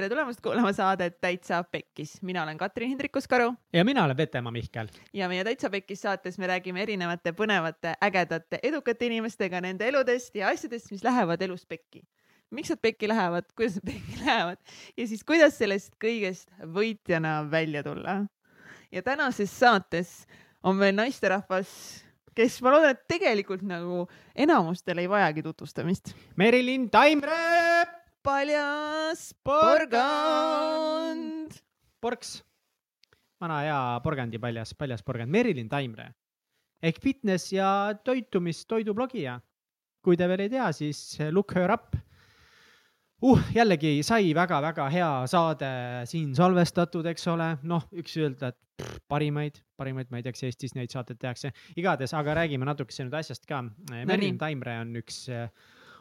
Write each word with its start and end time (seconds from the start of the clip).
tere 0.00 0.08
tulemast 0.08 0.40
kuulama 0.40 0.70
saadet 0.72 1.18
Täitsa 1.20 1.64
Pekkis. 1.64 2.22
mina 2.22 2.42
olen 2.42 2.58
Katrin 2.58 2.88
Hindrikus-Karu. 2.88 3.54
ja 3.72 3.84
mina 3.84 4.04
olen 4.04 4.16
Vetemaa 4.16 4.52
Mihkel. 4.52 4.88
ja 5.12 5.28
meie 5.28 5.44
Täitsa 5.44 5.70
Pekkis 5.70 6.02
saates 6.02 6.38
me 6.38 6.46
räägime 6.46 6.82
erinevate 6.82 7.32
põnevate, 7.32 7.92
ägedate, 8.02 8.58
edukate 8.62 9.06
inimestega 9.06 9.60
nende 9.60 9.88
eludest 9.88 10.34
ja 10.34 10.48
asjadest, 10.48 10.90
mis 10.90 11.04
lähevad 11.04 11.42
elus 11.42 11.66
pekki. 11.66 12.02
miks 12.50 12.70
nad 12.70 12.80
pekki 12.80 13.08
lähevad, 13.08 13.52
kuidas 13.56 13.76
nad 13.76 13.92
pekki 13.92 14.24
lähevad 14.24 14.56
ja 14.96 15.06
siis 15.06 15.24
kuidas 15.24 15.58
sellest 15.58 15.92
kõigest 16.00 16.48
võitjana 16.64 17.50
välja 17.50 17.82
tulla. 17.82 18.24
ja 18.92 19.02
tänases 19.02 19.58
saates 19.58 20.26
on 20.62 20.76
meil 20.76 20.94
naisterahvas 20.94 22.04
kes 22.34 22.62
ma 22.62 22.72
loodan, 22.72 22.96
et 22.96 23.08
tegelikult 23.08 23.62
nagu 23.62 24.08
enamustel 24.34 24.98
ei 24.98 25.08
vajagi 25.08 25.42
tutvustamist. 25.42 26.14
Merilin 26.36 26.88
Taimre 26.90 27.99
paljas 28.22 29.34
porgand. 29.44 30.80
porks, 32.00 32.42
vana 33.40 33.60
hea 33.64 34.00
porgandipaljas, 34.04 34.74
paljas 34.76 35.02
porgand, 35.04 35.30
Merilin 35.32 35.68
Taimre 35.68 36.10
ehk 36.82 37.00
fitness 37.02 37.52
ja 37.52 37.94
toitumis, 38.04 38.64
toidublogija. 38.68 39.40
kui 40.00 40.16
te 40.16 40.24
veel 40.24 40.46
ei 40.46 40.48
tea, 40.48 40.70
siis 40.72 41.18
look 41.30 41.52
her 41.52 41.72
up. 41.72 41.96
uh, 43.20 43.40
jällegi 43.52 43.98
sai 44.02 44.32
väga-väga 44.34 44.86
hea 44.88 45.10
saade 45.28 45.72
siin 46.08 46.32
salvestatud, 46.34 47.04
eks 47.06 47.26
ole, 47.28 47.50
noh, 47.68 47.84
üks 47.92 48.16
öelda, 48.16 48.48
et 48.48 48.58
pff, 48.80 49.02
parimaid, 49.12 49.60
parimaid, 49.76 50.08
ma 50.10 50.16
ei 50.20 50.24
tea, 50.24 50.32
kas 50.32 50.46
Eestis 50.48 50.72
neid 50.74 50.92
saateid 50.92 51.20
tehakse, 51.20 51.52
igatahes, 51.76 52.14
aga 52.16 52.38
räägime 52.40 52.64
natukese 52.64 53.04
nüüd 53.04 53.18
asjast 53.20 53.44
ka. 53.48 53.60
Merilin 53.92 54.40
Taimre 54.40 54.78
on 54.80 54.96
üks 55.02 55.26
äh, 55.28 55.52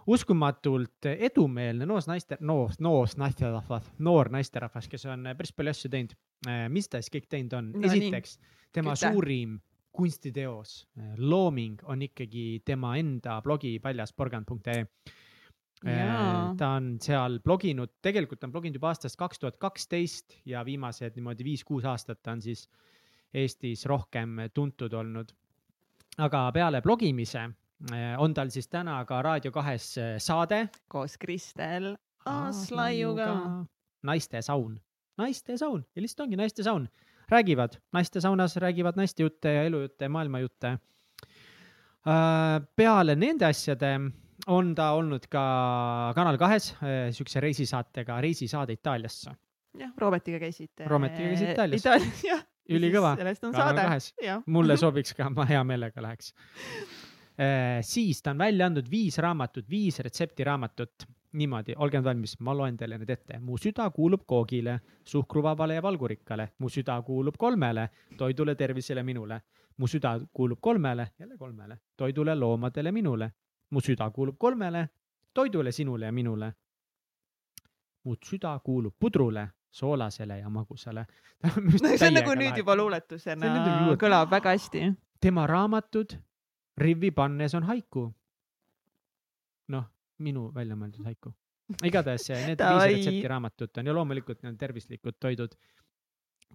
uskumatult 0.10 1.06
edumeelne 1.12 1.86
noor 1.86 2.04
naiste, 2.10 2.38
noor, 2.42 2.74
noor 2.80 4.32
naisterahvas, 4.34 4.90
kes 4.90 5.06
on 5.10 5.32
päris 5.38 5.54
palju 5.56 5.74
asju 5.76 5.92
teinud. 5.94 6.16
Mis 6.74 6.90
ta 6.90 7.02
siis 7.02 7.14
kõik 7.14 7.28
teinud 7.32 7.56
on 7.58 7.72
no,? 7.76 7.86
esiteks, 7.88 8.38
tema 8.74 8.96
Küta. 8.96 9.12
suurim 9.12 9.58
kunstiteos, 10.00 10.88
looming 11.18 11.82
on 11.90 12.06
ikkagi 12.06 12.62
tema 12.66 12.94
enda 13.00 13.40
blogi 13.44 13.80
paljasporgand.ee 13.84 14.84
äh, 15.88 16.54
ta 16.58 16.70
on 16.78 16.94
seal 17.02 17.40
bloginud, 17.44 17.98
tegelikult 18.02 18.44
on 18.46 18.54
bloginud 18.54 18.80
juba 18.80 18.94
aastast 18.94 19.20
kaks 19.20 19.42
tuhat 19.42 19.58
kaksteist 19.60 20.38
ja 20.46 20.64
viimased 20.66 21.18
niimoodi 21.18 21.48
viis-kuus 21.48 21.88
aastat 21.90 22.22
ta 22.24 22.38
on 22.38 22.46
siis 22.46 22.70
Eestis 23.34 23.86
rohkem 23.86 24.40
tuntud 24.54 24.94
olnud. 24.94 25.32
aga 26.18 26.52
peale 26.54 26.82
blogimise 26.82 27.44
on 28.18 28.34
tal 28.34 28.50
siis 28.52 28.68
täna 28.68 28.98
ka 29.08 29.22
Raadio 29.24 29.52
kahes 29.56 29.98
äh, 29.98 30.18
saade. 30.20 30.70
koos 30.88 31.18
Kristel 31.18 31.96
Aaslaiuga. 32.26 33.66
naiste 34.04 34.42
saun, 34.42 34.80
naiste 35.18 35.58
saun 35.58 35.86
ja 35.96 36.02
lihtsalt 36.02 36.26
ongi 36.28 36.36
naiste 36.36 36.64
saun. 36.64 36.90
räägivad 37.32 37.78
naiste 37.94 38.22
saunas, 38.22 38.58
räägivad 38.58 38.98
naiste 38.98 39.24
jutte 39.24 39.54
ja 39.54 39.64
elujutte 39.64 40.06
ja 40.06 40.10
maailmajutte. 40.10 40.68
Äh, 40.68 40.80
peale 42.76 43.16
nende 43.16 43.46
asjade 43.46 44.00
on 44.48 44.76
ta 44.76 44.92
olnud 44.92 45.28
ka 45.30 46.14
Kanal 46.16 46.38
kahes 46.38 46.76
siukse 47.12 47.40
reisisaatega, 47.40 48.22
reisisaade 48.22 48.74
Itaaliasse. 48.74 49.32
jah, 49.78 49.92
Robertiga 49.98 50.40
käisite. 50.40 50.88
Robertiga 50.88 51.30
käisid 51.30 51.52
Itaalias. 51.52 51.84
Jah. 52.32 52.44
ülikõva. 52.70 53.16
sellest 53.16 53.44
on 53.44 53.54
Kanal 53.54 54.00
saade. 54.00 54.42
mulle 54.46 54.78
sobiks 54.84 55.14
ka, 55.14 55.30
ma 55.30 55.46
hea 55.46 55.64
meelega 55.64 56.02
läheks 56.02 56.34
Äh, 56.34 56.99
siis 57.82 58.22
ta 58.24 58.32
on 58.32 58.38
välja 58.38 58.66
andnud 58.66 58.90
viis 58.92 59.18
raamatut, 59.18 59.70
viis 59.70 60.00
retseptiraamatut. 60.00 61.08
niimoodi, 61.32 61.76
olge 61.78 62.00
valmis, 62.04 62.40
ma 62.40 62.56
loen 62.58 62.78
teile 62.78 62.98
need 62.98 63.10
ette. 63.10 63.40
mu 63.40 63.58
süda 63.58 63.90
kuulub 63.94 64.24
koogile, 64.26 64.80
suhkruvabale 65.06 65.76
ja 65.76 65.82
valgurikkale, 65.82 66.48
mu 66.58 66.70
süda 66.70 67.02
kuulub 67.02 67.36
kolmele, 67.38 67.90
toidule, 68.18 68.56
tervisele, 68.56 69.04
minule. 69.04 69.42
mu 69.78 69.88
süda 69.88 70.20
kuulub 70.34 70.60
kolmele, 70.62 71.08
jälle 71.20 71.38
kolmele, 71.38 71.78
toidule, 71.98 72.36
loomadele, 72.36 72.92
minule. 72.92 73.32
mu 73.70 73.82
süda 73.82 74.10
kuulub 74.10 74.38
kolmele, 74.40 74.90
toidule, 75.34 75.72
sinule 75.72 76.06
ja 76.06 76.12
minule. 76.12 76.54
mu 78.04 78.16
süda 78.26 78.60
kuulub 78.64 78.96
pudrule, 79.00 79.48
soolasele 79.72 80.40
ja 80.40 80.50
magusale 80.50 81.06
no 81.84 81.98
see 81.98 82.08
on 82.08 82.14
nagu 82.14 82.34
nüüd 82.36 82.58
juba 82.58 82.76
luuletusena, 82.76 83.94
kõlab 84.02 84.32
väga 84.32 84.50
hästi. 84.50 84.92
tema 85.22 85.48
raamatud 85.48 86.18
rivvi 86.82 87.12
pannes 87.16 87.56
on 87.56 87.68
haiku. 87.70 88.08
noh, 89.70 89.86
minu 90.26 90.50
välja 90.56 90.76
mõeldud 90.76 91.06
haiku. 91.06 91.34
igatahes 91.86 92.30
need 92.48 92.62
viis 92.70 92.86
retseptiraamatut 92.94 93.78
on 93.78 93.92
ja 93.92 93.94
loomulikult 93.94 94.44
need 94.44 94.58
tervislikud 94.60 95.20
toidud. 95.20 95.56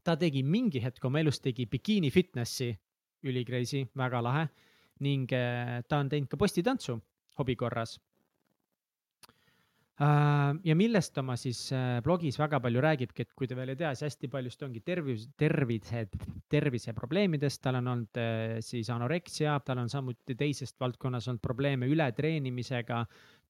ta 0.04 0.16
tegi 0.16 0.42
mingi 0.42 0.82
hetk 0.82 1.04
oma 1.04 1.20
elus 1.20 1.40
tegi 1.40 1.66
bikiini 1.66 2.10
fitnessi, 2.10 2.72
ülikreisi, 3.24 3.84
väga 3.96 4.22
lahe 4.22 4.48
ning 5.00 5.32
eh, 5.32 5.82
ta 5.88 5.98
on 5.98 6.08
teinud 6.08 6.28
ka 6.30 6.36
postitantsu 6.36 6.98
hobi 7.38 7.56
korras 7.56 7.98
ja 10.00 10.75
millest 10.75 11.19
oma 11.22 11.37
siis 11.38 11.69
äh, 11.72 12.00
blogis 12.03 12.38
väga 12.41 12.59
palju 12.62 12.81
räägibki, 12.82 13.22
et 13.22 13.34
kui 13.38 13.47
te 13.47 13.55
veel 13.55 13.71
ei 13.71 13.78
tea, 13.78 13.93
siis 13.94 14.09
hästi 14.09 14.31
paljust 14.32 14.65
ongi 14.66 14.82
tervis, 14.82 15.28
tervise, 15.38 16.09
terviseprobleemidest, 16.50 17.62
tal 17.62 17.78
on 17.78 17.93
olnud 17.93 18.19
äh, 18.19 18.56
siis 18.65 18.91
anoreksia, 18.91 19.60
tal 19.62 19.84
on 19.84 19.93
samuti 19.93 20.34
teisest 20.34 20.81
valdkonnas 20.82 21.31
olnud 21.31 21.43
probleeme 21.44 21.87
ületreenimisega, 21.87 23.05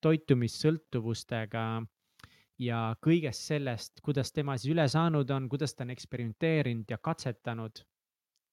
toitumissõltuvustega 0.05 1.65
ja 2.61 2.82
kõigest 3.03 3.49
sellest, 3.49 4.05
kuidas 4.05 4.32
tema 4.32 4.59
siis 4.59 4.75
üle 4.75 4.84
saanud 4.91 5.31
on, 5.32 5.49
kuidas 5.49 5.75
ta 5.75 5.87
on 5.87 5.94
eksperimenteerinud 5.97 6.93
ja 6.93 7.00
katsetanud 7.00 7.81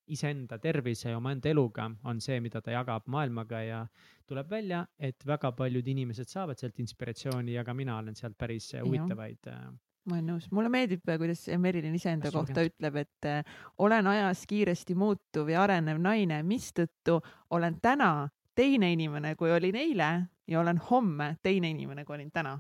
iseenda 0.08 0.58
tervise 0.60 1.10
ja 1.10 1.18
omaenda 1.18 1.50
eluga 1.50 1.90
on 2.04 2.22
see, 2.22 2.40
mida 2.42 2.62
ta 2.62 2.72
jagab 2.72 3.08
maailmaga 3.12 3.62
ja 3.64 3.86
tuleb 4.28 4.50
välja, 4.50 4.86
et 5.00 5.26
väga 5.28 5.52
paljud 5.52 5.88
inimesed 5.88 6.30
saavad 6.30 6.60
sealt 6.60 6.80
inspiratsiooni 6.80 7.54
ja 7.54 7.64
ka 7.64 7.74
mina 7.74 7.98
olen 7.98 8.16
sealt 8.16 8.38
päris 8.38 8.72
huvitavaid 8.84 9.48
äh, 9.52 9.70
ma 10.06 10.18
olen 10.18 10.32
nõus, 10.34 10.48
mulle 10.52 10.72
meeldib, 10.74 11.06
kuidas 11.06 11.46
Merilin 11.62 11.96
iseenda 11.96 12.32
kohta 12.34 12.64
ütleb, 12.66 12.98
et 13.04 13.30
äh, 13.30 13.56
olen 13.78 14.08
ajas 14.08 14.46
kiiresti 14.50 14.96
muutuv 14.98 15.52
ja 15.54 15.62
arenev 15.64 16.02
naine, 16.02 16.42
mistõttu 16.48 17.20
olen 17.54 17.78
täna 17.82 18.30
teine 18.58 18.92
inimene, 18.96 19.36
kui 19.40 19.54
olin 19.54 19.78
eile 19.78 20.12
ja 20.48 20.60
olen 20.60 20.82
homme 20.90 21.36
teine 21.44 21.70
inimene, 21.70 22.06
kui 22.06 22.18
olin 22.18 22.32
täna. 22.34 22.58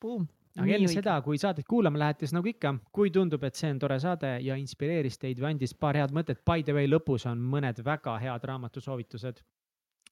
Boom 0.00 0.26
aga 0.56 0.74
enne 0.76 0.90
seda, 0.90 1.16
kui 1.22 1.38
saadet 1.38 1.66
kuulama 1.68 2.00
lähete, 2.02 2.26
siis 2.26 2.34
nagu 2.36 2.50
ikka, 2.50 2.74
kui 2.92 3.12
tundub, 3.14 3.44
et 3.46 3.58
see 3.58 3.70
on 3.70 3.78
tore 3.82 4.00
saade 4.02 4.32
ja 4.44 4.56
inspireeris 4.58 5.18
teid 5.22 5.40
või 5.40 5.52
andis 5.54 5.74
paar 5.78 5.98
head 6.00 6.14
mõtet, 6.16 6.42
by 6.46 6.64
the 6.66 6.74
way, 6.76 6.90
lõpus 6.90 7.26
on 7.30 7.42
mõned 7.52 7.82
väga 7.86 8.18
head 8.22 8.46
raamatusoovitused. 8.50 9.42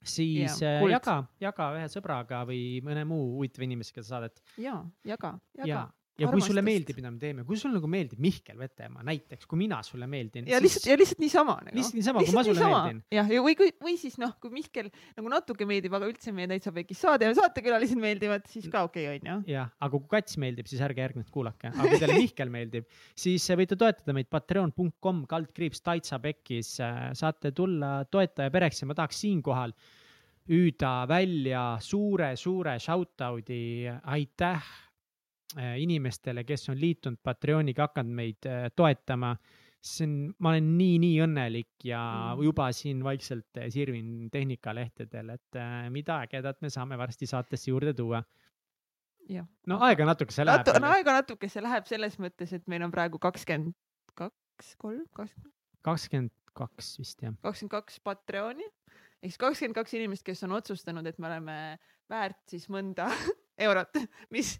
siis 0.04 0.60
ja, 0.62 0.78
äh, 0.78 0.90
jaga, 0.92 1.24
jaga 1.40 1.72
ühe 1.74 1.88
sõbraga 1.90 2.44
või 2.46 2.80
mõne 2.86 3.04
muu 3.04 3.32
huvitava 3.34 3.66
inimesega 3.66 4.02
saadet. 4.02 4.42
ja, 4.56 4.84
jaga, 5.04 5.38
jaga. 5.58 5.68
Ja 5.68 5.86
ja 6.18 6.28
kui 6.32 6.42
sulle 6.42 6.62
meeldib, 6.66 6.98
mida 6.98 7.10
me 7.12 7.20
teeme, 7.22 7.44
kui 7.46 7.58
sulle 7.58 7.78
nagu 7.78 7.88
meeldib 7.90 8.20
Mihkel 8.22 8.58
Vetemaa 8.58 9.04
näiteks, 9.06 9.46
kui 9.48 9.60
mina 9.60 9.78
sulle 9.86 10.08
meeldin. 10.10 10.48
ja 10.50 10.60
lihtsalt, 10.62 10.88
ja 10.90 10.96
lihtsalt 10.98 11.20
niisama 11.22 11.54
nagu.. 11.62 11.74
lihtsalt 11.78 11.98
niisama, 11.98 12.24
kui 12.24 12.34
ma 12.34 12.44
sulle 12.46 12.56
niisama. 12.56 12.80
meeldin. 12.86 13.02
jah, 13.14 13.30
ja 13.34 13.42
või 13.44 13.54
kui, 13.58 13.70
või 13.84 13.94
siis 14.00 14.18
noh, 14.20 14.32
kui 14.42 14.52
Mihkel 14.54 14.90
nagu 14.90 15.32
natuke 15.32 15.68
meeldib, 15.68 15.94
aga 15.98 16.08
üldse 16.10 16.34
meie 16.34 16.50
täitsa 16.50 16.72
pekis 16.74 17.02
saade 17.04 17.28
ja 17.28 17.36
saatekülalised 17.38 18.00
meeldivad, 18.02 18.48
siis 18.50 18.66
ka 18.72 18.82
okei 18.88 19.06
okay, 19.06 19.20
on 19.20 19.30
ju. 19.30 19.54
jah, 19.54 19.70
aga 19.78 19.92
kui 19.94 20.10
kats 20.16 20.40
meeldib, 20.42 20.70
siis 20.70 20.82
ärge 20.84 21.04
järgnevalt 21.04 21.30
kuulake, 21.34 21.70
aga 21.70 21.86
kui 21.86 22.02
teile 22.02 22.18
Mihkel 22.18 22.52
meeldib, 22.54 22.90
siis 23.18 23.46
võite 23.62 23.78
toetada 23.78 24.16
meid 24.16 24.30
patreon.com 24.32 25.22
kaldkriips 25.30 25.84
täitsa 25.86 26.18
pekkis, 26.22 26.74
saate 27.18 27.54
tulla 27.54 28.02
toetaja 28.10 28.50
pereks 28.54 28.82
ja 28.82 28.90
ma 28.90 28.98
tahaks 28.98 29.22
siinkohal 29.22 29.76
hüüda 30.48 30.92
välja 31.06 31.62
suure-suure 31.84 32.78
shout 32.80 33.20
out'i, 33.28 33.84
aitäh 34.08 34.64
Äh, 34.64 34.87
inimestele, 35.56 36.44
kes 36.44 36.68
on 36.68 36.76
liitunud 36.80 37.20
Patreoniga, 37.24 37.88
hakanud 37.88 38.14
meid 38.14 38.48
äh, 38.48 38.68
toetama. 38.76 39.36
see 39.78 40.04
on, 40.04 40.14
ma 40.42 40.50
olen 40.50 40.72
nii-nii 40.74 41.20
õnnelik 41.22 41.84
ja 41.86 42.00
mm. 42.34 42.42
juba 42.42 42.66
siin 42.74 42.98
vaikselt 43.06 43.60
äh, 43.60 43.68
sirvin 43.70 44.26
tehnikalehtedel, 44.34 45.30
et 45.36 45.58
mida 45.94 46.18
ägedat 46.26 46.58
me 46.60 46.70
saame 46.70 46.98
varsti 46.98 47.26
saatesse 47.30 47.70
juurde 47.70 47.94
tuua. 47.94 48.22
no 49.66 49.78
aega 49.86 50.04
natukese 50.04 50.44
läheb 50.44 50.66
Natu,. 50.66 50.80
no 50.82 50.90
aega 50.92 51.14
natukese 51.20 51.62
läheb 51.62 51.86
selles 51.86 52.18
mõttes, 52.18 52.52
et 52.52 52.66
meil 52.66 52.82
on 52.82 52.90
praegu 52.90 53.18
kakskümmend 53.18 53.72
kaks, 54.18 54.74
kolm, 54.76 55.06
kakskümmend. 55.14 55.54
kakskümmend 55.82 56.34
kaks 56.58 56.98
vist 56.98 57.22
jah. 57.22 57.38
kakskümmend 57.40 57.76
kaks 57.78 58.00
Patreoni 58.00 58.66
ehk 59.22 59.32
siis 59.32 59.38
kakskümmend 59.40 59.78
kaks 59.78 59.94
inimest, 59.98 60.24
kes 60.26 60.42
on 60.46 60.54
otsustanud, 60.58 61.06
et 61.06 61.18
me 61.18 61.30
oleme 61.30 61.58
väärt 62.10 62.42
siis 62.50 62.68
mõnda 62.72 63.08
eurot, 63.66 63.98
mis 64.34 64.56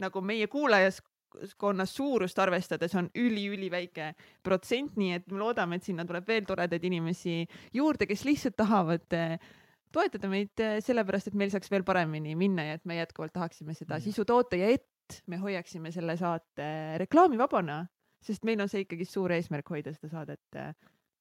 nagu 0.00 0.22
meie 0.24 0.48
kuulajaskonna 0.50 1.86
suurust 1.86 2.38
arvestades 2.42 2.94
on 2.98 3.10
üliüliväike 3.14 4.12
protsent, 4.42 4.96
nii 5.00 5.14
et 5.18 5.30
me 5.30 5.40
loodame, 5.42 5.78
et 5.78 5.86
sinna 5.86 6.06
tuleb 6.08 6.26
veel 6.28 6.46
toredaid 6.48 6.84
inimesi 6.88 7.42
juurde, 7.76 8.08
kes 8.10 8.24
lihtsalt 8.28 8.56
tahavad 8.58 9.16
eh, 9.16 9.36
toetada 9.92 10.30
meid 10.30 10.62
eh, 10.62 10.78
sellepärast, 10.84 11.30
et 11.30 11.38
meil 11.38 11.52
saaks 11.52 11.70
veel 11.70 11.84
paremini 11.86 12.36
minna 12.38 12.66
ja 12.66 12.78
et 12.78 12.86
me 12.88 12.98
jätkuvalt 13.00 13.34
tahaksime 13.36 13.74
seda 13.74 13.98
Mm. 13.98 14.04
sisu 14.08 14.24
toota 14.24 14.56
ja 14.56 14.70
et 14.74 15.22
me 15.26 15.36
hoiaksime 15.42 15.90
selle 15.90 16.16
saate 16.16 16.98
reklaamivabana, 17.02 17.84
sest 18.22 18.44
meil 18.44 18.60
on 18.60 18.68
see 18.68 18.84
ikkagi 18.84 19.04
suur 19.08 19.32
eesmärk 19.32 19.68
hoida 19.70 19.92
seda 19.94 20.08
saadet 20.08 20.56
eh, 20.56 20.74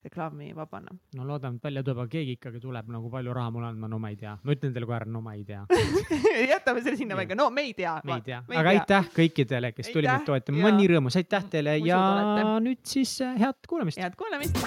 reklaamivabana. 0.04 0.94
no 1.16 1.28
loodame, 1.28 1.60
et 1.60 1.64
välja 1.64 1.84
tuleb, 1.84 1.98
aga 2.04 2.12
keegi 2.14 2.36
ikkagi 2.38 2.62
tuleb 2.64 2.92
nagu 2.94 3.10
palju 3.12 3.34
raha 3.36 3.52
mulle 3.52 3.68
andma, 3.68 3.90
no 3.92 4.00
ma 4.00 4.12
ei 4.14 4.18
tea, 4.20 4.36
ma 4.44 4.56
ütlen 4.56 4.74
teile 4.76 4.88
kohe 4.88 4.96
ära, 4.96 5.08
no 5.12 5.22
ma 5.24 5.34
ei 5.36 5.44
tea, 5.48 5.66
jätame 6.54 6.84
selle 6.86 7.00
sinna 7.00 7.18
välja, 7.20 7.36
no 7.40 7.50
me 7.52 7.66
ei 7.68 7.74
tea. 7.76 7.98
me 8.08 8.20
ei 8.20 8.26
tea, 8.30 8.40
aga 8.62 8.74
aitäh 8.76 9.10
kõikidele, 9.16 9.74
kes 9.76 9.92
tulid 9.92 10.08
meid 10.12 10.28
toetama, 10.30 10.62
ma 10.62 10.70
olen 10.70 10.80
nii 10.80 10.92
rõõmus, 10.94 11.18
aitäh 11.20 11.50
teile 11.52 11.76
Usud 11.80 11.90
ja 11.92 12.00
olete. 12.00 12.46
nüüd 12.68 12.82
siis 12.88 13.16
äh, 13.26 13.36
head 13.42 13.68
kuulamist. 13.68 14.00
head 14.00 14.16
kuulamist. 14.20 14.62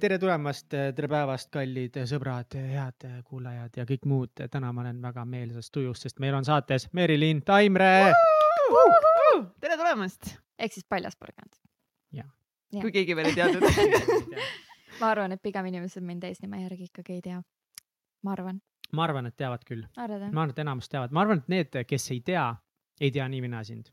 tere 0.00 0.18
tulemast, 0.22 0.68
tere 0.70 1.10
päevast, 1.10 1.50
kallid 1.52 1.98
sõbrad, 2.08 2.56
head 2.56 3.08
kuulajad 3.28 3.76
ja 3.82 3.88
kõik 3.90 4.08
muud. 4.08 4.46
täna 4.46 4.72
ma 4.72 4.86
olen 4.86 5.02
väga 5.04 5.26
meelsas 5.28 5.68
tujus, 5.74 6.06
sest 6.06 6.24
meil 6.24 6.38
on 6.40 6.48
saates 6.48 6.88
Merilin 6.96 7.44
Taimre. 7.44 7.92
tere 9.60 9.76
tulemast, 9.76 10.38
ehk 10.56 10.72
siis 10.72 10.88
paljas 10.88 11.20
porgand. 11.20 11.52
Jah. 12.14 12.32
Kui 12.82 12.92
keegi 12.94 13.16
veel 13.16 13.30
ei 13.30 13.36
teadnud. 13.38 13.66
ma 15.00 15.10
arvan, 15.10 15.34
et 15.34 15.42
pigem 15.42 15.66
inimesed 15.70 16.04
mind 16.06 16.24
eesnime 16.28 16.62
järgi 16.62 16.88
ikkagi 16.90 17.18
ei 17.18 17.24
tea. 17.24 17.42
ma 18.24 18.32
arvan, 18.32 18.60
ma 18.92 19.04
arvan, 19.04 19.26
et 19.26 19.36
teavad 19.36 19.64
küll, 19.68 19.84
ma 19.96 20.06
arvan, 20.06 20.54
et 20.54 20.62
enamus 20.64 20.88
teavad, 20.88 21.12
ma 21.12 21.24
arvan, 21.24 21.42
et 21.44 21.50
need, 21.52 21.82
kes 21.88 22.10
ei 22.14 22.20
tea, 22.24 22.46
ei 23.00 23.10
tea 23.10 23.28
nii 23.28 23.42
mina 23.44 23.64
sind. 23.64 23.90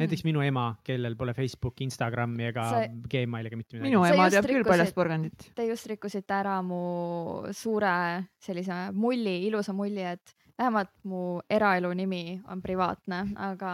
Näiteks 0.00 0.24
minu 0.26 0.40
ema, 0.42 0.68
kellel 0.84 1.14
pole 1.16 1.34
Facebooki, 1.34 1.84
Instagrami 1.86 2.48
ega 2.50 2.64
See- 2.70 2.88
Gmaili 3.12 3.46
ega 3.50 3.56
mitte 3.60 3.76
midagi 3.76 3.90
minu 3.90 4.04
Sa 4.04 4.14
ema 4.14 4.30
teab 4.30 4.48
küll 4.50 4.64
paljast 4.66 4.94
porgandit. 4.96 5.50
Te 5.54 5.66
just 5.68 5.86
rikkusite 5.86 6.34
ära 6.34 6.56
mu 6.66 6.80
suure 7.54 7.92
sellise 8.42 8.88
mulli, 8.92 9.36
ilusa 9.48 9.72
mulli, 9.76 10.02
et 10.14 10.34
vähemalt 10.58 10.90
mu 11.10 11.40
eraelu 11.50 11.90
nimi 11.98 12.40
on 12.50 12.60
privaatne, 12.62 13.20
aga 13.42 13.72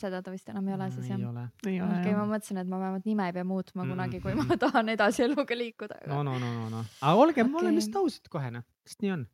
seda 0.00 0.20
ta 0.22 0.30
vist 0.34 0.48
enam 0.52 0.66
ei 0.68 0.74
ole 0.74 0.90
siis 0.92 1.06
jah 1.08 1.16
ei? 1.18 1.24
ole. 1.24 1.44
ei 1.66 1.78
okei, 1.80 2.12
ma 2.12 2.22
ole. 2.26 2.32
mõtlesin, 2.34 2.60
et 2.60 2.68
ma 2.68 2.80
vähemalt 2.82 3.06
nime 3.08 3.26
ei 3.30 3.32
pea 3.32 3.44
muutma 3.48 3.84
Mm. 3.84 3.90
kunagi, 3.94 4.20
kui 4.20 4.34
ma 4.36 4.44
tahan 4.64 4.88
edasi 4.92 5.24
eluga 5.24 5.56
liikuda. 5.56 6.00
no, 6.06 6.22
no, 6.22 6.38
no, 6.38 6.52
no, 6.52 6.68
no, 6.68 6.84
aga 7.00 7.14
olgem, 7.16 7.48
oleme 7.54 7.68
Okei. 7.72 7.76
lihtsalt 7.80 7.96
ausad 8.02 8.28
kohe 8.28 8.50
noh, 8.50 8.64
sest 8.86 9.00
nii 9.04 9.12
on. 9.16 9.26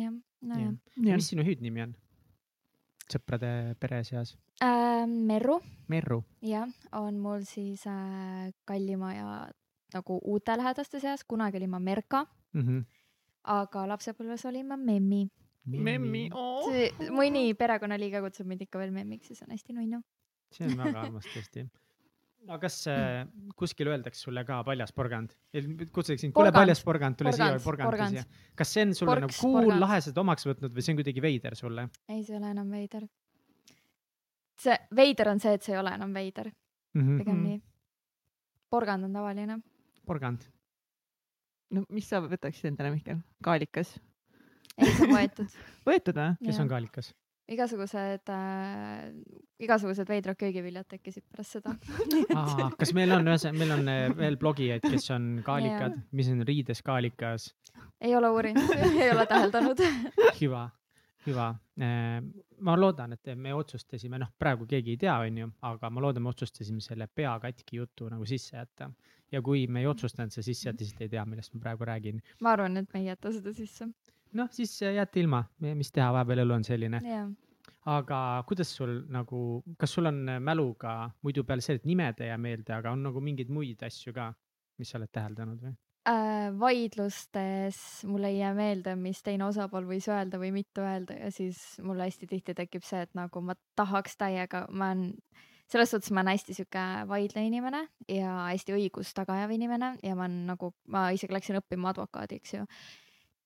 jah, 0.00 0.12
nojah. 0.42 0.72
mis 0.96 1.28
sinu 1.30 1.42
hüüdnimi 1.46 1.82
on? 1.86 1.94
Sõprade 3.12 3.50
pere 3.80 4.02
seas? 4.04 4.36
Äh, 4.62 5.06
Merru, 5.06 5.60
Merru. 5.88 6.22
jah, 6.44 6.68
on 6.92 7.18
mul 7.22 7.44
siis 7.48 7.86
äh, 7.90 8.50
kallima 8.68 9.12
ja 9.14 9.28
nagu 9.94 10.20
uute 10.24 10.56
lähedaste 10.56 11.00
seas, 11.02 11.24
kunagi 11.24 11.58
olin 11.58 11.70
ma 11.70 11.78
Merka, 11.78 12.24
mm. 12.52 12.62
-hmm. 12.62 12.84
aga 13.44 13.86
lapsepõlves 13.94 14.44
olin 14.46 14.66
ma 14.66 14.76
Memmi. 14.76 15.28
Memmi. 15.66 16.30
see 16.64 17.10
mõni 17.12 17.54
perekonnaliige 17.54 18.20
kutsub 18.24 18.46
mind 18.46 18.62
ikka 18.64 18.78
veel 18.78 18.90
memmiks 18.90 19.30
ja 19.30 19.36
see 19.36 19.44
on 19.44 19.52
hästi 19.52 19.72
nunnu. 19.76 20.00
see 20.50 20.66
on 20.66 20.78
väga 20.78 21.00
armas 21.00 21.26
tõesti. 21.26 21.68
Aga 22.48 22.58
kas 22.62 22.76
äh, 22.88 23.26
kuskil 23.58 23.88
öeldakse 23.92 24.20
sulle 24.24 24.44
ka 24.48 24.62
paljas 24.64 24.92
porgand? 24.96 25.34
kutsutakse 25.52 26.18
sind, 26.24 26.32
kuule 26.32 26.48
Porgand. 26.48 26.56
paljas 26.56 26.82
porgand, 26.86 27.16
tule 27.20 27.32
siia 27.36 27.46
Porgand, 27.50 27.64
porgand 27.64 27.90
porgand. 27.90 28.16
siia. 28.16 28.52
kas 28.56 28.72
see 28.74 28.84
on 28.86 28.94
sulle 28.94 29.10
Porks, 29.16 29.22
nagu 29.26 29.36
cool, 29.40 29.58
porgand. 29.64 29.80
lahe, 29.84 29.98
sa 30.00 30.10
oled 30.10 30.20
omaks 30.24 30.46
võtnud 30.48 30.76
või 30.76 30.84
see 30.86 30.92
on 30.94 31.00
kuidagi 31.02 31.24
veider 31.26 31.56
sulle 31.58 31.88
ei, 32.08 32.22
see 32.24 32.34
ei 32.34 32.38
ole 32.40 32.50
enam 32.54 32.70
veider. 32.72 33.06
see 34.60 34.76
veider 35.02 35.32
on 35.34 35.40
see, 35.40 35.52
et 35.58 35.62
see 35.66 35.74
ei 35.76 35.80
ole 35.82 35.92
enam 35.98 36.14
veider, 36.16 36.50
mm? 36.94 37.02
-hmm. 37.02 37.18
pigem 37.22 37.36
Mhm. 37.36 37.44
nii. 37.48 37.62
porgand 38.70 39.04
on 39.04 39.12
tavaline. 39.12 39.58
porgand. 40.06 40.48
no 41.70 41.84
mis 41.88 42.08
sa 42.08 42.20
võtaksid 42.24 42.72
endale, 42.72 42.90
Mihkel? 42.96 43.20
kaalikas? 43.44 43.98
ei, 44.78 44.86
see 44.86 45.06
on 45.06 45.14
võetud. 45.16 45.58
võetud 45.88 46.14
või? 46.16 46.36
kes 46.46 46.58
on 46.64 46.68
kaalikas? 46.68 47.14
Igasugused 47.50 48.30
äh,, 48.30 49.10
igasugused 49.60 50.08
veidrad 50.08 50.38
köögiviljad 50.38 50.88
tekkisid 50.90 51.24
pärast 51.30 51.58
seda. 51.58 51.74
kas 52.80 52.92
meil 52.96 53.12
on 53.16 53.30
meil 53.56 53.74
on 53.76 53.88
äh, 53.90 54.02
veel 54.16 54.38
blogijaid, 54.40 54.84
kes 54.86 55.10
on 55.16 55.30
kaalikad, 55.46 55.98
mis 56.16 56.30
on 56.32 56.44
riides 56.46 56.82
kaalikas? 56.86 57.50
ei 58.00 58.16
ole 58.16 58.30
uurinud, 58.30 58.76
ei 59.02 59.10
ole 59.10 59.26
täheldanud. 59.26 59.82
hüva, 60.40 60.68
hüva. 61.26 61.48
ma 62.60 62.76
loodan, 62.76 63.16
et 63.16 63.32
me 63.36 63.54
otsustasime, 63.54 64.18
noh, 64.20 64.32
praegu 64.38 64.66
keegi 64.68 64.96
ei 64.96 65.00
tea, 65.00 65.16
onju, 65.26 65.50
aga 65.68 65.90
ma 65.90 66.04
loodan, 66.04 66.24
me 66.24 66.32
otsustasime 66.32 66.80
selle 66.84 67.08
pea 67.14 67.34
katki 67.42 67.80
jutu 67.80 68.08
nagu 68.12 68.26
sisse 68.28 68.56
jätta. 68.56 68.90
ja 69.32 69.42
kui 69.42 69.66
me 69.66 69.80
ei 69.80 69.86
otsustanud 69.86 70.32
seda 70.34 70.44
sisse 70.44 70.68
jätta, 70.68 70.84
siis 70.84 70.96
te 70.96 71.06
ei 71.06 71.12
tea, 71.16 71.24
millest 71.26 71.54
ma 71.54 71.60
praegu 71.66 71.88
räägin. 71.88 72.22
ma 72.40 72.54
arvan, 72.56 72.76
et 72.76 72.88
me 72.94 73.00
ei 73.00 73.10
jäta 73.10 73.32
seda 73.32 73.52
sisse. 73.52 73.90
noh, 74.38 74.50
siis 74.54 74.74
jääte 74.82 75.22
ilma, 75.22 75.44
mis 75.60 75.92
teha, 75.94 76.10
vahepeal 76.14 76.44
elu 76.44 76.56
on 76.58 76.66
selline. 76.66 77.00
jah. 77.04 77.28
aga 77.90 78.18
kuidas 78.48 78.72
sul 78.76 78.96
nagu, 79.08 79.62
kas 79.80 79.94
sul 79.96 80.10
on 80.10 80.24
mäluga 80.44 81.10
muidu 81.22 81.44
peale 81.48 81.64
selle, 81.64 81.80
et 81.80 81.88
nimed 81.88 82.20
ei 82.20 82.28
jää 82.28 82.38
meelde, 82.38 82.74
aga 82.76 82.92
on 82.92 83.06
nagu 83.08 83.22
mingeid 83.24 83.52
muid 83.52 83.82
asju 83.86 84.12
ka, 84.16 84.32
mis 84.78 84.92
sa 84.92 85.00
oled 85.00 85.12
täheldanud 85.12 85.62
või? 85.64 85.76
äh, 86.08 86.48
vaidlustes 86.60 87.78
mul 88.08 88.24
ei 88.28 88.38
jää 88.38 88.54
meelde, 88.54 88.96
mis 88.96 89.22
teine 89.24 89.46
osapool 89.48 89.88
võis 89.88 90.08
öelda 90.08 90.40
või 90.40 90.52
mitte 90.54 90.84
öelda 90.84 91.16
ja 91.18 91.30
siis 91.34 91.60
mul 91.84 92.00
hästi 92.00 92.28
tihti 92.30 92.56
tekib 92.56 92.84
see, 92.86 93.04
et 93.06 93.14
nagu 93.18 93.42
ma 93.44 93.56
tahaks 93.78 94.16
täiega, 94.20 94.66
ma 94.70 94.92
olen 94.94 95.14
selles 95.70 95.92
suhtes 95.92 96.10
ma 96.10 96.24
olen 96.24 96.34
hästi 96.34 96.56
sihuke 96.56 96.86
vaidleja 97.08 97.46
inimene 97.46 97.84
ja 98.10 98.32
hästi 98.48 98.74
õigust 98.74 99.14
taga 99.16 99.36
ajav 99.38 99.54
inimene 99.54 99.94
ja 100.02 100.16
ma 100.18 100.26
olen 100.26 100.42
nagu, 100.50 100.72
ma 100.90 101.08
isegi 101.14 101.36
läksin 101.36 101.60
õppima 101.60 101.92
advokaadiks 101.92 102.56
ju. 102.56 102.66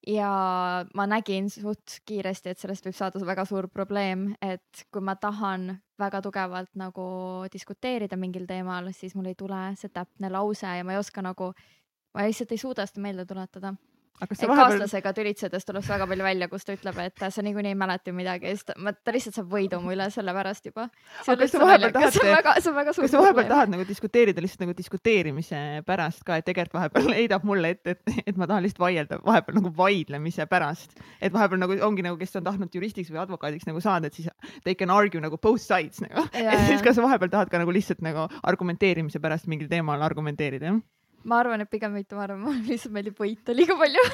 Ja 0.07 0.85
ma 0.95 1.07
nägin 1.07 1.49
suht 1.51 2.01
kiiresti, 2.07 2.53
et 2.53 2.61
sellest 2.61 2.87
võib 2.87 2.97
saada 2.97 3.23
väga 3.25 3.45
suur 3.49 3.69
probleem, 3.73 4.33
et 4.43 4.85
kui 4.93 5.03
ma 5.05 5.17
tahan 5.17 5.71
väga 6.01 6.21
tugevalt 6.25 6.73
nagu 6.79 7.07
diskuteerida 7.53 8.19
mingil 8.21 8.47
teemal, 8.47 8.91
siis 8.93 9.15
mul 9.15 9.31
ei 9.31 9.39
tule 9.39 9.63
see 9.81 9.93
täpne 9.95 10.31
lause 10.33 10.77
ja 10.79 10.85
ma 10.85 10.97
ei 10.97 11.01
oska 11.01 11.23
nagu, 11.25 11.53
ma 12.15 12.27
lihtsalt 12.27 12.53
ei 12.53 12.61
suuda 12.61 12.87
seda 12.91 13.05
meelde 13.05 13.27
tuletada. 13.29 13.75
Et 14.23 14.31
sa 14.39 14.47
vahepeal, 14.47 14.79
kaaslasega 14.79 15.13
tülitsedes 15.17 15.65
tuleb 15.67 15.85
väga 15.89 16.07
palju 16.07 16.25
välja, 16.25 16.47
kus 16.49 16.65
ta 16.65 16.73
ütleb, 16.77 16.99
et 17.03 17.25
sa 17.35 17.43
niikuinii 17.43 17.73
ei 17.75 17.79
mäleta 17.79 18.13
midagi 18.15 18.47
ja 18.47 18.55
siis 18.55 18.65
ta, 18.69 18.77
ta 19.05 19.13
lihtsalt 19.15 19.35
saab 19.41 19.49
võidu 19.51 19.81
mu 19.83 19.91
üle 19.93 20.07
selle 20.15 20.33
pärast 20.37 20.69
juba. 20.71 20.87
Kas 21.19 21.51
sa 21.51 21.59
vahepeal 21.65 21.93
tahad- 21.97 22.13
kas 23.03 23.11
sa 23.11 23.21
vahepeal 23.21 23.49
tahad 23.51 23.73
nagu 23.75 23.85
diskuteerida 23.89 24.41
lihtsalt 24.45 24.63
nagu 24.65 24.77
diskuteerimise 24.79 25.83
pärast 25.87 26.23
ka, 26.25 26.39
et 26.41 26.47
tegelikult 26.47 26.79
vahepeal 26.79 27.11
heidab 27.19 27.45
mulle 27.45 27.75
ette, 27.75 27.97
et, 27.99 28.23
et 28.27 28.37
ma 28.41 28.47
tahan 28.47 28.63
lihtsalt 28.65 28.85
vaielda 28.87 29.19
vahepeal 29.27 29.59
nagu 29.61 29.75
vaidlemise 29.77 30.47
pärast, 30.47 30.95
et 31.21 31.33
vahepeal 31.35 31.61
nagu 31.65 31.79
ongi 31.87 32.07
nagu, 32.07 32.17
kes 32.21 32.37
on 32.39 32.47
tahtnud 32.47 32.75
juristiks 32.75 33.11
või 33.13 33.21
advokaadiks 33.27 33.67
nagu 33.69 33.83
saada, 33.85 34.07
et 34.07 34.15
siis 34.15 34.31
they 34.65 34.75
can 34.79 34.91
argue 34.95 35.21
nagu 35.21 35.37
both 35.43 35.61
sides 35.63 36.01
nagu. 36.07 36.25
Et 36.33 36.67
siis 36.71 36.83
kas 36.87 36.97
sa 36.97 37.03
vahepeal 37.05 37.31
tahad 37.35 37.51
ka 37.51 37.59
nagu 37.61 37.75
lihtsalt 37.75 38.01
nagu 38.07 38.29
argumenteerimise 38.43 39.21
pärast 39.21 39.47
mingil 39.51 39.69
teemal 39.69 40.03
argumenteerida, 40.07 40.71
jah? 40.71 40.81
Ma 41.31 41.41
arvan, 41.43 41.65
et 41.65 41.71
pigem 41.71 41.95
mitte, 41.97 42.17
ma 42.19 42.27
arvan, 42.27 42.43
mulle 42.45 42.65
lihtsalt 42.71 42.95
meeldib 42.95 43.19
võita 43.21 43.57
liiga 43.57 43.77
palju. 43.81 44.05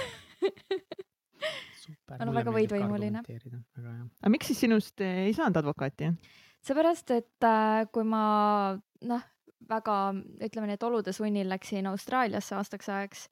super. 1.80 2.16
Ma 2.16 2.22
olen 2.24 2.36
väga 2.38 2.54
võidvõimuline. 2.54 3.24
väga 3.26 3.96
hea. 3.96 4.06
aga 4.22 4.32
miks 4.32 4.52
siis 4.52 4.64
sinust 4.66 5.04
eh, 5.04 5.26
ei 5.26 5.36
saanud 5.36 5.60
advokaati? 5.62 6.12
seepärast, 6.66 7.12
et 7.16 7.46
äh, 7.46 7.86
kui 7.92 8.04
ma 8.04 8.24
noh, 9.08 9.22
väga 9.70 10.00
ütleme 10.44 10.68
nii, 10.68 10.76
et 10.76 10.84
olude 10.84 11.14
sunnil 11.16 11.48
läksin 11.48 11.88
Austraaliasse 11.88 12.56
aastaks 12.58 12.90
ajaks, 12.92 13.22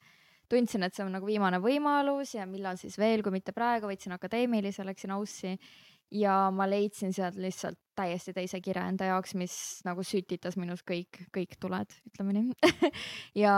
tundsin, 0.49 0.87
et 0.87 0.97
see 0.97 1.05
on 1.05 1.13
nagu 1.13 1.29
viimane 1.29 1.61
võimalus 1.61 2.33
ja 2.39 2.47
millal 2.49 2.79
siis 2.81 2.97
veel, 3.01 3.23
kui 3.25 3.35
mitte 3.35 3.53
praegu, 3.57 3.91
võtsin 3.91 4.17
akadeemilise, 4.17 4.87
läksin 4.89 5.13
Aussi 5.19 5.59
ja 6.15 6.49
ma 6.55 6.67
leidsin 6.71 7.13
sealt 7.13 7.37
lihtsalt 7.41 7.79
täiesti 7.99 8.33
teise 8.33 8.61
kire 8.63 8.85
enda 8.87 9.09
jaoks, 9.09 9.35
mis 9.39 9.55
nagu 9.87 10.05
sütitas 10.07 10.55
minus 10.61 10.85
kõik, 10.87 11.25
kõik 11.35 11.57
tuled, 11.61 11.95
ütleme 12.13 12.37
nii. 12.37 12.73
ja 13.45 13.55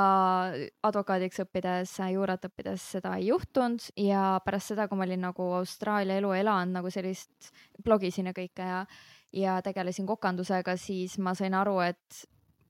advokaadiks 0.87 1.43
õppides, 1.45 1.93
juurat 2.15 2.49
õppides 2.49 2.87
seda 2.97 3.15
ei 3.21 3.29
juhtunud 3.29 3.91
ja 4.01 4.41
pärast 4.45 4.73
seda, 4.73 4.89
kui 4.89 5.01
ma 5.01 5.07
olin 5.09 5.27
nagu 5.29 5.51
Austraalia 5.61 6.21
elu 6.23 6.33
elanud 6.41 6.79
nagu 6.81 6.93
sellist, 6.93 7.53
blogisin 7.85 8.33
ja 8.33 8.37
kõike 8.37 8.69
ja 8.73 8.85
ja 9.37 9.61
tegelesin 9.63 10.09
kokandusega, 10.09 10.75
siis 10.75 11.15
ma 11.23 11.37
sain 11.39 11.55
aru, 11.55 11.77
et 11.85 12.25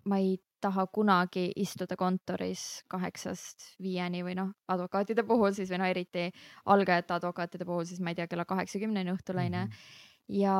ma 0.08 0.20
ei 0.20 0.38
taha 0.60 0.86
kunagi 0.92 1.46
istuda 1.56 1.96
kontoris 1.96 2.82
kaheksast 2.90 3.74
viieni 3.82 4.20
või 4.24 4.36
noh, 4.36 4.52
advokaatide 4.68 5.24
puhul 5.26 5.54
siis 5.56 5.70
või 5.72 5.80
no 5.80 5.88
eriti 5.88 6.28
algajate 6.72 7.16
advokaatide 7.16 7.66
puhul 7.68 7.88
siis 7.88 8.00
ma 8.04 8.12
ei 8.12 8.20
tea, 8.20 8.28
kella 8.28 8.44
kaheksakümneni 8.48 9.14
õhtul 9.14 9.40
onju. 9.40 9.64
ja 10.40 10.56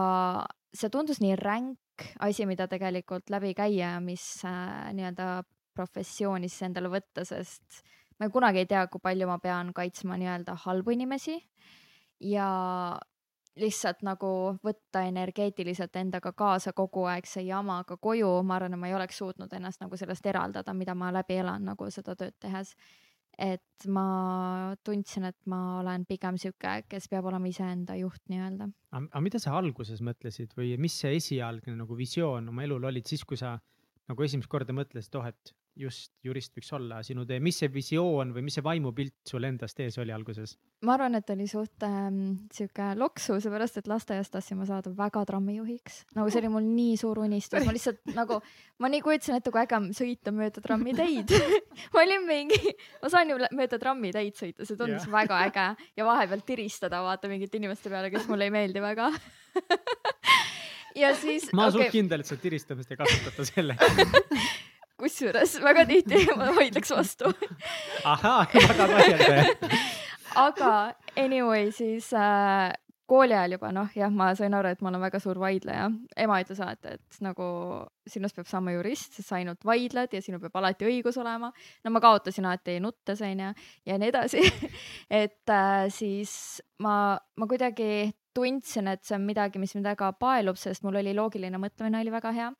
see 0.74 0.90
tundus 0.90 1.20
nii 1.20 1.36
ränk 1.36 2.06
asi, 2.24 2.46
mida 2.48 2.66
tegelikult 2.70 3.30
läbi 3.30 3.52
käia 3.54 3.94
ja 3.94 4.00
mis 4.00 4.24
äh, 4.48 4.90
nii-öelda 4.96 5.42
professioonis 5.76 6.56
endale 6.66 6.90
võtta, 6.92 7.24
sest 7.28 7.82
ma 8.18 8.28
kunagi 8.32 8.64
ei 8.64 8.68
tea, 8.68 8.86
kui 8.88 9.02
palju 9.02 9.28
ma 9.28 9.38
pean 9.42 9.72
kaitsma 9.76 10.16
nii-öelda 10.20 10.56
halbu 10.64 10.96
inimesi 10.96 11.36
ja 12.32 12.48
lihtsalt 13.58 14.02
nagu 14.06 14.30
võtta 14.64 15.02
energeetiliselt 15.08 15.96
endaga 15.98 16.32
kaasa 16.36 16.72
kogu 16.76 17.04
aeg 17.10 17.26
see 17.26 17.46
jama 17.48 17.80
ka 17.88 17.96
koju, 17.96 18.30
ma 18.46 18.56
arvan, 18.56 18.76
et 18.76 18.80
ma 18.80 18.90
ei 18.90 18.96
oleks 18.96 19.18
suutnud 19.22 19.52
ennast 19.56 19.82
nagu 19.82 19.98
sellest 19.98 20.26
eraldada, 20.30 20.74
mida 20.76 20.94
ma 20.94 21.10
läbi 21.14 21.40
elan 21.42 21.66
nagu 21.72 21.90
seda 21.90 22.16
tööd 22.18 22.36
tehes. 22.38 22.74
et 23.40 23.86
ma 23.88 24.74
tundsin, 24.84 25.24
et 25.24 25.46
ma 25.48 25.78
olen 25.80 26.02
pigem 26.04 26.36
sihuke, 26.36 26.82
kes 26.90 27.06
peab 27.08 27.24
olema 27.30 27.48
iseenda 27.48 27.94
juht 27.96 28.20
nii-öelda. 28.28 28.68
aga 28.92 29.20
mida 29.24 29.38
sa 29.40 29.54
alguses 29.56 30.02
mõtlesid 30.04 30.52
või 30.58 30.74
mis 30.78 30.98
see 31.00 31.14
esialgne 31.16 31.76
nagu 31.78 31.96
visioon 31.96 32.48
oma 32.52 32.66
elul 32.66 32.84
olid 32.84 33.06
siis, 33.06 33.24
kui 33.24 33.38
sa 33.40 33.54
nagu 34.10 34.26
esimest 34.26 34.50
korda 34.50 34.74
mõtlesid, 34.76 35.16
oh, 35.16 35.26
et 35.26 35.54
just 35.78 36.12
jurist 36.24 36.54
võiks 36.56 36.70
olla 36.76 37.00
sinu 37.06 37.24
tee, 37.28 37.38
mis 37.42 37.58
see 37.60 37.70
visioon 37.72 38.32
või 38.34 38.42
mis 38.46 38.56
see 38.58 38.64
vaimupilt 38.64 39.14
sul 39.28 39.46
endast 39.46 39.78
ees 39.80 39.98
oli 40.02 40.12
alguses? 40.14 40.56
ma 40.86 40.94
arvan, 40.96 41.14
et 41.18 41.30
oli 41.32 41.46
suht 41.50 41.84
ähm, 41.86 42.48
sihuke 42.54 42.90
loksu, 42.98 43.36
seepärast 43.42 43.80
et 43.80 43.90
lasteaias 43.90 44.32
tahtsin 44.32 44.58
ma 44.60 44.66
saada 44.68 44.92
väga 44.96 45.22
trammijuhiks. 45.28 46.04
nagu 46.16 46.32
see 46.32 46.42
oli 46.42 46.52
mul 46.52 46.66
nii 46.66 46.96
suur 47.00 47.20
unistus, 47.24 47.64
ma 47.66 47.74
lihtsalt 47.76 48.00
nagu, 48.20 48.40
ma 48.82 48.90
nii 48.92 49.02
kujutasin 49.04 49.38
ette, 49.38 49.52
kui 49.54 49.62
äge 49.62 49.78
on 49.78 49.90
sõita 49.96 50.34
mööda 50.34 50.64
trammiteid 50.64 51.34
ma 51.94 52.04
olin 52.04 52.26
mingi, 52.28 52.74
ma 53.02 53.12
saan 53.12 53.32
ju 53.32 53.38
mööda 53.56 53.80
trammiteid 53.82 54.38
sõita, 54.40 54.66
see 54.66 54.76
tundus 54.76 55.06
yeah. 55.06 55.14
väga 55.20 55.42
äge 55.50 55.68
ja 56.00 56.08
vahepeal 56.08 56.44
tiristada 56.46 57.04
vaata 57.06 57.30
mingite 57.30 57.60
inimeste 57.60 57.92
peale, 57.92 58.12
kes 58.12 58.28
mulle 58.30 58.48
ei 58.50 58.56
meeldi 58.56 58.82
väga 58.84 59.12
ja 61.02 61.14
siis. 61.14 61.50
ma 61.52 61.68
olen 61.68 61.76
okay. 61.76 61.86
suht 61.86 61.96
kindel, 61.98 62.24
et 62.24 62.32
sa 62.32 62.40
tiristamist 62.40 62.92
ei 62.92 63.00
kasutata 63.00 63.46
selleks 63.52 64.68
kusjuures 65.00 65.56
väga 65.64 65.86
tihti 65.88 66.26
ma 66.38 66.52
vaidleks 66.56 66.94
vastu. 66.94 67.32
ahaa, 68.04 68.44
väga 68.54 68.92
vaielda 68.92 69.80
aga 70.46 70.94
anyway, 71.18 71.70
siis 71.74 72.12
äh, 72.14 72.70
kooli 73.10 73.34
ajal 73.34 73.56
juba 73.56 73.72
noh, 73.74 73.88
jah, 73.96 74.12
ma 74.14 74.30
sain 74.38 74.54
aru, 74.54 74.70
et 74.70 74.82
ma 74.84 74.90
olen 74.92 75.02
väga 75.02 75.20
suur 75.22 75.40
vaidleja. 75.42 75.88
ema 76.24 76.38
ütles 76.42 76.60
alati, 76.62 76.94
et 76.98 77.18
nagu 77.24 77.48
sinust 78.08 78.38
peab 78.38 78.48
saama 78.50 78.74
jurist, 78.76 79.16
sest 79.16 79.32
sa 79.32 79.40
ainult 79.40 79.66
vaidled 79.66 80.14
ja 80.14 80.22
sinul 80.22 80.42
peab 80.42 80.60
alati 80.60 80.86
õigus 80.86 81.18
olema. 81.20 81.50
no 81.84 81.94
ma 81.94 82.02
kaotasin 82.04 82.46
alati 82.46 82.78
nuttes 82.82 83.22
onju 83.26 83.50
ja 83.90 83.98
nii 83.98 84.12
edasi 84.12 84.44
et 85.22 85.54
äh, 85.56 85.88
siis 85.94 86.32
ma, 86.78 87.18
ma 87.36 87.50
kuidagi 87.50 88.12
tundsin, 88.34 88.86
et 88.92 89.02
see 89.02 89.16
on 89.18 89.26
midagi, 89.26 89.58
mis 89.58 89.74
mind 89.74 89.90
väga 89.90 90.12
paelub, 90.20 90.58
sest 90.60 90.86
mul 90.86 91.00
oli 91.00 91.14
loogiline 91.16 91.58
mõtlemine 91.58 91.98
oli 92.04 92.14
väga 92.14 92.30
hea. 92.36 92.50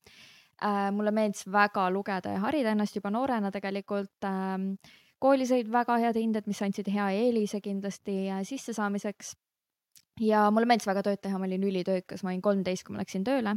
Mulle 0.92 1.12
meeldis 1.16 1.46
väga 1.48 1.86
lugeda 1.92 2.34
ja 2.34 2.40
harida 2.42 2.74
ennast 2.74 2.96
juba 2.96 3.10
noorena 3.10 3.50
tegelikult 3.50 4.26
ähm,. 4.28 4.74
koolis 5.20 5.52
olid 5.52 5.68
väga 5.72 5.98
head 6.00 6.16
hinded, 6.16 6.46
mis 6.48 6.62
andsid 6.62 6.88
hea 6.88 7.10
eelise 7.16 7.60
kindlasti 7.60 8.16
äh, 8.30 8.42
sissesaamiseks. 8.44 9.36
ja 10.20 10.50
mulle 10.50 10.66
meeldis 10.66 10.88
väga 10.88 11.02
tööd 11.06 11.22
teha, 11.22 11.38
ma 11.38 11.48
olin 11.48 11.64
ülitöökas, 11.64 12.24
ma 12.24 12.34
olin 12.34 12.42
kolmteist, 12.42 12.84
kui 12.84 12.96
ma 12.96 13.04
läksin 13.04 13.24
tööle 13.24 13.56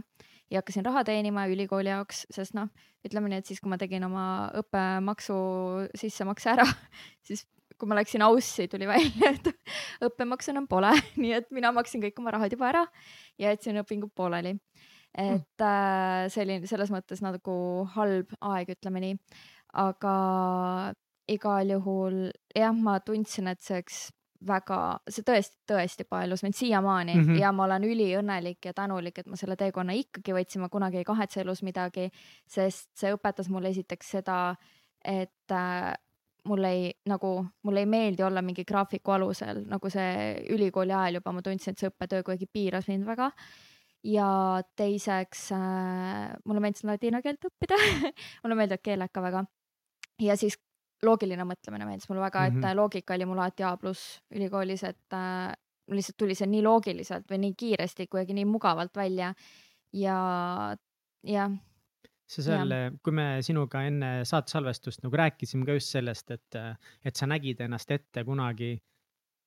ja 0.51 0.61
hakkasin 0.61 0.85
raha 0.85 1.03
teenima 1.07 1.47
ülikooli 1.49 1.89
jaoks, 1.89 2.25
sest 2.31 2.53
noh, 2.57 2.69
ütleme 3.05 3.31
nii, 3.31 3.41
et 3.41 3.49
siis, 3.49 3.61
kui 3.61 3.71
ma 3.71 3.79
tegin 3.81 4.05
oma 4.05 4.25
õppemaksu 4.61 5.35
sissemakse 5.97 6.53
ära, 6.53 6.67
siis 7.27 7.45
kui 7.79 7.89
ma 7.89 7.97
läksin 7.97 8.23
Aussi, 8.25 8.67
tuli 8.71 8.87
välja, 8.87 9.33
et 9.33 9.49
õppemaksu 10.07 10.53
enam 10.53 10.67
pole, 10.69 10.93
nii 11.21 11.33
et 11.39 11.49
mina 11.55 11.73
maksin 11.75 12.03
kõik 12.03 12.21
oma 12.21 12.35
rahad 12.35 12.53
juba 12.53 12.69
ära 12.69 12.83
ja 13.41 13.53
jätsin 13.53 13.81
õpingud 13.81 14.13
pooleli. 14.15 14.55
Hmm. 15.13 15.35
et 15.35 15.61
äh, 15.61 16.25
see 16.33 16.41
oli 16.41 16.55
selles 16.65 16.89
mõttes 16.89 17.21
nagu 17.21 17.55
halb 17.93 18.31
aeg, 18.41 18.73
ütleme 18.73 19.01
nii. 19.03 19.17
aga 19.77 20.15
igal 21.29 21.69
juhul 21.69 22.17
jah, 22.55 22.73
ma 22.73 22.99
tundsin, 23.05 23.47
et 23.51 23.61
see 23.61 23.77
oleks 23.77 23.99
väga, 24.47 24.77
see 25.07 25.25
tõesti, 25.25 25.57
tõesti 25.69 26.05
paelus 26.09 26.43
mind 26.43 26.57
siiamaani 26.57 27.15
mm 27.15 27.25
-hmm. 27.27 27.39
ja 27.39 27.51
ma 27.51 27.63
olen 27.63 27.83
üliõnnelik 27.87 28.65
ja 28.65 28.73
tänulik, 28.73 29.19
et 29.19 29.27
ma 29.27 29.37
selle 29.39 29.55
teekonna 29.55 29.93
ikkagi 29.93 30.33
võtsin, 30.35 30.61
ma 30.61 30.69
kunagi 30.69 30.97
ei 30.97 31.07
kahetse 31.07 31.41
elus 31.41 31.63
midagi, 31.63 32.09
sest 32.47 32.89
see 32.97 33.13
õpetas 33.13 33.49
mulle 33.49 33.69
esiteks 33.69 34.09
seda, 34.17 34.55
et 35.05 35.51
äh, 35.51 35.93
mul 36.45 36.63
ei 36.63 36.91
nagu, 37.05 37.45
mulle 37.63 37.79
ei 37.79 37.85
meeldi 37.85 38.23
olla 38.23 38.41
mingi 38.41 38.65
graafiku 38.65 39.11
alusel, 39.11 39.63
nagu 39.67 39.89
see 39.89 40.43
ülikooli 40.49 40.91
ajal 40.91 41.21
juba 41.21 41.31
ma 41.31 41.41
tundsin, 41.41 41.71
et 41.71 41.79
see 41.79 41.89
õppetöö 41.89 42.23
kuidagi 42.23 42.49
piiras 42.51 42.87
mind 42.87 43.05
väga 43.05 43.31
ja 44.03 44.27
teiseks 44.75 45.47
äh, 45.55 46.35
mulle 46.45 46.61
meeldis 46.63 46.83
ladina 46.87 47.21
keelt 47.23 47.47
õppida 47.47 47.79
mulle 48.43 48.59
meeldivad 48.59 48.83
keeled 48.83 49.13
ka 49.13 49.23
väga. 49.23 49.43
ja 50.21 50.37
siis 50.39 50.59
loogiline 51.03 51.43
mõtlemine 51.47 51.87
meeldis 51.87 52.09
mulle 52.09 52.23
väga, 52.23 52.45
et 52.47 52.53
mm 52.53 52.61
-hmm. 52.61 52.75
loogika 52.79 53.13
oli 53.15 53.25
mul 53.25 53.39
alati 53.39 53.63
A 53.63 53.75
pluss 53.77 54.21
ülikoolis, 54.35 54.83
et 54.83 55.13
äh, 55.13 55.51
lihtsalt 55.91 56.17
tuli 56.17 56.35
see 56.35 56.47
nii 56.47 56.63
loogiliselt 56.63 57.29
või 57.31 57.39
nii 57.43 57.53
kiiresti, 57.57 58.07
kuidagi 58.07 58.33
nii 58.33 58.45
mugavalt 58.45 58.95
välja 58.95 59.33
ja 59.93 60.17
jah. 61.23 61.51
sa 62.27 62.41
seal, 62.41 62.71
kui 63.03 63.13
me 63.13 63.41
sinuga 63.41 63.83
enne 63.83 64.25
saate 64.25 64.51
salvestust 64.51 65.03
nagu 65.03 65.15
rääkisime 65.15 65.65
ka 65.65 65.73
just 65.73 65.91
sellest, 65.91 66.31
et, 66.31 66.55
et 67.05 67.15
sa 67.15 67.27
nägid 67.27 67.59
ennast 67.61 67.91
ette 67.91 68.23
kunagi 68.23 68.77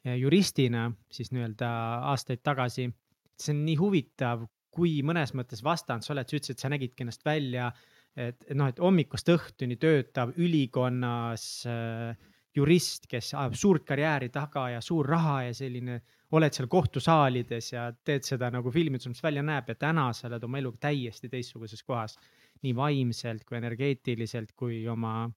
juristina 0.04 0.92
siis 1.10 1.32
nii-öelda 1.32 1.68
aastaid 2.12 2.44
tagasi 2.44 2.90
see 3.40 3.54
on 3.54 3.64
nii 3.66 3.76
huvitav, 3.80 4.46
kui 4.76 5.00
mõnes 5.06 5.32
mõttes 5.36 5.62
vastand 5.64 6.04
sa 6.04 6.12
oled, 6.12 6.28
sa 6.28 6.36
ütlesid, 6.38 6.60
sa 6.60 6.70
nägidki 6.72 7.04
ennast 7.04 7.24
välja, 7.24 7.70
et, 8.16 8.42
et 8.44 8.56
noh, 8.56 8.68
et 8.68 8.80
hommikust 8.82 9.28
õhtuni 9.32 9.78
töötav 9.80 10.34
ülikonnas 10.36 11.46
äh, 11.70 12.28
jurist, 12.56 13.08
kes 13.10 13.32
ajab 13.34 13.56
suurt 13.58 13.84
karjääri 13.88 14.30
taga 14.32 14.68
ja 14.74 14.82
suur 14.84 15.08
raha 15.08 15.42
ja 15.48 15.56
selline, 15.56 16.00
oled 16.36 16.56
seal 16.56 16.68
kohtusaalides 16.72 17.70
ja 17.72 17.90
teed 18.04 18.24
seda 18.26 18.50
nagu 18.52 18.72
filmides, 18.72 19.08
mis 19.12 19.22
välja 19.22 19.44
näeb 19.46 19.68
ja 19.70 19.76
täna 19.78 20.08
sa 20.16 20.28
oled 20.30 20.44
oma 20.48 20.60
eluga 20.62 20.88
täiesti 20.88 21.30
teistsuguses 21.32 21.84
kohas. 21.86 22.18
nii 22.64 22.72
vaimselt 22.72 23.44
kui 23.44 23.58
energeetiliselt 23.58 24.54
kui 24.56 24.78
oma, 24.88 25.28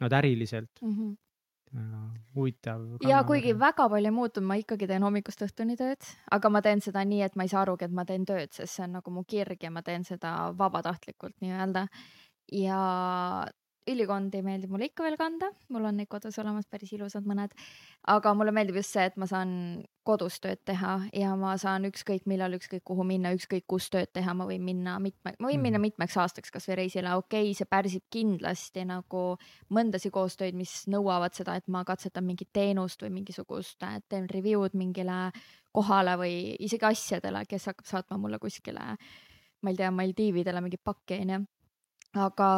no 0.00 0.08
äriliselt 0.10 0.82
mm. 0.82 0.94
-hmm 0.94 1.16
huvitav. 2.34 2.84
ja 3.08 3.22
kuigi 3.24 3.54
väga 3.58 3.88
palju 3.88 4.10
ei 4.10 4.14
muutunud, 4.14 4.46
ma 4.48 4.58
ikkagi 4.60 4.88
teen 4.90 5.04
hommikust 5.06 5.42
õhtuni 5.46 5.76
tööd, 5.80 6.08
aga 6.30 6.50
ma 6.52 6.62
teen 6.64 6.82
seda 6.84 7.04
nii, 7.04 7.22
et 7.26 7.36
ma 7.36 7.46
ei 7.46 7.52
saa 7.52 7.62
arugi, 7.66 7.88
et 7.88 7.94
ma 7.94 8.04
teen 8.08 8.26
tööd, 8.28 8.52
sest 8.54 8.76
see 8.76 8.86
on 8.86 8.98
nagu 8.98 9.14
mu 9.14 9.24
kirg 9.28 9.62
ja 9.62 9.70
ma 9.74 9.82
teen 9.86 10.04
seda 10.08 10.34
vabatahtlikult 10.58 11.36
nii-öelda. 11.44 11.86
ja 12.56 12.82
ülikondi 13.88 14.40
meeldib 14.44 14.72
mulle 14.72 14.88
ikka 14.88 15.04
veel 15.06 15.16
kanda, 15.20 15.50
mul 15.72 15.86
on 15.88 15.96
neid 16.00 16.08
kodus 16.10 16.38
olemas 16.40 16.66
päris 16.70 16.92
ilusad 16.94 17.26
mõned. 17.28 17.54
aga 18.08 18.32
mulle 18.34 18.52
meeldib 18.54 18.78
just 18.78 18.94
see, 18.94 19.04
et 19.08 19.16
ma 19.16 19.26
saan 19.26 19.50
kodus 20.08 20.38
tööd 20.40 20.60
teha 20.64 20.94
ja 21.12 21.34
ma 21.36 21.56
saan 21.60 21.84
ükskõik 21.88 22.24
millal, 22.30 22.54
ükskõik 22.56 22.84
kuhu 22.86 23.04
minna, 23.04 23.32
ükskõik 23.36 23.66
kus 23.68 23.90
tööd 23.92 24.12
teha, 24.12 24.34
ma 24.34 24.46
võin 24.48 24.64
minna 24.64 24.96
mitme, 25.02 25.34
ma 25.38 25.50
võin 25.50 25.60
minna 25.60 25.78
mhm. 25.78 25.90
mitmeks 25.90 26.16
aastaks 26.16 26.54
kasvõi 26.54 26.78
reisile, 26.82 27.12
okei 27.20 27.50
okay,, 27.50 27.58
see 27.58 27.68
pärsib 27.68 28.06
kindlasti 28.12 28.86
nagu 28.88 29.24
mõndasi 29.74 30.12
koostöid, 30.14 30.56
mis 30.56 30.82
nõuavad 30.88 31.36
seda, 31.36 31.58
et 31.58 31.68
ma 31.68 31.84
katsetan 31.84 32.24
mingit 32.24 32.52
teenust 32.52 33.02
või 33.04 33.12
mingisugust, 33.20 33.84
teen 34.08 34.28
review'd 34.32 34.76
mingile 34.78 35.28
kohale 35.72 36.16
või 36.20 36.34
isegi 36.64 36.88
asjadele, 36.88 37.44
kes 37.48 37.70
hakkab 37.72 37.86
saatma 37.86 38.18
mulle 38.20 38.40
kuskile 38.42 38.96
ma 39.62 39.70
ei 39.72 39.76
tea, 39.78 39.90
Maldiividele 39.90 40.60
mingit 40.62 40.84
pakki 40.84 41.18
onju 41.22 41.44
aga 42.16 42.48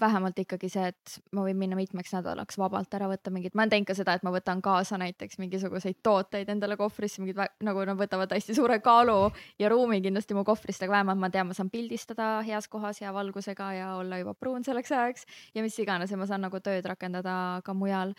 vähemalt 0.00 0.36
ikkagi 0.42 0.68
see, 0.68 0.90
et 0.92 1.14
ma 1.32 1.44
võin 1.46 1.56
minna 1.56 1.76
mitmeks 1.78 2.12
nädalaks 2.12 2.58
vabalt 2.60 2.92
ära 2.92 3.08
võtta 3.08 3.30
mingid, 3.32 3.54
ma 3.56 3.64
olen 3.64 3.72
teinud 3.72 3.88
ka 3.88 3.94
seda, 3.96 4.16
et 4.18 4.24
ma 4.26 4.32
võtan 4.34 4.60
kaasa 4.62 4.98
näiteks 5.00 5.38
mingisuguseid 5.40 6.02
tooteid 6.04 6.50
endale 6.52 6.76
kohvrisse, 6.76 7.22
mingid 7.22 7.40
nagu 7.64 7.84
nad 7.88 7.96
võtavad 7.96 8.34
hästi 8.36 8.56
suure 8.58 8.78
kaalu 8.84 9.30
ja 9.62 9.70
ruumi 9.72 10.02
kindlasti 10.04 10.36
mu 10.36 10.44
kohvrist, 10.44 10.84
aga 10.84 10.98
vähemalt 10.98 11.22
ma 11.22 11.30
tean, 11.32 11.48
ma 11.48 11.56
saan 11.56 11.72
pildistada 11.72 12.42
heas 12.44 12.68
kohas 12.68 13.00
hea 13.00 13.12
valgusega 13.16 13.70
ja 13.78 13.94
olla 13.96 14.20
juba 14.20 14.34
pruun 14.36 14.64
selleks 14.64 14.92
ajaks 14.92 15.24
ja 15.54 15.64
mis 15.64 15.78
iganes 15.80 16.12
ja 16.12 16.20
ma 16.20 16.28
saan 16.28 16.44
nagu 16.44 16.60
tööd 16.60 16.84
rakendada 16.84 17.62
ka 17.64 17.74
mujal. 17.74 18.12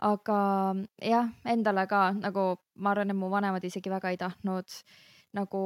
Aga 0.00 0.40
jah, 1.04 1.28
endale 1.44 1.84
ka 1.86 2.08
nagu 2.16 2.54
ma 2.80 2.94
arvan, 2.94 3.12
et 3.12 3.18
mu 3.20 3.28
vanemad 3.30 3.64
isegi 3.68 3.92
väga 3.92 4.10
ei 4.10 4.16
tahtnud 4.16 4.64
äh, 4.64 5.09
nagu 5.36 5.62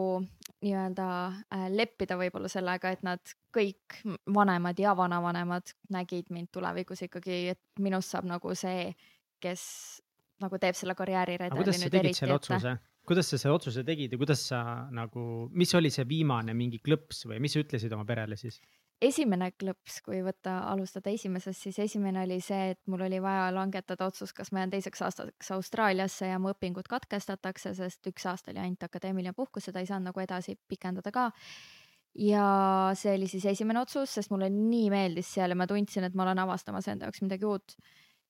nii-öelda 0.64 1.08
äh, 1.28 1.66
leppida 1.72 2.16
võib-olla 2.20 2.48
sellega, 2.52 2.92
et 2.94 3.04
nad 3.06 3.34
kõik 3.54 4.00
vanemad 4.34 4.80
ja 4.80 4.94
vanavanemad 4.96 5.74
nägid 5.94 6.32
mind 6.34 6.52
tulevikus 6.54 7.04
ikkagi, 7.06 7.38
et 7.54 7.84
minust 7.84 8.14
saab 8.14 8.28
nagu 8.28 8.54
see, 8.58 8.90
kes 9.44 9.64
nagu 10.44 10.58
teeb 10.60 10.76
selle 10.78 10.96
karjääriredeli. 10.98 11.56
kuidas 11.60 11.80
sa 11.80 11.92
tegid 11.92 12.18
selle 12.18 12.36
otsuse? 12.38 12.76
kuidas 13.04 13.28
sa 13.28 13.38
selle 13.40 13.58
otsuse 13.58 13.84
tegid 13.84 14.14
ja 14.14 14.20
kuidas 14.20 14.46
sa 14.48 14.60
nagu, 14.94 15.48
mis 15.52 15.74
oli 15.76 15.92
see 15.92 16.06
viimane 16.08 16.54
mingi 16.56 16.80
klõps 16.84 17.26
või 17.28 17.40
mis 17.44 17.56
sa 17.56 17.64
ütlesid 17.64 17.92
oma 17.96 18.06
perele 18.08 18.38
siis? 18.40 18.60
Esimene 19.08 19.50
klõps, 19.58 19.98
kui 20.04 20.20
võtta, 20.24 20.56
alustada 20.70 21.12
esimesest, 21.14 21.66
siis 21.66 21.78
esimene 21.86 22.22
oli 22.24 22.38
see, 22.44 22.74
et 22.74 22.80
mul 22.90 23.04
oli 23.06 23.20
vaja 23.22 23.48
langetada 23.54 24.08
otsus, 24.08 24.32
kas 24.36 24.52
ma 24.52 24.62
jään 24.62 24.74
teiseks 24.74 25.02
aastaks 25.06 25.50
Austraaliasse 25.56 26.28
ja 26.30 26.40
mu 26.42 26.52
õpingud 26.52 26.88
katkestatakse, 26.90 27.74
sest 27.76 28.06
üks 28.10 28.26
aasta 28.30 28.52
oli 28.52 28.62
ainult 28.62 28.86
akadeemiline 28.86 29.34
puhkus, 29.36 29.68
seda 29.68 29.82
ei 29.82 29.90
saanud 29.90 30.10
nagu 30.10 30.24
edasi 30.24 30.56
pikendada 30.68 31.12
ka. 31.14 31.30
ja 32.14 32.46
see 32.94 33.16
oli 33.16 33.26
siis 33.26 33.44
esimene 33.50 33.80
otsus, 33.80 34.12
sest 34.14 34.30
mulle 34.30 34.50
nii 34.52 34.88
meeldis 34.92 35.32
seal 35.34 35.50
ja 35.50 35.58
ma 35.58 35.66
tundsin, 35.66 36.06
et 36.06 36.14
ma 36.14 36.22
olen 36.22 36.38
avastamas 36.44 36.88
enda 36.88 37.08
jaoks 37.08 37.24
midagi 37.26 37.48
uut. 37.48 37.76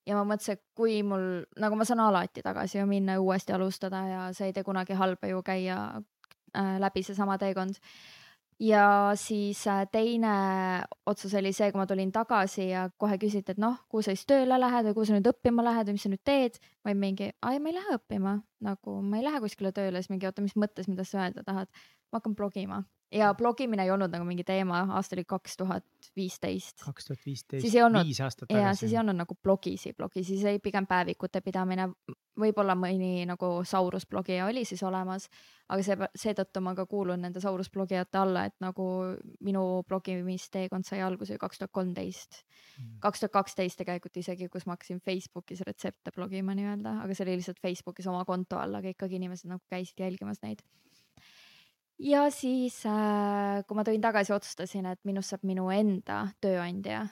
ja 0.06 0.16
ma 0.18 0.24
mõtlesin, 0.34 0.58
et 0.58 0.64
kui 0.74 1.02
mul, 1.02 1.44
nagu 1.60 1.76
ma 1.76 1.84
saan 1.84 2.00
alati 2.04 2.42
tagasi 2.42 2.78
ju 2.78 2.86
minna 2.88 3.18
ja 3.18 3.20
uuesti 3.20 3.52
alustada 3.52 4.06
ja 4.08 4.26
see 4.32 4.50
ei 4.50 4.56
tee 4.56 4.64
kunagi 4.64 4.96
halba 4.98 5.30
ju 5.30 5.42
käia 5.42 5.78
äh, 6.56 6.76
läbi 6.80 7.02
seesama 7.02 7.38
teekond 7.38 7.80
ja 8.60 9.12
siis 9.18 9.66
äh, 9.66 9.84
teine 9.92 10.34
otsus 11.06 11.34
oli 11.34 11.52
see, 11.52 11.70
kui 11.72 11.80
ma 11.80 11.86
tulin 11.86 12.12
tagasi 12.12 12.68
ja 12.68 12.86
kohe 12.98 13.18
küsiti, 13.18 13.54
et 13.54 13.60
noh, 13.62 13.76
kuhu 13.88 14.02
sa 14.02 14.14
siis 14.14 14.26
tööle 14.30 14.58
lähed 14.60 14.88
või 14.88 14.96
kuhu 14.98 15.08
sa 15.10 15.18
nüüd 15.18 15.30
õppima 15.32 15.64
lähed 15.66 15.90
või 15.90 15.98
mis 15.98 16.06
sa 16.06 16.12
nüüd 16.12 16.24
teed. 16.24 16.58
ma 16.84 16.92
olin 16.92 17.02
mingi, 17.02 17.30
ai, 17.42 17.58
ma 17.58 17.70
ei 17.72 17.78
lähe 17.78 17.98
õppima, 17.98 18.38
nagu 18.64 18.98
ma 19.02 19.20
ei 19.20 19.26
lähe 19.26 19.42
kuskile 19.44 19.72
tööle, 19.72 20.02
siis 20.02 20.12
mingi, 20.12 20.28
oota, 20.30 20.44
mis 20.44 20.56
mõttes, 20.56 20.90
mida 20.90 21.06
sa 21.08 21.24
öelda 21.26 21.46
tahad? 21.46 21.70
ma 22.12 22.20
hakkan 22.20 22.36
blogima 22.38 22.84
ja 23.14 23.34
blogimine 23.34 23.84
ei 23.84 23.90
olnud 23.90 24.12
nagu 24.12 24.26
mingi 24.26 24.44
teema, 24.46 24.84
aasta 24.98 25.16
oli 25.16 25.24
kaks 25.28 25.56
tuhat 25.56 25.86
viisteist. 26.16 26.82
kaks 26.84 27.08
tuhat 27.08 27.26
viisteist, 27.26 27.64
viis 27.64 28.20
aastat 28.20 28.48
tagasi. 28.48 28.64
ja 28.64 28.74
siis 28.74 28.92
ei 28.92 28.98
olnud 29.00 29.18
nagu 29.18 29.36
blogisi, 29.42 29.92
blogi, 29.96 30.24
siis 30.24 30.44
oli 30.44 30.58
pigem 30.62 30.86
päevikute 30.86 31.40
pidamine, 31.40 31.88
võib-olla 32.40 32.74
mõni 32.78 33.24
nagu 33.28 33.48
Saurus 33.68 34.06
blogija 34.10 34.46
oli 34.48 34.64
siis 34.66 34.82
olemas, 34.86 35.28
aga 35.68 35.84
see, 35.86 36.08
seetõttu 36.18 36.62
ma 36.64 36.74
ka 36.74 36.86
kuulun 36.90 37.22
nende 37.24 37.42
Saurus 37.42 37.70
blogijate 37.72 38.18
alla, 38.20 38.44
et 38.48 38.56
nagu 38.64 38.86
minu 39.44 39.64
blogimisteekond 39.88 40.86
sai 40.88 41.02
alguse 41.06 41.38
kaks 41.40 41.62
tuhat 41.62 41.74
kolmteist. 41.74 42.42
Mm. 42.74 42.96
kaks 43.02 43.22
tuhat 43.22 43.34
kaksteist 43.36 43.78
tegelikult 43.78 44.16
isegi, 44.18 44.48
kus 44.50 44.66
ma 44.66 44.74
hakkasin 44.74 44.98
Facebookis 45.04 45.62
retsepte 45.66 46.10
blogima 46.14 46.56
nii-öelda, 46.58 46.98
aga 47.04 47.14
see 47.14 47.28
oli 47.28 47.36
lihtsalt 47.38 47.62
Facebookis 47.62 48.10
oma 48.10 48.24
konto 48.26 48.58
all, 48.58 48.80
aga 48.80 48.90
ikkagi 48.90 49.20
inimesed 49.20 49.50
nagu 49.52 49.62
käisid 49.70 50.02
jälgimas 50.02 50.42
neid 50.42 50.64
ja 51.98 52.30
siis 52.30 52.80
äh, 52.86 53.62
kui 53.66 53.78
ma 53.78 53.84
tulin 53.84 54.02
tagasi, 54.02 54.34
otsustasin, 54.34 54.86
et 54.90 55.00
minust 55.06 55.30
saab 55.32 55.44
minu 55.46 55.68
enda 55.70 56.26
tööandja. 56.42 57.06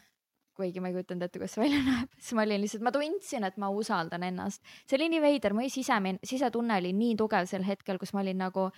Kuigi 0.63 0.83
ma 0.83 0.91
ei 0.91 0.97
kujutanud 0.97 1.27
ette, 1.27 1.41
kuidas 1.43 1.57
see 1.57 1.65
välja 1.65 1.83
näeb, 1.91 2.17
siis 2.19 2.39
ma 2.39 2.47
olin 2.47 2.63
lihtsalt, 2.63 2.87
ma 2.87 2.95
tundsin, 2.95 3.47
et 3.49 3.59
ma 3.61 3.71
usaldan 3.75 4.27
ennast. 4.31 4.63
see 4.87 4.99
oli 5.01 5.11
nii 5.13 5.23
veider, 5.25 5.57
mu 5.59 5.67
sisemine, 5.71 6.23
sisetunne 6.27 6.79
oli 6.83 6.95
nii 6.97 7.19
tugev 7.21 7.51
sel 7.51 7.67
hetkel, 7.67 8.01
kus 8.03 8.15
ma 8.15 8.23
olin 8.23 8.41
nagu, 8.47 8.69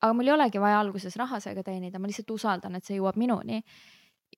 aga 0.00 0.16
mul 0.16 0.32
ei 0.32 0.34
olegi 0.36 0.62
vaja 0.62 0.80
alguses 0.80 1.20
raha 1.20 1.40
sellega 1.42 1.66
teenida, 1.70 2.00
ma 2.00 2.10
lihtsalt 2.10 2.34
usaldan, 2.34 2.80
et 2.80 2.88
see 2.88 2.98
jõuab 2.98 3.20
minuni 3.20 3.62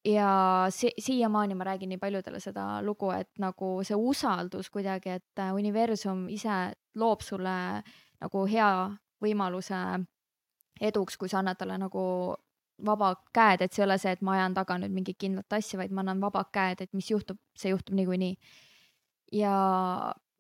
ja 0.04 0.66
si 0.70 0.92
siiamaani 0.98 1.54
ma 1.54 1.64
räägin 1.64 1.88
nii 1.88 1.98
paljudele 1.98 2.40
seda 2.40 2.82
lugu, 2.82 3.10
et 3.10 3.30
nagu 3.38 3.78
see 3.84 3.96
usaldus 3.96 4.70
kuidagi, 4.70 5.16
et 5.18 5.42
äh, 5.42 5.54
universum 5.54 6.28
ise 6.28 6.58
loob 6.94 7.24
sulle 7.24 7.82
nagu 8.20 8.44
hea 8.50 8.70
võimaluse 9.22 9.80
eduks, 10.80 11.16
kui 11.18 11.28
sa 11.28 11.40
annad 11.40 11.58
talle 11.58 11.78
nagu 11.78 12.04
vabad 12.86 13.20
käed, 13.34 13.62
et 13.62 13.74
see 13.74 13.82
ei 13.82 13.86
ole 13.88 13.98
see, 13.98 14.12
et 14.14 14.22
ma 14.24 14.36
ajan 14.36 14.54
taga 14.54 14.78
nüüd 14.78 14.94
mingit 14.94 15.18
kindlat 15.18 15.58
asja, 15.58 15.80
vaid 15.80 15.92
ma 15.94 16.04
annan 16.04 16.22
vabad 16.22 16.50
käed, 16.54 16.84
et 16.84 16.92
mis 16.96 17.10
juhtub, 17.10 17.40
see 17.58 17.72
juhtub 17.74 17.96
niikuinii. 17.98 18.36
ja 19.32 19.54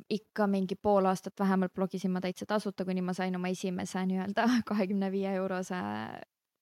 ikka 0.08 0.46
mingi 0.46 0.76
pool 0.80 1.04
aastat 1.10 1.34
vähemalt 1.40 1.74
blogisin 1.74 2.10
ma 2.14 2.22
täitsa 2.24 2.46
tasuta, 2.46 2.84
kuni 2.84 3.02
ma 3.04 3.12
sain 3.12 3.36
oma 3.36 3.50
esimese 3.52 4.04
nii-öelda 4.06 4.46
kahekümne 4.70 5.10
viie 5.12 5.34
eurose 5.40 5.80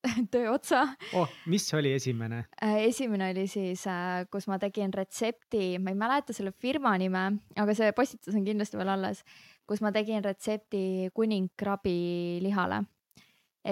tööotsa 0.33 0.83
oh,. 1.15 1.31
mis 1.47 1.69
oli 1.75 1.93
esimene? 1.95 2.45
Äh, 2.63 2.81
esimene 2.89 3.31
oli 3.35 3.47
siis, 3.51 3.85
äh, 3.91 4.25
kus 4.33 4.49
ma 4.51 4.59
tegin 4.63 4.95
retsepti, 4.95 5.77
ma 5.79 5.93
ei 5.93 6.01
mäleta 6.01 6.35
selle 6.37 6.53
firma 6.53 6.97
nime, 6.99 7.29
aga 7.55 7.77
see 7.77 7.93
postitus 7.97 8.35
on 8.35 8.47
kindlasti 8.47 8.81
veel 8.81 8.95
alles, 8.97 9.23
kus 9.69 9.85
ma 9.85 9.93
tegin 9.95 10.25
retsepti 10.25 11.13
kuningkrabi 11.15 11.99
lihale 12.43 12.85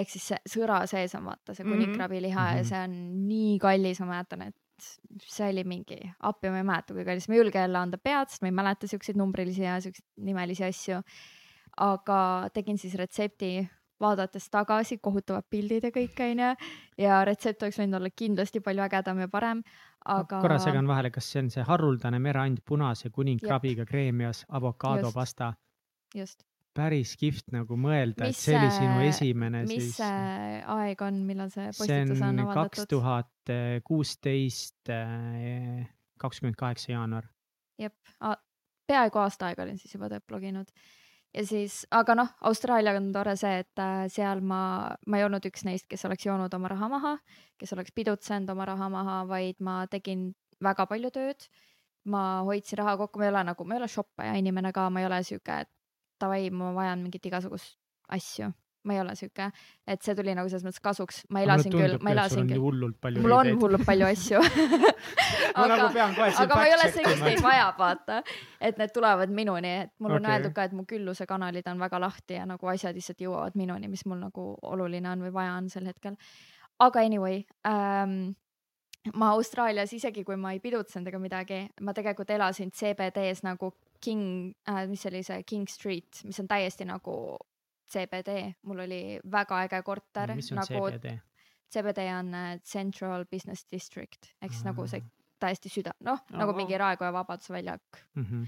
ehk 0.01 0.11
siis 0.11 0.27
see 0.31 0.53
sõra 0.57 0.81
sees 0.89 1.15
on 1.17 1.25
vaata 1.29 1.55
see 1.55 1.65
kuningkrabiliha 1.67 2.41
mm 2.41 2.51
-hmm. 2.51 2.57
ja 2.57 2.63
mhm. 2.63 2.69
see 2.69 2.83
on 2.83 3.27
nii 3.29 3.59
kallis, 3.59 4.01
ma 4.03 4.11
mäletan, 4.13 4.47
et 4.49 4.55
see 5.23 5.47
oli 5.49 5.63
mingi, 5.63 5.97
appi 6.19 6.51
ma 6.51 6.59
ei 6.59 6.67
mäleta, 6.67 6.93
kui 6.93 7.05
kallis, 7.07 7.29
ma 7.29 7.35
ei 7.35 7.39
julge 7.39 7.59
jälle 7.59 7.79
anda 7.79 7.97
pead, 7.97 8.29
sest 8.29 8.43
ma 8.43 8.51
ei 8.51 8.59
mäleta 8.59 8.87
siukseid 8.87 9.17
numbrilisi 9.17 9.63
ja 9.63 9.79
siukseid 9.81 10.07
nimelisi 10.29 10.63
asju. 10.63 11.01
aga 11.77 12.49
tegin 12.53 12.77
siis 12.77 12.93
retsepti, 12.95 13.67
vaadates 13.99 14.45
tagasi, 14.49 14.97
kohutavad 14.97 15.43
pildid 15.49 15.83
ja 15.83 15.91
kõik 15.91 16.21
onju 16.23 16.51
ja 16.97 17.17
retsept 17.27 17.63
oleks 17.63 17.79
võinud 17.79 17.99
olla 17.99 18.11
kindlasti 18.15 18.61
palju 18.63 18.83
ägedam 18.85 19.19
ja 19.19 19.27
parem, 19.27 19.63
aga. 20.05 20.39
korra 20.41 20.59
segan 20.59 20.87
vahele, 20.87 21.11
kas 21.11 21.31
see 21.31 21.43
on 21.43 21.51
see 21.51 21.63
haruldane 21.67 22.19
mereand 22.19 22.63
punase 22.65 23.09
kuningkrabiga 23.09 23.85
kreemias 23.85 24.45
avokaadopasta? 24.49 25.53
just 26.15 26.43
päris 26.75 27.15
kihvt 27.19 27.53
nagu 27.55 27.77
mõelda, 27.79 28.29
et 28.29 28.37
see 28.37 28.57
oli 28.57 28.71
sinu 28.73 28.97
esimene 29.05 29.63
mis 29.65 29.71
siis. 29.71 29.99
mis 29.99 30.67
aeg 30.75 31.05
on, 31.05 31.21
millal 31.27 31.51
see 31.53 31.69
postitus 31.71 32.19
on 32.19 32.43
avaldatud? 32.43 32.59
kaks 32.59 32.91
tuhat 32.91 33.53
kuusteist, 33.87 34.91
eh, 34.91 35.85
kakskümmend 36.21 36.59
kaheksa 36.59 36.91
jaanuar. 36.93 37.29
jep, 37.81 37.95
peaaegu 38.87 39.23
aasta 39.23 39.49
aega 39.49 39.65
olin 39.65 39.79
siis 39.81 39.95
juba 39.97 40.09
bloginud 40.27 40.71
ja 41.35 41.43
siis, 41.47 41.83
aga 41.91 42.15
noh, 42.15 42.31
Austraaliaga 42.49 43.01
on 43.01 43.11
tore 43.15 43.35
see, 43.39 43.59
et 43.65 43.83
äh, 43.83 44.05
seal 44.11 44.41
ma, 44.45 44.61
ma 45.07 45.19
ei 45.19 45.25
olnud 45.27 45.45
üks 45.49 45.65
neist, 45.67 45.87
kes 45.91 46.05
oleks 46.07 46.27
joonud 46.27 46.53
oma 46.55 46.71
raha 46.71 46.89
maha, 46.91 47.13
kes 47.59 47.75
oleks 47.75 47.95
pidutsenud 47.95 48.51
oma 48.55 48.67
raha 48.71 48.89
maha, 48.91 49.21
vaid 49.29 49.59
ma 49.63 49.83
tegin 49.91 50.29
väga 50.63 50.87
palju 50.91 51.11
tööd 51.15 51.47
ma 52.05 52.43
hoidsin 52.45 52.79
raha 52.79 52.97
kokku, 52.97 53.19
ma 53.19 53.25
ei 53.25 53.33
ole 53.33 53.43
nagu, 53.49 53.65
ma 53.65 53.75
ei 53.75 53.81
ole 53.81 53.89
shoppaja 53.89 54.35
inimene 54.39 54.71
ka, 54.73 54.89
ma 54.93 55.01
ei 55.01 55.07
ole 55.09 55.21
sihuke, 55.25 55.57
et 55.65 55.71
davai, 56.25 56.49
ma 56.51 56.73
vajan 56.75 57.03
mingit 57.05 57.31
igasugust 57.31 57.77
asju. 58.09 58.51
Ma 58.85 58.93
ei 58.93 58.99
ole 59.01 59.15
sihuke, 59.17 59.47
et 59.89 60.03
see 60.05 60.13
tuli 60.13 60.35
nagu 60.37 60.49
selles 60.49 60.61
mõttes 60.61 60.81
kasuks, 60.85 61.23
ma 61.33 61.41
elasin 61.41 61.73
küll, 61.73 61.95
ma 62.05 62.11
elasin 62.13 62.45
küll. 62.45 62.61
mul 63.17 63.33
on 63.33 63.47
hullult 63.63 63.85
palju 63.87 64.05
asju. 64.11 64.41
Aga, 65.55 65.77
nagu 65.79 66.21
aga 66.27 66.55
ma 66.59 66.65
ei 66.67 66.73
ole 66.75 66.89
see, 66.91 67.03
kes 67.05 67.21
neid 67.23 67.41
vajab, 67.41 67.77
vaata, 67.79 68.17
et 68.59 68.77
need 68.77 68.91
tulevad 68.91 69.31
minuni, 69.31 69.71
et 69.85 69.91
mul 70.03 70.11
okay. 70.11 70.19
on 70.19 70.29
öeldud 70.33 70.53
ka, 70.57 70.65
et 70.67 70.75
mu 70.75 70.83
küllusekanalid 70.89 71.69
on 71.71 71.79
väga 71.79 72.01
lahti 72.03 72.35
ja 72.35 72.43
nagu 72.49 72.67
asjad 72.67 72.97
lihtsalt 72.97 73.23
jõuavad 73.23 73.55
minuni, 73.55 73.87
mis 73.87 74.03
mul 74.05 74.19
nagu 74.19 74.49
oluline 74.67 75.13
on 75.13 75.23
või 75.23 75.31
vaja 75.37 75.53
on 75.55 75.69
sel 75.71 75.87
hetkel. 75.87 76.19
aga 76.83 77.05
anyway 77.07 77.45
ähm,, 77.65 78.35
ma 79.13 79.31
Austraalias 79.37 79.93
isegi 79.95 80.25
kui 80.27 80.35
ma 80.35 80.51
ei 80.51 80.59
pidutsenud 80.59 81.07
ega 81.07 81.23
midagi, 81.23 81.61
ma 81.81 81.95
tegelikult 81.95 82.35
elasin 82.35 82.75
CBD-s 82.75 83.45
nagu 83.47 83.71
King 84.05 84.53
äh,, 84.69 84.85
mis 84.91 85.05
oli 85.09 85.23
see 85.25 85.43
King 85.47 85.69
Street, 85.71 86.21
mis 86.27 86.39
on 86.43 86.49
täiesti 86.51 86.87
nagu 86.87 87.15
CBD, 87.91 88.53
mul 88.65 88.85
oli 88.85 89.01
väga 89.31 89.63
äge 89.65 89.81
korter. 89.85 90.35
mis 90.35 90.51
on 90.51 90.61
nagu, 90.61 90.87
CBD? 90.89 91.17
CBD 91.73 92.07
on 92.19 92.33
äh, 92.33 92.59
Central 92.63 93.25
Business 93.25 93.65
District 93.71 94.31
ehk 94.41 94.53
siis 94.53 94.65
nagu 94.65 94.87
see 94.89 95.03
täiesti 95.41 95.69
süda, 95.71 95.93
noh 96.05 96.21
oh, 96.21 96.37
nagu 96.39 96.55
mingi 96.55 96.77
Raekoja 96.79 97.11
Vabaduse 97.13 97.53
väljak 97.53 98.03
mm. 98.15 98.25
-hmm. 98.25 98.45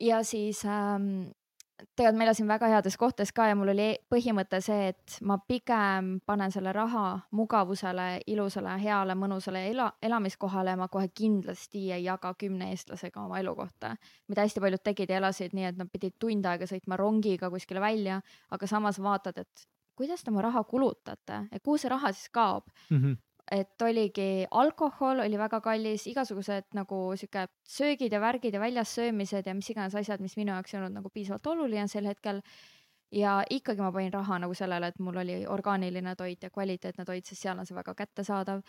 ja 0.00 0.22
siis 0.24 0.64
ähm, 0.64 1.28
tegelikult 1.76 2.18
ma 2.18 2.24
elasin 2.24 2.48
väga 2.48 2.68
heades 2.72 2.96
kohtades 2.96 3.32
ka 3.36 3.48
ja 3.50 3.56
mul 3.58 3.70
oli 3.72 3.88
põhimõte 4.12 4.60
see, 4.64 4.88
et 4.92 5.18
ma 5.28 5.36
pigem 5.38 6.16
panen 6.26 6.52
selle 6.54 6.72
raha 6.72 7.04
mugavusele, 7.36 8.06
ilusale, 8.32 8.76
heale, 8.82 9.16
mõnusale 9.18 9.66
ela, 9.70 9.90
elamiskohale 10.02 10.74
ja 10.74 10.80
ma 10.80 10.88
kohe 10.92 11.10
kindlasti 11.14 11.90
ei 11.92 12.06
jaga 12.06 12.32
kümne 12.38 12.70
eestlasega 12.72 13.22
oma 13.24 13.40
elukohta. 13.42 13.96
mida 14.28 14.42
hästi 14.42 14.60
paljud 14.60 14.82
tegid 14.82 15.10
ja 15.10 15.20
elasid 15.20 15.54
nii, 15.54 15.64
et 15.70 15.76
nad 15.76 15.90
pidid 15.92 16.16
tund 16.18 16.46
aega 16.46 16.66
sõitma 16.66 16.96
rongiga 16.96 17.50
kuskile 17.50 17.80
välja, 17.80 18.20
aga 18.50 18.66
samas 18.66 18.98
vaatad, 19.02 19.38
et 19.38 19.68
kuidas 19.96 20.24
te 20.24 20.30
oma 20.30 20.42
raha 20.42 20.64
kulutate, 20.64 21.46
et 21.52 21.62
kuhu 21.62 21.78
see 21.78 21.92
raha 21.92 22.12
siis 22.12 22.28
kaob 22.32 22.64
mm. 22.90 22.96
-hmm 23.02 23.25
et 23.50 23.82
oligi 23.82 24.46
alkohol 24.50 25.20
oli 25.22 25.38
väga 25.38 25.60
kallis, 25.62 26.06
igasugused 26.10 26.66
nagu 26.74 26.98
sihuke 27.18 27.46
söögid 27.68 28.12
ja 28.12 28.20
värgid 28.20 28.54
ja 28.54 28.60
väljas 28.60 28.94
söömised 28.94 29.46
ja 29.46 29.54
mis 29.54 29.70
iganes 29.70 29.94
asjad, 29.94 30.20
mis 30.20 30.36
minu 30.36 30.52
jaoks 30.52 30.74
ei 30.74 30.80
olnud 30.80 30.98
nagu 30.98 31.10
piisavalt 31.14 31.46
oluline 31.46 31.86
sel 31.88 32.06
hetkel. 32.10 32.42
ja 33.12 33.44
ikkagi 33.50 33.80
ma 33.80 33.92
panin 33.92 34.12
raha 34.12 34.38
nagu 34.42 34.54
sellele, 34.54 34.86
et 34.86 34.98
mul 34.98 35.16
oli 35.16 35.44
orgaaniline 35.46 36.16
toit 36.16 36.42
ja 36.42 36.50
kvaliteetne 36.50 37.04
toit, 37.04 37.24
sest 37.24 37.42
seal 37.42 37.58
on 37.58 37.66
see 37.66 37.76
väga 37.76 37.94
kättesaadav. 37.94 38.62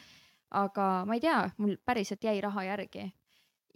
aga 0.52 1.06
ma 1.06 1.13
ei 1.13 1.20
tea, 1.20 1.50
mul 1.58 1.76
päriselt 1.86 2.24
jäi 2.24 2.42
raha 2.42 2.63
järgi. 2.63 3.12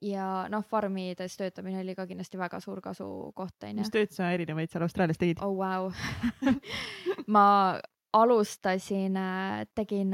ja 0.02 0.46
noh, 0.50 0.64
farmides 0.64 1.38
töötamine 1.38 1.82
oli 1.82 1.96
ka 1.96 2.06
kindlasti 2.08 2.38
väga 2.38 2.60
suur 2.60 2.82
kasukoht 2.82 3.64
onju. 3.64 3.82
mis 3.82 3.90
tööd 3.90 4.14
sa 4.14 4.32
erinevaid 4.32 4.70
seal 4.70 4.86
Austraalias 4.86 5.18
tegid? 5.18 5.42
oh 5.42 5.58
vau 5.58 5.90
wow. 5.90 6.56
ma 7.36 7.80
alustasin, 8.14 9.18
tegin 9.76 10.14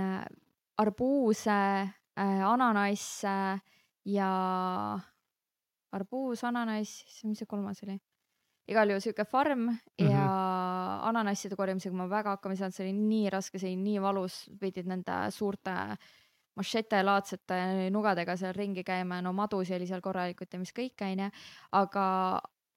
arbuuse 0.78 1.52
äh,, 1.52 2.44
ananasse 2.46 3.38
ja 4.06 4.32
arbuus, 5.92 6.44
ananass, 6.44 7.24
mis 7.24 7.40
see 7.42 7.50
kolmas 7.50 7.84
oli? 7.86 7.98
igal 8.68 8.90
juhul 8.92 9.02
sihuke 9.02 9.24
farm 9.26 9.60
mm 9.60 9.78
-hmm. 9.98 10.12
ja 10.12 10.28
ananasside 11.08 11.56
korjamisega 11.56 11.96
ma 11.96 12.10
väga 12.10 12.36
hakkama 12.36 12.54
ei 12.54 12.58
saanud, 12.58 12.76
see 12.76 12.86
oli 12.90 12.94
nii 12.94 13.30
raske, 13.30 13.60
see 13.60 13.70
oli 13.70 13.82
nii 13.84 14.02
valus, 14.02 14.50
pidid 14.60 14.88
nende 14.88 15.32
suurte 15.32 15.76
mašete-laadsete 16.58 17.90
nugadega 17.94 18.36
seal 18.38 18.54
ringi 18.54 18.84
käima, 18.84 19.22
no 19.22 19.34
madusi 19.34 19.76
oli 19.76 19.88
seal 19.88 20.02
korralikult 20.02 20.54
ja 20.54 20.60
mis 20.60 20.74
kõik, 20.74 21.04
onju. 21.06 21.30
aga 21.72 22.06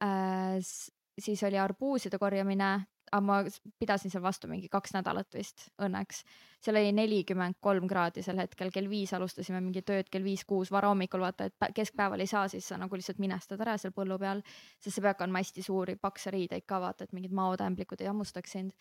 äh, 0.05 0.59
siis 1.19 1.43
oli 1.43 1.59
arbuuside 1.59 2.19
korjamine, 2.19 2.71
aga 3.11 3.21
ma 3.27 3.39
pidasin 3.81 4.13
seal 4.13 4.23
vastu 4.23 4.49
mingi 4.51 4.69
kaks 4.71 4.95
nädalat 4.95 5.35
vist 5.35 5.67
õnneks. 5.83 6.23
seal 6.63 6.77
oli 6.79 6.93
nelikümmend 6.95 7.59
kolm 7.61 7.89
kraadi 7.91 8.23
sel 8.23 8.39
hetkel, 8.39 8.71
kell 8.71 8.89
viis 8.91 9.13
alustasime 9.17 9.61
mingi 9.65 9.83
tööd, 9.87 10.11
kell 10.13 10.25
viis-kuus 10.25 10.71
varahommikul 10.71 11.23
vaata, 11.25 11.49
et 11.49 11.75
keskpäeval 11.75 12.21
ei 12.21 12.31
saa, 12.31 12.47
siis 12.53 12.69
sa 12.71 12.79
nagu 12.79 12.97
lihtsalt 12.97 13.19
minestad 13.23 13.61
ära 13.65 13.77
seal 13.81 13.95
põllu 13.97 14.19
peal, 14.21 14.45
sest 14.79 14.99
sa 14.99 15.05
pead 15.09 15.19
kandma 15.19 15.43
hästi 15.43 15.65
suuri 15.67 15.97
pakse 16.01 16.31
riideid 16.35 16.67
ka 16.69 16.81
vaata, 16.83 17.09
et 17.09 17.17
mingid 17.17 17.35
maotämblikud 17.35 18.01
ei 18.01 18.11
hammustaks 18.13 18.59
sind. 18.59 18.75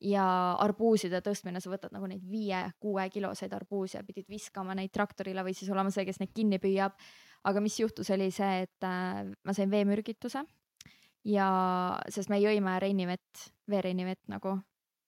ja 0.00 0.24
arbuuside 0.56 1.18
tõstmine, 1.20 1.60
sa 1.60 1.68
võtad 1.68 1.92
nagu 1.92 2.06
neid 2.08 2.22
viie-kuue 2.24 3.02
kiloseid 3.12 3.52
arbuuse 3.52 3.98
ja 3.98 4.04
pidid 4.04 4.24
viskama 4.32 4.72
neid 4.74 4.88
traktorile 4.96 5.44
või 5.44 5.52
siis 5.52 5.68
olema 5.70 5.92
see, 5.92 6.06
kes 6.08 6.20
neid 6.20 6.32
kinni 6.34 6.58
püüab. 6.58 6.96
aga 7.44 7.60
mis 7.60 7.76
juhtus, 7.80 8.10
oli 8.10 8.30
see, 8.30 8.62
et 8.64 8.84
äh, 8.84 9.28
ma 9.44 9.52
sain 9.52 9.70
veemürgituse 9.70 10.44
ja, 11.26 11.48
sest 12.12 12.30
me 12.32 12.40
jõime 12.40 12.76
reinivett, 12.82 13.50
veereinivett 13.70 14.20
nagu, 14.28 14.58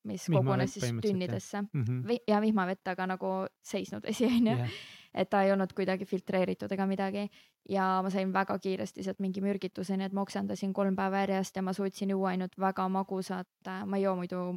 mis 0.05 0.25
Vihmavett 0.29 0.47
kogunes 0.49 0.73
siis 0.75 0.85
tünnidesse 1.13 1.63
Mhm. 1.73 2.01
Vi- 2.09 2.23
ja 2.29 2.41
vihmavett, 2.41 2.89
aga 2.89 3.07
nagu 3.07 3.31
seisnud 3.63 4.03
vesi 4.03 4.25
onju 4.33 4.57
Jah. 4.59 4.71
et 5.15 5.31
ta 5.31 5.43
ei 5.43 5.53
olnud 5.53 5.73
kuidagi 5.77 6.05
filtreeritud 6.09 6.73
ega 6.73 6.87
midagi 6.87 7.29
ja 7.69 8.01
ma 8.03 8.11
sain 8.11 8.33
väga 8.33 8.59
kiiresti 8.59 9.03
sealt 9.03 9.21
mingi 9.21 9.41
mürgituse, 9.41 9.97
nii 9.97 10.07
et 10.07 10.13
ma 10.13 10.23
oksendasin 10.23 10.73
kolm 10.73 10.97
päeva 10.97 11.21
järjest 11.27 11.57
ja 11.57 11.63
ma 11.63 11.73
suutsin 11.73 12.11
juua 12.11 12.29
ainult 12.33 12.57
väga 12.59 12.89
magusat, 12.89 13.49
ma 13.87 13.97
ei 13.97 14.03
joo 14.03 14.17
muidu 14.17 14.57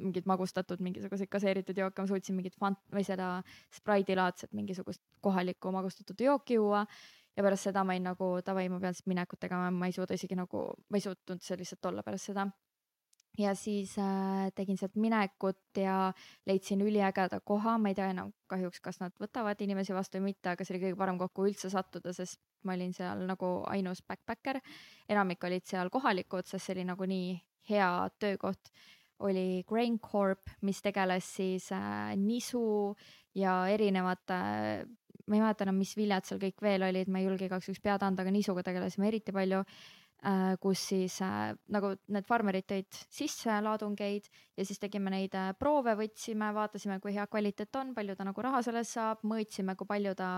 mingit 0.00 0.24
magustatud 0.26 0.80
mingisuguseid 0.80 1.28
gaseeritud 1.28 1.76
jooke, 1.76 2.00
ma 2.02 2.06
suutsin 2.08 2.34
mingit 2.34 2.54
fant- 2.56 2.80
või 2.90 3.04
seda 3.04 3.42
Sprite'i 3.70 4.16
laadset 4.16 4.52
mingisugust 4.56 5.02
kohalikku 5.20 5.70
magustatud 5.72 6.16
jooki 6.24 6.54
juua 6.56 6.86
ja 7.36 7.42
pärast 7.44 7.68
seda 7.68 7.84
ma 7.84 7.92
olin 7.92 8.02
nagu 8.08 8.40
davai, 8.46 8.68
ma 8.72 8.80
pean 8.80 8.94
siit 8.94 9.06
minekut 9.06 9.38
tegema, 9.40 9.70
ma 9.70 9.86
ei 9.86 9.92
suuda 9.92 10.14
isegi 10.16 10.34
nagu, 10.34 10.64
ma 10.88 10.96
ei 10.96 11.00
suutnud 11.04 11.42
seal 11.44 11.58
lihtsalt 11.60 11.84
olla 11.92 12.02
pärast 12.02 12.24
seda. 12.32 12.48
Ja 13.38 13.54
siis 13.54 13.94
äh, 13.98 14.50
tegin 14.54 14.78
sealt 14.78 14.96
minekut 15.00 15.78
ja 15.78 16.12
leidsin 16.46 16.82
üliägeda 16.82 17.40
koha, 17.44 17.76
ma 17.78 17.92
ei 17.92 17.96
tea 17.98 18.10
enam 18.12 18.32
kahjuks, 18.50 18.80
kas 18.84 19.00
nad 19.00 19.14
võtavad 19.22 19.60
inimesi 19.62 19.94
vastu 19.94 20.18
või 20.18 20.32
mitte, 20.32 20.52
aga 20.52 20.66
see 20.66 20.74
oli 20.74 20.84
kõige 20.84 20.98
parem 20.98 21.18
koht, 21.20 21.34
kuhu 21.36 21.50
üldse 21.52 21.70
sattuda, 21.72 22.14
sest 22.16 22.40
ma 22.66 22.74
olin 22.76 22.92
seal 22.96 23.24
nagu 23.28 23.52
ainus 23.70 24.02
backpacker. 24.06 24.60
enamik 25.08 25.44
olid 25.44 25.66
seal 25.66 25.90
kohalikud, 25.90 26.46
sest 26.46 26.66
see 26.66 26.78
oli 26.78 26.88
nagu 26.90 27.06
nii 27.06 27.36
hea 27.70 27.92
töökoht. 28.18 28.72
oli 29.20 29.64
Grain 29.68 29.98
Corp, 29.98 30.48
mis 30.62 30.82
tegeles 30.82 31.24
siis 31.36 31.72
äh, 31.72 32.16
nisu 32.16 32.96
ja 33.34 33.66
erinevate 33.68 34.34
äh, 34.34 34.86
ma 35.30 35.36
ei 35.36 35.42
mäleta 35.44 35.64
enam, 35.66 35.78
mis 35.78 35.94
viljad 35.98 36.26
seal 36.26 36.40
kõik 36.42 36.62
veel 36.64 36.84
olid, 36.88 37.08
ma 37.08 37.20
ei 37.20 37.28
julge 37.28 37.46
igaks 37.46 37.68
juhuks 37.68 37.82
pead 37.84 38.02
anda, 38.02 38.24
aga 38.24 38.32
nisuga 38.34 38.64
tegelesime 38.66 39.06
eriti 39.10 39.34
palju. 39.34 39.62
Kus 40.60 40.82
siis 40.90 41.14
äh, 41.24 41.54
nagu 41.72 41.94
need 42.12 42.26
farmerid 42.28 42.66
tõid 42.68 42.98
sisse 43.08 43.54
laadungeid 43.64 44.26
ja 44.58 44.66
siis 44.68 44.80
tegime 44.82 45.12
neid 45.12 45.34
äh, 45.38 45.54
proove, 45.56 45.94
võtsime, 45.96 46.50
vaatasime, 46.56 46.98
kui 47.00 47.14
hea 47.16 47.24
kvaliteet 47.30 47.80
on, 47.80 47.94
palju 47.96 48.16
ta 48.18 48.26
nagu 48.28 48.44
raha 48.44 48.60
sellest 48.66 48.98
saab, 48.98 49.24
mõõtsime, 49.24 49.76
kui 49.80 49.88
palju 49.88 50.12
ta 50.18 50.30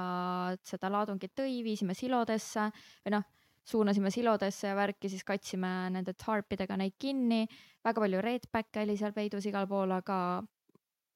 seda 0.69 0.91
laadungit 0.93 1.35
tõi, 1.35 1.63
viisime 1.67 1.97
silodesse 1.99 2.69
või 3.03 3.17
noh, 3.17 3.27
suunasime 3.67 4.11
silodesse 4.15 4.71
ja 4.71 4.79
värki, 4.79 5.11
siis 5.11 5.27
katsime 5.27 5.91
nende 5.95 6.15
tarpidega 6.19 6.79
neid 6.79 6.95
kinni. 6.99 7.47
väga 7.83 8.07
palju 8.07 8.23
redback'e 8.23 8.87
oli 8.87 8.97
seal 8.99 9.15
peidus 9.15 9.47
igal 9.51 9.67
pool, 9.71 9.91
aga 9.99 10.19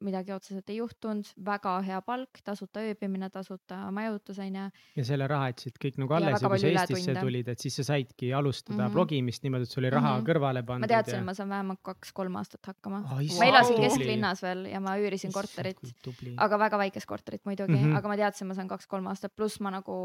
midagi 0.04 0.32
otseselt 0.35 0.70
ei 0.70 0.76
juhtunud, 0.80 1.28
väga 1.44 1.72
hea 1.87 1.98
palk, 2.04 2.40
tasuta 2.44 2.82
ööbimine, 2.85 3.28
tasuta 3.32 3.78
majutus 3.94 4.38
onju. 4.42 4.66
ja 4.96 5.04
selle 5.09 5.28
raha 5.30 5.50
jätsid 5.52 5.78
kõik 5.82 6.00
nagu 6.02 6.12
Ja 6.12 6.18
alles 6.20 6.42
ja 6.42 6.50
kui 6.50 6.61
sa 6.61 6.70
Eestisse 6.70 7.11
ületunde. 7.11 7.24
tulid, 7.24 7.48
et 7.48 7.64
siis 7.64 7.76
sa 7.80 7.87
saidki 7.90 8.32
alustada 8.35 8.76
mm. 8.76 8.87
-hmm. 8.87 8.92
blogimist 8.92 9.46
niimoodi, 9.46 9.68
et 9.68 9.70
sul 9.70 9.85
oli 9.85 9.90
raha 9.90 10.12
mm. 10.12 10.20
-hmm. 10.20 10.28
kõrvale 10.30 10.64
pandud. 10.66 10.85
ma 10.85 10.92
teadsin, 10.92 11.24
ma 11.24 11.35
saan 11.35 11.48
vähemalt 11.48 11.82
kaks-kolm 11.82 12.37
aastat 12.37 12.66
hakkama. 12.66 13.02
oh,. 13.04 13.22
ma 13.38 13.44
elasin 13.52 13.76
Vau. 13.76 13.85
kesklinnas 13.85 14.42
veel 14.42 14.66
ja 14.72 14.80
ma 14.80 14.96
üürisin 14.98 15.32
korterit, 15.32 15.80
tubli. 16.02 16.35
aga 16.37 16.59
väga 16.59 16.78
väikest 16.78 17.06
korterit 17.06 17.44
muidugi 17.44 17.72
mm. 17.72 17.85
-hmm. 17.85 17.96
aga 17.96 18.09
ma 18.09 18.16
teadsin, 18.16 18.46
ma 18.46 18.54
saan 18.54 18.68
kaks-kolm 18.68 19.06
aastat, 19.06 19.37
pluss 19.37 19.61
ma 19.61 19.70
nagu, 19.70 19.96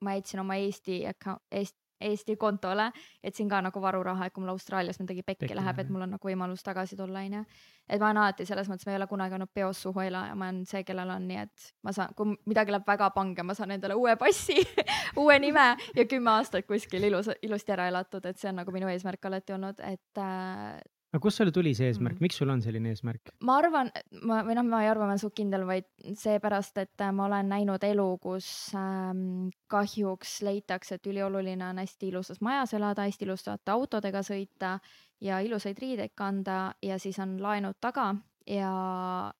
ma 0.00 0.14
jätsin 0.14 0.40
oma 0.40 0.54
Eesti 0.56 1.04
Eesti, 1.50 1.78
Eesti 2.00 2.36
kontole, 2.40 2.90
jätsin 3.24 3.48
ka 3.48 3.60
nagu 3.60 3.80
varuraha, 3.82 4.26
et 4.26 4.32
kui 4.32 4.44
mul 4.44 4.54
Austraalias 4.54 5.00
midagi 5.02 5.22
pekki 5.26 5.40
Pekki 5.40 5.56
läheb, 5.56 5.78
et 5.78 5.88
mul 5.92 6.04
on 6.04 6.14
nagu 6.14 6.28
võimalus 6.28 6.62
tagasi 6.64 6.96
tulla, 6.96 7.22
onju. 7.24 7.42
et 7.88 8.00
ma 8.00 8.10
olen 8.10 8.20
alati 8.22 8.46
selles 8.46 8.68
mõttes, 8.68 8.86
ma 8.86 8.92
ei 8.92 8.98
ole 9.00 9.06
kunagi 9.10 9.34
olnud 9.34 9.50
peos 9.54 9.82
suhuelaja, 9.82 10.34
ma 10.34 10.48
olen 10.48 10.62
see, 10.68 10.84
kellel 10.84 11.10
on 11.10 11.26
nii, 11.28 11.42
et 11.46 11.66
ma 11.82 11.92
saan, 11.92 12.14
kui 12.16 12.36
midagi 12.46 12.74
läheb 12.74 12.86
väga 12.86 13.10
pange, 13.16 13.42
ma 13.42 13.56
saan 13.58 13.74
endale 13.74 13.96
uue 13.98 14.14
passi, 14.20 14.60
uue 15.22 15.38
nime 15.42 15.66
ja 15.96 16.06
kümme 16.06 16.30
aastat 16.36 16.68
kuskil 16.68 17.04
ilus, 17.10 17.32
ilusti 17.42 17.76
ära 17.76 17.88
elatud, 17.90 18.24
et 18.24 18.38
see 18.38 18.52
on 18.52 18.60
nagu 18.62 18.72
minu 18.72 18.88
eesmärk 18.92 19.30
alati 19.30 19.56
olnud, 19.56 19.82
et 19.84 20.22
äh, 20.22 20.80
aga 21.10 21.20
kust 21.22 21.40
sulle 21.40 21.52
tuli 21.54 21.72
see 21.74 21.88
eesmärk 21.90 22.16
mm., 22.16 22.22
miks 22.22 22.38
sul 22.38 22.50
on 22.52 22.62
selline 22.62 22.92
eesmärk? 22.92 23.32
ma 23.46 23.56
arvan, 23.58 23.90
ma 24.22 24.40
või 24.46 24.54
noh, 24.58 24.66
ma 24.70 24.82
ei 24.84 24.90
arva, 24.90 25.08
ma 25.08 25.14
olen 25.14 25.22
suht 25.22 25.34
kindel, 25.40 25.64
vaid 25.66 25.88
seepärast, 26.18 26.78
et 26.82 27.02
äh, 27.02 27.12
ma 27.14 27.26
olen 27.26 27.50
näinud 27.50 27.84
elu, 27.86 28.06
kus 28.22 28.48
ähm, 28.78 29.50
kahjuks 29.70 30.38
leitakse, 30.46 31.00
et 31.00 31.10
ülioluline 31.10 31.66
on 31.66 31.82
hästi 31.82 32.10
ilusas 32.12 32.42
majas 32.46 32.74
elada, 32.78 33.08
hästi 33.08 33.26
ilusate 33.26 33.74
autodega 33.74 34.22
sõita 34.26 34.76
ja 35.24 35.40
ilusaid 35.44 35.78
riideid 35.82 36.14
kanda 36.14 36.60
ja 36.82 36.98
siis 37.02 37.18
on 37.22 37.36
laenud 37.42 37.80
taga 37.82 38.12
ja 38.46 38.70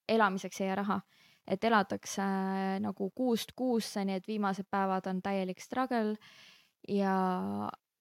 elamiseks 0.09 0.61
ei 0.61 0.71
jää 0.73 0.81
raha. 0.83 1.01
et 1.51 1.65
elatakse 1.65 2.23
äh, 2.23 2.81
nagu 2.83 3.11
kuust 3.15 3.53
kuusse, 3.57 4.05
nii 4.05 4.19
et 4.21 4.27
viimased 4.29 4.67
päevad 4.71 5.07
on 5.11 5.23
täielik 5.23 5.63
struggle 5.63 6.17
ja, 6.89 7.15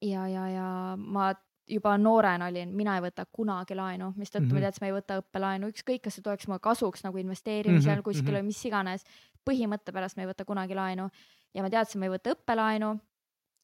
ja, 0.02 0.26
ja, 0.28 0.48
ja 0.48 0.68
ma 0.96 1.30
juba 1.68 1.96
noorena 1.98 2.46
olin, 2.50 2.72
mina 2.76 2.96
ei 2.96 3.02
võta 3.04 3.24
kunagi 3.32 3.74
laenu, 3.74 4.12
mistõttu 4.16 4.40
mm 4.40 4.50
-hmm. 4.50 4.54
Mhm. 4.54 4.54
ma 4.54 4.60
teadsin, 4.60 4.84
ma 4.84 4.86
ei 4.86 4.96
võta 4.96 5.18
õppelaenu, 5.22 5.68
ükskõik, 5.72 6.02
kas 6.02 6.14
see 6.14 6.22
tuleks 6.22 6.48
mulle 6.48 6.60
kasuks 6.60 7.04
nagu 7.04 7.18
investeerimisel 7.18 7.90
mm 7.90 7.92
Mhm, 7.92 8.00
-hmm, 8.00 8.04
kuskil 8.04 8.32
mhm. 8.32 8.40
või 8.40 8.46
mis 8.46 8.64
iganes. 8.64 9.04
põhimõtte 9.50 9.92
pärast 9.92 10.16
ma 10.16 10.22
ei 10.22 10.28
võta 10.28 10.44
kunagi 10.44 10.74
laenu 10.74 11.10
ja 11.54 11.62
ma 11.62 11.70
teadsin, 11.70 11.98
ma 11.98 12.06
ei 12.06 12.12
võta 12.12 12.34
õppelaenu. 12.34 13.00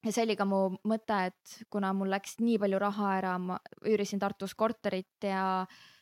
ja 0.05 0.13
see 0.13 0.23
oli 0.25 0.37
ka 0.37 0.45
mu 0.45 0.77
mõte, 0.85 1.27
et 1.27 1.65
kuna 1.71 1.93
mul 1.93 2.11
läks 2.11 2.39
nii 2.41 2.59
palju 2.59 2.79
raha 2.79 3.17
ära, 3.19 3.39
ma 3.39 3.59
üürisin 3.85 4.19
Tartus 4.19 4.55
korterit 4.55 5.23
ja 5.23 5.63
äh, 5.63 5.96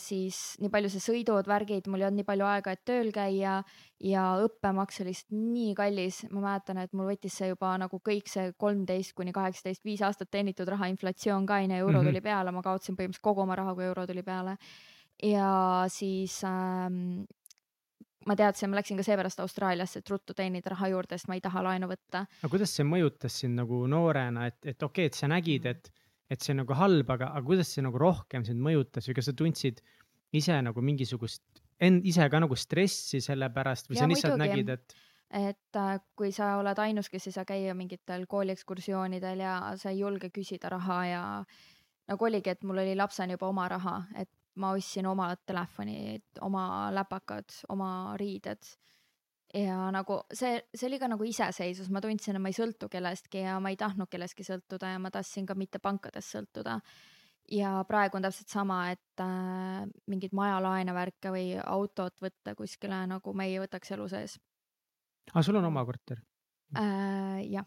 siis 0.00 0.36
nii 0.60 0.70
palju 0.72 0.88
see 0.88 1.02
sõidud, 1.04 1.48
värgid, 1.48 1.88
mul 1.92 2.00
ei 2.00 2.06
olnud 2.08 2.22
nii 2.22 2.28
palju 2.28 2.46
aega, 2.48 2.72
et 2.72 2.80
tööl 2.88 3.10
käia 3.12 3.58
ja 4.00 4.22
õppemaks 4.40 5.02
oli 5.02 5.12
lihtsalt 5.12 5.34
nii 5.36 5.74
kallis, 5.76 6.22
ma 6.32 6.40
mäletan, 6.46 6.80
et 6.80 6.94
mul 6.96 7.10
võttis 7.10 7.36
see 7.36 7.50
juba 7.50 7.74
nagu 7.80 8.00
kõik 8.00 8.30
see 8.32 8.54
kolmteist 8.56 9.12
kuni 9.18 9.34
kaheksateist, 9.36 9.84
viis 9.84 10.00
aastat 10.06 10.30
teenitud 10.32 10.68
raha, 10.72 10.88
inflatsioon 10.94 11.44
ka 11.46 11.60
onju, 11.60 11.76
euro 11.76 12.00
Mhm. 12.00 12.08
tuli 12.08 12.20
peale, 12.24 12.52
ma 12.56 12.62
kaotasin 12.62 12.96
põhimõtteliselt 12.96 13.28
kogu 13.28 13.44
oma 13.44 13.58
raha, 13.60 13.74
kui 13.74 13.84
euro 13.84 14.06
tuli 14.06 14.22
peale. 14.22 14.56
ja 15.22 15.84
siis 15.92 16.38
ähm, 16.48 17.26
ma 18.26 18.36
teadsin, 18.36 18.70
ma 18.70 18.78
läksin 18.78 18.96
ka 18.96 19.04
seepärast 19.04 19.40
Austraaliasse, 19.40 20.00
et 20.00 20.10
ruttu 20.10 20.34
teenida 20.36 20.70
raha 20.72 20.88
juurde, 20.88 21.18
sest 21.18 21.28
ma 21.28 21.36
ei 21.36 21.40
taha 21.44 21.62
laenu 21.62 21.88
võtta. 21.90 22.24
aga 22.40 22.48
kuidas 22.52 22.72
see 22.76 22.84
mõjutas 22.88 23.40
sind 23.42 23.60
nagu 23.60 23.86
noorena, 23.86 24.46
et, 24.46 24.58
et 24.64 24.82
okei 24.82 25.06
okay,, 25.06 25.12
et 25.12 25.14
sa 25.20 25.28
nägid, 25.28 25.66
et, 25.66 25.90
et 26.30 26.42
see 26.42 26.54
on 26.54 26.62
nagu 26.62 26.76
halb, 26.78 27.10
aga, 27.10 27.32
aga 27.34 27.46
kuidas 27.46 27.72
see 27.74 27.84
nagu 27.84 27.98
rohkem 28.00 28.44
sind 28.46 28.62
mõjutas 28.62 29.08
või 29.08 29.18
kas 29.18 29.30
sa 29.30 29.36
tundsid 29.36 29.82
ise 30.36 30.56
nagu 30.62 30.82
mingisugust, 30.84 31.42
end 31.82 32.06
ise 32.06 32.26
ka 32.30 32.40
nagu 32.42 32.56
stressi 32.58 33.22
selle 33.24 33.50
pärast 33.54 33.90
või 33.90 33.98
Jaa, 33.98 34.04
sa 34.04 34.12
lihtsalt 34.12 34.40
nägid, 34.40 34.74
et 34.76 34.98
et 35.30 35.78
äh, 35.78 35.98
kui 36.18 36.32
sa 36.34 36.56
oled 36.58 36.78
ainus, 36.82 37.08
kes 37.10 37.28
ei 37.28 37.34
saa 37.34 37.46
käia 37.46 37.74
mingitel 37.78 38.26
kooliekskursioonidel 38.30 39.44
ja 39.44 39.54
sa 39.78 39.92
ei 39.92 40.00
julge 40.02 40.30
küsida 40.34 40.72
raha 40.72 41.00
ja 41.06 41.22
nagu 42.10 42.26
oligi, 42.26 42.50
et 42.50 42.64
mul 42.66 42.82
oli 42.82 42.96
lapsena 42.98 43.36
juba 43.36 43.50
oma 43.50 43.68
raha, 43.70 43.96
et 44.18 44.30
ma 44.58 44.72
ostsin 44.74 45.06
oma 45.06 45.30
telefoni, 45.46 46.18
oma 46.42 46.90
läpakad, 46.94 47.62
oma 47.70 48.16
riided. 48.18 48.72
Ja 49.54 49.76
nagu 49.94 50.20
see, 50.32 50.60
see 50.74 50.88
oli 50.88 50.98
ka 51.02 51.08
nagu 51.10 51.26
iseseisvus, 51.26 51.90
ma 51.90 52.02
tundsin, 52.04 52.36
et 52.36 52.42
ma 52.42 52.50
ei 52.52 52.56
sõltu 52.56 52.90
kellestki 52.92 53.44
ja 53.44 53.56
ma 53.62 53.72
ei 53.72 53.78
tahtnud 53.80 54.10
kellestki 54.10 54.46
sõltuda 54.46 54.94
ja 54.94 55.00
ma 55.02 55.10
tahtsin 55.14 55.48
ka 55.48 55.56
mitte 55.58 55.80
pankadest 55.82 56.36
sõltuda. 56.36 56.80
ja 57.50 57.72
praegu 57.88 58.16
on 58.16 58.22
täpselt 58.22 58.52
sama, 58.52 58.82
et 58.92 59.22
äh, 59.24 59.82
mingeid 60.06 60.34
majalaene, 60.36 60.94
värke 60.94 61.32
või 61.34 61.56
autot 61.58 62.14
võtta 62.22 62.54
kuskile 62.54 63.02
nagu 63.10 63.34
me 63.34 63.48
ei 63.50 63.58
võtaks 63.62 63.90
elu 63.96 64.06
sees 64.08 64.38
aa, 65.34 65.42
sul 65.42 65.58
on 65.58 65.66
oma 65.70 65.84
korter, 65.84 66.22
äh,. 66.76 67.42
jah 67.50 67.66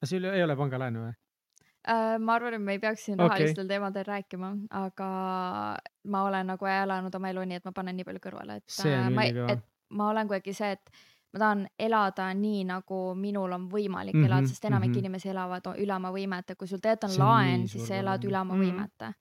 aga 0.00 0.08
sul 0.08 0.30
ei 0.30 0.44
ole 0.44 0.56
pangalaenu 0.56 1.02
või? 1.08 1.16
äh,, 1.90 2.14
ma 2.22 2.38
arvan, 2.38 2.54
et 2.54 2.62
me 2.62 2.78
ei 2.78 2.82
peaks 2.82 3.08
siin 3.08 3.18
Okei. 3.18 3.28
rahalistel 3.28 3.68
teemadel 3.68 4.06
rääkima, 4.06 4.52
aga 4.78 5.10
ma 6.04 6.22
olen 6.28 6.54
nagu 6.54 6.70
elanud 6.70 7.18
oma 7.18 7.34
elu 7.34 7.44
nii, 7.50 7.60
et 7.60 7.68
ma 7.68 7.74
panen 7.76 7.98
nii 7.98 8.06
palju 8.08 8.24
kõrvale, 8.28 8.60
et 8.62 8.78
äh, 8.86 9.10
ma, 9.10 9.26
et 9.26 9.66
ma 9.90 10.10
olen 10.10 10.28
kuidagi 10.28 10.54
see, 10.56 10.70
et 10.76 10.90
ma 11.32 11.38
tahan 11.44 11.64
elada 11.78 12.28
nii, 12.34 12.64
nagu 12.68 13.00
minul 13.14 13.52
on 13.52 13.68
võimalik 13.70 14.14
mm 14.14 14.22
-hmm, 14.22 14.26
elada, 14.26 14.46
sest 14.46 14.64
enamik 14.64 14.88
mm. 14.88 14.94
-hmm. 14.94 14.98
inimesi 14.98 15.28
elavad 15.28 15.66
üle 15.78 15.94
oma 15.94 16.10
võimete, 16.10 16.56
kui 16.56 16.68
sul 16.68 16.78
tegelikult 16.78 17.18
on 17.18 17.26
laen, 17.26 17.68
siis 17.68 17.86
sa 17.88 17.94
elad 17.96 18.24
üle 18.24 18.40
oma 18.40 18.54
Mhm. 18.54 18.62
võimete. 18.62 19.12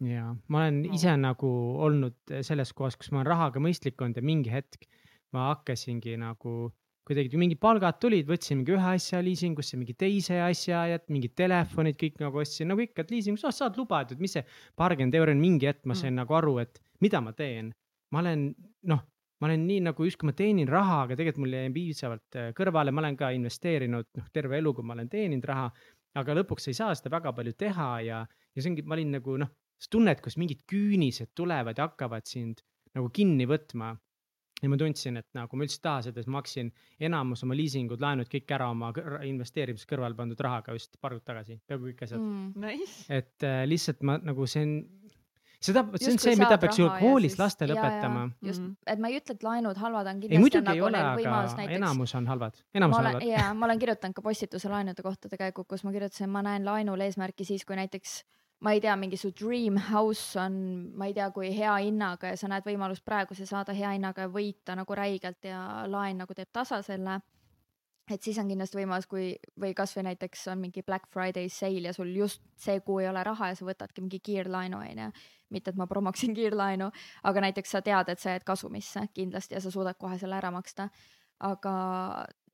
jaa, 0.00 0.36
ma 0.48 0.58
olen 0.58 0.82
No. 0.82 0.94
ise 0.94 1.16
nagu 1.16 1.48
olnud 1.80 2.14
selles 2.42 2.72
kohas, 2.72 2.96
kus 2.96 3.12
ma 3.12 3.18
olen 3.18 3.26
rahaga 3.26 3.60
mõistlik 3.60 4.00
olnud 4.02 4.16
ja 4.16 4.22
mingi 4.22 4.50
hetk 4.50 4.84
ma 5.32 5.54
hakkasingi 5.54 6.16
nagu 6.16 6.72
kuidagi 7.04 7.36
mingid 7.36 7.60
palgad 7.60 7.98
tulid, 8.00 8.26
võtsin 8.26 8.62
mingi 8.62 8.72
ühe 8.72 8.94
asja 8.96 9.20
liisingusse, 9.22 9.76
mingi 9.76 9.94
teise 9.94 10.40
asja 10.40 10.86
ja 10.86 10.98
mingid 11.12 11.34
telefonid 11.36 11.96
kõik 12.00 12.20
nagu 12.22 12.40
ostsin 12.40 12.70
nagu 12.72 12.80
ikka, 12.80 13.04
et 13.04 13.10
liisingus 13.10 13.44
oh, 13.44 13.52
saad 13.52 13.76
lubatud, 13.76 14.20
mis 14.24 14.32
see 14.32 14.44
paarkümmend 14.76 15.14
euri 15.14 15.34
on, 15.36 15.42
mingi 15.42 15.68
hetk 15.68 15.84
ma 15.84 15.94
sain 15.94 16.14
mm. 16.14 16.22
nagu 16.22 16.34
aru, 16.34 16.58
et 16.64 16.80
mida 17.04 17.20
ma 17.20 17.32
teen. 17.32 17.74
ma 18.10 18.22
olen 18.22 18.54
noh, 18.88 19.02
ma 19.44 19.50
olen 19.50 19.66
nii 19.68 19.82
nagu 19.84 20.06
justkui 20.08 20.30
ma 20.30 20.32
teenin 20.32 20.70
raha, 20.72 21.02
aga 21.04 21.18
tegelikult 21.20 21.42
mul 21.44 21.56
jäi 21.58 21.72
piisavalt 21.74 22.38
äh, 22.40 22.46
kõrvale, 22.56 22.94
ma 22.96 23.02
olen 23.02 23.18
ka 23.20 23.28
investeerinud 23.36 24.06
noh, 24.16 24.30
terve 24.32 24.56
elu, 24.56 24.72
kui 24.72 24.86
ma 24.88 24.96
olen 24.96 25.10
teeninud 25.12 25.44
raha, 25.50 25.66
aga 26.16 26.36
lõpuks 26.38 26.70
ei 26.70 26.78
saa 26.78 26.94
seda 26.96 27.12
väga 27.12 27.34
palju 27.36 27.52
teha 27.60 27.88
ja, 28.06 28.22
ja 28.24 28.62
see 28.64 28.72
ongi, 28.72 28.86
ma 28.88 28.96
olin 28.96 29.12
nagu 29.18 29.36
noh, 29.42 29.52
sa 29.76 29.92
tunned, 29.92 30.22
kus 30.24 30.38
mingid 30.40 30.64
küünised 30.70 31.34
tulevad 31.36 31.76
ja 31.76 31.90
hakkavad 31.90 32.24
sind 32.30 32.64
nagu 32.96 33.10
kinni 33.12 33.44
võtma. 33.50 33.92
ja 34.62 34.68
ma 34.72 34.78
tundsin, 34.80 35.18
et 35.20 35.26
nagu 35.36 35.58
ma 35.58 35.66
üldse 35.66 35.76
ei 35.76 35.84
taha 35.84 36.02
seda, 36.06 36.22
siis 36.22 36.30
ma 36.30 36.38
maksin 36.38 36.70
enamus 37.04 37.42
oma 37.44 37.56
liisingud, 37.58 38.00
laenud 38.00 38.30
kõik 38.32 38.52
ära 38.56 38.70
oma 38.72 38.94
investeerimiseks 39.28 39.90
kõrvale 39.90 40.16
pandud 40.16 40.40
rahaga 40.40 40.72
just 40.78 40.96
paar 41.02 41.18
kuud 41.18 41.26
tagasi, 41.26 41.58
peaaegu 41.68 41.90
kõik 41.90 42.04
asjad 42.06 42.22
mm. 42.22 42.52
Nice. 42.62 43.02
et 43.12 43.44
äh, 43.44 43.66
lihtsalt 43.68 44.00
ma 44.06 44.16
nagu 44.24 44.48
see 44.48 44.64
on, 44.64 44.78
seda, 45.64 45.84
see 45.96 46.12
on 46.12 46.20
see, 46.22 46.36
mida 46.40 46.58
peaks 46.60 46.78
ju 46.78 46.86
ja 46.86 46.98
koolis 47.00 47.38
lastele 47.40 47.76
õpetama. 47.76 48.28
just 48.42 48.62
Mhm., 48.62 48.76
et 48.86 49.02
ma 49.02 49.10
ei 49.10 49.18
ütle, 49.20 49.38
et 49.38 49.46
laenud 49.46 49.80
halvad 49.80 50.12
on 50.12 50.20
ei 50.20 50.28
kindlasti 50.28 50.36
on 50.36 50.46
muidugi 50.46 50.76
ei 50.76 50.80
nagu 50.80 50.88
ole, 50.90 51.02
võimalus 51.22 51.58
näiteks 51.58 51.80
enamus 51.80 52.14
on 52.14 52.30
halvad, 52.32 52.62
enamus 52.74 52.98
on 52.98 53.04
ma 53.04 53.08
olen, 53.08 53.20
halvad. 53.20 53.32
jaa, 53.32 53.50
ma 53.54 53.66
olen 53.70 53.82
kirjutanud 53.82 54.14
ka 54.14 54.22
postituse 54.22 54.72
laenude 54.72 55.02
kohta 55.02 55.32
tegelikult, 55.32 55.68
kus 55.68 55.84
ma 55.84 55.92
kirjutasin, 55.96 56.30
ma 56.30 56.44
näen 56.46 56.64
laenul 56.64 57.06
eesmärki 57.08 57.48
siis, 57.48 57.64
kui 57.64 57.76
näiteks 57.80 58.22
ma 58.64 58.72
ei 58.72 58.80
tea, 58.80 58.96
mingi 58.96 59.16
su 59.20 59.30
dream 59.36 59.76
house 59.90 60.40
on, 60.40 60.56
ma 60.96 61.08
ei 61.08 61.14
tea, 61.16 61.28
kui 61.34 61.50
hea 61.52 61.74
hinnaga 61.84 62.32
ja 62.32 62.40
sa 62.40 62.48
näed 62.50 62.64
võimalust 62.66 63.04
praegu 63.04 63.36
see 63.36 63.48
saada 63.48 63.74
hea 63.76 63.92
hinnaga 63.96 64.24
ja 64.24 64.32
võita 64.32 64.76
nagu 64.78 64.96
räigelt 64.96 65.44
ja 65.48 65.84
laen 65.90 66.22
nagu 66.22 66.36
teeb 66.36 66.52
tasa 66.52 66.80
selle. 66.82 67.20
et 68.10 68.20
siis 68.22 68.36
on 68.36 68.48
kindlasti 68.48 68.76
võimalus, 68.76 69.06
kui 69.08 69.30
või 69.60 69.72
kasvõi 69.76 70.02
näiteks 70.10 70.48
on 70.52 70.58
mingi 70.60 70.82
Black 70.84 71.08
Friday 71.12 71.48
sale 71.48 71.88
ja 71.88 71.92
sul 71.96 72.10
just 72.12 72.42
see 72.56 72.80
kuu 72.84 72.98
ei 73.00 73.08
ole 73.08 73.22
raha 73.24 73.48
ja 73.48 73.56
sa 73.56 73.64
võtadki 73.64 74.04
mingi 74.04 74.20
kiirlaenu 74.20 74.76
onju. 74.76 75.10
mitte, 75.54 75.72
et 75.72 75.80
ma 75.80 75.88
promoksin 75.90 76.34
kiirlaenu, 76.38 76.90
aga 77.22 77.44
näiteks 77.48 77.76
sa 77.76 77.82
tead, 77.82 78.10
et 78.12 78.22
sa 78.22 78.34
jääd 78.34 78.46
kasumisse 78.46 79.06
kindlasti 79.14 79.58
ja 79.58 79.62
sa 79.64 79.72
suudad 79.74 79.98
kohe 79.98 80.18
selle 80.20 80.38
ära 80.38 80.52
maksta. 80.54 80.88
Aga 81.44 81.74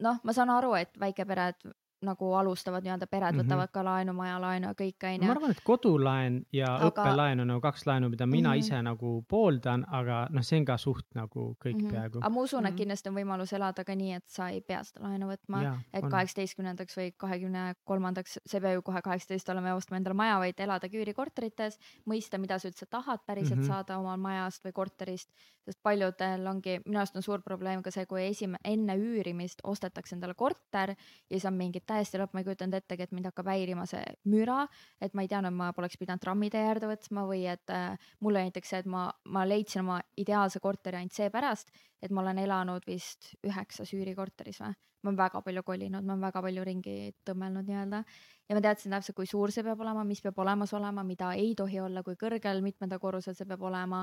noh, 0.00 0.20
ma 0.24 0.32
saan 0.32 0.50
aru, 0.50 0.72
et 0.78 0.94
väikepered 1.00 1.68
nagu 2.02 2.32
alustavad 2.34 2.82
nii-öelda 2.84 3.06
pered 3.06 3.34
Mhm. 3.34 3.40
võtavad 3.44 3.70
ka 3.72 3.82
laenu, 3.84 4.12
majalaenu 4.12 4.66
ja 4.66 4.74
kõik 4.74 5.02
ma 5.02 5.08
onju. 5.14 5.30
arvan, 5.30 5.50
et 5.50 5.60
kodulaen 5.64 6.46
ja 6.52 6.74
Aga- 6.76 6.90
õppelaen 6.90 7.40
on 7.40 7.46
nagu 7.48 7.60
kaks 7.60 7.86
laenu, 7.86 8.08
mida 8.10 8.26
mina 8.26 8.48
Mhm. 8.50 8.58
ise 8.58 8.82
nagu 8.82 9.24
pooldan, 9.28 9.84
aga 9.92 10.26
noh, 10.30 10.42
see 10.42 10.58
on 10.58 10.64
ka 10.64 10.76
suht 10.76 11.06
nagu 11.14 11.56
kõik 11.64 11.90
peaaegu. 11.90 12.18
aga 12.18 12.28
ma 12.30 12.40
usun, 12.40 12.66
et 12.66 12.72
Mhm. 12.74 12.78
kindlasti 12.82 13.08
on 13.08 13.14
võimalus 13.14 13.52
elada 13.52 13.84
ka 13.84 13.92
nii, 13.94 14.14
et 14.16 14.24
sa 14.28 14.48
ei 14.48 14.60
pea 14.60 14.82
seda 14.84 15.00
laenu 15.04 15.26
võtma, 15.28 15.78
et 15.92 16.04
kaheksateistkümnendaks 16.04 16.96
või 16.96 17.12
kahekümne 17.16 17.74
kolmandaks, 17.86 18.38
sa 18.46 18.56
ei 18.56 18.60
pea 18.60 18.72
ju 18.74 18.82
kohe 18.82 19.00
kaheksateist 19.02 19.48
olema 19.50 19.68
ja 19.68 19.76
ostma 19.76 19.96
endale 19.96 20.14
maja, 20.14 20.38
vaid 20.38 20.54
elada 20.60 20.88
küürikorterites, 20.88 21.78
mõista, 22.08 22.38
mida 22.38 22.58
sa 22.58 22.68
üldse 22.68 22.86
tahad 22.88 23.20
päriselt 23.26 23.58
mm 23.58 23.62
-hmm. 23.62 23.66
saada 23.66 23.98
oma 23.98 24.16
majast 24.16 24.64
või 24.64 24.72
korterist, 24.72 25.28
sest 25.64 25.78
paljudel 25.82 26.46
ongi, 26.46 26.80
minu 26.86 26.98
arust 26.98 27.16
on 27.16 27.22
suur 27.22 27.42
probleem 27.42 27.82
ka 27.82 27.90
see, 27.90 28.06
kui 28.06 28.20
esime-, 28.30 28.58
enne 28.64 28.96
üürimist 28.96 29.60
ostetakse 29.64 30.14
endale 30.16 30.34
korter 30.34 30.90
ja 30.90 30.96
siis 31.30 31.44
on 31.44 31.54
mingid 31.54 31.82
täiesti 31.90 32.20
lõpp, 32.20 32.34
ma 32.34 32.42
ei 32.42 32.48
kujutanud 32.48 32.78
ettegi, 32.78 33.06
et 33.06 33.14
mind 33.16 33.30
hakkab 33.30 33.50
häirima 33.50 33.86
see 33.90 34.02
müra, 34.30 34.62
et 35.02 35.16
ma 35.16 35.24
ei 35.24 35.30
teadnud, 35.30 35.56
ma 35.56 35.70
poleks 35.76 35.98
pidanud 36.00 36.22
trammitee 36.22 36.62
äärde 36.70 36.90
võtma 36.90 37.26
või 37.28 37.44
et 37.50 37.74
äh, 37.74 38.12
mul 38.20 38.36
oli 38.36 38.50
näiteks 38.50 38.74
see, 38.74 38.82
et 38.84 38.90
ma, 38.90 39.08
ma 39.34 39.46
leidsin 39.48 39.84
oma 39.84 40.00
ideaalse 40.20 40.62
korteri 40.62 41.00
ainult 41.00 41.16
seepärast, 41.16 41.74
et 42.02 42.14
ma 42.14 42.24
olen 42.24 42.40
elanud 42.44 42.86
vist 42.88 43.34
üheksas 43.46 43.94
üürikorteris 43.96 44.62
või. 44.64 44.78
Ma 45.00 45.10
olen 45.10 45.18
väga 45.18 45.40
palju 45.44 45.62
kolinud, 45.64 46.04
ma 46.04 46.14
olen 46.14 46.24
väga 46.26 46.42
palju 46.44 46.64
ringi 46.66 46.94
tõmmelnud 47.26 47.68
nii-öelda 47.68 48.00
ja 48.50 48.56
ma 48.56 48.62
teadsin 48.64 48.94
täpselt, 48.94 49.16
kui 49.16 49.28
suur 49.30 49.52
see 49.54 49.64
peab 49.66 49.80
olema, 49.84 50.02
mis 50.06 50.20
peab 50.24 50.38
olemas 50.42 50.72
olema, 50.76 51.04
mida 51.06 51.30
ei 51.38 51.54
tohi 51.58 51.78
olla, 51.80 52.02
kui 52.06 52.18
kõrgel 52.20 52.60
mitmendal 52.64 53.00
korrusel 53.02 53.36
see 53.38 53.48
peab 53.48 53.62
olema 53.68 54.02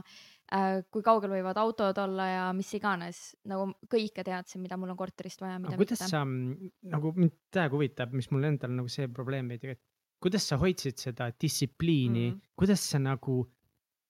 äh,, 0.55 0.79
kui 0.93 1.05
kaugel 1.05 1.35
võivad 1.35 1.59
autod 1.61 1.99
olla 2.03 2.29
ja 2.31 2.47
mis 2.57 2.71
iganes, 2.77 3.21
nagu 3.49 3.69
kõike 3.91 4.25
teadsin, 4.25 4.63
mida 4.63 4.79
mul 4.79 4.95
on 4.95 4.99
korterist 4.99 5.43
vaja, 5.43 5.59
aga 5.59 5.75
kuidas 5.75 6.01
mitte. 6.01 6.11
sa 6.13 6.23
mm, 6.23 6.71
nagu 6.95 7.13
mind 7.17 7.37
täiega 7.53 7.77
huvitab, 7.77 8.17
mis 8.17 8.31
mul 8.33 8.49
endal 8.49 8.73
nagu 8.79 8.91
see 8.91 9.11
probleem 9.11 9.53
veidi, 9.53 9.75
et 9.75 9.83
kuidas 10.23 10.47
sa 10.49 10.57
hoidsid 10.61 10.97
seda 10.97 11.29
distsipliini 11.35 12.31
mm., 12.31 12.53
kuidas 12.57 12.83
sa 12.89 13.01
nagu 13.01 13.41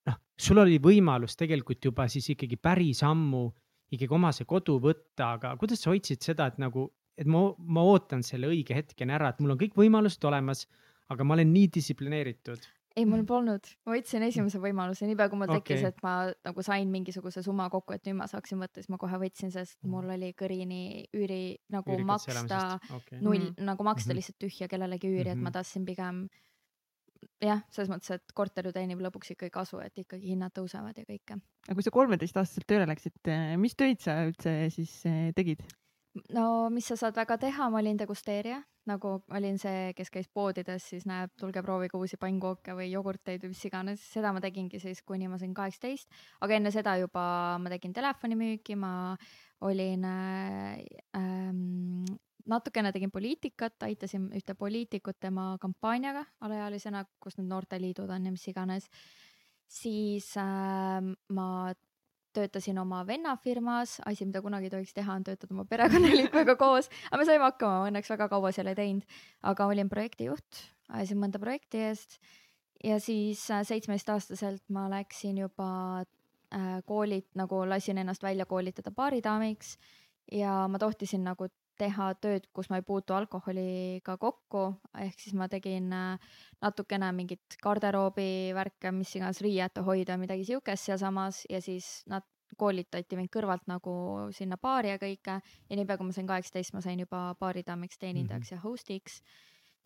noh, 0.08 0.20
sul 0.38 0.62
oli 0.64 0.80
võimalus 0.84 1.36
tegelikult 1.40 1.90
juba 1.90 2.08
siis 2.12 2.30
ikkagi 2.36 2.60
päris 2.62 3.04
ammu 3.04 3.48
ikkagi 3.92 4.14
oma 4.14 4.32
see 4.36 4.46
kodu 4.46 4.80
võtta, 4.84 5.34
aga 5.38 5.56
kuidas 5.58 5.82
sa 5.84 5.92
hoidsid 5.94 6.22
seda, 6.22 6.48
et 6.52 6.58
nagu, 6.60 6.90
et 7.18 7.28
ma, 7.28 7.54
ma 7.58 7.82
ootan 7.88 8.24
selle 8.24 8.48
õige 8.52 8.76
hetkeni 8.76 9.14
ära, 9.16 9.30
et 9.30 9.40
mul 9.40 9.52
on 9.56 9.58
kõik 9.62 9.76
võimalused 9.80 10.24
olemas, 10.28 10.66
aga 11.10 11.24
ma 11.24 11.34
olen 11.38 11.54
nii 11.54 11.68
distsiplineeritud. 11.78 12.66
ei, 12.98 13.06
mul 13.06 13.22
polnud, 13.30 13.62
ma 13.86 13.94
võtsin 13.94 14.24
esimese 14.26 14.58
võimaluse, 14.58 15.06
niipea 15.06 15.30
kui 15.30 15.38
mul 15.38 15.48
tekkis 15.52 15.84
okay., 15.84 15.90
et 15.94 16.00
ma 16.02 16.14
nagu 16.50 16.64
sain 16.66 16.90
mingisuguse 16.90 17.44
summa 17.46 17.68
kokku, 17.70 17.94
et 17.94 18.04
nüüd 18.10 18.16
ma 18.18 18.26
saaksin 18.28 18.58
võtta, 18.58 18.82
siis 18.82 18.90
ma 18.90 18.98
kohe 18.98 19.20
võtsin, 19.22 19.52
sest 19.54 19.78
Mhm. 19.84 19.92
mul 19.92 20.10
oli 20.16 20.32
kõrini 20.34 21.06
üüri 21.14 21.58
nagu 21.70 21.92
Üürikotse 21.94 22.34
maksta. 22.34 22.80
Okei. 22.98 23.20
null 23.22 23.38
mm, 23.52 23.64
nagu 23.70 23.84
maksta 23.86 24.10
Mhm. 24.10 24.18
lihtsalt 24.18 24.40
tühja 24.42 24.68
kellelegi 24.68 25.08
üüri, 25.14 25.30
et 25.30 25.38
ma 25.38 25.50
Mhm. 25.52 25.54
tahtsin 25.60 25.86
pigem 25.86 26.28
jah, 27.44 27.64
selles 27.74 27.90
mõttes, 27.92 28.18
et 28.18 28.36
korter 28.38 28.68
ju 28.68 28.74
teenib 28.76 29.02
lõpuks 29.04 29.34
ikkagi 29.34 29.54
kasu, 29.54 29.82
et 29.84 29.98
ikkagi 30.04 30.34
hinnad 30.34 30.56
tõusevad 30.56 30.98
ja 30.98 31.06
kõike. 31.08 31.40
aga 31.68 31.78
kui 31.78 31.86
sa 31.86 31.94
kolmeteistaastaselt 31.94 32.70
tööle 32.70 32.88
läksid, 32.90 33.34
mis 33.62 33.76
töid 33.78 34.02
sa 34.04 34.24
üldse 34.28 34.56
siis 34.74 34.94
eh, 35.10 35.30
tegid? 35.38 35.62
no 36.34 36.70
mis 36.74 36.88
sa 36.90 36.98
saad 36.98 37.16
väga 37.18 37.38
teha, 37.42 37.70
ma 37.70 37.82
olin 37.82 38.00
degusteerija, 38.00 38.60
nagu 38.90 39.14
olin 39.36 39.60
see, 39.62 39.92
kes 39.98 40.10
käis 40.14 40.30
poodides, 40.34 40.86
siis 40.94 41.06
näeb, 41.10 41.34
tulge 41.40 41.62
proovige 41.66 42.00
uusi 42.00 42.18
pannkooke 42.18 42.74
või 42.78 42.90
jogurteid 42.90 43.44
või 43.44 43.54
mis 43.54 43.66
iganes, 43.70 44.06
seda 44.14 44.32
ma 44.34 44.42
tegingi 44.44 44.82
siis, 44.82 45.04
kuni 45.06 45.30
ma 45.30 45.38
sain 45.42 45.54
kaheksateist, 45.58 46.10
aga 46.42 46.58
enne 46.58 46.74
seda 46.74 46.96
juba 47.02 47.26
ma 47.62 47.74
tegin 47.74 47.94
telefonimüüki, 47.94 48.78
ma 48.80 48.94
olin 49.68 50.06
äh, 50.06 50.82
ähm, 51.18 52.06
natukene 52.48 52.92
tegin 52.96 53.12
poliitikat, 53.12 53.76
aitasin 53.88 54.30
ühte 54.36 54.56
poliitikut 54.58 55.20
tema 55.20 55.56
kampaaniaga 55.62 56.26
alaealisena, 56.42 57.04
kus 57.24 57.38
need 57.40 57.50
noorteliidud 57.52 58.10
on 58.14 58.30
ja 58.30 58.32
mis 58.32 58.48
iganes. 58.48 58.90
siis 59.68 60.32
äh, 60.40 61.04
ma 61.30 61.48
töötasin 62.38 62.80
oma 62.80 63.02
venna 63.08 63.36
firmas, 63.42 63.98
asi, 64.06 64.26
mida 64.26 64.42
kunagi 64.46 64.70
ei 64.70 64.74
tohiks 64.74 64.94
teha, 64.96 65.16
on 65.20 65.26
töötada 65.28 65.56
oma 65.56 65.66
perekonnaliikmega 65.70 66.56
koos, 66.64 66.90
aga 67.10 67.20
me 67.22 67.28
saime 67.28 67.48
hakkama, 67.48 67.82
ma 67.82 67.92
õnneks 67.92 68.12
väga 68.14 68.30
kaua 68.32 68.52
seal 68.56 68.72
ei 68.72 68.78
teinud, 68.78 69.18
aga 69.52 69.68
olin 69.72 69.90
projektijuht, 69.92 70.62
ajasin 70.94 71.20
mõnda 71.24 71.42
projekti 71.42 71.84
eest. 71.90 72.20
Ja 72.86 73.00
siis 73.02 73.42
äh, 73.50 73.64
seitsmeteistaastaselt 73.66 74.68
ma 74.70 74.86
läksin 74.92 75.40
juba 75.42 75.70
äh, 76.54 76.76
koolid 76.86 77.26
nagu 77.40 77.64
lasin 77.66 77.98
ennast 77.98 78.24
välja 78.24 78.46
koolitada 78.46 78.94
baaridaamiks 78.94 79.78
ja 80.32 80.68
ma 80.70 80.78
tohtisin 80.80 81.26
nagu 81.26 81.50
teha 81.78 82.08
tööd, 82.22 82.48
kus 82.54 82.70
ma 82.72 82.80
ei 82.80 82.86
puutu 82.86 83.14
alkoholiga 83.14 84.18
kokku, 84.22 84.64
ehk 85.04 85.20
siis 85.22 85.36
ma 85.38 85.48
tegin 85.52 85.92
äh, 85.94 86.32
natukene 86.62 87.12
mingit 87.16 87.58
garderoobi 87.64 88.54
värke, 88.58 88.92
mis 88.92 89.14
iganes 89.16 89.42
riiete 89.46 89.84
hoida, 89.86 90.18
midagi 90.18 90.48
siukest 90.48 90.90
sealsamas 90.90 91.44
ja 91.50 91.62
siis 91.62 92.02
nad 92.10 92.26
koolitati 92.58 93.18
mind 93.20 93.30
kõrvalt 93.34 93.68
nagu 93.68 93.94
sinna 94.36 94.58
baari 94.62 94.94
ja 94.94 95.00
kõike 95.02 95.38
ja 95.42 95.78
niipea 95.78 95.98
kui 96.00 96.08
ma 96.08 96.16
sain 96.16 96.30
kaheksateist, 96.30 96.74
ma 96.74 96.82
sain 96.82 97.00
juba 97.04 97.30
baaridaamiks, 97.40 98.00
teenindajaks 98.00 98.52
mm 98.52 98.58
-hmm. 98.58 98.64
ja 98.64 98.70
host'iks. 98.70 99.22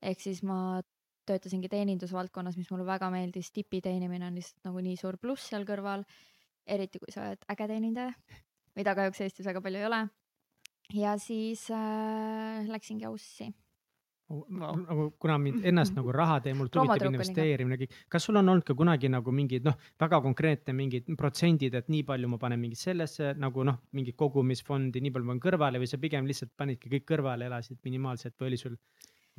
ehk 0.01 0.19
siis 0.19 0.43
ma 0.43 0.81
töötasingi 1.25 1.69
teenindusvaldkonnas, 1.69 2.57
mis 2.57 2.71
mulle 2.71 2.85
väga 2.85 3.09
meeldis, 3.09 3.51
tipi 3.51 3.81
teenimine 3.81 4.27
on 4.27 4.35
lihtsalt 4.35 4.63
nagu 4.63 4.79
nii 4.79 4.97
suur 4.97 5.17
pluss 5.17 5.49
seal 5.49 5.65
kõrval. 5.65 6.05
eriti 6.67 6.99
kui 6.99 7.11
sa 7.11 7.21
oled 7.21 7.45
äge 7.49 7.67
teenindaja, 7.67 8.13
mida 8.75 8.95
kahjuks 8.95 9.21
Eestis 9.21 9.45
väga 9.45 9.61
palju 9.61 9.79
ei 9.79 9.85
ole. 9.85 10.01
Ja 10.93 11.17
siis 11.17 11.67
äh, 11.71 12.67
läksingi 12.67 13.05
Aussi. 13.05 13.51
nagu 14.31 15.09
kuna 15.19 15.37
mind 15.37 15.65
ennast 15.69 15.95
nagu 15.95 16.11
raha 16.15 16.39
teemalt 16.45 16.75
huvitab 16.75 17.09
investeerimine, 17.11 17.77
kõik, 17.81 17.95
kas 18.11 18.27
sul 18.27 18.39
on 18.39 18.49
olnud 18.53 18.63
ka 18.67 18.75
kunagi 18.79 19.09
nagu 19.11 19.33
mingid 19.35 19.65
noh, 19.67 19.75
väga 19.99 20.21
konkreetne 20.23 20.75
mingid 20.75 21.09
protsendid, 21.19 21.75
et 21.75 21.89
nii 21.91 22.05
palju 22.07 22.29
ma 22.31 22.39
panen 22.39 22.61
mingit 22.61 22.79
sellesse 22.79 23.33
nagu 23.39 23.65
noh, 23.67 23.81
mingit 23.97 24.15
kogumisfondi, 24.19 25.03
nii 25.03 25.11
palju 25.15 25.27
ma 25.27 25.35
panen 25.35 25.45
kõrvale 25.47 25.81
või 25.83 25.91
sa 25.91 25.99
pigem 25.99 26.29
lihtsalt 26.29 26.53
panidki 26.55 26.93
kõik 26.93 27.09
kõrvale, 27.11 27.49
elasid 27.51 27.81
minimaalselt 27.83 28.37
või 28.39 28.53
oli 28.53 28.61
sul 28.61 28.77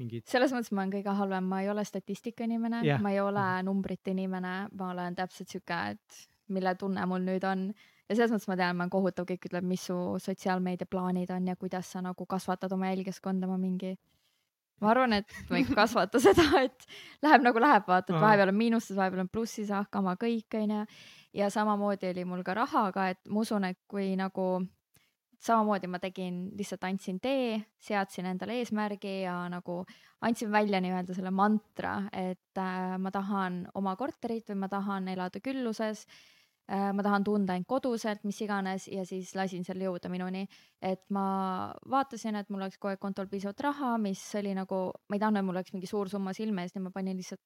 mingid? 0.01 0.27
selles 0.29 0.53
mõttes 0.53 0.73
ma 0.73 0.85
olen 0.85 0.93
kõige 0.99 1.17
halvem, 1.23 1.49
ma 1.49 1.63
ei 1.65 1.73
ole 1.73 1.87
statistika 1.89 2.45
inimene 2.49 2.83
yeah., 2.85 3.01
ma 3.01 3.15
ei 3.15 3.21
ole 3.25 3.47
numbrite 3.65 4.13
inimene, 4.13 4.55
ma 4.77 4.93
olen 4.93 5.17
täpselt 5.17 5.53
sihuke, 5.53 5.81
et 5.97 6.23
mille 6.53 6.77
tunne 6.77 7.09
mul 7.09 7.25
nüüd 7.25 7.49
on 7.49 7.71
ja 8.09 8.17
selles 8.17 8.33
mõttes 8.35 8.49
ma 8.51 8.57
tean, 8.59 8.77
ma 8.77 8.85
olen 8.87 8.93
kohutav, 8.93 9.27
kõik 9.29 9.49
ütleb, 9.49 9.67
mis 9.67 9.87
su 9.89 9.97
sotsiaalmeedia 10.23 10.89
plaanid 10.91 11.31
on 11.35 11.47
ja 11.53 11.57
kuidas 11.57 11.93
sa 11.95 12.03
nagu 12.05 12.27
kasvatad 12.29 12.73
oma 12.75 12.91
jälgijaskonda, 12.93 13.49
ma 13.51 13.59
mingi 13.61 13.95
ma 14.83 14.91
arvan, 14.91 15.15
et 15.21 15.33
ma 15.51 15.61
ei 15.61 15.67
kasvata 15.69 16.21
seda, 16.27 16.45
et 16.65 16.87
läheb 17.23 17.47
nagu 17.47 17.63
läheb, 17.63 17.87
vaata, 17.89 18.13
et 18.13 18.23
vahepeal 18.23 18.53
on 18.53 18.59
miinustes, 18.59 18.99
vahepeal 18.99 19.25
on 19.25 19.33
plussis, 19.33 19.71
hakkama 19.73 20.17
kõik 20.21 20.59
onju. 20.59 20.85
ja 21.39 21.49
samamoodi 21.51 22.11
oli 22.11 22.25
mul 22.29 22.43
ka 22.47 22.57
rahaga, 22.59 23.09
et 23.15 23.21
ma 23.31 23.45
usun, 23.47 23.65
et 23.71 23.79
kui 23.89 24.13
nagu 24.19 24.49
samamoodi 25.43 25.89
ma 25.91 25.99
tegin, 26.03 26.45
lihtsalt 26.59 26.85
andsin 26.87 27.19
tee, 27.23 27.57
seadsin 27.83 28.29
endale 28.31 28.61
eesmärgi 28.61 29.23
ja 29.25 29.41
nagu 29.51 29.81
andsin 30.23 30.53
välja 30.53 30.83
nii-öelda 30.83 31.15
selle 31.17 31.33
mantra, 31.35 31.97
et 32.13 32.59
äh, 32.59 32.99
ma 32.99 33.11
tahan 33.11 33.65
oma 33.79 33.97
korterit 33.99 34.51
või 34.51 34.63
ma 34.67 34.71
tahan 34.71 35.11
elada 35.15 35.43
külluses 35.43 36.07
äh,. 36.07 36.42
Ma 36.69 37.03
tahan 37.03 37.25
tunda 37.27 37.57
end 37.59 37.67
koduselt, 37.69 38.23
mis 38.25 38.39
iganes 38.41 38.87
ja 38.89 39.03
siis 39.05 39.35
lasin 39.35 39.65
selle 39.67 39.85
jõuda 39.85 40.09
minuni, 40.09 40.45
et 40.81 41.03
ma 41.11 41.25
vaatasin, 41.91 42.39
et 42.39 42.49
mul 42.49 42.63
oleks 42.63 42.79
kogu 42.79 42.93
aeg 42.93 43.01
kontol 43.03 43.27
piisavalt 43.29 43.61
raha, 43.67 43.97
mis 44.01 44.23
oli 44.39 44.55
nagu, 44.57 44.79
ma 45.09 45.19
ei 45.19 45.21
tahtnud, 45.21 45.43
et 45.43 45.49
mul 45.49 45.59
oleks 45.59 45.75
mingi 45.75 45.91
suur 45.91 46.09
summa 46.09 46.33
silme 46.33 46.63
ees, 46.63 46.73
nii 46.77 46.87
ma 46.87 46.95
panin 46.95 47.19
lihtsalt 47.19 47.43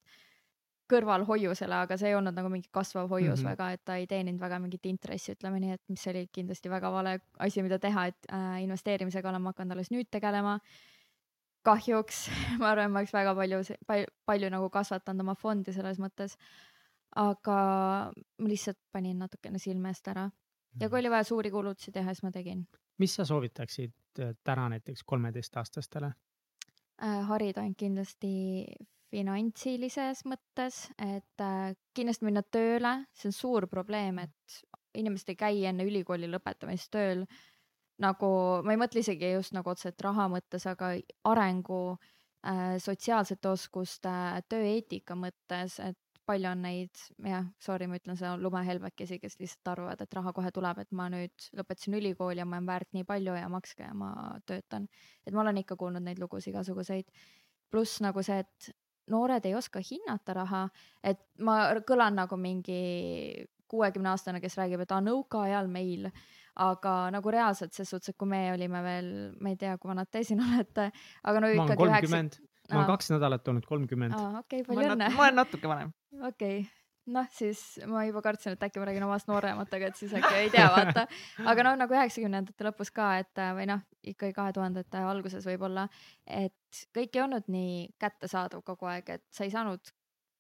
kõrvalhoiusele, 0.91 1.75
aga 1.83 1.97
see 1.99 2.13
ei 2.13 2.17
olnud 2.17 2.37
nagu 2.37 2.51
mingi 2.51 2.69
kasvav 2.73 3.09
hoius 3.11 3.41
mm 3.41 3.47
-hmm. 3.47 3.51
väga, 3.51 3.71
et 3.73 3.85
ta 3.85 3.97
ei 3.97 4.07
teeninud 4.07 4.41
väga 4.41 4.59
mingit 4.63 4.87
intressi, 4.87 5.33
ütleme 5.35 5.61
nii, 5.61 5.73
et 5.73 5.83
mis 5.89 6.07
oli 6.07 6.27
kindlasti 6.33 6.71
väga 6.71 6.93
vale 6.93 7.19
asi, 7.39 7.63
mida 7.63 7.79
teha, 7.79 8.07
et 8.07 8.31
äh, 8.33 8.63
investeerimisega 8.63 9.29
olen 9.29 9.43
ma 9.43 9.51
hakanud 9.55 9.73
alles 9.73 9.91
nüüd 9.91 10.11
tegelema. 10.11 10.61
kahjuks 11.67 12.31
ma 12.61 12.71
arvan, 12.71 12.91
ma 12.91 12.99
oleks 12.99 13.13
väga 13.13 13.35
palju, 13.35 13.59
palju, 13.87 14.07
palju 14.27 14.51
nagu 14.51 14.71
kasvatanud 14.71 15.21
oma 15.21 15.35
fondi 15.35 15.73
selles 15.73 15.99
mõttes. 15.99 16.37
Aga 17.17 17.59
ma 18.13 18.49
lihtsalt 18.49 18.79
panin 18.93 19.19
natukene 19.25 19.59
silme 19.63 19.93
eest 19.93 20.09
ära. 20.13 20.27
Ja 20.81 20.91
kui 20.93 21.01
oli 21.01 21.11
vaja 21.11 21.25
suuri 21.25 21.51
kulutusi 21.51 21.93
teha, 21.93 22.13
siis 22.13 22.25
ma 22.27 22.31
tegin. 22.35 22.67
Mis 23.01 23.15
sa 23.17 23.25
soovitaksid 23.25 24.21
äh, 24.21 24.35
täna 24.45 24.69
näiteks 24.75 25.05
kolmeteistaastastele? 25.05 26.13
äh, 27.03 27.23
harida 27.29 27.65
end 27.65 27.77
kindlasti 27.79 28.67
finantsilises 29.13 30.25
mõttes, 30.29 30.87
et 31.01 31.45
äh, 31.45 31.75
kindlasti 31.97 32.27
minna 32.27 32.43
tööle, 32.43 32.99
see 33.17 33.31
on 33.31 33.37
suur 33.37 33.69
probleem, 33.71 34.19
et 34.25 34.61
inimesed 34.97 35.33
ei 35.33 35.39
käi 35.39 35.65
enne 35.71 35.87
ülikooli 35.87 36.29
lõpetamist 36.31 36.91
tööl. 36.93 37.27
nagu 38.03 38.29
ma 38.65 38.75
ei 38.75 38.81
mõtle 38.81 39.01
isegi 39.01 39.31
just 39.33 39.55
nagu 39.57 39.71
otseselt 39.73 40.01
raha 40.05 40.27
mõttes, 40.29 40.67
aga 40.69 40.91
arengu 41.25 41.97
äh,, 42.45 42.77
sotsiaalsete 42.83 43.49
oskuste, 43.49 44.13
tööeetika 44.49 45.17
mõttes, 45.17 45.79
et 45.81 45.99
palju 46.27 46.51
on 46.51 46.63
neid, 46.67 47.03
jah, 47.25 47.47
sorry, 47.63 47.89
ma 47.91 47.99
ütlen 48.01 48.19
seda 48.19 48.35
lumehelbekesi, 48.41 49.21
kes 49.23 49.39
lihtsalt 49.41 49.73
arvavad, 49.75 50.03
et 50.03 50.17
raha 50.19 50.33
kohe 50.37 50.51
tuleb, 50.55 50.81
et 50.83 50.93
ma 50.97 51.09
nüüd 51.13 51.51
lõpetasin 51.59 51.99
ülikooli 52.01 52.43
ja 52.43 52.49
ma 52.49 52.59
olen 52.59 52.71
väärt 52.71 52.93
nii 52.97 53.07
palju 53.09 53.37
ja 53.39 53.51
makske 53.53 53.87
ja 53.87 53.95
ma 53.95 54.13
töötan. 54.47 54.89
et 55.27 55.35
ma 55.35 55.45
olen 55.45 55.63
ikka 55.63 55.77
kuulnud 55.77 56.03
neid 56.03 56.23
lugusid 56.23 56.55
igasuguseid. 56.55 57.11
pluss 57.71 58.01
nagu 58.01 58.23
see, 58.23 58.39
et 58.39 58.71
noored 59.11 59.45
ei 59.47 59.55
oska 59.55 59.81
hinnata 59.83 60.35
raha, 60.35 60.65
et 61.03 61.21
ma 61.39 61.59
kõlan 61.87 62.19
nagu 62.19 62.37
mingi 62.37 63.47
kuuekümne 63.71 64.13
aastane, 64.13 64.41
kes 64.43 64.57
räägib, 64.59 64.83
et 64.83 64.93
aa 64.95 65.03
nõukaajal 65.03 65.71
meil, 65.71 66.09
aga 66.63 66.97
nagu 67.15 67.33
reaalselt 67.35 67.75
ses 67.77 67.91
suhtes, 67.91 68.13
et 68.13 68.19
kui 68.19 68.29
me 68.31 68.43
olime 68.55 68.83
veel, 68.85 69.09
ma 69.43 69.53
ei 69.53 69.59
tea, 69.61 69.77
kui 69.79 69.91
vanad 69.91 70.11
te 70.11 70.23
siin 70.27 70.43
olete, 70.47 70.91
aga 71.27 71.43
no 71.43 71.51
ikkagi 71.53 71.83
kolmkümmend, 71.83 72.39
ma 72.71 72.81
olen 72.81 72.91
kaks 72.93 73.13
nädalat 73.15 73.49
olnud 73.53 73.67
kolmkümmend. 73.69 74.17
aa, 74.17 74.43
okei, 74.43 74.63
ma 74.63 74.73
palju 74.73 74.85
olen, 74.85 74.95
õnne 74.97 75.11
ma 75.15 75.27
olen 75.27 75.41
natuke 75.43 75.71
vanem. 75.71 75.93
Okei 76.21 76.61
okay., 76.61 76.67
noh 77.07 77.27
siis 77.31 77.61
ma 77.87 78.03
juba 78.07 78.23
kartsin, 78.25 78.57
et 78.57 78.65
äkki 78.67 78.81
ma 78.83 78.89
räägin 78.89 79.05
omast 79.07 79.29
noorematega, 79.31 79.91
et 79.91 79.99
siis 79.99 80.15
äkki 80.19 80.33
ei 80.41 80.49
tea, 80.51 80.67
vaata. 80.75 81.07
aga 81.53 81.67
noh, 81.69 81.77
nagu 81.79 81.95
üheksakümnendate 81.95 82.67
lõpus 82.67 82.91
ka, 82.95 83.13
et 83.23 83.43
äh, 83.43 83.53
või 83.57 83.69
noh, 83.71 83.85
ikkagi 84.03 84.35
kahe 84.35 84.55
tuhandete 84.57 85.05
alguses 85.07 85.47
võib-olla, 85.47 85.87
et 86.27 86.83
kõik 86.97 87.15
ei 87.15 87.23
olnud 87.23 87.47
nii 87.53 87.77
kättesaadav 88.03 88.65
kogu 88.67 88.91
aeg, 88.91 89.15
et 89.19 89.25
sa 89.31 89.47
ei 89.47 89.55
saanud, 89.55 89.95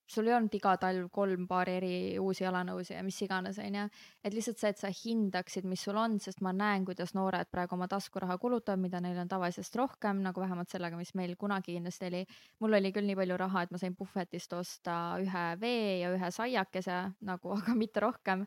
sul 0.06 0.28
ei 0.28 0.34
olnud 0.36 0.54
iga 0.54 0.76
talv 0.78 1.08
kolm 1.12 1.46
paari 1.50 1.76
eri 1.80 1.94
uusi 2.22 2.44
jalanõusid 2.44 2.96
ja 2.96 3.02
mis 3.02 3.18
iganes, 3.22 3.58
onju. 3.58 3.88
et 4.24 4.34
lihtsalt 4.34 4.58
see, 4.58 4.70
et 4.70 4.78
sa 4.78 4.90
hindaksid, 4.94 5.66
mis 5.66 5.82
sul 5.82 5.96
on, 5.98 6.18
sest 6.22 6.40
ma 6.46 6.52
näen, 6.52 6.84
kuidas 6.86 7.14
noored 7.14 7.50
praegu 7.50 7.74
oma 7.74 7.88
taskuraha 7.90 8.38
kulutavad, 8.38 8.80
mida 8.80 9.00
neil 9.00 9.18
on 9.18 9.28
tavalisest 9.28 9.76
rohkem, 9.76 10.22
nagu 10.22 10.40
vähemalt 10.40 10.70
sellega, 10.70 10.96
mis 10.96 11.14
meil 11.18 11.34
kunagi 11.36 11.74
kindlasti 11.74 12.06
oli 12.06 12.24
mul 12.60 12.78
oli 12.78 12.92
küll 12.94 13.08
nii 13.08 13.18
palju 13.18 13.36
raha, 13.40 13.64
et 13.64 13.74
ma 13.74 13.80
sain 13.80 13.94
puhvetist 13.96 14.52
osta 14.56 14.96
ühe 15.22 15.44
vee 15.60 16.00
ja 16.02 16.10
ühe 16.14 16.32
saiakese 16.32 16.98
nagu, 17.26 17.54
aga 17.58 17.76
mitte 17.78 18.02
rohkem. 18.04 18.46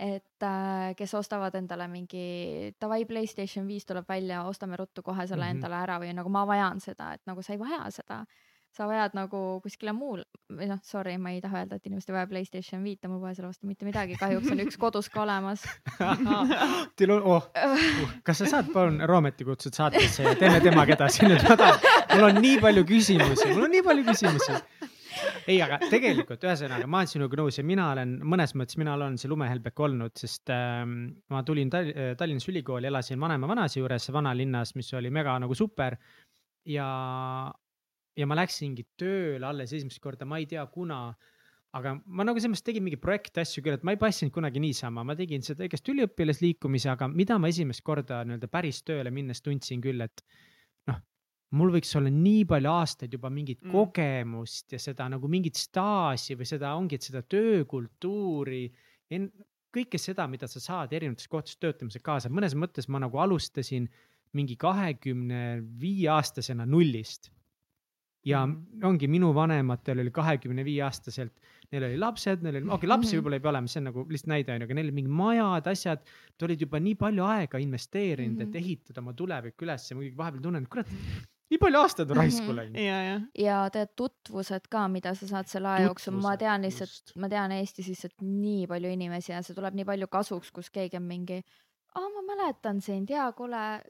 et 0.00 0.44
äh, 0.46 0.94
kes 0.96 1.12
ostavad 1.18 1.54
endale 1.58 1.84
mingi 1.92 2.72
davai, 2.80 3.02
Playstation 3.04 3.66
viis 3.68 3.84
tuleb 3.84 4.06
välja, 4.08 4.44
ostame 4.48 4.78
ruttu 4.80 5.02
kohe 5.02 5.26
selle 5.26 5.44
mm 5.44 5.48
-hmm. 5.48 5.56
endale 5.56 5.76
ära 5.76 5.98
või 6.00 6.14
nagu 6.16 6.28
ma 6.28 6.46
vajan 6.46 6.80
seda, 6.80 7.12
et 7.14 7.26
nagu 7.26 7.42
sa 7.42 7.52
ei 7.52 7.58
vaja 7.58 7.90
seda. 7.90 8.24
Sa 8.74 8.86
vajad 8.86 9.16
nagu 9.18 9.38
kuskile 9.64 9.92
muul 9.96 10.22
või 10.50 10.68
noh, 10.70 10.78
sorry, 10.86 11.16
ma 11.18 11.32
ei 11.34 11.40
taha 11.42 11.64
öelda, 11.64 11.78
et 11.78 11.86
inimesed 11.88 12.10
ei 12.10 12.16
vaja 12.16 12.28
Playstation 12.30 12.84
viite, 12.86 13.08
mul 13.10 13.20
pole 13.22 13.34
selle 13.34 13.50
vastu 13.50 13.66
mitte 13.66 13.86
midagi, 13.86 14.16
kahjuks 14.18 14.52
on 14.54 14.62
üks 14.64 14.78
kodus 14.80 15.10
ka 15.10 15.24
olemas. 15.24 15.64
Teil 16.98 17.14
on, 17.16 17.24
oh, 17.26 17.48
kas 18.26 18.42
sa 18.42 18.50
saad 18.54 18.70
palun 18.74 19.00
Roometi 19.10 19.46
kutsuda 19.46 19.82
saatesse 19.82 20.26
ja 20.26 20.36
teeme 20.38 20.60
temaga 20.62 20.94
edasi 20.94 21.26
nüüd, 21.26 21.42
ma 21.48 21.58
tahan, 21.58 21.82
mul 22.14 22.28
on 22.28 22.40
nii 22.44 22.60
palju 22.62 22.86
küsimusi, 22.88 23.50
mul 23.54 23.66
on 23.66 23.74
nii 23.74 23.84
palju 23.86 24.06
küsimusi. 24.06 24.58
ei, 25.50 25.56
aga 25.64 25.80
tegelikult 25.90 26.46
ühesõnaga 26.46 26.86
ma 26.86 27.00
olen 27.00 27.10
sinuga 27.10 27.40
nõus 27.40 27.58
ja 27.58 27.64
mina 27.66 27.88
olen 27.94 28.12
mõnes 28.22 28.54
mõttes, 28.54 28.78
mina 28.78 28.94
olen 28.94 29.16
see 29.18 29.30
lumehelbek 29.32 29.82
olnud, 29.82 30.14
sest 30.18 30.52
ähm, 30.54 31.00
ma 31.34 31.42
tulin 31.46 31.72
Tal- 31.72 31.90
Tallinnas 32.18 32.46
ülikooli, 32.52 32.86
elasin 32.90 33.18
vanema 33.20 33.50
vanaisa 33.50 33.80
juures 33.82 34.06
vanalinnas, 34.14 34.76
mis 34.78 34.94
oli 34.94 35.10
mega 35.10 35.34
nagu 35.42 35.58
super. 35.58 35.98
ja, 36.70 36.86
ja 38.18 38.26
ma 38.26 38.38
läksingi 38.38 38.86
tööle 38.98 39.46
alles 39.46 39.74
esimest 39.76 40.00
korda, 40.02 40.26
ma 40.28 40.40
ei 40.40 40.48
tea, 40.50 40.64
kuna 40.72 41.02
aga 41.76 41.94
ma 42.06 42.26
nagu 42.26 42.40
selles 42.40 42.56
mõttes 42.56 42.66
tegin 42.66 42.84
mingeid 42.84 43.02
projektasju 43.02 43.62
küll, 43.62 43.76
et 43.78 43.84
ma 43.86 43.94
ei 43.94 44.00
passinud 44.00 44.34
kunagi 44.34 44.62
niisama, 44.62 45.04
ma 45.06 45.14
tegin 45.18 45.44
seda 45.46 45.66
ikkagist 45.66 45.90
üliõpilasliikumise, 45.92 46.90
aga 46.92 47.06
mida 47.12 47.38
ma 47.38 47.50
esimest 47.52 47.84
korda 47.86 48.24
nii-öelda 48.26 48.50
päris 48.50 48.82
tööle 48.86 49.12
minnes 49.14 49.42
tundsin 49.44 49.82
küll, 49.84 50.02
et 50.02 50.24
noh, 50.90 50.98
mul 51.60 51.72
võiks 51.76 51.94
olla 51.98 52.10
nii 52.14 52.42
palju 52.50 52.74
aastaid 52.74 53.14
juba 53.14 53.30
mingit 53.34 53.62
mm. 53.62 53.74
kogemust 53.76 54.74
ja 54.74 54.82
seda 54.82 55.06
nagu 55.14 55.30
mingit 55.30 55.60
staaži 55.60 56.38
või 56.40 56.50
seda 56.50 56.74
ongi, 56.78 56.98
et 56.98 57.06
seda 57.06 57.22
töökultuuri, 57.22 58.64
kõike 59.70 59.98
seda, 60.02 60.26
mida 60.30 60.50
sa 60.50 60.62
saad 60.62 60.94
erinevates 60.96 61.30
kohtades 61.30 61.58
töötamisel 61.62 62.02
kaasa, 62.02 62.32
mõnes 62.34 62.58
mõttes 62.58 62.90
ma 62.90 62.98
nagu 63.02 63.22
alustasin 63.22 63.86
mingi 64.34 64.56
kahekümne 64.58 65.60
viie 65.78 66.10
aastasena 66.10 66.66
nullist 66.66 67.30
ja 68.24 68.46
Mhm. 68.46 68.84
ongi 68.84 69.08
minu 69.08 69.32
vanematel 69.34 69.98
oli 70.00 70.10
kahekümne 70.10 70.64
viie 70.64 70.82
aastaselt, 70.84 71.32
neil 71.72 71.84
oli 71.84 71.98
lapsed, 71.98 72.42
neil 72.42 72.56
oli, 72.56 72.64
okei 72.66 72.74
okay, 72.74 72.88
lapsi 72.88 73.16
Mhm. 73.16 73.20
võib-olla 73.22 73.34
ei 73.34 73.40
pea 73.40 73.50
olema, 73.50 73.66
see 73.68 73.80
on 73.80 73.84
nagu 73.84 74.04
lihtsalt 74.08 74.28
näide 74.34 74.52
on 74.54 74.60
ju, 74.60 74.64
aga 74.68 74.74
neil 74.74 74.86
olid 74.86 74.94
mingid 74.94 75.10
majad, 75.22 75.66
asjad. 75.66 75.98
Nad 76.40 76.48
olid 76.48 76.60
juba 76.60 76.80
nii 76.80 76.94
palju 76.94 77.24
aega 77.24 77.58
investeerinud 77.58 78.36
mm, 78.36 78.40
-hmm. 78.42 78.46
Mhm. 78.48 78.56
et 78.56 78.62
ehitada 78.62 79.00
oma 79.00 79.12
tulevik 79.12 79.62
üles 79.62 79.90
ja 79.90 79.96
muidugi 79.96 80.16
vahepeal 80.16 80.42
tunnen, 80.42 80.62
et 80.62 80.68
kurat, 80.68 80.86
nii 81.50 81.58
palju 81.58 81.78
aastaid 81.80 82.10
on 82.10 82.16
raisku 82.16 82.46
Mhm. 82.52 82.56
läinud. 82.56 82.76
ja, 82.76 82.98
ja. 83.02 83.20
ja 83.38 83.70
tead 83.70 83.88
tutvused 83.96 84.68
ka, 84.70 84.88
mida 84.88 85.14
sa 85.14 85.26
saad 85.26 85.46
selle 85.46 85.68
aja 85.68 85.86
jooksul, 85.86 86.12
ma 86.20 86.36
tean 86.36 86.62
lihtsalt 86.62 87.16
ma 87.16 87.28
tean 87.28 87.52
Eestis 87.52 87.88
lihtsalt 87.88 88.14
nii 88.20 88.66
palju 88.66 88.88
inimesi 88.92 89.32
ja 89.32 89.42
see 89.42 89.54
tuleb 89.54 89.74
nii 89.74 89.84
palju 89.84 90.06
kasuks, 90.08 90.50
kus 90.52 90.70
keegi 90.70 90.96
on 90.96 91.02
mingi, 91.08 91.42
aa, 91.94 92.02
ma 92.08 92.22
mäletan 92.36 92.80
sind, 92.82 93.08
jaa, 93.10 93.32
kuule, 93.32 93.82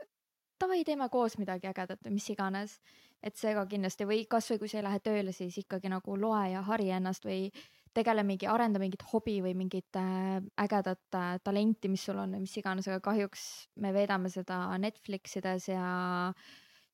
davai, 0.61 0.83
teeme 0.85 1.09
koos 1.13 1.37
midagi 1.41 1.69
ägedat 1.71 2.03
või 2.07 2.17
mis 2.19 2.31
iganes. 2.33 2.81
et 3.23 3.37
see 3.37 3.53
ka 3.53 3.67
kindlasti 3.69 4.07
või 4.09 4.23
kasvõi 4.25 4.59
kui 4.59 4.69
sa 4.69 4.79
ei 4.79 4.85
lähe 4.87 5.01
tööle, 5.05 5.33
siis 5.37 5.59
ikkagi 5.61 5.91
nagu 5.93 6.15
loe 6.17 6.47
ja 6.55 6.63
hari 6.65 6.89
ennast 6.91 7.25
või 7.25 7.51
tegele 7.93 8.23
mingi, 8.25 8.47
arenda 8.47 8.79
mingit 8.81 9.03
hobi 9.13 9.41
või 9.45 9.53
mingit 9.59 9.97
äh, 9.99 10.39
ägedat 10.63 11.19
äh, 11.19 11.35
talenti, 11.45 11.91
mis 11.93 12.05
sul 12.07 12.19
on 12.23 12.33
või 12.33 12.47
mis 12.47 12.57
iganes, 12.57 12.89
aga 12.89 13.01
kahjuks 13.05 13.43
me 13.77 13.93
veedame 13.93 14.31
seda 14.33 14.63
Netflixides 14.79 15.69
ja 15.69 16.33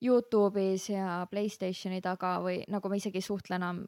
Youtube'is 0.02 0.88
ja 0.90 1.20
Playstationi 1.30 2.00
taga 2.02 2.40
või 2.44 2.64
nagu 2.68 2.88
ma 2.90 2.98
isegi 2.98 3.22
ei 3.22 3.28
suhtle 3.28 3.60
enam 3.60 3.84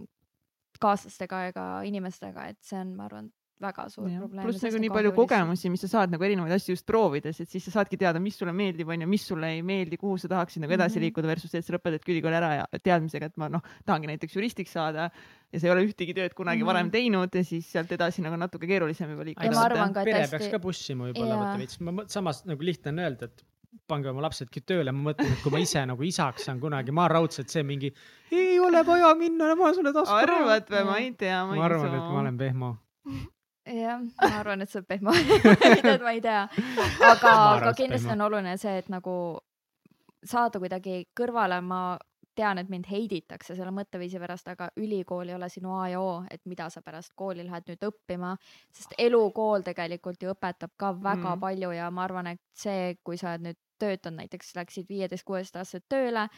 kaaslastega 0.81 1.43
ega 1.51 1.67
inimestega, 1.89 2.49
et 2.53 2.63
see 2.63 2.79
on, 2.79 2.95
ma 2.97 3.09
arvan, 3.09 3.33
väga 3.61 3.89
suur 3.91 4.07
probleem. 4.09 4.45
pluss 4.47 4.63
nagu 4.63 4.79
nii 4.79 4.91
palju. 4.95 5.13
kogemusi, 5.17 5.71
mis 5.71 5.81
sa 5.83 5.89
saad 5.89 6.11
nagu 6.15 6.23
erinevaid 6.25 6.53
asju 6.55 6.75
just 6.77 6.87
proovides, 6.87 7.41
et 7.41 7.49
siis 7.51 7.65
sa 7.65 7.71
saadki 7.81 7.99
teada, 7.99 8.21
mis 8.23 8.37
sulle 8.39 8.53
meeldib, 8.53 8.89
onju, 8.89 9.09
mis 9.09 9.25
sulle 9.27 9.51
ei 9.57 9.63
meeldi, 9.63 9.97
kuhu 9.99 10.17
sa 10.19 10.29
tahaksid 10.29 10.63
nagu 10.63 10.73
edasi 10.77 10.99
Mhm. 10.99 11.05
liikuda 11.09 11.27
versus 11.27 11.51
see, 11.51 11.59
et 11.59 11.65
sa 11.65 11.73
lõpetadki 11.75 12.15
ülikooli 12.15 12.39
ära 12.39 12.51
ja 12.61 12.67
teadmisega, 12.79 13.27
et 13.27 13.37
ma 13.37 13.49
noh, 13.49 13.63
tahangi 13.85 14.07
näiteks 14.07 14.35
juristiks 14.37 14.71
saada 14.73 15.11
ja 15.53 15.59
sa 15.61 15.67
ei 15.67 15.73
ole 15.73 15.87
ühtegi 15.89 16.15
tööd 16.15 16.35
kunagi 16.35 16.59
Mhm. 16.63 16.67
varem 16.67 16.91
teinud 16.91 17.35
ja 17.35 17.43
siis 17.45 17.67
sealt 17.73 17.91
edasi 17.91 18.23
nagu 18.23 18.37
natuke 18.37 18.67
keerulisem 18.67 19.11
juba 19.11 19.23
Ja 19.23 19.33
liikuda. 19.35 19.55
ma 19.55 19.65
arvan 19.65 19.93
ka, 19.95 20.01
et 20.01 20.05
pere 20.05 20.23
hästi- 20.23 20.31
peaks 20.39 20.49
ka 20.51 20.59
push 20.59 20.91
ima 20.91 21.05
võib-olla 21.11 21.35
Jaa. 21.35 21.39
vaata 21.45 21.59
veits, 21.59 21.81
ma 21.81 21.91
mõt- 21.93 22.09
samas 22.11 22.45
nagu 22.47 22.63
lihtne 22.63 22.89
on 22.93 22.99
öelda, 22.99 23.23
et 23.25 23.43
pange 23.89 24.07
oma 24.09 24.21
lapsedki 24.23 24.61
tööle, 24.65 24.93
ma 24.93 25.13
mõtlen, 25.13 25.33
et 25.33 25.43
kui 25.43 25.51
ma 25.51 25.59
ise 25.59 25.85
nagu 25.87 26.03
isaks 26.03 26.45
saan 26.45 26.61
kunagi, 26.61 26.91
ma 26.93 27.09
raudselt 27.09 27.51
see 27.51 27.63
mingi 27.63 27.93
ei 28.33 28.59
ole 28.59 28.83
vaja 28.85 29.15
minna, 29.17 29.55
ma 29.57 29.73
sulle 29.75 29.93
tasku 29.93 30.15
arvad 30.15 30.67
või, 30.69 30.85
ma 30.87 30.97
ei 30.99 31.11
tea, 31.13 31.45
ma 31.47 31.65
arvan, 31.65 31.87
et 31.95 32.01
ma 32.13 32.21
olen 32.21 32.39
pehmo. 32.39 32.79
jah, 33.69 34.01
ma 34.23 34.39
arvan, 34.41 34.63
et 34.63 34.71
see 34.71 34.81
on 34.81 34.89
pehmo 34.89 35.15
et 35.93 36.03
ma 36.03 36.15
ei 36.17 36.21
tea, 36.25 36.45
aga, 37.05 37.33
aga 37.57 37.73
kindlasti 37.77 38.13
on 38.15 38.27
oluline 38.29 38.57
see, 38.61 38.79
et 38.83 38.89
nagu 38.93 39.15
saada 40.25 40.59
kuidagi 40.61 41.03
kõrvale, 41.17 41.61
ma 41.63 41.83
tean, 42.39 42.59
et 42.61 42.69
mind 42.71 42.87
heiditakse 42.87 43.57
selle 43.59 43.73
mõtteviisi 43.75 44.21
pärast, 44.23 44.47
aga 44.53 44.69
ülikool 44.79 45.29
ei 45.29 45.35
ole 45.35 45.49
sinu 45.51 45.73
A 45.75 45.89
ja 45.91 46.01
O, 46.01 46.23
et 46.31 46.41
mida 46.47 46.69
sa 46.71 46.83
pärast 46.87 47.13
kooli 47.19 47.43
lähed 47.47 47.67
nüüd 47.67 47.87
õppima, 47.89 48.37
sest 48.75 48.95
elukool 48.99 49.65
tegelikult 49.67 50.23
ju 50.23 50.31
õpetab 50.35 50.71
ka 50.79 50.93
väga 50.95 51.35
Mm. 51.35 51.41
palju 51.41 51.73
ja 51.75 51.91
ma 51.91 52.05
arvan, 52.05 52.27
et 52.35 52.41
see, 52.55 52.95
kui 53.05 53.19
sa 53.19 53.33
oled 53.33 53.49
nüüd 53.49 53.59
töötanud 53.79 54.23
näiteks, 54.23 54.55
läksid 54.59 54.89
viieteist-kuueteist-aastaselt 54.91 55.85
tööle 55.89 56.29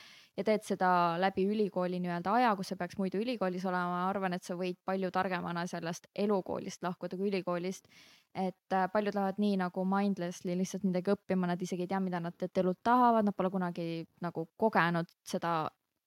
ja 0.40 0.46
teed 0.46 0.64
seda 0.64 0.90
läbi 1.20 1.44
ülikooli 1.52 2.00
nii-öelda 2.00 2.32
aja, 2.38 2.52
kus 2.56 2.72
sa 2.72 2.76
peaks 2.80 2.96
muidu 3.00 3.20
ülikoolis 3.20 3.64
olema, 3.68 3.90
ma 3.92 4.04
arvan, 4.08 4.34
et 4.36 4.46
sa 4.46 4.56
võid 4.58 4.78
palju 4.88 5.10
targemana 5.14 5.66
sellest 5.70 6.08
elukoolist 6.24 6.84
lahkuda 6.86 7.18
kui 7.20 7.28
ülikoolist. 7.28 7.88
et 8.34 8.72
äh, 8.72 8.86
paljud 8.92 9.14
lähevad 9.14 9.40
nii 9.42 9.56
nagu 9.58 9.84
mindlessly 9.84 10.54
lihtsalt 10.56 10.84
midagi 10.86 11.10
õppima, 11.10 11.48
nad 11.50 11.62
isegi 11.62 11.82
ei 11.82 11.90
tea, 11.90 12.00
mida 12.00 12.20
nad 12.22 12.44
elult 12.62 12.78
tahavad, 12.86 13.26
nad 13.26 13.34
pole 13.36 13.50
kunagi 13.50 14.06
nagu 14.22 14.46
kogenud 14.56 15.10
seda 15.26 15.54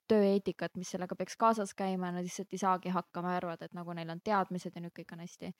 tööeetikat, 0.07 0.77
mis 0.79 0.93
sellega 0.95 1.15
peaks 1.19 1.35
kaasas 1.39 1.73
käima 1.75 2.09
ja 2.09 2.17
nad 2.17 2.27
lihtsalt 2.27 2.55
ei 2.55 2.61
saagi 2.61 2.93
hakkama 2.95 3.35
ja 3.35 3.41
arvavad, 3.41 3.65
et 3.67 3.75
nagu 3.75 3.93
neil 3.93 4.09
on 4.09 4.21
teadmised 4.23 4.75
ja 4.75 4.83
nüüd 4.83 4.95
kõik 4.95 5.13
on 5.13 5.25
hästi. 5.25 5.53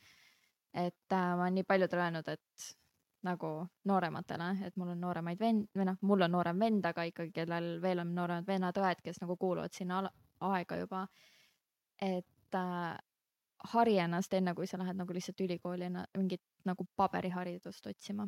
et 0.74 1.13
äh, 1.13 1.36
ma 1.36 1.43
olen 1.43 1.59
nii 1.59 1.67
paljudele 1.67 2.07
öelnud, 2.07 2.32
et 2.32 2.71
nagu 3.24 3.53
noorematele, 3.89 4.49
et 4.67 4.76
mul 4.80 4.93
on 4.93 5.01
nooremaid 5.01 5.39
vend 5.39 5.69
või 5.78 5.88
noh, 5.89 5.97
mul 6.01 6.26
on 6.26 6.36
noorem 6.36 6.59
vend, 6.59 6.86
aga 6.86 7.05
ikkagi, 7.09 7.32
kellel 7.36 7.78
veel 7.82 8.03
on 8.03 8.13
nooremad 8.15 8.47
vennad-õed, 8.47 9.01
kes 9.05 9.21
nagu 9.24 9.38
kuuluvad 9.39 9.74
sinna 9.74 10.01
aega 10.49 10.78
juba. 10.82 11.07
et 12.01 12.55
äh, 12.55 12.97
hari 13.74 13.97
ennast 14.03 14.34
enne, 14.34 14.53
kui 14.53 14.67
sa 14.67 14.78
lähed 14.78 14.97
nagu 14.99 15.13
lihtsalt 15.13 15.39
ülikooli 15.39 15.88
mingit 16.17 16.41
nagu 16.65 16.88
paberiharidust 16.95 17.88
otsima 17.88 18.28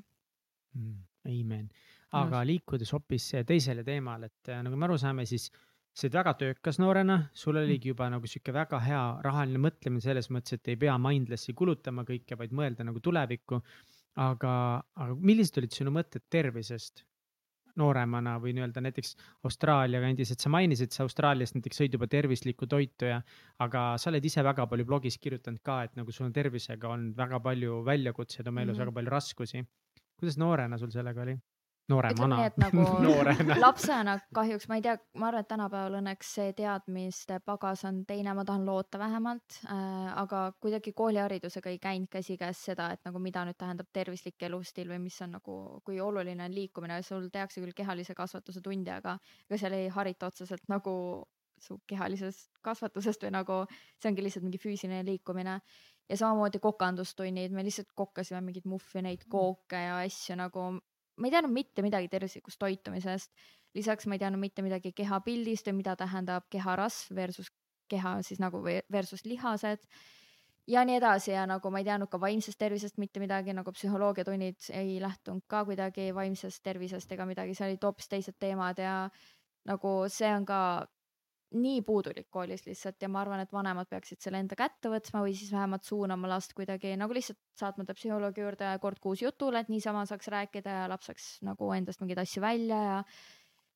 mm,. 0.75 1.03
Amen, 1.25 1.69
aga 2.13 2.43
no. 2.43 2.45
liikudes 2.45 2.91
hoopis 2.93 3.31
teisele 3.47 3.83
teemale, 3.83 4.29
et 4.29 4.51
äh, 4.53 4.61
nagu 4.63 4.77
me 4.77 4.85
aru 4.85 4.97
saame, 5.01 5.25
siis 5.25 5.49
sa 5.95 6.05
olid 6.05 6.17
väga 6.19 6.33
töökas 6.39 6.79
noorena, 6.81 7.15
sul 7.33 7.55
oligi 7.55 7.93
juba 7.93 8.09
nagu 8.11 8.27
sihuke 8.27 8.53
väga 8.53 8.81
hea 8.83 9.01
rahaline 9.23 9.61
mõtlemine 9.63 10.03
selles 10.03 10.27
mõttes, 10.33 10.57
et 10.57 10.73
ei 10.73 10.79
pea 10.79 10.95
mindless'i 10.99 11.55
kulutama 11.55 12.03
kõike, 12.07 12.35
vaid 12.37 12.51
mõelda 12.55 12.83
nagu 12.83 12.99
tulevikku. 12.99 13.61
Aga, 14.15 14.53
aga 14.95 15.17
millised 15.19 15.57
olid 15.59 15.75
sinu 15.75 15.93
mõtted 15.95 16.23
tervisest 16.31 17.03
nooremana 17.79 18.37
või 18.39 18.53
nii-öelda 18.55 18.83
näiteks 18.85 19.15
Austraalia 19.47 19.99
kandis, 20.03 20.31
et 20.31 20.43
sa 20.43 20.51
mainisid, 20.53 20.93
sa 20.95 21.03
Austraaliast 21.03 21.57
näiteks 21.57 21.81
sõid 21.81 21.97
juba 21.97 22.07
tervislikku 22.11 22.69
toitu 22.71 23.09
ja, 23.09 23.19
aga 23.63 23.83
sa 23.99 24.11
oled 24.11 24.25
ise 24.25 24.43
väga 24.47 24.67
palju 24.71 24.87
blogis 24.87 25.19
kirjutanud 25.19 25.59
ka, 25.65 25.81
et 25.87 25.99
nagu 25.99 26.15
sul 26.15 26.29
on 26.29 26.35
tervisega 26.35 26.91
on 26.91 27.09
väga 27.17 27.41
palju 27.43 27.81
väljakutseid 27.87 28.47
oma 28.47 28.63
elus 28.63 28.77
mm, 28.77 28.79
-hmm. 28.79 28.85
väga 28.85 28.95
palju 28.99 29.15
raskusi. 29.17 29.65
kuidas 30.15 30.37
noorena 30.37 30.77
sul 30.77 30.91
sellega 30.91 31.21
oli? 31.21 31.35
Nooremana. 31.91 32.39
Nagu 32.57 32.85
lapsena 33.65 34.17
kahjuks 34.35 34.67
ma 34.69 34.79
ei 34.79 34.85
tea, 34.85 34.95
ma 35.19 35.29
arvan, 35.29 35.45
et 35.45 35.49
tänapäeval 35.51 35.99
õnneks 35.99 36.31
see 36.37 36.55
teadmiste 36.57 37.39
pagas 37.45 37.85
on 37.89 38.03
teine, 38.09 38.33
ma 38.37 38.45
tahan 38.47 38.65
loota 38.67 38.99
vähemalt 39.01 39.59
äh,, 39.67 40.09
aga 40.21 40.47
kuidagi 40.61 40.95
kooliharidusega 40.97 41.73
ei 41.73 41.79
käinud 41.83 42.09
käsikäes 42.11 42.63
seda, 42.71 42.89
et 42.95 43.05
nagu 43.05 43.21
mida 43.21 43.45
nüüd 43.45 43.59
tähendab 43.59 43.91
tervislik 43.93 44.47
elustiil 44.49 44.89
või 44.93 45.03
mis 45.05 45.19
on 45.25 45.35
nagu, 45.37 45.59
kui 45.85 46.01
oluline 46.01 46.49
on 46.49 46.55
liikumine, 46.55 47.01
sul 47.05 47.29
tehakse 47.33 47.61
küll 47.61 47.75
kehalise 47.77 48.17
kasvatuse 48.17 48.63
tunde, 48.65 48.93
aga 48.97 49.17
ega 49.49 49.61
seal 49.61 49.77
ei 49.77 49.89
harita 49.93 50.31
otseselt 50.31 50.65
nagu 50.71 50.95
su 51.61 51.77
kehalisest 51.87 52.59
kasvatusest 52.65 53.23
või 53.25 53.31
nagu 53.35 53.59
see 53.71 54.09
ongi 54.09 54.25
lihtsalt 54.25 54.43
mingi 54.45 54.59
füüsiline 54.61 55.05
liikumine. 55.07 55.59
Ja 56.09 56.17
samamoodi 56.19 56.59
kokandustunnid, 56.61 57.53
me 57.55 57.63
lihtsalt 57.65 57.87
kokkasime 57.97 58.43
mingeid 58.45 58.67
muffineid, 58.69 59.23
kooke 59.31 59.79
ja 59.79 59.95
asju 60.03 60.35
nagu 60.37 60.67
ma 61.17 61.27
ei 61.27 61.35
teadnud 61.35 61.53
mitte 61.53 61.85
midagi 61.85 62.09
tervislikust 62.11 62.59
toitumisest. 62.59 63.31
lisaks 63.75 64.07
ma 64.07 64.15
ei 64.15 64.19
teadnud 64.19 64.39
mitte 64.39 64.61
midagi 64.61 64.91
kehapildist 64.95 65.67
või 65.67 65.81
mida 65.81 65.95
tähendab 65.99 66.45
keharasv 66.49 67.15
versus 67.15 67.51
keha 67.89 68.21
siis 68.23 68.39
nagu 68.39 68.61
versus 68.91 69.25
lihased 69.25 69.83
ja 70.67 70.83
nii 70.85 70.97
edasi 70.97 71.31
ja 71.31 71.45
nagu 71.49 71.69
ma 71.71 71.81
ei 71.81 71.87
teadnud 71.87 72.09
ka 72.09 72.19
vaimsest 72.21 72.59
tervisest 72.59 72.97
mitte 72.97 73.21
midagi, 73.21 73.53
nagu 73.53 73.71
psühholoogiatunnid 73.71 74.69
ei 74.73 74.97
lähtunud 75.01 75.45
ka 75.47 75.63
kuidagi 75.65 76.09
vaimsest 76.15 76.63
tervisest 76.63 77.11
ega 77.11 77.27
midagi, 77.29 77.55
seal 77.55 77.73
olid 77.73 77.85
hoopis 77.85 78.09
teised 78.09 78.37
teemad 78.39 78.81
ja 78.81 78.95
nagu 79.69 79.93
see 80.09 80.31
on 80.33 80.45
ka 80.45 80.59
nii 81.53 81.81
puudulik 81.85 82.27
koolis 82.33 82.65
lihtsalt 82.65 83.01
ja 83.01 83.09
ma 83.11 83.21
arvan, 83.21 83.39
et 83.43 83.53
vanemad 83.53 83.87
peaksid 83.89 84.19
selle 84.23 84.41
enda 84.41 84.57
kätte 84.59 84.89
võtma 84.91 85.21
või 85.23 85.35
siis 85.37 85.51
vähemalt 85.53 85.85
suunama 85.87 86.29
last 86.29 86.55
kuidagi 86.57 86.95
nagu 86.99 87.13
lihtsalt 87.15 87.39
saatma 87.59 87.85
ta 87.85 87.95
psühholoogi 87.95 88.41
juurde 88.41 88.73
kord 88.81 88.99
kuus 89.03 89.21
jutule, 89.21 89.61
et 89.61 89.71
niisama 89.71 90.05
saaks 90.09 90.27
rääkida 90.33 90.81
ja 90.81 90.89
laps 90.91 91.11
saaks 91.11 91.29
nagu 91.45 91.71
endast 91.75 92.01
mingeid 92.01 92.21
asju 92.25 92.43
välja 92.43 92.81
ja 92.83 92.99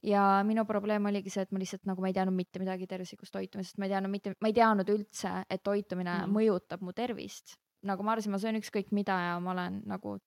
ja 0.03 0.23
minu 0.47 0.63
probleem 0.65 1.05
oligi 1.11 1.31
see, 1.31 1.43
et 1.43 1.51
ma 1.51 1.59
lihtsalt 1.59 1.87
nagu 1.89 2.01
ma 2.01 2.09
ei 2.09 2.15
teadnud 2.15 2.35
mitte 2.35 2.61
midagi 2.61 2.87
tervislikust 2.87 3.33
toitumisest, 3.35 3.79
ma 3.81 3.87
ei 3.87 3.93
teadnud 3.93 4.13
mitte, 4.13 4.33
ma 4.39 4.51
ei 4.51 4.55
teadnud 4.55 4.91
üldse, 4.93 5.31
et 5.51 5.63
toitumine 5.63 6.13
mm. 6.21 6.35
mõjutab 6.35 6.85
mu 6.85 6.95
tervist. 6.95 7.57
nagu 7.83 8.03
ma 8.03 8.15
arvasin, 8.15 8.31
ma 8.31 8.39
söön 8.39 8.59
ükskõik 8.59 8.93
mida 8.95 9.15
ja 9.23 9.35
ma 9.43 9.51
olen 9.51 9.81
nagu, 9.87 10.17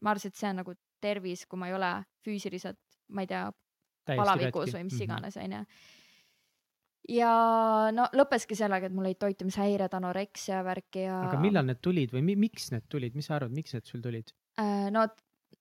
ma 0.00 0.12
arvasin, 0.12 0.32
et 0.32 0.40
see 0.40 0.52
on 0.52 0.60
nagu 0.62 0.76
tervis, 1.00 1.46
kui 1.48 1.60
ma 1.60 1.68
ei 1.68 1.74
ole 1.76 1.90
füüsiliselt, 2.24 2.80
ma 3.08 3.24
ei 3.24 3.32
tea, 3.32 3.46
palavikus 4.08 4.72
või 4.72 4.86
mis 4.88 4.96
mhm. 5.00 5.04
iganes, 5.08 5.36
onju 5.40 5.64
ja 7.08 7.32
no 7.94 8.06
lõppeski 8.14 8.56
sellega, 8.58 8.86
et 8.86 8.94
mul 8.94 9.08
olid 9.08 9.18
toitumishäired, 9.22 9.94
anoreksia 9.98 10.62
värki 10.66 11.06
ja. 11.08 11.18
aga 11.28 11.40
millal 11.42 11.66
need 11.66 11.82
tulid 11.82 12.14
või 12.14 12.22
mi 12.30 12.38
miks 12.46 12.70
need 12.74 12.86
tulid, 12.92 13.16
mis 13.18 13.26
sa 13.30 13.38
arvad, 13.38 13.54
miks 13.54 13.74
need 13.74 13.88
sul 13.88 14.02
tulid? 14.04 14.30
Äh, 14.60 14.88
no 14.94 15.06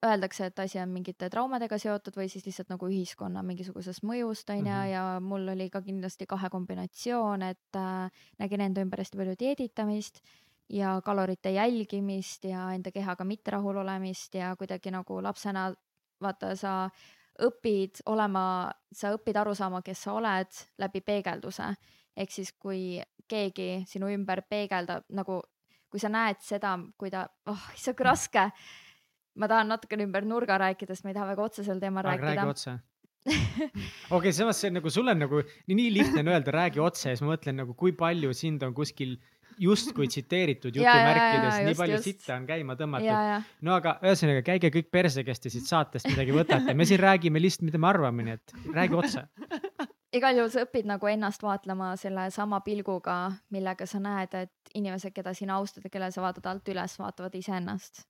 öeldakse, 0.06 0.48
et 0.50 0.60
asi 0.60 0.80
on 0.82 0.90
mingite 0.90 1.30
traumadega 1.30 1.78
seotud 1.82 2.16
või 2.18 2.30
siis 2.32 2.46
lihtsalt 2.48 2.72
nagu 2.74 2.88
ühiskonna 2.90 3.44
mingisugusest 3.46 4.06
mõjust 4.08 4.50
onju 4.50 4.64
mm 4.64 4.78
-hmm. 4.78 4.92
ja 4.92 5.20
mul 5.22 5.50
oli 5.54 5.70
ka 5.70 5.82
kindlasti 5.82 6.26
kahe 6.26 6.50
kombinatsioon, 6.50 7.42
et 7.42 7.78
äh, 7.78 8.24
nägin 8.40 8.62
enda 8.62 8.82
ümber 8.82 9.00
hästi 9.00 9.18
palju 9.18 9.36
dieeditamist 9.40 10.22
ja 10.70 11.02
kalorite 11.06 11.52
jälgimist 11.52 12.44
ja 12.44 12.72
enda 12.74 12.92
kehaga 12.92 13.24
mitte 13.24 13.52
rahul 13.52 13.78
olemist 13.78 14.36
ja 14.36 14.56
kuidagi 14.56 14.92
nagu 14.92 15.24
lapsena 15.24 15.74
vaata 16.22 16.56
sa 16.56 16.90
õpid 17.40 18.04
olema, 18.12 18.44
sa 18.94 19.14
õpid 19.16 19.40
aru 19.40 19.56
saama, 19.58 19.82
kes 19.86 20.04
sa 20.06 20.14
oled 20.18 20.62
läbi 20.82 21.02
peegelduse. 21.02 21.74
ehk 22.18 22.32
siis, 22.32 22.52
kui 22.60 23.02
keegi 23.28 23.84
sinu 23.88 24.10
ümber 24.12 24.44
peegeldab 24.50 25.06
nagu, 25.16 25.42
kui 25.90 26.00
sa 26.00 26.10
näed 26.12 26.42
seda, 26.44 26.78
kui 26.98 27.10
ta, 27.10 27.26
oh 27.48 27.68
issand 27.76 27.98
kui 27.98 28.06
raske. 28.06 28.52
ma 29.36 29.48
tahan 29.48 29.68
natukene 29.72 30.04
ümber 30.04 30.26
nurga 30.28 30.58
rääkida, 30.60 30.96
sest 30.96 31.06
ma 31.06 31.12
ei 31.14 31.16
taha 31.16 31.30
väga 31.32 31.44
otse 31.44 31.64
sel 31.64 31.80
teemal 31.80 32.04
rääkida. 32.04 32.36
räägi 32.36 32.50
otse 32.50 32.80
okei 33.30 33.70
okay,, 34.10 34.32
samas 34.34 34.58
see 34.58 34.72
on 34.72 34.80
nagu, 34.80 34.90
sul 34.90 35.08
on 35.08 35.20
nagu 35.22 35.44
nii, 35.44 35.76
nii 35.78 35.92
lihtne 35.94 36.24
on 36.24 36.32
öelda, 36.34 36.52
räägi 36.56 36.82
otse 36.82 37.12
ja 37.12 37.16
siis 37.16 37.22
ma 37.22 37.36
mõtlen 37.36 37.60
nagu, 37.62 37.76
kui 37.78 37.94
palju 37.94 38.34
sind 38.34 38.64
on 38.66 38.74
kuskil 38.74 39.20
justkui 39.62 40.10
tsiteeritud 40.10 40.76
jutumärkides, 40.76 41.60
nii 41.68 41.78
palju 41.78 41.98
just. 42.00 42.10
sitta 42.10 42.36
on 42.40 42.48
käima 42.50 42.76
tõmmatud. 42.80 43.50
no 43.68 43.78
aga 43.78 43.98
ühesõnaga, 44.02 44.44
käige 44.48 44.72
kõik 44.74 44.92
persekesti 44.94 45.54
siit 45.54 45.70
saatest 45.70 46.10
midagi 46.10 46.36
võtate, 46.36 46.76
me 46.78 46.88
siin 46.90 47.02
räägime 47.02 47.42
lihtsalt, 47.44 47.68
mida 47.70 47.82
me 47.82 47.92
arvame, 47.92 48.28
nii 48.28 48.40
et 48.40 48.56
räägi 48.74 48.98
otse 48.98 49.28
igal 50.16 50.38
juhul 50.38 50.52
sa 50.52 50.66
õpid 50.66 50.88
nagu 50.90 51.08
ennast 51.08 51.44
vaatlema 51.44 51.94
selle 52.00 52.28
sama 52.36 52.62
pilguga, 52.66 53.18
millega 53.54 53.88
sa 53.88 54.02
näed, 54.04 54.36
et 54.36 54.74
inimesed, 54.76 55.14
keda 55.16 55.34
sina 55.38 55.58
austad 55.60 55.86
ja 55.88 55.92
kellele 55.94 56.12
sa 56.14 56.24
vaatad 56.26 56.50
alt 56.52 56.72
üles, 56.74 56.98
vaatavad 57.00 57.36
iseennast. 57.40 58.08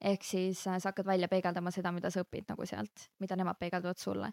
ehk 0.00 0.22
siis 0.24 0.62
äh, 0.66 0.78
sa 0.80 0.88
hakkad 0.88 1.06
välja 1.06 1.28
peegeldama 1.28 1.70
seda, 1.70 1.90
mida 1.92 2.10
sa 2.10 2.22
õpid 2.22 2.46
nagu 2.48 2.66
sealt, 2.66 3.10
mida 3.20 3.36
nemad 3.36 3.58
peegeldavad 3.60 3.98
sulle 4.00 4.30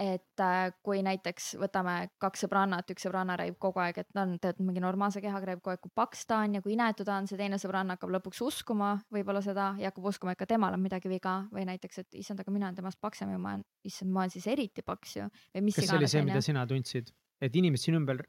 et 0.00 0.40
äh, 0.40 0.72
kui 0.84 1.02
näiteks 1.04 1.52
võtame 1.60 1.94
kaks 2.22 2.46
sõbrannat, 2.46 2.88
üks 2.92 3.04
sõbranna 3.04 3.36
räägib 3.40 3.58
kogu 3.60 3.82
aeg, 3.84 4.00
et 4.00 4.08
ta 4.14 4.24
on 4.24 4.36
tead 4.40 4.60
mingi 4.64 4.80
normaalse 4.82 5.20
kehaga, 5.20 5.50
räägib 5.50 5.64
kogu 5.64 5.74
aeg, 5.74 5.82
kui 5.84 5.94
paks 6.00 6.24
ta 6.30 6.40
on 6.46 6.56
ja 6.56 6.64
kui 6.64 6.74
inetu 6.76 7.04
ta 7.04 7.18
on, 7.20 7.28
see 7.28 7.38
teine 7.40 7.58
sõbranna 7.60 7.98
hakkab 7.98 8.14
lõpuks 8.16 8.40
uskuma 8.46 8.94
võib-olla 9.12 9.42
seda 9.44 9.74
ja 9.80 9.92
hakkab 9.92 10.10
uskuma, 10.12 10.32
et 10.34 10.40
ka 10.40 10.48
temal 10.48 10.76
on 10.76 10.82
midagi 10.82 11.12
viga 11.12 11.42
või 11.52 11.66
näiteks, 11.68 12.04
et 12.04 12.20
issand, 12.22 12.40
aga 12.40 12.54
mina 12.54 12.70
olen 12.70 12.80
temast 12.80 13.00
paksem 13.00 13.34
ja 13.34 13.40
ma 13.40 13.56
olen, 13.56 13.66
issand, 13.84 14.14
ma 14.14 14.24
olen 14.24 14.34
siis 14.36 14.48
eriti 14.48 14.86
paks 14.86 15.16
ju. 15.18 15.28
kas 15.28 15.82
see 15.84 15.98
oli 15.98 16.08
see, 16.08 16.24
mida 16.24 16.44
sina 16.44 16.64
tundsid? 16.70 17.12
Et 17.40 17.56
inimesed 17.56 17.88
sinu 17.88 18.00
ümber 18.02 18.20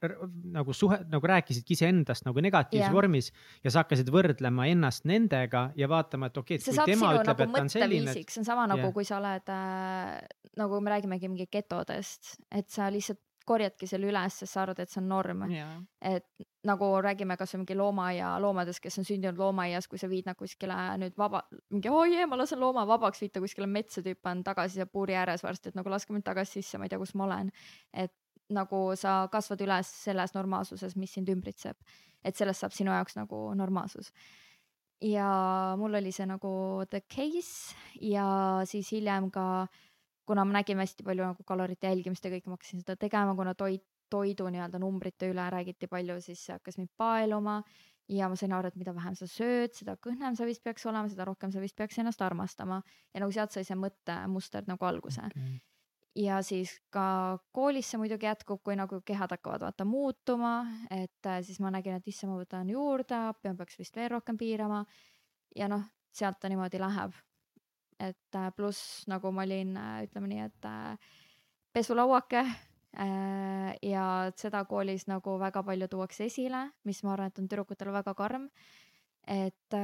nagu 0.55 0.75
suhe, 0.75 1.01
nagu 1.11 1.31
rääkisidki 1.31 1.75
iseendast 1.77 2.27
nagu 2.27 2.43
negatiivses 2.43 2.87
yeah. 2.87 2.95
vormis 2.95 3.31
ja 3.65 3.73
sa 3.73 3.83
hakkasid 3.83 4.11
võrdlema 4.13 4.67
ennast 4.71 5.07
nendega 5.09 5.67
ja 5.79 5.89
vaatama, 5.91 6.31
et 6.31 6.39
okei 6.41 6.59
okay,, 6.59 6.63
et 6.63 6.79
kui 6.79 6.93
tema 6.93 7.15
ütleb 7.17 7.43
nagu, 7.43 7.49
et 7.49 7.57
ta 7.57 7.65
on 7.65 7.73
selline. 7.73 8.15
see 8.21 8.43
on 8.43 8.47
sama 8.47 8.69
nagu 8.71 8.87
yeah., 8.87 8.95
kui 8.95 9.07
sa 9.07 9.17
oled 9.19 9.51
äh,, 9.51 10.15
nagu 10.61 10.79
me 10.83 10.95
räägimegi 10.95 11.31
mingi 11.31 11.49
getodest, 11.51 12.37
et 12.51 12.71
sa 12.71 12.91
lihtsalt 12.93 13.21
korjadki 13.47 13.87
selle 13.89 14.09
üles, 14.11 14.35
sest 14.37 14.53
sa 14.53 14.63
arvad, 14.63 14.79
et 14.83 14.91
see 14.91 15.01
on 15.01 15.07
norm 15.09 15.43
yeah.. 15.49 15.73
et 16.05 16.47
nagu 16.67 16.87
räägime 17.03 17.35
kasvõi 17.39 17.63
mingi 17.63 17.77
loomaaia 17.77 18.35
loomadest, 18.41 18.81
kes 18.83 18.99
on 19.01 19.07
sündinud 19.07 19.39
loomaaias, 19.41 19.87
kui 19.89 19.99
sa 19.99 20.09
viid 20.11 20.29
nad 20.29 20.37
kuskile 20.39 20.77
nüüd 21.01 21.17
vaba, 21.19 21.43
mingi 21.73 21.89
oi 21.89 22.19
oh, 22.21 22.27
ma 22.29 22.39
lasen 22.39 22.61
looma 22.61 22.85
vabaks, 22.89 23.23
viid 23.23 23.33
ta 23.35 23.41
kuskile 23.43 23.67
metsa, 23.67 24.03
tüüpan 24.05 24.45
tagasi 24.45 24.79
seal 24.79 24.89
puuri 24.91 25.17
ääres 25.17 25.43
varsti, 25.43 25.71
et 25.71 25.79
nagu 25.79 25.91
laske 25.91 26.13
mind 26.13 26.27
tagasi 26.27 26.59
sisse, 26.59 26.77
ma 26.77 26.87
ei 26.87 26.93
tea, 26.93 27.01
kus 27.01 27.15
ma 27.17 27.27
olen. 27.27 27.49
et 27.93 28.13
nagu 28.55 28.83
sa 28.99 29.25
kasvad 29.31 29.61
üles 29.65 29.89
selles 30.05 30.33
normaalsuses, 30.35 30.95
mis 30.99 31.13
sind 31.13 31.29
ümbritseb. 31.31 31.77
et 32.23 32.37
sellest 32.37 32.61
saab 32.61 32.73
sinu 32.77 32.91
jaoks 32.93 33.15
nagu 33.17 33.53
normaalsus. 33.57 34.11
ja 35.01 35.75
mul 35.77 35.95
oli 35.97 36.11
see 36.11 36.25
nagu 36.25 36.83
the 36.89 37.01
case 37.01 37.75
ja 38.01 38.61
siis 38.65 38.91
hiljem 38.91 39.31
ka, 39.31 39.67
kuna 40.25 40.45
me 40.45 40.53
nägime 40.53 40.85
hästi 40.85 41.03
palju 41.03 41.23
nagu 41.23 41.43
kalorite 41.43 41.87
jälgimist 41.87 42.25
ja 42.25 42.31
kõike, 42.31 42.47
ma 42.47 42.59
hakkasin 42.59 42.83
seda 42.83 42.95
tegema, 42.95 43.35
kuna 43.35 43.55
toit, 43.55 43.83
toidu 44.09 44.49
nii-öelda 44.51 44.79
numbrite 44.79 45.31
üle 45.31 45.49
räägiti 45.49 45.87
palju, 45.87 46.19
siis 46.21 46.45
see 46.45 46.53
hakkas 46.53 46.77
mind 46.77 46.91
paeluma 46.97 47.63
ja 48.09 48.29
ma 48.29 48.35
sain 48.35 48.53
aru, 48.53 48.67
et 48.67 48.75
mida 48.75 48.93
vähem 48.93 49.15
sa 49.15 49.25
sööd, 49.25 49.73
seda 49.73 49.95
kõhnem 49.95 50.35
sa 50.35 50.45
vist 50.45 50.63
peaks 50.63 50.85
olema, 50.85 51.09
seda 51.09 51.25
rohkem 51.25 51.51
sa 51.51 51.63
vist 51.63 51.75
peaks 51.75 51.97
ennast 51.97 52.21
armastama 52.21 52.81
ja 53.13 53.23
nagu 53.23 53.31
sealt 53.31 53.55
sai 53.55 53.63
see 53.65 53.79
mõttemuster 53.79 54.67
nagu 54.67 54.85
alguse 54.85 55.25
okay 55.31 55.59
ja 56.15 56.41
siis 56.43 56.73
ka 56.91 57.39
koolis 57.55 57.91
see 57.91 57.99
muidugi 58.01 58.27
jätkub, 58.27 58.61
kui 58.63 58.75
nagu 58.75 58.99
kehad 59.05 59.31
hakkavad 59.31 59.63
vaata 59.65 59.85
muutuma, 59.87 60.65
et 60.91 61.27
äh, 61.27 61.39
siis 61.45 61.59
ma 61.63 61.71
nägin, 61.71 61.97
et 61.97 62.07
issand, 62.07 62.33
ma 62.33 62.41
võtan 62.41 62.69
juurde, 62.71 63.15
appi 63.31 63.53
peaks 63.57 63.79
vist 63.79 63.95
veel 63.95 64.11
rohkem 64.11 64.37
piirama. 64.37 64.83
ja 65.55 65.67
noh, 65.67 65.83
sealt 66.11 66.39
ta 66.39 66.49
niimoodi 66.49 66.79
läheb. 66.79 67.13
et 67.99 68.35
äh, 68.35 68.51
pluss 68.55 69.07
nagu 69.07 69.31
ma 69.31 69.43
olin, 69.43 69.77
äh, 69.77 70.03
ütleme 70.07 70.27
nii, 70.27 70.49
et 70.49 70.69
pesulauake 71.73 72.43
ja 73.87 74.05
seda 74.35 74.65
koolis 74.67 75.05
nagu 75.07 75.37
väga 75.39 75.61
palju 75.63 75.87
tuuakse 75.87 76.25
esile, 76.25 76.71
mis 76.83 77.03
ma 77.03 77.13
arvan, 77.13 77.29
et 77.31 77.39
on 77.39 77.47
tüdrukutele 77.47 77.93
väga 77.93 78.13
karm. 78.13 78.49
et 79.27 79.75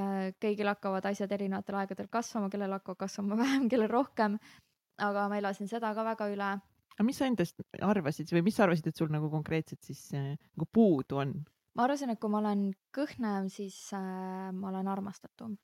kõigil 0.42 0.68
hakkavad 0.68 1.06
asjad 1.06 1.32
erinevatel 1.32 1.76
aegadel 1.76 2.08
kasvama, 2.12 2.50
kellel 2.50 2.74
hakkavad 2.74 2.98
kasvama 2.98 3.38
vähem, 3.44 3.70
kellel 3.70 3.88
rohkem. 3.88 4.36
Aga 4.98 5.28
ma 5.30 5.38
elasin 5.38 5.68
seda 5.68 5.94
ka 5.94 6.04
väga 6.04 6.28
üle 6.34 6.50
aga 6.98 7.04
mis 7.06 7.18
sa 7.20 7.26
endast 7.30 7.60
arvasid 7.82 8.32
või 8.34 8.42
mis 8.48 8.56
sa 8.58 8.64
arvasid, 8.66 8.88
et 8.88 8.96
sul 8.98 9.10
nagu 9.14 9.30
konkreetselt 9.30 9.84
siis 9.86 10.08
äh, 10.18 10.34
nagu 10.56 10.66
puudu 10.74 11.18
on? 11.22 11.36
ma 11.78 11.84
arvasin, 11.86 12.10
et 12.10 12.20
kui 12.20 12.30
ma 12.34 12.40
olen 12.42 12.72
kõhnem, 12.96 13.50
siis 13.54 13.76
äh, 13.94 14.52
ma 14.52 14.70
olen 14.72 14.88
armastatum. 14.88 15.58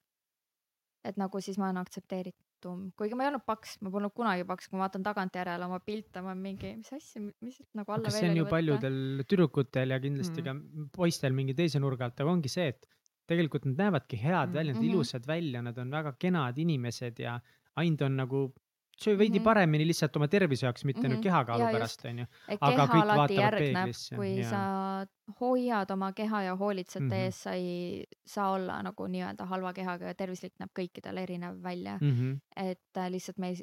et 1.04 1.18
nagu 1.18 1.42
siis 1.44 1.58
ma 1.60 1.66
olen 1.68 1.82
aktsepteeritum, 1.82 2.84
kuigi 2.96 3.16
ma 3.18 3.26
ei 3.26 3.32
olnud 3.34 3.44
paks, 3.46 3.74
ma 3.84 3.90
polnud 3.92 4.14
kunagi 4.16 4.46
paks, 4.48 4.70
kui 4.70 4.78
ma 4.78 4.86
vaatan 4.86 5.04
tagantjärele 5.04 5.66
oma 5.66 5.80
pilte, 5.84 6.22
ma 6.24 6.36
mingi, 6.38 6.76
mis 6.80 6.94
asja, 6.96 7.20
mis 7.44 7.58
nagu 7.76 7.92
alla 7.92 8.14
see 8.14 8.30
on 8.30 8.38
ju 8.40 8.46
võtta. 8.46 8.54
paljudel 8.56 9.26
tüdrukutel 9.28 9.92
ja 9.96 10.00
kindlasti 10.00 10.42
Mm. 10.46 10.46
ka 10.46 10.88
poistel 10.96 11.34
mingi 11.34 11.54
teise 11.58 11.80
nurga 11.84 12.06
alt, 12.06 12.22
aga 12.22 12.32
ongi 12.32 12.48
see, 12.54 12.68
et 12.72 12.88
tegelikult 13.28 13.66
nad 13.66 13.76
näevadki 13.82 14.18
head 14.22 14.50
Mm. 14.50 14.54
välja, 14.54 14.74
nad 14.74 14.82
Mhm. 14.84 14.92
ilusad 14.94 15.26
välja, 15.28 15.62
nad 15.64 15.78
on 15.78 15.90
väga 15.92 16.14
kenad 16.20 16.58
inimesed 16.58 17.20
ja 17.20 17.40
ainult 17.76 18.02
on 18.02 18.16
nagu 18.16 18.54
söö 18.98 19.18
veidi 19.18 19.40
Mhm. 19.40 19.44
paremini 19.44 19.88
lihtsalt 19.88 20.16
oma 20.16 20.28
tervise 20.28 20.66
jaoks, 20.66 20.86
mitte 20.86 21.08
nüüd 21.08 21.18
Mhm. 21.18 21.24
kehakaalu 21.24 21.64
Jaa, 21.64 21.72
pärast 21.72 22.06
onju. 22.06 22.26
aga 22.62 22.86
kõik 22.86 23.08
vaatavad 23.08 23.58
peeglisse, 23.58 24.16
kui 24.16 24.36
jaa. 24.40 24.50
sa 24.50 25.06
hoiad 25.40 25.92
oma 25.92 26.12
keha 26.14 26.42
ja 26.44 26.56
hoolitsed 26.56 27.02
mm. 27.02 27.10
-hmm. 27.10 27.14
ees, 27.26 27.44
sa 27.44 27.52
ei 27.54 28.04
saa 28.26 28.52
olla 28.52 28.82
nagu 28.84 29.08
nii-öelda 29.08 29.46
halva 29.46 29.74
kehaga 29.74 30.06
ja 30.06 30.14
tervislik 30.14 30.54
näeb 30.60 30.70
kõikidel 30.80 31.18
erinev 31.18 31.64
välja 31.64 31.98
Mm 32.02 32.08
mm. 32.08 32.20
-hmm. 32.20 32.70
et 32.70 32.98
äh, 32.98 33.10
lihtsalt 33.12 33.38
me 33.38 33.54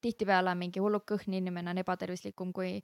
tihtipeale 0.00 0.54
mingi 0.54 0.80
hullult 0.80 1.04
kõhn 1.10 1.34
inimene 1.34 1.70
on 1.70 1.78
ebatervislikum 1.78 2.52
kui 2.52 2.82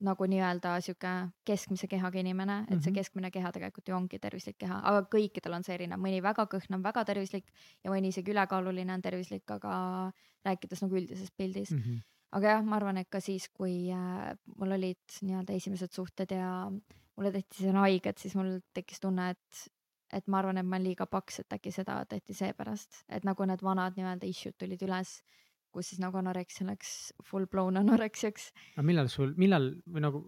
nagu 0.00 0.24
nii-öelda 0.24 0.74
sihuke 0.80 1.10
keskmise 1.44 1.86
kehaga 1.88 2.18
inimene, 2.20 2.62
et 2.70 2.82
see 2.82 2.90
Mhm. 2.90 2.98
keskmine 2.98 3.30
keha 3.30 3.50
tegelikult 3.52 3.88
ju 3.88 3.94
ongi 3.96 4.18
tervislik 4.18 4.56
keha, 4.58 4.80
aga 4.82 5.02
kõikidel 5.12 5.54
on 5.54 5.62
see 5.64 5.74
erinev, 5.74 5.98
mõni 6.00 6.22
väga 6.22 6.46
kõhn 6.46 6.74
on 6.74 6.82
väga 6.82 7.04
tervislik 7.04 7.44
ja 7.84 7.90
mõni 7.90 8.08
isegi 8.08 8.32
ülekaaluline 8.32 8.94
on 8.94 9.02
tervislik, 9.02 9.44
aga 9.50 10.12
rääkides 10.46 10.82
nagu 10.82 10.96
üldises 10.96 11.30
pildis 11.36 11.70
Mm 11.72 11.78
-hmm. 11.82 12.02
aga 12.32 12.46
jah, 12.46 12.62
ma 12.64 12.76
arvan, 12.76 12.96
et 12.96 13.10
ka 13.10 13.20
siis, 13.20 13.48
kui 13.48 13.90
äh, 13.92 14.36
mul 14.56 14.72
olid 14.72 15.20
nii-öelda 15.22 15.52
esimesed 15.52 15.92
suhted 15.92 16.30
ja 16.30 16.70
mulle 17.16 17.32
tehti 17.32 17.62
seal 17.62 17.74
haiget, 17.76 18.18
siis 18.18 18.34
mul 18.34 18.60
tekkis 18.74 19.00
tunne, 19.00 19.30
et, 19.30 19.68
et 20.12 20.26
ma 20.28 20.38
arvan, 20.38 20.56
et 20.58 20.66
ma 20.66 20.76
olen 20.76 20.84
liiga 20.84 21.06
paks, 21.06 21.40
et 21.40 21.52
äkki 21.52 21.70
seda 21.72 22.04
tehti 22.06 22.34
seepärast, 22.34 23.04
et 23.08 23.24
nagu 23.24 23.44
need 23.44 23.60
vanad 23.62 23.92
nii-öelda 23.96 24.26
issue'd 24.26 24.56
tulid 24.58 24.82
üles, 24.82 25.22
kus 25.72 25.92
siis 25.92 26.02
nagu 26.02 26.18
anoreksia 26.20 26.66
läks 26.68 27.14
full 27.24 27.46
blown 27.50 27.80
anoreksiaks. 27.80 28.50
aga 28.76 28.86
millal 28.86 29.10
sul, 29.12 29.34
millal 29.40 29.72
või 29.86 30.04
nagu 30.06 30.24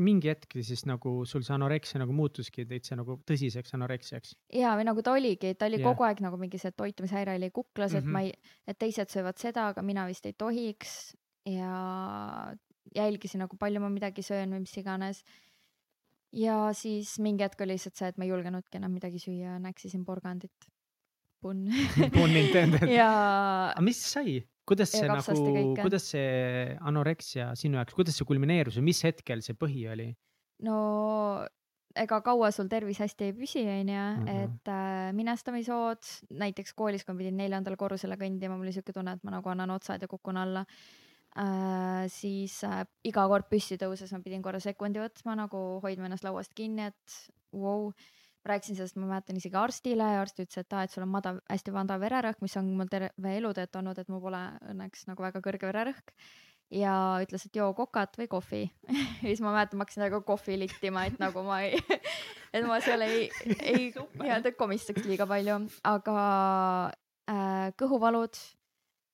mingi 0.00 0.30
hetk 0.30 0.56
siis 0.64 0.84
nagu 0.88 1.12
sul 1.28 1.44
see 1.44 1.54
anoreksia 1.54 2.00
nagu 2.00 2.14
muutuski 2.16 2.64
täitsa 2.68 2.96
nagu 2.96 3.18
tõsiseks 3.28 3.74
anoreksiaks? 3.76 4.34
ja, 4.56 4.72
või 4.78 4.86
nagu 4.88 5.04
ta 5.04 5.14
oligi, 5.16 5.54
ta 5.58 5.68
oli 5.68 5.80
yeah. 5.80 5.90
kogu 5.90 6.06
aeg 6.08 6.22
nagu 6.24 6.38
mingi 6.40 6.60
see 6.60 6.72
toitumishäire 6.76 7.36
oli 7.36 7.50
kuklas 7.50 7.92
mm, 7.92 7.98
-hmm. 7.98 8.04
Mhm. 8.04 8.08
et 8.08 8.12
ma 8.12 8.22
ei, 8.24 8.32
et 8.66 8.78
teised 8.78 9.12
söövad 9.12 9.40
seda, 9.40 9.68
aga 9.72 9.82
mina 9.82 10.06
vist 10.08 10.26
ei 10.26 10.32
tohiks 10.32 11.14
ja 11.48 12.54
jälgisin 12.94 13.44
nagu 13.44 13.56
palju 13.60 13.80
ma 13.80 13.90
midagi 13.92 14.22
söön 14.22 14.54
või 14.54 14.64
mis 14.64 14.76
iganes. 14.80 15.24
ja 16.32 16.72
siis 16.72 17.18
mingi 17.18 17.44
hetk 17.44 17.60
oli 17.60 17.76
lihtsalt 17.76 17.96
see, 17.96 18.08
et 18.08 18.16
ma 18.18 18.24
ei 18.24 18.32
julgenudki 18.32 18.80
enam 18.80 18.92
midagi 18.92 19.20
süüa 19.22 19.58
näksisin 19.60 20.04
porgandit. 20.04 20.70
punn. 21.44 21.68
Pun 22.14 22.30
intended. 22.30 22.88
ja 22.88 23.10
aga 23.74 23.84
mis 23.84 24.00
sai, 24.00 24.40
kuidas 24.68 24.92
see 24.94 25.08
nagu 25.08 25.74
kuidas 25.82 26.06
see 26.14 26.76
anoreksia 26.80 27.50
sinu 27.58 27.80
jaoks, 27.80 27.96
kuidas 27.96 28.16
see 28.18 28.28
kulmineerus 28.28 28.78
või 28.80 28.90
mis 28.92 29.02
hetkel 29.04 29.42
see 29.44 29.56
põhi 29.58 29.84
oli? 29.92 30.08
no 30.64 30.78
ega 31.94 32.18
kaua 32.26 32.50
sul 32.50 32.66
tervis 32.70 32.98
hästi 32.98 33.28
ei 33.28 33.32
püsi, 33.36 33.62
onju, 33.70 34.04
Mhm. 34.18 34.28
et 34.28 34.68
äh, 34.68 35.12
minestamishood, 35.14 36.02
näiteks 36.42 36.74
koolis, 36.74 37.04
kui 37.04 37.14
ma 37.14 37.18
pidin 37.22 37.36
neljandale 37.38 37.76
korrusele 37.78 38.16
kõndima, 38.18 38.56
mul 38.56 38.66
oli 38.66 38.74
siuke 38.74 38.92
tunne, 38.92 39.14
et 39.14 39.24
ma 39.24 39.36
nagu 39.36 39.48
annan 39.50 39.70
otsad 39.70 40.02
ja 40.02 40.08
kukun 40.08 40.36
alla 40.36 40.64
äh,. 41.36 42.06
siis 42.08 42.62
äh, 42.64 42.84
iga 43.04 43.26
kord 43.28 43.46
püsti 43.50 43.78
tõuses 43.78 44.12
ma 44.12 44.20
pidin 44.22 44.42
korra 44.42 44.60
sekundi 44.60 44.98
võtma 45.02 45.36
nagu 45.36 45.80
hoidma 45.82 46.06
ennast 46.06 46.24
lauast 46.24 46.54
kinni, 46.54 46.90
et 46.90 47.16
vau 47.52 47.86
wow.. 47.86 47.92
Rääkisin 48.48 48.76
sellest, 48.76 48.96
ma 49.00 49.08
mäletan 49.08 49.38
isegi 49.40 49.56
arstile 49.56 50.06
ja 50.14 50.22
arst 50.22 50.40
ütles, 50.42 50.60
et 50.60 50.76
aa, 50.76 50.84
et 50.84 50.92
sul 50.92 51.04
on 51.06 51.12
madav, 51.14 51.40
hästi 51.50 51.74
madav 51.74 52.02
vererõhk, 52.02 52.42
mis 52.44 52.56
on 52.60 52.70
mul 52.76 52.90
terve 52.92 53.36
eluteed 53.38 53.78
olnud, 53.80 54.00
et 54.00 54.10
mul 54.12 54.22
pole 54.24 54.40
õnneks 54.72 55.06
nagu 55.10 55.24
väga 55.24 55.42
kõrge 55.44 55.70
vererõhk. 55.70 56.12
Ja 56.74 56.94
ütles, 57.22 57.44
et 57.46 57.56
joo 57.56 57.68
kokat 57.76 58.16
või 58.18 58.28
kohvi. 58.30 58.64
Ja 59.24 59.30
siis 59.30 59.40
ma 59.44 59.54
mäletan, 59.54 59.78
ma 59.78 59.86
hakkasin 59.86 60.04
nagu 60.04 60.20
kohvi 60.26 60.58
littima, 60.60 61.06
et 61.08 61.16
nagu 61.22 61.44
ma 61.46 61.62
ei, 61.64 61.78
et 62.56 62.66
ma 62.68 62.80
seal 62.84 63.04
ei, 63.06 63.30
ei 63.56 63.88
nii-öelda 63.94 64.52
komistaks 64.58 65.06
liiga 65.08 65.28
palju, 65.28 65.62
aga 65.88 66.16
äh, 67.30 67.70
kõhuvalud, 67.80 68.36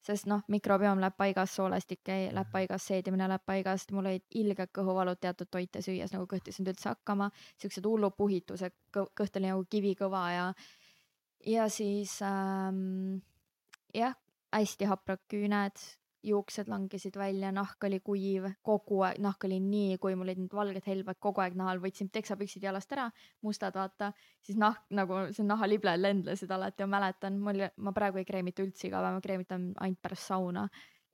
sest 0.06 0.26
noh, 0.30 0.42
mikrobiom 0.48 1.00
läheb 1.02 1.16
paigast, 1.16 1.58
soolestik 1.58 2.08
ei- 2.08 2.30
läheb 2.34 2.50
paigast, 2.52 2.88
seedimine 2.88 3.28
läheb 3.28 3.44
paigast, 3.46 3.92
mul 3.92 4.06
olid 4.06 4.24
ilged 4.42 4.72
kõhuvalud 4.76 5.20
teatud 5.20 5.50
toite 5.50 5.82
süües, 5.84 6.12
nagu 6.12 6.26
kõht 6.26 6.48
ei 6.48 6.56
saanud 6.56 6.72
üldse 6.74 6.88
hakkama, 6.88 7.30
siuksed 7.60 7.86
hullud 7.86 8.16
puhitused, 8.16 8.76
kõht 8.92 9.36
oli 9.36 9.50
nagu 9.50 9.64
kivikõva 9.70 10.24
ja, 10.32 10.46
ja 11.46 11.68
siis 11.68 12.16
ähm, 12.22 13.20
jah, 13.94 14.16
hästi 14.52 14.88
haprad 14.90 15.22
küüned, 15.28 15.84
juuksed 16.26 16.68
langesid 16.68 17.16
välja, 17.16 17.50
nahk 17.52 17.84
oli 17.88 18.00
kuiv, 18.04 18.46
kogu 18.66 19.00
aeg, 19.06 19.20
nahk 19.24 19.44
oli 19.48 19.60
nii 19.64 19.98
kuiv, 20.02 20.18
mul 20.20 20.28
olid 20.28 20.42
need 20.42 20.56
valged 20.56 20.86
helbed 20.86 21.20
kogu 21.22 21.40
aeg 21.44 21.56
nahal, 21.56 21.80
võtsin 21.82 22.10
teksapüksid 22.12 22.64
jalast 22.66 22.92
ära, 22.92 23.08
mustad 23.46 23.76
vaata, 23.76 24.12
siis 24.44 24.58
nahk 24.60 24.84
nagu 24.96 25.22
see 25.32 25.46
nahalibled 25.48 26.02
lendlesid 26.02 26.50
alati, 26.52 26.84
ma 26.84 26.98
mäletan, 26.98 27.38
mul, 27.40 27.64
ma 27.76 27.94
praegu 27.96 28.20
ei 28.20 28.28
kreemita 28.28 28.64
üldse 28.66 28.88
iga 28.88 29.00
päev, 29.00 29.16
ma 29.16 29.24
kreemitan 29.24 29.70
ainult 29.80 30.02
pärast 30.04 30.28
sauna 30.28 30.66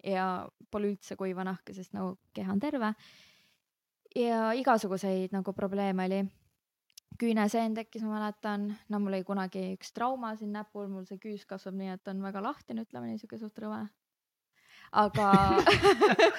ja 0.07 0.27
pole 0.71 0.95
üldse 0.95 1.17
kuiva 1.19 1.47
nahka, 1.47 1.75
sest 1.77 1.95
nagu 1.97 2.17
keha 2.35 2.53
on 2.53 2.63
terve. 2.63 2.95
ja 4.17 4.53
igasuguseid 4.57 5.35
nagu 5.35 5.53
probleeme 5.53 6.07
oli 6.07 6.25
küüneseen 7.21 7.75
tekkis, 7.77 8.05
ma 8.05 8.19
mäletan, 8.19 8.71
no 8.89 9.01
mul 9.01 9.17
oli 9.17 9.25
kunagi 9.25 9.63
üks 9.77 9.93
trauma 9.97 10.35
siin 10.37 10.53
näpul, 10.57 10.89
mul 10.93 11.07
see 11.09 11.21
küüs 11.23 11.47
kasvab 11.49 11.77
nii, 11.79 11.95
et 11.97 12.09
on 12.13 12.23
väga 12.25 12.43
lahtine, 12.45 12.85
ütleme 12.87 13.11
nii, 13.11 13.21
siuke 13.23 13.39
suht 13.41 13.59
rõve. 13.63 13.85
Aga 14.93 15.31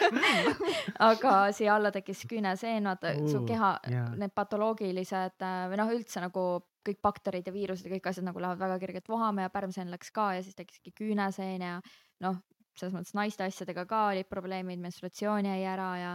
aga 1.09 1.35
siia 1.55 1.75
alla 1.75 1.91
tekkis 1.95 2.25
küüneseen, 2.29 2.89
vaata 2.89 3.13
uh, 3.17 3.29
su 3.31 3.43
keha 3.47 3.71
jaa. 3.91 4.09
need 4.19 4.33
patoloogilised 4.35 5.45
äh, 5.45 5.61
või 5.71 5.79
noh, 5.81 5.93
üldse 5.95 6.23
nagu 6.23 6.47
kõik 6.87 7.01
bakterid 7.03 7.47
ja 7.47 7.53
viirused 7.53 7.87
ja 7.87 7.95
kõik 7.97 8.11
asjad 8.11 8.27
nagu 8.27 8.41
lähevad 8.41 8.61
väga 8.63 8.79
kergelt 8.83 9.09
vohama 9.11 9.47
ja 9.47 9.53
pärmseen 9.53 9.91
läks 9.91 10.11
ka 10.15 10.33
ja 10.37 10.43
siis 10.45 10.55
tekkiski 10.55 10.93
küüneseen 10.95 11.65
ja 11.65 11.79
noh, 12.23 12.39
selles 12.77 12.93
mõttes 12.95 13.15
naiste 13.17 13.43
asjadega 13.47 13.87
ka 13.89 14.03
olid 14.11 14.29
probleemid, 14.29 14.79
menstruatsioon 14.83 15.49
jäi 15.49 15.65
ära 15.67 15.89
ja 16.01 16.13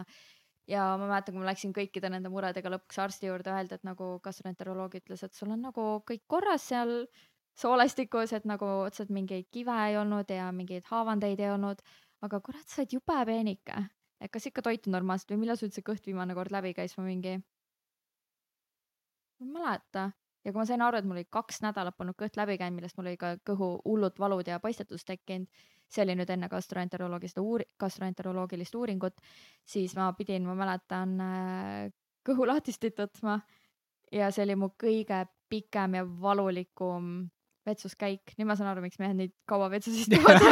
ja 0.71 0.93
ma 0.97 1.09
mäletan, 1.09 1.35
kui 1.35 1.43
ma 1.43 1.51
läksin 1.51 1.73
kõikide 1.75 2.09
nende 2.13 2.31
muredega 2.31 2.71
lõpuks 2.71 3.01
arsti 3.03 3.27
juurde, 3.27 3.51
öeldi, 3.51 3.77
et 3.77 3.87
nagu 3.87 4.15
gastroenteroloog 4.23 4.95
ütles, 5.01 5.25
et 5.27 5.35
sul 5.35 5.51
on 5.51 5.65
nagu 5.67 5.87
kõik 6.09 6.23
korras 6.31 6.69
seal 6.71 6.93
soolestikus, 7.59 8.33
et 8.33 8.47
nagu 8.49 8.69
otseselt 8.87 9.11
mingeid 9.13 9.49
kive 9.53 9.75
ei 9.89 9.99
olnud 10.01 10.31
ja 10.31 10.49
mingeid 10.55 10.87
haavandeid 10.89 11.43
ei 11.43 11.51
olnud, 11.53 11.83
aga 12.23 12.41
kurat, 12.45 12.65
sa 12.69 12.83
oled 12.83 12.95
jube 12.97 13.19
peenike, 13.27 13.79
et 14.23 14.33
kas 14.33 14.47
ikka 14.49 14.65
toitud 14.65 14.93
normaalselt 14.95 15.35
või 15.35 15.45
millal 15.45 15.59
sul 15.59 15.73
see 15.75 15.85
kõht 15.87 16.07
viimane 16.07 16.37
kord 16.39 16.55
läbi 16.55 16.75
käis, 16.77 16.95
ma 16.99 17.07
mingi, 17.07 17.37
ma 19.41 19.47
ei 19.47 19.55
mäleta. 19.57 20.11
Ja 20.43 20.51
kui 20.51 20.59
ma 20.59 20.67
sain 20.67 20.83
aru, 20.83 20.99
et 20.99 21.07
mul 21.07 21.21
oli 21.21 21.29
kaks 21.31 21.61
nädalat 21.63 21.95
polnud 21.95 22.17
kõht 22.19 22.35
läbi 22.39 22.57
käinud, 22.59 22.75
millest 22.81 22.97
mul 22.99 23.13
oli 23.13 23.19
ka 23.19 23.37
kõhu 23.47 23.77
hullud 23.85 24.17
valud 24.19 24.49
ja 24.51 24.59
paistetus 24.63 25.05
tekkinud, 25.07 25.47
see 25.87 26.03
oli 26.03 26.17
nüüd 26.19 26.31
enne 26.35 26.49
gastroenteroloogi 26.51 27.31
seda 27.31 27.45
uuri-, 27.47 27.69
gastroenteroloogilist 27.79 28.75
uuringut, 28.75 29.21
siis 29.63 29.95
ma 29.95 30.09
pidin, 30.19 30.47
ma 30.49 30.57
mäletan 30.59 31.15
äh, 31.23 31.93
kõhulahtistut 32.27 32.99
võtma. 32.99 33.39
Ja 34.13 34.33
see 34.35 34.43
oli 34.45 34.59
mu 34.59 34.73
kõige 34.77 35.23
pikem 35.49 35.95
ja 35.97 36.03
valulikum 36.05 37.31
vetsuskäik, 37.67 38.35
nüüd 38.39 38.49
ma 38.49 38.57
saan 38.59 38.71
aru, 38.73 38.83
miks 38.85 38.99
mehed 38.99 39.17
nii 39.19 39.31
kaua 39.49 39.69
vetsus 39.71 40.01
istuvad 40.03 40.43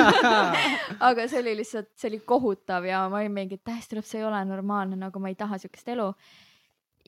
aga 1.08 1.26
see 1.28 1.40
oli 1.42 1.56
lihtsalt, 1.58 1.90
see 1.98 2.10
oli 2.12 2.20
kohutav 2.32 2.86
ja 2.86 3.02
ma 3.10 3.22
olin 3.22 3.34
mingi, 3.34 3.58
et 3.58 3.64
täiesti 3.66 3.98
lõpp, 3.98 4.06
see 4.08 4.20
ei 4.22 4.26
ole 4.28 4.42
normaalne, 4.48 4.98
nagu 5.00 5.22
ma 5.22 5.32
ei 5.32 5.38
taha 5.38 5.58
siukest 5.62 5.88
elu. 5.94 6.10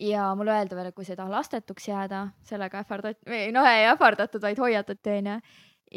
ja 0.00 0.30
mulle 0.38 0.54
öeldi 0.56 0.74
veel, 0.78 0.88
et 0.90 0.94
kui 0.96 1.04
sa 1.04 1.12
ei 1.14 1.20
taha 1.20 1.30
lastetuks 1.30 1.88
jääda, 1.88 2.24
sellega 2.48 2.80
ähvardati, 2.82 3.22
või 3.28 3.52
noh, 3.54 3.68
ei 3.68 3.86
ähvardatud, 3.92 4.42
vaid 4.42 4.58
hoiatati, 4.58 5.18
onju. 5.20 5.38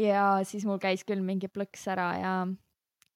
ja 0.05 0.27
siis 0.43 0.65
mul 0.69 0.77
käis 0.83 1.05
küll 1.07 1.23
mingi 1.25 1.47
plõks 1.47 1.87
ära 1.93 2.11
ja 2.19 2.35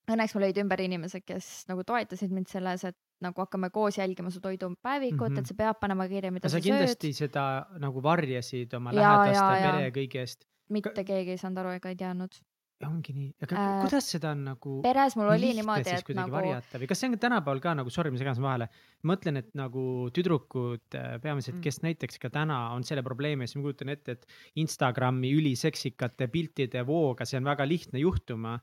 õnneks 0.10 0.34
mul 0.34 0.48
olid 0.48 0.58
ümber 0.64 0.82
inimesed, 0.82 1.22
kes 1.28 1.68
nagu 1.70 1.84
toetasid 1.86 2.32
mind 2.34 2.50
selles, 2.50 2.84
et 2.88 2.98
nagu 3.22 3.42
hakkame 3.44 3.70
koos 3.70 3.98
jälgima 4.00 4.32
su 4.32 4.40
toidupäevikut 4.42 5.20
mm, 5.20 5.26
Mhm. 5.26 5.36
-hmm. 5.36 5.40
et 5.40 5.46
sa 5.46 5.54
pead 5.54 5.76
panema 5.82 6.08
kirja, 6.08 6.32
mida 6.32 6.50
sa 6.50 6.58
sa, 6.58 6.64
kindlasti 6.64 7.12
sööd. 7.14 7.28
seda 7.30 7.66
nagu 7.80 8.02
varjasid 8.04 8.74
oma 8.74 8.94
Jaa, 8.94 9.02
lähedaste 9.02 9.44
jaa, 9.44 9.60
jaa. 9.60 9.76
pere 9.76 9.92
kõigest. 9.92 10.48
Mitte 10.70 11.04
keegi 11.08 11.36
ei 11.36 11.42
saanud 11.42 11.64
aru 11.64 11.76
ega 11.80 11.90
ei 11.94 12.00
teadnud. 12.00 12.40
ongi 12.88 13.12
nii, 13.12 13.30
aga 13.44 13.56
Äh, 13.60 13.82
kuidas 13.84 14.06
seda 14.08 14.30
on 14.32 14.44
nagu 14.48 14.78
peres 14.86 15.18
mul 15.20 15.28
oli 15.34 15.50
niimoodi, 15.58 15.92
et 15.98 16.12
nagu 16.16 16.32
varjata 16.32 16.80
või 16.80 16.88
kas 16.88 17.02
see 17.02 17.10
on 17.10 17.18
tänapäeval 17.20 17.60
ka 17.66 17.74
nagu, 17.76 17.92
sorry, 17.92 18.12
ma 18.14 18.22
segan 18.22 18.40
vahele, 18.40 18.70
mõtlen, 19.04 19.42
et 19.42 19.50
nagu 19.60 19.84
tüdrukud 20.16 20.96
äh, 20.96 21.18
peamiselt, 21.20 21.58
Mm. 21.58 21.64
kes 21.66 21.82
näiteks 21.84 22.22
ka 22.24 22.30
täna 22.32 22.62
on 22.72 22.88
selle 22.88 23.04
probleemi 23.04 23.44
ees, 23.44 23.58
ma 23.60 23.66
kujutan 23.68 23.92
ette, 23.92 24.16
et 24.16 24.26
Instagrami 24.64 25.34
üliseksikate 25.42 26.30
piltide 26.32 26.86
vooga, 26.88 27.26
see 27.28 27.38
on 27.42 27.44
väga 27.52 27.68
lihtne 27.68 28.00
juhtuma. 28.00 28.60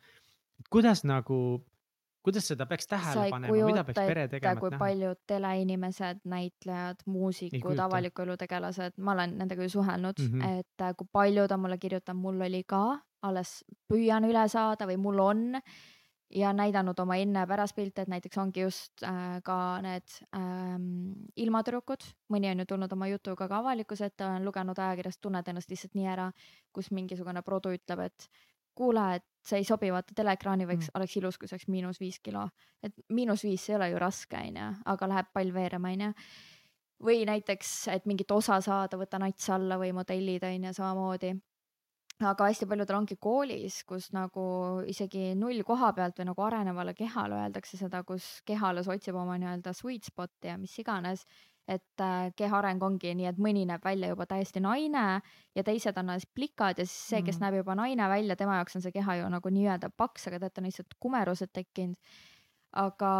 kuidas 0.73 1.05
nagu, 1.05 1.61
kuidas 2.27 2.49
seda 2.51 2.67
peaks 2.67 2.91
tähele 2.91 3.29
panema, 3.31 3.57
mida 3.71 3.85
peaks 3.87 4.11
pere 4.11 4.27
tegema, 4.33 4.61
kui 4.61 4.73
näha? 4.73 4.83
paljud 4.83 5.23
teleinimesed, 5.31 6.23
näitlejad, 6.29 7.03
muusikud, 7.17 7.83
avaliku 7.87 8.27
elu 8.27 8.39
tegelased, 8.43 8.97
ma 8.99 9.15
olen 9.15 9.37
nendega 9.41 9.67
ju 9.67 9.77
suhelnud 9.79 10.23
mm. 10.23 10.33
-hmm. 10.33 10.61
et 10.61 10.87
äh, 10.89 10.95
kui 10.99 11.09
palju 11.13 11.49
ta 11.49 11.57
mulle 11.57 11.79
kirjutab, 11.79 12.17
mul 12.19 12.41
oli 12.49 12.65
ka, 12.67 12.85
alles 13.23 13.61
püüan 13.93 14.27
üle 14.27 14.49
saada 14.49 14.89
või 14.91 14.99
mul 15.03 15.23
on 15.23 15.45
ja 16.35 16.53
näidanud 16.53 16.99
oma 16.99 17.17
enne 17.23 17.45
ja 17.45 17.47
pärast 17.47 17.77
pilte, 17.77 18.03
et 18.03 18.11
näiteks 18.11 18.39
ongi 18.43 18.65
just 18.65 19.03
äh, 19.07 19.39
ka 19.47 19.81
need 19.83 20.19
ähm, 20.35 21.13
ilmatüdrukud, 21.37 22.03
mõni 22.33 22.51
on 22.51 22.65
ju 22.65 22.67
tulnud 22.73 22.93
oma 22.93 23.09
jutuga 23.13 23.49
ka 23.49 23.61
avalikkuse 23.63 24.11
ette, 24.11 24.27
olen 24.27 24.45
lugenud 24.45 24.79
ajakirjast, 24.79 25.21
tunned 25.23 25.49
ennast 25.49 25.71
lihtsalt 25.71 25.95
nii 25.95 26.11
ära, 26.17 26.31
kus 26.73 26.91
mingisugune 26.91 27.43
produ 27.47 27.75
ütleb, 27.79 28.09
et 28.11 28.29
kuule, 28.77 29.07
et 29.19 29.25
see 29.47 29.63
ei 29.63 29.67
sobi, 29.69 29.91
vaata 29.95 30.15
teleekraani 30.17 30.67
võiks 30.69 30.89
mm., 30.91 30.99
oleks 30.99 31.17
ilus, 31.21 31.39
kui 31.39 31.49
see 31.49 31.57
oleks 31.57 31.71
miinus 31.73 32.01
viis 32.03 32.21
kilo, 32.23 32.45
et 32.83 32.95
miinus 33.15 33.47
viis 33.47 33.65
ei 33.71 33.79
ole 33.79 33.91
ju 33.93 34.03
raske, 34.03 34.39
onju, 34.39 34.69
aga 34.93 35.11
läheb 35.13 35.33
pall 35.35 35.53
veerema, 35.55 35.93
onju. 35.95 36.13
või 37.07 37.27
näiteks, 37.29 37.75
et 37.93 38.07
mingit 38.07 38.31
osa 38.33 38.61
saada, 38.65 38.99
võta 38.99 39.21
nats 39.23 39.51
alla 39.51 39.79
või 39.81 39.93
modellid 39.97 40.45
onju 40.49 40.73
samamoodi 40.77 41.35
aga 42.25 42.49
hästi 42.49 42.67
paljudel 42.69 42.97
ongi 42.97 43.17
koolis, 43.21 43.83
kus 43.89 44.09
nagu 44.17 44.45
isegi 44.89 45.35
null 45.37 45.61
koha 45.67 45.91
pealt 45.97 46.17
või 46.21 46.31
nagu 46.31 46.45
arenevale 46.47 46.95
kehale 46.97 47.43
öeldakse 47.43 47.77
seda, 47.77 48.03
kus 48.09 48.41
kehalus 48.49 48.89
otsib 48.89 49.19
oma 49.21 49.37
nii-öelda 49.41 49.75
sweet 49.77 50.09
spot'i 50.09 50.49
ja 50.49 50.57
mis 50.61 50.79
iganes. 50.81 51.27
Et 51.69 52.03
äh, 52.03 52.31
keha 52.39 52.61
areng 52.61 52.83
ongi 52.87 53.13
nii, 53.19 53.27
et 53.33 53.41
mõni 53.43 53.65
näeb 53.67 53.83
välja 53.85 54.13
juba 54.13 54.27
täiesti 54.31 54.63
naine 54.63 55.07
ja 55.57 55.65
teised 55.67 55.99
on 55.99 56.15
alles 56.15 56.27
plikad 56.27 56.79
ja 56.79 56.87
siis 56.87 57.11
see, 57.11 57.25
kes 57.27 57.41
mm. 57.41 57.43
näeb 57.45 57.59
juba 57.63 57.75
naine 57.79 58.07
välja, 58.13 58.37
tema 58.39 58.61
jaoks 58.61 58.79
on 58.79 58.87
see 58.87 58.95
keha 58.95 59.21
ju 59.21 59.29
nagu 59.33 59.53
nii-öelda 59.53 59.91
paks, 59.97 60.29
aga 60.31 60.45
teate, 60.45 60.63
on 60.63 60.71
lihtsalt 60.71 60.99
kumerused 61.03 61.53
tekkinud. 61.53 61.99
aga 62.77 63.11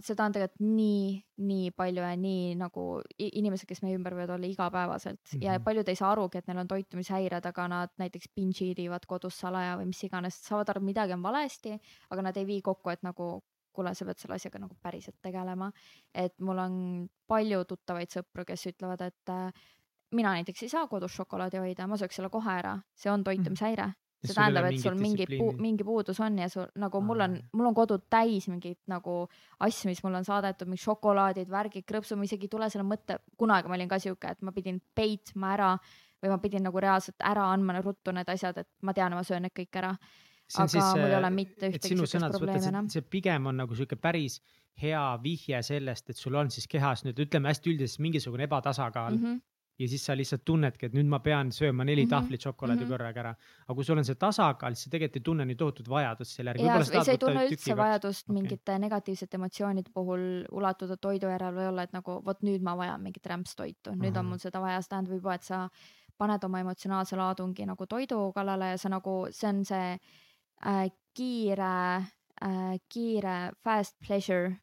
seda 0.00 0.24
on 0.24 0.32
tegelikult 0.32 0.62
nii, 0.64 1.08
nii 1.44 1.70
palju 1.76 2.00
ja 2.00 2.14
nii 2.16 2.54
nagu 2.56 2.84
inimesed, 3.18 3.66
kes 3.68 3.82
meie 3.84 3.98
ümber 3.98 4.14
võivad 4.16 4.38
olla 4.38 4.48
igapäevaselt 4.48 5.20
mm 5.20 5.38
-hmm. 5.38 5.44
ja 5.44 5.58
Mhm. 5.58 5.64
paljud 5.64 5.88
ei 5.88 5.96
saa 5.96 6.12
arugi, 6.12 6.38
et 6.38 6.46
neil 6.46 6.58
on 6.58 6.68
toitumishäired, 6.68 7.46
aga 7.46 7.68
nad 7.68 7.90
näiteks 7.98 8.32
binge 8.34 8.64
eat 8.64 8.78
ivad 8.78 9.06
kodus 9.06 9.38
salaja 9.38 9.76
või 9.76 9.86
mis 9.92 10.04
iganes, 10.04 10.40
saavad 10.46 10.68
aru, 10.68 10.80
et 10.80 10.86
midagi 10.86 11.12
on 11.12 11.22
valesti, 11.22 11.78
aga 12.10 12.22
nad 12.22 12.36
ei 12.36 12.46
vii 12.46 12.62
kokku, 12.62 12.90
et 12.90 13.02
nagu 13.02 13.42
kuule, 13.74 13.94
sa 13.94 14.06
pead 14.08 14.22
selle 14.22 14.38
asjaga 14.38 14.62
nagu 14.62 14.76
päriselt 14.82 15.18
tegelema. 15.22 15.70
et 16.14 16.34
mul 16.40 16.58
on 16.58 16.78
palju 17.26 17.64
tuttavaid 17.64 18.12
sõpru, 18.14 18.46
kes 18.48 18.66
ütlevad, 18.72 19.02
et 19.02 19.34
äh, 19.34 19.66
mina 20.14 20.36
näiteks 20.38 20.62
ei 20.62 20.72
saa 20.72 20.86
kodus 20.88 21.14
šokolaadi 21.18 21.60
hoida, 21.62 21.86
ma 21.90 21.98
sööks 22.00 22.20
selle 22.20 22.30
kohe 22.30 22.58
ära, 22.60 22.78
see 22.94 23.10
on 23.10 23.24
toitumishäire 23.26 23.92
see 24.24 24.32
Sul 24.32 24.42
ei 24.42 24.48
ole 24.48 24.60
tähendab, 24.60 24.72
et 24.72 24.80
sul 24.80 24.94
mingi 24.98 25.26
puu, 25.28 25.52
mingi 25.60 25.84
puudus 25.84 26.20
on 26.20 26.38
ja 26.38 26.48
sul 26.48 26.66
nagu 26.80 27.00
mul 27.00 27.20
on 27.20 27.36
Aa., 27.36 27.48
mul 27.52 27.68
on 27.68 27.74
kodu 27.76 27.98
täis 28.10 28.48
mingeid 28.48 28.78
nagu 28.88 29.16
asju, 29.60 29.90
mis 29.90 30.02
mulle 30.04 30.20
on 30.22 30.24
saadetud, 30.24 30.68
mingid 30.70 30.84
šokolaadid, 30.84 31.50
värgid, 31.50 31.84
krõpsud, 31.88 32.18
ma 32.18 32.28
isegi 32.28 32.48
ei 32.48 32.52
tule 32.56 32.70
selle 32.72 32.86
mõtte, 32.88 33.18
kunagi 33.40 33.68
ma 33.68 33.76
olin 33.78 33.90
ka 33.90 34.00
siuke, 34.00 34.32
et 34.32 34.42
ma 34.42 34.54
pidin 34.56 34.80
peitma 34.94 35.52
ära 35.56 35.72
või 36.22 36.32
ma 36.32 36.38
pidin 36.40 36.64
nagu 36.64 36.80
reaalselt 36.80 37.20
ära 37.20 37.50
andma 37.52 37.76
ruttu 37.82 38.14
need 38.16 38.30
asjad, 38.32 38.62
et 38.64 38.70
ma 38.82 38.94
tean, 38.96 39.16
ma 39.16 39.24
söön 39.26 39.44
need 39.44 39.56
kõik 39.56 39.80
ära. 39.82 39.92
Aga 40.54 40.68
siis, 40.70 40.84
mul 40.94 41.08
ei 41.08 41.14
äh, 41.14 41.18
ole 41.18 41.30
mitte 41.34 41.70
ühtegi 41.72 41.96
sõnades 42.06 42.38
probleemi 42.38 42.70
enam 42.70 42.90
see 42.92 43.02
pigem 43.02 43.50
on 43.50 43.56
nagu 43.62 43.74
sihuke 43.74 43.96
päris 44.00 44.40
hea 44.82 45.02
vihje 45.22 45.62
sellest, 45.62 46.10
et 46.10 46.20
sul 46.20 46.34
on 46.38 46.50
siis 46.50 46.66
kehas 46.70 47.04
nüüd 47.06 47.20
ütleme 47.26 47.50
hästi 47.50 47.74
üldiselt 47.74 48.02
mingisugune 48.02 48.48
ebatasakaal 48.48 49.16
mm. 49.16 49.24
-hmm. 49.24 49.40
ja 49.78 49.88
siis 49.88 50.06
sa 50.06 50.16
lihtsalt 50.16 50.44
tunnedki, 50.44 50.86
et 50.86 50.94
nüüd 50.94 51.06
ma 51.10 51.20
pean 51.22 51.52
sööma 51.52 51.84
neli 51.84 52.04
mm. 52.04 52.06
-hmm. 52.06 52.10
tahvlit 52.10 52.40
šokolaadi 52.40 52.80
mm. 52.80 52.86
-hmm. 52.86 52.90
korraga 52.90 53.20
ära. 53.20 53.34
aga 53.68 53.74
kui 53.74 53.84
sul 53.84 53.98
on 53.98 54.04
see 54.04 54.14
tasakaal, 54.14 54.74
siis 54.74 54.84
sa 54.84 54.90
tegelikult 54.90 55.16
ei 55.16 55.22
tunne 55.30 55.44
nii 55.44 55.56
tohutut 55.56 55.88
vajadust 55.88 56.30
selle 56.30 56.50
järgi. 56.50 56.64
ja 56.64 57.04
sa 57.04 57.12
ei 57.12 57.18
tunne 57.18 57.46
üldse 57.46 57.76
vajadust 57.76 58.30
Okei. 58.30 58.42
mingite 58.42 58.78
negatiivsete 58.78 59.36
emotsioonide 59.36 59.90
puhul 59.94 60.44
ulatuda 60.52 60.96
toidu 60.96 61.26
järele 61.26 61.56
või 61.60 61.68
olla, 61.68 61.82
et 61.82 61.92
nagu 61.92 62.22
vot 62.24 62.42
nüüd 62.42 62.62
ma 62.62 62.76
vajan 62.76 63.02
mingit 63.02 63.26
rämpstoitu, 63.26 63.94
nüüd 63.94 64.10
Ahah. 64.10 64.24
on 64.24 64.26
mul 64.26 64.38
seda 64.38 64.60
vaja, 64.60 64.82
see 64.82 64.88
tähendab 64.88 65.14
juba, 65.14 65.34
et 65.34 65.42
sa 65.42 65.68
paned 66.18 66.44
oma 66.44 66.60
emotsionaalse 66.60 67.16
laadungi 67.16 67.66
nagu 67.66 67.86
toidu 67.86 68.32
kallale 68.34 68.74
ja 68.74 68.78
sa 68.78 68.88
nagu, 68.88 69.26
see 69.30 69.48
on 69.48 69.64
see 69.64 69.98
äh, 70.62 70.90
kiire 71.14 72.04
äh,, 72.42 72.76
kiire 72.88 73.52
fast 73.64 73.98
pleasure 74.00 74.54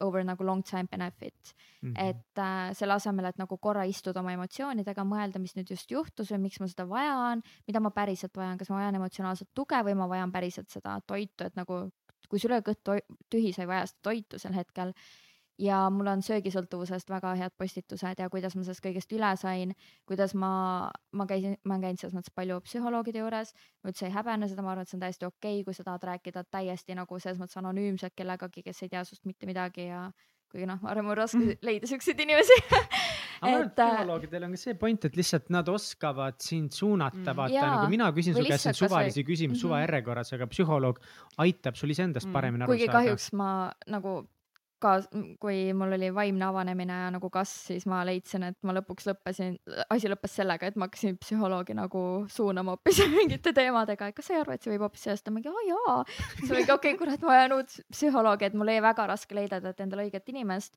over 0.00 0.24
nagu 0.24 0.44
long 0.44 0.62
time 0.62 0.88
benefit. 0.90 1.54
Mhm. 1.82 1.94
et 1.96 2.38
äh, 2.38 2.72
selle 2.74 2.96
asemel, 2.96 3.28
et 3.28 3.38
nagu 3.38 3.58
korra 3.58 3.84
istuda 3.86 4.20
oma 4.20 4.32
emotsioonidega, 4.32 5.04
mõelda, 5.04 5.40
mis 5.40 5.54
nüüd 5.56 5.70
just 5.70 5.90
juhtus 5.90 6.32
või 6.32 6.46
miks 6.46 6.60
ma 6.60 6.68
seda 6.68 6.86
vajan, 6.88 7.42
mida 7.68 7.80
ma 7.80 7.92
päriselt 7.94 8.36
vajan, 8.36 8.58
kas 8.58 8.70
ma 8.72 8.80
vajan 8.80 8.98
emotsionaalset 8.98 9.52
tuge 9.54 9.82
või 9.86 9.94
ma 9.94 10.08
vajan 10.10 10.32
päriselt 10.32 10.72
seda 10.72 10.98
toitu, 11.06 11.46
et 11.46 11.56
nagu 11.56 11.86
kui 12.28 12.42
sul 12.42 12.52
ei 12.52 12.58
ole 12.58 12.66
kõht 12.66 13.06
tühi, 13.30 13.52
sa 13.54 13.62
ei 13.62 13.70
vaja 13.70 13.86
seda 13.86 14.02
toitu 14.10 14.40
sel 14.42 14.56
hetkel. 14.56 14.92
Ja 15.58 15.78
mul 15.90 16.06
on 16.12 16.22
söögisõltuvusest 16.22 17.08
väga 17.10 17.34
head 17.40 17.54
postitused 17.56 18.18
ja 18.20 18.28
kuidas 18.32 18.56
ma 18.56 18.62
sellest 18.66 18.84
kõigest 18.84 19.12
üle 19.16 19.30
sain, 19.40 19.72
kuidas 20.06 20.34
ma, 20.34 20.90
ma 21.16 21.26
käisin, 21.26 21.56
ma 21.64 21.74
olen 21.74 21.82
käinud 21.86 22.00
selles 22.02 22.14
mõttes 22.18 22.34
palju 22.36 22.60
psühholoogide 22.66 23.22
juures, 23.22 23.54
ma 23.82 23.90
üldse 23.92 24.06
ei 24.06 24.12
häbene 24.12 24.48
seda, 24.48 24.62
ma 24.62 24.72
arvan, 24.74 24.82
et 24.84 24.88
see 24.92 24.98
on 24.98 25.04
täiesti 25.06 25.26
okei 25.26 25.60
okay,, 25.60 25.64
kui 25.64 25.74
sa 25.74 25.84
tahad 25.86 26.04
rääkida 26.04 26.44
täiesti 26.50 26.94
nagu 26.98 27.18
selles 27.18 27.40
mõttes 27.40 27.56
anonüümselt 27.62 28.14
kellegagi, 28.16 28.62
kes 28.66 28.82
ei 28.82 28.88
tea 28.92 29.04
sinust 29.08 29.24
mitte 29.24 29.46
midagi 29.48 29.88
ja 29.88 30.10
kuigi 30.52 30.66
noh, 30.68 30.78
ma 30.82 30.92
arvan, 30.92 31.04
mul 31.08 31.16
on 31.16 31.22
raske 31.24 31.56
leida 31.66 31.88
siukseid 31.90 32.20
inimesi 32.22 32.54
aga 32.70 33.50
ma 33.50 33.56
arvan, 33.56 33.66
et 33.66 33.80
äh, 33.80 33.88
psühholoogidel 33.90 34.44
on 34.46 34.54
ka 34.54 34.60
see 34.62 34.74
point, 34.84 35.08
et 35.08 35.16
lihtsalt 35.18 35.50
nad 35.56 35.68
oskavad 35.72 36.36
sind 36.44 36.70
suunata 36.76 37.16
Mm. 37.16 37.24
mm., 37.32 37.36
vaata 37.40 37.54
Jaa. 37.56 37.72
nagu 37.74 37.90
mina 37.96 38.12
küsin 38.12 38.36
su 38.36 38.44
käest 38.44 38.62
siin 38.68 38.72
kas 38.76 38.82
või- 38.84 38.88
suvalisi 38.92 39.24
küsimusi 39.24 39.56
Mhm. 39.56 39.64
suva 39.64 39.80
järjekorras, 39.86 40.32
aga 40.36 40.46
psühholoog 40.52 41.00
aitab 41.38 41.74
sul 41.80 41.90
iseendast 41.90 42.28
Mm. 42.28 42.32
paremini 42.32 42.62
aru 42.64 42.72
kuigi 42.72 42.86
saada. 42.86 42.98
kahjuks 43.00 43.32
ma 43.32 43.72
nagu 43.88 44.28
ka, 44.82 44.96
kui 45.40 45.72
mul 45.76 45.94
oli 45.96 46.10
vaimne 46.14 46.44
avanemine 46.46 46.98
ja 47.04 47.08
nagu 47.14 47.30
kasv, 47.32 47.72
siis 47.72 47.86
ma 47.90 48.02
leidsin, 48.06 48.44
et 48.50 48.58
ma 48.66 48.74
lõpuks 48.76 49.08
lõppesin, 49.10 49.56
asi 49.92 50.10
lõppes 50.12 50.36
sellega, 50.40 50.70
et 50.70 50.76
ma 50.76 50.88
hakkasin 50.88 51.16
psühholoogi 51.22 51.76
nagu 51.78 52.02
suunama 52.32 52.76
hoopis 52.76 53.00
mingite 53.16 53.54
teemadega, 53.56 54.10
et 54.10 54.18
kas 54.18 54.30
sa 54.30 54.36
ei 54.36 54.42
arva, 54.42 54.56
et 54.56 54.66
see 54.66 54.74
võib 54.74 54.86
hoopis 54.86 55.08
sellest, 55.08 55.30
ma 55.30 55.38
mingi 55.38 55.52
aa 55.52 55.66
jaa. 55.70 55.96
siis 56.36 56.50
ma 56.50 56.60
mingi 56.60 56.76
okei 56.76 56.94
okay,, 56.94 57.00
kurat, 57.00 57.24
ma 57.24 57.34
vajan 57.34 57.56
uut 57.58 57.80
psühholoogi, 57.94 58.50
et 58.50 58.58
mul 58.58 58.68
oli 58.68 58.84
väga 58.84 59.08
raske 59.12 59.38
leida 59.38 59.60
endale 59.72 60.08
õiget 60.08 60.32
inimest. 60.34 60.76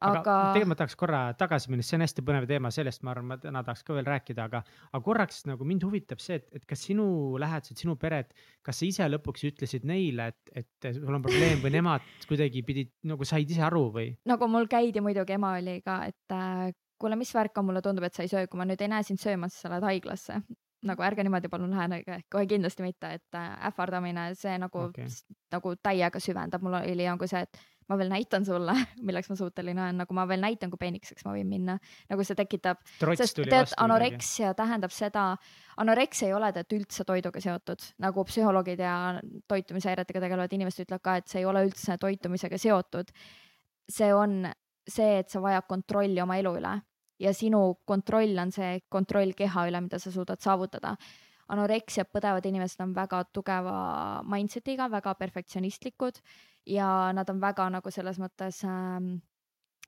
Aga, 0.00 0.20
aga, 0.20 0.36
tegelikult 0.54 0.72
ma 0.72 0.78
tahaks 0.80 0.96
korra 0.98 1.20
tagasi 1.38 1.72
minna, 1.72 1.86
see 1.86 1.98
on 1.98 2.04
hästi 2.06 2.24
põnev 2.26 2.48
teema, 2.50 2.72
sellest 2.74 3.04
ma 3.06 3.12
arvan, 3.14 3.28
ma 3.32 3.38
täna 3.42 3.62
tahaks 3.66 3.84
ka 3.86 3.96
veel 3.96 4.08
rääkida, 4.08 4.48
aga, 4.48 4.62
aga 4.92 5.02
korraks 5.04 5.44
nagu 5.48 5.66
mind 5.68 5.86
huvitab 5.86 6.22
see, 6.22 6.40
et, 6.40 6.48
et 6.60 6.66
kas 6.68 6.84
sinu 6.88 7.06
lähedased, 7.40 7.78
sinu 7.80 7.96
pered, 8.00 8.32
kas 8.66 8.80
sa 8.80 8.88
ise 8.88 9.08
lõpuks 9.10 9.46
ütlesid 9.50 9.86
neile, 9.88 10.30
et, 10.32 10.52
et 10.62 10.90
sul 10.98 11.14
on 11.14 11.24
probleem 11.24 11.62
või 11.64 11.74
nemad 11.78 12.04
kuidagi 12.28 12.64
pidid 12.66 12.92
nagu 13.08 13.26
said 13.28 13.50
ise 13.50 13.64
aru 13.66 13.88
või? 13.94 14.12
nagu 14.28 14.50
mul 14.50 14.68
käidi 14.70 15.02
muidugi, 15.04 15.38
ema 15.38 15.56
oli 15.58 15.78
ka, 15.84 16.02
et 16.10 16.36
äh, 16.36 16.68
kuule, 16.98 17.18
mis 17.18 17.34
värk 17.34 17.58
on, 17.58 17.68
mulle 17.68 17.82
tundub, 17.84 18.06
et 18.06 18.14
sa 18.14 18.24
ei 18.24 18.30
söö, 18.30 18.46
kui 18.50 18.60
ma 18.60 18.66
nüüd 18.68 18.82
ei 18.82 18.90
näe 18.90 19.06
sind 19.06 19.22
söömas, 19.22 19.54
siis 19.54 19.66
sa 19.66 19.72
lähed 19.72 19.86
haiglasse. 19.88 20.42
nagu 20.88 21.02
ärge 21.02 21.24
niimoodi 21.26 21.48
palun 21.50 21.72
lähenege, 21.74 22.20
kohe 22.30 22.46
kindlasti 22.46 22.84
mitte, 22.84 23.10
et 23.18 23.34
äh, 23.34 23.48
ähvardamine, 23.66 24.28
see 24.38 24.54
nagu 24.62 24.84
okay., 24.86 25.08
nagu 25.50 25.72
täiega 25.82 26.20
süvendab, 26.22 26.62
mul 26.62 26.76
oli 26.78 27.08
nagu 27.08 27.26
see, 27.26 27.40
et 27.42 27.58
ma 27.88 27.96
veel 27.96 28.10
näitan 28.12 28.44
sulle, 28.44 28.74
milleks 29.08 29.30
ma 29.32 29.36
suuteline 29.38 29.82
olen, 29.82 30.00
nagu 30.02 30.16
ma 30.16 30.26
veel 30.28 30.42
näitan, 30.44 30.70
kui 30.72 30.80
peenikeseks 30.80 31.24
ma 31.26 31.34
võin 31.36 31.48
minna, 31.50 31.78
nagu 32.10 32.26
see 32.26 32.36
tekitab, 32.38 32.82
sest 33.16 33.40
tead, 33.40 33.72
anoreksia 33.80 34.52
tähendab 34.58 34.94
seda, 34.94 35.30
anoreksia 35.80 36.28
ei 36.28 36.36
ole 36.36 36.52
tead 36.56 36.76
üldse 36.78 37.06
toiduga 37.08 37.42
seotud, 37.44 37.84
nagu 38.04 38.24
psühholoogid 38.28 38.82
ja 38.84 38.94
toitumishäiretega 39.50 40.24
tegelevad 40.26 40.56
inimesed 40.58 40.84
ütlevad 40.86 41.04
ka, 41.04 41.16
et 41.20 41.32
see 41.32 41.42
ei 41.42 41.48
ole 41.48 41.64
üldse 41.68 41.96
toitumisega 42.00 42.60
seotud. 42.60 43.12
see 43.88 44.12
on 44.12 44.42
see, 44.88 45.18
et 45.22 45.30
sa 45.32 45.40
vajad 45.40 45.64
kontrolli 45.68 46.20
oma 46.20 46.36
elu 46.40 46.52
üle. 46.60 46.74
Ja 47.18 47.32
sinu 47.34 47.80
kontroll 47.88 48.36
on 48.38 48.52
see 48.54 48.78
kontroll 48.92 49.32
keha 49.36 49.64
üle, 49.70 49.80
mida 49.82 49.98
sa 49.98 50.12
suudad 50.14 50.40
saavutada. 50.44 50.96
anoreksiat 51.48 52.10
põdevad 52.12 52.44
inimesed 52.44 52.82
on 52.84 52.90
väga 52.92 53.22
tugeva 53.32 54.20
mindset'iga, 54.28 54.90
väga 54.92 55.14
perfektsionistlikud 55.16 56.18
ja 56.68 57.12
nad 57.16 57.30
on 57.32 57.40
väga 57.40 57.68
nagu 57.72 57.90
selles 57.94 58.20
mõttes 58.20 58.60
ähm, 58.68 59.16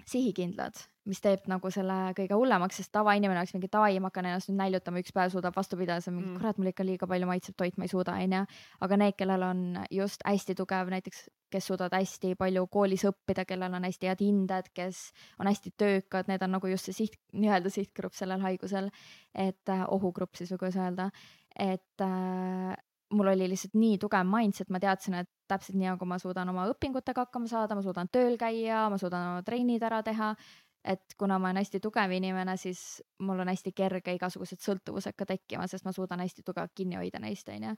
sihikindlad, 0.08 0.78
mis 1.08 1.20
teeb 1.22 1.46
nagu 1.50 1.70
selle 1.72 1.96
kõige 2.16 2.36
hullemaks, 2.38 2.78
sest 2.80 2.92
tavainimene 2.94 3.40
oleks 3.40 3.52
mingi 3.56 3.68
davai, 3.72 3.98
ma 4.00 4.10
hakkan 4.10 4.28
ennast 4.30 4.50
nüüd 4.50 4.60
näljutama, 4.60 5.02
üks 5.02 5.12
päev 5.16 5.32
suudab 5.34 5.56
vastu 5.56 5.78
pidada, 5.80 6.00
siis 6.00 6.12
on 6.12 6.16
mingi 6.18 6.30
Mm. 6.30 6.38
kurat, 6.38 6.58
mul 6.58 6.70
ikka 6.70 6.86
liiga 6.86 7.08
palju 7.10 7.28
maitseb 7.28 7.56
toit, 7.56 7.76
ma 7.78 7.84
ei 7.84 7.92
suuda, 7.92 8.16
onju. 8.16 8.44
aga 8.80 8.96
need, 8.96 9.16
kellel 9.18 9.42
on 9.42 9.62
just 9.90 10.24
hästi 10.24 10.54
tugev, 10.54 10.90
näiteks 10.92 11.28
kes 11.50 11.66
suudavad 11.66 11.96
hästi 11.98 12.34
palju 12.38 12.66
koolis 12.70 13.04
õppida, 13.08 13.44
kellel 13.44 13.74
on 13.74 13.84
hästi 13.84 14.06
head 14.06 14.20
hinded, 14.22 14.70
kes 14.74 15.10
on 15.38 15.50
hästi 15.50 15.72
töökad, 15.76 16.28
need 16.28 16.42
on 16.42 16.54
nagu 16.56 16.70
just 16.70 16.84
see 16.84 16.92
siht, 16.92 17.18
nii-öelda 17.32 17.70
sihtgrupp 17.70 18.14
sellel 18.14 18.40
haigusel. 18.40 18.90
et 19.34 19.68
äh, 19.68 19.84
ohugrupp 19.88 20.34
siis 20.34 20.50
või 20.52 20.58
kuidas 20.58 20.76
öelda, 20.76 21.10
et 21.58 22.00
äh, 22.02 22.76
mul 23.10 23.32
oli 23.32 23.48
lihtsalt 23.50 23.74
nii 23.78 23.98
tugev 24.02 24.26
mindset, 24.28 24.70
ma 24.70 24.80
teadsin, 24.82 25.16
et 25.22 25.30
täpselt 25.50 25.78
nii, 25.78 25.90
nagu 25.92 26.06
ma 26.08 26.18
suudan 26.22 26.48
oma 26.52 26.66
õpingutega 26.70 27.26
hakkama 27.26 27.50
saada, 27.50 27.76
ma 27.78 27.84
suudan 27.84 28.10
tööl 28.12 28.36
käia, 28.40 28.84
ma 28.92 28.98
suudan 29.00 29.32
oma 29.32 29.46
trennid 29.46 29.82
ära 29.86 30.02
teha. 30.06 30.34
et 30.80 31.12
kuna 31.20 31.36
ma 31.38 31.50
olen 31.50 31.60
hästi 31.60 31.76
tugev 31.84 32.08
inimene, 32.16 32.54
siis 32.56 33.02
mul 33.20 33.42
on 33.42 33.50
hästi 33.52 33.74
kerge 33.76 34.14
igasugused 34.16 34.62
sõltuvused 34.64 35.12
ka 35.12 35.26
tekkima, 35.28 35.66
sest 35.68 35.84
ma 35.84 35.92
suudan 35.92 36.22
hästi 36.24 36.40
tugevalt 36.40 36.72
kinni 36.72 36.96
hoida 36.96 37.20
neist, 37.20 37.48
onju 37.52 37.74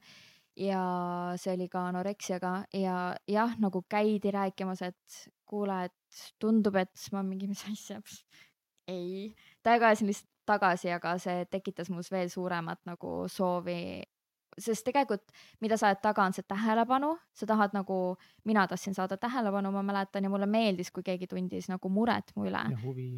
ja 0.57 0.83
see 1.41 1.55
oli 1.57 1.66
ka 1.72 1.89
anoreksiaga 1.89 2.53
ja 2.78 3.16
jah, 3.26 3.57
nagu 3.59 3.83
käidi 3.91 4.30
rääkimas, 4.30 4.85
et 4.87 5.18
kuule, 5.49 5.85
et 5.89 6.22
tundub, 6.39 6.76
et 6.76 7.09
ma 7.12 7.24
mingi, 7.26 7.49
mis 7.51 7.64
asja, 7.72 7.99
ei, 8.87 9.33
tagasi 9.66 10.07
lihtsalt 10.07 10.30
tagasi, 10.47 10.91
aga 10.91 11.16
see 11.22 11.45
tekitas 11.51 11.91
minus 11.91 12.11
veel 12.12 12.30
suuremat 12.33 12.83
nagu 12.89 13.22
soovi 13.30 14.03
sest 14.59 14.84
tegelikult, 14.84 15.24
mida 15.64 15.76
sa 15.80 15.88
ajad 15.88 16.03
taga, 16.05 16.26
on 16.28 16.36
see 16.36 16.44
tähelepanu, 16.48 17.12
sa 17.36 17.48
tahad 17.48 17.76
nagu, 17.76 17.98
mina 18.48 18.66
tahtsin 18.68 18.96
saada 18.96 19.16
tähelepanu, 19.20 19.72
ma 19.72 19.82
mäletan 19.86 20.26
ja 20.26 20.32
mulle 20.32 20.48
meeldis, 20.50 20.92
kui 20.92 21.05
keegi 21.07 21.28
tundis 21.30 21.70
nagu 21.72 21.92
muret 21.92 22.34
mu 22.36 22.46
üle. 22.48 22.64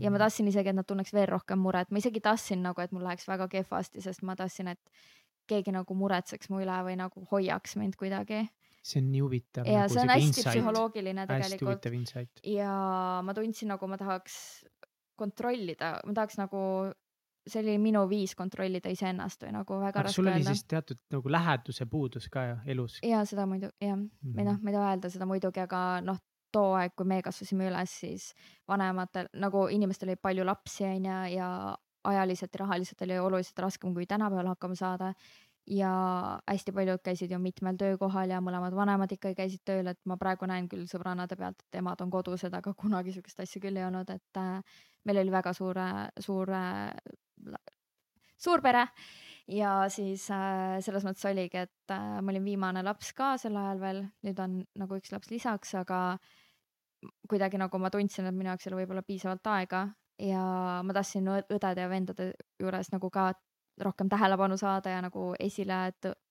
ja, 0.01 0.13
ma 0.15 0.23
tahtsin 0.23 0.49
isegi, 0.51 0.71
et 0.71 0.79
nad 0.79 0.87
tunneks 0.87 1.15
veel 1.17 1.29
rohkem 1.33 1.59
muret, 1.59 1.91
ma 1.91 2.03
isegi 2.03 2.23
tahtsin 2.25 2.63
nagu, 2.63 2.81
et 2.81 2.93
mul 2.95 3.07
läheks 3.07 3.29
väga 3.31 3.49
kehvasti, 3.49 4.05
sest 4.05 4.23
ma 4.23 4.37
tahtsin, 4.39 4.71
et 4.75 5.05
keegi 5.51 5.75
nagu 5.75 5.95
muretseks 5.99 6.49
mu 6.53 6.63
üle 6.65 6.77
või 6.87 6.95
nagu 6.97 7.27
hoiaks 7.31 7.77
mind 7.77 7.99
kuidagi 8.01 8.47
see 8.85 9.01
on 9.01 9.11
nii 9.13 9.21
huvitav. 9.25 9.67
ja 9.69 9.85
nagu 9.85 9.93
see 9.93 10.03
on 10.03 10.13
hästi 10.13 10.27
insight. 10.29 10.49
psühholoogiline 10.51 11.27
tegelikult. 11.29 12.41
ja 12.49 12.75
ma 13.25 13.35
tundsin 13.37 13.73
nagu 13.73 13.89
ma 13.89 13.99
tahaks 14.01 14.37
kontrollida, 15.19 15.99
ma 16.07 16.15
tahaks 16.17 16.39
nagu, 16.41 16.61
see 17.47 17.61
oli 17.61 17.79
minu 17.79 18.05
viis 18.09 18.35
kontrollida 18.35 18.93
iseennast 18.93 19.43
või 19.45 19.53
nagu 19.53 19.79
väga 19.81 19.89
aga 19.89 20.05
raske 20.07 20.17
sul 20.17 20.29
oli 20.29 20.39
öelda. 20.39 20.55
siis 20.55 20.69
teatud 20.71 21.01
nagu 21.13 21.33
läheduse 21.33 21.87
puudus 21.87 22.29
ka 22.33 22.45
elus? 22.67 22.99
ja 23.05 23.25
seda 23.29 23.47
muidu 23.47 23.71
jah 23.81 23.97
mm 23.97 24.09
-hmm. 24.09 24.37
või 24.39 24.49
noh, 24.49 24.61
ma 24.61 24.71
ei 24.71 24.77
taha 24.79 24.93
öelda 24.95 25.11
seda 25.11 25.27
muidugi, 25.29 25.61
aga 25.61 26.01
noh, 26.01 26.21
too 26.53 26.75
aeg, 26.79 26.95
kui 26.97 27.07
me 27.07 27.23
kasvasime 27.23 27.69
üles, 27.69 27.97
siis 28.01 28.33
vanematel 28.69 29.29
nagu 29.43 29.67
inimestel 29.69 30.09
oli 30.09 30.17
palju 30.17 30.45
lapsi 30.47 30.85
onju 30.85 31.17
ja 31.35 31.49
ajaliselt 32.05 32.55
ja 32.55 32.59
rahaliselt 32.59 33.03
oli 33.03 33.19
oluliselt 33.19 33.59
raskem 33.59 33.95
kui 33.95 34.07
tänapäeval 34.07 34.53
hakkama 34.55 34.75
saada. 34.75 35.15
ja 35.67 35.91
hästi 36.47 36.73
paljud 36.73 37.01
käisid 37.01 37.31
ju 37.31 37.39
mitmel 37.39 37.77
töökohal 37.81 38.29
ja 38.31 38.41
mõlemad 38.45 38.75
vanemad 38.77 39.13
ikkagi 39.13 39.35
käisid 39.35 39.63
tööl, 39.65 39.87
et 39.87 40.01
ma 40.05 40.19
praegu 40.21 40.45
näen 40.45 40.67
küll 40.69 40.85
sõbrannade 40.85 41.39
pealt, 41.41 41.63
et 41.65 41.79
emad 41.81 42.01
on 42.05 42.11
kodused, 42.11 42.53
aga 42.53 42.75
kunagi 42.75 43.15
sihukest 43.15 43.41
asja 43.41 43.63
küll 43.63 43.77
ei 43.81 43.87
olnud, 43.87 44.11
et 44.11 44.37
äh, 44.37 44.61
meil 45.09 45.23
oli 45.23 45.33
väga 45.33 45.55
suure, 45.57 45.87
suure, 46.21 46.61
suur 48.45 48.63
pere 48.63 48.87
ja 49.49 49.85
siis 49.93 50.27
äh, 50.33 50.79
selles 50.85 51.05
mõttes 51.05 51.25
oligi, 51.29 51.65
et 51.67 51.93
äh, 51.93 52.21
ma 52.21 52.33
olin 52.33 52.45
viimane 52.45 52.85
laps 52.85 53.13
ka 53.17 53.35
sel 53.41 53.57
ajal 53.61 53.83
veel, 53.83 54.01
nüüd 54.25 54.41
on 54.41 54.61
nagu 54.81 54.99
üks 55.01 55.13
laps 55.13 55.31
lisaks, 55.33 55.75
aga 55.81 56.19
kuidagi 57.29 57.61
nagu 57.61 57.79
ma 57.79 57.91
tundsin, 57.93 58.29
et 58.29 58.37
minu 58.37 58.53
jaoks 58.53 58.67
ei 58.67 58.73
ole 58.73 58.83
võib-olla 58.83 59.05
piisavalt 59.05 59.53
aega 59.53 59.87
ja 60.23 60.45
ma 60.87 60.95
tahtsin 60.97 61.29
õdede 61.29 61.83
ja 61.83 61.91
vendade 61.91 62.31
juures 62.61 62.91
nagu 62.95 63.11
ka 63.13 63.33
rohkem 63.83 64.09
tähelepanu 64.09 64.57
saada 64.57 64.93
ja 64.93 65.03
nagu 65.03 65.33
esile 65.41 65.79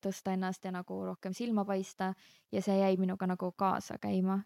tõsta 0.03 0.33
ennast 0.33 0.65
ja 0.65 0.71
nagu 0.71 1.01
rohkem 1.05 1.33
silma 1.35 1.65
paista 1.67 2.13
ja 2.51 2.61
see 2.63 2.77
jäi 2.79 2.97
minuga 2.97 3.27
nagu 3.27 3.51
kaasa 3.51 3.97
käima. 4.01 4.41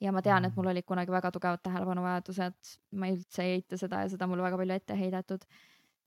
ja 0.00 0.12
ma 0.12 0.22
tean, 0.22 0.44
et 0.44 0.52
mm. 0.52 0.56
mul 0.60 0.70
olid 0.70 0.84
kunagi 0.84 1.10
väga 1.10 1.30
tugevad 1.32 1.62
tähelepanuvajadused, 1.64 2.72
ma 3.00 3.08
üldse 3.08 3.42
ei 3.42 3.54
eita 3.56 3.78
seda 3.80 4.02
ja 4.04 4.10
seda 4.12 4.26
mulle 4.28 4.42
väga 4.44 4.58
palju 4.60 4.74
ette 4.74 4.96
heidetud. 4.98 5.46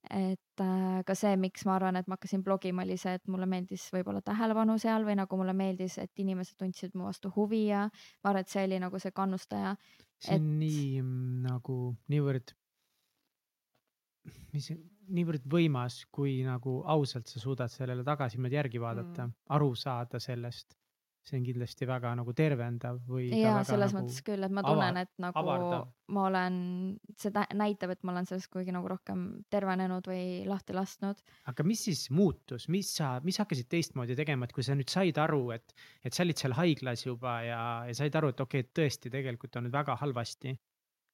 Et 0.10 0.64
äh, 0.64 1.00
ka 1.06 1.16
see, 1.18 1.36
miks 1.38 1.66
ma 1.68 1.76
arvan, 1.76 2.00
et 2.00 2.08
ma 2.08 2.16
hakkasin 2.18 2.44
blogima, 2.44 2.86
oli 2.86 2.98
see, 2.98 3.18
et 3.20 3.28
mulle 3.28 3.48
meeldis 3.50 3.90
võib-olla 3.94 4.22
tähelepanu 4.26 4.78
seal 4.80 5.08
või 5.08 5.18
nagu 5.20 5.40
mulle 5.40 5.56
meeldis, 5.58 5.98
et 6.02 6.24
inimesed 6.24 6.60
tundsid 6.60 6.96
mu 6.96 7.10
vastu 7.10 7.32
huvi 7.36 7.66
ja 7.68 7.88
ma 7.90 8.32
arvan, 8.32 8.48
et 8.48 8.54
see 8.54 8.64
oli 8.68 8.80
nagu 8.80 9.02
see 9.02 9.12
kannustaja. 9.16 9.76
see 10.24 10.40
on 10.40 10.48
et... 10.48 10.64
nii 10.64 11.04
nagu 11.50 11.82
niivõrd 12.12 12.56
mis 14.54 14.70
niivõrd 15.10 15.46
võimas, 15.50 16.04
kui 16.14 16.40
nagu 16.46 16.80
ausalt 16.90 17.30
sa 17.32 17.42
suudad 17.42 17.72
sellele 17.74 18.04
tagasimaad 18.06 18.54
järgi 18.54 18.82
vaadata 18.82 19.26
mm., 19.28 19.36
aru 19.56 19.74
saada 19.78 20.22
sellest. 20.22 20.76
See 21.28 21.38
on 21.40 21.46
kindlasti 21.46 21.88
väga 21.90 22.12
nagu 22.18 22.34
tervendav 22.36 23.00
või. 23.08 23.28
ja 23.36 23.60
selles 23.68 23.94
nagu 23.94 24.06
mõttes 24.06 24.22
küll, 24.26 24.46
et 24.46 24.54
ma 24.56 24.64
tunnen, 24.66 25.00
et 25.04 25.12
nagu 25.22 25.42
avardav. 25.42 25.88
ma 26.16 26.26
olen, 26.30 26.60
see 27.20 27.34
näitab, 27.60 27.94
et 27.94 28.06
ma 28.08 28.14
olen 28.14 28.30
sellest 28.30 28.52
kuigi 28.54 28.74
nagu 28.76 28.90
rohkem 28.90 29.26
tervenenud 29.54 30.08
või 30.10 30.24
lahti 30.50 30.76
lasknud. 30.78 31.22
aga 31.52 31.66
mis 31.68 31.84
siis 31.90 32.08
muutus, 32.16 32.70
mis 32.72 32.92
sa, 33.00 33.18
mis 33.26 33.40
hakkasid 33.42 33.70
teistmoodi 33.72 34.18
tegema, 34.20 34.48
et 34.48 34.56
kui 34.56 34.66
sa 34.66 34.78
nüüd 34.78 34.92
said 34.92 35.20
aru, 35.22 35.44
et, 35.58 35.76
et 36.04 36.16
sa 36.16 36.26
olid 36.26 36.42
seal 36.42 36.56
haiglas 36.58 37.06
juba 37.06 37.40
ja, 37.46 37.62
ja 37.90 37.98
said 37.98 38.16
aru, 38.16 38.34
et 38.34 38.46
okei 38.46 38.64
okay,, 38.64 38.70
et 38.70 38.76
tõesti 38.82 39.14
tegelikult 39.14 39.60
on 39.60 39.68
nüüd 39.68 39.76
väga 39.76 40.00
halvasti. 40.02 40.56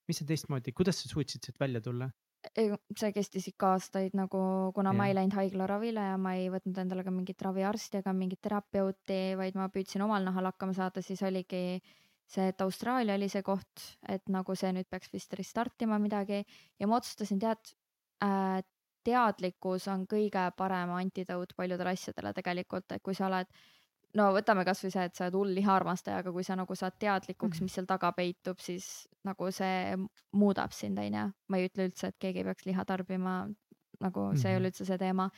mis 0.05 0.21
sa 0.21 0.25
teistmoodi, 0.29 0.71
kuidas 0.77 1.01
sa 1.01 1.09
suutsid 1.09 1.43
sealt 1.43 1.59
välja 1.59 1.81
tulla? 1.81 2.11
See 2.53 3.11
kestis 3.15 3.47
ikka 3.51 3.73
aastaid 3.75 4.15
nagu, 4.17 4.39
kuna 4.75 4.93
ja. 4.93 4.97
ma 4.97 5.07
ei 5.09 5.15
läinud 5.17 5.35
haiglaravile 5.37 6.07
ja 6.11 6.17
ma 6.21 6.35
ei 6.39 6.49
võtnud 6.53 6.79
endale 6.83 7.05
ka 7.05 7.13
mingit 7.13 7.41
raviarsti 7.41 8.01
ega 8.01 8.13
mingit 8.15 8.41
terapeuti, 8.45 9.19
vaid 9.39 9.57
ma 9.59 9.69
püüdsin 9.73 10.03
omal 10.05 10.25
nahal 10.27 10.51
hakkama 10.51 10.75
saada, 10.77 11.03
siis 11.05 11.23
oligi 11.25 11.81
see, 12.25 12.47
et 12.49 12.61
Austraalia 12.65 13.17
oli 13.19 13.29
see 13.31 13.43
koht, 13.45 13.83
et 14.09 14.25
nagu 14.33 14.55
see 14.57 14.71
nüüd 14.75 14.89
peaks 14.89 15.11
vist 15.13 15.33
restartima 15.37 15.99
midagi 16.01 16.41
ja 16.79 16.89
ma 16.89 16.99
otsustasin, 17.01 17.41
tead 17.41 17.75
äh,, 18.25 18.61
teadlikkus 19.05 19.87
on 19.93 20.07
kõige 20.09 20.47
parem 20.57 20.95
antidoot 20.97 21.53
paljudele 21.57 21.93
asjadele 21.93 22.33
tegelikult, 22.33 22.89
et 22.91 23.03
kui 23.05 23.13
sa 23.17 23.27
oled 23.29 23.49
no 24.15 24.29
võtame 24.35 24.65
kasvõi 24.67 24.93
see, 24.93 25.07
et 25.09 25.17
sa 25.17 25.27
oled 25.27 25.37
hull 25.39 25.57
lihaarmastaja, 25.59 26.23
aga 26.23 26.33
kui 26.35 26.45
sa 26.47 26.57
nagu 26.59 26.77
saad 26.77 26.97
teadlikuks, 27.01 27.59
mhm. 27.59 27.67
mis 27.67 27.77
seal 27.77 27.89
taga 27.89 28.11
peitub, 28.15 28.61
siis 28.63 29.07
nagu 29.27 29.51
see 29.53 29.97
muudab 30.37 30.73
sind, 30.75 30.99
onju. 31.01 31.27
ma 31.49 31.59
ei 31.59 31.69
ütle 31.69 31.89
üldse, 31.89 32.11
et 32.11 32.19
keegi 32.21 32.43
ei 32.43 32.49
peaks 32.49 32.69
liha 32.69 32.87
tarbima, 32.87 33.37
nagu 34.03 34.31
see 34.35 34.51
ei 34.51 34.59
ole 34.59 34.67
mhm. 34.67 34.73
üldse 34.73 34.87
see 34.87 35.01
teema. 35.01 35.29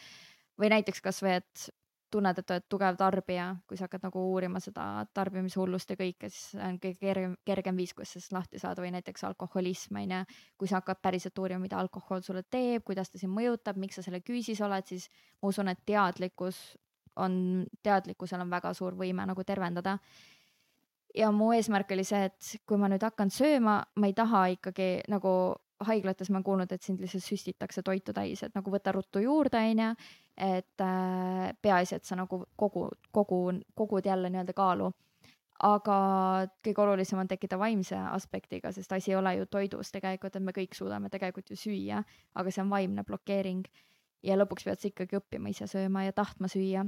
või 0.57 0.71
näiteks 0.73 1.03
kasvõi, 1.05 1.37
et 1.41 1.67
tunned, 2.11 2.39
et 2.39 2.51
oled 2.53 2.65
tugev 2.71 2.95
tarbija, 2.99 3.47
kui 3.67 3.77
sa 3.77 3.87
hakkad 3.87 4.05
nagu 4.07 4.21
uurima 4.31 4.61
seda 4.63 4.85
tarbimishullust 5.15 5.91
ja 5.91 5.97
kõike, 5.99 6.29
siis 6.31 6.55
on 6.55 6.77
kõige 6.79 7.01
kergem, 7.01 7.33
kergem 7.45 7.81
viis, 7.81 7.93
kuidas 7.95 8.13
sellest 8.15 8.31
lahti 8.35 8.61
saada 8.61 8.83
või 8.83 8.93
näiteks 8.95 9.25
alkoholism 9.27 9.99
on 9.99 10.13
ju. 10.15 10.21
kui 10.57 10.71
sa 10.71 10.79
hakkad 10.79 11.01
päriselt 11.03 11.39
uurima, 11.39 11.59
mida 11.65 11.79
alkohol 11.79 12.23
sulle 12.23 12.43
teeb, 12.43 12.85
kuidas 12.87 13.11
ta 13.11 13.19
sind 13.19 13.35
mõjutab, 13.35 13.75
miks 13.75 13.99
sa 13.99 14.05
selle 14.05 14.21
küüsis 14.23 14.61
oled, 14.63 14.87
siis 14.87 15.09
ma 15.41 15.51
usun, 15.51 15.67
et 15.67 15.83
teadlikkus 15.85 16.77
on, 17.17 17.65
teadlikkusel 17.83 18.41
on 18.41 18.49
väga 18.49 18.73
suur 18.73 18.95
võime 18.97 19.25
nagu 19.25 19.43
tervendada. 19.43 19.97
ja 21.15 21.31
mu 21.31 21.51
eesmärk 21.51 21.91
oli 21.91 22.03
see, 22.03 22.25
et 22.29 22.57
kui 22.65 22.77
ma 22.77 22.89
nüüd 22.89 23.03
hakkan 23.03 23.31
sööma, 23.33 23.83
ma 23.95 24.07
ei 24.07 24.13
taha 24.13 24.45
ikkagi 24.53 25.01
nagu 25.09 25.31
haiglates 25.85 26.29
ma 26.29 26.37
olen 26.37 26.45
kuulnud, 26.45 26.71
et 26.71 26.81
sind 26.81 27.01
lihtsalt 27.01 27.25
süstitakse 27.25 27.83
toitu 27.85 28.13
täis, 28.15 28.41
et 28.43 28.55
nagu 28.57 28.71
võta 28.73 28.93
ruttu 28.95 29.21
juurde, 29.21 29.59
onju. 29.71 29.89
et 30.37 30.81
äh, 30.81 31.53
peaasi, 31.61 31.95
et 31.97 32.05
sa 32.05 32.15
nagu 32.15 32.43
kogu, 32.55 32.87
kogu, 33.11 33.41
kogud 33.75 34.05
jälle 34.05 34.29
nii-öelda 34.29 34.53
kaalu. 34.57 34.91
aga 35.57 35.97
kõige 36.61 36.81
olulisem 36.81 37.17
on 37.17 37.27
tekkida 37.27 37.57
vaimse 37.57 37.97
aspektiga, 37.97 38.71
sest 38.71 38.91
asi 38.93 39.11
ei 39.11 39.15
ole 39.17 39.35
ju 39.35 39.45
toidus 39.45 39.89
tegelikult, 39.91 40.35
et 40.35 40.43
me 40.43 40.53
kõik 40.53 40.77
suudame 40.77 41.09
tegelikult 41.09 41.49
ju 41.49 41.55
süüa, 41.57 42.03
aga 42.35 42.51
see 42.51 42.61
on 42.61 42.69
vaimne 42.69 43.03
blokeering. 43.03 43.65
ja 44.23 44.37
lõpuks 44.37 44.65
pead 44.65 44.79
sa 44.79 44.87
ikkagi 44.87 45.17
õppima 45.17 45.49
ise 45.49 45.67
sööma 45.67 46.03
ja 46.03 46.13
tahtma 46.13 46.47
süüa 46.47 46.85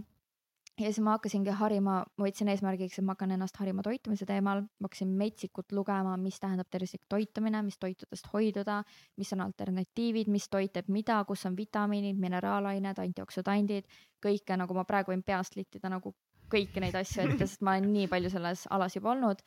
ja 0.80 0.90
siis 0.90 1.00
ma 1.04 1.16
hakkasingi 1.18 1.54
harima, 1.60 2.00
ma 2.18 2.26
võtsin 2.26 2.50
eesmärgiks, 2.54 3.00
et 3.00 3.06
ma 3.06 3.16
hakkan 3.16 3.34
ennast 3.36 3.58
harima 3.60 3.84
toitumise 3.86 4.26
teemal, 4.28 4.62
ma 4.80 4.88
hakkasin 4.88 5.12
metsikut 5.20 5.74
lugema, 5.76 6.16
mis 6.22 6.40
tähendab 6.40 6.70
tervislik 6.72 7.04
toitumine, 7.12 7.62
mis 7.68 7.78
toitudest 7.82 8.30
hoiduda, 8.34 8.80
mis 9.20 9.34
on 9.36 9.44
alternatiivid, 9.46 10.32
mis 10.32 10.48
toit 10.50 10.72
teeb 10.76 10.92
mida, 10.94 11.20
kus 11.28 11.46
on 11.50 11.58
vitamiinid, 11.58 12.20
mineraalained, 12.20 13.02
antioksüdandid, 13.04 13.90
kõike 14.24 14.60
nagu 14.60 14.78
ma 14.78 14.86
praegu 14.88 15.14
võin 15.14 15.26
peast 15.26 15.60
littida 15.60 15.92
nagu 15.92 16.16
kõiki 16.50 16.82
neid 16.82 16.96
asju 16.98 17.28
ette, 17.28 17.46
sest 17.46 17.66
ma 17.66 17.76
olen 17.78 17.92
nii 17.94 18.08
palju 18.10 18.32
selles 18.34 18.66
alas 18.74 18.96
juba 18.96 19.14
olnud. 19.14 19.44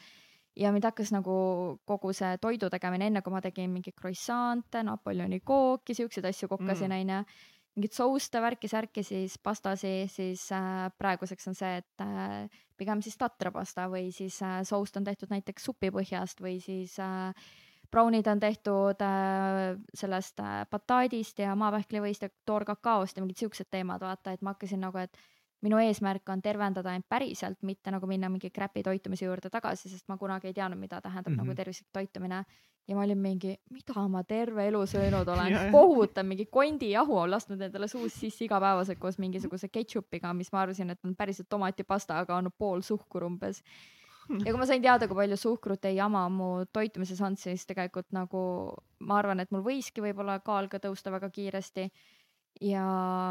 Ja 0.57 0.69
mind 0.69 0.85
hakkas 0.85 1.15
nagu 1.15 1.35
kogu 1.89 2.13
see 2.13 2.37
toidu 2.43 2.69
tegemine, 2.71 3.09
enne 3.09 3.23
kui 3.25 3.33
ma 3.33 3.41
tegin 3.41 3.73
mingeid 3.73 3.97
croissant'e, 3.97 4.83
Napoleoni 4.85 5.41
kooki, 5.41 5.97
siukseid 5.97 6.29
asju 6.29 6.51
kokkasin, 6.53 6.93
onju 6.93 7.23
mm 7.23 7.51
mingit 7.77 7.97
souste, 7.97 8.41
värki-särki, 8.45 9.03
siis 9.07 9.39
pastasi, 9.43 10.07
siis 10.13 10.45
äh, 10.53 10.87
praeguseks 10.99 11.49
on 11.49 11.57
see, 11.57 11.79
et 11.81 12.05
äh, 12.05 12.63
pigem 12.77 13.03
siis 13.05 13.17
tatrapasta 13.21 13.89
või 13.93 14.11
siis 14.13 14.41
äh, 14.45 14.61
soust 14.69 14.97
on 15.01 15.05
tehtud 15.05 15.33
näiteks 15.33 15.71
supipõhjast 15.71 16.43
või 16.45 16.59
siis 16.61 16.99
äh, 17.01 17.33
brownid 17.93 18.27
on 18.27 18.41
tehtud 18.41 19.05
äh, 19.05 19.77
sellest 19.95 20.41
äh, 20.41 20.65
bataadist 20.71 21.39
ja 21.45 21.55
maapähklivõist 21.59 22.25
ja 22.27 22.33
toorkakaost 22.49 23.17
ja 23.17 23.25
mingid 23.25 23.43
siuksed 23.45 23.69
teemad, 23.71 24.01
vaata, 24.05 24.33
et 24.33 24.43
ma 24.43 24.57
hakkasin 24.57 24.81
nagu, 24.85 25.01
et 25.01 25.17
minu 25.63 25.79
eesmärk 25.79 26.29
on 26.33 26.43
tervendada 26.43 26.95
end 26.97 27.07
päriselt, 27.09 27.61
mitte 27.63 27.93
nagu 27.95 28.09
minna 28.11 28.31
mingi 28.33 28.51
crappy 28.51 28.83
toitumise 28.83 29.29
juurde 29.29 29.51
tagasi, 29.53 29.93
sest 29.93 30.09
ma 30.11 30.19
kunagi 30.19 30.51
ei 30.51 30.57
teadnud, 30.57 30.81
mida 30.81 31.01
tähendab 31.01 31.31
mm 31.31 31.35
-hmm. 31.35 31.45
nagu 31.45 31.51
mhm. 31.51 31.57
tervislik 31.57 31.89
toitumine. 31.93 32.45
Ja 32.89 32.97
ma 32.97 33.05
olin 33.07 33.19
mingi, 33.19 33.55
mida 33.71 34.05
ma 34.11 34.23
terve 34.27 34.67
elu 34.69 34.83
söönud 34.87 35.29
olen 35.35 35.53
ja., 35.53 35.63
kohutav 35.73 36.27
mingi 36.27 36.47
kondijahu 36.51 37.17
on 37.25 37.31
lasknud 37.31 37.61
endale 37.61 37.89
suus 37.89 38.15
sisse 38.21 38.45
igapäevaselt 38.47 38.99
koos 38.99 39.19
mingisuguse 39.23 39.69
ketšupiga, 39.73 40.33
mis 40.35 40.53
ma 40.53 40.65
arvasin, 40.67 40.91
et 40.91 41.05
on 41.05 41.17
päriselt 41.17 41.49
tomatipasta, 41.49 42.19
aga 42.25 42.39
on 42.41 42.51
pool 42.59 42.83
suhkur 42.83 43.27
umbes. 43.29 43.63
ja 44.31 44.51
kui 44.51 44.59
ma 44.59 44.67
sain 44.67 44.83
teada, 44.83 45.09
kui 45.09 45.19
palju 45.19 45.37
suhkrut 45.37 45.85
ja 45.85 45.95
jama 46.05 46.29
mu 46.31 46.51
toitumises 46.73 47.21
on, 47.21 47.37
siis 47.37 47.67
tegelikult 47.67 48.11
nagu 48.15 48.43
ma 49.01 49.19
arvan, 49.19 49.41
et 49.41 49.51
mul 49.51 49.65
võiski 49.67 50.03
võib-olla 50.03 50.41
kaal 50.41 50.71
ka 50.71 50.83
tõusta 50.83 51.15
väga 51.15 51.31
kiiresti 51.31 51.91
ja 52.61 52.83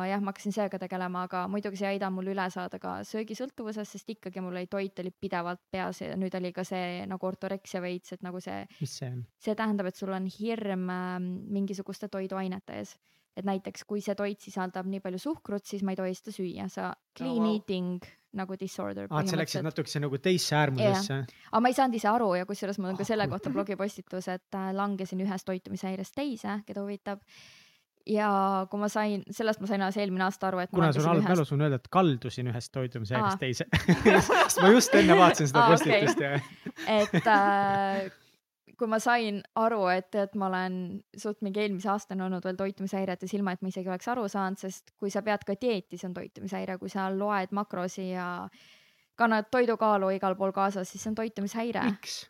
jah, 0.10 0.22
ma 0.24 0.32
hakkasin 0.32 0.56
sellega 0.56 0.80
tegelema, 0.82 1.26
aga 1.28 1.44
muidugi 1.52 1.80
see 1.80 1.90
ei 1.90 1.98
aidanud 1.98 2.18
mul 2.18 2.32
üle 2.34 2.48
saada 2.54 2.80
ka 2.82 2.98
söögisõltuvusest, 3.08 3.98
sest 3.98 4.14
ikkagi 4.16 4.44
mul 4.44 4.58
oli 4.58 4.70
toit 4.72 4.98
oli 5.04 5.14
pidevalt 5.14 5.62
peas 5.72 6.02
ja 6.04 6.16
nüüd 6.20 6.36
oli 6.40 6.54
ka 6.56 6.66
see 6.68 7.06
nagu 7.10 7.30
ortoreksia 7.30 7.84
veits, 7.84 8.16
et 8.16 8.26
nagu 8.26 8.42
see, 8.44 8.66
mis 8.82 8.98
see 9.02 9.12
on? 9.12 9.22
see 9.42 9.56
tähendab, 9.58 9.92
et 9.92 10.00
sul 10.00 10.14
on 10.16 10.28
hirm 10.40 10.90
äh, 10.92 11.14
mingisuguste 11.22 12.10
toiduainete 12.12 12.82
ees. 12.82 12.96
et 13.38 13.48
näiteks 13.48 13.86
kui 13.88 14.02
see 14.04 14.16
toit 14.18 14.42
sisaldab 14.44 14.90
nii 14.92 15.04
palju 15.04 15.22
suhkrut, 15.22 15.64
siis 15.66 15.86
ma 15.88 15.94
ei 15.94 16.02
tohi 16.02 16.18
seda 16.18 16.36
süüa, 16.36 16.68
sa 16.72 16.92
clean 17.16 17.38
vau. 17.38 17.52
oh, 17.52 17.54
eating 17.56 18.02
nagu 18.38 18.56
disorder 18.60 19.08
aa, 19.10 19.24
et 19.24 19.32
sa 19.32 19.40
läksid 19.40 19.66
natukese 19.66 20.00
nagu 20.04 20.20
teisse 20.24 20.56
äärmusesse. 20.56 21.18
aga 21.52 21.64
ma 21.64 21.72
ei 21.72 21.76
saanud 21.78 21.98
ise 22.00 22.08
aru 22.12 22.30
ja 22.40 22.48
kusjuures 22.48 22.80
mul 22.80 22.94
on 22.94 23.00
ka 23.00 23.08
selle 23.08 23.28
kohta 23.32 23.52
blogipostitus, 23.54 24.30
et 24.32 24.60
äh, 24.60 24.72
langesin 24.76 25.24
ühest 25.26 25.48
toitumishäirest 25.48 26.16
teise, 26.16 26.62
keda 26.68 26.84
huvitab. 26.86 27.24
Ja 28.10 28.30
kui 28.72 28.80
ma 28.82 28.90
sain, 28.92 29.26
sellest 29.32 29.62
ma 29.62 29.70
sain 29.70 29.82
alles 29.82 29.98
eelmine 30.02 30.26
aasta 30.26 30.50
aru, 30.50 30.62
et 30.64 30.72
ma 30.72 30.80
kuna 30.80 30.92
sul 30.94 31.06
langesin 31.06 31.12
halb 31.12 31.22
ühest 31.26 31.36
mälus, 31.36 31.52
võin 31.54 31.66
öelda, 31.68 31.82
et 31.82 31.92
kaldusin 31.98 32.50
ühest 32.54 32.72
toitumishäirest 32.78 33.36
Aa. 33.36 33.42
teise. 33.42 33.68
sest 34.26 34.64
ma 34.64 34.72
just 34.74 34.98
enne 34.98 35.18
vaatasin 35.20 35.52
seda 35.52 35.66
Aa, 35.66 35.76
postitust 35.76 36.24
ja 36.26 36.34
et 37.02 37.30
äh, 37.36 38.10
kui 38.82 38.90
ma 38.90 38.98
sain 38.98 39.44
aru, 39.62 39.84
et, 39.94 40.10
et 40.18 40.34
ma 40.42 40.48
olen 40.50 40.76
suht 41.22 41.44
mingi 41.46 41.62
eelmise 41.62 41.92
aastani 41.94 42.26
olnud 42.26 42.46
veel 42.48 42.58
toitumishäiretes, 42.58 43.36
ilma 43.38 43.54
et 43.54 43.62
ma 43.62 43.70
isegi 43.70 43.92
oleks 43.92 44.10
aru 44.10 44.26
saanud, 44.32 44.58
sest 44.58 44.96
kui 44.98 45.14
sa 45.14 45.22
pead 45.26 45.46
ka 45.46 45.54
dieeti, 45.62 46.00
see 46.02 46.10
on 46.10 46.16
toitumishäire, 46.18 46.80
kui 46.82 46.90
sa 46.90 47.12
loed 47.14 47.54
makrosi 47.54 48.10
ja 48.10 48.32
kannad 49.22 49.52
toidukaalu 49.54 50.16
igal 50.18 50.34
pool 50.40 50.56
kaasas, 50.56 50.90
siis 50.90 51.04
see 51.04 51.12
on 51.14 51.20
toitumishäire. 51.22 51.86
miks? 51.92 52.24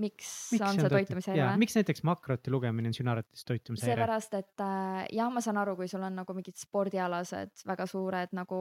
Miks, 0.00 0.28
miks 0.52 0.64
on 0.66 0.80
see 0.80 0.90
toitumishäire? 0.90 1.46
miks 1.60 1.76
näiteks 1.78 2.02
makroti 2.06 2.50
lugemine 2.50 2.90
on 2.90 2.96
sinu 2.96 3.12
arvates 3.12 3.44
toitumishäire? 3.46 3.94
seepärast, 3.94 4.34
et 4.34 4.64
äh, 4.64 5.04
jah, 5.14 5.30
ma 5.32 5.42
saan 5.44 5.60
aru, 5.62 5.76
kui 5.78 5.88
sul 5.90 6.02
on 6.06 6.18
nagu 6.18 6.36
mingid 6.36 6.58
spordialased 6.58 7.64
väga 7.68 7.86
suured 7.90 8.34
nagu 8.36 8.58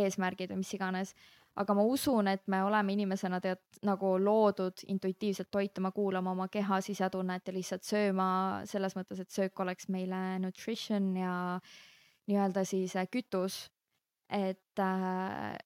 eesmärgid 0.00 0.54
või 0.54 0.62
mis 0.62 0.72
iganes, 0.78 1.14
aga 1.58 1.74
ma 1.74 1.84
usun, 1.90 2.30
et 2.30 2.44
me 2.46 2.62
oleme 2.62 2.94
inimesena 2.94 3.40
tead 3.42 3.80
nagu 3.86 4.14
loodud 4.22 4.84
intuitiivselt 4.94 5.50
toituma, 5.50 5.90
kuulama 5.94 6.34
oma 6.36 6.48
keha 6.52 6.80
sisetunnet 6.84 7.48
ja 7.48 7.56
lihtsalt 7.56 7.86
sööma 7.86 8.28
selles 8.68 8.94
mõttes, 8.98 9.22
et 9.22 9.34
söök 9.34 9.64
oleks 9.64 9.90
meile 9.92 10.38
nutrition 10.42 11.14
ja 11.18 11.32
nii-öelda 12.28 12.64
siis 12.68 12.94
äh, 12.96 13.08
kütus. 13.10 13.66
et 14.28 14.78
äh, 14.78 15.56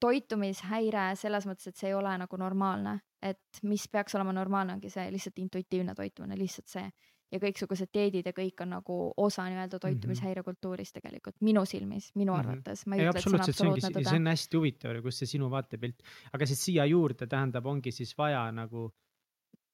toitumishäire 0.00 1.12
selles 1.16 1.46
mõttes, 1.46 1.70
et 1.70 1.76
see 1.78 1.90
ei 1.92 1.94
ole 1.94 2.12
nagu 2.18 2.38
normaalne, 2.40 2.98
et 3.22 3.60
mis 3.62 3.88
peaks 3.88 4.14
olema 4.14 4.32
normaalne, 4.32 4.72
ongi 4.78 4.90
see 4.90 5.10
lihtsalt 5.12 5.38
intuitiivne 5.38 5.94
toitumine, 5.94 6.36
lihtsalt 6.38 6.68
see 6.68 6.84
ja 7.32 7.38
kõiksugused 7.38 7.90
dieedid 7.94 8.26
ja 8.26 8.32
kõik 8.34 8.62
on 8.64 8.70
nagu 8.74 8.94
osa 9.16 9.44
nii-öelda 9.46 9.78
toitumishäire 9.78 10.42
kultuurist 10.42 10.94
tegelikult 10.96 11.36
minu 11.40 11.64
silmis, 11.66 12.10
minu 12.16 12.32
Mhm. 12.32 12.40
arvates, 12.40 12.82
ei, 12.92 13.06
absoluutselt, 13.06 13.56
see 13.56 13.68
ongi, 13.68 13.80
see 14.04 14.16
on 14.16 14.26
hästi 14.26 14.56
huvitav, 14.56 15.02
kus 15.02 15.18
see 15.18 15.26
sinu 15.36 15.50
vaatepilt, 15.50 16.02
aga 16.32 16.46
siis 16.46 16.64
siia 16.64 16.84
juurde 16.90 17.26
tähendab, 17.26 17.66
ongi 17.66 17.92
siis 17.92 18.16
vaja 18.18 18.50
nagu 18.52 18.90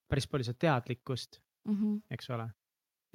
päris 0.08 0.26
palju 0.28 0.44
seda 0.44 0.58
teadlikkust, 0.58 1.40
Mhm. 1.68 1.96
eks 2.10 2.30
ole. 2.30 2.50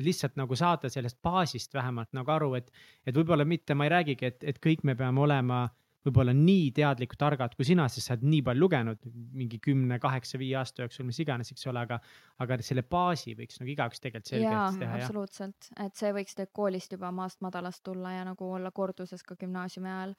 lihtsalt 0.01 0.35
nagu 0.35 0.55
saada 0.55 0.89
sellest 0.89 1.19
baasist 1.21 1.73
vähemalt 1.73 2.09
nagu 2.13 2.31
aru, 2.31 2.53
et, 2.55 2.71
et 3.05 3.13
võib-olla 3.15 3.45
mitte, 3.45 3.75
ma 3.75 3.83
ei 3.85 3.89
räägigi, 3.89 4.25
et, 4.25 4.43
et 4.43 4.57
kõik 4.59 4.79
me 4.83 4.95
peame 4.95 5.19
olema 5.21 5.69
võib-olla 6.05 6.33
nii 6.35 6.71
teadlikud, 6.77 7.19
targad 7.19 7.55
kui 7.57 7.67
sina, 7.67 7.87
sest 7.91 8.09
sa 8.09 8.15
oled 8.15 8.25
nii 8.31 8.41
palju 8.47 8.63
lugenud 8.63 9.09
mingi 9.37 9.59
kümne, 9.63 9.99
kaheksa, 10.01 10.39
viie 10.41 10.55
aasta 10.59 10.85
jooksul, 10.85 11.05
mis 11.07 11.19
iganes, 11.21 11.51
eks 11.53 11.67
ole, 11.69 11.83
aga, 11.85 11.99
aga 12.41 12.59
selle 12.65 12.83
baasi 12.83 13.35
võiks 13.37 13.61
nagu 13.61 13.73
igaüks 13.75 14.03
tegelikult 14.03 14.33
selgeks, 14.33 14.79
teha, 14.81 14.99
absoluutselt, 14.99 15.71
et 15.85 15.99
see 15.99 16.13
võiks 16.17 16.39
koolist 16.57 16.95
juba 16.97 17.11
maast 17.15 17.43
madalast 17.45 17.83
tulla 17.85 18.15
ja 18.17 18.25
nagu 18.27 18.49
olla 18.57 18.73
korduses 18.73 19.23
ka 19.27 19.37
gümnaasiumi 19.39 19.91
ajal. 19.91 20.15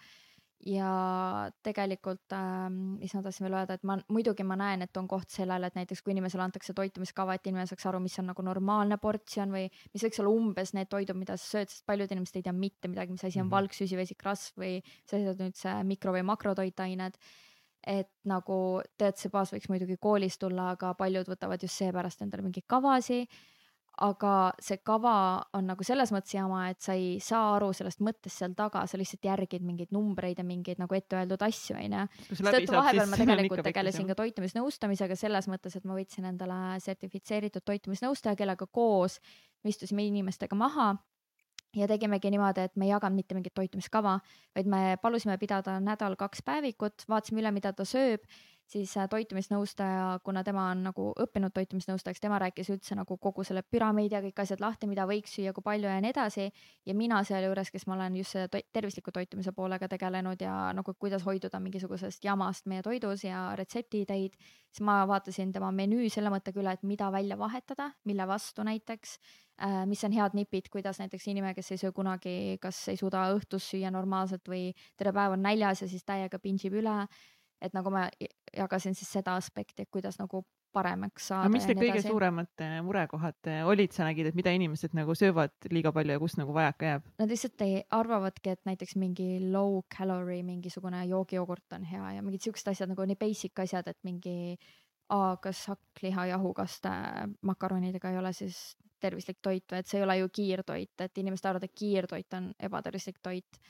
Ja 0.66 1.50
tegelikult 1.64 2.32
äh,, 2.36 2.68
mis 2.70 3.14
ma 3.16 3.22
tahtsin 3.24 3.46
veel 3.46 3.56
öelda, 3.58 3.76
et 3.78 3.86
ma 3.88 3.96
muidugi 4.14 4.44
ma 4.46 4.56
näen, 4.60 4.84
et 4.86 4.96
on 5.00 5.08
koht 5.10 5.30
sellele, 5.34 5.66
et 5.66 5.78
näiteks 5.78 6.02
kui 6.02 6.14
inimesele 6.14 6.44
antakse 6.44 6.74
toitumiskava, 6.78 7.34
et 7.34 7.46
inimene 7.50 7.66
saaks 7.70 7.86
aru, 7.90 8.00
mis 8.04 8.18
on 8.22 8.30
nagu 8.30 8.44
normaalne 8.46 8.98
portsjon 9.02 9.54
või 9.54 9.68
mis 9.94 10.06
võiks 10.06 10.22
olla 10.22 10.34
umbes 10.34 10.74
need 10.78 10.90
toidud, 10.92 11.18
mida 11.18 11.36
sa 11.36 11.58
sööd, 11.58 11.72
sest 11.72 11.86
paljud 11.86 12.14
inimesed 12.14 12.38
ei 12.38 12.46
tea 12.46 12.56
mitte 12.56 12.90
midagi, 12.92 13.12
mis 13.16 13.24
asi 13.24 13.40
on 13.40 13.46
Mhm. 13.46 13.54
valk, 13.56 13.74
süsivesik, 13.74 14.22
rasv 14.22 14.58
või 14.62 14.82
on 15.12 15.46
üldse 15.48 15.78
mikro 15.84 16.12
või 16.12 16.22
makrotoitained 16.30 17.18
et 17.86 18.08
nagu 18.30 18.56
tead, 18.98 19.16
see 19.18 19.30
baas 19.32 19.50
võiks 19.52 19.68
muidugi 19.70 19.96
koolist 19.98 20.40
tulla, 20.42 20.70
aga 20.76 20.92
paljud 20.94 21.26
võtavad 21.26 21.62
just 21.62 21.80
seepärast 21.80 22.22
endale 22.22 22.44
mingeid 22.46 22.66
kavasi. 22.70 23.24
Aga 24.02 24.32
see 24.62 24.80
kava 24.82 25.14
on 25.56 25.68
nagu 25.70 25.84
selles 25.86 26.10
mõttes 26.14 26.34
jama, 26.34 26.64
et 26.72 26.80
sa 26.82 26.96
ei 26.98 27.20
saa 27.22 27.54
aru 27.56 27.70
sellest 27.76 28.02
mõttest 28.02 28.42
seal 28.42 28.56
taga, 28.58 28.82
sa 28.90 28.98
lihtsalt 28.98 29.28
järgid 29.28 29.62
mingeid 29.66 29.94
numbreid 29.94 30.40
ja 30.42 30.46
mingeid 30.46 30.82
nagu 30.82 30.96
ette 30.98 31.20
öeldud 31.20 31.44
asju, 31.46 31.76
onju. 31.78 32.02
seetõttu 32.32 32.74
vahepeal 32.74 33.12
ma 33.12 33.20
tegelikult 33.22 33.64
tegelesin 33.68 34.10
ka 34.10 34.18
toitumisnõustamisega 34.18 35.18
selles 35.18 35.48
mõttes, 35.52 35.78
et 35.78 35.86
ma 35.86 35.96
võtsin 35.98 36.26
endale 36.32 36.58
sertifitseeritud 36.82 37.64
toitumisnõustaja, 37.68 38.38
kellega 38.38 38.66
koos 38.66 39.20
me 39.62 39.70
istusime 39.70 40.06
inimestega 40.08 40.58
maha 40.58 40.92
ja 41.76 41.88
tegimegi 41.88 42.30
niimoodi, 42.32 42.66
et 42.66 42.76
me 42.76 42.86
ei 42.86 42.92
jaganud 42.92 43.16
mitte 43.16 43.36
mingit 43.36 43.54
toitumiskava, 43.56 44.18
vaid 44.56 44.68
me 44.68 44.82
palusime 45.02 45.38
pidada 45.40 45.78
nädal-kaks 45.80 46.44
päevikut, 46.44 47.06
vaatasime 47.08 47.40
üle, 47.40 47.52
mida 47.54 47.72
ta 47.76 47.86
sööb, 47.88 48.26
siis 48.72 48.92
äh, 48.96 49.08
toitumisnõustaja, 49.10 50.18
kuna 50.24 50.42
tema 50.44 50.68
on 50.72 50.82
nagu 50.86 51.08
õppinud 51.20 51.52
toitumisnõustajaks, 51.56 52.22
tema 52.22 52.38
rääkis 52.40 52.70
üldse 52.72 52.96
nagu 52.96 53.16
kogu 53.20 53.44
selle 53.44 53.62
püramiidi 53.62 54.16
ja 54.16 54.22
kõik 54.24 54.42
asjad 54.44 54.62
lahti, 54.64 54.88
mida 54.88 55.04
võiks 55.08 55.34
süüa, 55.36 55.52
kui 55.56 55.64
palju 55.66 55.90
ja 55.90 56.00
nii 56.00 56.12
edasi. 56.14 56.48
ja 56.86 56.94
mina 56.96 57.22
sealjuures, 57.24 57.70
kes 57.70 57.86
ma 57.86 57.94
olen 57.98 58.16
just 58.16 58.36
selle 58.36 58.48
toi- 58.48 58.64
tervisliku 58.72 59.12
toitumise 59.12 59.52
poolega 59.52 59.88
tegelenud 59.88 60.40
ja 60.40 60.72
nagu 60.72 60.94
kuidas 60.94 61.24
hoiduda 61.26 61.60
mingisugusest 61.60 62.24
jamast 62.24 62.66
meie 62.66 62.82
toidus 62.82 63.24
ja 63.24 63.52
retseptiideid, 63.56 64.36
siis 64.70 64.80
ma 64.80 65.02
vaatasin 65.08 65.52
tema 65.52 65.70
menüü 65.72 66.08
selle 66.10 66.30
mõttega 66.30 66.60
üle, 66.60 66.72
et 66.72 66.82
mida 66.82 67.12
välja 67.12 67.38
vahetada, 67.38 67.92
mille 68.04 68.26
vastu 68.26 68.64
näiteks 68.64 69.18
äh, 69.60 69.84
mis 69.86 70.04
on 70.04 70.12
head 70.12 70.34
nipid, 70.34 70.70
kuidas 70.72 70.98
näiteks 71.02 71.28
inimene, 71.28 71.54
kes 71.54 71.72
ei 71.72 71.78
söö 71.84 71.92
kunagi, 71.92 72.58
kas 72.60 72.88
ei 72.88 72.96
suuda 72.96 73.28
õhtus 73.36 73.68
süüa 73.74 73.92
normaalselt 73.92 74.48
või 74.48 74.72
terve 74.96 75.12
päev 75.20 75.36
on 75.36 75.42
näljas 75.42 75.84
ja 75.84 75.88
siis 75.88 76.04
täiega 76.04 76.38
pingib 76.38 76.80
üle. 76.80 76.96
Et 77.62 77.74
nagu 77.76 77.92
ma 77.94 78.08
jagasin 78.56 78.96
siis 78.98 79.12
seda 79.18 79.36
aspekti, 79.38 79.84
et 79.84 79.90
kuidas 79.92 80.18
nagu 80.20 80.42
paremaks 80.72 81.28
saada. 81.30 81.50
mis 81.52 81.66
need 81.68 81.80
kõige 81.80 82.02
suuremad 82.04 82.64
eh, 82.64 82.76
murekohad 82.84 83.50
eh, 83.50 83.62
olid, 83.68 83.92
sa 83.94 84.06
nägid, 84.08 84.30
et 84.30 84.38
mida 84.38 84.52
inimesed 84.56 84.96
nagu 84.96 85.14
söövad 85.18 85.54
liiga 85.72 85.92
palju 85.94 86.16
ja 86.16 86.22
kus 86.22 86.36
nagu 86.40 86.54
vajaka 86.56 86.88
jääb? 86.88 87.08
Nad 87.20 87.32
lihtsalt 87.32 87.64
ei 87.66 87.82
arvavadki, 87.92 88.54
et 88.56 88.62
näiteks 88.68 88.96
mingi 89.00 89.28
low 89.52 89.82
calorie 89.92 90.42
mingisugune 90.46 91.04
joogijoogurt 91.10 91.76
on 91.78 91.84
hea 91.88 92.14
ja 92.16 92.24
mingid 92.24 92.48
siuksed 92.48 92.72
asjad 92.72 92.92
nagu 92.92 93.06
nii 93.08 93.20
basic 93.20 93.64
asjad, 93.64 93.92
et 93.92 94.00
mingi 94.08 94.56
aa, 95.12 95.36
kas 95.42 95.66
hakklihajahukaste 95.72 96.94
makaronidega 97.48 98.12
ei 98.12 98.18
ole 98.22 98.32
siis 98.36 98.62
tervislik 99.02 99.40
toit 99.42 99.64
või 99.70 99.82
et 99.82 99.90
see 99.90 100.00
ei 100.00 100.06
ole 100.06 100.18
ju 100.20 100.28
kiirtoit, 100.32 100.94
et 101.04 101.18
inimesed 101.18 101.48
arvavad, 101.48 101.66
et 101.66 101.78
kiirtoit 101.78 102.38
on 102.38 102.52
ebatervislik 102.70 103.18
toit. 103.22 103.60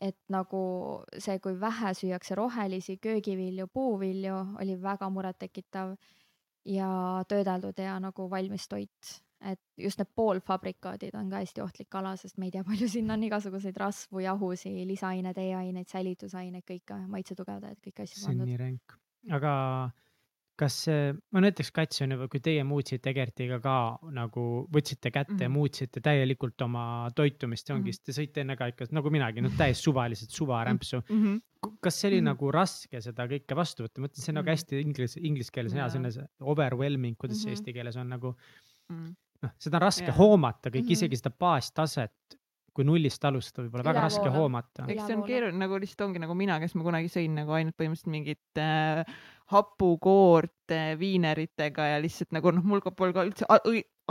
Et 0.00 0.18
nagu 0.28 0.60
see, 1.18 1.38
kui 1.38 1.54
vähe 1.60 1.94
süüakse 1.94 2.34
rohelisi 2.34 2.96
köögivilju, 2.96 3.68
puuvilju, 3.72 4.36
oli 4.62 4.74
väga 4.82 5.10
murettekitav 5.10 5.94
ja 6.64 6.88
töödeldud 7.28 7.78
ja 7.78 7.98
nagu 8.00 8.30
valmis 8.30 8.68
toit 8.68 9.14
et 9.44 9.60
just 9.76 10.00
need 10.00 10.10
poolfabrikaadid 10.16 11.16
on 11.18 11.28
ka 11.30 11.42
hästi 11.42 11.62
ohtlik 11.64 11.96
ala, 11.98 12.14
sest 12.16 12.38
me 12.40 12.48
ei 12.48 12.54
tea, 12.54 12.64
palju 12.66 12.88
sinna 12.88 13.16
on 13.18 13.26
igasuguseid 13.26 13.76
rasvu, 13.80 14.22
jahusi, 14.24 14.72
lisaaineid, 14.88 15.40
E-aineid, 15.44 15.88
säilitusaineid, 15.90 16.64
kõike, 16.68 16.98
maitsetugevdajaid, 17.12 17.80
kõiki 17.84 18.06
asju 18.06 18.20
see 18.20 18.30
on 18.30 18.30
pandud. 18.32 18.50
nii 18.50 18.60
ränk, 18.62 18.96
aga 19.38 19.52
kas 20.56 20.74
see, 20.84 21.14
no 21.34 21.40
näiteks 21.42 21.70
Kats 21.74 22.02
on 22.04 22.12
ju, 22.14 22.28
kui 22.30 22.40
teie 22.40 22.62
muutsite 22.64 23.10
Egertiga 23.10 23.56
ka 23.60 23.98
nagu 24.14 24.44
võtsite 24.72 25.10
kätte 25.10 25.32
mm 25.32 25.38
-hmm. 25.38 25.42
ja 25.42 25.48
muutsite 25.50 26.00
täielikult 26.00 26.62
oma 26.62 27.10
toitumist, 27.16 27.70
ongi 27.70 27.90
mm, 27.90 27.96
-hmm. 27.96 28.04
te 28.04 28.12
sõite 28.12 28.40
enne 28.44 28.56
ka 28.56 28.66
ikka 28.70 28.86
nagu 28.92 29.10
minagi, 29.10 29.40
noh 29.42 29.50
täiesti 29.58 29.82
suvaliselt 29.82 30.30
suvarämpsu. 30.30 31.02
Mhm. 31.08 31.36
kas 31.80 32.00
see 32.00 32.08
oli 32.08 32.20
mm. 32.20 32.20
-hmm. 32.20 32.24
nagu 32.28 32.50
raske 32.52 33.00
seda 33.00 33.26
kõike 33.26 33.56
vastu 33.56 33.82
võtta, 33.84 33.98
ma 34.00 34.06
mõtlen, 34.06 34.20
see 34.22 34.30
on 34.32 34.34
nagu 34.34 34.44
Mhm. 34.46 34.52
hästi 34.52 34.80
inglise, 34.80 35.20
inglise 35.22 35.50
keeles 35.52 35.72
hea 35.72 35.80
Jaa. 35.82 35.88
selline 35.90 36.28
overwhelming, 36.40 37.16
kuidas 37.18 37.38
see 37.42 37.50
Mhm. 37.50 37.54
eesti 37.56 37.72
keeles 37.72 37.96
on 37.96 38.08
nagu 38.08 38.36
Mm. 38.90 39.14
noh, 39.42 39.50
seda 39.58 39.76
on 39.76 39.82
raske 39.82 40.06
Jaa. 40.06 40.16
hoomata 40.16 40.70
kõik, 40.70 40.84
Mhm. 40.84 40.92
isegi 40.92 41.16
seda 41.16 41.30
baastaset 41.30 42.12
kui 42.74 42.86
nullist 42.86 43.22
alustada, 43.24 43.66
võib-olla 43.66 43.86
väga 43.86 44.04
raske 44.08 44.32
hoomata. 44.34 44.88
eks 44.90 45.06
see 45.06 45.16
on 45.16 45.24
keeruline, 45.28 45.60
nagu 45.62 45.78
lihtsalt 45.78 46.08
ongi 46.08 46.22
nagu 46.22 46.34
mina, 46.38 46.58
kes 46.62 46.74
ma 46.74 46.86
kunagi 46.88 47.12
sõin 47.12 47.36
nagu 47.38 47.54
ainult 47.54 47.76
põhimõtteliselt 47.78 48.12
mingit 48.14 48.60
äh, 48.62 49.04
hapukoort 49.54 50.74
äh, 50.74 50.94
viineritega 50.98 51.92
ja 51.94 52.00
lihtsalt 52.02 52.34
nagu 52.34 52.54
noh, 52.54 52.66
mul 52.66 52.82
pole 52.84 53.14
ka 53.16 53.26
üldse 53.28 53.48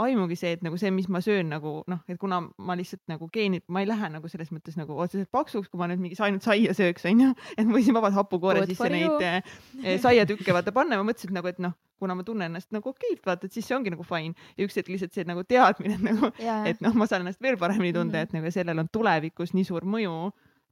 aimugi 0.02 0.36
see, 0.38 0.54
et 0.56 0.62
nagu 0.66 0.78
see, 0.80 0.90
mis 0.94 1.06
ma 1.12 1.20
söön 1.22 1.50
nagu 1.52 1.76
noh, 1.90 2.00
et 2.10 2.18
kuna 2.18 2.40
ma 2.66 2.74
lihtsalt 2.78 3.02
nagu 3.10 3.28
geenid, 3.32 3.62
ma 3.70 3.84
ei 3.84 3.88
lähe 3.88 4.08
nagu 4.10 4.28
selles 4.30 4.50
mõttes 4.54 4.78
nagu 4.78 4.96
otseselt 4.98 5.30
paksuks, 5.34 5.70
kui 5.70 5.78
ma 5.78 5.86
nüüd 5.90 6.02
mingi 6.02 6.18
ainult 6.24 6.46
saia 6.46 6.74
sööks, 6.74 7.04
onju, 7.10 7.30
et 7.58 7.66
ma 7.68 7.76
võisin 7.76 7.94
vabalt 7.96 8.16
hapukoore 8.18 8.64
sisse 8.66 8.90
neid 8.90 9.22
äh, 9.22 9.54
saiatükke 10.02 10.56
vaata 10.56 10.74
panna 10.74 10.98
ma 10.98 11.06
mõtlesin 11.06 11.34
nagu, 11.36 11.50
et 11.50 11.60
noh, 11.62 11.76
kuna 12.02 12.16
ma 12.18 12.26
tunnen 12.26 12.50
ennast 12.50 12.74
nagu 12.74 12.90
okeilt, 12.90 13.22
vaata, 13.26 13.46
et 13.46 13.54
siis 13.54 13.68
see 13.68 13.76
ongi 13.76 13.92
nagu 13.94 14.06
fine 14.06 14.34
ja 14.58 14.66
üks 14.66 14.80
hetk 14.80 14.90
lihtsalt 14.90 15.14
see 15.14 15.26
nagu 15.28 15.44
teadmine, 15.46 15.98
et 16.00 16.08
nagu 16.08 16.32
et 16.70 16.82
noh, 16.82 16.96
ma 16.98 17.06
saan 17.10 17.22
ennast 17.22 17.42
veel 17.44 17.60
paremini 17.60 17.94
tunda 17.94 18.18
mm. 18.18 18.24
-hmm. 18.24 18.34
et 18.34 18.38
nagu 18.40 18.54
sellel 18.54 18.82
on 18.82 18.90
tulevikus 18.90 19.54
nii 19.54 19.68
suur 19.68 19.86
mõju, 19.86 20.16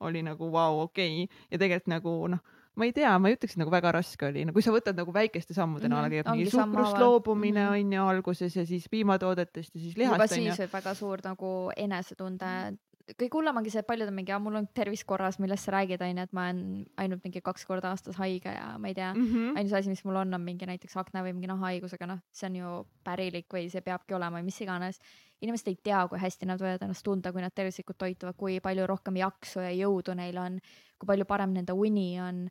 oli 0.03 0.25
nagu 0.27 0.51
vau 0.51 0.81
wow,, 0.81 0.89
okei 0.91 1.23
okay. 1.23 1.45
ja 1.51 1.63
tegelikult 1.63 1.95
nagu 1.95 2.17
noh, 2.35 2.43
ma 2.75 2.87
ei 2.89 2.93
tea, 2.97 3.19
ma 3.19 3.29
ei 3.29 3.37
ütleks, 3.37 3.53
et 3.57 3.61
nagu 3.61 3.71
väga 3.71 3.93
raske 3.93 4.27
oli, 4.27 4.45
no 4.49 4.53
kui 4.57 4.63
sa 4.65 4.73
võtad 4.73 4.97
nagu 4.97 5.13
väikeste 5.13 5.55
sammudena 5.55 5.99
mm, 6.01 6.13
-hmm. 6.13 6.31
mingi 6.37 6.51
suhkrust 6.51 6.99
loobumine 6.99 7.65
Mhm. 7.65 7.73
on 7.73 7.93
ju 7.93 8.07
alguses 8.09 8.57
ja 8.57 8.67
siis 8.67 8.89
piimatoodetest 8.89 9.75
ja 9.75 9.81
siis 9.81 9.97
juba 9.97 10.17
lihast 10.17 10.33
on 10.33 10.39
ju 10.39 10.55
siis. 10.55 10.61
võib 10.61 10.73
väga 10.73 10.95
suur 10.95 11.19
nagu 11.25 11.71
enesetunde, 11.77 12.77
kõige 13.11 13.35
hullem 13.35 13.59
ongi 13.59 13.73
see, 13.73 13.83
et 13.83 13.89
paljud 13.89 14.11
on 14.11 14.15
mingi, 14.17 14.35
mul 14.43 14.59
on 14.61 14.67
tervis 14.77 15.03
korras, 15.09 15.39
millest 15.43 15.67
sa 15.67 15.75
räägid, 15.77 16.03
onju, 16.05 16.27
et 16.27 16.35
ma 16.37 16.47
olen 16.49 16.63
ainult 17.03 17.25
mingi 17.27 17.43
kaks 17.45 17.65
korda 17.69 17.93
aastas 17.93 18.19
haige 18.21 18.53
ja 18.55 18.73
ma 18.79 18.91
ei 18.91 18.97
tea 18.99 19.13
mm.. 19.15 19.29
-hmm. 19.29 19.59
ainus 19.61 19.75
asi, 19.79 19.93
mis 19.93 20.05
mul 20.05 20.21
on, 20.23 20.35
on 20.35 20.45
mingi 20.45 20.67
näiteks 20.69 20.97
akne 21.01 21.25
või 21.27 21.35
mingi 21.37 21.51
nahahaigusega, 21.51 22.09
noh, 22.11 22.21
see 22.33 22.49
on 22.51 22.59
ju 22.61 22.73
pärilik 23.05 23.47
või 23.55 23.69
see 23.71 23.85
peabki 23.85 24.15
olema 24.19 24.39
või 24.39 24.49
mis 24.51 24.61
iganes. 24.61 25.01
inimesed 25.43 25.69
ei 25.69 25.79
tea, 25.83 26.07
kui 26.09 26.19
hästi 26.19 26.47
nad 26.47 26.61
võivad 26.61 26.83
ennast 26.83 27.05
tunda, 27.05 27.33
kui 27.33 27.43
nad 27.43 27.55
tervislikult 27.55 27.99
toituvad, 27.99 28.37
kui 28.37 28.61
palju 28.61 28.87
rohkem 28.87 29.17
jaksu 29.17 29.61
ja 29.61 29.71
jõudu 29.71 30.15
neil 30.15 30.39
on, 30.39 30.61
kui 30.99 31.07
palju 31.07 31.25
parem 31.25 31.53
nende 31.53 31.73
uni 31.73 32.21
on, 32.21 32.49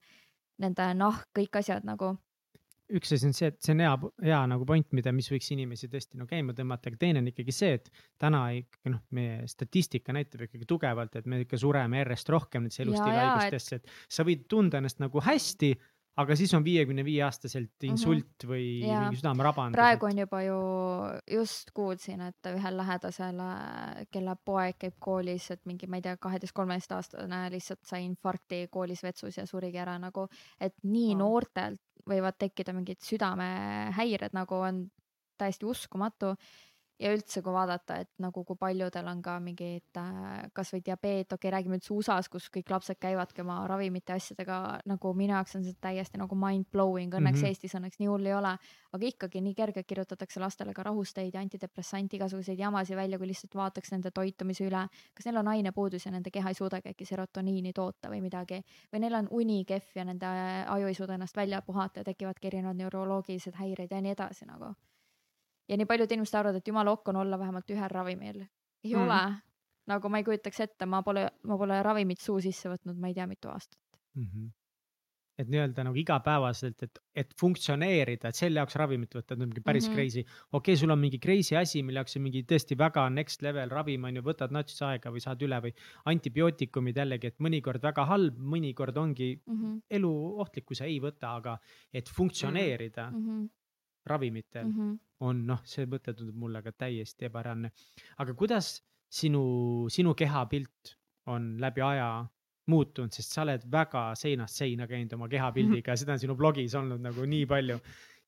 nende 0.60 0.94
nahk, 0.94 1.30
kõik 1.38 1.56
asjad 1.60 1.88
nagu. 1.88 2.18
Üks 2.98 3.14
asi 3.16 3.28
on 3.30 3.36
see, 3.36 3.50
et 3.52 3.60
see 3.64 3.74
on 3.76 3.84
hea, 3.84 3.92
hea 4.26 4.40
nagu 4.52 4.66
point, 4.68 4.88
mida, 4.98 5.14
mis 5.16 5.30
võiks 5.32 5.50
inimesi 5.56 5.90
tõesti 5.92 6.20
no 6.20 6.28
käima 6.30 6.56
tõmmata, 6.58 6.92
aga 6.92 7.00
teine 7.02 7.22
on 7.24 7.30
ikkagi 7.32 7.56
see, 7.56 7.78
et 7.80 7.90
täna 8.22 8.44
ikkagi 8.58 8.94
noh, 8.94 9.04
meie 9.18 9.48
statistika 9.52 10.16
näitab 10.16 10.46
ikkagi 10.48 10.68
tugevalt, 10.70 11.16
et 11.20 11.30
me 11.30 11.42
ikka 11.46 11.60
sureme 11.62 12.02
järjest 12.04 12.34
rohkem 12.34 12.66
nendesse 12.66 12.82
Ja, 12.82 12.88
elustiili 12.88 13.18
ja, 13.18 13.28
haigustesse, 13.30 13.82
et 13.82 14.16
sa 14.18 14.26
võid 14.28 14.46
tunda 14.52 14.82
ennast 14.82 15.02
nagu 15.04 15.24
hästi, 15.24 15.72
aga 16.18 16.36
siis 16.36 16.52
on 16.54 16.64
viiekümne 16.64 17.06
viie 17.08 17.22
aastaselt 17.24 17.84
insult 17.88 18.44
või 18.46 18.82
Mhm. 18.82 18.90
Jaa. 18.90 19.02
mingi 19.06 19.20
südamerabandus. 19.22 19.78
praegu 19.78 20.06
on 20.06 20.18
juba 20.18 20.42
ju, 20.44 20.58
just 21.38 21.72
kuulsin, 21.74 22.22
et 22.22 22.50
ühel 22.52 22.78
lähedasel, 22.78 23.40
kelle 24.12 24.36
poeg 24.46 24.76
käib 24.78 24.94
koolis, 25.00 25.52
et 25.52 25.62
mingi, 25.66 25.88
ma 25.88 25.96
ei 25.98 26.02
tea, 26.02 26.18
kaheteist-kolmeteistaastane 26.18 27.50
lihtsalt 27.52 27.86
sai 27.86 28.04
infarkti 28.06 28.68
koolis 28.72 29.04
vetsus 29.04 29.38
ja 29.38 29.46
surigi 29.46 29.78
ära 29.78 29.98
nagu, 30.00 30.28
et 30.60 30.76
nii 30.84 31.16
Vau. 31.16 31.18
noortelt 31.24 31.80
võivad 32.10 32.38
tekkida 32.38 32.74
mingid 32.74 32.98
südamehäired 33.06 34.34
nagu 34.34 34.56
on 34.56 34.90
täiesti 35.38 35.66
uskumatu 35.66 36.36
ja 37.02 37.12
üldse, 37.16 37.42
kui 37.42 37.54
vaadata, 37.54 37.98
et 38.04 38.10
nagu 38.22 38.44
kui 38.46 38.58
paljudel 38.60 39.08
on 39.10 39.22
ka 39.26 39.38
mingid 39.44 39.98
äh, 40.00 40.46
kasvõi 40.56 40.82
diabeet, 40.86 41.34
okei 41.34 41.50
okay,, 41.50 41.54
räägime 41.56 41.80
üldse 41.80 41.94
USA-s, 41.96 42.30
kus 42.32 42.50
kõik 42.54 42.70
lapsed 42.72 43.00
käivadki 43.02 43.42
oma 43.44 43.62
ravimite 43.70 44.14
ja 44.14 44.22
asjadega 44.22 44.58
nagu 44.90 45.14
minu 45.18 45.34
jaoks 45.34 45.58
on 45.58 45.66
see 45.66 45.78
täiesti 45.82 46.22
nagu 46.22 46.38
mind 46.38 46.70
blowing, 46.72 47.14
õnneks 47.18 47.40
mm. 47.40 47.44
-hmm. 47.44 47.56
Eestis 47.56 47.76
õnneks 47.80 48.02
nii 48.02 48.10
hull 48.12 48.30
ei 48.30 48.36
ole, 48.38 48.54
aga 48.92 49.10
ikkagi 49.10 49.42
nii 49.42 49.56
kergelt 49.58 49.88
kirjutatakse 49.88 50.40
lastele 50.44 50.74
ka 50.78 50.86
rahusteid 50.86 51.34
ja 51.34 51.42
antidepressanti, 51.42 52.20
igasuguseid 52.20 52.60
jamasid 52.60 52.96
välja, 52.96 53.18
kui 53.18 53.32
lihtsalt 53.32 53.56
vaataks 53.56 53.92
nende 53.92 54.12
toitumise 54.12 54.68
üle, 54.68 54.86
kas 55.14 55.26
neil 55.26 55.42
on 55.42 55.52
ainepuudus 55.56 56.06
ja 56.06 56.12
nende 56.12 56.32
keha 56.32 56.54
ei 56.54 56.60
suudagi 56.60 56.94
äkki 56.94 57.06
serotoniini 57.06 57.74
toota 57.74 58.10
või 58.14 58.22
midagi 58.22 58.62
või 58.94 59.06
neil 59.06 59.20
on 59.24 59.28
uni 59.32 59.64
kehv 59.66 59.96
ja 59.96 60.06
nende 60.06 60.30
aju 60.68 60.88
ei 60.88 60.94
suuda 60.94 61.18
ennast 61.18 61.38
välja 61.38 61.62
puhata 61.62 62.02
ja 62.02 62.04
tekivadki 62.04 62.48
erinevad 62.48 62.78
neuroloogilised 62.78 63.58
häired 63.58 63.92
ja 63.92 64.02
nii 64.02 64.18
edasi 64.18 64.46
nagu. 64.46 64.76
Ja 65.72 65.78
nii 65.80 65.88
paljud 65.88 66.12
inimesed 66.12 66.36
arvavad, 66.40 66.60
et 66.60 66.68
jumala 66.68 66.92
okk 66.98 67.08
on 67.14 67.22
olla 67.24 67.40
vähemalt 67.40 67.70
ühel 67.72 67.90
ravimil. 67.90 68.42
ei 68.84 68.96
Mm. 68.96 69.02
ole, 69.04 69.20
nagu 69.88 70.10
ma 70.10 70.18
ei 70.20 70.24
kujutaks 70.28 70.60
ette, 70.60 70.86
ma 70.86 71.02
pole, 71.04 71.30
ma 71.48 71.58
pole 71.58 71.84
ravimit 71.84 72.20
suu 72.20 72.42
sisse 72.42 72.70
võtnud, 72.70 72.98
ma 73.00 73.08
ei 73.08 73.14
tea, 73.14 73.28
mitu 73.28 73.50
aastat. 73.50 73.80
mm. 74.16 74.26
-hmm. 74.26 74.50
et 75.42 75.48
nii-öelda 75.50 75.84
nagu 75.88 75.98
igapäevaselt, 75.98 76.84
et, 76.84 77.00
et 77.16 77.32
funktsioneerida, 77.40 78.30
et 78.30 78.36
selle 78.36 78.60
jaoks 78.60 78.76
ravimit 78.78 79.16
võtta, 79.16 79.34
et 79.34 79.40
on 79.42 79.48
mingi 79.48 79.62
päris 79.62 79.88
mm 79.88 79.94
Mhm. 79.94 80.00
-hmm. 80.00 80.12
crazy. 80.12 80.20
okei 80.52 80.74
okay,, 80.74 80.76
sul 80.76 80.92
on 80.92 81.00
mingi 81.00 81.20
crazy 81.20 81.56
asi, 81.56 81.84
mille 81.84 81.98
jaoks 82.00 82.16
on 82.18 82.22
mingi 82.22 82.44
tõesti 82.44 82.78
väga 82.78 83.10
next 83.10 83.42
level 83.42 83.70
ravim 83.70 84.04
on 84.04 84.16
ju, 84.16 84.22
võtad 84.22 84.52
nats 84.52 84.82
aega 84.82 85.10
või 85.10 85.20
saad 85.24 85.42
üle 85.42 85.62
või 85.62 85.74
antibiootikumid 86.06 86.96
jällegi, 86.98 87.28
et 87.28 87.40
mõnikord 87.40 87.82
väga 87.82 88.06
halb, 88.06 88.38
mõnikord 88.38 88.98
ongi 88.98 89.42
Mm 89.48 89.58
-hmm. 89.62 89.82
elu 89.90 90.14
ohtlik, 90.40 90.66
kui 90.66 90.76
sa 90.76 90.86
ei 90.86 91.00
võta, 91.00 91.36
aga 91.38 91.58
et 91.94 92.10
funktsioneerida 92.10 93.10
mm 93.12 93.18
Mm 93.18 93.26
-hmm. 93.28 93.50
Ravimitel 94.12 94.68
mm 94.68 94.72
Mm 94.72 94.92
-hmm. 94.92 95.00
on 95.28 95.46
noh, 95.48 95.62
see 95.66 95.86
mõte 95.86 96.14
tundub 96.18 96.36
mulle 96.36 96.62
ka 96.62 96.72
täiesti 96.72 97.26
ebareaalne. 97.26 97.72
aga 98.18 98.34
kuidas 98.34 98.84
sinu, 99.10 99.44
sinu 99.90 100.14
kehapilt 100.16 100.96
on 101.28 101.58
läbi 101.60 101.82
aja 101.82 102.26
muutunud, 102.72 103.12
sest 103.14 103.36
sa 103.36 103.42
oled 103.46 103.66
väga 103.72 104.04
seinast 104.16 104.62
seina 104.62 104.88
käinud 104.88 105.14
oma 105.18 105.28
kehapildiga, 105.32 105.96
seda 105.98 106.16
on 106.16 106.22
sinu 106.24 106.36
blogis 106.40 106.76
olnud 106.76 107.02
nagu 107.02 107.26
nii 107.26 107.46
palju. 107.46 107.80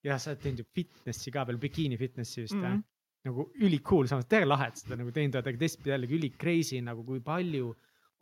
ja 0.04 0.18
sa 0.20 0.32
oled 0.32 0.42
teinud 0.44 0.60
ju 0.60 0.66
fitnessi 0.76 1.32
ka 1.32 1.46
veel, 1.48 1.58
bikiini 1.58 1.98
fitnessi 1.98 2.42
vist 2.42 2.56
mm. 2.56 2.64
-hmm.? 2.64 2.84
nagu 3.24 3.46
ülikool, 3.56 4.08
samas 4.08 4.26
täiega 4.28 4.50
lahe, 4.50 4.68
et 4.68 4.82
seda 4.82 4.98
nagu 5.00 5.12
teinud 5.16 5.36
oled, 5.36 5.48
aga 5.48 5.62
teistpidi 5.62 5.94
jällegi 5.94 6.18
üli 6.18 6.30
crazy 6.42 6.82
nagu 6.82 7.06
kui 7.08 7.22
palju 7.24 7.70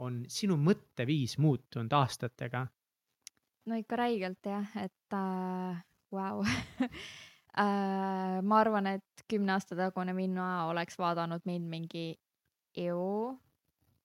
on 0.06 0.22
sinu 0.30 0.58
mõtteviis 0.58 1.40
muutunud 1.42 1.94
aastatega 1.94 2.68
no 3.66 3.78
ikka 3.82 4.00
räigelt 4.00 4.46
jah, 4.46 4.78
et 4.84 5.18
äh, 5.18 5.82
vau 6.14 6.44
äh,. 7.60 8.42
ma 8.42 8.60
arvan, 8.60 8.88
et 8.88 9.26
kümne 9.30 9.56
aasta 9.56 9.76
tagune 9.76 10.14
mina 10.14 10.68
oleks 10.68 11.00
vaadanud 11.00 11.42
mind 11.46 11.70
mingi 11.70 12.06
eu 12.78 13.34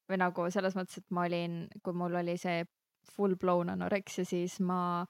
või 0.08 0.18
nagu 0.22 0.48
selles 0.50 0.76
mõttes, 0.78 1.00
et 1.00 1.10
ma 1.10 1.26
olin, 1.26 1.66
kui 1.82 1.94
mul 1.94 2.14
oli 2.22 2.36
see 2.38 2.64
full 3.12 3.36
blown 3.38 3.70
anoreksia, 3.70 4.24
siis 4.26 4.58
ma 4.60 5.06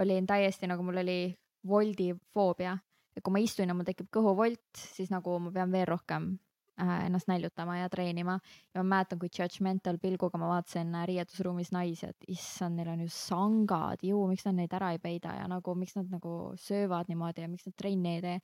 olin 0.00 0.26
täiesti 0.26 0.68
nagu 0.68 0.82
mul 0.82 1.00
oli 1.04 1.34
voldifoobia 1.68 2.76
ja 3.14 3.22
kui 3.22 3.32
ma 3.32 3.42
istun 3.42 3.70
ja 3.70 3.76
mul 3.76 3.86
tekib 3.88 4.10
kõhuvolt, 4.12 4.64
siis 4.76 5.12
nagu 5.12 5.38
ma 5.40 5.52
pean 5.54 5.72
veel 5.72 5.86
rohkem 5.88 6.34
ennast 6.78 7.28
näljutama 7.30 7.76
ja 7.78 7.88
treenima 7.88 8.38
ja 8.74 8.82
ma 8.82 8.96
mäletan, 8.96 9.18
kui 9.18 9.30
judgmental 9.38 9.98
pilguga 10.02 10.38
ma 10.38 10.48
vaatasin 10.50 10.94
äh, 10.94 11.06
riietusruumis 11.06 11.70
naisi, 11.72 12.08
et 12.10 12.28
issand, 12.28 12.78
neil 12.78 12.90
on 12.90 13.04
ju 13.04 13.10
sangad, 13.14 14.02
ju 14.02 14.24
miks 14.30 14.46
nad 14.48 14.58
neid 14.58 14.74
ära 14.74 14.90
ei 14.94 14.98
peida 15.02 15.36
ja 15.38 15.48
nagu 15.50 15.74
miks 15.78 15.94
nad 15.98 16.10
nagu 16.10 16.54
söövad 16.58 17.10
niimoodi 17.10 17.44
ja 17.44 17.50
miks 17.50 17.68
nad 17.68 17.76
trenni 17.78 18.16
ei 18.16 18.24
tee. 18.24 18.40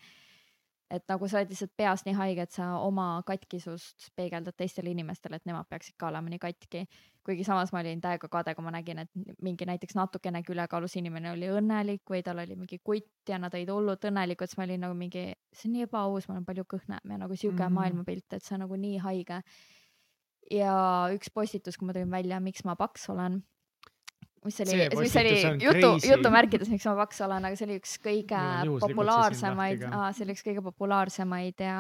et 0.91 1.05
nagu 1.07 1.29
sa 1.29 1.39
oled 1.39 1.53
lihtsalt 1.53 1.71
peas 1.79 2.03
nii 2.03 2.17
haige, 2.19 2.43
et 2.43 2.51
sa 2.51 2.73
oma 2.83 3.23
katkisust 3.27 4.09
peegeldad 4.19 4.57
teistele 4.59 4.91
inimestele, 4.91 5.39
et 5.39 5.47
nemad 5.47 5.69
peaksid 5.71 5.95
ka 5.97 6.09
olema 6.09 6.31
nii 6.33 6.41
katki. 6.43 6.81
Kuigi 7.31 7.47
samas 7.47 7.73
ma 7.75 7.83
olin 7.85 8.01
täiega 8.03 8.29
kade, 8.33 8.55
kui 8.57 8.67
ma 8.67 8.73
nägin, 8.75 9.03
et 9.05 9.37
mingi 9.47 9.69
näiteks 9.69 9.97
natukenegi 9.99 10.53
ülekaalus 10.55 10.97
inimene 11.01 11.33
oli 11.33 11.51
õnnelik 11.55 12.03
või 12.11 12.23
tal 12.27 12.43
oli 12.43 12.57
mingi 12.59 12.81
kutt 12.85 13.31
ja 13.31 13.39
nad 13.43 13.55
olid 13.55 13.71
hullult 13.73 14.09
õnnelikud, 14.11 14.51
siis 14.51 14.59
ma 14.61 14.67
olin 14.67 14.83
nagu 14.87 14.97
mingi, 14.99 15.29
see 15.55 15.69
on 15.71 15.77
nii 15.77 15.87
ebaaus, 15.87 16.27
ma 16.29 16.37
olen 16.37 16.49
palju 16.49 16.67
kõhnem 16.75 17.15
ja 17.15 17.21
nagu 17.23 17.37
sihuke 17.37 17.57
mm. 17.57 17.67
-hmm. 17.67 17.79
maailmapilt, 17.79 18.39
et 18.39 18.47
see 18.47 18.57
on 18.59 18.67
nagu 18.67 18.81
nii 18.81 18.99
haige. 19.07 19.43
ja 20.51 20.75
üks 21.15 21.31
postitus, 21.31 21.79
kui 21.79 21.87
ma 21.87 21.95
tulin 21.95 22.11
välja, 22.11 22.41
miks 22.43 22.65
ma 22.67 22.75
paks 22.77 23.09
olen 23.11 23.43
mis 24.45 24.61
oli 24.61 24.89
mis 24.99 25.17
oli 25.21 25.35
jutu, 25.61 25.93
jutumärkides, 26.09 26.69
miks 26.73 26.87
ma 26.89 26.97
paks 27.03 27.21
olen, 27.27 27.45
aga 27.45 27.59
see 27.59 27.69
oli 27.69 27.79
üks 27.81 27.97
kõige 28.03 28.41
siin 28.41 28.81
populaarsemaid 28.87 29.85
see 30.17 30.25
oli 30.27 30.37
üks 30.37 30.45
kõige 30.47 30.65
populaarsemaid 30.65 31.65
ja 31.67 31.77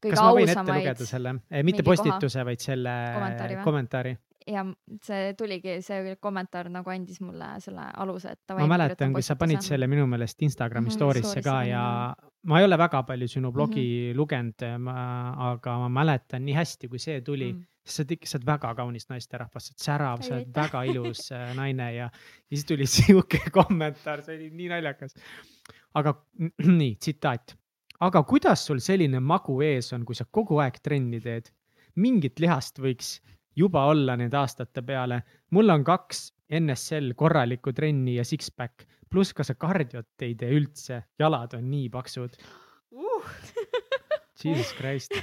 kõige 0.00 0.14
kas 0.14 0.24
ma 0.24 0.32
võin 0.32 0.48
ette 0.48 0.56
ausamaid 0.56 0.80
lugeda 0.80 1.08
selle, 1.10 1.34
mitte 1.36 1.62
mingi 1.68 1.82
koha. 1.82 1.90
postituse, 1.92 2.44
vaid 2.48 2.64
selle 2.64 2.96
Kommentaari 3.16 3.60
kommentaari? 3.64 4.16
Ja 4.46 4.64
see 5.04 5.34
tuligi, 5.38 5.76
see 5.84 6.16
kommentaar 6.20 6.68
nagu 6.72 6.90
andis 6.90 7.20
mulle 7.20 7.52
selle 7.60 7.84
aluse, 8.00 8.32
et 8.36 8.54
ma 8.56 8.66
mäletan, 8.66 9.12
kui 9.12 9.22
sa 9.22 9.36
panid 9.36 9.62
selle 9.64 9.86
minu 9.90 10.06
meelest 10.06 10.42
Instagrami 10.42 10.88
Mhm, 10.88 10.96
story'sse 10.96 11.26
story'sse 11.28 11.44
ka 11.44 11.62
ja 11.68 12.14
ma 12.48 12.60
ei 12.60 12.64
ole 12.64 12.78
väga 12.78 13.02
palju 13.02 13.28
sinu 13.28 13.52
blogi 13.52 13.80
Mhm. 13.80 13.90
mm 13.90 14.12
-hmm. 14.12 14.16
lugenud, 14.16 14.62
aga 15.50 15.78
ma 15.78 15.88
mäletan 15.88 16.44
nii 16.44 16.54
hästi, 16.54 16.88
kui 16.88 16.98
see 16.98 17.20
tuli 17.20 17.52
mm.. 17.52 17.64
sa 17.84 18.02
oled 18.02 18.10
ikka, 18.10 18.26
sa 18.26 18.38
oled 18.38 18.46
väga 18.46 18.74
kaunis 18.74 19.08
naisterahvas, 19.08 19.64
sa 19.66 19.72
oled 19.72 19.84
särav, 19.86 20.22
sa 20.22 20.34
oled 20.34 20.52
väga 20.54 20.82
ilus 20.84 21.30
äh, 21.32 21.54
naine 21.56 21.94
ja, 21.94 22.10
ja 22.50 22.56
siis 22.56 22.64
tuli 22.64 22.86
sihuke 22.96 23.40
kommentaar, 23.52 24.22
see 24.22 24.36
oli 24.36 24.50
nii 24.50 24.68
naljakas. 24.68 25.14
aga 25.94 26.14
nii, 26.80 26.96
tsitaat. 26.96 27.56
aga 28.00 28.22
kuidas 28.22 28.66
sul 28.66 28.78
selline 28.78 29.20
magu 29.20 29.60
ees 29.62 29.92
on, 29.92 30.04
kui 30.04 30.14
sa 30.14 30.24
kogu 30.24 30.58
aeg 30.58 30.80
trenni 30.82 31.20
teed? 31.20 31.50
mingit 31.96 32.38
lihast 32.40 32.78
võiks 32.78 33.20
juba 33.60 33.86
olla 33.92 34.16
nende 34.16 34.38
aastate 34.40 34.82
peale. 34.86 35.22
mul 35.50 35.76
on 35.76 35.84
kaks 35.84 36.30
NSL 36.60 37.12
korralikku 37.16 37.72
trenni 37.76 38.16
ja 38.16 38.24
six-pack, 38.26 38.86
pluss 39.10 39.34
ka 39.36 39.46
sa 39.46 39.54
kardiot 39.54 40.24
ei 40.26 40.34
tee 40.38 40.50
üldse, 40.56 41.02
jalad 41.18 41.54
on 41.58 41.70
nii 41.70 41.90
paksud. 41.92 42.40
uh. 42.96 43.34
Jesus 44.44 44.72
Christ. 44.74 45.12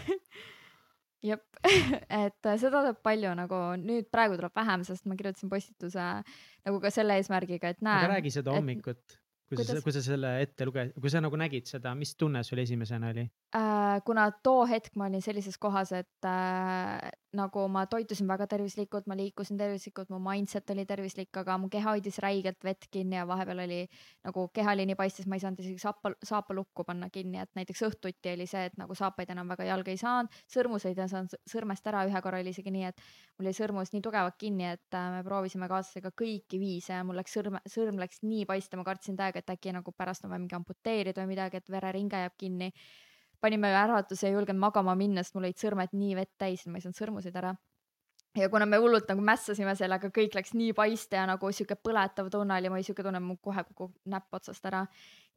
jep, 1.23 1.43
et 2.23 2.45
äh, 2.45 2.57
seda 2.59 2.81
tuleb 2.81 2.99
palju 3.05 3.31
nagu 3.37 3.61
nüüd 3.81 4.09
praegu 4.13 4.37
tuleb 4.37 4.53
vähem, 4.55 4.83
sest 4.87 5.07
ma 5.09 5.17
kirjutasin 5.19 5.51
postituse 5.51 6.09
nagu 6.67 6.81
ka 6.83 6.91
selle 6.93 7.17
eesmärgiga, 7.19 7.73
et 7.73 7.81
näe. 7.85 8.03
aga 8.03 8.17
räägi 8.17 8.33
seda 8.37 8.53
hommikut, 8.55 9.17
kui 9.49 9.63
sa 9.63 9.77
kui 9.83 9.95
sa 9.95 10.01
selle 10.03 10.33
ette 10.43 10.65
luge-, 10.67 10.89
kui 10.99 11.11
sa 11.11 11.21
nagu 11.23 11.37
nägid 11.39 11.69
seda, 11.69 11.93
mis 11.95 12.15
tunne 12.19 12.43
sul 12.43 12.59
esimesena 12.63 13.13
oli? 13.13 13.27
äh, 13.55 14.01
kuna 14.05 14.29
too 14.43 14.65
hetk 14.67 14.95
ma 14.99 15.07
olin 15.07 15.23
sellises 15.23 15.57
kohas, 15.61 15.93
et 15.95 16.27
äh, 16.27 17.11
nagu 17.37 17.63
ma 17.71 17.85
toitusin 17.89 18.27
väga 18.27 18.47
tervislikult, 18.49 19.07
ma 19.07 19.15
liikusin 19.17 19.59
tervislikult, 19.59 20.09
mu 20.13 20.19
mindset 20.23 20.69
oli 20.73 20.85
tervislik, 20.89 21.29
aga 21.41 21.57
mu 21.61 21.69
keha 21.71 21.93
hoidis 21.95 22.19
räigelt 22.23 22.63
vett 22.63 22.87
kinni 22.91 23.17
ja 23.17 23.25
vahepeal 23.27 23.63
oli 23.65 23.81
nagu 24.27 24.47
kehaliini 24.55 24.95
paistes, 24.99 25.27
ma 25.27 25.37
ei 25.37 25.43
saanud 25.43 25.61
isegi 25.63 25.81
saapa, 25.83 26.13
saapalukku 26.25 26.85
panna 26.87 27.09
kinni, 27.13 27.41
et 27.43 27.51
näiteks 27.59 27.83
õhtuti 27.89 28.33
oli 28.33 28.47
see, 28.49 28.65
et 28.71 28.77
nagu 28.79 28.95
saapaid 28.97 29.31
enam 29.33 29.51
väga 29.53 29.67
jalga 29.69 29.93
ei 29.93 30.01
saanud, 30.01 30.39
sõrmuseid 30.53 30.97
ei 30.97 31.11
saanud 31.11 31.35
sõrmest 31.49 31.87
ära, 31.91 32.05
ühe 32.09 32.23
korra 32.23 32.41
oli 32.43 32.55
isegi 32.55 32.73
nii, 32.73 32.91
et 32.91 33.03
mul 33.37 33.49
oli 33.49 33.55
sõrmus 33.57 33.93
nii 33.93 34.03
tugevalt 34.07 34.39
kinni, 34.39 34.71
et 34.77 34.97
äh, 34.97 35.09
me 35.17 35.23
proovisime 35.27 35.69
kaaslasega 35.71 36.13
kõiki 36.17 36.61
viise 36.61 36.95
ja 36.95 37.03
mul 37.07 37.19
läks 37.19 37.35
sõrm, 37.37 37.59
sõrm 37.69 37.99
läks 38.01 38.23
nii 38.25 38.47
paista, 38.49 38.79
ma 38.79 38.87
kartsin 38.87 39.19
täiega, 39.19 39.36
et 39.41 39.49
äkki 39.49 39.73
nagu 39.75 39.91
pärast 39.91 40.25
on 40.25 40.31
vaja 40.31 40.43
mingi 40.43 40.55
amputeerida 40.57 41.21
või 41.23 41.35
midagi, 41.35 41.61
et 41.61 41.69
vereringe 41.71 42.23
jääb 42.25 42.37
kinni 42.37 42.71
panime 43.41 43.71
äratuse 43.75 44.27
ja 44.27 44.31
ei 44.31 44.37
julgenud 44.37 44.61
magama 44.61 44.95
minna, 44.97 45.23
sest 45.23 45.37
mul 45.37 45.47
olid 45.47 45.61
sõrmed 45.61 45.95
nii 45.95 46.13
vett 46.17 46.35
täis, 46.41 46.65
ma 46.67 46.79
ei 46.79 46.85
saanud 46.85 46.97
sõrmuseid 46.97 47.35
ära. 47.37 47.55
ja 48.37 48.49
kuna 48.53 48.67
me 48.69 48.77
hullult 48.77 49.07
nagu 49.09 49.21
mässasime 49.25 49.73
sellega, 49.75 50.11
kõik 50.13 50.35
läks 50.37 50.51
nii 50.53 50.73
paiste 50.77 51.17
ja 51.17 51.23
nagu 51.25 51.49
sihuke 51.51 51.73
põletav 51.81 52.29
tunne 52.29 52.53
oli, 52.53 52.69
mul 52.69 52.77
oli 52.77 52.85
sihuke 52.85 53.05
tunne, 53.05 53.21
mul 53.23 53.39
kohe 53.41 53.63
kukub 53.69 53.95
näpp 54.05 54.33
otsast 54.33 54.65
ära. 54.69 54.83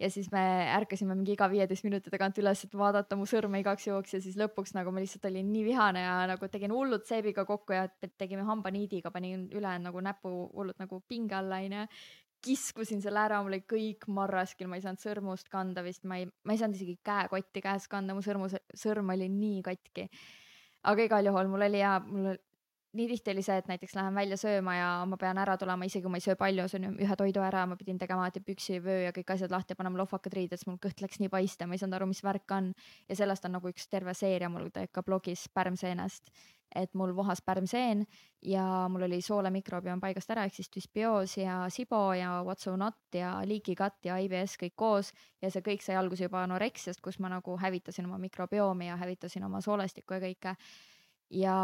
ja 0.00 0.10
siis 0.10 0.30
me 0.32 0.42
ärkasime 0.76 1.14
mingi 1.14 1.32
iga 1.32 1.48
viieteist 1.48 1.84
minuti 1.84 2.10
tagant 2.10 2.38
üles, 2.38 2.64
et 2.64 2.74
vaadata 2.76 3.16
mu 3.16 3.28
sõrme 3.28 3.60
igaks 3.60 3.86
juhuks 3.86 4.14
ja 4.14 4.20
siis 4.20 4.36
lõpuks 4.36 4.74
nagu 4.76 4.92
ma 4.92 5.00
lihtsalt 5.00 5.24
olin 5.28 5.52
nii 5.52 5.64
vihane 5.64 6.04
ja 6.04 6.16
nagu 6.26 6.48
tegin 6.48 6.72
hullult 6.72 7.06
seebiga 7.06 7.44
kokku 7.44 7.76
ja 7.76 7.86
te- 7.88 8.12
tegime 8.18 8.48
hambaniidiga, 8.48 9.10
panin 9.10 9.48
ülejäänud 9.52 9.90
nagu 9.90 10.00
näpu 10.00 10.34
hullult 10.54 10.78
nagu 10.78 11.02
pinge 11.08 11.34
alla 11.34 11.60
onju 11.60 11.86
kiskusin 12.44 13.02
selle 13.04 13.20
ära, 13.22 13.40
mul 13.42 13.54
oli 13.54 13.64
kõik 13.68 14.06
marraskil, 14.08 14.68
ma 14.70 14.78
ei 14.78 14.84
saanud 14.84 15.02
sõrmust 15.02 15.50
kanda 15.52 15.84
vist, 15.86 16.04
ma 16.08 16.20
ei, 16.20 16.28
ma 16.44 16.54
ei 16.54 16.60
saanud 16.60 16.78
isegi 16.78 16.98
käekotti 17.06 17.62
käes 17.64 17.88
kanda, 17.90 18.16
mu 18.16 18.24
sõrmus, 18.24 18.56
sõrm 18.76 19.12
oli 19.14 19.28
nii 19.32 19.64
katki. 19.66 20.08
aga 20.90 21.04
igal 21.04 21.26
juhul 21.28 21.50
mul 21.52 21.66
oli 21.66 21.82
hea, 21.82 21.98
mul 22.06 22.30
oli- 22.32 22.44
nii 22.92 23.06
tihti 23.08 23.30
oli 23.30 23.42
see, 23.42 23.56
et 23.60 23.68
näiteks 23.70 23.94
lähen 23.94 24.14
välja 24.14 24.36
sööma 24.40 24.74
ja 24.74 24.88
ma 25.06 25.16
pean 25.20 25.38
ära 25.38 25.56
tulema, 25.58 25.86
isegi 25.86 26.02
kui 26.02 26.10
ma 26.10 26.18
ei 26.18 26.24
söö 26.24 26.36
palju, 26.38 26.66
söön 26.68 26.88
ühe 26.90 27.16
toidu 27.16 27.42
ära, 27.46 27.66
ma 27.66 27.76
pidin 27.78 27.98
tegema 27.98 28.24
alati 28.24 28.42
püksi, 28.42 28.80
vöö 28.82 29.04
ja 29.04 29.12
kõik 29.14 29.30
asjad 29.34 29.52
lahti 29.54 29.76
ja 29.76 29.78
panema 29.78 30.00
lohvakad 30.00 30.34
riided, 30.34 30.58
siis 30.58 30.66
mul 30.66 30.80
kõht 30.82 31.02
läks 31.04 31.20
nii 31.22 31.30
paiste, 31.30 31.66
ma 31.66 31.78
ei 31.78 31.82
saanud 31.82 32.00
aru, 32.00 32.10
mis 32.10 32.24
värk 32.26 32.56
on. 32.56 32.72
ja 33.08 33.16
sellest 33.16 33.44
on 33.46 33.54
nagu 33.58 33.70
üks 33.70 33.86
terve 33.88 34.14
seeria 34.14 34.48
mul 34.48 34.70
ka 34.92 35.02
blogis 35.06 35.46
pärmseenest, 35.54 36.32
et 36.74 36.94
mul 36.94 37.12
vohas 37.16 37.42
pärmseen 37.42 38.04
ja 38.42 38.64
mul 38.88 39.02
oli 39.02 39.20
soolemikrobiom 39.22 40.00
paigast 40.00 40.30
ära, 40.30 40.44
ehk 40.46 40.54
siis 40.54 40.70
düsbioos 40.74 41.36
ja 41.40 41.64
sibo 41.72 42.12
ja 42.16 42.40
what's 42.46 42.64
so 42.64 42.76
not 42.76 42.96
ja 43.14 43.40
gut 43.78 44.04
ja 44.04 44.18
IBS 44.18 44.56
kõik 44.60 44.76
koos. 44.76 45.12
Ja 45.42 45.50
see 45.50 45.62
kõik 45.62 45.82
sai 45.82 45.96
alguse 45.96 46.24
juba 46.24 46.44
anoreksiast, 46.44 47.00
kus 47.00 47.18
ma 47.18 47.28
nagu 47.28 47.56
hävitasin 47.56 48.06
oma 48.06 48.18
mikrobiomi 48.18 48.86
ja 48.86 48.96
hävitasin 48.96 49.44
oma 49.44 49.60
soolestikku 49.60 50.14
ja 50.14 50.20
kõike. 50.20 50.56
ja 51.30 51.56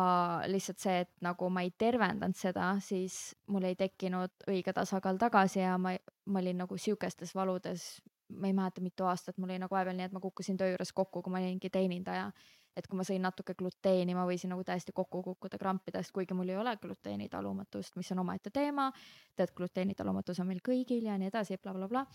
lihtsalt 0.46 0.78
see, 0.78 1.00
et 1.00 1.10
nagu 1.20 1.48
ma 1.50 1.62
ei 1.66 1.72
tervendanud 1.78 2.36
seda, 2.38 2.76
siis 2.80 3.34
mul 3.50 3.64
ei 3.66 3.74
tekkinud 3.74 4.46
õige 4.46 4.72
tasakaal 4.72 5.18
tagasi 5.18 5.58
ja 5.58 5.78
ma, 5.78 5.96
ma 6.26 6.38
olin 6.38 6.62
nagu 6.62 6.78
sihukestes 6.78 7.34
valudes, 7.34 8.00
ma 8.28 8.46
ei 8.46 8.54
mäleta, 8.54 8.80
mitu 8.80 9.04
aastat, 9.04 9.38
mul 9.38 9.50
oli 9.50 9.58
nagu 9.58 9.74
vahepeal 9.74 9.96
nii, 9.98 10.06
et 10.06 10.14
ma 10.14 10.22
kukkusin 10.22 10.56
töö 10.56 10.70
juures 10.70 10.92
kokku, 10.92 11.22
kui 11.22 11.34
ma 11.34 11.42
olingi 11.42 11.70
teenindaja 11.70 12.30
et 12.76 12.86
kui 12.86 12.96
ma 12.96 13.04
sõin 13.08 13.22
natuke 13.22 13.54
gluteeni, 13.54 14.14
ma 14.14 14.26
võisin 14.28 14.50
nagu 14.52 14.64
täiesti 14.64 14.92
kokku 14.92 15.22
kukkuda 15.22 15.58
krampidest, 15.58 16.12
kuigi 16.12 16.34
mul 16.34 16.48
ei 16.48 16.56
ole 16.56 16.76
gluteenitalumatust, 16.82 17.96
mis 17.96 18.12
on 18.12 18.18
omaette 18.18 18.50
teema. 18.50 18.92
tead, 19.36 19.52
gluteenitalumatus 19.56 20.40
on 20.40 20.46
meil 20.46 20.60
kõigil 20.64 21.04
ja 21.08 21.18
nii 21.18 21.28
edasi 21.28 21.56
bla,, 21.56 21.72
blablabla. 21.72 22.06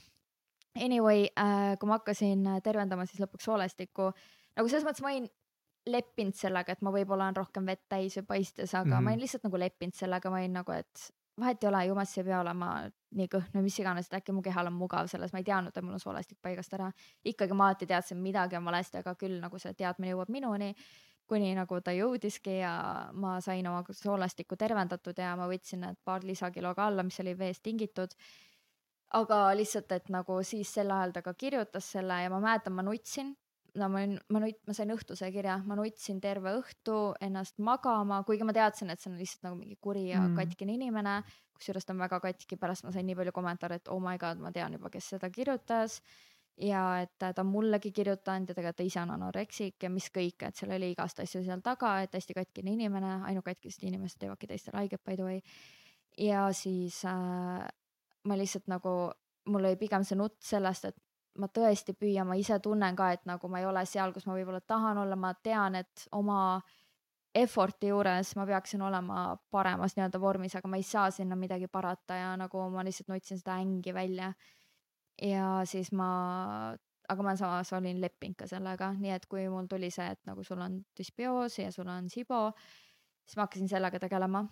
Anyway 0.76 1.28
äh,, 1.38 1.78
kui 1.80 1.88
ma 1.88 1.98
hakkasin 2.00 2.46
tervendama, 2.64 3.06
siis 3.06 3.20
lõpuks 3.20 3.44
soolestikku 3.50 4.12
nagu 4.56 4.70
selles 4.70 4.86
mõttes 4.88 5.02
ma 5.04 5.12
olin 5.12 5.28
leppinud 5.90 6.38
sellega, 6.38 6.72
et 6.72 6.82
ma 6.86 6.92
võib-olla 6.94 7.26
olen 7.26 7.36
rohkem 7.36 7.66
vett 7.66 7.84
täis 7.90 8.18
või 8.20 8.26
paistes, 8.36 8.74
aga 8.76 8.86
mm 8.86 8.90
Mhm. 8.90 8.98
-hmm. 8.98 9.04
ma 9.04 9.12
olin 9.12 9.20
lihtsalt 9.20 9.44
nagu 9.44 9.60
leppinud 9.60 9.94
sellega, 9.98 10.30
ma 10.30 10.38
olin 10.38 10.54
nagu, 10.54 10.72
et 10.72 11.12
vahet 11.40 11.64
ei 11.64 11.70
ole, 11.70 11.86
ju 11.86 11.96
ma 11.96 12.06
siis 12.06 12.18
ei 12.18 12.24
pea 12.24 12.40
olema 12.42 12.92
nii 13.18 13.28
kõhn 13.32 13.54
või 13.56 13.66
mis 13.68 13.78
iganes, 13.82 14.08
et 14.08 14.18
äkki 14.20 14.34
mu 14.36 14.42
kehal 14.46 14.70
on 14.70 14.76
mugav 14.78 15.10
selles, 15.12 15.34
ma 15.34 15.42
ei 15.42 15.48
teadnud, 15.48 15.76
et 15.76 15.86
mul 15.86 15.98
on 15.98 16.04
soolestik 16.04 16.40
paigast 16.42 16.74
ära. 16.78 16.92
ikkagi 17.28 17.56
ma 17.58 17.68
alati 17.70 17.88
teadsin, 17.88 18.22
midagi 18.24 18.58
on 18.60 18.66
valesti, 18.66 19.02
aga 19.02 19.16
küll 19.20 19.40
nagu 19.42 19.60
see 19.60 19.74
teadmine 19.74 20.14
jõuab 20.14 20.32
minuni, 20.32 20.72
kuni 21.28 21.54
nagu 21.56 21.82
ta 21.82 21.94
jõudiski 21.96 22.58
ja 22.60 22.74
ma 23.14 23.38
sain 23.42 23.68
oma 23.68 23.84
soolestikku 23.88 24.58
tervendatud 24.60 25.18
ja 25.18 25.36
ma 25.40 25.48
võtsin 25.52 25.86
need 25.86 26.00
paar 26.04 26.24
lisakilo 26.28 26.74
ka 26.76 26.88
alla, 26.88 27.04
mis 27.04 27.20
oli 27.24 27.38
veest 27.38 27.64
tingitud. 27.64 28.16
aga 29.14 29.38
lihtsalt, 29.60 29.92
et 29.92 30.10
nagu 30.10 30.38
siis 30.48 30.70
sel 30.74 30.92
ajal 30.92 31.12
ta 31.12 31.22
ka 31.22 31.34
kirjutas 31.34 31.92
selle 31.92 32.22
ja 32.24 32.30
ma 32.30 32.40
mäletan, 32.40 32.74
ma 32.74 32.82
nutsin 32.82 33.36
no 33.80 33.88
ma 33.90 34.02
olin, 34.02 34.18
ma 34.30 34.42
nut-, 34.44 34.60
ma 34.68 34.74
sain 34.76 34.92
õhtuse 34.92 35.30
kirja, 35.32 35.60
ma 35.66 35.76
nutsin 35.80 36.20
terve 36.24 36.52
õhtu 36.60 36.98
ennast 37.24 37.60
magama, 37.64 38.22
kuigi 38.28 38.44
ma 38.48 38.54
teadsin, 38.56 38.90
et 38.92 39.00
see 39.00 39.12
on 39.12 39.20
lihtsalt 39.20 39.48
nagu 39.48 39.56
mingi 39.60 39.78
kuri 39.80 40.10
ja 40.10 40.20
Mm. 40.22 40.36
katkine 40.36 40.74
inimene. 40.76 41.22
kusjuures 41.56 41.86
ta 41.86 41.94
on 41.94 42.00
väga 42.02 42.20
katki, 42.20 42.58
pärast 42.58 42.84
ma 42.84 42.92
sain 42.92 43.06
nii 43.06 43.16
palju 43.16 43.32
kommentaare, 43.32 43.76
et 43.76 43.88
oh 43.94 44.00
my 44.02 44.18
god, 44.18 44.40
ma 44.42 44.52
tean 44.52 44.74
juba, 44.74 44.90
kes 44.90 45.10
seda 45.16 45.30
kirjutas. 45.30 46.02
ja 46.58 47.02
et 47.02 47.12
ta 47.18 47.32
on 47.38 47.48
mullegi 47.48 47.92
kirjutanud 47.96 48.50
ja 48.50 48.54
tegelikult 48.54 48.76
ta 48.78 48.84
ise 48.84 49.00
on 49.02 49.10
anoreksik 49.12 49.84
ja 49.84 49.90
mis 49.90 50.10
kõik, 50.12 50.44
et 50.46 50.56
seal 50.56 50.72
oli 50.76 50.92
igast 50.92 51.20
asju 51.20 51.44
seal 51.44 51.62
taga, 51.64 52.02
et 52.04 52.14
hästi 52.14 52.34
katkine 52.34 52.72
inimene, 52.76 53.22
ainukatkised 53.26 53.84
inimesed 53.88 54.20
teevadki 54.20 54.48
teistele 54.48 54.78
haiget 54.78 55.02
by 55.06 55.16
the 55.16 55.24
way. 55.24 55.42
ja 56.18 56.52
siis 56.54 57.06
äh, 57.06 57.68
ma 58.26 58.38
lihtsalt 58.38 58.68
nagu, 58.68 59.12
mul 59.48 59.66
oli 59.66 59.76
pigem 59.80 60.04
see 60.04 60.18
nutt 60.20 60.38
sellest, 60.44 60.86
et 60.86 60.96
ma 61.40 61.48
tõesti 61.48 61.96
püüan, 61.98 62.28
ma 62.28 62.36
ise 62.40 62.58
tunnen 62.64 62.96
ka, 62.98 63.12
et 63.16 63.26
nagu 63.30 63.50
ma 63.52 63.62
ei 63.62 63.68
ole 63.68 63.84
seal, 63.88 64.14
kus 64.14 64.28
ma 64.28 64.36
võib-olla 64.36 64.62
tahan 64.68 65.00
olla, 65.02 65.16
ma 65.16 65.34
tean, 65.44 65.78
et 65.80 66.08
oma 66.18 66.62
effort'i 67.36 67.92
juures 67.92 68.34
ma 68.36 68.46
peaksin 68.48 68.82
olema 68.84 69.38
paremas 69.54 69.96
nii-öelda 69.96 70.20
vormis, 70.20 70.56
aga 70.60 70.68
ma 70.72 70.80
ei 70.80 70.84
saa 70.84 71.08
sinna 71.16 71.38
midagi 71.40 71.70
parata 71.72 72.18
ja 72.20 72.34
nagu 72.40 72.66
ma 72.74 72.84
lihtsalt 72.84 73.12
nutsin 73.14 73.40
seda 73.40 73.56
ängi 73.64 73.94
välja. 73.96 74.34
ja 75.22 75.62
siis 75.70 75.92
ma, 75.94 76.10
aga 77.10 77.24
ma 77.24 77.36
samas 77.38 77.72
olin 77.78 78.02
leppinud 78.02 78.36
ka 78.40 78.48
sellega, 78.50 78.92
nii 78.98 79.14
et 79.16 79.28
kui 79.30 79.48
mul 79.50 79.70
tuli 79.70 79.92
see, 79.94 80.08
et 80.12 80.20
nagu 80.28 80.44
sul 80.44 80.60
on 80.60 80.82
düsbioos 80.98 81.60
ja 81.60 81.72
sul 81.72 81.88
on 81.88 82.10
sibo, 82.10 82.50
siis 83.26 83.38
ma 83.38 83.46
hakkasin 83.46 83.70
sellega 83.70 84.00
tegelema 84.00 84.44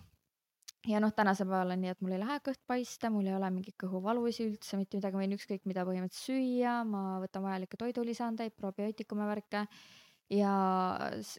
ja 0.88 1.00
noh, 1.02 1.12
tänasel 1.16 1.48
päeval 1.48 1.74
on 1.74 1.82
nii, 1.82 1.92
et 1.92 2.02
mul 2.04 2.14
ei 2.16 2.22
lähe 2.22 2.38
kõht 2.44 2.60
paista, 2.68 3.10
mul 3.12 3.28
ei 3.28 3.34
ole 3.36 3.50
mingit 3.52 3.76
kõhuvalusi 3.80 4.46
üldse 4.48 4.78
mitte 4.80 4.96
midagi, 4.96 5.16
ma 5.16 5.24
võin 5.24 5.36
ükskõik 5.36 5.66
mida 5.68 5.84
põhimõtteliselt 5.88 6.30
süüa, 6.30 6.76
ma 6.88 7.02
võtan 7.20 7.44
vajalikke 7.44 7.80
toidulisandeid, 7.80 8.54
probiootikume 8.56 9.26
värke 9.28 9.66
ja 10.32 10.54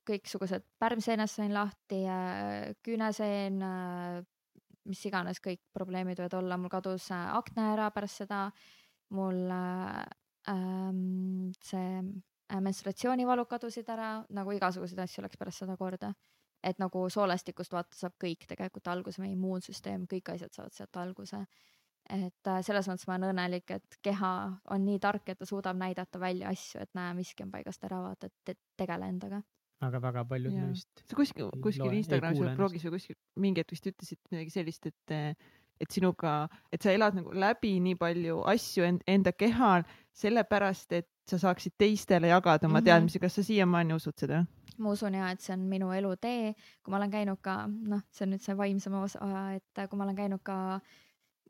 kõiksugused 0.06 0.68
pärmseenest 0.82 1.40
sain 1.40 1.56
lahti, 1.56 2.04
küüneseen, 2.86 3.64
mis 4.90 5.06
iganes 5.08 5.42
kõik 5.42 5.62
probleemid 5.74 6.20
võivad 6.20 6.38
olla, 6.40 6.58
mul 6.58 6.72
kadus 6.74 7.10
äh, 7.14 7.30
akne 7.38 7.68
ära 7.76 7.90
pärast 7.94 8.24
seda, 8.24 8.42
mul 9.14 9.44
äh, 9.54 10.02
ähm, 10.50 11.52
see 11.62 12.02
äh, 12.02 12.62
menstruatsioonivalud 12.62 13.50
kadusid 13.50 13.90
ära, 13.94 14.16
nagu 14.34 14.54
igasuguseid 14.58 15.04
asju 15.06 15.26
läks 15.26 15.40
pärast 15.42 15.64
seda 15.64 15.78
korda 15.80 16.14
et 16.64 16.80
nagu 16.82 17.04
soolestikust 17.10 17.74
vaata 17.74 17.98
saab 17.98 18.18
kõik 18.22 18.46
tegelikult 18.50 18.90
alguse, 18.92 19.22
meie 19.22 19.34
immuunsüsteem, 19.36 20.08
kõik 20.10 20.34
asjad 20.36 20.54
saavad 20.56 20.76
sealt 20.78 21.00
alguse. 21.02 21.46
et 22.10 22.48
äh, 22.50 22.60
selles 22.66 22.88
mõttes 22.90 23.08
ma 23.08 23.16
olen 23.16 23.32
õnnelik, 23.32 23.72
et 23.72 23.98
keha 24.04 24.34
on 24.74 24.86
nii 24.86 25.00
tark, 25.00 25.30
et 25.30 25.40
ta 25.40 25.46
suudab 25.46 25.78
näidata 25.78 26.20
välja 26.20 26.50
asju, 26.50 26.82
et 26.82 26.94
näe, 26.98 27.14
miski 27.16 27.46
on 27.46 27.52
paigast 27.52 27.84
ära, 27.88 28.02
vaata, 28.02 28.28
et 28.28 28.34
te, 28.46 28.56
tegele 28.78 29.08
endaga. 29.08 29.42
aga 29.82 30.02
väga 30.02 30.26
paljud 30.30 30.54
neist. 30.54 31.06
sa 31.10 31.16
kuskil, 31.16 31.50
kuskil 31.62 31.98
Instagramis 31.98 32.42
või 32.42 32.56
blogis 32.58 32.86
või 32.86 32.98
kuskil 32.98 33.18
mingi 33.36 33.62
hetk 33.62 33.72
vist 33.78 33.88
ütlesid 33.94 34.22
midagi 34.34 34.54
sellist, 34.58 34.86
et, 34.86 35.16
et 35.82 35.92
sinuga, 35.92 36.48
et 36.72 36.82
sa 36.82 36.94
elad 36.94 37.18
nagu 37.18 37.34
läbi 37.34 37.80
nii 37.82 37.96
palju 38.00 38.42
asju 38.54 38.86
end, 38.88 39.02
enda 39.08 39.32
kehal 39.34 39.84
sellepärast, 40.14 40.92
et 40.94 41.08
sa 41.30 41.38
saaksid 41.42 41.74
teistele 41.80 42.28
jagada 42.28 42.68
oma 42.68 42.80
mm 42.80 42.82
Mhm. 42.82 42.82
-hmm. 42.82 42.86
teadmisi. 42.86 43.20
kas 43.20 43.36
sa 43.36 43.44
siiamaani 43.44 43.94
usud 43.94 44.14
seda? 44.18 44.46
ma 44.78 44.90
usun 44.92 45.14
ja 45.14 45.30
et 45.32 45.40
see 45.42 45.54
on 45.54 45.60
minu 45.70 45.92
elutee, 45.92 46.54
kui 46.84 46.92
ma 46.92 46.98
olen 46.98 47.12
käinud 47.12 47.38
ka 47.42 47.68
noh, 47.68 48.02
see 48.12 48.26
on 48.26 48.32
nüüd 48.34 48.42
see 48.42 48.58
vaimsem 48.58 48.94
osa, 48.94 49.54
et 49.56 49.90
kui 49.90 49.98
ma 49.98 50.04
olen 50.04 50.16
käinud 50.16 50.40
ka 50.44 50.80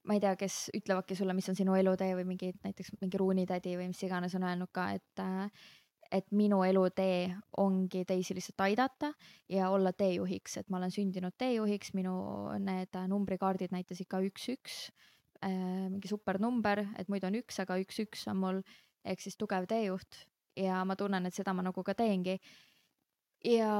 ma 0.03 0.13
ei 0.13 0.19
tea, 0.19 0.35
kes 0.35 0.71
ütlevadki 0.77 1.15
sulle, 1.15 1.33
mis 1.33 1.49
on 1.49 1.55
sinu 1.55 1.75
elutee 1.77 2.15
või 2.17 2.25
mingi 2.25 2.51
näiteks 2.63 2.91
mingi 3.01 3.17
ruunitädi 3.21 3.75
või 3.77 3.87
mis 3.87 4.03
iganes 4.03 4.35
on 4.35 4.43
öelnud 4.43 4.71
ka, 4.73 4.89
et 4.91 5.19
äh, 5.19 5.51
et 6.11 6.27
minu 6.35 6.61
elutee 6.67 7.31
ongi 7.57 8.03
teisi 8.05 8.35
lihtsalt 8.35 8.65
aidata 8.67 9.13
ja 9.49 9.69
olla 9.71 9.93
teejuhiks, 9.93 10.57
et 10.57 10.69
ma 10.69 10.77
olen 10.81 10.91
sündinud 10.91 11.37
teejuhiks, 11.37 11.93
minu 11.97 12.15
need 12.59 12.95
äh, 12.95 13.07
numbrikaardid 13.07 13.71
näitasid 13.71 14.09
ka 14.11 14.21
üks-üks, 14.25 14.89
mingi 15.41 16.05
supernumber, 16.05 16.83
et 17.01 17.07
muidu 17.09 17.25
on 17.25 17.39
üks, 17.39 17.55
aga 17.63 17.79
üks-üks 17.81 18.27
on 18.29 18.37
mul 18.37 18.59
ehk 19.01 19.23
siis 19.23 19.39
tugev 19.41 19.65
teejuht 19.65 20.19
ja 20.59 20.83
ma 20.85 20.93
tunnen, 20.99 21.25
et 21.25 21.33
seda 21.33 21.53
ma 21.57 21.63
nagu 21.65 21.81
ka 21.83 21.95
teengi 21.97 22.35
ja 23.45 23.71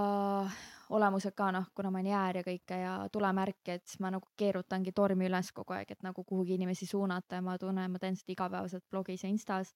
olemused 0.90 1.36
ka 1.38 1.52
noh, 1.54 1.68
kuna 1.76 1.92
ma 1.92 2.00
olen 2.00 2.12
jäär 2.12 2.40
ja 2.40 2.46
kõike 2.46 2.80
ja 2.82 2.94
tulemärki, 3.12 3.78
et 3.78 3.96
ma 4.04 4.12
nagu 4.12 4.28
keerutangi 4.38 4.94
tormi 4.96 5.28
üles 5.30 5.52
kogu 5.56 5.76
aeg, 5.78 5.94
et 5.94 6.04
nagu 6.04 6.24
kuhugi 6.28 6.58
inimesi 6.58 6.88
suunata 6.90 7.40
ja 7.40 7.46
ma 7.46 7.58
tunnen, 7.62 7.92
ma 7.92 8.02
teen 8.02 8.18
seda 8.20 8.34
igapäevaselt 8.36 8.88
blogis 8.90 9.24
ja 9.24 9.30
Instas. 9.30 9.74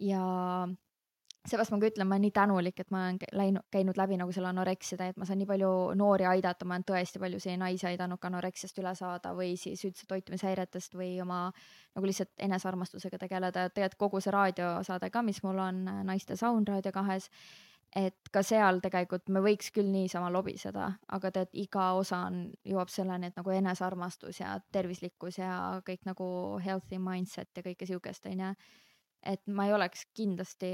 ja 0.00 0.22
seepärast 1.48 1.72
ma 1.74 1.78
ka 1.82 1.88
ütlen, 1.90 2.06
ma 2.06 2.14
olen 2.14 2.22
nii 2.26 2.34
tänulik, 2.36 2.80
et 2.80 2.92
ma 2.94 3.00
olen 3.08 3.18
läinud, 3.34 3.66
käinud 3.74 3.98
läbi 3.98 4.18
nagu 4.20 4.34
selle 4.34 4.52
anoreksia 4.52 4.98
tee, 4.98 5.10
et 5.10 5.18
ma 5.18 5.26
saan 5.26 5.40
nii 5.42 5.48
palju 5.50 5.70
noori 5.98 6.28
aidata, 6.30 6.66
ma 6.68 6.76
olen 6.76 6.86
tõesti 6.86 7.22
paljusid 7.22 7.58
naisi 7.58 7.88
aidanud 7.90 8.20
ka 8.22 8.30
anoreksiast 8.30 8.78
üle 8.78 8.94
saada 8.98 9.34
või 9.34 9.56
siis 9.60 9.82
üldse 9.88 10.06
toitumishäiretest 10.10 10.94
või 10.94 11.16
oma 11.24 11.48
nagu 11.96 12.06
lihtsalt 12.06 12.30
enesearmastusega 12.46 13.18
tegeleda 13.24 13.66
ja 13.66 13.74
tegelikult 13.74 13.98
kogu 14.06 14.22
see 14.22 14.34
raadiosaade 14.34 15.10
ka, 15.10 15.22
mis 15.26 15.42
mul 15.42 15.58
on 15.62 15.84
Naiste 16.06 16.38
Sound 16.38 16.70
Raadio 16.70 16.94
kahes, 16.94 17.28
et 17.96 18.30
ka 18.32 18.40
seal 18.46 18.78
tegelikult 18.84 19.28
me 19.32 19.42
võiks 19.44 19.72
küll 19.74 19.90
niisama 19.92 20.30
lobiseda, 20.32 20.86
aga 21.12 21.30
tead, 21.34 21.50
iga 21.60 21.90
osa 21.98 22.22
on, 22.30 22.44
jõuab 22.64 22.92
selleni, 22.92 23.28
et 23.28 23.40
nagu 23.40 23.52
enesearmastus 23.52 24.40
ja 24.40 24.54
tervislikkus 24.72 25.40
ja 25.42 25.56
kõik 25.86 26.06
nagu 26.08 26.28
healthy 26.64 27.02
mindset 27.02 27.50
ja 27.58 27.66
kõike 27.66 27.88
siukest, 27.88 28.30
onju. 28.30 28.54
et 29.34 29.42
ma 29.46 29.66
ei 29.66 29.74
oleks 29.74 30.06
kindlasti, 30.14 30.70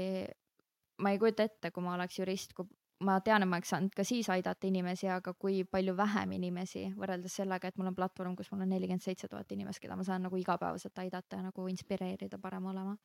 ma 0.99 1.13
ei 1.13 1.19
kujuta 1.19 1.45
ette, 1.47 1.71
kui 1.71 1.83
ma 1.83 1.95
oleks 1.95 2.19
jurist, 2.19 2.53
kui 2.57 2.67
ma 3.05 3.19
tean, 3.23 3.43
et 3.43 3.49
ma 3.49 3.59
oleks 3.59 3.71
saanud 3.73 3.93
ka 3.95 4.03
siis 4.07 4.27
aidata 4.33 4.67
inimesi, 4.67 5.07
aga 5.11 5.33
kui 5.39 5.61
palju 5.63 5.95
vähem 5.97 6.33
inimesi 6.35 6.89
võrreldes 6.99 7.37
sellega, 7.39 7.71
et 7.71 7.79
mul 7.79 7.91
on 7.91 7.95
platvorm, 7.95 8.35
kus 8.35 8.51
mul 8.51 8.65
on 8.65 8.73
nelikümmend 8.73 9.03
seitse 9.03 9.29
tuhat 9.31 9.51
inimest, 9.55 9.79
keda 9.83 9.95
ma 9.95 10.03
saan 10.07 10.25
nagu 10.27 10.39
igapäevaselt 10.39 10.99
aidata 11.05 11.39
ja 11.39 11.47
nagu 11.47 11.67
inspireerida 11.71 12.39
parem 12.41 12.67
olema. 12.73 12.97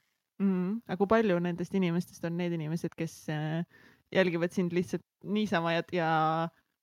mm.. 0.43 0.83
aga 0.89 0.99
kui 0.99 1.13
palju 1.15 1.39
nendest 1.47 1.75
inimestest 1.79 2.27
on 2.27 2.37
need 2.41 2.57
inimesed, 2.59 2.97
kes 2.99 3.19
äh, 3.31 3.63
jälgivad 4.15 4.53
sind 4.53 4.75
lihtsalt 4.75 5.05
niisama 5.25 5.77
ja, 5.77 5.85
ja 5.93 6.09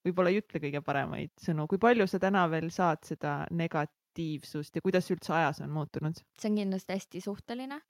võib-olla 0.05 0.31
ei 0.31 0.39
ütle 0.41 0.61
kõige 0.63 0.81
paremaid 0.85 1.33
sõnu, 1.41 1.67
kui 1.69 1.81
palju 1.81 2.07
sa 2.09 2.19
täna 2.21 2.45
veel 2.51 2.71
saad 2.73 3.03
seda 3.07 3.41
negatiivsust 3.51 4.77
ja 4.77 4.83
kuidas 4.85 5.11
üldse 5.13 5.35
ajas 5.35 5.61
on 5.65 5.73
muutunud? 5.75 6.23
see 6.39 6.51
on 6.51 6.61
kindlasti 6.63 6.97
hästi 6.97 7.23
suhteline. 7.27 7.81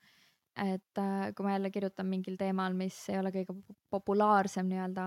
Et 0.60 0.99
äh, 0.99 1.32
kui 1.36 1.45
ma 1.45 1.56
jälle 1.56 1.72
kirjutan 1.72 2.10
mingil 2.10 2.36
teemal, 2.40 2.76
mis 2.78 2.98
ei 3.10 3.19
ole 3.22 3.32
kõige 3.32 3.56
po- 3.56 3.78
populaarsem 3.98 4.68
nii-öelda 4.68 5.06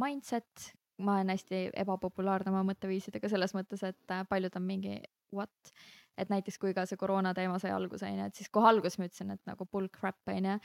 mindset, 0.00 0.70
ma 1.04 1.18
olen 1.18 1.34
hästi 1.34 1.62
ebapopulaarne 1.84 2.52
oma 2.52 2.64
mõtteviisidega 2.70 3.28
selles 3.28 3.52
mõttes, 3.56 3.84
et 3.84 4.14
äh, 4.14 4.24
paljud 4.28 4.56
on 4.56 4.64
mingi 4.64 4.96
what, 5.36 5.74
et 6.16 6.32
näiteks 6.32 6.58
kui 6.62 6.74
ka 6.74 6.86
see 6.88 7.00
koroona 7.00 7.34
teema 7.36 7.58
sai 7.60 7.74
alguse 7.76 8.08
onju, 8.08 8.30
et 8.30 8.40
siis 8.40 8.52
kohe 8.52 8.70
alguses 8.70 8.98
ma 8.98 9.10
ütlesin, 9.10 9.34
et 9.36 9.42
nagu 9.48 9.68
bull 9.68 9.90
crap 9.92 10.32
onju. 10.32 10.58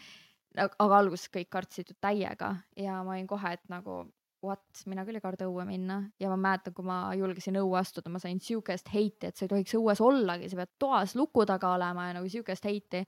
aga 0.62 0.98
alguses 0.98 1.30
kõik 1.32 1.48
kartsid 1.52 1.92
ju 1.92 1.96
täiega 2.00 2.56
ja 2.76 3.04
ma 3.04 3.16
olin 3.16 3.28
kohe, 3.28 3.54
et 3.56 3.64
nagu 3.72 4.06
what, 4.44 4.64
mina 4.90 5.04
küll 5.06 5.20
ei 5.20 5.24
karda 5.24 5.48
õue 5.50 5.66
minna 5.68 6.02
ja 6.20 6.30
ma 6.32 6.38
mäletan, 6.40 6.74
kui 6.74 6.86
ma 6.86 7.04
julgesin 7.18 7.60
õue 7.62 7.78
astuda, 7.80 8.10
ma 8.10 8.20
sain 8.22 8.40
siukest 8.42 8.90
heiti, 8.94 9.30
et 9.30 9.38
sa 9.38 9.46
ei 9.46 9.52
tohiks 9.52 9.76
õues 9.78 10.02
ollagi, 10.04 10.50
sa 10.50 10.60
pead 10.60 10.74
toas 10.82 11.16
luku 11.20 11.46
taga 11.50 11.76
olema 11.76 12.10
ja 12.10 12.18
nagu 12.18 12.30
siukest 12.32 12.66
heiti. 12.66 13.04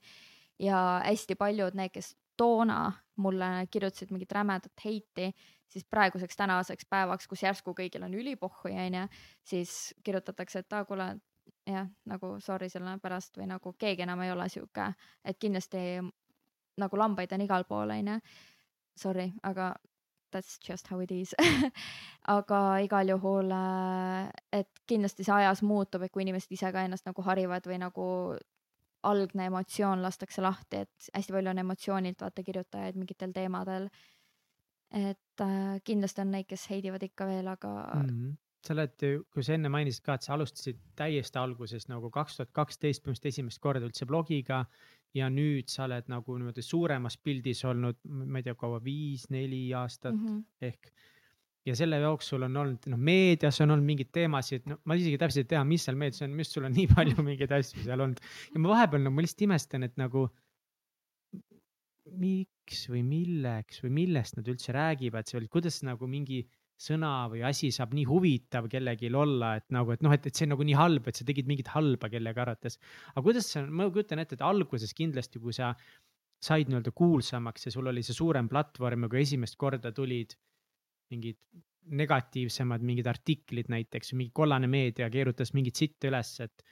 Ja 0.58 1.00
hästi 1.04 1.34
paljud 1.34 1.74
need, 1.74 1.92
kes 1.94 2.14
toona 2.36 2.92
mulle 3.16 3.66
kirjutasid 3.70 4.10
mingit 4.10 4.32
rämedat 4.32 4.84
heiti, 4.84 5.30
siis 5.68 5.84
praeguseks 5.90 6.36
tänaseks 6.36 6.86
päevaks, 6.90 7.28
kus 7.30 7.42
järsku 7.42 7.74
kõigil 7.74 8.02
on 8.06 8.14
ülipohhu 8.14 8.70
onju, 8.70 9.06
siis 9.44 9.94
kirjutatakse, 10.04 10.64
et 10.64 10.72
aa 10.72 10.84
kuule, 10.84 11.08
jah, 11.66 11.88
nagu 12.10 12.34
sorry 12.40 12.68
selle 12.68 12.98
pärast 13.02 13.38
või 13.38 13.48
nagu 13.50 13.74
keegi 13.78 14.06
enam 14.06 14.22
ei 14.22 14.32
ole 14.34 14.48
sihuke, 14.48 14.90
et 15.24 15.38
kindlasti 15.38 16.02
nagu 16.78 16.98
lambaid 16.98 17.32
on 17.32 17.44
igal 17.44 17.66
pool 17.68 17.94
onju. 17.94 18.18
Sorry, 18.98 19.32
aga 19.42 19.74
that's 20.30 20.58
just 20.68 20.88
how 20.90 21.00
it 21.00 21.10
is 21.10 21.34
aga 22.36 22.60
igal 22.82 23.10
juhul, 23.14 23.50
et 24.52 24.82
kindlasti 24.86 25.26
see 25.26 25.34
ajas 25.34 25.62
muutub, 25.62 26.02
et 26.02 26.12
kui 26.14 26.22
inimesed 26.26 26.54
ise 26.54 26.70
ka 26.74 26.82
ennast 26.86 27.06
nagu 27.06 27.22
harivad 27.26 27.66
või 27.70 27.78
nagu 27.82 28.06
algne 29.10 29.48
emotsioon 29.50 30.02
lastakse 30.02 30.42
lahti, 30.44 30.84
et 30.84 31.10
hästi 31.14 31.36
palju 31.36 31.52
on 31.52 31.62
emotsioonilt 31.64 32.24
vaata 32.24 32.44
kirjutajaid 32.46 32.98
mingitel 33.00 33.34
teemadel. 33.36 33.88
et 34.94 35.42
äh, 35.42 35.80
kindlasti 35.84 36.22
on 36.22 36.30
neid, 36.30 36.46
kes 36.46 36.68
heidivad 36.70 37.02
ikka 37.02 37.26
veel, 37.26 37.48
aga 37.50 37.70
mm. 37.94 38.08
-hmm. 38.08 38.34
sa 38.66 38.74
oled 38.74 39.06
kui 39.32 39.42
sa 39.42 39.54
enne 39.54 39.68
mainisid 39.68 40.04
ka, 40.04 40.14
et 40.14 40.22
sa 40.22 40.34
alustasid 40.34 40.78
täiesti 40.96 41.38
alguses 41.38 41.88
nagu 41.88 42.10
kaks 42.10 42.36
tuhat 42.36 42.52
kaksteist 42.52 43.02
põhimõtteliselt 43.02 43.32
esimest 43.32 43.60
korda 43.60 43.86
üldse 43.86 44.06
blogiga 44.06 44.64
ja 45.14 45.30
nüüd 45.30 45.70
sa 45.70 45.84
oled 45.88 46.08
nagu 46.10 46.38
niimoodi 46.38 46.62
suuremas 46.62 47.16
pildis 47.16 47.64
olnud, 47.64 47.98
ma 48.04 48.38
ei 48.38 48.46
tea, 48.46 48.54
kaua, 48.54 48.80
viis-neli 48.84 49.66
aastat 49.74 50.14
mm. 50.14 50.26
-hmm. 50.26 50.44
ehk. 50.60 50.92
Ja 51.64 51.74
selle 51.78 51.98
jooksul 52.02 52.44
on 52.46 52.56
olnud, 52.60 52.88
noh, 52.92 53.00
meedias 53.00 53.60
on 53.64 53.72
olnud 53.72 53.86
mingeid 53.88 54.10
teemasid, 54.14 54.66
no 54.68 54.78
ma 54.84 54.96
isegi 55.00 55.20
täpselt 55.20 55.46
ei 55.46 55.52
tea, 55.54 55.62
mis 55.68 55.86
seal 55.86 55.98
meedias 56.00 56.24
on, 56.24 56.34
minu 56.34 56.44
arust 56.44 56.58
sul 56.58 56.68
on 56.68 56.74
nii 56.76 56.88
palju 56.92 57.22
mingeid 57.30 57.54
asju 57.58 57.84
seal 57.86 58.04
olnud 58.04 58.20
ja 58.24 58.60
ma 58.60 58.74
vahepeal 58.74 59.06
nagu, 59.06 59.16
ma 59.16 59.24
lihtsalt 59.24 59.46
imestan, 59.48 59.86
et 59.88 59.96
nagu 60.00 60.26
miks 62.20 62.84
või 62.92 63.00
milleks 63.06 63.80
või 63.84 63.94
millest 64.02 64.36
nad 64.38 64.48
üldse 64.52 64.76
räägivad 64.76 65.30
seal, 65.30 65.48
kuidas 65.52 65.80
nagu 65.86 66.08
mingi 66.10 66.44
sõna 66.80 67.28
või 67.30 67.44
asi 67.46 67.70
saab 67.72 67.94
nii 67.96 68.04
huvitav 68.08 68.66
kellelgi 68.70 69.10
olla, 69.14 69.54
et 69.60 69.66
nagu, 69.72 69.94
et 69.94 70.02
noh, 70.04 70.12
et, 70.14 70.26
et 70.26 70.34
see 70.34 70.48
on 70.48 70.54
nagu 70.56 70.66
nii 70.66 70.76
halb, 70.76 71.06
et 71.08 71.16
sa 71.16 71.26
tegid 71.26 71.48
mingit 71.48 71.70
halba 71.72 72.10
kellegi 72.12 72.42
arvates. 72.42 72.80
aga 73.14 73.22
kuidas 73.24 73.48
sa, 73.52 73.62
ma 73.64 73.86
kujutan 73.88 74.20
ette, 74.20 74.36
et 74.36 74.44
alguses 74.44 74.92
kindlasti, 74.96 75.40
kui 75.40 75.54
sa 75.54 75.72
said 76.44 76.68
nii-öelda 76.68 76.92
kuulsamaks 76.92 77.68
ja 77.68 77.72
sul 77.72 77.88
oli 77.88 78.02
see 78.04 78.16
suurem 78.16 78.50
platvorm 78.50 79.06
ja 79.06 79.12
kui 79.12 79.22
esimest 79.22 79.56
korda 79.56 79.94
tulid 79.96 80.34
mingid 81.12 81.38
negatiivsemad 81.84 82.80
mingid 82.80 83.06
artiklid 83.06 83.68
näiteks 83.68 84.14
mingi 84.16 84.32
kollane 84.32 84.68
meedia 84.70 85.10
keerutas 85.12 85.52
mingit 85.52 85.76
sitta 85.76 86.08
üles, 86.08 86.30
et 86.40 86.64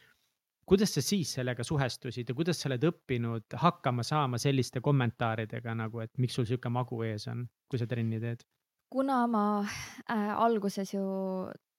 kuidas 0.66 0.94
sa 0.94 1.02
siis 1.04 1.34
sellega 1.36 1.64
suhestusid 1.66 2.28
ja 2.28 2.36
kuidas 2.38 2.62
sa 2.62 2.70
oled 2.70 2.86
õppinud 2.88 3.59
hakkama 3.60 4.04
saama 4.06 4.40
selliste 4.40 4.80
kommentaaridega 4.80 5.74
nagu, 5.76 6.00
et 6.00 6.12
miks 6.22 6.38
sul 6.38 6.48
sihuke 6.48 6.72
magu 6.72 7.02
ees 7.04 7.28
on, 7.28 7.44
kui 7.68 7.80
sa 7.80 7.88
trenni 7.90 8.20
teed? 8.22 8.46
kuna 8.92 9.22
ma 9.26 9.44
äh, 9.64 10.32
alguses 10.36 10.90
ju 10.92 11.02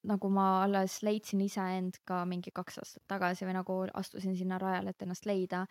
nagu 0.09 0.29
ma 0.33 0.63
alles 0.63 0.97
leidsin 1.05 1.43
iseend 1.45 1.99
ka 2.07 2.23
mingi 2.25 2.51
kaks 2.55 2.79
aastat 2.81 3.03
tagasi 3.07 3.45
või 3.47 3.55
nagu 3.55 3.75
astusin 3.93 4.35
sinna 4.35 4.57
rajale, 4.61 4.91
et 4.91 5.05
ennast 5.05 5.27
leida. 5.29 5.63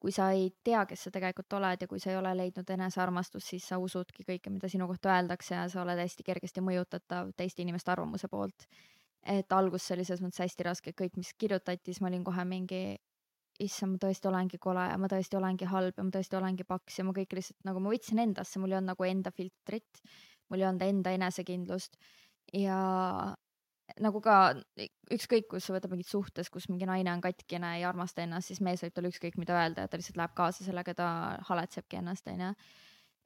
Kui 0.00 0.12
sa 0.16 0.30
ei 0.32 0.48
tea, 0.64 0.84
kes 0.88 1.06
sa 1.06 1.12
tegelikult 1.12 1.52
oled 1.58 1.82
ja 1.84 1.88
kui 1.88 2.00
sa 2.00 2.10
ei 2.12 2.16
ole 2.16 2.32
leidnud 2.36 2.70
enesearmastust, 2.72 3.50
siis 3.52 3.66
sa 3.68 3.78
usudki 3.78 4.24
kõike, 4.24 4.52
mida 4.52 4.70
sinu 4.72 4.88
kohta 4.88 5.12
öeldakse 5.12 5.54
ja 5.54 5.66
sa 5.68 5.82
oled 5.82 6.00
hästi 6.00 6.24
kergesti 6.24 6.64
mõjutatav 6.64 7.34
teiste 7.36 7.62
inimeste 7.62 7.92
arvamuse 7.92 8.30
poolt. 8.32 8.66
et 9.20 9.52
algus 9.52 9.84
see 9.84 9.98
oli 9.98 10.04
selles 10.08 10.22
mõttes 10.24 10.40
hästi 10.40 10.64
raske, 10.64 10.92
kõik, 10.96 11.18
mis 11.20 11.34
kirjutati, 11.36 11.92
siis 11.92 12.00
ma 12.00 12.08
olin 12.08 12.22
kohe 12.24 12.44
mingi 12.48 12.96
issand, 13.60 13.92
ma 13.92 14.00
tõesti 14.00 14.30
olengi 14.30 14.58
kole 14.58 14.86
ja 14.88 14.96
ma 14.96 15.10
tõesti 15.12 15.36
olengi 15.36 15.68
halb 15.68 15.98
ja 15.98 16.06
ma 16.06 16.14
tõesti 16.14 16.38
olengi 16.38 16.64
paks 16.64 16.98
ja 16.98 17.04
ma 17.04 17.12
kõik 17.16 17.36
lihtsalt 17.36 17.68
nagu 17.68 17.82
ma 17.84 17.92
võtsin 17.92 18.22
endasse, 18.24 18.58
mul 18.62 18.72
ei 18.72 18.78
olnud 18.78 18.94
nagu 18.94 19.04
enda 19.04 19.32
filtrit, 19.36 20.00
mul 20.48 20.62
ei 20.62 20.68
olnud 20.70 20.86
enda 20.86 21.12
enesekindlust 21.18 22.00
ja 22.56 22.80
nagu 24.02 24.20
ka 24.24 24.36
ükskõik, 25.14 25.48
kus 25.50 25.66
sa 25.66 25.74
võtad 25.74 25.92
mingit 25.92 26.10
suhtes, 26.10 26.50
kus 26.52 26.68
mingi 26.70 26.88
naine 26.88 27.12
on 27.12 27.22
katkine 27.24 27.74
ja 27.74 27.80
ei 27.80 27.88
armasta 27.88 28.24
ennast, 28.24 28.50
siis 28.50 28.62
mees 28.64 28.84
võib 28.84 28.94
talle 28.96 29.10
ükskõik 29.12 29.40
mida 29.40 29.56
öelda 29.56 29.86
ja 29.86 29.90
ta 29.90 29.98
lihtsalt 30.00 30.20
läheb 30.20 30.36
kaasa 30.38 30.66
sellega, 30.66 30.94
ta 30.96 31.08
haletsebki 31.48 32.00
ennast, 32.00 32.28
onju. 32.30 32.52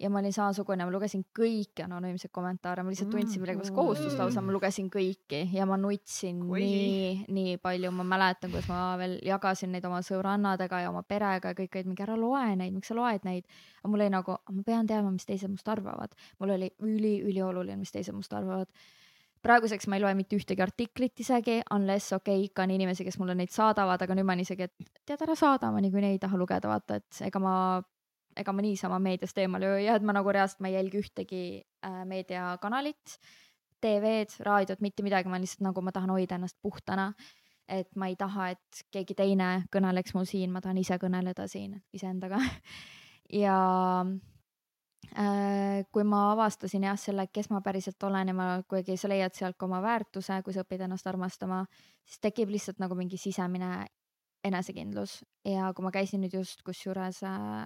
ja 0.00 0.10
ma 0.10 0.18
olin 0.18 0.32
samasugune, 0.34 0.86
ma 0.86 0.90
lugesin 0.90 1.22
kõiki 1.38 1.84
anonüümseid 1.84 2.32
kommentaare, 2.34 2.82
ma 2.82 2.90
lihtsalt 2.90 3.12
tundsin 3.14 3.42
millegipärast 3.42 3.74
kohustust 3.76 4.18
lausa, 4.18 4.42
ma 4.42 4.54
lugesin 4.56 4.88
kõiki 4.90 5.44
ja 5.54 5.68
ma 5.70 5.78
nutsin 5.78 6.40
Oi. 6.48 6.64
nii, 6.64 7.12
nii 7.36 7.60
palju, 7.62 7.92
ma 7.94 8.08
mäletan, 8.16 8.50
kuidas 8.50 8.66
ma 8.72 8.96
veel 8.98 9.20
jagasin 9.22 9.70
neid 9.74 9.86
oma 9.86 10.00
sõbrannadega 10.06 10.82
ja 10.82 10.90
oma 10.90 11.04
perega 11.06 11.52
ja 11.52 11.60
kõik 11.60 11.78
olid 11.78 11.92
mingi 11.92 12.06
ära 12.06 12.18
loe 12.18 12.56
neid, 12.58 12.74
miks 12.74 12.90
sa 12.90 12.98
loed 12.98 13.28
neid. 13.28 13.46
aga 13.82 13.92
mul 13.92 14.02
oli 14.02 14.16
nagu, 14.16 14.40
ma 14.50 14.66
pean 14.66 14.90
teadma, 14.90 15.14
mis 15.14 15.30
teised 15.30 15.52
must 15.52 15.70
arvavad, 15.70 16.18
mul 16.40 16.56
oli 16.58 16.72
üli-ülioluline, 16.82 17.78
mis 17.78 17.94
teised 17.94 18.16
must 18.16 18.34
arvavad 18.34 18.70
praeguseks 19.44 19.88
ma 19.90 19.98
ei 19.98 20.02
loe 20.04 20.14
mitte 20.16 20.36
ühtegi 20.38 20.62
artiklit 20.64 21.20
isegi, 21.20 21.58
unless 21.74 22.14
okei 22.16 22.38
okay,, 22.38 22.48
ikka 22.48 22.64
on 22.64 22.74
inimesi, 22.74 23.04
kes 23.06 23.18
mulle 23.20 23.36
neid 23.38 23.52
saadavad, 23.54 24.02
aga 24.02 24.16
nüüd 24.16 24.26
ma 24.26 24.34
olen 24.34 24.44
isegi, 24.44 24.68
et 24.68 25.02
tead 25.06 25.24
ära 25.26 25.36
saada, 25.38 25.70
ma 25.74 25.82
niikuinii 25.84 26.14
ei 26.16 26.20
taha 26.22 26.40
lugeda, 26.40 26.70
vaata, 26.70 26.98
et 27.00 27.20
ega 27.28 27.42
ma, 27.42 27.54
ega 28.40 28.56
ma 28.56 28.64
niisama 28.64 29.00
meediast 29.04 29.38
eemal 29.42 29.66
ei 29.66 29.72
hoia, 29.76 29.96
et 29.98 30.06
ma 30.06 30.16
nagu 30.16 30.34
reaalselt 30.34 30.64
ma 30.64 30.72
ei 30.72 30.78
jälgi 30.78 31.00
ühtegi 31.04 31.44
äh, 31.60 32.02
meediakanalit, 32.10 33.18
TV-d, 33.84 34.38
raadiot, 34.46 34.80
mitte 34.84 35.04
midagi, 35.04 35.28
ma 35.28 35.40
lihtsalt 35.40 35.66
nagu 35.66 35.82
ma 35.84 35.92
tahan 35.92 36.14
hoida 36.14 36.38
ennast 36.38 36.56
puhtana. 36.62 37.12
et 37.68 37.88
ma 37.96 38.10
ei 38.12 38.16
taha, 38.20 38.50
et 38.52 38.80
keegi 38.92 39.14
teine 39.16 39.64
kõneleks 39.72 40.12
mul 40.12 40.26
siin, 40.28 40.50
ma 40.52 40.60
tahan 40.60 40.76
ise 40.82 40.98
kõneleda 41.00 41.46
siin 41.48 41.78
iseendaga 41.96 42.36
ja 43.44 43.54
kui 45.92 46.04
ma 46.08 46.20
avastasin 46.32 46.86
jah 46.88 46.98
selle, 47.00 47.26
kes 47.32 47.50
ma 47.52 47.60
päriselt 47.64 48.02
olen 48.06 48.30
ja 48.30 48.34
ma 48.36 48.46
kuidagi 48.68 48.96
sa 49.00 49.10
leiad 49.10 49.34
sealt 49.36 49.58
ka 49.58 49.66
oma 49.66 49.80
väärtuse, 49.84 50.40
kui 50.44 50.54
sa 50.54 50.64
õpid 50.64 50.86
ennast 50.86 51.06
armastama, 51.10 51.64
siis 52.06 52.22
tekib 52.24 52.52
lihtsalt 52.52 52.80
nagu 52.82 52.96
mingi 52.98 53.20
sisemine 53.20 53.86
enesekindlus 54.44 55.22
ja 55.48 55.72
kui 55.74 55.86
ma 55.86 55.92
käisin 55.94 56.22
nüüd 56.24 56.36
just 56.36 56.62
kusjuures 56.66 57.22
äh, 57.26 57.64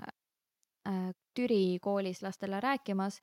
äh, 0.88 1.10
Türi 1.34 1.78
koolis 1.82 2.22
lastele 2.22 2.60
rääkimas, 2.62 3.20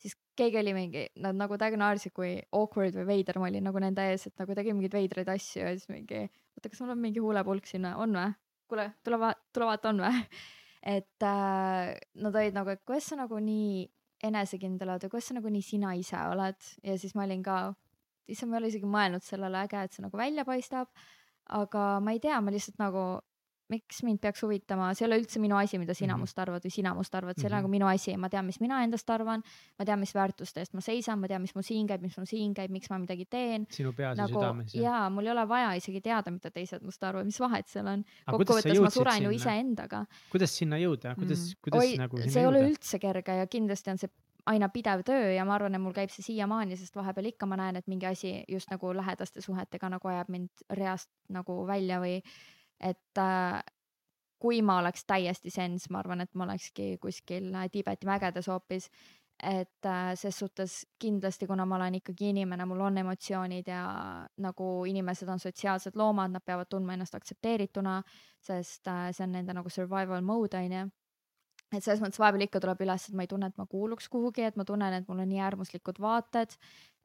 siis 0.00 0.16
keegi 0.36 0.58
oli 0.60 0.74
mingi, 0.76 1.04
nad 1.22 1.36
nagu 1.38 1.58
täiega 1.60 1.78
naersid, 1.80 2.14
kui 2.16 2.36
awkward 2.56 2.96
või 2.98 3.06
veider 3.12 3.38
ma 3.40 3.50
olin 3.50 3.68
nagu 3.68 3.82
nende 3.82 4.08
ees, 4.10 4.26
et 4.28 4.40
nagu 4.40 4.56
tegin 4.56 4.78
mingeid 4.78 4.96
veidraid 4.96 5.30
asju 5.36 5.62
ja 5.62 5.72
siis 5.76 5.88
mingi, 5.92 6.24
oota, 6.56 6.70
kas 6.70 6.82
mul 6.82 6.96
on 6.96 7.02
mingi 7.04 7.22
huulepulk 7.24 7.68
sinna, 7.70 7.96
on 8.00 8.16
või? 8.18 8.34
kuule, 8.68 8.88
tule 9.04 9.20
va-, 9.20 9.36
tule 9.52 9.68
vaata, 9.68 9.92
on 9.92 10.04
või? 10.06 10.24
Et 10.84 11.24
äh, 11.24 11.94
nad 12.20 12.36
olid 12.36 12.56
nagu, 12.56 12.70
et 12.70 12.84
kuidas 12.84 13.08
sa 13.08 13.16
nagu 13.16 13.38
nii 13.40 13.84
enesekindel 14.24 14.94
oled 14.94 15.06
ja 15.06 15.12
kuidas 15.12 15.30
sa 15.30 15.36
nagu 15.38 15.50
nii 15.52 15.64
sina 15.64 15.94
ise 15.96 16.20
oled 16.30 16.70
ja 16.84 16.96
siis 17.00 17.14
ma 17.16 17.24
olin 17.24 17.42
ka, 17.44 17.58
issand, 18.28 18.52
ma 18.52 18.58
ei 18.58 18.62
ole 18.62 18.72
isegi 18.72 18.88
mõelnud 18.88 19.24
sellele, 19.24 19.64
äge, 19.64 19.84
et 19.84 19.96
see 19.96 20.04
nagu 20.04 20.20
välja 20.20 20.44
paistab. 20.48 20.92
aga 21.44 22.00
ma 22.00 22.14
ei 22.16 22.20
tea, 22.24 22.38
ma 22.40 22.52
lihtsalt 22.52 22.78
nagu 22.80 23.20
miks 23.72 24.02
mind 24.04 24.20
peaks 24.20 24.42
huvitama, 24.44 24.90
see 24.94 25.06
ei 25.06 25.08
ole 25.08 25.18
üldse 25.22 25.40
minu 25.40 25.56
asi, 25.56 25.78
mida 25.80 25.94
sina 25.94 26.14
-hmm. 26.14 26.20
must 26.20 26.38
arvad 26.38 26.64
või 26.66 26.70
sina 26.70 26.94
must 26.94 27.14
arvad, 27.14 27.38
see 27.38 27.46
ei 27.46 27.48
ole 27.48 27.56
Mhm. 27.56 27.62
nagu 27.62 27.70
minu 27.72 27.86
asi, 27.88 28.16
ma 28.16 28.28
tean, 28.28 28.44
mis 28.44 28.60
mina 28.60 28.82
endast 28.84 29.08
arvan, 29.10 29.42
ma 29.78 29.84
tean, 29.84 29.98
mis 29.98 30.12
väärtuste 30.14 30.60
eest 30.60 30.74
ma 30.74 30.80
seisan, 30.80 31.18
ma 31.18 31.26
tean, 31.28 31.40
mis 31.42 31.54
mul 31.54 31.62
siin 31.62 31.86
käib, 31.86 32.02
mis 32.02 32.16
mul 32.16 32.26
siin 32.26 32.54
käib, 32.54 32.70
miks 32.70 32.90
ma 32.90 32.98
midagi 32.98 33.24
teen. 33.30 33.66
sinu 33.70 33.92
peas 33.92 34.18
ja 34.18 34.26
nagu 34.26 34.34
südames 34.40 34.74
ja. 34.74 34.82
jaa, 34.82 35.10
mul 35.10 35.26
ei 35.26 35.32
ole 35.32 35.48
vaja 35.48 35.72
isegi 35.76 36.00
teada, 36.00 36.30
mida 36.30 36.50
teised 36.50 36.82
must 36.82 37.02
arvavad, 37.02 37.24
mis 37.26 37.40
vahet 37.40 37.66
seal 37.68 37.86
on. 37.86 38.04
kokkuvõttes 38.26 38.80
ma 38.80 38.90
suren 38.90 39.22
ju 39.22 39.30
iseendaga. 39.30 40.06
kuidas 40.30 40.50
sinna 40.56 40.76
jõuda, 40.76 41.14
kuidas 41.14 41.38
Mm. 41.54 41.60
kuidas 41.62 41.80
oi 41.80 41.96
nagu, 41.96 42.18
see 42.28 42.40
ei 42.40 42.46
ole 42.46 42.60
üldse 42.68 42.98
kerge 43.00 43.32
ja 43.36 43.46
kindlasti 43.46 43.90
on 43.90 43.98
see 43.98 44.08
aina 44.46 44.68
pidev 44.68 45.00
töö 45.02 45.34
ja 45.34 45.44
ma 45.44 45.54
arvan, 45.54 45.74
et 45.74 45.80
mul 45.80 45.92
käib 45.92 46.10
see 46.10 46.22
siiamaani, 46.22 46.76
sest 46.76 46.94
vahepeal 46.94 47.26
ikka 47.32 47.46
ma 47.46 47.56
näen, 47.56 47.76
et 47.76 47.86
mingi 47.88 48.04
asi 48.06 48.44
just 48.48 48.68
nagu 48.70 48.92
lähedaste 48.92 49.40
suhetega 49.40 49.88
nagu 49.88 50.08
ajab 50.08 50.28
mind 50.28 50.50
reast 50.70 51.08
nagu 51.30 51.66
välja 51.66 51.98
või 51.98 52.20
et 52.84 53.20
äh, 53.20 53.60
kui 54.44 54.60
ma 54.62 54.78
oleks 54.82 55.06
täiesti 55.08 55.52
sens, 55.52 55.88
ma 55.90 56.02
arvan, 56.02 56.20
et 56.24 56.32
ma 56.36 56.44
olekski 56.44 56.94
kuskil 57.02 57.52
äh, 57.54 57.68
Tiibeti 57.72 58.08
mägedes 58.08 58.50
hoopis. 58.52 58.90
et 59.42 59.86
äh, 59.86 60.12
ses 60.14 60.36
suhtes 60.38 60.74
kindlasti, 60.98 61.46
kuna 61.46 61.64
ma 61.66 61.74
olen 61.76 61.96
ikkagi 61.98 62.28
inimene, 62.30 62.64
mul 62.70 62.84
on 62.86 62.98
emotsioonid 63.02 63.66
ja 63.66 63.80
nagu 64.38 64.66
inimesed 64.86 65.28
on 65.28 65.42
sotsiaalsed 65.42 65.96
loomad, 65.98 66.30
nad 66.30 66.44
peavad 66.46 66.70
tundma 66.70 66.94
ennast 66.94 67.16
aktsepteerituna, 67.18 67.96
sest 68.40 68.86
see 68.86 69.24
on 69.26 69.34
nende 69.34 69.56
nagu 69.56 69.72
survival 69.74 70.22
mode 70.22 70.60
onju 70.60 70.84
et 71.72 71.82
selles 71.82 72.02
mõttes 72.02 72.20
vahepeal 72.22 72.46
ikka 72.46 72.60
tuleb 72.62 72.82
üles, 72.86 73.08
et 73.08 73.16
ma 73.16 73.24
ei 73.24 73.30
tunne, 73.30 73.48
et 73.50 73.58
ma 73.58 73.66
kuuluks 73.70 74.06
kuhugi, 74.12 74.44
et 74.46 74.58
ma 74.60 74.66
tunnen, 74.68 74.94
et 74.94 75.08
mul 75.08 75.22
on 75.24 75.30
nii 75.30 75.40
äärmuslikud 75.42 75.98
vaated, 76.02 76.54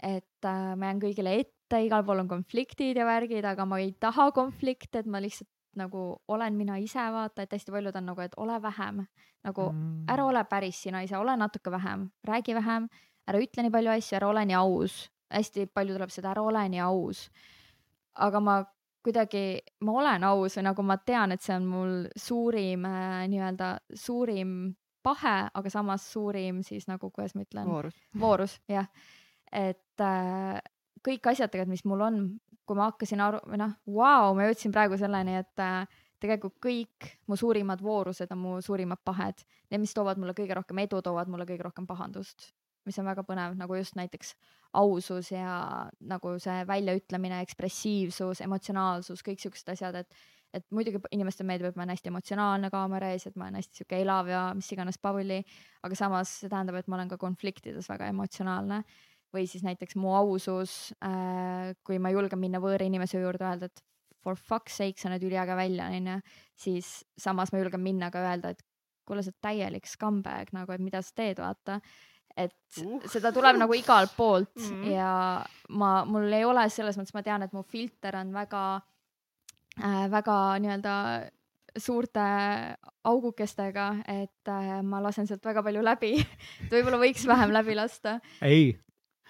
et 0.05 0.47
äh, 0.47 0.73
ma 0.79 0.91
jään 0.91 1.01
kõigile 1.03 1.35
ette, 1.41 1.81
igal 1.85 2.05
pool 2.05 2.23
on 2.23 2.29
konfliktid 2.29 2.99
ja 2.99 3.07
värgid, 3.09 3.45
aga 3.45 3.65
ma 3.69 3.79
ei 3.81 3.95
taha 3.99 4.29
konflikte, 4.35 5.01
et 5.01 5.09
ma 5.09 5.21
lihtsalt 5.23 5.49
nagu 5.75 6.17
olen 6.27 6.53
mina 6.57 6.77
ise, 6.77 7.03
vaata, 7.13 7.41
et 7.41 7.51
hästi 7.53 7.71
paljud 7.71 7.95
on 7.95 8.05
nagu, 8.05 8.21
et 8.21 8.33
ole 8.37 8.61
vähem, 8.61 9.05
nagu 9.43 9.69
Mm. 9.71 10.05
ära 10.09 10.25
ole 10.25 10.43
päris 10.43 10.81
sina 10.81 11.01
ise, 11.03 11.17
ole 11.17 11.37
natuke 11.37 11.71
vähem, 11.71 12.09
räägi 12.27 12.55
vähem, 12.55 12.89
ära 13.27 13.39
ütle 13.39 13.63
nii 13.63 13.71
palju 13.71 13.91
asju, 13.91 14.15
ära 14.17 14.27
ole 14.27 14.45
nii 14.45 14.55
aus. 14.55 15.09
hästi 15.29 15.67
palju 15.73 15.93
tuleb 15.93 16.09
seda, 16.09 16.31
ära 16.31 16.41
ole 16.41 16.69
nii 16.69 16.79
aus. 16.79 17.29
aga 18.15 18.39
ma 18.39 18.65
kuidagi, 19.03 19.59
ma 19.81 19.91
olen 19.91 20.23
aus 20.23 20.57
või 20.57 20.63
nagu 20.63 20.83
ma 20.83 20.97
tean, 20.97 21.31
et 21.31 21.41
see 21.41 21.55
on 21.55 21.65
mul 21.65 21.93
suurim 22.17 22.85
äh, 22.85 23.27
nii-öelda 23.31 23.77
suurim 23.95 24.75
pahe, 25.03 25.49
aga 25.53 25.69
samas 25.69 26.11
suurim 26.11 26.63
siis 26.63 26.87
nagu, 26.87 27.11
kuidas 27.11 27.35
ma 27.35 27.45
ütlen 27.45 27.69
voorus. 27.69 27.95
voorus, 28.19 28.59
jah. 28.67 28.89
et 29.51 30.01
äh, 30.01 30.59
kõik 31.05 31.31
asjad 31.31 31.51
tegelikult, 31.51 31.75
mis 31.77 31.85
mul 31.87 32.05
on, 32.05 32.21
kui 32.67 32.77
ma 32.77 32.89
hakkasin 32.91 33.23
aru, 33.25 33.41
või 33.49 33.59
noh, 33.61 33.73
vau, 33.89 34.35
ma 34.37 34.47
jõudsin 34.47 34.73
praegu 34.75 34.97
selleni, 34.99 35.39
et 35.41 35.63
äh, 35.63 35.99
tegelikult 36.21 36.57
kõik 36.63 37.11
mu 37.29 37.37
suurimad 37.39 37.81
voorused 37.83 38.31
on 38.35 38.41
mu 38.43 38.55
suurimad 38.63 39.01
pahed. 39.07 39.43
Need, 39.69 39.83
mis 39.83 39.95
toovad 39.95 40.19
mulle 40.21 40.35
kõige 40.37 40.57
rohkem 40.57 40.81
edu, 40.85 41.01
toovad 41.05 41.31
mulle 41.31 41.47
kõige 41.49 41.65
rohkem 41.65 41.87
pahandust, 41.89 42.51
mis 42.87 42.97
on 42.99 43.07
väga 43.09 43.23
põnev, 43.27 43.55
nagu 43.59 43.77
just 43.79 43.95
näiteks 43.99 44.33
ausus 44.79 45.31
ja 45.33 45.87
nagu 45.99 46.35
see 46.41 46.65
väljaütlemine, 46.69 47.39
ekspressiivsus, 47.45 48.43
emotsionaalsus, 48.45 49.23
kõik 49.25 49.41
siuksed 49.41 49.73
asjad, 49.75 50.03
et 50.03 50.27
et 50.49 50.63
muidugi 50.73 50.97
inimestele 51.13 51.45
meeldib, 51.45 51.69
et 51.69 51.75
ma 51.77 51.83
olen 51.83 51.93
hästi 51.93 52.09
emotsionaalne 52.09 52.71
kaamera 52.73 53.11
ees, 53.13 53.27
et 53.29 53.35
ma 53.37 53.45
olen 53.45 53.59
hästi 53.59 53.81
sihuke 53.81 53.99
elav 54.01 54.31
ja 54.31 54.39
mis 54.57 54.71
iganes 54.73 54.97
pavuli, 54.97 55.43
aga 55.85 55.97
samas 55.97 56.31
see 56.41 56.49
tähendab, 56.49 56.79
et 56.79 56.89
ma 56.89 56.97
olen 56.97 57.11
ka 57.11 57.19
konfliktides 57.21 57.85
väga 57.91 58.07
emotsionaalne 58.09 58.79
või 59.33 59.45
siis 59.49 59.63
näiteks 59.65 59.97
mu 59.99 60.13
ausus 60.17 60.93
äh,, 61.05 61.75
kui 61.85 61.99
ma 62.01 62.11
julgen 62.13 62.41
minna 62.41 62.61
võõra 62.63 62.87
inimese 62.87 63.21
juurde, 63.21 63.45
öelda, 63.45 63.69
et 63.69 63.83
for 64.23 64.35
fuck's 64.35 64.79
sake, 64.79 64.99
sa 64.99 65.11
näed 65.11 65.23
üliäge 65.23 65.55
välja, 65.55 65.87
onju, 65.95 66.19
siis 66.59 66.99
samas 67.19 67.53
ma 67.53 67.61
julgen 67.61 67.83
minna 67.83 68.11
ka 68.11 68.23
öelda, 68.23 68.53
et 68.53 68.63
kuule, 69.09 69.23
sa 69.23 69.31
oled 69.31 69.41
täielik 69.43 69.89
scumbag 69.89 70.53
nagu, 70.55 70.75
et 70.75 70.83
mida 70.83 71.01
sa 71.05 71.15
teed, 71.23 71.41
vaata. 71.41 71.79
et 72.37 72.55
Uh. 72.79 73.01
seda 73.09 73.31
tuleb 73.33 73.57
nagu 73.57 73.73
igalt 73.73 74.13
poolt 74.15 74.53
mm. 74.61 74.69
-hmm. 74.69 74.91
ja 74.93 75.45
ma, 75.69 76.05
mul 76.05 76.31
ei 76.31 76.45
ole 76.45 76.69
selles 76.69 76.97
mõttes, 76.97 77.13
ma 77.13 77.23
tean, 77.25 77.43
et 77.43 77.53
mu 77.53 77.63
filter 77.63 78.15
on 78.15 78.31
väga 78.33 78.61
äh, 79.81 80.05
väga 80.11 80.59
nii-öelda 80.61 80.93
suurte 81.77 82.21
augukestega, 83.03 83.87
et 84.07 84.47
äh, 84.47 84.81
ma 84.83 85.01
lasen 85.03 85.27
sealt 85.27 85.45
väga 85.45 85.63
palju 85.63 85.81
läbi 85.83 86.13
et 86.65 86.71
võib-olla 86.71 87.01
võiks 87.01 87.25
vähem 87.27 87.51
läbi 87.51 87.75
lasta 87.75 88.19
ei, 88.41 88.77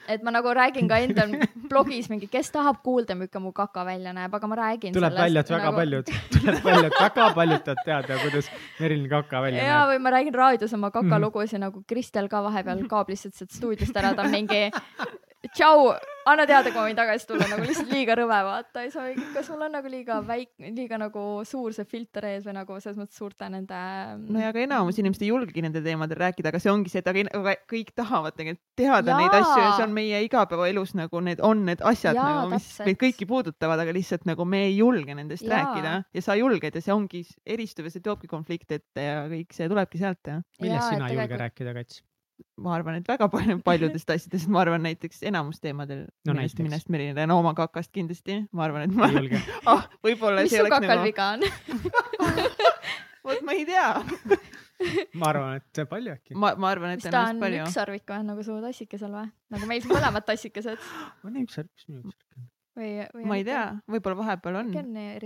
et 0.07 0.23
ma 0.23 0.31
nagu 0.31 0.53
räägin 0.55 0.87
ka 0.89 0.97
endal 0.97 1.35
blogis 1.69 2.09
mingi, 2.09 2.27
kes 2.31 2.51
tahab 2.51 2.81
kuulda, 2.83 3.15
milline 3.15 3.43
mu 3.43 3.51
kaka 3.51 3.85
välja 3.85 4.13
näeb, 4.13 4.33
aga 4.33 4.47
ma 4.47 4.55
räägin 4.55 4.93
tuleb 4.93 5.13
välja, 5.13 5.41
et 5.41 5.49
väga 5.49 5.65
nagu... 5.65 5.77
paljud, 5.77 6.11
tuleb 6.37 6.63
välja, 6.63 6.87
et 6.87 6.99
väga 7.01 7.29
paljud 7.35 7.63
tahavad 7.65 7.85
teada, 7.85 8.19
kuidas 8.23 8.51
Merilin 8.79 9.09
Kaka 9.09 9.41
välja 9.41 9.63
ja, 9.63 9.79
näeb. 9.79 9.93
või 9.93 10.03
ma 10.03 10.13
räägin 10.17 10.33
raadios 10.33 10.73
oma 10.73 10.89
Mhm. 10.89 11.09
kakalugusid 11.09 11.59
mm. 11.59 11.65
nagu 11.67 11.83
Kristel 11.87 12.29
ka 12.29 12.43
vahepeal 12.43 12.87
kaob 12.89 13.09
lihtsalt 13.09 13.35
sealt 13.35 13.51
stuudiost 13.51 13.97
ära, 13.97 14.13
ta 14.15 14.25
on 14.25 14.31
mingi 14.31 14.71
tšau, 15.55 15.91
anna 16.29 16.45
teada, 16.49 16.69
kui 16.69 16.79
ma 16.79 16.85
võin 16.87 16.97
tagasi 16.97 17.27
tulla, 17.29 17.47
nagu 17.49 17.65
lihtsalt 17.65 17.91
liiga 17.93 18.15
rõve, 18.19 18.37
vaata, 18.45 18.83
ma 18.95 19.05
mingi, 19.07 19.25
kas 19.33 19.49
mul 19.51 19.65
on 19.65 19.73
nagu 19.77 19.91
liiga 19.91 20.19
väike, 20.25 20.71
liiga 20.75 20.99
nagu 21.01 21.23
suur 21.47 21.73
see 21.75 21.87
filter 21.89 22.27
ees 22.31 22.45
või 22.47 22.55
nagu 22.59 22.77
selles 22.83 22.99
mõttes 22.99 23.19
suurte 23.19 23.49
nende. 23.51 23.79
no 24.25 24.41
ja 24.41 24.51
aga 24.53 24.63
enamus 24.65 24.99
inimesed 25.01 25.25
ei 25.25 25.31
julgegi 25.31 25.63
nendel 25.65 25.85
teemadel 25.85 26.19
rääkida, 26.21 26.51
aga 26.51 26.61
see 26.61 26.73
ongi 26.73 26.93
see, 26.93 27.03
et 27.03 27.65
kõik 27.69 27.93
tahavad 27.97 28.37
tegelikult 28.37 28.65
teada 28.79 29.13
Jaa. 29.13 29.21
neid 29.21 29.37
asju 29.39 29.63
ja 29.63 29.71
see 29.77 29.87
on 29.87 29.95
meie 29.95 30.21
igapäevaelus 30.27 30.95
nagu 30.99 31.23
need 31.25 31.41
on 31.45 31.65
need 31.69 31.83
asjad 31.85 32.17
Jaa, 32.17 32.27
nagu, 32.41 32.53
mis 32.53 32.67
täpselt. 32.67 32.89
meid 32.89 33.01
kõiki 33.05 33.29
puudutavad, 33.29 33.83
aga 33.85 33.95
lihtsalt 33.95 34.27
nagu 34.29 34.45
me 34.45 34.65
ei 34.67 34.77
julge 34.77 35.15
nendest 35.17 35.47
Jaa. 35.47 35.55
rääkida 35.55 35.95
ja 36.13 36.25
sa 36.25 36.37
julged 36.39 36.77
ja 36.77 36.83
see 36.83 36.95
ongi 36.95 37.23
eristuv 37.45 37.89
ja 37.89 37.95
see 37.95 38.05
toobki 38.05 38.29
konflikte 38.31 38.81
ette 38.81 39.09
ja 39.09 39.25
kõik 39.31 39.55
see 39.55 39.71
tulebki 39.71 40.01
sealt 40.01 40.33
ja 40.33 40.39
millest 40.61 40.93
sina 40.93 41.09
ei 41.09 41.19
julge 41.19 41.43
rääkida, 41.45 41.75
Kats? 41.79 42.03
Ma 42.59 42.73
arvan, 42.75 42.99
et 42.99 43.07
väga 43.07 43.27
palju 43.31 43.57
paljudest 43.65 44.11
asjadest, 44.15 44.49
ma 44.51 44.61
arvan 44.63 44.83
näiteks 44.85 45.23
enamus 45.29 45.61
teemadel 45.63 46.05
No 46.27 46.33
millest, 46.33 46.59
näiteks. 46.59 46.89
millest 46.89 46.91
räägib, 47.01 47.21
no 47.31 47.39
oma 47.41 47.53
kakast 47.57 47.91
kindlasti, 47.95 48.41
ma 48.55 48.65
arvan, 48.67 48.87
et 48.87 48.95
ma 48.95 49.09
ah, 49.73 49.87
võib-olla 50.05 50.45
mis 50.45 50.55
su 50.55 50.65
kakal 50.65 50.89
nagu, 50.93 51.07
viga 51.07 51.29
on? 51.35 51.45
vot 53.29 53.45
ma 53.47 53.55
ei 53.57 53.65
tea, 53.69 53.87
ma 55.19 55.31
arvan, 55.31 55.59
et 55.59 55.81
palju 55.93 56.15
äkki. 56.17 56.35
ma, 56.35 56.53
ma 56.59 56.73
arvan, 56.73 56.95
et 56.95 57.03
mis 57.03 57.07
ta 57.07 57.13
ennast 57.13 57.35
on, 57.37 57.41
palju. 57.45 57.63
ükssarvik 57.67 58.13
või 58.15 58.27
nagu 58.31 58.45
su 58.47 58.59
tassikesel 58.65 59.15
või? 59.17 59.31
nagu 59.55 59.71
meil 59.71 59.89
mõlemad 59.91 60.27
tassikesed 60.27 60.91
on 61.27 61.41
üks 61.43 61.59
särk, 61.59 61.71
mis 61.75 61.89
minu 61.91 62.13
särk 62.13 62.37
on? 62.37 62.51
või, 62.79 62.93
või? 63.15 63.25
ma 63.31 63.41
ei 63.41 63.47
tea, 63.47 63.65
võib-olla 63.95 64.23
vahepeal 64.23 64.61
on 64.63 64.71
äkki. 64.71 64.83
on 64.83 64.93
nii 64.97 65.17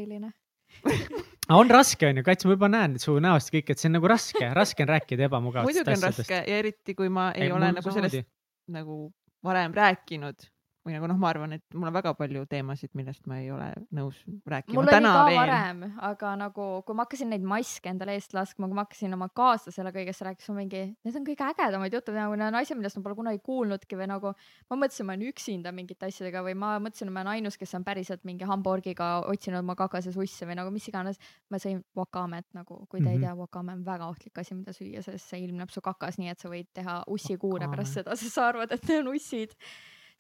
eriline? 0.86 1.24
on 1.54 1.70
raske 1.72 2.08
onju, 2.08 2.24
Kats, 2.24 2.46
ma 2.48 2.56
juba 2.56 2.70
näen 2.72 2.96
su 3.02 3.18
näost 3.24 3.52
kõik, 3.54 3.74
et 3.74 3.82
see 3.82 3.90
on 3.92 3.98
nagu 4.00 4.10
raske, 4.12 4.46
raske 4.56 4.86
on 4.86 4.92
rääkida 4.94 5.28
ebamugavatest 5.28 5.70
muidugi 5.70 5.90
on 5.92 6.00
asjadest. 6.00 6.24
raske 6.24 6.40
ja 6.40 6.62
eriti 6.64 6.96
kui 6.96 7.12
ma 7.14 7.30
ei, 7.36 7.50
ei 7.50 7.56
ole 7.56 7.74
nagu 7.76 7.96
sellest 7.96 8.30
nagu 8.74 8.98
varem 9.44 9.76
rääkinud 9.76 10.48
või 10.84 10.96
nagu 10.98 11.08
noh, 11.08 11.18
ma 11.20 11.30
arvan, 11.32 11.56
et 11.56 11.64
mul 11.78 11.88
on 11.88 11.96
väga 11.96 12.12
palju 12.20 12.44
teemasid, 12.52 12.92
millest 12.98 13.28
ma 13.30 13.38
ei 13.40 13.50
ole 13.54 13.70
nõus 13.96 14.18
rääkima. 14.50 14.76
mul 14.76 14.90
oli 14.92 15.00
ka 15.06 15.24
varem, 15.38 15.84
aga 16.10 16.34
nagu, 16.40 16.68
kui 16.88 16.98
ma 16.98 17.06
hakkasin 17.06 17.32
neid 17.32 17.46
maske 17.48 17.92
endale 17.92 18.18
eest 18.18 18.36
laskma, 18.36 18.68
kui 18.68 18.76
ma 18.76 18.86
hakkasin 18.86 19.16
oma 19.16 19.30
kaaslasele 19.32 19.94
kõigest 19.96 20.26
rääkima, 20.28 20.58
mingi, 20.58 20.84
need 21.06 21.20
on 21.20 21.28
kõige 21.28 21.48
ägedamad 21.48 21.96
jutud, 21.96 22.18
nagu 22.18 22.36
need 22.36 22.52
on 22.52 22.60
asjad, 22.60 22.80
millest 22.80 23.00
ma 23.00 23.06
pole 23.08 23.18
kunagi 23.22 23.40
kuulnudki 23.48 24.00
või 24.00 24.10
nagu 24.12 24.34
ma 24.36 24.80
mõtlesin, 24.80 25.08
ma 25.08 25.16
olen 25.16 25.32
üksinda 25.32 25.74
mingite 25.76 26.10
asjadega 26.10 26.44
või 26.44 26.58
ma 26.60 26.74
mõtlesin, 26.84 27.14
ma 27.14 27.24
olen 27.24 27.34
ainus, 27.38 27.58
kes 27.62 27.76
on 27.80 27.88
päriselt 27.88 28.28
mingi 28.28 28.48
hamburgiga 28.50 29.14
otsinud 29.32 29.64
oma 29.64 29.78
kakases 29.80 30.20
usse 30.20 30.48
või 30.50 30.60
nagu 30.60 30.74
mis 30.74 30.88
iganes. 30.92 31.22
ma 31.50 31.60
sõin 31.62 31.84
wakamet 31.96 32.46
nagu, 32.54 32.86
kui 32.90 33.00
te 33.00 33.06
mm 33.06 33.08
-hmm. 33.08 33.14
Mhm. 33.14 33.24
ei 33.24 33.28
tea, 33.28 33.36
wakame 33.36 33.72
on 33.74 33.86
väga 33.86 34.08
ohtlik 34.08 34.38
asi, 34.38 34.56
mida 34.56 34.74
süüa, 34.74 35.02
sest 35.02 35.30
see 35.30 35.44
ilmneb 35.46 35.70
su 35.70 35.82
kakas, 35.82 36.18
nii 36.18 36.30
et 36.30 36.40
sa 36.40 36.50
võid 36.50 36.68
teha 36.74 37.04
ussikuure 37.08 37.68
pärast 37.70 38.00
seda, 38.00 38.16
sest 38.16 38.34
sa 38.34 38.48
arvad, 38.48 38.72
et 38.72 38.88
need 38.88 39.06
on 39.06 39.16
ussid. 39.16 39.56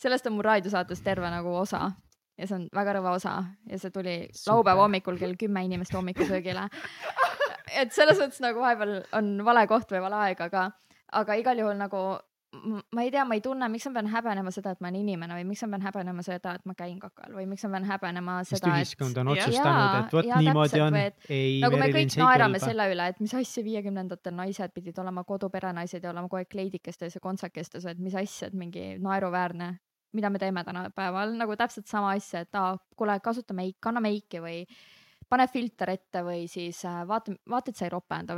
Sellest 0.03 0.27
on 0.27 0.37
mu 0.37 0.45
raadiosaates 0.45 1.01
terve 1.05 1.29
nagu 1.31 1.55
osa 1.63 1.87
ja 2.37 2.49
see 2.49 2.57
on 2.57 2.67
väga 2.75 2.97
rõve 2.97 3.15
osa 3.17 3.37
ja 3.69 3.79
see 3.79 3.93
tuli 3.93 4.17
laupäeva 4.47 4.87
hommikul 4.87 5.19
kell 5.21 5.37
kümme 5.39 5.65
inimest 5.67 5.93
hommikusöögile. 5.93 6.67
et 7.81 7.93
selles 7.95 8.19
mõttes 8.19 8.41
nagu 8.43 8.61
vahepeal 8.61 9.01
on 9.19 9.33
vale 9.45 9.65
koht 9.69 9.91
või 9.93 10.03
vale 10.03 10.21
aeg, 10.27 10.45
aga, 10.49 10.69
aga 11.21 11.41
igal 11.41 11.61
juhul 11.63 11.79
nagu 11.79 12.03
ma 12.93 13.01
ei 13.01 13.11
tea, 13.11 13.23
ma 13.25 13.33
ei 13.37 13.41
tunne, 13.41 13.67
miks 13.71 13.85
ma 13.89 13.93
pean 13.97 14.09
häbenema 14.13 14.51
seda, 14.53 14.73
et 14.75 14.81
ma 14.83 14.89
olen 14.89 14.99
inimene 15.01 15.37
või 15.39 15.45
miks 15.49 15.63
ma 15.65 15.71
pean 15.73 15.85
häbenema 15.87 16.25
seda, 16.25 16.53
et 16.59 16.65
ma 16.69 16.75
käin 16.77 16.99
kakal 17.01 17.33
või 17.33 17.47
miks 17.49 17.65
ma 17.65 17.71
pean 17.75 17.87
häbenema 17.89 18.35
seda, 18.47 18.73
ühiskond 18.77 19.17
on 19.21 19.31
otsustanud, 19.33 19.95
et 20.03 20.13
vot 20.17 20.29
niimoodi 20.29 20.73
täpselt, 20.73 20.85
on 20.85 20.99
et. 20.99 21.31
nagu 21.63 21.79
me 21.81 21.87
kõik 21.95 22.17
naerame 22.21 22.59
kõlba. 22.59 22.69
selle 22.69 22.89
üle, 22.93 23.07
et 23.13 23.23
mis 23.23 23.33
asja 23.39 23.65
viiekümnendatel 23.65 24.37
naised 24.37 24.75
pidid 24.75 25.01
olema 25.01 25.25
koduperenaised 25.27 26.05
ja 26.05 26.13
olema 26.13 26.29
kogu 26.29 26.43
aeg 26.43 26.51
kleidikestes 26.53 27.17
ja 27.17 27.23
kontsakestes, 27.23 27.89
et 27.89 28.03
mis 28.03 28.15
asja, 28.21 28.51
et 28.51 28.57
mingi 28.57 28.85
naeruväärne, 29.01 29.73
mida 30.13 30.29
me 30.29 30.41
teeme 30.41 30.63
tänapäeval, 30.63 31.37
nagu 31.39 31.55
täpselt 31.59 31.87
sama 31.89 32.13
asja, 32.17 32.43
et 32.45 32.59
aa, 32.59 32.75
kuule, 32.97 33.19
kasuta 33.23 33.55
meik, 33.57 33.79
kanna 33.81 34.01
meiki 34.03 34.41
või 34.43 34.61
pane 35.29 35.47
filter 35.49 35.89
ette 35.93 36.21
või 36.25 36.45
siis 36.51 36.83
äh, 36.85 37.01
vaata, 37.09 37.33
vaata, 37.49 37.71
et 37.71 37.79
sa 37.79 37.87
ei 37.87 37.93
ropenda 37.93 38.37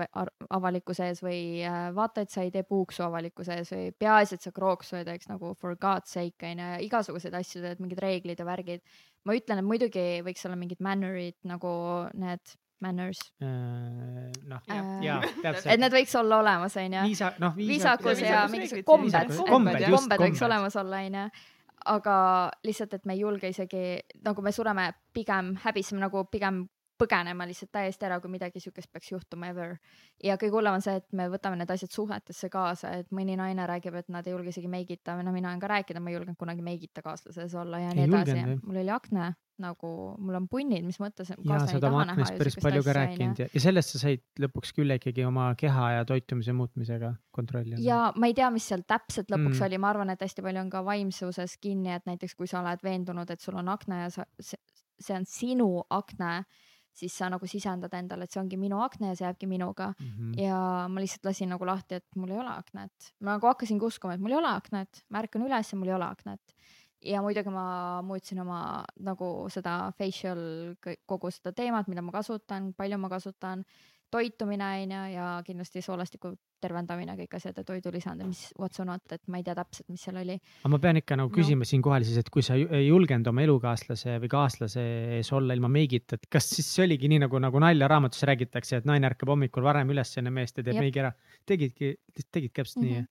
avalikkuse 0.56 1.10
ees 1.10 1.22
või 1.26 1.40
äh, 1.66 1.90
vaata, 1.96 2.24
et 2.24 2.34
sa 2.34 2.46
ei 2.46 2.52
tee 2.54 2.64
puuksu 2.68 3.04
avalikkuse 3.08 3.60
ees 3.60 3.72
või 3.74 3.90
peaasi, 4.00 4.38
et 4.38 4.46
sa 4.46 4.54
krooksu 4.56 5.00
ei 5.00 5.08
teeks 5.08 5.30
nagu 5.32 5.54
for 5.60 5.76
god's 5.82 6.14
sake 6.16 6.52
onju 6.52 6.70
ja 6.76 6.84
igasuguseid 6.86 7.36
asju 7.42 7.64
teed, 7.66 7.82
mingid 7.84 8.00
reeglid 8.04 8.40
ja 8.40 8.48
värgid. 8.48 8.86
ma 9.26 9.34
ütlen, 9.36 9.60
et 9.60 9.66
muidugi 9.66 10.06
võiks 10.26 10.46
olla 10.46 10.60
mingid 10.60 10.84
manner'id 10.86 11.40
nagu 11.50 11.74
need 12.14 12.56
manners, 12.84 13.20
noh, 13.40 14.62
Jah. 14.68 14.88
jaa, 15.02 15.20
et 15.24 15.42
täpselt. 15.42 15.80
need 15.80 15.96
võiks 15.96 16.16
olla 16.20 16.40
olemas 16.44 16.76
onju. 16.78 17.04
viisa, 17.08 17.32
noh, 17.42 17.56
viisakus 17.58 18.22
ja 18.22 18.46
mingisugused 18.52 18.86
kombed, 18.88 19.32
kombed, 19.50 19.80
et 19.80 19.96
kombed 19.96 20.26
võiks 20.28 20.44
olemas 20.46 20.76
olla 20.80 21.02
onju. 21.08 21.26
Aga 21.86 22.16
lihtsalt, 22.66 22.94
et 22.94 23.06
me 23.06 23.14
ei 23.14 23.22
julge 23.22 23.50
isegi 23.50 24.00
nagu 24.26 24.42
me 24.42 24.52
sureme 24.52 24.92
pigem 25.14 25.56
häbiseme 25.64 26.02
nagu 26.02 26.26
pigem 26.32 26.66
põgenema 27.00 27.44
lihtsalt 27.48 27.74
täiesti 27.76 28.08
ära, 28.08 28.22
kui 28.24 28.32
midagi 28.32 28.62
siukest 28.64 28.92
peaks 28.94 29.12
juhtuma 29.12 29.50
ever. 29.52 29.76
ja 30.24 30.38
kõige 30.40 30.56
hullem 30.56 30.78
on 30.78 30.84
see, 30.84 30.96
et 31.02 31.08
me 31.12 31.28
võtame 31.32 31.60
need 31.60 31.72
asjad 31.72 31.92
suhetesse 31.92 32.50
kaasa, 32.50 32.94
et 33.02 33.12
mõni 33.12 33.36
naine 33.36 33.68
räägib, 33.68 33.98
et 34.00 34.10
nad 34.10 34.28
ei 34.28 34.36
julge 34.36 34.54
isegi 34.54 34.72
meigita 34.72 35.18
no 35.22 35.34
mina 35.36 35.52
olen 35.52 35.60
ka 35.60 35.72
rääkinud, 35.74 36.04
ma 36.04 36.14
ei 36.14 36.16
julgenud 36.16 36.40
kunagi 36.40 36.64
meigita 36.64 37.04
kaaslases 37.04 37.56
olla 37.60 37.84
ja 37.84 37.92
Ei 37.92 38.08
nii 38.08 38.08
edasi. 38.08 38.46
mul 38.64 38.80
oli 38.84 38.96
akne 38.96 39.34
nagu, 39.62 39.90
mul 40.20 40.36
on 40.36 40.48
punnid, 40.52 40.84
mis 40.86 41.00
mõttes. 41.00 41.32
jaa, 41.32 41.60
sa 41.64 41.78
oled 41.78 41.88
oma 41.90 42.04
aknast 42.04 42.38
päris 42.40 42.58
palju 42.62 42.84
ka 42.86 42.96
rääkinud 42.98 43.40
ja, 43.40 43.48
ja 43.54 43.64
sellest 43.64 43.96
sa 43.96 44.02
said 44.04 44.24
lõpuks 44.42 44.76
küll 44.76 44.96
ikkagi 44.98 45.26
oma 45.28 45.48
keha 45.60 45.92
ja 45.98 46.06
toitumise 46.08 46.56
muutmisega 46.56 47.14
kontrolli 47.36 47.80
ja 47.84 48.12
ma 48.16 48.30
ei 48.32 48.36
tea, 48.38 48.50
mis 48.54 48.68
seal 48.68 48.86
täpselt 48.88 49.32
lõpuks 49.32 49.56
Mm. 49.56 49.66
oli, 49.68 49.80
ma 49.82 49.90
arvan, 49.94 50.14
et 50.14 50.22
hästi 50.22 50.44
palju 50.46 50.62
on 50.62 50.70
ka 50.74 50.84
vaimsuses 50.86 51.58
kinni, 51.62 51.94
et 51.96 52.06
näiteks 52.10 52.36
kui 52.38 52.48
sa 52.52 52.62
oled 52.62 52.84
veendunud, 52.84 53.32
et 53.32 53.42
sul 53.42 53.58
on 53.60 53.72
akne 53.72 54.06
ja 54.06 54.14
sa, 54.14 54.26
see, 54.40 55.16
on 55.16 55.28
sinu 55.30 55.70
akne, 55.94 56.46
siis 56.96 57.16
sa 57.18 57.30
nagu 57.32 57.48
sisendad 57.50 57.94
endale, 57.98 58.26
et 58.26 58.32
see 58.32 58.42
ongi 58.42 58.60
minu 58.60 58.80
akne 58.84 59.12
ja 59.12 59.18
see 59.18 59.28
jääbki 59.28 59.50
minuga 59.52 59.92
mm. 59.92 60.08
-hmm. 60.08 60.40
ja 60.42 60.88
ma 60.92 61.04
lihtsalt 61.04 61.32
lasin 61.32 61.52
nagu 61.52 61.68
lahti, 61.68 62.00
et 62.00 62.08
mul 62.16 62.32
ei 62.32 62.40
ole 62.40 62.54
aknet. 62.54 63.14
ma 63.20 63.36
nagu 63.36 63.48
hakkasingi 63.48 63.86
uskuma, 63.86 64.16
et 64.16 64.22
mul 64.24 64.32
ei 64.32 64.38
ole 64.38 64.52
aknet, 64.54 65.04
ma 65.10 65.24
ärkan 65.24 65.48
üles 65.48 65.72
ja 65.72 65.78
mul 65.78 65.92
ei 65.92 65.98
ole 66.00 66.06
aknet. 66.06 66.56
Ja 67.06 67.22
muidugi 67.22 67.50
ma 67.54 68.02
muutsin 68.06 68.40
oma 68.44 68.84
nagu 69.00 69.48
seda 69.54 69.92
facial, 69.98 70.40
kogu 71.06 71.32
seda 71.32 71.52
teemat, 71.54 71.88
mida 71.92 72.02
ma 72.02 72.12
kasutan, 72.16 72.74
palju 72.78 72.98
ma 73.02 73.10
kasutan, 73.10 73.64
toitumine 74.12 74.64
on 74.84 74.92
ju 74.92 75.00
ja 75.16 75.30
kindlasti 75.46 75.82
soolastiku 75.82 76.30
tervendamine, 76.62 77.14
kõik 77.20 77.34
asjad 77.36 77.58
ja 77.60 77.64
toidulisandid, 77.68 78.26
mis 78.30 78.44
what's 78.58 78.80
or 78.80 78.86
not, 78.88 79.02
et 79.12 79.22
ma 79.28 79.38
ei 79.38 79.44
tea 79.44 79.54
täpselt, 79.58 79.90
mis 79.92 80.02
seal 80.06 80.18
oli. 80.22 80.38
aga 80.64 80.70
ma 80.72 80.80
pean 80.82 80.98
ikka 81.02 81.18
nagu 81.20 81.30
No. 81.30 81.36
küsima 81.36 81.66
siinkohal 81.68 82.06
siis, 82.08 82.18
et 82.22 82.30
kui 82.34 82.42
sa 82.46 82.56
ei 82.56 82.88
julgenud 82.88 83.28
oma 83.28 83.44
elukaaslase 83.44 84.16
või 84.24 84.30
kaaslase 84.32 84.86
ees 85.18 85.32
olla 85.36 85.54
ilma 85.54 85.68
meigita, 85.70 86.16
et 86.16 86.26
kas 86.32 86.48
siis 86.50 86.66
see 86.74 86.86
oligi 86.88 87.10
nii 87.12 87.20
nagu, 87.26 87.40
nagu 87.44 87.60
naljaraamatus 87.60 88.24
räägitakse, 88.30 88.78
et 88.78 88.86
naine 88.86 89.10
ärkab 89.12 89.30
hommikul 89.34 89.64
varem 89.68 89.90
üles 89.94 90.16
enne 90.18 90.32
meest 90.32 90.58
ja 90.58 90.64
teeb 90.64 90.80
meigi 90.80 91.00
ära. 91.04 91.12
tegidki, 91.46 91.96
tegidki 92.32 92.62
täpselt 92.62 92.84
mm 92.84 92.90
Mhm. 92.90 92.96
-hmm. 93.02 93.08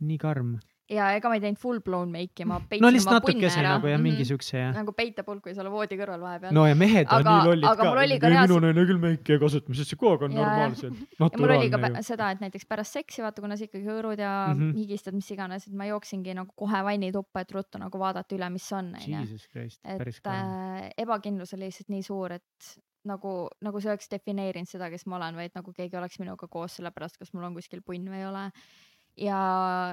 nii, 0.00 0.08
nii 0.08 0.18
karm. 0.18 0.58
Ja 0.88 1.08
ega 1.16 1.28
ma 1.28 1.34
ei 1.34 1.40
teinud 1.42 1.58
full 1.58 1.80
blown 1.82 2.10
meiki, 2.14 2.44
ma 2.46 2.60
peitsin 2.60 2.84
no 2.84 2.88
oma 3.10 3.20
punne 3.20 3.48
ära 3.50 3.72
nagu 3.76 3.88
ja 3.90 3.96
Mhm. 3.96 4.02
mingi 4.06 4.24
siukse 4.28 4.58
ja. 4.58 4.68
nagu 4.72 4.92
peitepulk 4.92 5.42
või 5.48 5.54
seal 5.56 5.70
voodi 5.70 5.96
kõrval 5.98 6.20
vahepeal. 6.22 6.52
no 6.54 6.66
ja 6.66 6.74
mehed 6.78 7.06
on 7.10 7.20
Aga- 7.26 7.32
nii 7.40 7.48
lollid 7.48 7.64
aga 7.70 7.82
ka. 7.82 7.88
mul 7.90 7.98
oli 8.04 8.18
ka 8.20 8.26
ei, 8.26 8.32
minu 8.32 8.40
reaalselt- 8.46 8.62
naine 8.62 8.86
küll 8.86 9.00
meiki 9.02 9.32
ei 9.32 9.38
kasuta, 9.42 9.68
mis 9.68 9.82
see 9.88 9.96
kogu 9.96 10.12
aeg 10.12 10.22
on 10.22 10.32
Ja, 10.32 10.38
ja. 10.38 10.46
normaalselt. 10.46 10.94
ja 11.18 11.30
mul 11.38 11.50
oli 11.56 11.70
ka 11.70 11.78
ju. 11.88 12.02
seda, 12.02 12.30
et 12.30 12.40
näiteks 12.40 12.66
pärast 12.68 12.92
seksi, 12.92 13.22
vaata, 13.22 13.40
kuna 13.42 13.56
sa 13.56 13.64
ikkagi 13.64 13.84
hõõrud 13.84 14.18
ja 14.18 14.32
mm. 14.54 14.60
-hmm. 14.60 14.74
higistad, 14.76 15.14
mis 15.14 15.30
iganes, 15.30 15.66
et 15.66 15.72
ma 15.74 15.84
jooksingi 15.90 16.34
nagu 16.34 16.52
kohe 16.56 16.82
vannituppa, 16.84 17.40
et 17.40 17.52
ruttu 17.52 17.78
nagu 17.78 17.98
vaadata 17.98 18.34
üle, 18.36 18.50
mis 18.52 18.72
on, 18.72 18.94
onju. 18.94 19.38
Et 19.84 20.26
äh, 20.26 20.90
ebakindlus 20.98 21.52
oli 21.54 21.64
lihtsalt 21.66 21.88
nii 21.88 22.02
suur, 22.02 22.32
et 22.32 22.76
nagu, 23.06 23.48
nagu 23.62 23.80
see 23.80 23.90
oleks 23.92 24.08
defineerinud 24.10 24.68
seda, 24.68 24.88
kes 24.90 25.06
ma 25.06 25.16
olen 25.16 25.38
et 25.40 25.54
nagu 25.54 25.72
keegi 25.72 25.96
oleks 25.96 26.18
minuga 26.22 26.48
koos, 26.50 26.76
sellepärast 26.78 27.18
kas 27.18 27.32
mul 27.34 27.44
on 27.44 27.54
kuskil 27.54 27.82
punn 27.86 28.08
või 28.10 28.22
ei 28.22 28.26
ole. 28.26 28.50
Ja 29.16 29.38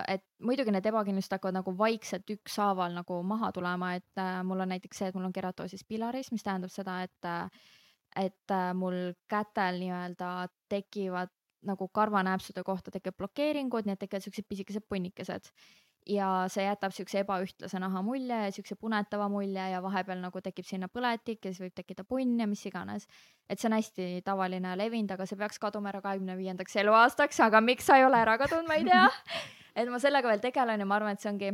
et 0.08 0.24
muidugi 0.44 0.74
need 0.74 0.88
ebakindlused 0.90 1.32
hakkavad 1.36 1.56
nagu 1.60 1.74
vaikselt 1.78 2.30
ükshaaval 2.36 2.96
nagu 2.98 3.22
maha 3.28 3.52
tulema, 3.56 3.94
et 4.00 4.20
äh, 4.20 4.42
mul 4.48 4.66
on 4.66 4.74
näiteks 4.74 5.00
see, 5.00 5.12
et 5.12 5.16
mul 5.16 5.30
on 5.30 5.36
keratoosis 5.36 5.86
pilaris, 5.88 6.32
mis 6.36 6.44
tähendab 6.44 6.74
seda, 6.74 7.02
et 7.08 7.30
äh, 7.30 7.48
et 8.20 8.52
äh, 8.52 8.74
mul 8.78 9.14
kätel 9.32 9.80
nii-öelda 9.82 10.34
tekivad 10.70 11.32
nagu 11.64 11.88
karvanääpsude 11.88 12.64
kohta 12.64 12.92
tekivad 12.92 13.18
blokeeringud, 13.18 13.88
nii 13.88 13.96
et 13.96 14.04
tekivad 14.04 14.26
siuksed 14.26 14.46
pisikesed 14.50 14.86
punnikesed 14.90 15.50
ja 16.10 16.28
see 16.52 16.66
jätab 16.66 16.94
siukse 16.96 17.22
ebaühtlase 17.24 17.80
naha 17.80 18.02
mulje 18.06 18.40
ja 18.46 18.52
siukse 18.52 18.76
punetava 18.80 19.30
mulje 19.32 19.68
ja 19.74 19.82
vahepeal 19.84 20.22
nagu 20.22 20.42
tekib 20.44 20.68
sinna 20.68 20.90
põletik 20.92 21.46
ja 21.46 21.52
siis 21.52 21.62
võib 21.64 21.76
tekkida 21.78 22.06
punn 22.08 22.40
ja 22.40 22.48
mis 22.50 22.66
iganes. 22.68 23.08
et 23.50 23.60
see 23.60 23.70
on 23.70 23.78
hästi 23.78 24.08
tavaline 24.26 24.76
levinud, 24.80 25.12
aga 25.16 25.28
see 25.30 25.40
peaks 25.40 25.60
kaduma 25.60 25.92
ära 25.92 26.02
kahekümne 26.02 26.38
viiendaks 26.38 26.76
eluaastaks, 26.84 27.40
aga 27.44 27.62
miks 27.62 27.86
sa 27.86 27.98
ei 28.00 28.06
ole 28.06 28.20
ära 28.20 28.38
kadunud, 28.38 28.68
ma 28.68 28.80
ei 28.80 28.88
tea. 28.88 29.06
et 29.80 29.90
ma 29.90 30.00
sellega 30.00 30.32
veel 30.32 30.44
tegelen 30.44 30.80
ja 30.80 30.88
ma 30.88 31.00
arvan, 31.00 31.18
et 31.18 31.24
see 31.24 31.32
ongi 31.32 31.52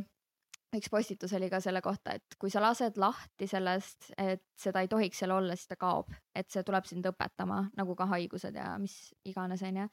üks 0.77 0.89
postitus 0.93 1.33
oli 1.33 1.49
ka 1.49 1.59
selle 1.63 1.81
kohta, 1.81 2.13
et 2.19 2.37
kui 2.39 2.51
sa 2.53 2.61
lased 2.61 2.97
lahti 3.01 3.47
sellest, 3.49 4.11
et 4.17 4.43
seda 4.57 4.83
ei 4.85 4.89
tohiks 4.91 5.23
seal 5.23 5.33
olla, 5.33 5.57
siis 5.57 5.71
ta 5.71 5.79
kaob, 5.81 6.13
et 6.35 6.49
see 6.53 6.63
tuleb 6.65 6.85
sind 6.85 7.05
õpetama 7.09 7.63
nagu 7.77 7.95
ka 7.97 8.05
haigused 8.13 8.55
ja 8.55 8.75
mis 8.81 8.97
iganes, 9.25 9.65
onju 9.65 9.89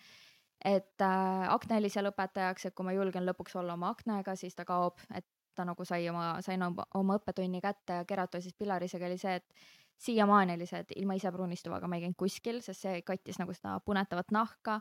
et 0.66 1.02
äh, 1.04 1.46
akna 1.52 1.78
oli 1.80 1.90
seal 1.92 2.10
õpetajaks, 2.10 2.68
et 2.68 2.74
kui 2.74 2.86
ma 2.86 2.94
julgen 2.96 3.26
lõpuks 3.28 3.56
olla 3.60 3.76
oma 3.78 3.92
aknaga, 3.94 4.34
siis 4.38 4.56
ta 4.58 4.66
kaob, 4.66 5.00
et 5.14 5.26
ta 5.56 5.64
nagu 5.64 5.86
sai 5.88 6.08
oma, 6.10 6.36
sain 6.44 6.62
oma, 6.66 6.84
oma 6.98 7.16
õppetunni 7.20 7.62
kätte 7.64 8.00
ja 8.02 8.06
keratoosis 8.08 8.56
pilarisega 8.58 9.08
oli 9.08 9.18
see, 9.20 9.36
et 9.40 9.68
siiamaani 10.02 10.56
oli 10.58 10.66
see, 10.68 10.82
et 10.84 10.96
ilma 11.00 11.16
ise 11.16 11.32
pruunistuvaga 11.32 11.88
ma 11.88 11.96
ei 11.96 12.04
käinud 12.04 12.18
kuskil, 12.20 12.60
sest 12.64 12.84
see 12.84 13.04
kattis 13.06 13.38
nagu 13.40 13.54
seda 13.56 13.78
punetavat 13.84 14.34
nahka. 14.34 14.80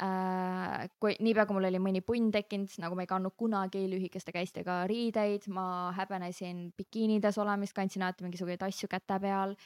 Äh,. 0.00 0.86
kui 1.02 1.16
niipea, 1.20 1.44
kui 1.44 1.56
mul 1.58 1.68
oli 1.68 1.80
mõni 1.82 2.00
punn 2.04 2.30
tekkinud, 2.32 2.72
nagu 2.80 2.96
ma 2.96 3.04
ei 3.04 3.10
kandnud 3.10 3.34
kunagi 3.36 3.82
lühikeste 3.90 4.32
käistega 4.32 4.82
riideid, 4.88 5.48
ma 5.52 5.90
häbenesin 5.96 6.70
bikiinides 6.78 7.36
olemist, 7.42 7.76
kandsin 7.76 8.06
alati 8.06 8.24
mingisuguseid 8.24 8.64
asju 8.64 8.88
käte 8.88 9.18
peal 9.20 9.56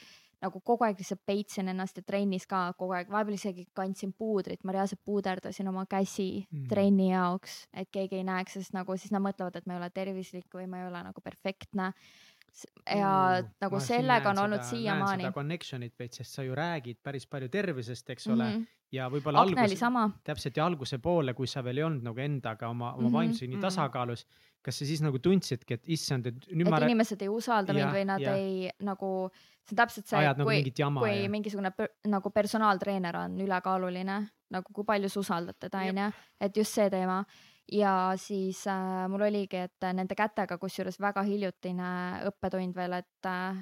nagu 0.43 0.61
kogu 0.65 0.85
aeg 0.85 0.99
lihtsalt 0.99 1.21
peitsin 1.25 1.69
ennast 1.71 1.97
ja 1.99 2.03
trennis 2.03 2.45
ka 2.49 2.67
kogu 2.77 2.95
aeg, 2.97 3.09
vahepeal 3.11 3.37
isegi 3.37 3.65
kandsin 3.77 4.13
puudrit, 4.17 4.63
ma 4.63 4.75
reaalselt 4.75 5.01
puuderdasin 5.05 5.67
oma 5.71 5.85
käsi 5.89 6.45
mm. 6.45 6.67
trenni 6.71 7.09
jaoks, 7.11 7.65
et 7.73 7.89
keegi 7.91 8.21
ei 8.21 8.27
näeks, 8.27 8.59
sest 8.59 8.75
nagu 8.75 8.97
siis 8.99 9.13
nad 9.15 9.23
mõtlevad, 9.25 9.57
et 9.57 9.67
ma 9.69 9.75
ei 9.75 9.83
ole 9.83 9.91
tervislik 9.95 10.47
või 10.53 10.67
ma 10.71 10.81
ei 10.81 10.89
ole 10.89 11.03
nagu 11.09 11.23
perfektne. 11.23 11.91
ja 12.87 13.11
Oo, 13.11 13.47
nagu 13.61 13.79
sellega 13.83 14.31
on 14.31 14.39
olnud 14.45 14.63
siiamaani 14.63 15.31
connection'it 15.35 15.99
veits, 15.99 16.21
sest 16.21 16.37
sa 16.37 16.43
ju 16.43 16.55
räägid 16.55 17.01
päris 17.03 17.27
palju 17.27 17.49
tervisest, 17.49 18.09
eks 18.09 18.27
ole 18.27 18.43
mm. 18.43 18.59
-hmm. 18.59 18.67
ja 18.91 19.09
võib-olla 19.09 19.75
sama, 19.75 20.09
täpselt 20.23 20.57
ja 20.57 20.65
alguse 20.65 20.97
poole, 20.97 21.33
kui 21.33 21.47
sa 21.47 21.63
veel 21.63 21.77
ei 21.77 21.83
olnud 21.83 22.03
nagu 22.03 22.19
endaga 22.19 22.69
oma, 22.69 22.93
oma 22.93 23.01
mm. 23.01 23.07
-hmm. 23.07 23.13
vaimsusega 23.13 23.49
nii 23.49 23.57
Mhm. 23.57 23.61
tasakaalus, 23.61 24.27
kas 24.65 24.79
sa 24.81 24.85
siis 24.89 25.01
nagu 25.05 25.19
tundsidki, 25.21 25.77
et 25.77 25.89
issand, 25.95 26.25
et 26.31 26.47
nüüd 26.49 26.65
et 26.65 26.73
ma 26.73 26.79
rää- 26.81 26.89
inimesed 26.89 27.21
ei 27.21 27.29
usalda 27.29 27.73
mind 27.75 27.85
Jah, 27.85 27.93
või 27.93 28.05
nad 28.09 28.23
jah. 28.23 28.37
ei 28.39 28.71
nagu, 28.87 29.09
see 29.65 29.75
on 29.75 29.81
täpselt 29.83 30.07
see, 30.09 30.21
ajad 30.21 30.41
nagu 30.41 30.49
kui, 30.49 30.71
kui 31.01 31.11
ja 31.21 31.29
mingisugune 31.29 31.71
per, 31.77 31.91
nagu 32.09 32.31
personaaltreener 32.33 33.19
on 33.21 33.37
ülekaaluline, 33.45 34.17
nagu 34.55 34.73
kui 34.73 34.87
palju 34.87 35.09
sa 35.13 35.21
usaldad 35.21 35.59
teda, 35.61 35.83
onju, 35.91 36.09
et 36.41 36.57
just 36.57 36.73
see 36.73 36.89
teema. 36.89 37.19
ja 37.71 38.13
siis 38.21 38.59
äh, 38.69 39.05
mul 39.09 39.23
oligi, 39.25 39.57
et 39.69 39.87
nende 39.97 40.13
kätega, 40.17 40.57
kusjuures 40.61 40.99
väga 41.01 41.23
hiljutine 41.25 41.87
õppetund 42.29 42.75
veel, 42.77 42.93
et 43.01 43.29
äh, 43.29 43.55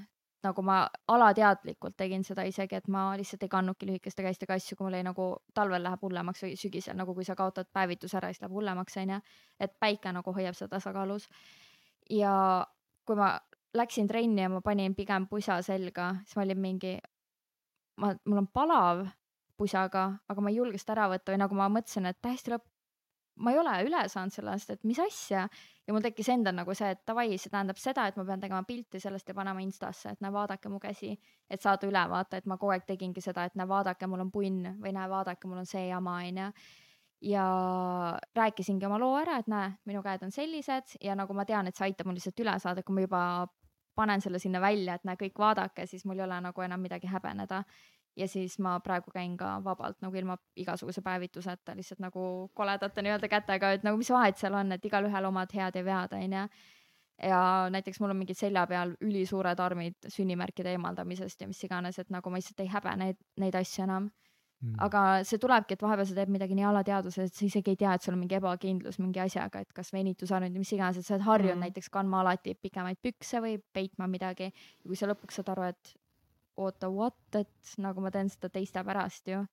nagu 0.43 0.63
ma 0.65 0.77
alateadlikult 1.07 1.95
tegin 1.97 2.23
seda 2.27 2.43
isegi, 2.47 2.75
et 2.75 2.87
ma 2.91 3.05
lihtsalt 3.19 3.45
ei 3.45 3.51
kandnudki 3.51 3.87
lühikeste 3.87 4.25
käistega 4.25 4.57
asju, 4.59 4.77
kui 4.77 4.87
mul 4.87 4.97
jäi 4.97 5.05
nagu 5.07 5.29
talvel 5.55 5.83
läheb 5.83 6.03
hullemaks 6.03 6.43
või 6.45 6.57
sügisel 6.59 6.97
nagu 6.99 7.15
kui 7.15 7.25
sa 7.27 7.35
kaotad 7.39 7.69
päevituse 7.73 8.17
ära, 8.19 8.31
siis 8.33 8.43
läheb 8.43 8.55
hullemaks 8.57 8.97
onju, 9.01 9.19
et 9.59 9.73
päike 9.79 10.11
nagu 10.15 10.35
hoiab 10.35 10.57
seda 10.59 10.75
tasakaalus. 10.75 11.29
ja 12.09 12.33
kui 13.05 13.15
ma 13.15 13.37
läksin 13.73 14.07
trenni 14.07 14.41
ja 14.41 14.49
ma 14.49 14.61
panin 14.61 14.95
pigem 14.95 15.27
pusa 15.27 15.61
selga, 15.61 16.15
siis 16.25 16.37
ma 16.37 16.45
olin 16.45 16.59
mingi, 16.61 16.97
ma, 17.97 18.13
mul 18.25 18.43
on 18.43 18.47
palav 18.47 19.07
pusaga, 19.57 20.09
aga 20.29 20.41
ma 20.41 20.51
ei 20.51 20.59
julge 20.59 20.81
seda 20.81 20.97
ära 20.97 21.09
võtta 21.13 21.33
või 21.33 21.41
nagu 21.41 21.57
ma 21.57 21.69
mõtlesin, 21.71 22.09
et 22.09 22.19
täiesti 22.21 22.53
lõpp, 22.53 22.65
ma 23.41 23.53
ei 23.53 23.59
ole 23.61 23.77
üle 23.87 24.03
saanud 24.09 24.33
sellest, 24.33 24.69
et 24.73 24.83
mis 24.83 24.99
asja 25.01 25.47
ja 25.87 25.93
mul 25.93 26.03
tekkis 26.03 26.29
endal 26.33 26.55
nagu 26.55 26.75
see, 26.77 26.91
et 26.95 27.01
davai, 27.07 27.27
see 27.37 27.51
tähendab 27.51 27.79
seda, 27.81 28.05
et 28.07 28.17
ma 28.19 28.25
pean 28.27 28.43
tegema 28.43 28.63
pilti 28.67 29.01
sellest 29.03 29.29
ja 29.29 29.35
panema 29.37 29.63
Instasse, 29.63 30.13
et 30.13 30.23
näe, 30.23 30.31
vaadake 30.33 30.71
mu 30.71 30.79
käsi, 30.83 31.11
et 31.49 31.61
saada 31.61 31.89
ülevaate, 31.89 32.39
et 32.39 32.47
ma 32.47 32.57
kogu 32.57 32.75
aeg 32.75 32.85
tegingi 32.87 33.21
seda, 33.23 33.47
et 33.49 33.57
näe, 33.59 33.67
vaadake, 33.67 34.07
mul 34.07 34.23
on 34.23 34.31
punn 34.31 34.71
või 34.83 34.93
näe, 34.95 35.09
vaadake, 35.11 35.49
mul 35.49 35.63
on 35.63 35.69
see 35.69 35.87
jama, 35.89 36.19
onju. 36.23 36.51
ja 37.23 37.47
rääkisingi 38.35 38.85
oma 38.85 38.99
loo 38.99 39.15
ära, 39.19 39.37
et 39.39 39.47
näe, 39.51 39.73
minu 39.87 40.03
käed 40.03 40.23
on 40.23 40.31
sellised 40.31 40.97
ja 41.01 41.15
nagu 41.15 41.33
ma 41.33 41.45
tean, 41.45 41.67
et 41.67 41.75
see 41.75 41.89
aitab 41.89 42.07
mul 42.07 42.19
lihtsalt 42.19 42.39
üle 42.39 42.55
saada, 42.59 42.83
kui 42.83 42.95
ma 42.95 43.05
juba 43.05 43.23
panen 43.95 44.21
selle 44.21 44.39
sinna 44.39 44.61
välja, 44.61 44.95
et 44.95 45.03
näe, 45.07 45.19
kõik 45.19 45.39
vaadake, 45.39 45.85
siis 45.87 46.05
mul 46.05 46.19
ei 46.19 46.25
ole 46.25 46.39
nagu 46.41 46.61
enam 46.65 46.81
midagi 46.81 47.07
häbeneda. 47.07 47.63
Ja 48.17 48.27
siis 48.27 48.59
ma 48.59 48.77
praegu 48.79 49.11
käin 49.11 49.37
ka 49.37 49.55
vabalt 49.63 50.01
nagu 50.01 50.15
ilma 50.15 50.37
igasuguse 50.59 51.01
päevituseta 51.01 51.75
lihtsalt 51.75 51.99
nagu 52.03 52.49
koledate 52.53 53.01
nii-öelda 53.01 53.29
kätega, 53.31 53.71
et 53.73 53.83
nagu 53.83 53.97
mis 53.97 54.11
vahet 54.13 54.37
seal 54.37 54.53
on, 54.53 54.71
et 54.71 54.85
igalühel 54.85 55.25
omad 55.25 55.53
head 55.53 55.79
ja 55.79 55.85
vead, 55.85 56.13
onju 56.19 56.47
ja 57.21 57.69
näiteks 57.69 57.99
mul 58.01 58.13
on 58.13 58.19
mingid 58.23 58.37
selja 58.37 58.65
peal 58.67 58.95
ülisuured 59.01 59.59
armid 59.59 60.09
sünnimärkide 60.11 60.73
eemaldamisest 60.73 61.41
ja 61.41 61.47
mis 61.47 61.63
iganes, 61.63 61.99
et 61.99 62.11
nagu 62.13 62.29
ma 62.29 62.39
lihtsalt 62.41 62.63
ei 62.63 62.69
häbe 62.73 62.95
neid, 62.99 63.19
neid 63.39 63.57
asju 63.59 63.87
enam. 63.87 64.11
Mm.. 64.63 64.77
aga 64.79 64.99
see 65.27 65.41
tulebki, 65.43 65.75
et 65.75 65.81
vahepeal 65.83 66.05
sa 66.07 66.13
teed 66.15 66.29
midagi 66.31 66.55
nii 66.55 66.63
alateadvuses, 66.69 67.27
et 67.27 67.35
sa 67.35 67.43
isegi 67.43 67.73
ei 67.73 67.79
tea, 67.81 67.97
et 67.97 68.05
sul 68.05 68.13
on 68.15 68.21
mingi 68.21 68.37
ebakindlus 68.37 68.95
mingi 69.01 69.19
asjaga, 69.19 69.59
et 69.59 69.73
kas 69.75 69.91
venitusarmid 69.91 70.53
või 70.55 70.63
mis 70.63 70.71
iganes, 70.71 71.01
et 71.01 71.07
sa 71.07 71.17
oled 71.17 71.25
harjunud 71.25 71.57
mm. 71.57 71.65
näiteks 71.67 71.91
kandma 71.91 72.21
alati 72.23 72.53
pikemaid 72.55 73.01
pükse 73.03 73.41
või 73.43 73.57
peitma 73.75 74.07
midagi. 74.07 74.47
Ja 74.53 74.87
kui 74.87 74.95
sa 74.95 75.09
lõpuks 75.11 75.41
saad 75.41 75.51
aru, 75.51 75.67
et 75.73 75.91
oota, 76.57 76.89
what, 76.89 77.19
et 77.39 77.75
nagu 77.81 78.01
ma 78.03 78.11
teen 78.13 78.29
seda 78.29 78.49
teiste 78.53 78.83
pärast 78.85 79.27
ju. 79.27 79.43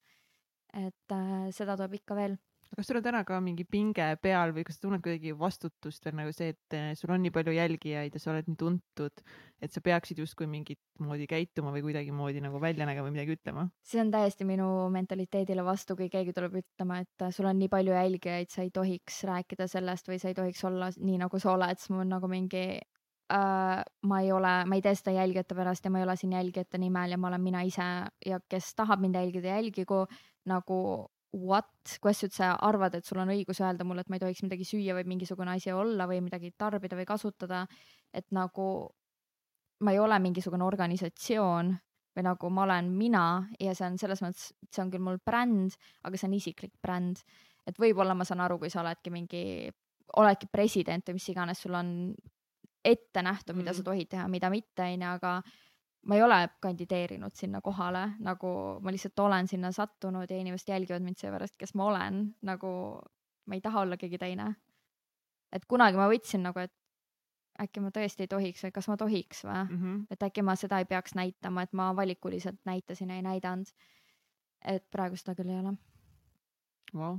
et 0.71 1.15
äh, 1.17 1.51
seda 1.51 1.75
tuleb 1.77 1.99
ikka 1.99 2.15
veel 2.15 2.39
kas 2.77 2.87
sul 2.87 3.01
on 3.01 3.05
täna 3.05 3.21
ka 3.27 3.39
mingi 3.43 3.65
pinge 3.67 4.05
peal 4.23 4.53
või 4.55 4.63
kas 4.67 4.79
sa 4.79 4.85
tunned 4.85 5.03
kuidagi 5.03 5.33
vastutust 5.37 6.05
veel 6.07 6.17
nagu 6.21 6.35
see, 6.35 6.53
et 6.55 6.77
eh, 6.77 6.91
sul 6.99 7.11
on 7.11 7.23
nii 7.25 7.33
palju 7.35 7.55
jälgijaid 7.57 8.15
ja 8.15 8.23
sa 8.23 8.31
oled 8.33 8.47
nii 8.51 8.59
tuntud, 8.61 9.23
et 9.61 9.75
sa 9.75 9.83
peaksid 9.85 10.21
justkui 10.23 10.47
mingit 10.51 10.79
moodi 11.03 11.27
käituma 11.31 11.73
või 11.75 11.83
kuidagimoodi 11.89 12.43
nagu 12.45 12.61
välja 12.63 12.87
nägema 12.87 13.09
või 13.09 13.17
midagi 13.19 13.35
ütlema? 13.39 13.67
see 13.87 14.03
on 14.03 14.13
täiesti 14.15 14.47
minu 14.47 14.69
mentaliteedile 14.95 15.65
vastu, 15.67 15.99
kui 15.99 16.11
keegi 16.13 16.35
tuleb 16.37 16.61
ütlema, 16.63 17.01
et 17.03 17.27
sul 17.35 17.51
on 17.51 17.59
nii 17.59 17.71
palju 17.73 17.97
jälgijaid, 17.97 18.53
sa 18.55 18.63
ei 18.67 18.71
tohiks 18.75 19.25
rääkida 19.29 19.67
sellest 19.71 20.11
või 20.13 20.21
sa 20.23 20.31
ei 20.31 20.39
tohiks 20.39 20.63
olla 20.71 20.93
nii, 20.97 21.19
nagu 21.25 21.43
sa 21.43 21.57
oled, 21.57 21.81
siis 21.81 21.91
mul 21.91 22.07
on 22.07 22.15
nagu 22.15 22.31
mingi 22.31 22.65
Uh, 23.31 23.79
ma 24.11 24.17
ei 24.25 24.33
ole, 24.35 24.65
ma 24.67 24.75
ei 24.75 24.83
tee 24.83 24.97
seda 24.99 25.13
jälgijate 25.15 25.55
pärast 25.55 25.85
ja 25.87 25.91
ma 25.95 26.01
ei 26.01 26.05
ole 26.05 26.17
siin 26.19 26.33
jälgijate 26.35 26.81
nimel 26.83 27.13
ja 27.15 27.19
ma 27.21 27.29
olen 27.29 27.43
mina 27.45 27.61
ise 27.63 27.85
ja 28.27 28.41
kes 28.51 28.73
tahab 28.75 28.99
mind 29.05 29.15
jälgida, 29.15 29.53
jälgigu 29.55 30.01
nagu 30.51 30.79
what, 31.37 31.99
kuidas 32.03 32.19
sa 32.19 32.27
üldse 32.27 32.49
arvad, 32.67 32.97
et 32.99 33.07
sul 33.07 33.21
on 33.23 33.31
õigus 33.31 33.61
öelda 33.63 33.87
mulle, 33.87 34.03
et 34.03 34.11
ma 34.11 34.19
ei 34.19 34.25
tohiks 34.25 34.43
midagi 34.43 34.67
süüa 34.67 34.97
või 34.99 35.07
mingisugune 35.13 35.55
asi 35.55 35.71
olla 35.71 36.09
või 36.11 36.19
midagi 36.25 36.51
tarbida 36.59 36.99
või 36.99 37.07
kasutada. 37.07 37.67
et 38.13 38.27
nagu 38.35 38.91
ma 39.81 39.93
ei 39.93 39.99
ole 40.03 40.19
mingisugune 40.19 40.65
organisatsioon 40.67 41.71
või 42.17 42.25
nagu 42.27 42.51
ma 42.51 42.65
olen 42.67 42.91
mina 42.91 43.25
ja 43.61 43.75
see 43.75 43.87
on 43.87 43.99
selles 43.99 44.23
mõttes, 44.25 44.51
see 44.67 44.83
on 44.83 44.91
küll 44.91 45.05
mul 45.07 45.21
bränd, 45.25 45.77
aga 46.03 46.19
see 46.19 46.27
on 46.27 46.35
isiklik 46.35 46.75
bränd. 46.83 47.23
et 47.67 47.79
võib-olla 47.79 48.15
ma 48.15 48.25
saan 48.25 48.41
aru, 48.41 48.59
kui 48.59 48.71
sa 48.71 48.81
oledki 48.83 49.11
mingi, 49.15 49.71
oledki 50.19 50.49
president 50.51 51.07
või 51.07 51.21
mis 51.21 51.29
iganes, 51.31 51.61
sul 51.63 51.75
on 51.79 51.93
ette 52.85 53.23
nähtud, 53.23 53.57
mida 53.57 53.75
sa 53.77 53.85
tohid 53.85 54.09
teha, 54.11 54.29
mida 54.29 54.51
mitte, 54.51 54.87
onju, 54.87 55.09
aga 55.09 55.35
ma 56.09 56.17
ei 56.17 56.23
ole 56.25 56.39
kandideerinud 56.65 57.37
sinna 57.37 57.61
kohale, 57.61 58.07
nagu 58.25 58.51
ma 58.81 58.93
lihtsalt 58.93 59.19
olen 59.21 59.49
sinna 59.49 59.73
sattunud 59.73 60.31
ja 60.31 60.39
inimesed 60.41 60.73
jälgivad 60.73 61.05
mind 61.05 61.21
seepärast, 61.21 61.59
kes 61.61 61.75
ma 61.77 61.91
olen, 61.91 62.23
nagu 62.43 62.73
ma 63.47 63.59
ei 63.59 63.61
taha 63.61 63.85
olla 63.85 63.97
keegi 64.01 64.19
teine. 64.19 64.55
et 65.53 65.65
kunagi 65.67 65.99
ma 65.99 66.07
võtsin 66.09 66.45
nagu, 66.47 66.63
et 66.63 66.73
äkki 67.61 67.83
ma 67.85 67.91
tõesti 67.93 68.25
ei 68.25 68.31
tohiks 68.31 68.63
või 68.65 68.73
kas 68.73 68.89
ma 68.89 68.97
tohiks 68.97 69.45
või 69.45 69.57
mm, 69.57 69.79
-hmm. 69.81 70.03
et 70.11 70.23
äkki 70.23 70.43
ma 70.47 70.55
seda 70.57 70.79
ei 70.79 70.87
peaks 70.89 71.15
näitama, 71.19 71.63
et 71.63 71.73
ma 71.73 71.91
valikuliselt 71.97 72.61
näitasin 72.65 73.11
ja 73.11 73.17
ei 73.17 73.23
näidanud. 73.23 73.69
et 74.65 74.91
praegu 74.91 75.17
seda 75.17 75.35
küll 75.35 75.51
ei 75.51 75.59
ole 75.59 75.75
wow.. 76.95 77.19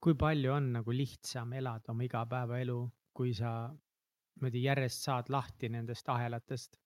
kui 0.00 0.14
palju 0.14 0.52
on 0.52 0.72
nagu 0.72 0.92
lihtsam 0.92 1.52
elada 1.52 1.92
oma 1.92 2.02
igapäevaelu, 2.02 2.78
kui 3.14 3.34
sa 3.34 3.70
niimoodi 4.36 4.62
järjest 4.62 5.08
saad 5.08 5.32
lahti 5.32 5.68
nendest 5.72 6.08
ahelatest? 6.08 6.76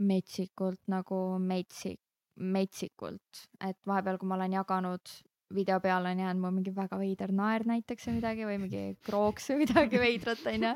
metsikult 0.00 0.80
nagu 0.88 1.16
metsik, 1.44 2.00
metsikult, 2.40 3.42
et 3.60 3.76
vahepeal, 3.86 4.16
kui 4.20 4.28
ma 4.28 4.38
olen 4.38 4.54
jaganud 4.56 5.12
video 5.54 5.80
peale 5.80 6.10
on 6.10 6.18
jäänud 6.18 6.40
mul 6.40 6.50
mingi 6.50 6.74
väga 6.74 6.98
veider 6.98 7.32
naer 7.32 7.64
näiteks 7.66 8.06
või 8.08 8.18
midagi 8.18 8.46
või 8.46 8.58
mingi 8.64 8.82
krooks 9.06 9.50
või 9.50 9.64
midagi 9.64 10.00
veidrat 10.00 10.46
onju. 10.46 10.74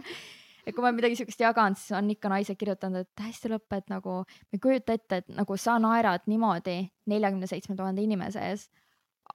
et 0.66 0.74
kui 0.74 0.84
ma 0.84 0.92
midagi 0.92 1.18
siukest 1.20 1.40
jaganud, 1.40 1.78
siis 1.78 1.96
on 1.98 2.10
ikka 2.10 2.30
naised 2.32 2.58
kirjutanud, 2.58 3.06
et 3.06 3.24
hästi 3.26 3.52
lõpp, 3.52 3.78
et 3.78 3.90
nagu 3.92 4.20
ma 4.24 4.56
ei 4.56 4.62
kujuta 4.62 4.96
ette, 4.98 5.22
et 5.22 5.34
nagu 5.36 5.56
sa 5.60 5.78
naerad 5.78 6.26
niimoodi 6.30 6.78
neljakümne 7.10 7.50
seitsme 7.50 7.76
tuhande 7.76 8.02
inimese 8.02 8.42
ees. 8.50 8.68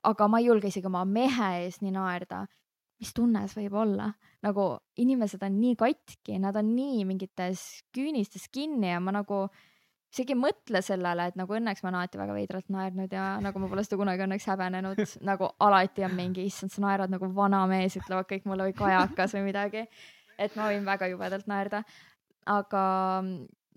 aga 0.03 0.28
ma 0.28 0.40
ei 0.40 0.45
julge 0.45 0.68
isegi 0.68 0.88
oma 0.88 1.06
mehe 1.06 1.52
ees 1.64 1.82
nii 1.82 1.91
naerda. 1.91 2.45
Mis 3.00 3.14
tunne 3.16 3.46
see 3.48 3.64
võib 3.64 3.78
olla, 3.82 4.10
nagu 4.46 4.70
inimesed 5.00 5.44
on 5.46 5.58
nii 5.62 5.76
katki, 5.80 6.38
nad 6.44 6.58
on 6.60 6.74
nii 6.76 7.06
mingites 7.08 7.84
küünistes 7.96 8.50
kinni 8.52 8.92
ja 8.92 9.00
ma 9.04 9.14
nagu 9.16 9.46
isegi 10.10 10.34
ei 10.34 10.40
mõtle 10.42 10.82
sellele, 10.84 11.28
et 11.30 11.38
nagu 11.38 11.54
õnneks 11.54 11.84
ma 11.84 11.92
olen 11.92 12.00
alati 12.00 12.20
väga 12.20 12.36
veidralt 12.36 12.72
naernud 12.74 13.12
ja 13.14 13.26
nagu 13.44 13.62
ma 13.62 13.70
pole 13.70 13.84
seda 13.86 14.00
kunagi 14.02 14.26
õnneks 14.26 14.48
häbenenud, 14.50 15.04
nagu 15.30 15.52
alati 15.66 16.06
on 16.08 16.16
mingi, 16.18 16.48
issand, 16.50 16.74
sa 16.74 16.84
naerad 16.86 17.14
nagu 17.14 17.30
vana 17.36 17.62
mees, 17.70 17.98
ütlevad 18.00 18.30
kõik 18.30 18.48
mulle 18.50 18.70
või 18.70 18.78
kajakas 18.80 19.38
või 19.38 19.46
midagi. 19.52 19.86
et 20.40 20.56
ma 20.56 20.72
võin 20.72 20.88
väga 20.88 21.12
jubedalt 21.12 21.48
naerda. 21.52 21.84
aga 22.50 22.84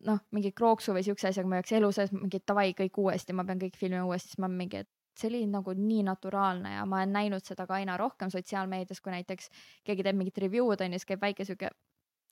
noh, 0.06 0.24
mingi 0.32 0.52
krooksu 0.56 0.94
või 0.96 1.04
siukse 1.06 1.28
asjaga 1.28 1.48
ma 1.48 1.58
ei 1.58 1.62
oleks 1.62 1.76
elu 1.78 1.92
sees 1.92 2.12
mingi 2.14 2.40
davai 2.46 2.72
kõik 2.78 2.98
uuesti, 2.98 3.36
ma 3.36 3.44
pean 3.44 3.60
kõik 3.60 3.76
filmima 3.78 4.06
uuesti, 4.08 4.32
siis 4.32 4.42
ma 4.42 4.48
mingi, 4.48 4.82
et 4.82 4.90
see 5.18 5.28
oli 5.28 5.46
nagu 5.46 5.74
nii 5.76 6.02
naturaalne 6.08 6.74
ja 6.74 6.86
ma 6.88 7.02
olen 7.02 7.12
näinud 7.12 7.44
seda 7.44 7.66
ka 7.66 7.74
aina 7.74 7.96
rohkem 8.00 8.30
sotsiaalmeedias, 8.32 9.00
kui 9.00 9.12
näiteks 9.12 9.50
keegi 9.84 10.06
teeb 10.06 10.16
mingit 10.16 10.38
review'd 10.38 10.84
onju, 10.84 11.00
siis 11.00 11.08
käib 11.08 11.24
väike 11.24 11.44
siuke 11.44 11.70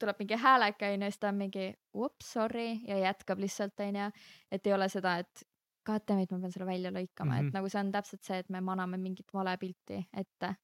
tuleb 0.00 0.22
mingi 0.22 0.38
hääleke 0.40 0.94
onju, 0.94 1.10
siis 1.10 1.20
ta 1.20 1.28
on 1.28 1.40
mingi 1.42 1.66
ups, 1.94 2.32
sorry 2.32 2.68
ja 2.88 2.98
jätkab 2.98 3.38
lihtsalt 3.42 3.80
onju. 3.86 4.10
et 4.50 4.66
ei 4.66 4.72
ole 4.72 4.88
seda, 4.88 5.18
et 5.24 5.44
goddammit, 5.86 6.32
ma 6.32 6.40
pean 6.40 6.52
selle 6.54 6.68
välja 6.68 6.92
lõikama 6.94 7.30
mm, 7.30 7.36
-hmm. 7.36 7.38
et 7.38 7.44
mhm. 7.44 7.56
nagu 7.58 7.68
see 7.68 7.80
on 7.80 7.92
täpselt 7.92 8.24
see, 8.24 8.38
et 8.38 8.48
me 8.48 8.60
maname 8.60 8.98
mingit 9.00 9.34
valepilti 9.34 10.00
ette. 10.22 10.54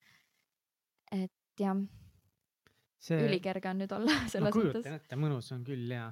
et 1.13 1.61
jah 1.61 1.77
see.... 2.99 3.21
ülikerge 3.29 3.71
on 3.71 3.83
nüüd 3.83 3.93
olla 3.97 4.17
selles 4.33 4.55
mõttes. 4.55 4.89
ette, 4.95 5.17
mõnus 5.21 5.53
on 5.55 5.65
küll 5.65 5.91
ja 5.91 6.11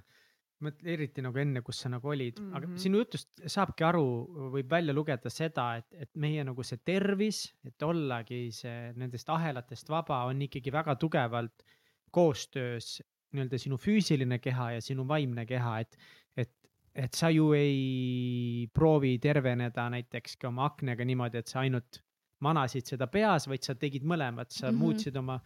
eriti 0.85 1.23
nagu 1.24 1.39
enne, 1.39 1.62
kus 1.65 1.82
sa 1.85 1.91
nagu 1.93 2.09
olid 2.09 2.39
mm, 2.41 2.47
-hmm. 2.47 2.57
aga 2.57 2.66
mhm. 2.66 2.77
sinu 2.77 3.01
jutust 3.03 3.43
saabki 3.47 3.85
aru, 3.85 4.07
võib 4.55 4.70
välja 4.70 4.95
lugeda 4.95 5.31
seda, 5.31 5.77
et, 5.77 5.89
et 6.07 6.11
meie 6.16 6.45
nagu 6.45 6.62
see 6.62 6.78
tervis, 6.85 7.47
et 7.65 7.82
ollagi 7.82 8.49
see 8.53 8.93
nendest 8.97 9.28
ahelatest 9.31 9.89
vaba, 9.89 10.24
on 10.31 10.43
ikkagi 10.43 10.73
väga 10.73 10.97
tugevalt 10.97 11.65
koostöös 12.11 13.03
nii-öelda 13.35 13.59
sinu 13.59 13.77
füüsiline 13.77 14.39
keha 14.39 14.70
ja 14.77 14.81
sinu 14.81 15.07
vaimne 15.09 15.47
keha, 15.47 15.78
et, 15.81 15.97
et, 16.36 16.53
et 16.95 17.15
sa 17.15 17.31
ju 17.31 17.53
ei 17.53 18.69
proovi 18.73 19.19
terveneda 19.19 19.89
näiteski 19.91 20.47
oma 20.47 20.69
aknega 20.70 21.05
niimoodi, 21.05 21.43
et 21.43 21.51
sa 21.51 21.65
ainult 21.65 22.01
manasid 22.45 22.86
seda 22.86 23.09
peas, 23.11 23.49
vaid 23.51 23.66
sa 23.66 23.74
tegid 23.74 24.05
mõlemat, 24.07 24.51
sa 24.51 24.69
mm 24.69 24.74
-hmm. 24.74 24.78
muutsid 24.78 25.16
oma 25.16 25.41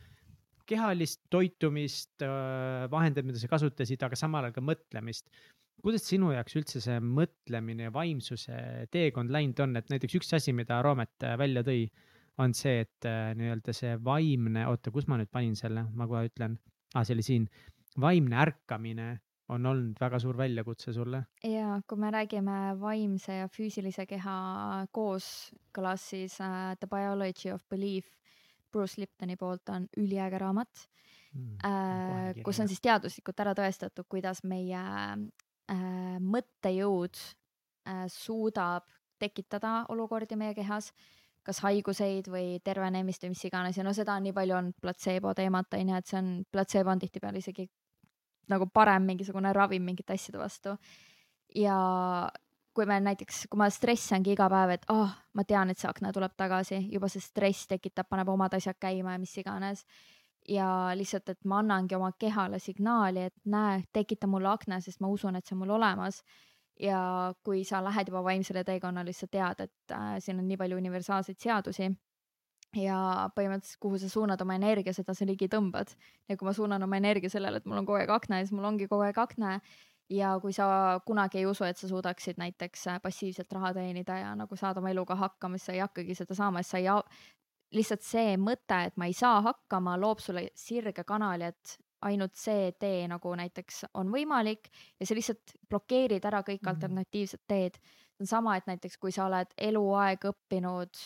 kehalist 0.69 1.23
toitumist, 1.33 2.25
vahendeid, 2.93 3.27
mida 3.29 3.41
sa 3.41 3.51
kasutasid, 3.51 4.03
aga 4.05 4.19
samal 4.19 4.49
ajal 4.49 4.59
ka 4.59 4.65
mõtlemist. 4.65 5.29
kuidas 5.83 6.09
sinu 6.11 6.33
jaoks 6.35 6.57
üldse 6.59 6.81
see 6.83 6.99
mõtlemine 6.99 7.87
ja 7.87 7.95
vaimsuse 7.95 8.89
teekond 8.91 9.31
läinud 9.31 9.61
on, 9.63 9.77
et 9.79 9.93
näiteks 9.93 10.19
üks 10.19 10.35
asi, 10.35 10.53
mida 10.53 10.81
Roomet 10.83 11.27
välja 11.39 11.63
tõi, 11.67 11.87
on 12.43 12.55
see, 12.55 12.83
et 12.83 13.07
nii-öelda 13.39 13.75
see 13.75 13.95
vaimne, 14.03 14.67
oota, 14.71 14.91
kus 14.95 15.07
ma 15.11 15.21
nüüd 15.21 15.31
panin 15.31 15.55
selle, 15.59 15.87
ma 15.95 16.07
kohe 16.11 16.27
ütlen 16.29 16.59
ah,, 16.95 17.05
see 17.05 17.15
oli 17.15 17.27
siin 17.27 17.49
vaimne 17.99 18.39
ärkamine 18.43 19.09
on 19.49 19.67
olnud 19.67 19.97
väga 20.01 20.19
suur 20.21 20.37
väljakutse 20.37 20.93
sulle. 20.93 21.23
ja 21.45 21.81
kui 21.89 21.99
me 21.99 22.11
räägime 22.13 22.59
vaimse 22.81 23.41
ja 23.41 23.49
füüsilise 23.49 24.07
keha 24.07 24.37
kooskõlas, 24.93 26.05
siis 26.13 26.39
uh, 26.41 26.75
The 26.81 26.89
Biology 26.91 27.53
of 27.53 27.65
Belief 27.71 28.18
Bruce 28.73 29.01
Liptoni 29.01 29.37
poolt 29.41 29.69
on 29.75 29.89
üliäge 29.97 30.39
raamat 30.39 30.85
mm,, 31.35 32.43
kus 32.45 32.61
on 32.61 32.71
siis 32.71 32.83
teaduslikult 32.85 33.41
ära 33.45 33.55
tõestatud, 33.59 34.07
kuidas 34.11 34.43
meie 34.49 34.83
uh, 34.83 36.17
mõttejõud 36.37 37.21
uh, 37.21 38.07
suudab 38.13 38.89
tekitada 39.19 39.83
olukordi 39.93 40.39
meie 40.39 40.55
kehas, 40.55 40.93
kas 41.47 41.63
haiguseid 41.65 42.29
või 42.31 42.59
tervenemist 42.65 43.25
või 43.25 43.33
mis 43.35 43.45
iganes 43.49 43.79
ja 43.79 43.85
no 43.87 43.95
seda 43.97 44.19
on 44.19 44.27
nii 44.29 44.37
palju 44.37 44.57
olnud 44.59 44.81
platseebo 44.83 45.35
teemat 45.35 45.75
on 45.79 45.93
ju, 45.93 46.01
et 46.01 46.11
see 46.11 46.19
on, 46.21 46.33
platseebo 46.53 46.93
on 46.93 47.03
tihtipeale 47.03 47.41
isegi 47.41 47.69
nagu 48.53 48.69
parem 48.73 49.07
mingisugune 49.09 49.53
ravim 49.57 49.85
mingite 49.85 50.17
asjade 50.17 50.41
vastu. 50.41 50.77
ja 51.55 51.79
kui 52.79 52.87
me 52.87 53.01
näiteks, 53.03 53.49
kui 53.51 53.59
ma 53.59 53.67
stressangi 53.75 54.37
iga 54.37 54.47
päev, 54.53 54.77
et 54.77 54.85
ah 54.95 55.01
oh,, 55.03 55.15
ma 55.35 55.43
tean, 55.47 55.73
et 55.73 55.81
see 55.81 55.89
akna 55.91 56.13
tuleb 56.15 56.37
tagasi, 56.39 56.79
juba 56.95 57.09
see 57.11 57.23
stress 57.25 57.67
tekitab, 57.71 58.07
paneb 58.07 58.31
omad 58.31 58.55
asjad 58.55 58.79
käima 58.79 59.17
ja 59.17 59.23
mis 59.23 59.35
iganes. 59.43 59.83
ja 60.49 60.67
lihtsalt, 60.97 61.29
et 61.29 61.45
ma 61.45 61.59
annangi 61.61 61.93
oma 61.97 62.09
kehale 62.17 62.57
signaali, 62.63 63.27
et 63.29 63.35
näe, 63.53 63.83
tekita 63.93 64.31
mulle 64.31 64.49
akna, 64.49 64.79
sest 64.81 65.03
ma 65.05 65.11
usun, 65.13 65.37
et 65.37 65.45
see 65.45 65.57
on 65.57 65.65
mul 65.65 65.75
olemas. 65.77 66.23
ja 66.81 67.01
kui 67.45 67.65
sa 67.67 67.83
lähed 67.83 68.13
juba 68.13 68.23
vaimsele 68.23 68.63
teekonnale, 68.65 69.13
siis 69.13 69.27
sa 69.27 69.33
tead, 69.33 69.65
et 69.67 69.95
äh, 69.97 70.15
siin 70.23 70.39
on 70.39 70.47
nii 70.47 70.57
palju 70.61 70.79
universaalseid 70.79 71.41
seadusi 71.43 71.91
ja 72.79 73.01
põhimõtteliselt, 73.35 73.81
kuhu 73.83 73.99
sa 73.99 74.09
suunad 74.13 74.41
oma 74.45 74.55
energia, 74.55 74.95
seda 74.95 75.15
sa 75.19 75.27
ligi 75.27 75.49
tõmbad. 75.51 75.97
ja 76.29 76.37
kui 76.37 76.47
ma 76.47 76.55
suunan 76.55 76.83
oma 76.83 77.03
energia 77.03 77.31
sellele, 77.31 77.59
et 77.59 77.67
mul 77.67 77.83
on 77.83 77.87
kogu 77.89 77.99
aeg 77.99 78.15
akna, 78.15 78.39
siis 78.45 78.55
mul 78.55 78.71
ongi 78.71 78.87
kogu 78.87 79.03
aeg 79.09 79.19
akna 79.19 79.59
ja 80.11 80.39
kui 80.41 80.53
sa 80.53 81.01
kunagi 81.07 81.39
ei 81.39 81.47
usu, 81.47 81.65
et 81.65 81.77
sa 81.77 81.89
suudaksid 81.89 82.39
näiteks 82.41 82.87
äh, 82.87 83.01
passiivselt 83.03 83.53
raha 83.53 83.75
teenida 83.77 84.19
ja 84.19 84.35
nagu 84.37 84.57
saada 84.57 84.81
oma 84.81 84.91
eluga 84.91 85.17
hakkama, 85.17 85.59
siis 85.59 85.67
sa 85.67 85.77
ei 85.77 85.83
hakkagi 85.85 86.15
seda 86.15 86.35
saama, 86.35 86.63
sest 86.63 86.77
sa 86.77 86.79
ei, 86.79 86.89
lihtsalt 87.77 88.05
see 88.05 88.37
mõte, 88.41 88.81
et 88.89 88.97
ma 88.97 89.09
ei 89.09 89.17
saa 89.17 89.43
hakkama, 89.45 89.99
loob 90.01 90.23
sulle 90.25 90.49
sirge 90.57 91.05
kanali, 91.05 91.51
et 91.53 91.77
ainult 92.09 92.37
see 92.39 92.73
tee 92.79 93.07
nagu 93.11 93.33
näiteks 93.37 93.85
on 93.99 94.13
võimalik 94.13 94.71
ja 95.01 95.07
sa 95.07 95.17
lihtsalt 95.19 95.57
blokeerid 95.69 96.25
ära 96.25 96.43
kõik 96.47 96.61
mm 96.61 96.67
-hmm. 96.67 96.75
alternatiivsed 96.75 97.43
teed. 97.47 97.75
see 97.75 98.23
on 98.23 98.27
sama, 98.27 98.57
et 98.57 98.67
näiteks 98.67 98.99
kui 98.99 99.13
sa 99.13 99.27
oled 99.27 99.51
eluaeg 99.59 100.25
õppinud 100.25 101.03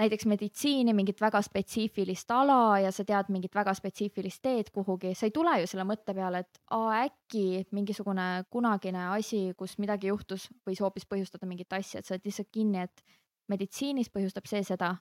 näiteks 0.00 0.26
meditsiini, 0.30 0.94
mingit 0.96 1.20
väga 1.20 1.42
spetsiifilist 1.44 2.30
ala 2.34 2.78
ja 2.82 2.90
sa 2.94 3.04
tead 3.06 3.30
mingit 3.32 3.54
väga 3.54 3.74
spetsiifilist 3.76 4.42
teed 4.42 4.70
kuhugi, 4.74 5.14
sa 5.14 5.28
ei 5.28 5.34
tule 5.34 5.54
ju 5.60 5.70
selle 5.70 5.86
mõtte 5.88 6.14
peale, 6.16 6.44
et 6.44 6.60
aa, 6.76 7.04
äkki 7.06 7.64
mingisugune 7.76 8.28
kunagine 8.50 9.10
asi, 9.14 9.50
kus 9.58 9.76
midagi 9.82 10.10
juhtus, 10.10 10.48
võis 10.66 10.80
hoopis 10.82 11.08
põhjustada 11.10 11.48
mingit 11.48 11.72
asja, 11.76 12.00
et 12.00 12.08
sa 12.08 12.16
oled 12.16 12.28
lihtsalt 12.28 12.50
kinni, 12.52 12.86
et 12.86 13.04
meditsiinis 13.50 14.12
põhjustab 14.14 14.48
see 14.50 14.62
seda 14.66 14.94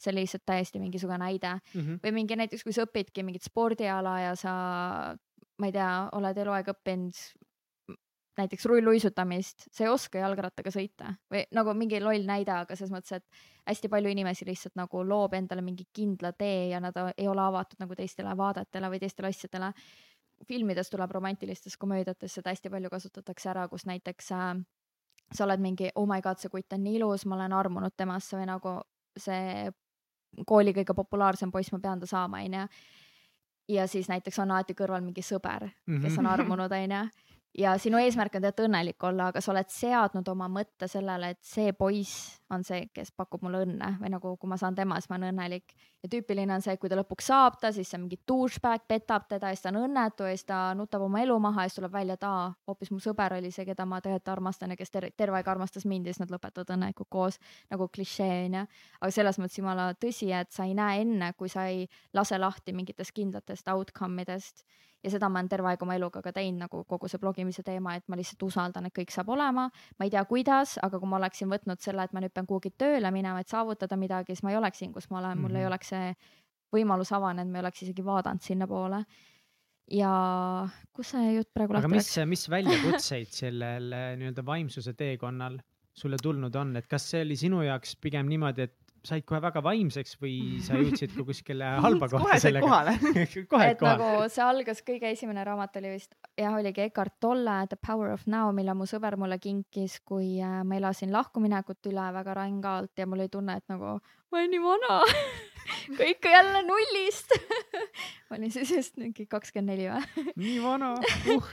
see 0.00 0.14
oli 0.14 0.24
lihtsalt 0.24 0.46
täiesti 0.48 0.80
mingisugune 0.80 1.18
näide 1.20 1.58
mm 1.58 1.80
-hmm. 1.80 2.00
või 2.04 2.12
mingi 2.16 2.36
näiteks, 2.36 2.64
kui 2.64 2.72
sa 2.72 2.86
õpidki 2.86 3.22
mingit 3.22 3.44
spordiala 3.44 4.20
ja 4.20 4.34
sa, 4.36 4.52
ma 5.58 5.68
ei 5.68 5.72
tea, 5.72 5.92
oled 6.16 6.36
eluaeg 6.36 6.72
õppinud 6.72 7.20
näiteks 8.40 8.66
rulluisutamist, 8.66 9.66
sa 9.72 9.84
ei 9.84 9.90
oska 9.92 10.20
jalgrattaga 10.22 10.72
sõita 10.74 11.12
või 11.32 11.44
nagu 11.56 11.74
mingi 11.76 12.00
loll 12.02 12.26
näide, 12.26 12.52
aga 12.54 12.76
selles 12.76 12.92
mõttes, 12.94 13.20
et 13.20 13.68
hästi 13.68 13.90
palju 13.92 14.12
inimesi 14.12 14.46
lihtsalt 14.48 14.76
nagu 14.80 15.02
loob 15.06 15.36
endale 15.38 15.64
mingi 15.64 15.86
kindla 15.96 16.32
tee 16.32 16.70
ja 16.72 16.80
nad 16.82 16.96
ei 17.16 17.28
ole 17.28 17.42
avatud 17.44 17.80
nagu 17.82 17.96
teistele 17.98 18.34
vaadetele 18.36 18.90
või 18.92 19.02
teistele 19.02 19.30
asjadele. 19.30 19.72
filmides 20.48 20.90
tuleb 20.90 21.10
romantilistes 21.10 21.76
komöödiates 21.76 22.34
seda 22.34 22.50
hästi 22.50 22.70
palju 22.70 22.90
kasutatakse 22.90 23.50
ära, 23.50 23.68
kus 23.68 23.84
näiteks 23.86 24.32
äh, 24.32 24.54
sa 25.32 25.44
oled 25.44 25.60
mingi 25.60 25.90
oh 25.94 26.06
my 26.06 26.20
god, 26.20 26.38
see 26.38 26.48
kutt 26.48 26.72
on 26.72 26.84
nii 26.84 26.96
ilus, 26.96 27.26
ma 27.26 27.36
olen 27.36 27.52
armunud 27.52 27.94
temasse 27.96 28.36
või 28.36 28.46
nagu 28.46 28.80
see 29.18 29.70
kooli 30.46 30.72
kõige 30.72 30.94
populaarsem 30.94 31.50
poiss, 31.52 31.72
ma 31.72 31.80
pean 31.82 32.00
ta 32.00 32.06
saama, 32.06 32.40
onju. 32.44 32.66
ja 33.68 33.86
siis 33.86 34.08
näiteks 34.08 34.38
on 34.38 34.50
alati 34.50 34.74
kõrval 34.74 35.02
mingi 35.02 35.22
sõber, 35.22 35.68
kes 35.86 36.18
on 36.18 36.24
mhm. 36.24 36.32
armunud, 36.32 36.72
onju 36.72 37.04
ja 37.58 37.74
sinu 37.78 37.98
eesmärk 37.98 38.34
on 38.36 38.44
tegelikult 38.44 38.68
õnnelik 38.68 39.06
olla, 39.06 39.30
aga 39.30 39.42
sa 39.42 39.52
oled 39.52 39.70
seadnud 39.72 40.28
oma 40.32 40.48
mõtte 40.52 40.88
sellele, 40.90 41.32
et 41.34 41.40
see 41.44 41.72
poiss 41.76 42.38
on 42.50 42.64
see, 42.66 42.86
kes 42.94 43.12
pakub 43.16 43.42
mulle 43.46 43.64
õnne 43.66 43.96
või 44.00 44.12
nagu, 44.14 44.36
kui 44.40 44.50
ma 44.50 44.58
saan 44.60 44.78
tema, 44.78 44.98
siis 45.00 45.10
ma 45.10 45.18
olen 45.18 45.34
õnnelik. 45.34 45.74
Ja 46.02 46.08
tüüpiline 46.08 46.54
on 46.54 46.64
see, 46.64 46.76
kui 46.80 46.90
ta 46.90 46.96
lõpuks 46.98 47.28
saab 47.30 47.58
ta, 47.60 47.70
siis 47.74 47.90
see 47.92 48.00
mingi 48.00 48.18
douchebag 48.28 48.86
petab 48.88 49.26
teda 49.28 49.50
ja 49.50 49.56
siis 49.56 49.64
ta 49.66 49.72
on 49.72 49.80
õnnetu 49.82 50.28
ja 50.28 50.34
siis 50.36 50.46
ta 50.48 50.60
nutab 50.76 51.04
oma 51.06 51.20
elu 51.24 51.36
maha 51.42 51.66
ja 51.66 51.70
siis 51.70 51.80
tuleb 51.80 51.94
välja, 51.94 52.16
et 52.16 52.26
aa, 52.28 52.48
hoopis 52.70 52.92
mu 52.94 53.00
sõber 53.04 53.36
oli 53.36 53.52
see, 53.54 53.66
keda 53.68 53.86
ma 53.88 54.00
tegelikult 54.00 54.32
armastan 54.34 54.74
ja 54.74 54.80
kes 54.80 54.94
ter 54.94 55.10
terve 55.16 55.40
aeg 55.40 55.48
armastas 55.52 55.86
mind 55.88 56.08
ja 56.08 56.14
siis 56.14 56.24
nad 56.24 56.34
lõpetavad 56.34 56.74
õnnelikult 56.76 57.10
koos 57.12 57.40
nagu 57.70 57.88
klišee 57.88 58.44
onju. 58.46 58.66
aga 59.00 59.10
selles 59.14 59.40
mõttes 59.42 59.60
jumala 59.60 59.90
tõsi, 59.94 60.30
et 60.36 60.52
sa 60.52 60.68
ei 60.68 60.76
näe 60.78 61.04
enne, 61.04 61.32
kui 61.36 61.52
sa 61.52 61.66
ei 61.68 61.88
lase 62.16 62.38
lahti 62.38 62.72
mingitest 62.76 63.12
kindlatest 63.16 63.68
outcome 63.68 64.22
idest 64.22 64.64
ja 65.04 65.10
seda 65.10 65.28
ma 65.28 65.40
olen 65.40 65.48
terve 65.48 65.70
aeg 65.70 65.82
oma 65.84 65.96
eluga 65.96 66.22
ka 66.24 66.32
teinud, 66.36 66.60
nagu 66.64 66.82
kogu 66.88 67.08
see 67.08 67.20
blogimise 67.20 67.64
teema, 67.66 67.94
et 67.96 68.06
ma 68.08 68.18
lihtsalt 68.20 68.42
usaldan, 68.46 68.88
et 68.88 68.94
kõik 68.96 69.12
saab 69.14 69.32
olema. 69.32 69.68
ma 69.98 70.06
ei 70.06 70.12
tea, 70.12 70.24
kuidas, 70.28 70.76
aga 70.82 71.00
kui 71.00 71.08
ma 71.08 71.16
oleksin 71.20 71.50
võtnud 71.50 71.80
selle, 71.80 72.04
et 72.04 72.12
ma 72.12 72.20
nüüd 72.20 72.34
pean 72.36 72.48
kuhugi 72.48 72.72
tööle 72.78 73.10
minema, 73.14 73.40
et 73.40 73.48
saavutada 73.48 73.96
midagi, 73.96 74.34
siis 74.34 74.44
ma 74.44 74.52
ei 74.52 74.60
oleks 74.60 74.82
siin, 74.82 74.92
kus 74.92 75.10
ma 75.10 75.18
olen, 75.18 75.38
mul 75.38 75.48
mm 75.48 75.54
-hmm. 75.54 75.56
ei 75.56 75.64
mhm. 75.64 75.72
oleks 75.72 75.89
see 75.90 76.14
võimalus 76.74 77.10
avanenud, 77.16 77.50
ma 77.50 77.60
ei 77.60 77.64
oleks 77.66 77.84
isegi 77.86 78.04
vaadanud 78.06 78.46
sinnapoole. 78.46 79.02
Ja 79.90 80.12
kus 80.94 81.10
see 81.16 81.32
jutt 81.34 81.50
praegu 81.54 81.74
aga 81.74 81.90
mis, 81.90 82.12
mis 82.30 82.46
väljakutseid 82.52 83.32
sellel 83.42 83.90
eh, 83.96 84.12
nii-öelda 84.20 84.44
vaimsuse 84.46 84.94
teekonnal 84.94 85.58
sulle 86.00 86.18
tulnud 86.22 86.54
on, 86.54 86.76
et 86.78 86.86
kas 86.90 87.08
see 87.10 87.24
oli 87.26 87.36
sinu 87.38 87.64
jaoks 87.66 87.96
pigem 88.00 88.28
niimoodi, 88.30 88.68
et 88.68 88.76
said 89.06 89.24
kohe 89.28 89.40
väga 89.42 89.62
vaimseks 89.64 90.16
või 90.20 90.34
sa 90.64 90.76
jõudsid 90.80 91.14
ka 91.16 91.24
kuskile 91.26 91.72
halba 91.84 92.08
kohta 92.12 92.38
sellega? 92.42 92.66
kohe 93.52 93.68
et 93.72 93.80
kohale. 93.80 93.80
nagu 93.80 94.28
see 94.32 94.44
algas, 94.44 94.82
kõige 94.86 95.10
esimene 95.14 95.44
raamat 95.46 95.80
oli 95.80 95.94
vist 95.94 96.14
jah, 96.38 96.56
oligi 96.58 96.84
Eckart 96.86 97.16
Tolle 97.22 97.56
The 97.70 97.78
Power 97.80 98.14
of 98.14 98.26
Now, 98.30 98.52
mille 98.56 98.74
mu 98.76 98.88
sõber 98.90 99.16
mulle 99.20 99.40
kinkis, 99.42 100.00
kui 100.06 100.38
äh, 100.44 100.60
ma 100.66 100.78
elasin 100.80 101.12
lahkuminekut 101.14 101.90
üle 101.92 102.06
väga 102.20 102.36
rängalt 102.42 103.00
ja 103.00 103.08
mul 103.08 103.24
oli 103.24 103.32
tunne, 103.32 103.58
et 103.60 103.66
nagu 103.72 103.98
ma 104.30 104.38
olen 104.38 104.54
nii 104.54 104.62
vana 104.64 105.00
kõik 106.00 106.30
jälle 106.30 106.64
nullist 106.66 107.36
ma 108.28 108.38
olin 108.38 108.52
siis 108.52 108.72
vist 108.76 108.98
mingi 109.00 109.26
kakskümmend 109.30 109.74
neli 109.74 109.90
või 109.90 110.32
nii 110.36 110.58
vana 110.64 110.94
uh. 111.00 111.52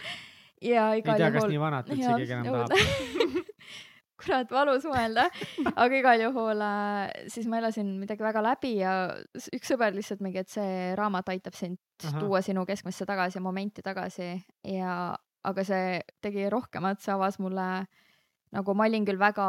ja 0.62 0.92
igal 1.00 1.16
juhul. 1.16 1.26
ei 1.26 1.26
tea, 1.26 1.36
kas 1.40 1.52
nii 1.52 1.62
vanat 1.62 1.94
üldse 1.94 2.18
keegi 2.22 2.38
enam 2.38 2.52
tahab 2.52 3.47
kurat, 4.18 4.50
valus 4.52 4.88
mõelda, 4.90 5.28
aga 5.74 6.00
igal 6.00 6.24
juhul 6.28 6.64
äh, 6.66 7.28
siis 7.32 7.48
ma 7.50 7.62
elasin 7.62 7.94
midagi 8.02 8.26
väga 8.26 8.44
läbi 8.46 8.78
ja 8.82 8.94
üks 9.54 9.74
sõber 9.74 9.96
lihtsalt 9.96 10.24
mingi, 10.26 10.42
et 10.44 10.52
see 10.52 10.94
raamat 10.98 11.34
aitab 11.34 11.58
sind 11.58 11.80
Aha. 12.04 12.20
tuua 12.22 12.42
sinu 12.46 12.66
keskmesse 12.68 13.08
tagasi, 13.10 13.42
momenti 13.44 13.86
tagasi. 13.86 14.34
Ja, 14.70 15.16
aga 15.48 15.66
see 15.66 16.00
tegi 16.24 16.48
rohkemat, 16.52 17.02
see 17.04 17.14
avas 17.16 17.40
mulle 17.42 17.68
nagu 18.56 18.74
ma 18.78 18.88
olin 18.88 19.06
küll 19.08 19.20
väga, 19.20 19.48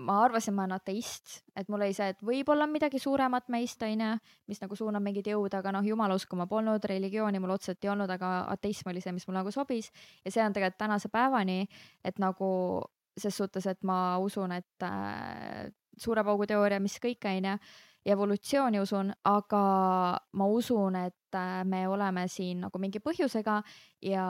ma 0.00 0.20
arvasin, 0.24 0.54
ma 0.56 0.64
olen 0.64 0.78
ateist, 0.78 1.40
et 1.58 1.68
mul 1.68 1.82
oli 1.84 1.96
see, 1.96 2.10
et 2.12 2.22
võib-olla 2.24 2.64
on 2.66 2.72
midagi 2.72 3.00
suuremat 3.02 3.50
meist, 3.52 3.82
onju, 3.84 4.12
mis 4.48 4.62
nagu 4.62 4.78
suunab 4.78 5.04
mingit 5.04 5.28
jõudu, 5.28 5.58
aga 5.58 5.74
noh, 5.76 5.84
jumalusku 5.84 6.38
ma 6.38 6.46
polnud, 6.50 6.84
religiooni 6.88 7.42
mul 7.42 7.56
otseselt 7.56 7.84
ei 7.84 7.92
olnud, 7.92 8.10
aga 8.10 8.46
ateism 8.54 8.92
oli 8.92 9.02
see, 9.04 9.12
mis 9.16 9.26
mulle 9.28 9.42
nagu 9.42 9.52
sobis. 9.54 9.90
Ja 10.24 10.32
see 10.32 10.44
on 10.44 10.56
tegelikult 10.56 10.80
tänase 10.80 11.12
päevani, 11.12 11.66
et 12.06 12.22
nagu 12.22 12.48
ses 13.18 13.36
suhtes, 13.36 13.66
et 13.66 13.82
ma 13.86 14.18
usun, 14.22 14.52
et 14.52 14.86
äh, 14.86 15.70
suure 15.98 16.24
paugu 16.24 16.46
teooria, 16.48 16.80
mis 16.80 16.98
kõik 17.02 17.26
onju, 17.28 17.56
ja 18.06 18.16
evolutsiooni 18.16 18.80
usun, 18.80 19.12
aga 19.28 19.62
ma 20.32 20.50
usun, 20.50 20.96
et 20.96 21.36
äh, 21.36 21.62
me 21.68 21.86
oleme 21.88 22.26
siin 22.32 22.64
nagu 22.64 22.80
mingi 22.80 23.02
põhjusega 23.04 23.60
ja 24.08 24.26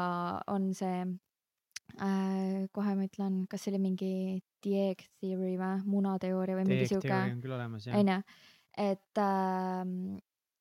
on 0.51 0.71
see 0.75 1.05
äh,, 2.01 2.67
kohe 2.75 2.97
ma 2.97 3.07
ütlen, 3.07 3.45
kas 3.51 3.65
see 3.65 3.75
oli 3.75 3.83
mingi 3.85 4.15
egg 4.61 5.07
theory 5.23 5.55
või 5.59 5.77
munateooria 5.87 6.59
või 6.59 6.67
mingi 6.69 6.91
sihuke. 6.91 7.15
onju, 8.01 8.19
et 8.81 9.23
äh, 9.23 9.85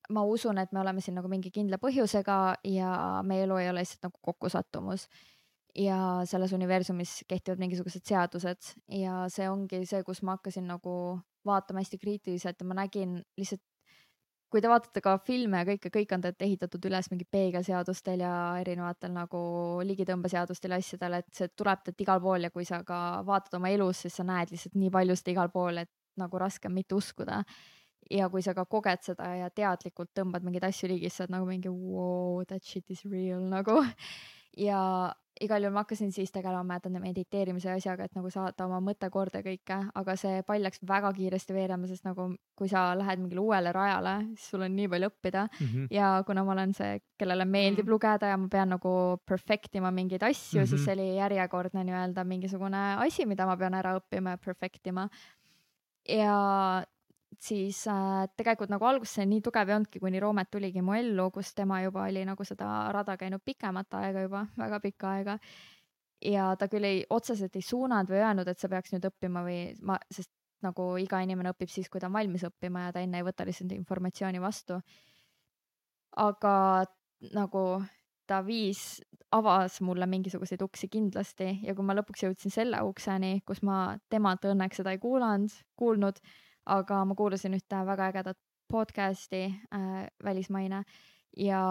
ma 0.10 0.24
usun, 0.26 0.62
et 0.62 0.72
me 0.74 0.84
oleme 0.84 1.02
siin 1.02 1.18
nagu 1.20 1.30
mingi 1.32 1.52
kindla 1.54 1.82
põhjusega 1.82 2.38
ja 2.70 2.94
meie 3.26 3.46
elu 3.48 3.60
ei 3.62 3.70
ole 3.74 3.84
lihtsalt 3.84 4.10
nagu 4.10 4.22
kokkusattumus 4.30 5.08
ja 5.78 6.22
selles 6.30 6.54
universumis 6.56 7.24
kehtivad 7.30 7.62
mingisugused 7.62 8.06
seadused. 8.08 8.74
Ja 8.94 9.26
see 9.32 9.50
ongi 9.50 9.84
see, 9.90 10.04
kus 10.08 10.24
ma 10.24 10.38
hakkasin 10.38 10.68
nagu 10.70 10.94
vaatama 11.46 11.84
hästi 11.84 12.00
kriitiliselt 12.02 12.60
ja 12.60 12.68
ma 12.68 12.78
nägin 12.82 13.20
lihtsalt, 13.38 13.64
kui 14.50 14.64
te 14.66 14.70
vaatate 14.72 15.02
ka 15.06 15.16
filme 15.22 15.62
ja 15.62 15.68
kõike, 15.68 15.92
kõik 15.94 16.14
on 16.16 16.24
tegelikult 16.26 16.46
ehitatud 16.48 16.86
üles 16.90 17.10
mingi 17.12 17.28
peegelseadustel 17.30 18.24
ja 18.26 18.34
erinevatel 18.62 19.14
nagu 19.14 19.42
ligitõmbeseadustel 19.86 20.74
ja 20.74 20.80
asjadel, 20.82 21.20
et 21.20 21.30
see 21.38 21.52
tuleb 21.54 21.84
teilt 21.86 22.02
igal 22.02 22.22
pool 22.24 22.48
ja 22.48 22.54
kui 22.54 22.66
sa 22.66 22.82
ka 22.86 23.22
vaatad 23.28 23.60
oma 23.60 23.70
elus, 23.70 24.02
siis 24.06 24.18
sa 24.18 24.26
näed 24.26 24.54
lihtsalt 24.54 24.80
nii 24.80 24.90
palju 24.96 25.20
seda 25.20 25.36
igal 25.36 25.54
pool, 25.54 25.84
et 25.84 25.92
nagu 26.20 26.42
raske 26.42 26.68
on 26.68 26.76
mitte 26.76 26.98
uskuda. 26.98 27.44
Ja 28.10 28.26
kui 28.34 28.42
sa 28.42 28.56
ka 28.58 28.66
koged 28.66 29.04
seda 29.06 29.28
ja 29.38 29.52
teadlikult 29.54 30.10
tõmbad 30.18 30.42
mingeid 30.42 30.66
asju 30.66 30.90
ligi, 30.90 31.12
siis 31.12 31.20
sa 31.20 31.28
oled 31.28 31.36
nagu 31.36 31.46
mingi 31.46 31.70
wow, 31.70 32.42
that 32.50 32.66
shit 32.66 32.90
is 32.90 33.06
real 33.06 33.44
nagu. 33.52 33.84
Ja 34.58 35.14
igal 35.44 35.64
juhul 35.64 35.74
ma 35.74 35.84
hakkasin 35.84 36.12
siis 36.12 36.32
tegelema, 36.36 36.64
mäletan 36.68 36.98
mediteerimise 37.02 37.72
asjaga, 37.72 38.08
et 38.08 38.16
nagu 38.18 38.30
saada 38.34 38.66
oma 38.66 38.80
mõte 38.84 39.10
korda 39.14 39.42
kõike, 39.46 39.78
aga 40.02 40.16
see 40.20 40.42
pall 40.48 40.64
läks 40.66 40.82
väga 40.88 41.12
kiiresti 41.16 41.56
veerema, 41.56 41.88
sest 41.88 42.06
nagu 42.08 42.30
kui 42.60 42.70
sa 42.72 42.90
lähed 43.00 43.22
mingile 43.24 43.44
uuele 43.44 43.72
rajale, 43.76 44.16
siis 44.34 44.50
sul 44.54 44.66
on 44.68 44.76
nii 44.76 44.90
palju 44.92 45.12
õppida 45.12 45.46
mm 45.48 45.66
-hmm. 45.66 45.88
ja 45.96 46.12
kuna 46.28 46.44
ma 46.44 46.52
olen 46.58 46.74
see, 46.74 47.00
kellele 47.18 47.46
meeldib 47.46 47.86
mm 47.86 47.88
-hmm. 47.88 47.92
lugeda 47.92 48.28
ja 48.28 48.38
ma 48.38 48.48
pean 48.52 48.70
nagu 48.70 49.18
perfect 49.26 49.76
ima 49.76 49.92
mingeid 49.92 50.24
asju 50.24 50.60
mm, 50.60 50.64
-hmm. 50.64 50.70
siis 50.70 50.86
see 50.86 50.94
oli 50.94 51.16
järjekordne 51.16 51.84
nii-öelda 51.84 52.24
mingisugune 52.24 52.96
asi, 53.00 53.26
mida 53.26 53.46
ma 53.46 53.58
pean 53.58 53.74
ära 53.74 53.98
õppima 54.00 54.30
ja 54.30 54.38
perfect 54.38 54.88
ima. 54.88 55.10
ja 56.08 56.84
siis 57.38 57.84
äh, 57.88 58.28
tegelikult 58.38 58.72
nagu 58.74 58.86
alguses 58.86 59.20
see 59.20 59.28
nii 59.30 59.42
tugev 59.46 59.70
ei 59.70 59.76
olnudki, 59.76 60.02
kuni 60.02 60.20
Roomet 60.20 60.50
tuligi 60.52 60.82
mu 60.86 60.96
ellu, 60.98 61.30
kus 61.32 61.54
tema 61.56 61.82
juba 61.84 62.08
oli 62.10 62.24
nagu 62.28 62.46
seda 62.48 62.90
rada 62.96 63.16
käinud 63.18 63.44
pikemat 63.46 64.00
aega 64.02 64.26
juba, 64.26 64.46
väga 64.58 64.80
pikka 64.84 65.12
aega. 65.18 65.38
ja 66.26 66.50
ta 66.60 66.68
küll 66.68 66.84
ei, 66.84 67.04
otseselt 67.10 67.56
ei 67.56 67.64
suunanud 67.64 68.10
või 68.12 68.20
öelnud, 68.20 68.48
et 68.52 68.60
sa 68.60 68.68
peaks 68.68 68.92
nüüd 68.92 69.06
õppima 69.08 69.44
või 69.46 69.60
ma, 69.88 69.96
sest 70.12 70.32
nagu 70.66 70.90
iga 71.00 71.22
inimene 71.24 71.54
õpib 71.54 71.72
siis, 71.72 71.88
kui 71.90 72.02
ta 72.02 72.10
on 72.10 72.18
valmis 72.18 72.44
õppima 72.44 72.88
ja 72.88 72.96
ta 72.96 73.04
enne 73.06 73.22
ei 73.22 73.24
võta 73.28 73.46
lihtsalt 73.48 73.72
informatsiooni 73.78 74.42
vastu. 74.44 74.82
aga 76.18 76.86
nagu 77.36 77.64
ta 78.28 78.42
viis, 78.46 79.02
avas 79.32 79.80
mulle 79.86 80.06
mingisuguseid 80.10 80.62
uksi 80.62 80.90
kindlasti 80.92 81.50
ja 81.64 81.74
kui 81.76 81.86
ma 81.86 81.96
lõpuks 81.98 82.26
jõudsin 82.26 82.54
selle 82.54 82.82
ukseni, 82.86 83.40
kus 83.46 83.62
ma 83.66 83.98
temalt 84.10 84.46
õnneks 84.46 84.82
seda 84.82 84.94
ei 84.94 85.02
kuulanud, 85.02 85.54
kuulnud 85.78 86.20
aga 86.70 87.04
ma 87.06 87.18
kuulasin 87.18 87.58
ühte 87.58 87.82
väga 87.86 88.12
ägedat 88.12 88.40
podcast'i 88.70 89.46
äh, 89.74 90.08
välismaine 90.24 90.84
ja 91.38 91.62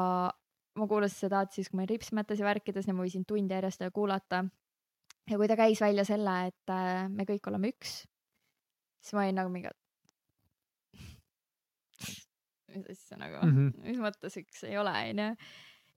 ma 0.78 0.86
kuulasin 0.90 1.26
seda 1.26 1.44
siis, 1.50 1.70
kui 1.70 1.78
ma 1.78 1.84
olin 1.84 1.92
ripsmetes 1.94 2.40
ja 2.40 2.46
värkides 2.48 2.88
ja 2.88 2.94
ma 2.94 3.04
võisin 3.06 3.26
tundi 3.28 3.54
järjest 3.54 3.82
seda 3.82 3.90
kuulata. 3.94 4.44
ja 5.30 5.36
kui 5.36 5.48
ta 5.48 5.56
käis 5.58 5.80
välja 5.80 6.04
selle, 6.08 6.36
et 6.50 6.72
äh, 6.74 7.08
me 7.10 7.26
kõik 7.28 7.50
oleme 7.50 7.72
üks, 7.74 8.00
siis 9.02 9.14
ma 9.14 9.24
olin 9.24 9.38
nagu 9.42 9.52
mingi, 9.54 9.72
mis 12.74 12.88
asja 12.94 13.18
nagu 13.20 13.42
mm, 13.42 13.56
-hmm. 13.56 13.88
mis 13.88 14.00
mõttes 14.02 14.38
üks 14.40 14.64
ei 14.68 14.78
ole, 14.78 14.94
onju. 15.10 15.28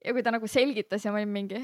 ja 0.04 0.12
kui 0.12 0.22
ta 0.22 0.34
nagu 0.34 0.46
selgitas 0.46 1.04
ja 1.04 1.12
ma 1.12 1.22
olin 1.22 1.34
mingi, 1.34 1.62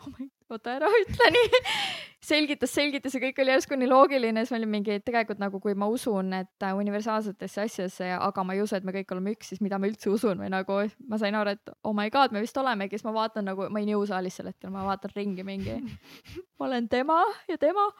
oh 0.00 0.10
my, 0.14 0.26
oota 0.52 0.74
ära 0.78 0.90
ütle 1.02 1.30
nii. 1.34 1.62
Selgitas, 2.24 2.72
selgitas 2.72 3.12
ja 3.12 3.20
kõik 3.20 3.36
oli 3.42 3.52
järsku 3.52 3.76
nii 3.76 3.88
loogiline, 3.90 4.40
siis 4.40 4.54
ma 4.54 4.58
olin 4.62 4.70
mingi, 4.72 4.94
et 4.96 5.04
tegelikult 5.04 5.42
nagu 5.42 5.58
kui 5.60 5.74
ma 5.76 5.90
usun, 5.92 6.32
et 6.38 6.64
äh, 6.64 6.72
universaalsetesse 6.78 7.66
asjadesse, 7.66 8.08
aga 8.16 8.44
ma 8.48 8.56
ei 8.56 8.62
usu, 8.64 8.78
et 8.78 8.86
me 8.88 8.94
kõik 8.96 9.12
oleme 9.12 9.34
üks, 9.36 9.50
siis 9.52 9.60
mida 9.60 9.76
ma 9.76 9.90
üldse 9.90 10.08
usun 10.08 10.40
või 10.40 10.48
nagu 10.54 10.78
ma 11.10 11.20
sain 11.20 11.36
aru, 11.36 11.52
et 11.52 11.74
oh 11.84 11.92
my 11.96 12.08
god, 12.14 12.32
me 12.32 12.40
vist 12.40 12.56
olemegi, 12.56 12.96
siis 12.96 13.04
ma 13.04 13.12
vaatan 13.18 13.44
nagu, 13.50 13.68
ma 13.68 13.82
olin 13.82 13.92
jõusaalis 13.92 14.40
sel 14.40 14.48
hetkel, 14.48 14.72
ma 14.72 14.86
vaatan 14.88 15.12
ringi 15.12 15.44
mingi, 15.44 15.76
ma 16.56 16.70
olen 16.70 16.88
tema 16.88 17.20
ja 17.50 17.60
tema 17.60 17.90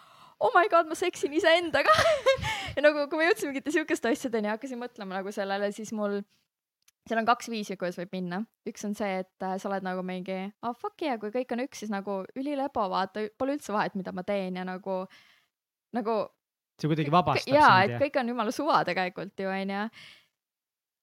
oh 0.41 0.53
my 0.57 0.69
god, 0.73 0.89
ma 0.89 0.97
seksin 0.99 1.33
iseendaga. 1.33 1.93
Ja 2.75 2.83
nagu, 2.83 3.05
kui 3.07 3.21
ma 3.21 3.29
jõudsin 3.29 3.53
mingite 3.53 3.71
siukeste 3.71 4.11
asjadeni 4.11 4.49
ja 4.49 4.57
hakkasin 4.57 4.81
mõtlema 4.81 5.21
nagu 5.21 5.31
sellele, 5.31 5.69
siis 5.71 5.93
mul 5.95 6.25
seal 7.09 7.21
on 7.21 7.29
kaks 7.29 7.51
viisi, 7.53 7.77
kuidas 7.81 7.99
võib 8.01 8.17
minna. 8.17 8.41
üks 8.69 8.87
on 8.89 8.97
see, 8.97 9.21
et 9.25 9.45
äh, 9.45 9.57
sa 9.61 9.69
oled 9.71 9.85
nagu 9.87 10.05
mingi, 10.07 10.39
ah 10.65 10.71
oh, 10.71 10.77
fuck 10.79 11.05
yeah, 11.05 11.19
kui 11.21 11.33
kõik 11.35 11.53
on 11.57 11.65
üks, 11.67 11.85
siis 11.85 11.93
nagu 11.93 12.23
ülilebo, 12.39 12.89
vaata, 12.93 13.27
pole 13.39 13.59
üldse 13.59 13.75
vahet, 13.77 13.97
mida 13.99 14.15
ma 14.17 14.25
teen 14.27 14.61
ja 14.61 14.67
nagu, 14.69 15.05
nagu. 15.97 16.19
see 16.81 16.91
kuidagi 16.91 17.13
vabastab 17.15 17.51
sind. 17.51 17.61
jaa, 17.61 17.79
et 17.85 17.97
kõik 18.01 18.21
on 18.21 18.35
jumala 18.35 18.55
suva 18.55 18.83
tegelikult 18.89 19.45
ju 19.45 19.53
onju. 19.53 19.87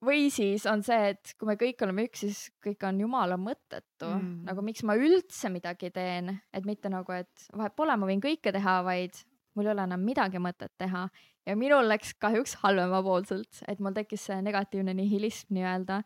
või 0.10 0.30
siis 0.34 0.66
on 0.70 0.82
see, 0.86 1.14
et 1.14 1.36
kui 1.38 1.50
me 1.50 1.58
kõik 1.62 1.86
oleme 1.86 2.08
üks, 2.10 2.26
siis 2.26 2.46
kõik 2.66 2.88
on 2.90 3.04
jumala 3.06 3.38
mõttetu 3.38 4.10
mm., 4.10 4.38
nagu 4.50 4.66
miks 4.66 4.82
ma 4.88 4.98
üldse 4.98 5.54
midagi 5.54 5.94
teen, 5.94 6.34
et 6.50 6.66
mitte 6.66 6.90
nagu, 6.90 7.14
et 7.14 7.52
vahet 7.54 7.78
pole, 7.78 7.94
ma 7.94 8.10
võin 8.10 8.24
kõike 8.24 8.54
teha, 8.56 8.80
vaid 8.88 9.22
mul 9.54 9.68
ei 9.68 9.76
ole 9.76 9.86
enam 9.86 10.02
midagi 10.02 10.42
mõtet 10.42 10.74
teha 10.82 11.06
ja 11.48 11.56
minul 11.58 11.88
läks 11.90 12.14
kahjuks 12.22 12.58
halvemapoolselt, 12.62 13.64
et 13.68 13.82
mul 13.82 13.96
tekkis 13.96 14.28
see 14.30 14.40
negatiivne 14.46 14.94
nihilism 14.98 15.56
nii-öelda. 15.58 16.02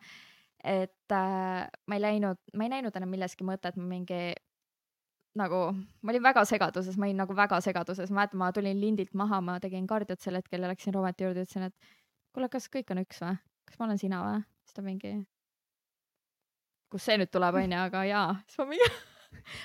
et 0.64 1.12
äh, 1.14 1.68
ma 1.86 1.94
ei 1.94 2.02
läinud, 2.02 2.40
ma 2.56 2.66
ei 2.66 2.72
näinud 2.72 2.96
enam 2.96 3.12
milleski 3.12 3.44
mõtet, 3.46 3.76
mingi 3.78 4.34
nagu, 5.38 5.60
ma 6.02 6.12
olin 6.12 6.24
väga 6.24 6.44
segaduses, 6.48 6.96
ma 6.98 7.06
olin 7.06 7.20
nagu 7.22 7.36
väga 7.36 7.60
segaduses, 7.62 8.10
ma 8.10 8.22
mäletan, 8.22 8.40
ma 8.40 8.50
tulin 8.56 8.80
lindilt 8.80 9.14
maha, 9.14 9.40
ma 9.44 9.58
tegin 9.62 9.86
kardiot 9.86 10.22
sel 10.22 10.38
hetkel 10.40 10.64
ja 10.64 10.72
läksin 10.72 10.94
Rometi 10.96 11.26
juurde, 11.26 11.44
ütlesin, 11.46 11.68
et 11.68 11.92
kuule, 12.34 12.48
kas 12.52 12.70
kõik 12.72 12.90
on 12.94 13.02
üks 13.04 13.20
või, 13.22 13.36
kas 13.68 13.78
ma 13.78 13.88
olen 13.88 14.00
sina 14.00 14.22
või? 14.24 14.46
siis 14.66 14.78
ta 14.78 14.82
mingi, 14.82 15.12
kust 16.90 17.06
see 17.06 17.20
nüüd 17.20 17.30
tuleb, 17.30 17.60
onju, 17.62 17.82
aga 17.84 18.06
jaa, 18.08 18.30
siis 18.48 18.62
ma 18.62 18.68
mingi 18.72 18.90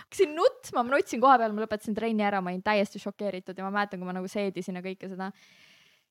hakkasin 0.03 0.35
nutma, 0.35 0.83
ma 0.83 0.95
nutsin 0.95 1.21
koha 1.23 1.39
peal, 1.41 1.55
ma 1.55 1.65
lõpetasin 1.65 1.97
trenni 1.97 2.25
ära, 2.27 2.41
ma 2.43 2.53
olin 2.53 2.63
täiesti 2.65 3.01
šokeeritud 3.01 3.57
ja 3.57 3.67
ma 3.67 3.73
mäletan, 3.79 4.01
kui 4.01 4.09
ma 4.09 4.15
nagu 4.17 4.29
seedisin 4.31 4.79
ja 4.79 4.83
kõike 4.85 5.09
seda, 5.11 5.31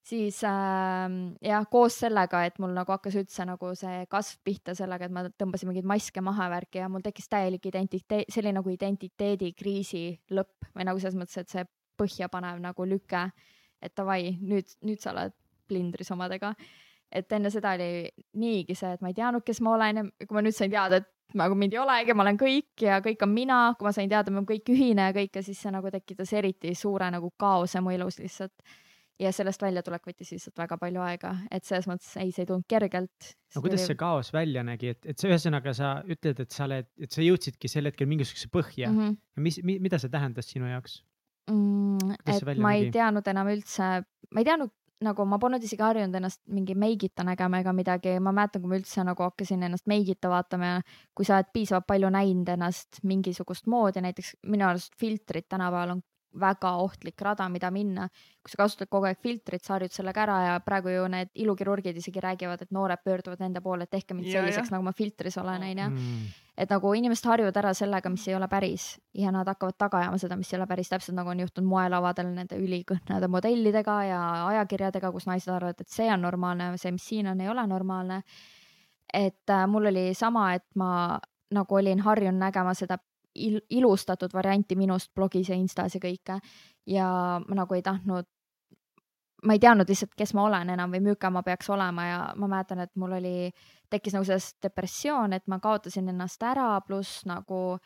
siis 0.07 0.41
äh, 0.49 1.07
jah, 1.45 1.67
koos 1.71 1.99
sellega, 2.03 2.45
et 2.49 2.59
mul 2.63 2.73
nagu 2.77 2.95
hakkas 2.95 3.19
üldse 3.21 3.47
nagu 3.49 3.73
see 3.79 4.05
kasv 4.11 4.41
pihta 4.47 4.75
sellega, 4.79 5.07
et 5.07 5.15
ma 5.15 5.27
tõmbasin 5.29 5.71
mingeid 5.71 5.89
maske 5.89 6.25
maha 6.25 6.49
ja 6.49 6.55
värki 6.57 6.83
ja 6.83 6.89
mul 6.93 7.05
tekkis 7.05 7.29
täielik 7.33 7.69
identiteet, 7.71 8.31
selline 8.33 8.59
nagu 8.61 8.73
identiteedikriisi 8.73 10.05
lõpp 10.37 10.73
või 10.75 10.89
nagu 10.89 11.03
selles 11.03 11.19
mõttes, 11.21 11.43
et 11.43 11.53
see 11.53 11.67
põhjapanev 12.01 12.61
nagu 12.63 12.87
lüke, 12.89 13.27
et 13.81 13.97
davai, 13.97 14.37
nüüd, 14.41 14.73
nüüd 14.87 15.01
sa 15.03 15.13
oled 15.13 15.37
plindris 15.71 16.11
omadega. 16.15 16.55
Et 17.11 17.33
enne 17.35 17.51
seda 17.51 17.75
oli 17.75 18.07
niigi 18.39 18.77
see, 18.79 18.93
et 18.95 19.01
ma 19.03 19.11
ei 19.11 19.17
teadnud, 19.17 19.43
kes 19.47 19.61
ma 19.67 19.75
olen 19.75 19.99
ja 19.99 20.05
kui 20.23 20.37
ma 20.37 20.45
nüüd 20.47 20.55
sain 20.55 20.71
teada, 20.71 21.01
et 21.01 21.09
nagu 21.39 21.57
mind 21.59 21.75
ei 21.75 21.81
olegi, 21.83 22.15
ma 22.17 22.25
olen 22.27 22.39
kõik 22.41 22.85
ja 22.85 23.01
kõik 23.05 23.25
on 23.27 23.33
mina, 23.35 23.63
kui 23.79 23.87
ma 23.87 23.95
sain 23.97 24.11
teada, 24.11 24.33
me 24.33 24.41
oleme 24.41 24.51
kõik 24.51 24.71
ühine 24.75 25.11
ja 25.11 25.17
kõike, 25.17 25.43
siis 25.47 25.59
see 25.63 25.73
nagu 25.75 25.91
tekitas 25.93 26.33
eriti 26.37 26.75
suure 26.79 27.11
nagu 27.13 27.33
kaose 27.41 27.83
mu 27.85 27.93
elus 27.95 28.21
lihtsalt. 28.23 28.79
ja 29.21 29.29
sellest 29.37 29.61
väljatulek 29.61 30.07
võttis 30.09 30.31
lihtsalt 30.33 30.57
väga 30.57 30.79
palju 30.81 31.03
aega, 31.05 31.35
et 31.53 31.65
selles 31.69 31.85
mõttes 31.91 32.09
ei, 32.17 32.31
see 32.33 32.47
ei 32.47 32.49
tulnud 32.49 32.65
kergelt. 32.69 33.35
no 33.55 33.61
kuidas 33.61 33.83
oli... 33.83 33.87
see 33.91 34.01
kaos 34.01 34.33
välja 34.33 34.65
nägi, 34.65 34.95
et, 34.95 35.07
et 35.13 35.19
sa 35.21 35.29
ühesõnaga 35.29 35.75
sa 35.77 35.93
ütled, 36.09 36.41
et 36.41 36.57
sa 36.57 36.65
oled, 36.65 36.89
et 36.99 37.13
sa 37.13 37.23
jõudsidki 37.25 37.69
sel 37.69 37.91
hetkel 37.91 38.09
mingisuguse 38.09 38.49
põhja 38.49 38.91
mm. 38.91 38.99
-hmm. 38.99 39.17
ja 39.37 39.47
mis 39.47 39.61
mi,, 39.63 39.79
mida 39.79 40.01
see 40.01 40.11
tähendas 40.11 40.49
sinu 40.51 40.71
jaoks? 40.73 41.03
Mm, 41.51 42.17
et 42.27 42.45
ma 42.57 42.73
nägi? 42.73 42.87
ei 42.87 42.91
teadnud 42.95 43.29
enam 43.35 43.53
üldse, 43.53 43.93
ma 44.31 44.41
ei 44.43 44.49
teadnud 44.49 44.73
nagu 45.05 45.25
ma 45.25 45.39
polnud 45.41 45.65
isegi 45.65 45.83
harjunud 45.85 46.17
ennast 46.19 46.43
mingi 46.53 46.75
meigita 46.77 47.25
nägema 47.25 47.61
ega 47.63 47.73
midagi, 47.77 48.19
ma 48.21 48.35
mäletan, 48.37 48.63
kui 48.63 48.73
ma 48.73 48.79
üldse 48.81 49.05
nagu 49.07 49.25
hakkasin 49.25 49.65
ennast 49.69 49.89
meigita 49.91 50.29
vaatama 50.33 50.73
ja 50.75 50.81
kui 51.17 51.29
sa 51.29 51.39
oled 51.39 51.51
piisavalt 51.55 51.89
palju 51.89 52.11
näinud 52.13 52.53
ennast 52.53 53.01
mingisugust 53.09 53.71
moodi, 53.73 54.03
näiteks 54.05 54.35
minu 54.53 54.69
arust 54.69 54.97
filtrid 55.01 55.49
tänapäeval 55.49 55.97
on 55.97 56.03
väga 56.39 56.73
ohtlik 56.79 57.21
rada, 57.21 57.49
mida 57.49 57.71
minna. 57.71 58.09
kui 58.41 58.49
sa 58.49 58.63
kasutad 58.63 58.89
kogu 58.89 59.05
aeg 59.05 59.19
filtrit, 59.21 59.61
sa 59.65 59.75
harjud 59.75 59.93
sellega 59.93 60.23
ära 60.23 60.37
ja 60.47 60.53
praegu 60.65 60.89
ju 60.89 61.09
need 61.13 61.29
ilukirurgid 61.43 61.97
isegi 62.01 62.23
räägivad, 62.25 62.63
et 62.63 62.71
noored 62.73 63.03
pöörduvad 63.05 63.43
nende 63.43 63.61
poole, 63.61 63.85
et 63.85 63.91
tehke 63.91 64.15
mind 64.15 64.31
ja, 64.31 64.41
selliseks, 64.41 64.71
nagu 64.73 64.87
ma 64.87 64.95
filtris 64.97 65.37
olen, 65.39 65.67
onju. 65.67 65.89
Mm. 65.91 66.31
et 66.57 66.71
nagu 66.73 66.93
inimesed 66.97 67.29
harjuvad 67.29 67.57
ära 67.57 67.75
sellega, 67.77 68.11
mis 68.13 68.25
ei 68.29 68.35
ole 68.35 68.49
päris 68.49 68.87
ja 69.15 69.33
nad 69.33 69.49
hakkavad 69.49 69.77
taga 69.79 69.99
ajama 69.99 70.19
seda, 70.23 70.39
mis 70.41 70.53
ei 70.53 70.59
ole 70.59 70.67
päris, 70.71 70.89
täpselt 70.89 71.17
nagu 71.19 71.33
on 71.33 71.43
juhtunud 71.45 71.69
moelavadel 71.69 72.33
nende 72.33 72.57
ülikõhnade 72.57 73.29
modellidega 73.29 73.99
ja 74.09 74.23
ajakirjadega, 74.47 75.13
kus 75.13 75.29
naised 75.29 75.53
arvavad, 75.53 75.81
et 75.81 75.93
see 75.93 76.09
on 76.13 76.25
normaalne, 76.25 76.73
see, 76.81 76.95
mis 76.97 77.07
siin 77.13 77.29
on, 77.29 77.41
ei 77.41 77.49
ole 77.49 77.67
normaalne. 77.67 78.23
et 79.13 79.51
äh, 79.51 79.67
mul 79.67 79.91
oli 79.91 80.15
sama, 80.15 80.55
et 80.55 80.65
ma 80.75 81.19
nagu 81.51 81.75
olin 81.75 82.01
harjunud 82.01 82.39
nägema 82.41 82.75
seda 82.79 82.99
il 83.35 83.61
ilustatud 83.71 84.33
varianti 84.35 84.77
minust 84.77 85.13
blogis 85.15 85.49
ja 85.49 85.55
Instas 85.55 85.95
ja 85.95 86.01
kõike. 86.03 86.41
ja 86.87 87.07
ma 87.47 87.55
nagu 87.55 87.75
ei 87.75 87.83
tahtnud, 87.83 88.27
ma 89.45 89.55
ei 89.55 89.61
teadnud 89.63 89.89
lihtsalt, 89.89 90.15
kes 90.17 90.35
ma 90.35 90.45
olen 90.49 90.71
enam 90.75 90.91
või 90.91 91.01
milline 91.05 91.31
ma 91.31 91.43
peaks 91.43 91.71
olema 91.71 92.07
ja 92.07 92.19
ma 92.37 92.49
mäletan, 92.49 92.81
et 92.81 92.93
mul 92.97 93.13
oli, 93.21 93.51
tekkis 93.91 94.17
nagu 94.17 94.27
sellest 94.27 94.59
depressioon, 94.63 95.33
et 95.33 95.47
ma 95.47 95.61
kaotasin 95.61 96.09
ennast 96.09 96.43
ära, 96.43 96.81
pluss 96.87 97.25
nagu 97.27 97.79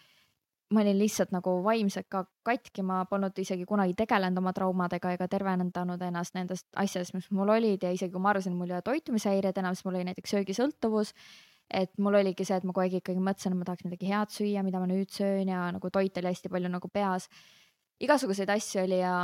ma 0.75 0.81
olin 0.81 0.99
lihtsalt 0.99 1.31
nagu 1.35 1.59
vaimselt 1.65 2.09
ka 2.11 2.25
katki, 2.43 2.83
ma 2.83 3.05
polnud 3.07 3.37
isegi 3.39 3.67
kunagi 3.69 3.95
tegelenud 3.99 4.41
oma 4.41 4.53
traumadega 4.57 5.13
ega 5.15 5.29
tervenendanud 5.31 6.03
ennast 6.03 6.35
nendest 6.35 6.67
asjadest, 6.81 7.15
mis 7.15 7.31
mul 7.31 7.53
olid 7.55 7.85
ja 7.85 7.93
isegi 7.95 8.13
kui 8.13 8.23
ma 8.23 8.33
arvasin, 8.33 8.57
mul 8.57 8.73
ei 8.73 8.79
ole 8.79 8.87
toitumishäired 8.87 9.59
enam, 9.61 9.77
siis 9.77 9.85
mul 9.85 10.01
oli 10.01 10.09
näiteks 10.09 10.35
söögisõltuvus 10.35 11.13
et 11.75 11.93
mul 11.99 12.19
oligi 12.21 12.47
see, 12.47 12.57
et 12.59 12.67
ma 12.67 12.75
kogu 12.75 12.85
aeg 12.85 12.99
ikkagi 13.01 13.23
mõtlesin, 13.23 13.55
et 13.55 13.61
ma 13.61 13.67
tahaks 13.69 13.87
midagi 13.87 14.11
head 14.11 14.33
süüa, 14.35 14.63
mida 14.67 14.81
ma 14.83 14.89
nüüd 14.91 15.11
söön 15.13 15.51
ja 15.51 15.67
nagu 15.75 15.91
toit 15.93 16.21
oli 16.21 16.31
hästi 16.31 16.51
palju 16.53 16.71
nagu 16.71 16.91
peas. 16.93 17.29
igasuguseid 18.03 18.51
asju 18.51 18.83
oli 18.83 18.99
ja 19.01 19.15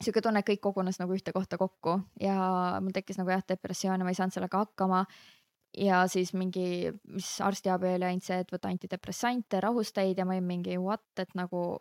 sihuke 0.00 0.22
tunne, 0.24 0.40
et 0.40 0.48
kõik 0.48 0.62
kogunes 0.64 1.00
nagu 1.00 1.14
ühte 1.16 1.32
kohta 1.36 1.58
kokku 1.60 1.98
ja 2.20 2.36
mul 2.80 2.94
tekkis 2.96 3.20
nagu 3.20 3.32
jah, 3.32 3.44
depressioon 3.48 4.00
ja 4.00 4.06
ma 4.06 4.12
ei 4.12 4.18
saanud 4.18 4.36
sellega 4.36 4.64
hakkama. 4.64 5.04
ja 5.78 6.02
siis 6.10 6.32
mingi, 6.34 6.90
mis 7.14 7.28
arstiabi 7.46 7.94
oli 7.94 8.08
ainult 8.08 8.26
see, 8.26 8.40
et 8.42 8.50
võta 8.50 8.72
antidepressante, 8.72 9.60
rahusteid 9.62 10.18
ja 10.18 10.24
ma 10.26 10.34
olin 10.34 10.48
mingi 10.48 10.78
what, 10.82 11.12
et 11.22 11.30
nagu 11.38 11.76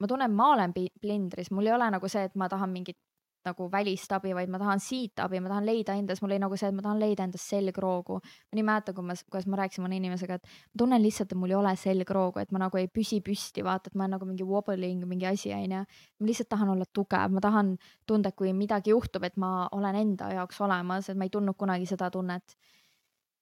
ma 0.00 0.08
tunnen, 0.08 0.34
ma 0.34 0.50
olen 0.54 0.74
plindris, 1.00 1.50
mul 1.50 1.70
ei 1.70 1.72
ole 1.76 1.88
nagu 1.94 2.08
see, 2.08 2.26
et 2.28 2.36
ma 2.36 2.48
tahan 2.52 2.72
mingit 2.72 2.98
nagu 3.46 3.68
välist 3.72 4.12
abi, 4.12 4.32
vaid 4.36 4.50
ma 4.52 4.58
tahan 4.60 4.80
siit 4.82 5.20
abi, 5.24 5.40
ma 5.40 5.50
tahan 5.52 5.66
leida 5.66 5.96
endas, 5.98 6.22
mul 6.22 6.32
oli 6.32 6.40
nagu 6.42 6.56
see, 6.60 6.68
et 6.70 6.76
ma 6.76 6.84
tahan 6.84 7.00
leida 7.00 7.26
endas 7.28 7.44
selgroogu. 7.52 8.18
ma 8.20 8.58
nii 8.58 8.66
mäletan, 8.66 8.96
kui 8.96 9.06
ma, 9.06 9.16
kuidas 9.30 9.46
ma 9.50 9.60
rääkisin 9.60 9.84
mõne 9.84 10.00
inimesega, 10.00 10.40
et 10.40 10.48
ma 10.48 10.82
tunnen 10.84 11.02
lihtsalt, 11.02 11.32
et 11.32 11.40
mul 11.42 11.54
ei 11.54 11.58
ole 11.58 11.74
selgroogu, 11.76 12.42
et 12.42 12.52
ma 12.52 12.64
nagu 12.64 12.80
ei 12.80 12.88
püsi 12.88 13.20
püsti, 13.24 13.64
vaata, 13.66 13.90
et 13.90 13.96
ma 13.96 14.06
olen 14.06 14.16
nagu 14.16 14.28
mingi 14.28 14.46
wobbling, 14.46 15.06
mingi 15.08 15.28
asi, 15.30 15.54
onju. 15.56 15.84
ma 16.20 16.30
lihtsalt 16.30 16.50
tahan 16.50 16.74
olla 16.74 16.88
tugev, 16.92 17.30
ma 17.32 17.40
tahan 17.40 17.76
tunda, 18.06 18.32
et 18.32 18.36
kui 18.36 18.52
midagi 18.56 18.94
juhtub, 18.94 19.24
et 19.24 19.36
ma 19.36 19.68
olen 19.72 19.96
enda 19.96 20.32
jaoks 20.34 20.60
olemas, 20.60 21.08
et 21.08 21.16
ma 21.16 21.28
ei 21.28 21.32
tundnud 21.32 21.56
kunagi 21.56 21.88
seda 21.88 22.10
tunnet 22.10 22.56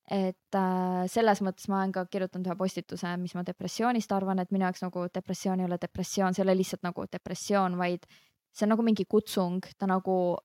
et 0.08 0.56
äh, 0.56 1.04
selles 1.10 1.42
mõttes 1.44 1.68
ma 1.68 1.82
olen 1.82 1.92
ka 1.92 2.06
kirjutanud 2.08 2.48
ühe 2.48 2.56
postituse, 2.56 3.10
mis 3.20 3.34
ma 3.36 3.44
depressioonist 3.44 4.12
arvan, 4.16 4.40
et 4.40 4.52
minu 4.54 4.64
jaoks 4.64 4.82
nagu 4.86 5.04
depressioon 5.14 5.60
ei 5.60 5.68
ole 5.68 5.78
depressioon, 5.80 6.34
see 6.34 6.42
ei 6.42 6.46
ole 6.46 6.56
lihtsalt 6.62 6.86
nagu 6.86 7.04
depressioon, 7.12 7.76
vaid 7.80 8.08
see 8.58 8.66
on 8.66 8.74
nagu 8.74 8.84
mingi 8.86 9.06
kutsung, 9.08 9.64
ta 9.78 9.86
nagu, 9.86 10.36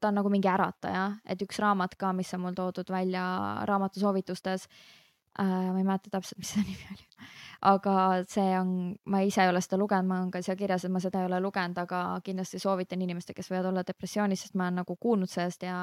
ta 0.00 0.10
on 0.10 0.20
nagu 0.20 0.30
mingi 0.32 0.50
ärataja, 0.50 1.06
et 1.24 1.42
üks 1.46 1.60
raamat 1.62 1.96
ka, 2.00 2.12
mis 2.16 2.32
on 2.34 2.42
mul 2.44 2.56
toodud 2.58 2.90
välja 2.90 3.24
raamatusoovitustes 3.70 4.66
äh,, 4.66 5.44
ma 5.46 5.78
ei 5.78 5.86
mäleta 5.86 6.10
täpselt, 6.10 6.40
mis 6.42 6.52
see 6.54 6.64
nimi 6.64 6.88
oli, 6.94 7.28
aga 7.70 7.96
see 8.28 8.48
on, 8.58 8.72
ma 9.12 9.22
ise 9.26 9.44
ei 9.44 9.52
ole 9.52 9.62
seda 9.64 9.78
lugenud, 9.80 10.10
ma 10.10 10.20
olen 10.20 10.32
ka 10.34 10.42
seal 10.42 10.58
kirjas, 10.58 10.88
et 10.88 10.94
ma 10.94 11.02
seda 11.02 11.22
ei 11.22 11.30
ole 11.30 11.40
lugenud, 11.44 11.78
aga 11.84 12.02
kindlasti 12.26 12.62
soovitan 12.62 13.04
inimestele, 13.06 13.38
kes 13.38 13.52
võivad 13.52 13.70
olla 13.70 13.86
depressioonis, 13.86 14.46
sest 14.46 14.58
ma 14.58 14.68
olen 14.68 14.82
nagu 14.82 14.98
kuulnud 15.00 15.30
sellest 15.30 15.68
ja 15.68 15.78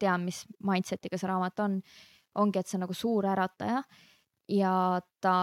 tean, 0.00 0.24
mis 0.28 0.44
mindset'iga 0.64 1.18
see 1.20 1.28
raamat 1.28 1.66
on, 1.66 1.80
ongi, 2.40 2.62
et 2.62 2.70
see 2.70 2.78
on 2.78 2.86
nagu 2.86 2.94
suur 2.96 3.26
ärataja 3.26 3.82
ja 4.50 4.74
ta 5.20 5.34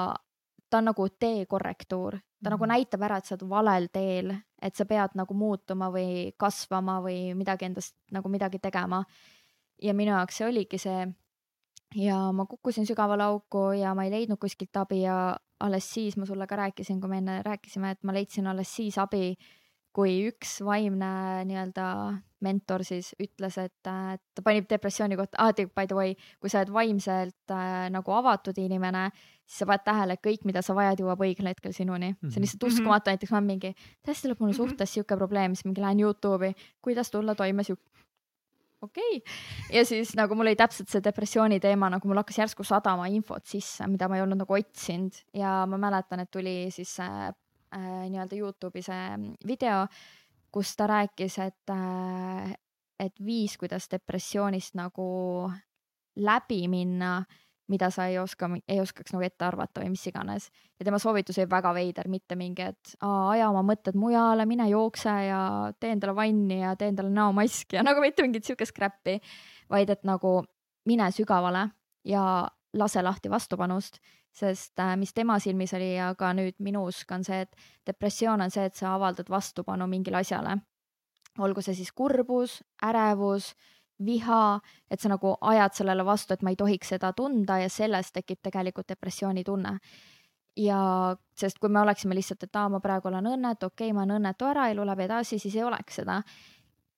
ta 0.70 0.78
on 0.78 0.90
nagu 0.92 1.08
teekorrektuur, 1.20 2.18
ta 2.44 2.50
nagu 2.50 2.66
Mhm. 2.66 2.72
näitab 2.72 3.02
ära, 3.02 3.18
et 3.18 3.26
sa 3.26 3.36
oled 3.36 3.50
valel 3.50 3.88
teel, 3.94 4.36
et 4.62 4.76
sa 4.76 4.86
pead 4.86 5.16
nagu 5.16 5.34
muutuma 5.34 5.90
või 5.90 6.34
kasvama 6.38 7.02
või 7.02 7.34
midagi 7.36 7.66
endast 7.66 7.96
nagu 8.12 8.30
midagi 8.30 8.60
tegema. 8.60 9.04
ja 9.82 9.94
minu 9.94 10.10
jaoks 10.12 10.38
see 10.38 10.48
oligi 10.48 10.78
see 10.82 11.14
ja 11.96 12.32
ma 12.32 12.46
kukkusin 12.46 12.86
sügavale 12.88 13.24
auku 13.24 13.72
ja 13.78 13.94
ma 13.96 14.04
ei 14.08 14.12
leidnud 14.12 14.40
kuskilt 14.42 14.76
abi 14.76 15.02
ja 15.04 15.38
alles 15.60 15.94
siis 15.94 16.18
ma 16.18 16.26
sulle 16.26 16.48
ka 16.48 16.56
rääkisin, 16.56 17.00
kui 17.02 17.10
me 17.10 17.18
enne 17.18 17.42
rääkisime, 17.46 17.92
et 17.92 18.04
ma 18.04 18.14
leidsin 18.14 18.48
alles 18.48 18.76
siis 18.76 18.98
abi, 18.98 19.36
kui 19.94 20.28
üks 20.30 20.60
vaimne 20.66 21.46
nii-öelda 21.50 21.86
mentor 22.46 22.84
siis 22.86 23.16
ütles, 23.22 23.58
et 23.58 23.88
äh, 23.90 24.18
ta 24.36 24.42
pani 24.46 24.62
depressiooni 24.70 25.16
kohta 25.18 25.38
ah,, 25.42 25.54
by 25.54 25.88
the 25.88 25.96
way, 25.96 26.16
kui 26.40 26.50
sa 26.50 26.60
oled 26.60 26.74
vaimselt 26.74 27.54
äh, 27.54 27.88
nagu 27.90 28.12
avatud 28.14 28.58
inimene, 28.62 29.08
siis 29.48 29.60
sa 29.64 29.66
paned 29.66 29.84
tähele, 29.86 30.14
et 30.18 30.22
kõik, 30.22 30.44
mida 30.46 30.62
sa 30.62 30.74
vajad, 30.76 31.00
jõuab 31.00 31.22
õigel 31.24 31.48
hetkel 31.48 31.72
sinuni. 31.74 32.14
see 32.20 32.28
Mhm. 32.28 32.34
on 32.38 32.44
lihtsalt 32.44 32.64
Mhm. 32.64 32.72
uskumatu, 32.74 33.10
näiteks 33.12 33.32
ma 33.32 33.42
mingi, 33.42 33.74
tõesti 34.06 34.22
tuleb 34.28 34.40
mul 34.40 34.50
Mhm. 34.52 34.58
suhtes 34.58 34.90
sihuke 34.94 35.18
probleem, 35.18 35.56
siis 35.56 35.66
mingi 35.66 35.82
lähen 35.82 36.00
Youtube'i, 36.00 36.54
kuidas 36.82 37.10
tulla 37.12 37.34
toime 37.36 37.64
sihuke 37.64 37.82
okei 38.82 39.18
okay. 39.18 39.78
ja 39.78 39.86
siis 39.86 40.14
nagu 40.16 40.36
mul 40.36 40.46
oli 40.46 40.56
täpselt 40.56 40.90
see 40.90 41.02
depressiooni 41.02 41.60
teema, 41.60 41.90
nagu 41.90 42.08
mul 42.08 42.18
hakkas 42.18 42.38
järsku 42.38 42.64
sadama 42.64 43.08
infot 43.08 43.46
sisse, 43.46 43.88
mida 43.88 44.08
ma 44.08 44.16
ei 44.18 44.22
olnud 44.22 44.38
nagu 44.38 44.54
otsinud 44.54 45.14
ja 45.34 45.66
ma 45.66 45.78
mäletan, 45.78 46.20
et 46.20 46.30
tuli 46.32 46.70
siis 46.70 46.96
see 46.96 47.32
äh, 47.74 48.10
nii-öelda 48.10 48.36
Youtube'i 48.38 48.84
see 48.84 49.18
video, 49.48 49.88
kus 50.52 50.76
ta 50.76 50.86
rääkis, 50.88 51.40
et 51.40 51.70
äh,, 51.74 52.54
et 53.00 53.14
viis, 53.24 53.58
kuidas 53.58 53.88
depressioonist 53.90 54.76
nagu 54.76 55.52
läbi 56.16 56.68
minna, 56.68 57.26
mida 57.68 57.90
sa 57.92 58.08
ei 58.08 58.18
oska, 58.20 58.50
ei 58.68 58.80
oskaks 58.82 59.14
nagu 59.14 59.26
ette 59.26 59.46
arvata 59.46 59.82
või 59.82 59.92
mis 59.94 60.06
iganes. 60.08 60.50
ja 60.80 60.86
tema 60.86 61.00
soovitus 61.00 61.38
oli 61.38 61.50
väga 61.50 61.74
veider, 61.76 62.08
mitte 62.08 62.36
mingi, 62.36 62.62
et 62.62 62.94
aja 63.04 63.50
oma 63.50 63.64
mõtted 63.68 63.96
mujale, 63.96 64.46
mine 64.46 64.70
jookse 64.70 65.10
ja 65.28 65.40
tee 65.80 65.92
endale 65.92 66.16
vanni 66.16 66.62
ja 66.62 66.76
tee 66.76 66.92
endale 66.94 67.10
näomaski 67.10 67.80
ja 67.80 67.84
nagu 67.88 68.02
mitte 68.02 68.24
mingit 68.24 68.46
siukest 68.46 68.76
crap'i, 68.76 69.20
vaid 69.70 69.90
et 69.90 70.04
nagu 70.08 70.40
mine 70.88 71.12
sügavale 71.12 71.68
ja 72.08 72.48
lase 72.78 73.02
lahti 73.04 73.30
vastupanust, 73.30 74.00
sest 74.32 74.80
äh, 74.80 74.96
mis 74.98 75.14
tema 75.14 75.40
silmis 75.40 75.74
oli 75.74 75.96
ja 75.96 76.14
ka 76.16 76.32
nüüd 76.38 76.60
minu 76.64 76.86
usk 76.88 77.12
on 77.12 77.24
see, 77.26 77.42
et 77.44 77.56
depressioon 77.88 78.44
on 78.44 78.54
see, 78.54 78.68
et 78.70 78.76
sa 78.76 78.94
avaldad 78.96 79.30
vastupanu 79.30 79.88
mingile 79.88 80.22
asjale. 80.22 80.58
olgu 81.38 81.62
see 81.62 81.76
siis 81.78 81.92
kurbus, 81.94 82.64
ärevus, 82.82 83.52
viha, 84.06 84.60
et 84.92 85.00
sa 85.02 85.10
nagu 85.10 85.36
ajad 85.42 85.74
sellele 85.74 86.06
vastu, 86.06 86.34
et 86.34 86.44
ma 86.46 86.54
ei 86.54 86.60
tohiks 86.60 86.94
seda 86.94 87.14
tunda 87.14 87.58
ja 87.62 87.70
sellest 87.70 88.14
tekib 88.14 88.44
tegelikult 88.46 88.90
depressiooni 88.90 89.44
tunne 89.44 89.78
ja 90.58 90.82
sest 91.38 91.60
kui 91.62 91.70
me 91.70 91.82
oleksime 91.82 92.16
lihtsalt, 92.18 92.44
et 92.48 92.60
aa, 92.60 92.70
ma 92.74 92.82
praegu 92.84 93.12
olen 93.12 93.30
õnnetu, 93.34 93.70
okei 93.72 93.90
okay,, 93.90 93.96
ma 93.96 94.06
olen 94.06 94.18
õnnetu 94.18 94.48
ära, 94.50 94.68
elu 94.74 94.86
läheb 94.90 95.04
edasi, 95.06 95.40
siis 95.42 95.56
ei 95.56 95.66
oleks 95.68 96.02
seda. 96.02 96.22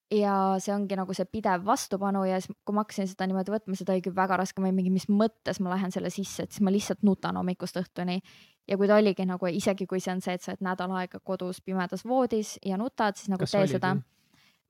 ja 0.10 0.34
see 0.58 0.74
ongi 0.74 0.96
nagu 0.98 1.14
see 1.14 1.28
pidev 1.30 1.68
vastupanu 1.68 2.24
ja 2.26 2.40
siis, 2.42 2.56
kui 2.66 2.74
ma 2.74 2.82
hakkasin 2.82 3.06
seda 3.12 3.28
niimoodi 3.30 3.52
võtma, 3.54 3.76
seda 3.78 3.94
oli 3.94 4.02
küll 4.02 4.16
väga 4.18 4.40
raske, 4.42 4.58
ma 4.58 4.66
olin 4.66 4.80
mingi, 4.80 4.94
mis 4.94 5.06
mõttes 5.06 5.60
ma 5.62 5.76
lähen 5.76 5.94
selle 5.94 6.10
sisse, 6.10 6.48
et 6.48 6.56
siis 6.56 6.64
ma 6.66 6.74
lihtsalt 6.74 7.04
nutan 7.06 7.38
hommikust 7.38 7.78
õhtuni. 7.78 8.22
ja 8.68 8.78
kui 8.78 8.88
ta 8.88 8.98
oligi 8.98 9.26
nagu 9.26 9.52
isegi 9.54 9.86
kui 9.86 10.00
see 10.00 10.16
on 10.16 10.22
see, 10.22 10.34
et 10.34 10.42
sa 10.42 10.56
oled 10.56 10.66
nädal 10.66 10.96
aega 10.98 11.20
kodus 11.20 11.62
pimedas 11.62 12.06
voodis 12.06 12.58
ja 12.66 12.78
nutad, 12.78 13.18
siis 13.18 13.30
nagu 13.30 13.46
Kas 13.46 13.52
tee 13.52 13.62
olid, 13.62 13.76
seda. 13.76 13.96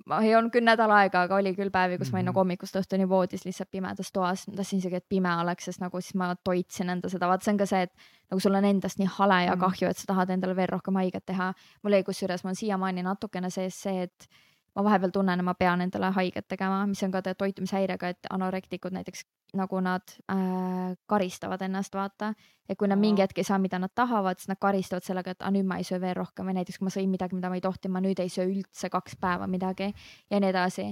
Ma 0.05 0.21
ei 0.23 0.35
olnud 0.35 0.51
küll 0.51 0.63
nädal 0.65 0.91
aega, 0.91 1.21
aga 1.27 1.35
oli 1.35 1.51
küll 1.55 1.69
päevi, 1.69 1.97
kus 1.97 2.07
mm 2.07 2.09
-hmm. 2.09 2.13
ma 2.13 2.17
olin 2.17 2.25
Mhm. 2.25 2.29
nagu 2.29 2.39
hommikust 2.39 2.75
õhtuni 2.75 3.07
voodis 3.09 3.45
lihtsalt 3.45 3.71
pimedas 3.71 4.11
toas, 4.11 4.47
ma 4.47 4.55
tahtsin 4.55 4.79
isegi, 4.79 4.95
et 4.95 5.09
pime 5.09 5.29
oleks, 5.41 5.65
sest 5.65 5.79
nagu 5.81 6.01
siis 6.01 6.15
ma 6.15 6.35
toitsin 6.43 6.89
enda 6.89 7.09
seda, 7.09 7.27
vaat 7.27 7.41
see 7.43 7.51
on 7.51 7.57
ka 7.57 7.65
see, 7.65 7.81
et 7.81 7.93
nagu 8.31 8.39
sul 8.39 8.55
on 8.55 8.65
endast 8.65 8.99
nii 8.99 9.07
hale 9.07 9.45
ja 9.45 9.55
Mhm. 9.55 9.59
kahju, 9.59 9.89
et 9.89 9.97
sa 9.97 10.05
tahad 10.07 10.29
endale 10.29 10.55
veel 10.55 10.67
rohkem 10.67 10.93
haiget 10.95 11.25
teha. 11.25 11.53
mul 11.83 11.93
oli 11.93 12.03
kusjuures, 12.03 12.43
mul 12.43 12.49
on 12.49 12.55
siiamaani 12.55 13.03
natukene 13.03 13.49
sees 13.49 13.81
see, 13.81 14.01
et 14.03 14.27
ma 14.75 14.83
vahepeal 14.83 15.11
tunnen, 15.11 15.39
et 15.39 15.45
ma 15.45 15.53
pean 15.53 15.81
endale 15.81 16.11
haiget 16.15 16.47
tegema, 16.47 16.85
mis 16.87 17.03
on 17.03 17.11
ka 17.11 17.21
toitumishäirega, 17.33 18.13
et 18.15 18.29
anorektikud 18.29 18.93
näiteks 18.95 19.25
nagu 19.53 19.79
nad 19.81 20.01
äh, 20.31 20.97
karistavad 21.05 21.61
ennast, 21.61 21.93
vaata. 21.95 22.33
et 22.69 22.77
kui 22.77 22.87
nad 22.87 22.99
mingi 23.01 23.23
hetk 23.23 23.37
ei 23.41 23.43
saa, 23.43 23.57
mida 23.57 23.79
nad 23.81 23.89
tahavad, 23.95 24.37
siis 24.37 24.51
nad 24.51 24.59
karistavad 24.61 25.01
sellega, 25.01 25.31
et 25.33 25.41
a, 25.41 25.49
nüüd 25.49 25.65
ma 25.65 25.79
ei 25.81 25.85
söö 25.87 25.97
veel 26.01 26.13
rohkem 26.19 26.45
või 26.45 26.53
näiteks 26.59 26.77
kui 26.77 26.85
ma 26.85 26.93
sõin 26.93 27.09
midagi, 27.09 27.33
mida 27.33 27.49
ma 27.49 27.57
ei 27.57 27.63
tohtinud, 27.65 27.95
ma 27.95 28.01
nüüd 28.05 28.21
ei 28.21 28.29
söö 28.29 28.45
üldse 28.45 28.91
kaks 28.93 29.17
päeva 29.21 29.47
midagi 29.49 29.87
ja 30.29 30.39
nii 30.39 30.51
edasi. 30.53 30.85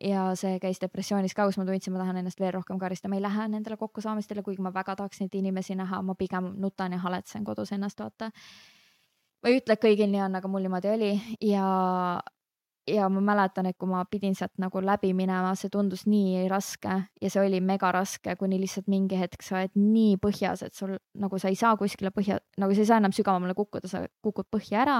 ja 0.00 0.26
see 0.36 0.58
käis 0.60 0.82
depressioonis 0.82 1.32
ka, 1.34 1.46
kus 1.48 1.56
ma 1.56 1.64
tundsin, 1.64 1.94
ma 1.94 2.02
tahan 2.02 2.20
ennast 2.20 2.40
veel 2.40 2.52
rohkem 2.52 2.78
karistada, 2.78 3.08
ma 3.14 3.16
ei 3.16 3.24
lähe 3.24 3.48
nendele 3.48 3.80
kokkusaamistele, 3.80 4.42
kuigi 4.42 4.62
ma 4.62 4.74
väga 4.74 4.96
tahaks 5.00 5.22
neid 5.24 5.34
inimesi 5.40 5.78
näha, 5.78 6.02
ma 6.02 6.14
pigem 6.14 6.52
nutan 6.60 6.92
ja 6.92 7.00
haletsen 7.00 7.48
kodus 7.48 7.72
ennast, 7.72 8.00
vaata. 8.00 8.28
ma 9.42 9.48
ei 9.48 9.62
ütle, 9.62 9.72
et 9.72 9.84
kõigil 9.88 10.12
nii 10.12 10.20
on, 10.28 10.36
aga 10.36 10.52
mul 10.52 10.68
niimoodi 10.68 10.92
oli 10.92 11.12
ja 11.48 11.64
ja 12.88 13.08
ma 13.08 13.20
mäletan, 13.22 13.66
et 13.70 13.76
kui 13.78 13.88
ma 13.88 14.02
pidin 14.10 14.34
sealt 14.34 14.56
nagu 14.62 14.80
läbi 14.82 15.12
minema, 15.14 15.54
see 15.58 15.70
tundus 15.70 16.06
nii 16.10 16.48
raske 16.50 16.96
ja 17.22 17.30
see 17.30 17.42
oli 17.44 17.60
mega 17.62 17.92
raske, 17.94 18.34
kuni 18.40 18.58
lihtsalt 18.60 18.88
mingi 18.90 19.18
hetk 19.20 19.44
sa 19.44 19.60
oled 19.60 19.76
nii 19.78 20.16
põhjas, 20.22 20.64
et 20.66 20.74
sul 20.74 20.96
nagu 21.18 21.38
sa 21.38 21.52
ei 21.52 21.58
saa 21.58 21.76
kuskile 21.78 22.10
põhja, 22.14 22.40
nagu 22.58 22.74
sa 22.74 22.82
ei 22.82 22.90
saa 22.90 22.98
enam 23.02 23.14
sügavamale 23.14 23.54
kukkuda, 23.58 23.90
sa 23.90 24.02
kukud 24.22 24.50
põhja 24.50 24.82
ära. 24.82 24.98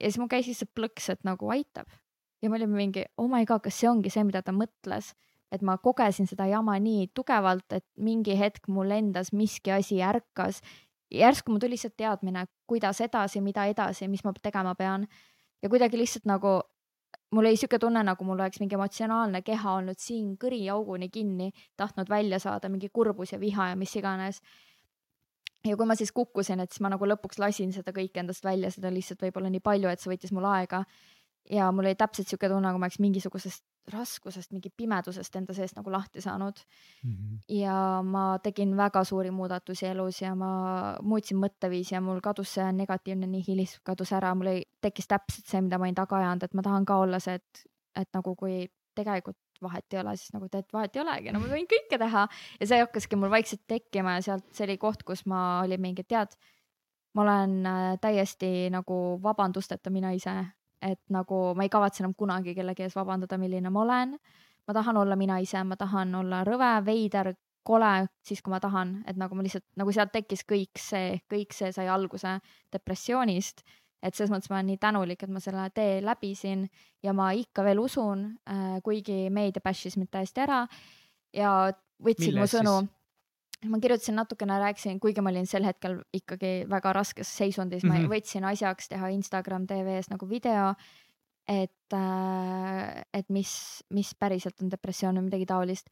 ja 0.00 0.08
siis 0.08 0.18
mul 0.18 0.32
käis 0.32 0.48
lihtsalt 0.48 0.72
plõks, 0.74 1.10
et 1.12 1.22
nagu 1.28 1.50
aitab 1.52 1.92
ja 2.42 2.50
me 2.50 2.56
olime 2.56 2.76
mingi 2.76 3.04
oh 3.18 3.28
my 3.28 3.44
god, 3.44 3.62
kas 3.64 3.78
see 3.80 3.88
ongi 3.88 4.12
see, 4.12 4.24
mida 4.24 4.42
ta 4.44 4.52
mõtles, 4.52 5.12
et 5.52 5.62
ma 5.62 5.76
kogesin 5.80 6.28
seda 6.28 6.46
jama 6.50 6.76
nii 6.82 7.08
tugevalt, 7.16 7.66
et 7.72 7.86
mingi 8.00 8.36
hetk 8.38 8.68
mul 8.68 8.92
endas 8.92 9.32
miski 9.32 9.72
asi 9.72 10.00
ärkas. 10.02 10.60
järsku 11.14 11.52
mul 11.52 11.60
tuli 11.62 11.76
lihtsalt 11.76 11.96
teadmine, 11.96 12.46
kuidas 12.66 13.00
edasi, 13.00 13.40
mida 13.40 13.66
edasi, 13.70 14.08
mis 14.08 14.24
ma 14.24 14.32
tegema 14.42 14.74
pean 14.74 15.06
ja 15.62 15.68
kuidagi 15.68 15.98
lihtsalt 16.00 16.26
nagu 16.26 16.60
mul 17.34 17.48
oli 17.50 17.56
sihuke 17.58 17.78
tunne, 17.82 18.02
nagu 18.06 18.24
mul 18.24 18.38
oleks 18.38 18.60
mingi 18.62 18.76
emotsionaalne 18.78 19.42
keha 19.42 19.78
olnud 19.80 19.98
siin 19.98 20.34
kõriauguni 20.40 21.10
kinni, 21.12 21.50
tahtnud 21.76 22.10
välja 22.10 22.38
saada 22.42 22.70
mingi 22.70 22.90
kurbus 22.92 23.34
ja 23.34 23.40
viha 23.40 23.72
ja 23.72 23.76
mis 23.80 23.96
iganes. 23.96 24.40
ja 25.64 25.76
kui 25.76 25.86
ma 25.88 25.94
siis 25.96 26.12
kukkusin, 26.12 26.60
et 26.60 26.72
siis 26.72 26.82
ma 26.84 26.90
nagu 26.92 27.06
lõpuks 27.08 27.38
lasin 27.40 27.72
seda 27.72 27.92
kõike 27.96 28.20
endast 28.20 28.44
välja, 28.44 28.70
seda 28.70 28.90
lihtsalt 28.92 29.22
võib-olla 29.24 29.48
nii 29.50 29.62
palju, 29.64 29.88
et 29.88 30.00
see 30.00 30.12
võttis 30.12 30.32
mul 30.36 30.44
aega. 30.44 30.84
Ja 31.50 31.70
mul 31.72 31.88
oli 31.88 31.94
täpselt 31.98 32.28
sihuke 32.28 32.48
tunne, 32.48 32.70
kui 32.72 32.80
ma 32.80 32.88
oleks 32.88 33.00
mingisugusest 33.02 33.64
raskusest, 33.92 34.52
mingi 34.54 34.70
pimedusest 34.72 35.34
enda 35.36 35.52
seest 35.56 35.76
nagu 35.76 35.92
lahti 35.92 36.22
saanud. 36.24 36.60
Mhm. 37.04 37.36
ja 37.48 38.02
ma 38.02 38.38
tegin 38.42 38.76
väga 38.76 39.04
suuri 39.04 39.30
muudatusi 39.30 39.86
elus 39.86 40.22
ja 40.22 40.34
ma 40.34 40.96
muutsin 41.02 41.38
mõtteviisi 41.38 41.94
ja 41.94 42.00
mul 42.00 42.20
kadus 42.24 42.54
see 42.54 42.72
negatiivne 42.72 43.26
nihilism 43.26 43.82
kadus 43.84 44.12
ära, 44.12 44.34
mul 44.34 44.54
ei, 44.54 44.64
tekkis 44.80 45.08
täpselt 45.08 45.46
see, 45.46 45.60
mida 45.60 45.78
ma 45.78 45.84
olin 45.84 45.94
taga 45.94 46.16
ajanud, 46.16 46.42
et 46.42 46.54
ma 46.54 46.62
tahan 46.62 46.84
ka 46.88 46.96
olla 46.96 47.20
see, 47.20 47.34
et, 47.34 47.66
et 47.96 48.08
nagu 48.14 48.34
kui 48.36 48.64
tegelikult 48.94 49.36
vahet 49.62 49.94
ei 49.94 50.00
ole, 50.00 50.16
siis 50.16 50.32
nagu 50.34 50.48
tead, 50.48 50.66
vahet 50.72 50.96
ei 50.96 51.02
olegi, 51.02 51.32
no 51.32 51.40
ma 51.42 51.48
võin 51.50 51.68
kõike 51.70 51.98
teha. 52.00 52.26
Ja 52.60 52.66
see 52.68 52.80
hakkaski 52.82 53.18
mul 53.20 53.32
vaikselt 53.32 53.64
tekkima 53.70 54.18
ja 54.18 54.26
sealt 54.28 54.46
see 54.54 54.66
oli 54.68 54.76
koht, 54.80 55.04
kus 55.06 55.24
ma 55.30 55.62
olin 55.64 55.82
mingi, 55.82 56.04
tead, 56.08 56.34
ma 57.14 57.24
olen 57.26 57.56
äh, 57.68 57.86
täiesti 58.02 58.70
nagu 58.74 58.98
vabandusteta 59.22 59.92
mina 59.94 60.12
ise, 60.16 60.34
et 60.84 61.00
nagu 61.08 61.54
ma 61.56 61.64
ei 61.64 61.72
kavatse 61.72 62.04
enam 62.04 62.14
kunagi 62.14 62.54
kellegi 62.54 62.84
ees 62.84 62.96
vabandada, 62.96 63.38
milline 63.40 63.70
ma 63.72 63.82
olen 63.82 64.18
ma 64.66 64.74
tahan 64.74 64.96
olla 64.96 65.16
mina 65.16 65.38
ise, 65.38 65.62
ma 65.64 65.76
tahan 65.76 66.14
olla 66.14 66.42
rõve, 66.46 66.70
veider, 66.86 67.34
kole 67.64 67.92
siis, 68.24 68.42
kui 68.44 68.52
ma 68.52 68.60
tahan, 68.60 68.98
et 69.08 69.16
nagu 69.20 69.36
ma 69.36 69.44
lihtsalt 69.44 69.64
nagu 69.80 69.92
sealt 69.92 70.12
tekkis 70.12 70.44
kõik 70.48 70.80
see, 70.80 71.16
kõik 71.32 71.54
see 71.56 71.72
sai 71.72 71.88
alguse 71.88 72.38
depressioonist. 72.72 73.64
et 74.04 74.12
selles 74.12 74.28
mõttes 74.28 74.50
ma 74.52 74.58
olen 74.58 74.66
nii 74.68 74.76
tänulik, 74.76 75.22
et 75.24 75.30
ma 75.32 75.40
selle 75.40 75.62
tee 75.72 76.02
läbisin 76.04 76.66
ja 77.02 77.14
ma 77.16 77.30
ikka 77.32 77.62
veel 77.64 77.78
usun 77.80 78.26
äh,, 78.44 78.76
kuigi 78.84 79.30
meedia 79.32 79.64
bash'is 79.64 79.96
mind 79.96 80.10
täiesti 80.12 80.42
ära 80.44 80.58
ja 81.32 81.72
võtsid 82.04 82.34
mu 82.34 82.42
Milles 82.42 82.52
sõnu 82.52 82.74
siis?. 82.82 82.90
Ma 83.70 83.78
kirjutasin 83.80 84.14
natukene, 84.18 84.58
rääkisin, 84.58 85.00
kuigi 85.00 85.20
ma 85.20 85.30
olin 85.30 85.46
sel 85.46 85.64
hetkel 85.64 85.98
ikkagi 86.12 86.66
väga 86.70 86.92
raskes 86.92 87.30
seisundis 87.36 87.84
mm, 87.84 87.90
-hmm. 87.90 87.98
Mhm. 87.98 88.08
ma 88.08 88.14
võtsin 88.16 88.44
asjaks 88.50 88.88
teha 88.88 89.08
Instagram 89.08 89.66
tv-s 89.66 90.10
nagu 90.10 90.28
video, 90.28 90.74
et 91.48 91.92
äh,, 91.92 93.02
et 93.12 93.28
mis, 93.28 93.84
mis 93.90 94.14
päriselt 94.14 94.62
on 94.62 94.70
depressioon 94.70 95.16
või 95.16 95.28
midagi 95.30 95.46
taolist. 95.46 95.86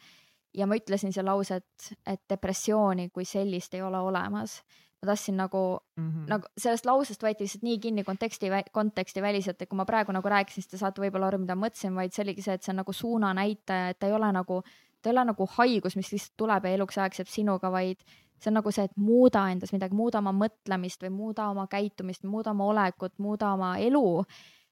ja 0.55 0.67
ma 0.67 0.77
ütlesin 0.77 1.13
seal 1.13 1.25
lause, 1.27 1.55
et, 1.57 1.93
et 2.07 2.21
depressiooni 2.29 3.09
kui 3.11 3.25
sellist 3.25 3.75
ei 3.75 3.83
ole 3.83 3.99
olemas. 3.99 4.63
ma 5.03 5.07
tahtsin 5.07 5.37
nagu 5.37 5.81
Mhm. 5.97 6.25
nagu 6.29 6.47
sellest 6.57 6.87
lausest 6.87 7.23
võeti 7.23 7.41
lihtsalt 7.43 7.63
nii 7.63 7.79
kinni 7.79 8.05
konteksti, 8.05 8.47
konteksti 8.73 9.23
väliselt, 9.23 9.63
et 9.63 9.69
kui 9.69 9.77
ma 9.77 9.85
praegu 9.85 10.13
nagu 10.13 10.29
rääkisin, 10.29 10.63
siis 10.63 10.67
te 10.67 10.79
saate 10.79 11.01
võib-olla 11.03 11.27
aru, 11.27 11.39
mida 11.39 11.55
ma 11.57 11.67
mõtlesin, 11.67 11.95
vaid 11.95 12.13
see 12.13 12.23
oligi 12.23 12.43
see, 12.43 12.55
et 12.55 12.63
see 12.63 12.73
on 12.73 12.77
nagu 12.77 12.93
suunanäitaja, 12.93 13.89
et 13.91 13.99
ta 13.99 14.07
ei 14.07 14.13
ole 14.13 14.33
nagu, 14.33 14.63
ta 15.03 15.11
ei 15.11 15.17
ole 15.17 15.25
nagu 15.33 15.47
haigus, 15.57 15.97
mis 15.99 16.13
lihtsalt 16.13 16.37
tuleb 16.41 16.67
ja 16.69 16.77
eluks 16.79 16.99
ajaks 16.99 17.23
jääb 17.23 17.31
sinuga, 17.33 17.71
vaid 17.75 18.01
see 18.43 18.51
on 18.51 18.59
nagu 18.59 18.73
see, 18.75 18.87
et 18.89 18.95
muuda 18.99 19.45
endas 19.53 19.73
midagi, 19.75 19.97
muuda 19.97 20.21
oma 20.23 20.33
mõtlemist 20.35 21.05
või 21.05 21.13
muuda 21.15 21.49
oma 21.53 21.69
käitumist, 21.71 22.25
muuda 22.29 22.55
oma 22.55 22.69
olekut, 22.73 23.15
muuda 23.23 23.53
oma 23.57 23.77
elu. 23.83 24.25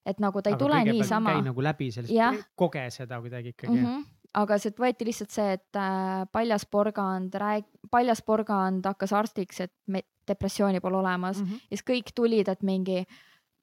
et 0.07 0.21
nagu 0.21 0.41
ta 0.43 0.49
ei 0.49 0.57
Aga 0.57 0.65
tule 0.65 0.79
niisama 0.85 1.35
käi 1.35 1.43
nagu 1.45 1.63
läbi 1.63 1.91
sellest 1.93 2.15
Jah., 2.15 2.39
koge 2.57 2.87
seda 2.91 3.19
kuidagi 3.21 3.53
ikkagi 3.53 3.75
mm. 3.75 3.83
mm. 3.83 3.97
-hmm. 3.97 4.05
aga 4.43 4.59
sealt 4.59 4.79
võeti 4.81 5.05
lihtsalt 5.05 5.31
see, 5.31 5.53
et 5.59 5.77
äh, 5.77 6.25
paljas 6.33 6.65
porgand 6.67 7.35
rääg-, 7.35 7.69
paljas 7.91 8.23
porgand 8.23 8.87
hakkas 8.87 9.13
arstiks, 9.13 9.61
et 9.61 9.75
me, 9.87 10.03
depressiooni 10.29 10.81
pole 10.81 10.97
olemas 10.97 11.43
mm. 11.43 11.47
-hmm. 11.47 11.69
ja 11.71 11.77
siis 11.77 11.87
kõik 11.93 12.15
tulid, 12.15 12.49
et 12.49 12.63
mingi 12.63 13.05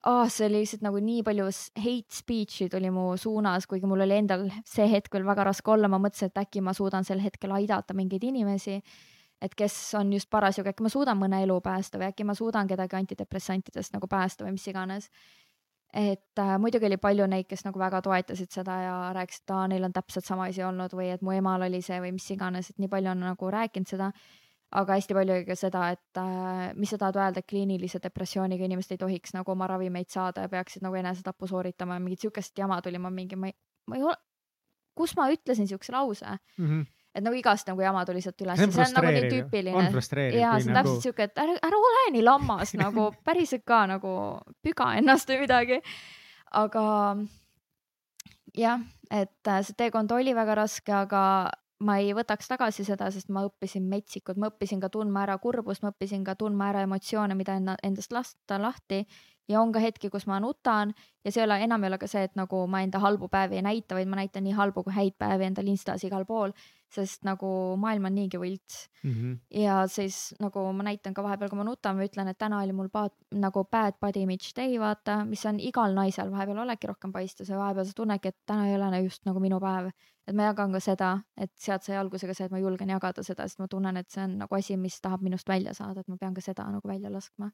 oh,, 0.05 0.29
see 0.29 0.45
oli 0.47 0.61
lihtsalt 0.61 0.85
nagu 0.85 1.01
nii 1.03 1.23
palju 1.25 1.49
hate 1.83 2.15
speech'i 2.19 2.69
tuli 2.69 2.91
mu 2.93 3.09
suunas, 3.17 3.67
kuigi 3.67 3.89
mul 3.89 4.05
oli 4.05 4.19
endal 4.21 4.47
see 4.65 4.87
hetk 4.91 5.13
veel 5.13 5.25
väga 5.27 5.47
raske 5.49 5.71
olla, 5.73 5.89
ma 5.91 5.99
mõtlesin, 6.01 6.31
et 6.31 6.43
äkki 6.43 6.63
ma 6.63 6.73
suudan 6.77 7.07
sel 7.07 7.23
hetkel 7.23 7.51
aidata 7.57 7.95
mingeid 7.97 8.23
inimesi, 8.23 8.77
et 9.41 9.57
kes 9.57 9.75
on 9.99 10.13
just 10.13 10.29
parasjagu, 10.29 10.69
äkki 10.69 10.85
ma 10.85 10.93
suudan 10.93 11.19
mõne 11.19 11.41
elu 11.45 11.59
päästa 11.61 11.99
või 12.01 12.11
äkki 12.11 12.25
ma 12.27 12.37
suudan 12.37 12.69
kedagi 12.69 12.97
antidepressantidest 13.01 13.97
nagu 13.97 14.09
päästa 14.11 14.45
või 14.45 14.55
mis 14.57 14.67
iganes 14.69 15.11
et 15.93 16.39
äh, 16.39 16.57
muidugi 16.59 16.85
oli 16.85 16.97
palju 17.01 17.27
neid, 17.29 17.47
kes 17.49 17.63
nagu 17.65 17.79
väga 17.79 18.01
toetasid 18.05 18.51
seda 18.53 18.75
ja 18.83 18.95
rääkisid, 19.15 19.45
et 19.45 19.53
aa, 19.55 19.67
neil 19.71 19.87
on 19.87 19.95
täpselt 19.95 20.27
sama 20.27 20.49
asi 20.51 20.63
olnud 20.65 20.93
või 20.97 21.09
et 21.13 21.23
mu 21.25 21.33
emal 21.35 21.63
oli 21.67 21.81
see 21.85 21.99
või 22.03 22.13
mis 22.17 22.27
iganes, 22.33 22.71
et 22.71 22.81
nii 22.81 22.91
palju 22.91 23.13
on 23.13 23.23
nagu 23.29 23.51
rääkinud 23.53 23.89
seda. 23.89 24.11
Aga 24.75 24.97
hästi 24.97 25.15
palju 25.15 25.35
oli 25.37 25.45
ka 25.47 25.55
seda, 25.55 25.85
et 25.95 26.19
äh, 26.19 26.73
mis 26.75 26.91
sa 26.91 26.99
tahad 26.99 27.19
öelda, 27.21 27.43
et 27.43 27.47
kliinilise 27.47 28.01
depressiooniga 28.03 28.67
inimesed 28.67 28.97
ei 28.97 29.01
tohiks 29.01 29.33
nagu 29.35 29.53
oma 29.53 29.67
ravimeid 29.71 30.09
saada 30.11 30.43
ja 30.43 30.51
peaksid 30.51 30.83
nagu 30.83 30.97
enesetappu 30.99 31.47
sooritama 31.47 31.95
ja 31.95 32.03
mingit 32.03 32.25
siukest 32.25 32.57
jama 32.59 32.81
tuli, 32.83 32.99
ma 32.99 33.11
mingi, 33.13 33.39
ma 33.39 33.47
ei, 33.47 33.55
ma 33.87 33.99
ei 33.99 34.03
ole, 34.03 34.17
kus 34.97 35.15
ma 35.15 35.29
ütlesin 35.31 35.69
siukse 35.69 35.95
lause, 35.95 36.35
mm. 36.57 36.67
-hmm. 36.67 36.85
et 37.15 37.23
nagu 37.23 37.39
igast 37.39 37.71
nagu 37.71 37.81
jama 37.81 38.03
tuli 38.05 38.21
sealt 38.21 38.43
üles, 38.43 38.59
see 38.59 38.83
on 38.83 38.95
nagu 38.97 39.13
nii 39.15 39.31
tüüpiline. 39.31 39.87
ja 40.35 40.57
see 40.59 40.69
on 40.69 40.75
nagu 40.75 40.75
täpselt 40.81 41.07
siuke, 41.07 41.29
et 41.29 41.43
ära, 41.45 41.55
ära 41.63 41.79
ole 41.89 42.03
nii 42.17 42.25
lammas 42.27 42.75
nagu 42.83 43.11
päriselt 43.23 43.63
ka 43.65 43.85
nagu 43.87 44.13
püga 44.63 44.91
ennast 44.99 45.31
või 45.31 45.45
midagi. 45.45 45.79
aga 46.51 46.83
jah, 48.57 48.83
et 49.11 49.47
äh, 49.47 49.63
see 49.63 49.79
teekond 49.79 50.11
oli 50.11 50.35
väga 50.35 50.59
raske, 50.59 50.91
aga 50.91 51.23
ma 51.79 51.97
ei 52.01 52.13
võtaks 52.17 52.49
tagasi 52.49 52.85
seda, 52.87 53.09
sest 53.13 53.29
ma 53.29 53.43
õppisin 53.47 53.85
metsikut, 53.89 54.37
ma 54.37 54.49
õppisin 54.51 54.81
ka 54.81 54.89
tundma 54.93 55.23
ära 55.27 55.37
kurbust, 55.41 55.83
ma 55.83 55.91
õppisin 55.93 56.23
ka 56.25 56.35
tundma 56.35 56.71
ära 56.71 56.81
emotsioone, 56.87 57.35
mida 57.37 57.57
enna- 57.59 57.77
endast 57.83 58.11
lasta 58.11 58.57
lahti 58.61 59.03
ja 59.47 59.61
on 59.61 59.71
ka 59.71 59.79
hetki, 59.79 60.09
kus 60.13 60.27
ma 60.27 60.39
nutan 60.43 60.93
ja 61.23 61.31
see 61.31 61.41
ei 61.41 61.47
ole, 61.47 61.57
enam 61.63 61.83
ei 61.83 61.91
ole 61.91 61.99
ka 61.99 62.07
see, 62.09 62.23
et 62.27 62.35
nagu 62.39 62.63
ma 62.71 62.81
enda 62.85 62.99
halbu 63.03 63.29
päevi 63.31 63.59
ei 63.59 63.65
näita, 63.65 63.95
vaid 63.97 64.09
ma 64.09 64.19
näitan 64.19 64.45
nii 64.47 64.55
halbu 64.57 64.83
kui 64.85 64.95
häid 64.95 65.15
päevi 65.19 65.47
endal 65.47 65.67
Instas 65.71 66.03
igal 66.07 66.25
pool, 66.27 66.53
sest 66.93 67.25
nagu 67.27 67.49
maailm 67.79 68.07
on 68.07 68.15
niigi 68.15 68.39
võlts 68.39 68.77
mm. 69.03 69.13
-hmm. 69.13 69.37
ja 69.63 69.79
siis 69.91 70.35
nagu 70.43 70.63
ma 70.73 70.87
näitan 70.87 71.13
ka 71.13 71.23
vahepeal, 71.23 71.49
kui 71.51 71.59
ma 71.59 71.67
nutan 71.67 71.99
või 71.99 72.07
ütlen, 72.07 72.31
et 72.31 72.37
täna 72.39 72.61
oli 72.63 72.75
mul 72.75 72.89
bad, 72.93 73.15
nagu 73.31 73.63
bad 73.71 73.99
body 74.01 74.23
image 74.23 74.53
day, 74.55 74.79
vaata, 74.79 75.23
mis 75.25 75.45
on 75.45 75.59
igal 75.59 75.95
naisel 75.95 76.31
vahepeal 76.31 76.63
oledki 76.63 76.87
rohkem 76.87 77.11
paistes 77.11 77.49
ja 77.49 77.57
vahepeal 77.57 77.85
sa 77.85 77.93
tunnedki, 77.95 78.27
et 78.27 78.39
täna 78.45 78.69
ei 78.69 78.75
ole 78.75 79.03
just 79.03 79.25
nagu 79.25 79.39
minu 79.39 79.59
päev. 79.59 79.91
et 80.27 80.35
ma 80.35 80.43
jagan 80.43 80.71
ka 80.71 80.79
seda, 80.79 81.21
et 81.37 81.51
sealt 81.55 81.83
sai 81.83 81.95
alguse 81.95 82.27
ka 82.27 82.33
see, 82.33 82.45
et 82.45 82.51
ma 82.51 82.59
julgen 82.59 82.89
jagada 82.89 83.23
seda, 83.23 83.47
sest 83.47 83.59
ma 83.59 83.67
tunnen, 83.67 83.97
et 83.97 84.09
see 84.11 84.23
on 84.23 84.37
nagu 84.37 84.55
asi, 84.55 84.75
mis 84.77 84.99
tahab 85.01 85.21
minust 85.21 85.47
välja 85.47 85.73
saada, 85.73 85.99
et 85.99 86.07
ma 86.07 86.17
pean 86.17 86.33
ka 86.33 86.41
seda 86.41 86.65
nagu 86.71 86.87
välja 86.87 87.09
laskma. 87.09 87.51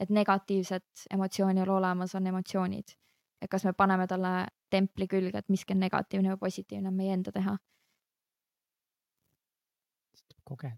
Et 0.00 0.10
negatiivset 0.10 1.06
emotsiooni 1.14 1.62
ole 1.62 1.72
olemas, 1.72 2.14
on 2.14 2.26
emotsioonid. 2.26 2.96
et 3.42 3.50
kas 3.50 3.64
me 3.64 3.72
paneme 3.72 4.06
talle 4.06 4.46
templi 4.70 5.06
külge, 5.06 5.38
et 5.38 5.48
miski 5.48 5.74
on 5.74 5.80
negatiivne 5.80 6.34
või 6.34 6.42
positiivne, 6.42 6.88
on 6.88 6.96
meie 6.96 7.14
enda 7.14 7.32
teha. 7.32 7.56
kogeda. 10.44 10.76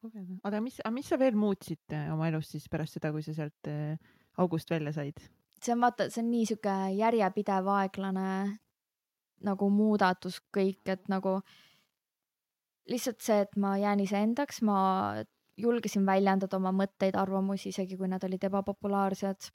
kogeda. 0.00 0.38
aga 0.44 0.60
mis, 0.60 0.80
aga 0.84 0.94
mis 0.94 1.08
sa 1.08 1.18
veel 1.18 1.36
muutsid 1.36 1.96
äh, 1.96 2.12
oma 2.12 2.28
elus 2.28 2.50
siis 2.54 2.68
pärast 2.68 2.98
seda, 2.98 3.12
kui 3.12 3.22
sa 3.22 3.34
sealt 3.34 3.70
äh, 3.70 3.98
august 4.38 4.70
välja 4.70 4.92
said? 4.92 5.20
see 5.62 5.74
on 5.74 5.80
vaata, 5.82 6.10
see 6.10 6.22
on 6.22 6.30
nii 6.30 6.46
sihuke 6.46 6.74
järjepidev 6.98 7.68
aeglane 7.74 8.58
nagu 9.44 9.70
muudatus 9.70 10.40
kõik, 10.54 10.82
et 10.90 11.08
nagu 11.10 11.38
lihtsalt 12.88 13.20
see, 13.22 13.42
et 13.44 13.56
ma 13.60 13.76
jään 13.78 14.00
iseendaks, 14.02 14.62
ma 14.66 14.78
julgesin 15.58 16.06
väljendada 16.06 16.56
oma 16.58 16.72
mõtteid, 16.74 17.16
arvamusi, 17.18 17.72
isegi 17.72 17.96
kui 17.98 18.08
nad 18.08 18.24
olid 18.24 18.44
ebapopulaarsed. 18.48 19.50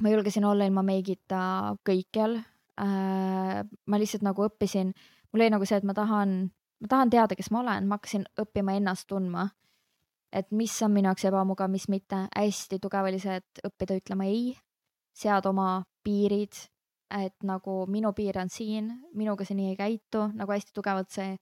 ma 0.00 0.08
julgesin 0.08 0.44
olla 0.44 0.64
ilma 0.64 0.82
meigita 0.82 1.76
kõikjal 1.84 2.38
äh,. 2.80 3.62
ma 3.86 3.98
lihtsalt 3.98 4.22
nagu 4.24 4.46
õppisin, 4.46 4.94
mul 5.32 5.42
oli 5.42 5.50
nagu 5.50 5.66
see, 5.66 5.76
et 5.76 5.84
ma 5.84 5.94
tahan, 5.94 6.50
ma 6.80 6.88
tahan 6.88 7.10
teada, 7.10 7.36
kes 7.36 7.50
ma 7.50 7.60
olen, 7.60 7.88
ma 7.88 7.98
hakkasin 7.98 8.26
õppima 8.40 8.76
ennast 8.78 9.08
tundma. 9.08 9.50
et 10.32 10.46
mis 10.54 10.82
on 10.82 10.92
minu 10.94 11.10
jaoks 11.10 11.24
ebamugav, 11.26 11.70
mis 11.70 11.88
mitte, 11.90 12.28
hästi 12.36 12.78
tugev 12.78 13.08
oli 13.08 13.18
see, 13.18 13.40
et 13.42 13.64
õppida 13.66 13.96
ütlema 13.98 14.28
ei 14.30 14.52
sead 15.12 15.46
oma 15.50 15.82
piirid, 16.06 16.54
et 17.10 17.34
nagu 17.42 17.84
minu 17.90 18.12
piir 18.14 18.38
on 18.38 18.48
siin, 18.48 18.92
minuga 19.18 19.44
sa 19.44 19.56
nii 19.58 19.72
ei 19.72 19.76
käitu, 19.76 20.28
nagu 20.38 20.54
hästi 20.54 20.74
tugevalt 20.76 21.10
see, 21.10 21.34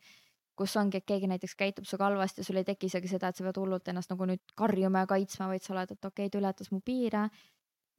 kus 0.59 0.75
ongi, 0.81 1.01
et 1.01 1.07
keegi 1.07 1.29
näiteks 1.31 1.55
käitub 1.59 1.87
sinuga 1.89 2.09
halvasti 2.09 2.43
ja 2.43 2.49
sul 2.49 2.59
ei 2.61 2.67
teki 2.67 2.91
isegi 2.91 3.11
seda, 3.11 3.31
et 3.31 3.39
sa 3.39 3.47
pead 3.47 3.61
hullult 3.61 3.89
ennast 3.91 4.11
nagu 4.13 4.27
nüüd 4.29 4.43
karjuma 4.59 5.05
ja 5.05 5.11
kaitsma, 5.11 5.49
vaid 5.53 5.65
sa 5.65 5.75
oled, 5.75 5.95
et 5.95 6.11
okei 6.11 6.27
okay,, 6.27 6.33
ta 6.33 6.41
ületas 6.43 6.73
mu 6.75 6.81
piire. 6.85 7.29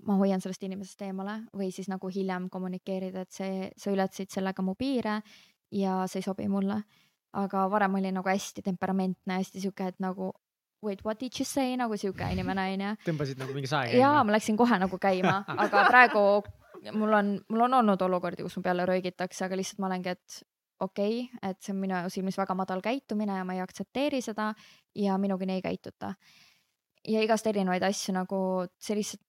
ma 0.08 0.16
hoian 0.16 0.40
sellest 0.40 0.62
inimesest 0.64 1.02
eemale 1.04 1.34
või 1.60 1.74
siis 1.76 1.90
nagu 1.92 2.08
hiljem 2.08 2.46
kommunikeerida, 2.50 3.26
et 3.26 3.36
see, 3.36 3.66
sa 3.76 3.92
ületasid 3.92 4.30
sellega 4.32 4.64
mu 4.64 4.76
piire 4.80 5.18
ja 5.76 6.06
see 6.08 6.22
ei 6.22 6.24
sobi 6.24 6.48
mulle. 6.48 6.84
aga 7.34 7.68
varem 7.70 7.96
oli 7.96 8.12
nagu 8.12 8.30
hästi 8.30 8.62
temperamentne, 8.66 9.36
hästi 9.38 9.62
sihuke, 9.62 9.88
et 9.88 10.00
nagu 10.00 10.32
wait, 10.82 11.04
what 11.06 11.20
did 11.20 11.34
you 11.40 11.46
say 11.46 11.76
nagu 11.78 11.98
sihuke 11.98 12.32
inimene 12.32 12.72
onju 12.74 12.94
tõmbasid 13.10 13.42
nagu 13.42 13.54
mingi 13.54 13.68
sae 13.68 13.98
jaa, 14.00 14.24
ma 14.24 14.34
läksin 14.38 14.58
kohe 14.58 14.80
nagu 14.80 14.98
käima, 14.98 15.44
aga 15.66 15.84
praegu 15.90 16.24
mul 16.94 17.14
on, 17.14 17.34
mul 17.50 17.66
on 17.68 17.74
olnud 17.82 18.02
olukordi, 18.02 18.44
kus 18.44 18.58
mu 18.58 18.64
peale 18.64 18.86
röögitakse, 18.88 19.46
aga 19.46 19.58
lihtsalt 19.60 19.84
ma 19.84 19.90
olengi, 19.90 20.16
et 20.16 20.42
okei 20.80 21.24
okay,, 21.24 21.50
et 21.52 21.62
see 21.64 21.74
on 21.74 21.82
minu 21.84 22.04
silmis 22.14 22.38
väga 22.40 22.56
madal 22.58 22.82
käitumine 22.84 23.38
ja 23.38 23.46
ma 23.48 23.56
ei 23.58 23.64
aktsepteeri 23.64 24.22
seda 24.24 24.54
ja 24.96 25.18
minuga 25.18 25.46
nii 25.46 25.60
ei 25.60 25.66
käituta. 25.66 26.14
ja 27.08 27.22
igast 27.24 27.48
erinevaid 27.48 27.84
asju 27.84 28.14
nagu 28.14 28.40
lihtsalt, 28.90 29.22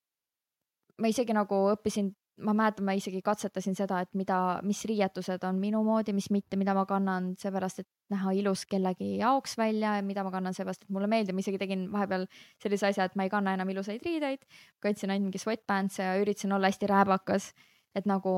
ma 1.00 1.08
isegi 1.08 1.32
nagu 1.32 1.60
õppisin, 1.72 2.10
ma 2.44 2.54
mäletan, 2.56 2.84
ma 2.84 2.94
isegi 2.96 3.20
katsetasin 3.24 3.76
seda, 3.76 4.00
et 4.04 4.10
mida, 4.16 4.60
mis 4.66 4.80
riietused 4.88 5.44
on 5.46 5.58
minu 5.60 5.82
moodi, 5.84 6.12
mis 6.16 6.30
mitte, 6.32 6.58
mida 6.60 6.74
ma 6.76 6.86
kannan 6.88 7.34
seepärast, 7.40 7.82
et 7.82 7.88
näha 8.12 8.32
ilus 8.40 8.64
kellegi 8.70 9.12
jaoks 9.20 9.56
välja 9.60 9.94
ja 9.98 10.04
mida 10.06 10.24
ma 10.26 10.32
kannan 10.34 10.56
seepärast, 10.56 10.86
et 10.86 10.94
mulle 10.94 11.08
meeldib, 11.10 11.36
ma 11.36 11.44
isegi 11.44 11.60
tegin 11.60 11.86
vahepeal 11.92 12.26
sellise 12.62 12.90
asja, 12.90 13.06
et 13.06 13.16
ma 13.16 13.26
ei 13.26 13.32
kanna 13.32 13.54
enam 13.56 13.70
ilusaid 13.72 14.04
riideid, 14.06 14.44
kandsin 14.82 15.12
ainult 15.12 15.30
mingi 15.30 15.42
sweatpants'e 15.42 16.04
ja 16.06 16.18
üritasin 16.20 16.56
olla 16.56 16.72
hästi 16.72 16.90
rääbakas, 16.90 17.52
et 17.94 18.08
nagu 18.08 18.34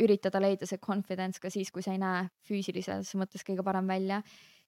üritada 0.00 0.40
leida 0.42 0.66
see 0.66 0.80
confidence 0.82 1.40
ka 1.40 1.50
siis, 1.52 1.70
kui 1.70 1.84
sa 1.84 1.94
ei 1.94 2.00
näe 2.02 2.26
füüsilises 2.48 3.14
mõttes 3.20 3.44
kõige 3.46 3.64
parem 3.66 3.88
välja. 3.90 4.22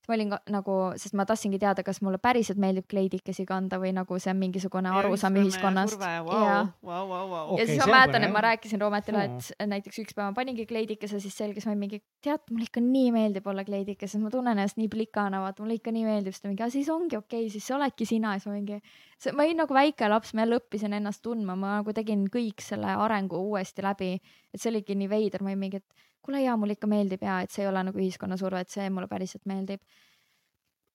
Ma 0.08 0.16
olin 0.16 0.32
ka, 0.32 0.38
nagu, 0.50 0.76
sest 0.98 1.14
ma 1.18 1.24
tahtsingi 1.28 1.60
teada, 1.62 1.84
kas 1.86 2.00
mulle 2.02 2.18
päriselt 2.22 2.58
meeldib 2.62 2.88
kleidikesi 2.90 3.44
kanda 3.46 3.78
või 3.78 3.92
nagu 3.94 4.18
see 4.18 4.32
on 4.32 4.40
mingisugune 4.40 4.90
arusaam 4.98 5.36
ühiskonnast. 5.38 5.98
Vau, 6.00 6.40
Jaa. 6.42 6.64
vau, 6.82 7.04
vau, 7.08 7.22
vau. 7.30 7.44
ja 7.52 7.54
Okei, 7.54 7.68
siis 7.70 7.78
ma 7.78 7.86
on 7.86 7.94
mäletan, 7.94 8.26
et 8.26 8.34
ma 8.34 8.42
rääkisin 8.48 8.82
Roometile, 8.82 9.24
et 9.28 9.68
näiteks 9.70 10.02
üks 10.02 10.16
päev 10.18 10.32
ma 10.32 10.36
paningi 10.40 10.66
kleidikese, 10.66 11.22
siis 11.22 11.36
selgus, 11.38 11.68
ma 11.68 11.74
olin 11.74 11.84
mingi, 11.84 12.02
tead, 12.24 12.42
mulle 12.50 12.66
ikka 12.66 12.82
nii 12.82 13.14
meeldib 13.14 13.46
olla 13.52 13.64
kleidikeses, 13.68 14.18
ma 14.22 14.34
tunnen 14.34 14.58
ennast 14.58 14.80
nii 14.80 14.90
plikana, 14.90 15.42
vaata 15.44 15.62
mulle 15.62 15.78
ikka 15.78 15.94
nii 15.94 16.06
meeldib, 16.08 16.34
siis 16.34 16.42
ta 16.42 16.50
mingi, 16.50 16.70
siis 16.74 16.90
ongi 16.92 17.18
okei 17.20 17.46
okay,, 17.46 17.54
siis 17.54 17.70
sa 17.70 17.78
oledki 17.78 18.08
sina, 18.08 18.34
siis 18.38 18.50
ma 18.50 18.58
mingi, 18.58 18.80
ma 19.30 19.46
olin 19.46 19.62
nagu 19.62 19.78
väike 19.78 20.10
laps, 20.10 20.34
ma 20.34 20.42
jälle 20.42 20.58
õppisin 20.58 20.98
ennast 20.98 21.22
tundma, 21.22 21.54
ma 21.54 21.76
nagu 21.78 21.94
tegin 21.94 22.26
kõik 22.32 22.64
selle 22.64 22.90
arengu 23.06 23.38
uuesti 23.52 23.86
läbi, 23.86 24.16
et 24.50 24.62
see 24.62 24.74
oligi 24.74 24.98
nii 24.98 25.10
veider, 25.12 25.46
ma 25.46 25.54
olin 25.54 25.62
mingi, 25.62 25.82
et 25.82 26.10
kuule 26.22 26.42
jaa, 26.42 26.56
mulle 26.56 26.76
ikka 26.78 26.86
meeldib 26.86 27.22
ja 27.22 27.40
et 27.42 27.50
see 27.50 27.64
ei 27.64 27.68
ole 27.70 27.82
nagu 27.88 27.98
ühiskonna 27.98 28.36
surve, 28.40 28.60
et 28.62 28.70
see 28.70 28.88
mulle 28.90 29.08
päriselt 29.10 29.44
meeldib. 29.46 29.80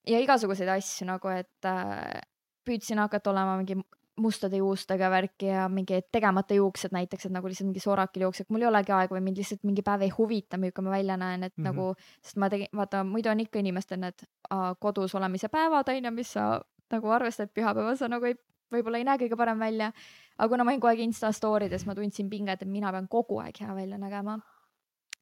ja 0.07 0.19
igasuguseid 0.23 0.69
asju 0.71 1.07
nagu, 1.07 1.27
et 1.27 1.65
äh, 1.67 2.21
püüdsin 2.67 2.99
hakata 2.99 3.31
olema 3.31 3.57
mingi 3.59 3.75
mustade 4.17 4.57
juustega 4.57 5.09
värki 5.13 5.45
ja 5.51 5.67
mingi 5.69 5.99
tegemata 6.11 6.55
juuksed 6.57 6.93
näiteks, 6.95 7.27
et 7.27 7.33
nagu 7.35 7.47
lihtsalt 7.47 7.67
mingi 7.69 7.83
soorakil 7.83 8.23
jookseb, 8.25 8.47
mul 8.49 8.65
ei 8.65 8.69
olegi 8.71 8.91
aega 8.95 9.13
või 9.15 9.21
mind 9.27 9.37
lihtsalt 9.37 9.61
mingi 9.67 9.83
päev 9.85 10.07
ei 10.07 10.09
huvita, 10.15 10.57
milline 10.57 10.85
ma 10.87 10.95
välja 10.95 11.17
näen, 11.17 11.43
et 11.43 11.53
mm 11.57 11.63
Mhm. 11.63 11.69
-hmm. 11.69 11.75
nagu, 11.75 11.95
sest 12.23 12.37
ma 12.37 12.49
tegin, 12.49 12.67
vaata 12.75 13.03
muidu 13.03 13.29
on 13.29 13.39
ikka 13.39 13.59
inimestel 13.59 13.99
need 13.99 14.25
uh, 14.51 14.73
kodus 14.79 15.15
olemise 15.15 15.49
päevad 15.49 15.89
on 15.89 16.05
ju, 16.05 16.11
mis 16.11 16.33
sa 16.33 16.61
nagu 16.91 17.09
arvestad, 17.09 17.49
pühapäeval 17.53 17.97
sa 17.97 18.07
nagu 18.07 18.25
ei, 18.25 18.35
võib-olla 18.73 18.97
ei 18.97 19.03
näe 19.03 19.17
kõige 19.17 19.37
parem 19.37 19.59
välja. 19.59 19.91
aga 20.37 20.49
kuna 20.49 20.63
ma 20.63 20.71
olin 20.71 20.81
kogu 20.81 20.89
aeg 20.89 20.99
Insta 20.99 21.31
story 21.31 21.69
des, 21.69 21.85
ma 21.85 21.95
tundsin 21.95 22.29
pinget, 22.29 22.61
et 22.61 22.67
mina 22.67 22.91
pean 22.91 23.07
kogu 23.07 23.39
aeg 23.39 23.59
hea 23.59 23.75
välja 23.75 23.97
nägema. 23.97 24.39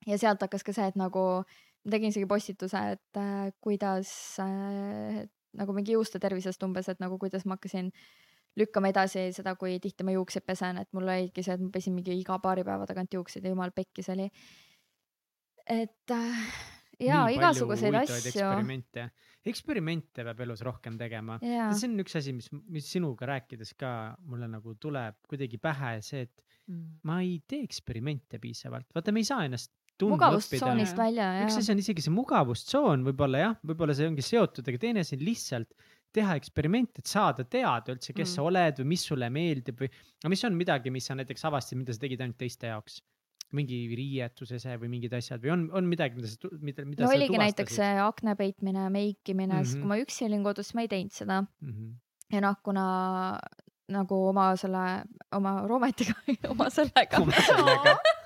Ja 0.06 0.18
sealt 0.22 0.44
hakkas 0.46 0.66
ka 0.66 0.74
see, 0.76 0.90
et 0.92 1.00
nagu 1.00 1.24
ma 1.86 1.94
tegin 1.94 2.14
isegi 2.14 2.28
postituse, 2.30 2.82
et 2.96 3.20
äh, 3.22 3.50
kuidas 3.64 4.12
äh, 4.42 5.24
nagu 5.56 5.76
mingi 5.76 5.96
juuste 5.96 6.22
tervisest 6.22 6.64
umbes, 6.68 6.90
et 6.92 7.02
nagu 7.04 7.20
kuidas 7.22 7.46
ma 7.46 7.58
hakkasin 7.58 7.92
lükkama 8.60 8.92
edasi 8.94 9.28
seda, 9.36 9.56
kui 9.60 9.78
tihti 9.84 10.06
ma 10.08 10.16
juukseid 10.16 10.46
pesen, 10.48 10.80
et 10.80 10.90
mul 10.96 11.10
oligi 11.10 11.44
see, 11.44 11.58
et 11.58 11.64
ma 11.64 11.74
pesin 11.74 11.96
mingi 11.98 12.16
iga 12.22 12.40
paari 12.44 12.64
päeva 12.68 12.88
tagant 12.88 13.14
juukseid 13.14 13.46
ja 13.46 13.52
jumal 13.52 13.74
pekkis 13.76 14.10
oli. 14.16 14.30
et 15.66 16.14
äh, 16.14 16.42
jaa, 17.02 17.28
igasuguseid 17.34 17.98
asju. 18.00 18.18
eksperimente, 18.32 19.10
eksperimente 19.46 20.24
peab 20.24 20.42
elus 20.46 20.62
rohkem 20.66 20.98
tegema. 20.98 21.40
see 21.42 21.90
on 21.90 22.00
üks 22.06 22.18
asi, 22.22 22.34
mis, 22.34 22.50
mis 22.52 22.90
sinuga 22.92 23.28
rääkides 23.34 23.76
ka 23.78 23.92
mulle 24.26 24.48
nagu 24.50 24.76
tuleb 24.80 25.20
kuidagi 25.28 25.60
pähe, 25.62 25.98
see, 26.06 26.26
et 26.30 26.46
Mm. 26.66 26.98
ma 27.06 27.20
ei 27.22 27.36
tee 27.46 27.62
eksperimente 27.62 28.40
piisavalt, 28.42 28.88
vaata, 28.96 29.14
me 29.14 29.22
ei 29.22 29.28
saa 29.28 29.44
ennast 29.46 29.70
mugavustsoonist 30.04 30.94
jah. 30.96 31.00
välja 31.00 31.28
üks 31.46 31.56
ja 31.56 31.64
asi 31.64 31.72
on 31.72 31.80
isegi 31.80 32.02
see 32.04 32.14
mugavustsoon 32.14 33.06
võib-olla 33.08 33.38
jah, 33.40 33.56
võib-olla 33.64 33.96
see 33.96 34.08
ongi 34.10 34.22
seotud, 34.26 34.68
aga 34.68 34.78
teine 34.82 35.00
asi 35.06 35.16
on 35.16 35.24
lihtsalt 35.26 35.72
teha 36.16 36.36
eksperimente, 36.40 37.02
et 37.04 37.08
saada 37.12 37.44
teada 37.44 37.92
üldse, 37.92 38.14
kes 38.16 38.30
Mm. 38.30 38.36
sa 38.36 38.44
oled 38.44 38.78
või 38.80 38.86
mis 38.94 39.04
sulle 39.04 39.28
meeldib 39.30 39.82
või, 39.84 39.90
aga 40.24 40.30
mis 40.32 40.44
on 40.48 40.54
midagi, 40.56 40.92
mis 40.92 41.06
sa 41.06 41.16
näiteks 41.16 41.44
avastasid, 41.44 41.78
mida 41.78 41.94
sa 41.94 42.00
tegid 42.00 42.22
ainult 42.22 42.38
teiste 42.38 42.68
jaoks? 42.68 43.02
mingi 43.56 43.78
riietuse 43.96 44.58
see 44.60 44.74
või 44.82 44.90
mingid 44.90 45.14
asjad 45.14 45.40
või 45.40 45.52
on, 45.54 45.70
on 45.72 45.86
midagi, 45.88 46.16
mida 46.18 46.28
sa, 46.28 46.50
mida, 46.60 46.84
mida 46.84 47.04
no 47.04 47.08
sa 47.12 47.16
oligi 47.16 47.38
näiteks 47.38 47.76
see 47.78 47.92
akna 48.02 48.34
peitmine, 48.36 48.90
meikimine 48.90 49.54
mm, 49.54 49.60
-hmm. 49.60 49.64
sest 49.64 49.78
Mhm. 49.78 49.82
kui 49.82 49.88
ma 49.88 49.98
üksi 50.02 50.26
olin 50.26 50.44
kodus, 50.44 50.74
ma 50.74 50.82
ei 50.82 50.88
teinud 50.88 51.12
seda 51.14 51.42
mm? 51.42 51.70
-hmm. 51.70 51.92
ja 52.34 52.42
noh, 52.42 52.56
kuna 52.64 52.86
nagu 53.88 54.18
oma 54.30 54.56
selle, 54.58 55.04
oma 55.32 55.62
roometiga, 55.68 56.14
oma 56.54 56.70
sellega 56.74 57.22
Oma 57.22 57.32
sellega. 57.48 57.96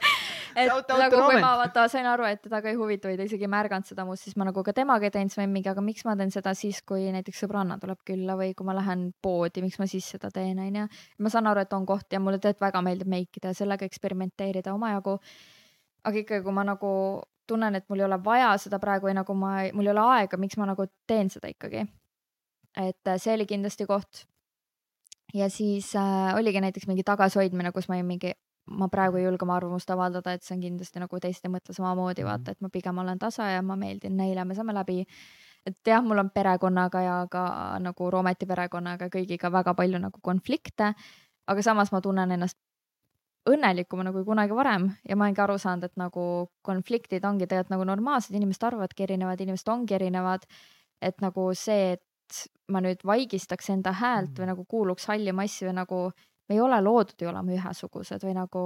et 0.56 0.70
Shout 0.70 0.92
out 0.92 1.02
nagu 1.04 1.22
kui 1.26 1.42
ma 1.42 1.54
vaata 1.62 1.88
sain 1.92 2.08
aru, 2.10 2.26
et 2.30 2.42
teda 2.46 2.62
ka 2.64 2.72
ei 2.72 2.78
huvita 2.80 3.10
või 3.10 3.18
ta 3.20 3.28
isegi 3.28 3.48
ei 3.48 3.52
märganud 3.52 3.90
seda 3.90 4.06
must, 4.08 4.28
siis 4.28 4.38
ma 4.40 4.48
nagu 4.50 4.64
ka 4.66 4.74
temaga 4.76 5.08
ei 5.08 5.14
teinud, 5.16 5.34
siis 5.34 5.42
ma 5.42 5.46
olin 5.46 5.56
mingi, 5.56 5.72
aga 5.72 5.84
miks 5.86 6.06
ma 6.08 6.16
teen 6.20 6.34
seda 6.36 6.54
siis, 6.58 6.82
kui 6.88 7.08
näiteks 7.16 7.44
sõbranna 7.46 7.80
tuleb 7.82 8.02
külla 8.08 8.38
või 8.40 8.54
kui 8.58 8.68
ma 8.68 8.76
lähen 8.78 9.10
poodi, 9.22 9.64
miks 9.66 9.80
ma 9.82 9.88
siis 9.90 10.08
seda 10.16 10.32
teen, 10.34 10.60
onju. 10.66 10.88
ma 11.20 11.34
saan 11.34 11.50
aru, 11.52 11.66
et 11.66 11.74
on 11.78 11.88
koht 11.90 12.14
ja 12.14 12.22
mulle 12.24 12.40
tegelikult 12.40 12.68
väga 12.68 12.84
meeldib 12.86 13.12
meikida 13.12 13.54
ja 13.54 13.60
sellega 13.62 13.86
eksperimenteerida 13.90 14.74
omajagu. 14.74 15.20
aga 16.04 16.24
ikkagi, 16.24 16.44
kui 16.44 16.56
ma 16.56 16.64
nagu 16.68 16.90
tunnen, 17.50 17.76
et 17.76 17.88
mul 17.90 18.04
ei 18.04 18.08
ole 18.08 18.20
vaja 18.24 18.52
seda 18.62 18.80
praegu 18.82 19.10
või 19.10 19.16
nagu 19.18 19.36
ma, 19.38 19.54
mul 19.76 19.90
ei 19.90 19.94
ole 19.94 20.06
aega, 20.16 20.40
miks 20.42 20.60
ma 20.62 20.70
nagu 20.70 20.86
teen 21.10 21.32
seda 21.34 21.52
ikkagi. 21.52 21.86
et 22.78 23.08
äh, 23.08 23.18
see 23.18 23.34
oli 23.34 23.48
kindlasti 23.50 23.88
koht. 23.90 24.26
ja 25.34 25.50
siis 25.50 25.96
äh, 25.96 26.36
oligi 26.38 26.62
näiteks 26.62 26.88
mingi 26.88 27.04
tagasihoidmine, 27.04 27.72
kus 27.72 27.90
ma 27.90 28.02
mingi, 28.04 28.34
ma 28.70 28.88
praegu 28.92 29.18
ei 29.18 29.26
julge 29.26 29.46
oma 29.46 29.58
arvamust 29.58 29.90
avaldada, 29.90 30.34
et 30.34 30.46
see 30.46 30.56
on 30.56 30.64
kindlasti 30.64 31.02
nagu 31.02 31.20
teised 31.20 31.46
ei 31.46 31.54
mõtle 31.54 31.76
samamoodi, 31.76 32.26
vaata, 32.28 32.54
et 32.54 32.62
ma 32.62 32.70
pigem 32.74 32.98
olen 33.04 33.20
tasa 33.20 33.50
ja 33.54 33.62
ma 33.66 33.78
meeldin 33.80 34.18
neile, 34.18 34.46
me 34.46 34.58
saame 34.58 34.76
läbi. 34.78 35.06
et 35.68 35.76
jah, 35.86 36.02
mul 36.02 36.18
on 36.18 36.30
perekonnaga 36.32 37.02
ja 37.04 37.16
ka 37.32 37.44
nagu 37.84 38.10
Roometi 38.12 38.48
perekonnaga 38.48 39.10
kõigiga 39.12 39.52
väga 39.52 39.74
palju 39.76 40.00
nagu 40.00 40.20
konflikte, 40.24 40.94
aga 41.48 41.62
samas 41.62 41.92
ma 41.92 42.02
tunnen 42.02 42.32
ennast 42.32 42.58
õnnelikuma 43.50 44.12
kui 44.14 44.24
kunagi 44.26 44.56
varem 44.56 44.90
ja 45.08 45.16
ma 45.16 45.26
olengi 45.26 45.42
aru 45.44 45.58
saanud, 45.58 45.90
et 45.90 45.98
nagu 46.00 46.24
konfliktid 46.66 47.26
ongi 47.26 47.48
tegelikult 47.48 47.74
nagu 47.76 47.88
normaalsed, 47.92 48.36
inimesed 48.36 48.66
arvavadki 48.70 49.06
erinevad, 49.08 49.42
inimesed 49.42 49.72
ongi 49.74 49.96
erinevad. 49.96 50.46
et 51.02 51.22
nagu 51.24 51.54
see, 51.56 51.94
et 51.96 52.40
ma 52.68 52.82
nüüd 52.84 53.06
vaigistaks 53.08 53.70
enda 53.72 53.94
häält 53.96 54.36
või 54.40 54.50
nagu 54.50 54.66
kuuluks 54.68 55.06
halli 55.08 55.32
massi 55.32 55.64
või 55.64 55.78
nagu 55.78 56.00
me 56.50 56.56
ei 56.58 56.62
ole 56.62 56.82
loodud 56.82 57.22
ju 57.22 57.30
olema 57.30 57.56
ühesugused 57.56 58.26
või 58.26 58.36
nagu 58.38 58.64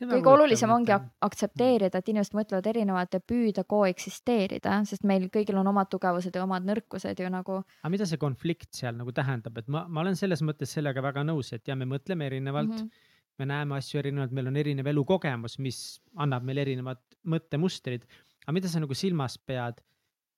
kõige 0.00 0.30
olulisem 0.30 0.70
ongi 0.72 0.92
ak- 0.94 1.10
aktsepteerida, 1.26 2.00
et 2.00 2.08
inimesed 2.08 2.34
mõtlevad 2.36 2.66
erinevalt 2.70 3.12
ja 3.12 3.20
püüda 3.20 3.64
koeksisteerida, 3.68 4.78
sest 4.88 5.04
meil 5.04 5.28
kõigil 5.28 5.58
on 5.60 5.68
omad 5.68 5.90
tugevused 5.92 6.34
ja 6.34 6.44
omad 6.44 6.64
nõrkused 6.64 7.20
ju 7.20 7.28
nagu. 7.28 7.62
aga 7.82 7.92
mida 7.92 8.06
see 8.06 8.16
konflikt 8.16 8.72
seal 8.72 8.96
nagu 8.96 9.12
tähendab, 9.12 9.58
et 9.58 9.68
ma, 9.68 9.86
ma 9.88 10.00
olen 10.00 10.16
selles 10.16 10.42
mõttes 10.42 10.72
sellega 10.72 11.02
väga 11.02 11.24
nõus, 11.24 11.52
et 11.52 11.68
ja 11.68 11.76
me 11.76 11.84
mõtleme 11.84 12.26
erinevalt 12.26 12.70
mm. 12.70 12.76
-hmm. 12.76 12.90
me 13.38 13.46
näeme 13.46 13.76
asju 13.76 13.98
erinevalt, 13.98 14.32
meil 14.32 14.46
on 14.46 14.56
erinev 14.56 14.86
elukogemus, 14.86 15.58
mis 15.58 16.00
annab 16.16 16.42
meile 16.42 16.62
erinevad 16.62 17.00
mõttemustrid. 17.26 18.08
aga 18.46 18.52
mida 18.52 18.68
sa 18.68 18.80
nagu 18.80 18.94
silmas 18.94 19.38
pead, 19.38 19.80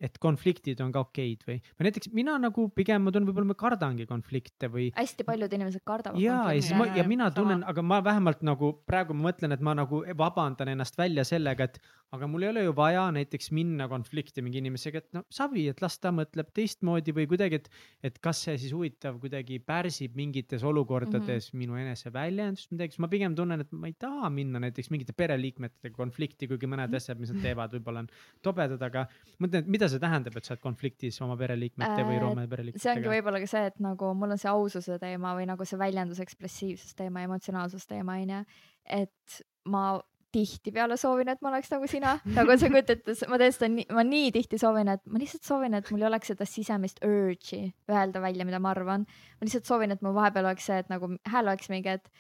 et 0.03 0.17
konfliktid 0.23 0.81
on 0.83 0.93
ka 0.95 1.05
okeid 1.05 1.45
või, 1.47 1.59
või 1.79 1.89
näiteks 1.89 2.11
mina 2.17 2.37
nagu 2.43 2.67
pigem 2.75 3.05
ma 3.07 3.13
tunnen, 3.15 3.29
võib-olla 3.31 3.53
ma 3.53 3.59
kardangi 3.59 4.07
konflikte 4.11 4.71
või 4.73 4.89
hästi 4.97 5.27
paljud 5.27 5.53
inimesed 5.55 5.85
kardavad. 5.87 6.21
ja, 6.21 6.41
ja 6.51 6.63
siis 6.63 6.75
ma 6.79 6.89
ja 6.97 7.07
mina 7.09 7.31
tunnen, 7.35 7.63
aga 7.67 7.85
ma 7.85 8.01
vähemalt 8.05 8.43
nagu 8.47 8.73
praegu 8.89 9.15
ma 9.15 9.31
mõtlen, 9.31 9.55
et 9.55 9.63
ma 9.65 9.77
nagu 9.79 10.03
vabandan 10.19 10.73
ennast 10.75 10.99
välja 10.99 11.25
sellega, 11.29 11.71
et 11.71 11.79
aga 12.15 12.29
mul 12.31 12.45
ei 12.45 12.51
ole 12.53 12.63
ju 12.67 12.75
vaja 12.77 13.05
näiteks 13.15 13.51
minna 13.57 13.87
konflikti 13.91 14.43
mingi 14.45 14.61
inimesega, 14.63 15.03
et 15.03 15.17
no 15.17 15.25
savi, 15.35 15.67
et 15.71 15.81
las 15.83 15.97
ta 16.03 16.13
mõtleb 16.15 16.51
teistmoodi 16.55 17.15
või 17.17 17.27
kuidagi, 17.31 17.59
et, 17.63 17.69
et 18.07 18.21
kas 18.23 18.45
see 18.47 18.57
siis 18.61 18.75
huvitav 18.75 19.19
kuidagi 19.23 19.59
pärsib 19.65 20.15
mingites 20.19 20.63
olukordades 20.63 21.51
mm 21.51 21.55
-hmm. 21.55 21.63
minu 21.63 21.79
eneseväljendust 21.81 22.71
midagi, 22.75 22.95
siis 22.95 23.03
ma 23.03 23.11
pigem 23.11 23.35
tunnen, 23.35 23.65
et 23.65 23.73
ma 23.73 23.91
ei 23.91 23.97
taha 23.99 24.31
minna 24.31 24.63
näiteks 24.63 24.91
mingite 24.95 25.17
pereliikmetega 25.17 25.95
konflikti, 25.97 26.49
kuigi 26.51 26.71
mõned 26.71 26.95
asjad, 26.95 27.19
mis 27.19 27.33
nad 27.33 27.43
teevad, 27.43 27.75
võib-olla 27.75 28.05
on 28.05 28.11
tobedad, 28.43 28.83
aga 28.83 29.07
mõtlen, 29.41 29.65
et 29.65 29.73
mida 29.79 29.84
see 29.89 29.99
tähendab, 30.03 30.37
et 30.37 30.45
sa 30.45 30.55
oled 30.55 30.63
konfliktis 30.63 31.21
oma 31.25 31.37
pereliikmete 31.41 32.05
või 32.07 32.17
Äh, 32.17 32.23
Roome 32.23 32.35
see 32.35 32.47
ongi 32.47 32.51
pereliikmetega. 32.57 33.11
võib-olla 33.13 33.41
ka 33.45 33.47
see, 33.51 33.67
et 33.73 33.79
nagu 33.85 34.15
mul 34.15 34.31
on 34.37 34.39
see 34.41 34.51
aususe 34.51 34.99
teema 35.03 35.35
või 35.39 35.47
nagu 35.51 35.65
see 35.69 35.79
väljendus 35.81 36.21
ekspressiivsus 36.25 36.95
teema, 36.99 37.23
emotsionaalsus 37.29 37.87
teema 37.87 38.19
onju, 38.23 38.43
et 38.85 39.41
ma 39.65 40.01
tihtipeale 40.35 40.97
soovin, 40.99 41.29
et 41.31 41.43
ma 41.47 41.53
oleks 41.53 41.71
nagu 41.71 41.87
sina, 41.87 42.17
nagu 42.39 42.57
sa 42.59 42.67
kujutad 42.73 43.05
ette, 43.05 43.15
ma 43.31 43.39
teen 43.39 43.53
seda 43.55 43.69
nii, 43.71 43.85
ma 43.95 44.03
nii 44.03 44.33
tihti 44.35 44.59
soovin, 44.59 44.89
et 44.91 45.03
ma 45.07 45.21
lihtsalt 45.23 45.45
soovin, 45.47 45.75
et 45.79 45.91
mul 45.95 46.03
ei 46.03 46.09
oleks 46.09 46.33
seda 46.33 46.45
sisemist 46.49 46.99
urge'i 47.07 47.69
öelda 47.91 48.21
välja, 48.25 48.45
mida 48.49 48.59
ma 48.59 48.73
arvan. 48.75 49.05
ma 49.39 49.47
lihtsalt 49.47 49.69
soovin, 49.71 49.95
et 49.95 50.03
mul 50.03 50.15
vahepeal 50.17 50.49
oleks 50.51 50.67
see, 50.67 50.81
et 50.83 50.91
nagu 50.91 51.13
hääl 51.31 51.47
oleks 51.53 51.71
mingi, 51.71 51.89
et 52.01 52.11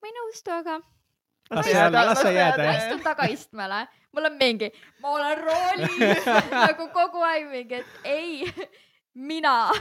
ma 0.00 0.08
ei 0.08 0.16
nõustu, 0.22 0.54
aga 0.56 0.78
Las 1.50 1.66
jääda- 1.66 2.04
las 2.06 2.20
jääda, 2.24 2.64
ma 2.64 2.72
istun 2.78 3.00
tagaistmele, 3.04 3.78
mul 4.16 4.30
on 4.30 4.38
mingi, 4.40 4.70
ma 5.02 5.16
olen 5.16 5.42
roolis 5.46 6.30
nagu 6.66 6.88
kogu 6.94 7.24
aeg 7.26 7.50
mingi, 7.50 7.82
et 7.82 8.08
ei, 8.10 8.68
mina 9.14 9.72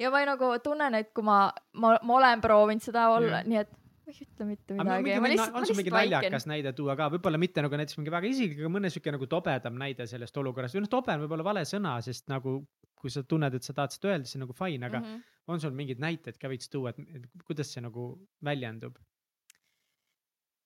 ja 0.00 0.10
ma 0.12 0.24
nagu 0.28 0.54
tunnen, 0.64 0.96
et 1.00 1.12
kui 1.14 1.26
ma, 1.26 1.42
ma, 1.74 1.96
ma 2.02 2.16
olen 2.20 2.42
proovinud 2.44 2.84
seda 2.84 3.08
olla, 3.14 3.42
nii 3.46 3.60
et 3.62 3.76
ma 4.10 4.14
ei 4.14 4.26
ütle 4.26 4.46
mitte 4.48 4.76
midagi 4.78 5.50
on 5.54 5.66
sul 5.68 5.78
mingi 5.78 5.94
naljakas. 5.94 6.46
näide 6.50 6.72
tuua 6.76 6.96
ka, 6.98 7.10
võib-olla 7.14 7.38
mitte 7.40 7.62
nagu 7.62 7.78
näiteks 7.78 7.98
mingi 8.00 8.14
väga 8.14 8.30
isiklik, 8.30 8.62
aga 8.62 8.72
mõne 8.72 8.90
siuke 8.92 9.14
nagu 9.14 9.28
tobedam 9.30 9.76
näide 9.80 10.06
sellest 10.10 10.36
olukorrast 10.42 10.76
või 10.76 10.86
noh, 10.86 10.92
tobe 10.92 11.14
on 11.14 11.24
võib-olla 11.24 11.46
vale 11.52 11.66
sõna, 11.68 11.98
sest 12.04 12.30
nagu 12.32 12.58
kui 13.00 13.12
sa 13.12 13.22
tunned, 13.24 13.54
et 13.56 13.64
sa 13.64 13.74
tahad 13.76 13.94
seda 13.94 14.10
öelda, 14.12 14.28
siis 14.28 14.36
on 14.36 14.44
nagu 14.44 14.56
fine, 14.56 14.84
aga 14.86 15.00
mm. 15.00 15.06
-hmm. 15.06 15.38
on 15.54 15.62
sul 15.62 15.76
mingeid 15.76 16.02
näiteid 16.02 16.36
ka 16.40 16.50
veits 16.52 16.68
tuua, 16.68 16.92
et 16.92 17.30
kuidas 17.46 17.72
see 17.72 17.84
nagu 17.84 18.12
väljendub? 18.44 18.98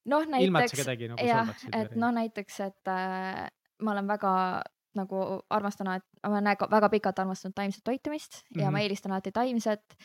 noh, 0.04 0.22
et 0.22 0.28
näiteks 0.30 0.86
nagu 0.86 1.28
jah, 1.28 1.54
et 1.72 1.94
noh, 1.96 2.12
näiteks, 2.12 2.60
et 2.60 2.88
äh, 2.88 3.46
ma 3.82 3.92
olen 3.92 4.08
väga 4.08 4.62
nagu 4.94 5.40
armastan, 5.50 5.88
ma 5.90 6.28
olen 6.30 6.44
väga, 6.44 6.68
väga 6.70 6.88
pikalt 6.92 7.18
armastanud 7.18 7.54
taimset 7.54 7.84
toitumist 7.84 8.32
mm 8.32 8.38
-hmm. 8.60 8.62
ja 8.62 8.70
ma 8.70 8.78
Mhm. 8.78 8.82
eelistan 8.82 9.12
alati 9.12 9.32
taimset. 9.32 9.96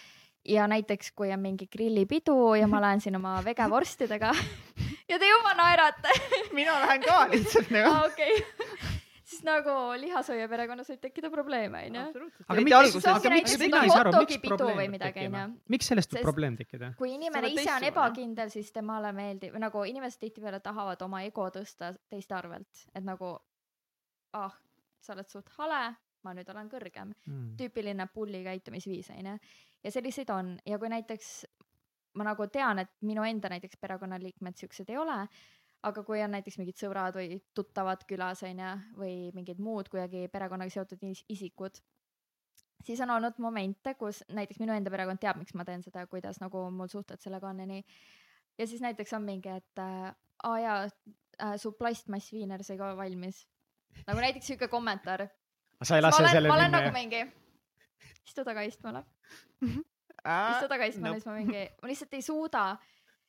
ja 0.46 0.68
näiteks, 0.68 1.12
kui 1.16 1.34
on 1.34 1.40
mingi 1.40 1.68
grillipidu 1.68 2.54
ja 2.56 2.68
ma 2.68 2.82
lähen 2.82 3.02
siin 3.02 3.16
oma 3.16 3.44
vegevorstidega 3.46 4.32
ja 5.10 5.20
te 5.20 5.28
juba 5.30 5.54
naerate 5.54 6.10
mina 6.54 6.80
lähen 6.80 7.02
ka 7.02 7.28
lihtsalt 7.32 7.70
nagu. 7.70 7.90
ah,, 7.90 8.06
okei. 8.06 8.44
Siis 9.30 9.44
nagu 9.46 9.74
lihashoia 10.02 10.48
perekonnas 10.50 10.90
võib 10.94 11.02
tekkida 11.04 11.30
probleeme, 11.34 11.84
onju. 11.90 12.26
aga 12.48 12.64
miks, 15.70 15.90
sellest 15.92 16.16
võib 16.16 16.26
probleem 16.26 16.58
tekkida? 16.60 16.92
kui 17.00 17.14
inimene 17.16 17.52
ise 17.54 17.70
on 17.76 17.88
ebakindel, 17.92 18.52
siis 18.54 18.72
temale 18.76 19.12
meeldib, 19.16 19.56
nagu 19.62 19.86
inimesed 19.90 20.24
tihtipeale 20.26 20.62
tahavad 20.66 21.02
oma 21.06 21.22
ego 21.28 21.48
tõsta 21.54 21.94
teiste 22.10 22.38
arvelt, 22.38 22.86
et 22.94 23.06
nagu 23.06 23.36
ah, 24.40 24.60
sa 25.04 25.16
oled 25.16 25.30
suht 25.30 25.54
hale, 25.60 25.84
ma 26.26 26.36
nüüd 26.36 26.50
olen 26.52 26.68
kõrgem. 26.72 27.14
Mm. 27.30 27.54
tüüpiline 27.60 28.10
pulli 28.14 28.44
käitumisviis 28.44 29.14
onju. 29.16 29.38
ja 29.84 29.92
selliseid 29.94 30.34
on 30.36 30.58
ja 30.66 30.80
kui 30.82 30.92
näiteks 30.92 31.34
ma 32.18 32.26
nagu 32.26 32.48
tean, 32.52 32.82
et 32.82 32.92
minu 33.06 33.24
enda 33.28 33.52
näiteks 33.54 33.78
perekonnaliikmed 33.82 34.58
siuksed 34.58 34.90
ei 34.90 34.98
ole, 34.98 35.22
aga 35.88 36.04
kui 36.04 36.20
on 36.24 36.34
näiteks 36.36 36.58
mingid 36.60 36.80
sõbrad 36.80 37.16
või 37.16 37.38
tuttavad 37.56 38.04
külas 38.10 38.44
onju 38.44 38.72
või 39.00 39.14
mingid 39.36 39.62
muud 39.64 39.90
kuidagi 39.92 40.28
perekonnaga 40.32 40.74
seotud 40.74 41.04
is- 41.08 41.24
isikud, 41.32 41.80
siis 42.84 43.02
on 43.02 43.14
olnud 43.16 43.40
momente, 43.44 43.94
kus 44.00 44.24
näiteks 44.30 44.60
minu 44.60 44.76
enda 44.76 44.92
perekond 44.92 45.22
teab, 45.22 45.40
miks 45.40 45.56
ma 45.56 45.66
teen 45.68 45.84
seda 45.84 46.04
ja 46.04 46.12
kuidas 46.12 46.42
nagu 46.44 46.66
mul 46.72 46.92
suhted 46.92 47.22
sellega 47.24 47.48
on 47.48 47.60
ja 47.64 47.70
nii. 47.70 47.84
ja 48.58 48.68
siis 48.68 48.82
näiteks 48.82 49.14
on 49.14 49.24
mingi, 49.24 49.50
et 49.50 49.80
äh, 49.80 50.16
aa 50.44 50.60
jaa 50.60 50.80
äh,, 50.84 51.56
su 51.58 51.72
plastmassviiner 51.72 52.64
sai 52.64 52.78
ka 52.78 52.96
valmis. 52.98 53.46
nagu 54.08 54.20
näiteks 54.20 54.48
siuke 54.48 54.68
kommentaar. 54.68 55.28
sa 55.84 55.96
ei 55.96 56.02
ma 56.02 56.08
lase 56.08 56.24
olen, 56.24 56.32
sellel 56.32 56.52
ma 56.52 56.56
olen 56.56 56.72
minna 56.72 56.82
nagu 56.82 56.94
mingi, 56.94 57.24
istu 58.28 58.44
tagaistmele, 58.44 59.04
istu 59.64 60.68
tagaistmele, 60.74 61.20
siis 61.20 61.26
ma 61.26 61.38
mingi, 61.40 61.68
ma 61.82 61.88
lihtsalt 61.88 62.14
ei 62.14 62.22
suuda. 62.22 62.66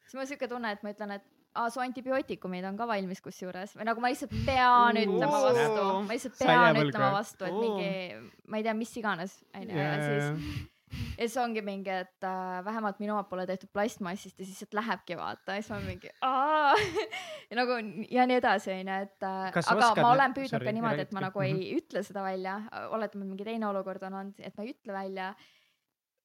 siis 0.03 0.15
mul 0.15 0.27
on 0.27 0.33
siuke 0.35 0.49
tunne, 0.49 0.73
et 0.73 0.83
ma 0.83 0.95
ütlen, 0.95 1.19
et 1.19 1.40
aa, 1.55 1.71
su 1.71 1.83
antibiootikumid 1.83 2.67
on 2.69 2.77
ka 2.79 2.87
valmis 2.91 3.23
kusjuures. 3.25 3.77
Või 3.79 3.89
nagu 3.89 4.03
ma 4.03 4.11
lihtsalt 4.13 4.35
pean 4.47 5.01
ütlema 5.01 5.39
Oo. 5.39 5.47
vastu, 5.49 5.87
ma 6.07 6.17
lihtsalt 6.17 6.43
pean 6.43 6.83
ütlema 6.85 7.15
vastu, 7.17 7.49
et 7.49 7.57
mingi, 7.57 8.35
ma 8.51 8.61
ei 8.61 8.67
tea, 8.67 8.77
mis 8.79 8.93
iganes, 9.01 9.41
onju, 9.55 9.81
ja 9.81 9.97
siis 10.05 10.69
ja 11.19 11.27
siis 11.29 11.37
ongi 11.39 11.63
mingi, 11.63 11.91
et 11.91 12.25
äh, 12.27 12.65
vähemalt 12.65 12.99
minu 12.99 13.15
omad 13.15 13.29
pole 13.31 13.45
tehtud 13.47 13.71
plastmassist 13.73 14.39
ja 14.39 14.47
siis 14.47 14.59
sealt 14.59 14.75
lähebki 14.75 15.17
vaata. 15.19 15.55
Ja 15.55 15.63
siis 15.63 15.71
ma 15.71 15.79
mingi 15.85 16.11
aa. 16.27 16.75
Ja 17.51 17.59
nagu 17.59 17.77
ja 18.11 18.27
nii 18.31 18.39
edasi 18.39 18.73
onju, 18.75 18.99
et 19.07 19.27
äh, 19.27 19.53
Kas 19.55 19.71
aga 19.71 19.91
oskad 19.91 20.05
ma 20.05 20.13
olen 20.15 20.35
püüdnud 20.37 20.55
sorry, 20.55 20.71
ka 20.71 20.75
niimoodi, 20.75 21.07
et 21.07 21.15
ma 21.17 21.25
nagu 21.27 21.43
ei 21.47 21.73
ütle 21.77 22.03
seda 22.07 22.23
välja, 22.27 22.61
oletame, 22.95 23.25
et 23.27 23.33
mingi 23.33 23.47
teine 23.47 23.67
olukord 23.71 24.05
on 24.07 24.19
olnud, 24.21 24.43
et 24.43 24.55
ma 24.57 24.67
ei 24.67 24.75
ütle 24.75 24.95
välja. 24.95 25.33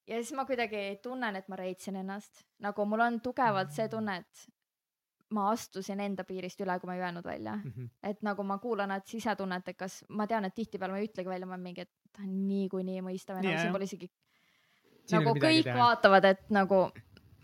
ja 0.05 0.19
siis 0.21 0.33
ma 0.37 0.45
kuidagi 0.45 0.83
tunnen, 1.03 1.35
et 1.35 1.49
ma 1.49 1.57
reetsin 1.57 1.97
ennast, 2.01 2.45
nagu 2.61 2.85
mul 2.85 3.01
on 3.07 3.19
tugevalt 3.25 3.73
see 3.73 3.89
tunne, 3.89 4.19
et 4.21 4.45
ma 5.33 5.49
astusin 5.51 5.99
enda 5.99 6.23
piirist 6.23 6.59
üle, 6.61 6.75
kui 6.79 6.87
ma 6.87 6.95
ei 6.95 7.01
öelnud 7.01 7.25
välja. 7.25 7.55
Mhm. 7.55 7.89
et 8.03 8.21
nagu 8.21 8.43
ma 8.43 8.57
kuulan 8.57 8.89
nad 8.89 9.05
sisetunnet, 9.05 9.67
et 9.67 9.77
kas 9.77 10.03
ma 10.09 10.27
tean, 10.27 10.45
et 10.45 10.55
tihtipeale 10.55 10.93
ma 10.93 10.99
ei 10.99 11.07
ütlegi 11.07 11.29
välja, 11.29 11.45
ma 11.45 11.53
olen 11.53 11.63
mingi, 11.63 11.81
et 11.81 11.91
ta 12.13 12.23
on 12.23 12.47
niikuinii 12.47 13.01
mõistav 13.01 13.39
ja 13.39 13.41
nagu 13.41 13.61
siin 13.61 13.73
pole 13.73 13.83
isegi 13.89 14.11
nagu 15.11 15.35
kõik 15.37 15.63
teha. 15.63 15.77
vaatavad, 15.77 16.25
et 16.25 16.49
nagu 16.49 16.89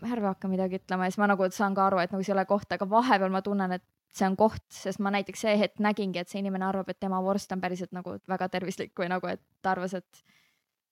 ärme 0.02 0.32
hakka 0.32 0.48
midagi 0.50 0.80
ütlema 0.80 1.06
ja 1.06 1.14
siis 1.14 1.18
ma 1.22 1.30
nagu 1.30 1.48
saan 1.50 1.74
ka 1.74 1.86
aru, 1.86 1.98
et 2.02 2.12
nagu 2.12 2.22
see 2.22 2.32
ei 2.32 2.38
ole 2.38 2.46
koht, 2.46 2.72
aga 2.72 2.88
vahepeal 2.90 3.30
ma 3.30 3.42
tunnen, 3.42 3.72
et 3.78 3.84
see 4.12 4.26
on 4.28 4.36
koht, 4.36 4.64
sest 4.74 5.00
ma 5.00 5.12
näiteks 5.14 5.44
see 5.46 5.54
hetk 5.58 5.80
nägingi, 5.80 6.20
et 6.20 6.28
see 6.28 6.42
inimene 6.42 6.66
arvab, 6.68 6.90
et 6.92 7.00
tema 7.00 7.20
vorst 7.24 7.52
on 7.54 7.60
päriselt 7.60 7.94
nagu 7.96 8.18
väga 8.28 8.48
tervislik 8.52 8.92
või 8.98 9.08
nagu, 9.12 9.30
et 9.30 9.42
ta 9.62 9.72
arvas, 9.76 9.94
et 9.94 10.24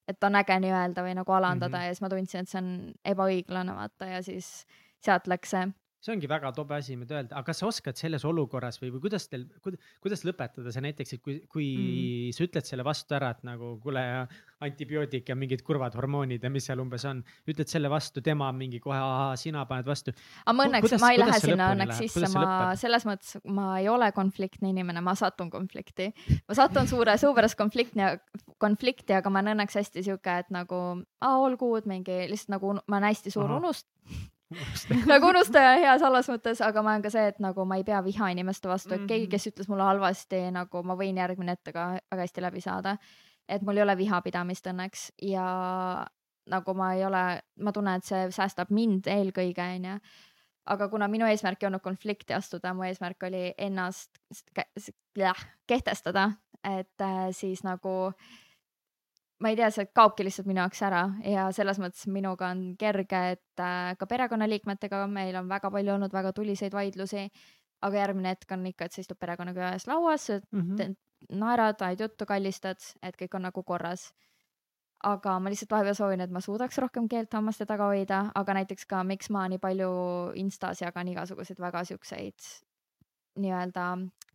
et 0.09 0.25
on 0.27 0.35
äge 0.35 0.57
nii-öelda 0.65 1.05
või 1.07 1.13
nagu 1.15 1.33
alandada 1.33 1.77
mm 1.77 1.81
-hmm. 1.83 1.87
ja 1.87 1.95
siis 1.95 2.01
ma 2.03 2.09
tundsin, 2.09 2.41
et 2.41 2.49
see 2.49 2.59
on 2.59 2.71
ebaõiglane, 3.05 3.75
vaata 3.77 4.07
ja 4.07 4.23
siis 4.23 4.67
sealt 5.05 5.29
läks 5.31 5.51
see. 5.55 5.69
See 6.01 6.15
ongi 6.15 6.29
väga 6.31 6.51
tobe 6.57 6.79
asi, 6.79 6.97
mida 6.97 7.19
öelda, 7.19 7.35
aga 7.37 7.45
kas 7.51 7.59
sa 7.61 7.69
oskad 7.69 7.99
selles 8.01 8.25
olukorras 8.25 8.81
või, 8.81 8.89
või 8.95 9.03
kuidas 9.05 9.27
teil, 9.29 9.45
kuidas 10.01 10.25
lõpetada 10.25 10.73
see 10.73 10.85
näiteks, 10.87 11.13
et 11.17 11.23
kui, 11.25 11.35
kui 11.53 11.67
mm. 11.77 12.37
sa 12.37 12.47
ütled 12.47 12.69
selle 12.69 12.87
vastu 12.87 13.17
ära, 13.19 13.35
et 13.37 13.43
nagu 13.45 13.75
kuule, 13.83 14.05
antibiootik 14.65 15.29
ja 15.29 15.37
mingid 15.37 15.61
kurvad 15.65 15.97
hormoonid 15.97 16.45
ja 16.45 16.51
mis 16.53 16.67
seal 16.69 16.81
umbes 16.81 17.05
on, 17.09 17.21
ütled 17.49 17.69
selle 17.69 17.93
vastu, 17.93 18.25
tema 18.25 18.49
mingi 18.57 18.81
kohe, 18.81 18.97
ahaa, 18.97 19.37
sina 19.41 19.67
paned 19.69 19.89
vastu. 19.89 20.17
aga 20.47 20.57
ma 20.57 20.69
õnneks, 20.71 20.97
ma 21.05 21.13
ei 21.13 21.21
lähe 21.21 21.39
sinna 21.45 21.69
õnneks 21.75 22.03
sisse, 22.07 22.33
ma 22.33 22.49
selles 22.81 23.07
mõttes, 23.09 23.37
ma 23.53 23.69
ei 23.83 23.93
ole 23.93 24.09
konfliktne 24.17 24.73
inimene, 24.73 25.05
ma 25.05 25.17
satun 25.21 25.53
konflikti. 25.53 26.11
ma 26.49 26.57
satun 26.57 26.89
suure 26.89 27.19
suu 27.21 27.37
pärast 27.37 27.61
konflikti, 27.61 29.17
aga 29.17 29.33
ma 29.33 29.45
olen 29.45 29.59
õnneks 29.59 29.81
hästi 29.83 30.09
sihuke, 30.09 30.41
et 30.45 30.53
nagu 30.55 30.83
good 31.61 31.87
mingi 31.89 32.25
lihtsalt 32.31 32.57
nagu 32.57 32.77
ma 32.81 32.97
olen 32.97 33.11
hästi 33.11 33.33
suur 33.33 33.51
Ahah. 33.51 33.61
unust-, 33.61 33.89
nagu 35.07 35.29
unustaja 35.31 35.77
heas 35.79 36.03
halvas 36.03 36.29
mõttes, 36.29 36.61
aga 36.67 36.83
ma 36.83 36.91
olen 36.95 37.03
ka 37.03 37.11
see, 37.15 37.27
et 37.31 37.39
nagu 37.41 37.65
ma 37.65 37.77
ei 37.79 37.85
pea 37.87 38.01
viha 38.03 38.31
inimeste 38.35 38.69
vastu, 38.69 38.95
et 38.95 39.07
keegi, 39.07 39.27
Mhm. 39.27 39.31
kes 39.31 39.47
ütles 39.53 39.69
mulle 39.71 39.83
halvasti, 39.87 40.41
nagu 40.51 40.83
ma 40.83 40.97
võin 40.99 41.17
järgmine 41.23 41.53
ette 41.53 41.73
ka 41.73 41.93
väga 42.11 42.23
hästi 42.27 42.41
läbi 42.43 42.61
saada. 42.61 42.97
et 43.49 43.63
mul 43.63 43.77
ei 43.77 43.83
ole 43.83 43.97
vihapidamist 43.99 44.67
õnneks 44.71 45.11
ja 45.23 46.07
nagu 46.47 46.75
ma 46.75 46.93
ei 46.95 47.05
ole, 47.05 47.43
ma 47.59 47.73
tunnen, 47.73 47.97
et 47.97 48.05
see 48.05 48.29
säästab 48.31 48.71
mind 48.71 49.09
eelkõige, 49.11 49.65
onju. 49.77 49.97
aga 50.67 50.89
kuna 50.89 51.09
minu 51.09 51.27
eesmärk 51.27 51.63
ei 51.63 51.67
olnud 51.67 51.83
konflikti 51.83 52.33
astuda, 52.35 52.75
mu 52.75 52.83
eesmärk 52.87 53.23
oli 53.27 53.55
ennast 53.59 54.11
kehtestada, 55.67 56.33
et 56.65 57.01
äh, 57.01 57.31
siis 57.33 57.65
nagu 57.65 58.13
ma 59.41 59.49
ei 59.49 59.57
tea, 59.57 59.71
see 59.73 59.87
kaobki 59.97 60.25
lihtsalt 60.27 60.47
minu 60.51 60.61
jaoks 60.61 60.83
ära 60.85 61.03
ja 61.25 61.47
selles 61.57 61.79
mõttes 61.81 62.07
minuga 62.13 62.51
on 62.53 62.75
kerge, 62.81 63.21
et 63.37 63.61
äh, 63.65 63.95
ka 63.99 64.07
perekonnaliikmetega 64.07 65.07
meil 65.09 65.37
on 65.41 65.49
väga 65.49 65.71
palju 65.73 65.95
olnud 65.95 66.13
väga 66.13 66.33
tuliseid 66.37 66.73
vaidlusi. 66.77 67.31
aga 67.83 67.97
järgmine 67.97 68.29
hetk 68.29 68.51
on 68.53 68.67
ikka, 68.67 68.85
et 68.85 68.93
sa 68.93 69.01
istud 69.01 69.17
perekonnaga 69.17 69.71
ühes 69.71 69.87
lauas, 69.89 70.27
Mhm. 70.53 70.77
Te- 70.77 70.95
naerad, 71.33 71.81
ajad 71.81 72.01
juttu, 72.01 72.27
kallistad, 72.27 72.77
et 73.03 73.17
kõik 73.17 73.35
on 73.35 73.43
nagu 73.43 73.63
korras. 73.63 74.13
aga 75.03 75.39
ma 75.41 75.49
lihtsalt 75.49 75.71
vahepeal 75.71 75.95
soovin, 75.95 76.21
et 76.21 76.31
ma 76.31 76.41
suudaks 76.41 76.77
rohkem 76.79 77.09
keelt 77.09 77.33
hammaste 77.33 77.65
taga 77.67 77.85
hoida, 77.89 78.31
aga 78.35 78.53
näiteks 78.55 78.85
ka, 78.87 79.03
miks 79.03 79.31
ma 79.31 79.49
nii 79.49 79.59
palju 79.59 80.33
Instas 80.35 80.81
jagan 80.83 81.09
igasuguseid 81.09 81.59
väga 81.59 81.85
siukseid 81.85 82.35
nii-öelda 83.39 83.87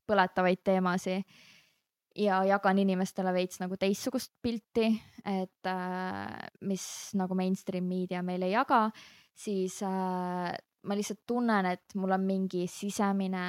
põletavaid 0.07 0.63
teemasid 0.63 1.23
ja 2.15 2.43
jagan 2.47 2.79
inimestele 2.79 3.33
veits 3.35 3.59
nagu 3.59 3.77
teistsugust 3.79 4.33
pilti, 4.41 4.87
et 5.25 5.67
äh, 5.67 6.47
mis 6.67 6.85
nagu 7.19 7.35
mainstream 7.35 7.87
meedia 7.89 8.23
meile 8.23 8.49
ei 8.49 8.55
jaga, 8.55 8.87
siis 9.35 9.81
äh, 9.83 10.51
ma 10.85 10.97
lihtsalt 10.97 11.23
tunnen, 11.27 11.65
et 11.73 11.95
mul 11.95 12.15
on 12.15 12.25
mingi 12.25 12.65
sisemine 12.71 13.45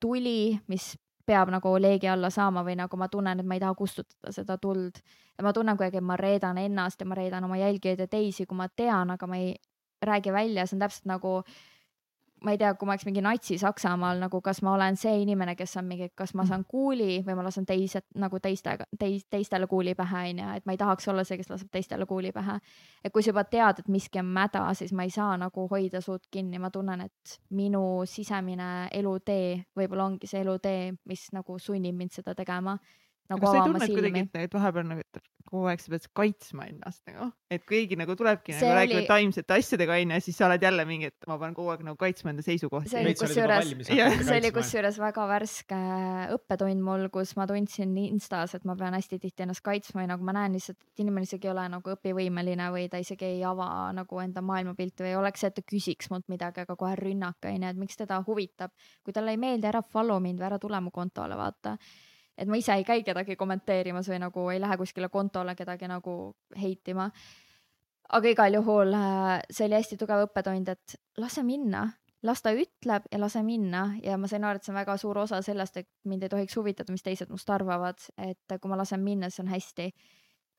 tuli, 0.00 0.58
mis 0.68 0.92
peab 1.28 1.50
nagu 1.52 1.74
leegi 1.80 2.08
alla 2.08 2.30
saama 2.32 2.62
või 2.64 2.76
nagu 2.78 2.96
ma 2.96 3.08
tunnen, 3.12 3.40
et 3.40 3.46
ma 3.46 3.56
ei 3.58 3.62
taha 3.62 3.76
kustutada 3.76 4.32
seda 4.32 4.56
tuld. 4.58 5.00
ma 5.42 5.52
tunnen 5.52 5.76
kuidagi, 5.76 6.00
et 6.00 6.06
ma 6.06 6.16
reedan 6.16 6.58
ennast 6.58 7.00
ja 7.00 7.06
ma 7.06 7.14
reedan 7.18 7.44
oma 7.44 7.58
jälgijaid 7.60 8.00
ja 8.00 8.08
teisi, 8.08 8.46
kui 8.46 8.56
ma 8.56 8.68
tean, 8.68 9.10
aga 9.10 9.26
ma 9.26 9.36
ei 9.36 9.52
räägi 10.02 10.32
välja, 10.32 10.66
see 10.66 10.76
on 10.76 10.86
täpselt 10.86 11.10
nagu 11.10 11.42
ma 12.44 12.52
ei 12.54 12.58
tea, 12.58 12.72
kui 12.78 12.86
ma 12.86 12.94
oleks 12.94 13.06
mingi 13.08 13.22
natsi 13.24 13.58
Saksamaal 13.58 14.20
nagu, 14.22 14.40
kas 14.44 14.60
ma 14.62 14.74
olen 14.76 14.96
see 14.98 15.14
inimene, 15.22 15.54
kes 15.58 15.76
on 15.80 15.88
mingi, 15.88 16.10
kas 16.16 16.34
ma 16.38 16.44
saan 16.48 16.64
kuuli 16.68 17.18
või 17.26 17.36
ma 17.38 17.46
lasen 17.46 17.66
teised 17.66 18.06
nagu 18.20 18.40
teistega, 18.42 18.86
teis-, 19.00 19.26
teistele 19.30 19.66
kuuli 19.70 19.94
pähe, 19.98 20.24
onju, 20.32 20.50
et 20.58 20.68
ma 20.68 20.74
ei 20.74 20.80
tahaks 20.80 21.08
olla 21.10 21.24
see, 21.26 21.38
kes 21.40 21.50
laseb 21.50 21.72
teistele 21.74 22.06
kuuli 22.06 22.32
pähe. 22.34 22.58
et 23.04 23.12
kui 23.12 23.22
sa 23.22 23.32
juba 23.32 23.44
tead, 23.44 23.82
et 23.82 23.88
miski 23.88 24.22
on 24.22 24.30
mäda, 24.38 24.62
siis 24.78 24.92
ma 24.92 25.06
ei 25.06 25.10
saa 25.14 25.36
nagu 25.40 25.66
hoida 25.70 26.00
suud 26.04 26.28
kinni, 26.30 26.58
ma 26.58 26.70
tunnen, 26.70 27.06
et 27.08 27.38
minu 27.50 28.04
sisemine 28.06 28.88
elutee 28.92 29.64
võib-olla 29.76 30.08
ongi 30.10 30.30
see 30.30 30.42
elutee, 30.44 30.94
mis 31.08 31.28
nagu 31.32 31.58
sunnib 31.58 31.96
mind 31.96 32.14
seda 32.14 32.34
tegema. 32.38 32.78
Nagu 33.30 33.40
kas 33.40 33.50
sa 33.50 33.56
ei 33.58 33.66
tunne, 33.72 33.84
et 33.84 33.90
kuidagi, 33.98 34.20
et 34.28 34.44
et 34.48 34.54
vahepeal 34.54 34.86
nagu, 34.88 35.00
et 35.04 35.22
kogu 35.48 35.64
aeg 35.70 35.80
sa 35.80 35.88
pead 35.94 36.06
kaitsma 36.12 36.66
ennast 36.68 37.00
nagu, 37.08 37.30
et 37.50 37.62
keegi 37.64 37.96
nagu 37.96 38.12
tulebki 38.16 38.52
See 38.52 38.68
nagu 38.68 38.74
oli- 38.74 38.80
räägib 38.98 39.06
taimsete 39.08 39.54
asjadega 39.56 39.94
onju 39.96 40.12
ja 40.12 40.20
siis 40.20 40.36
sa 40.36 40.44
oled 40.46 40.60
jälle 40.62 40.84
mingi, 40.84 41.06
et 41.08 41.26
ma 41.26 41.38
pean 41.40 41.54
kogu 41.56 41.70
aeg 41.72 41.84
nagu 41.86 41.96
kaitsma 41.96 42.30
enda 42.34 42.42
seisukohti. 42.44 42.90
See 42.92 43.00
oli 43.00 43.14
kusjuures- 43.16 43.86
see 44.28 44.36
oli 44.40 44.50
kusjuures 44.52 44.98
väga 45.00 45.24
värske 45.30 45.78
õppetund 46.36 46.82
mul, 46.84 47.06
kus 47.08 47.32
ma 47.36 47.46
tundsin 47.48 47.96
Instas, 47.98 48.54
et 48.58 48.64
ma 48.68 48.76
pean 48.76 48.92
hästi 48.92 49.18
tihti 49.22 49.42
ennast 49.46 49.62
kaitsma 49.64 50.02
ja 50.04 50.10
nagu 50.12 50.24
ma 50.24 50.32
näen 50.36 50.52
lihtsalt, 50.58 50.76
et 50.84 51.00
inimene 51.04 51.24
isegi 51.24 51.48
ei 51.48 51.52
ole 51.54 51.64
nagu 51.68 51.94
õpivõimeline 51.96 52.68
või 52.74 52.88
ta 52.92 53.00
isegi 53.00 53.24
ei 53.24 53.40
ava 53.44 53.90
nagu 53.96 54.20
enda 54.20 54.42
maailmapilti 54.44 55.02
või 55.06 55.16
oleks 55.22 55.40
see, 55.40 55.48
et 55.48 55.54
ta 55.54 55.62
küsiks 55.62 56.10
mult 56.12 56.28
midagi, 56.28 56.60
aga 56.66 56.76
kohe 56.76 56.94
rünnak 57.00 57.40
onju, 57.48 57.68
et 57.72 57.76
miks 57.80 57.96
teda 57.96 58.20
huvitab. 58.26 58.70
kui 59.04 59.12
talle 59.16 59.30
ei 59.32 59.40
meeldi, 59.40 59.66
ära 59.66 59.80
follow 59.82 60.20
mind 60.20 60.38
või 60.40 60.46
ära 60.52 60.58
tule 60.60 60.80
mu 60.80 60.90
kontole, 60.90 61.36
vaata. 61.36 61.78
Et 62.38 62.48
ma 62.48 62.56
ise 62.56 62.72
ei 62.78 62.84
käi 62.86 63.02
kedagi 63.02 63.36
kommenteerimas 63.36 64.08
või 64.08 64.22
nagu 64.22 64.48
ei 64.52 64.60
lähe 64.62 64.76
kuskile 64.78 65.08
kontole 65.10 65.54
kedagi 65.58 65.88
nagu 65.90 66.34
heitima. 66.56 67.10
aga 68.08 68.28
igal 68.28 68.54
juhul 68.54 68.94
äh, 68.94 69.40
see 69.50 69.66
oli 69.66 69.74
hästi 69.74 69.96
tugev 70.00 70.28
õppetund, 70.28 70.68
et 70.68 71.00
lase 71.18 71.42
minna 71.42 71.88
las 72.22 72.42
ta 72.42 72.52
ütleb 72.54 73.06
ja 73.12 73.20
lase 73.20 73.42
minna 73.46 73.88
ja 74.02 74.16
ma 74.18 74.28
sain 74.30 74.44
aru, 74.44 74.58
et 74.58 74.66
see 74.66 74.72
on 74.72 74.80
väga 74.80 74.96
suur 74.98 75.18
osa 75.22 75.40
sellest, 75.44 75.76
et 75.76 75.88
mind 76.08 76.24
ei 76.26 76.32
tohiks 76.32 76.56
huvitada, 76.58 76.92
mis 76.92 77.04
teised 77.06 77.30
must 77.30 77.50
arvavad, 77.50 78.00
et 78.18 78.58
kui 78.60 78.70
ma 78.70 78.78
lasen 78.80 79.04
minna, 79.04 79.30
siis 79.30 79.44
on 79.44 79.52
hästi. 79.52 79.92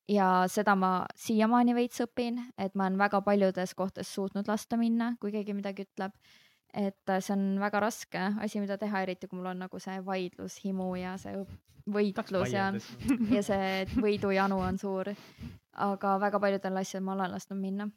ja 0.09 0.27
seda 0.49 0.73
ma 0.75 1.05
siiamaani 1.21 1.75
veits 1.77 2.01
õpin, 2.01 2.39
et 2.57 2.73
ma 2.75 2.87
olen 2.87 2.97
väga 2.97 3.21
paljudes 3.21 3.75
kohtades 3.77 4.13
suutnud 4.13 4.47
lasta 4.47 4.77
minna, 4.77 5.13
kui 5.21 5.31
keegi 5.31 5.53
midagi 5.53 5.85
ütleb. 5.85 6.15
Et 6.73 7.13
see 7.19 7.33
on 7.33 7.45
väga 7.61 7.79
raske 7.81 8.21
asi, 8.43 8.59
mida 8.61 8.77
teha, 8.77 9.01
eriti 9.05 9.27
kui 9.27 9.39
mul 9.39 9.51
on 9.53 9.63
nagu 9.65 9.79
see 9.81 9.97
vaidlushimu 10.05 10.91
ja 10.99 11.15
see 11.21 11.39
võitlus 11.89 12.53
ja, 12.53 12.69
ja 13.35 13.41
see 13.45 13.87
võidujanu 13.97 14.59
on 14.61 14.77
suur. 14.77 15.13
aga 15.73 16.17
väga 16.19 16.39
paljudel 16.39 16.77
asjadel 16.77 17.05
ma 17.05 17.15
olen 17.15 17.31
lasknud 17.31 17.59
minna. 17.61 17.89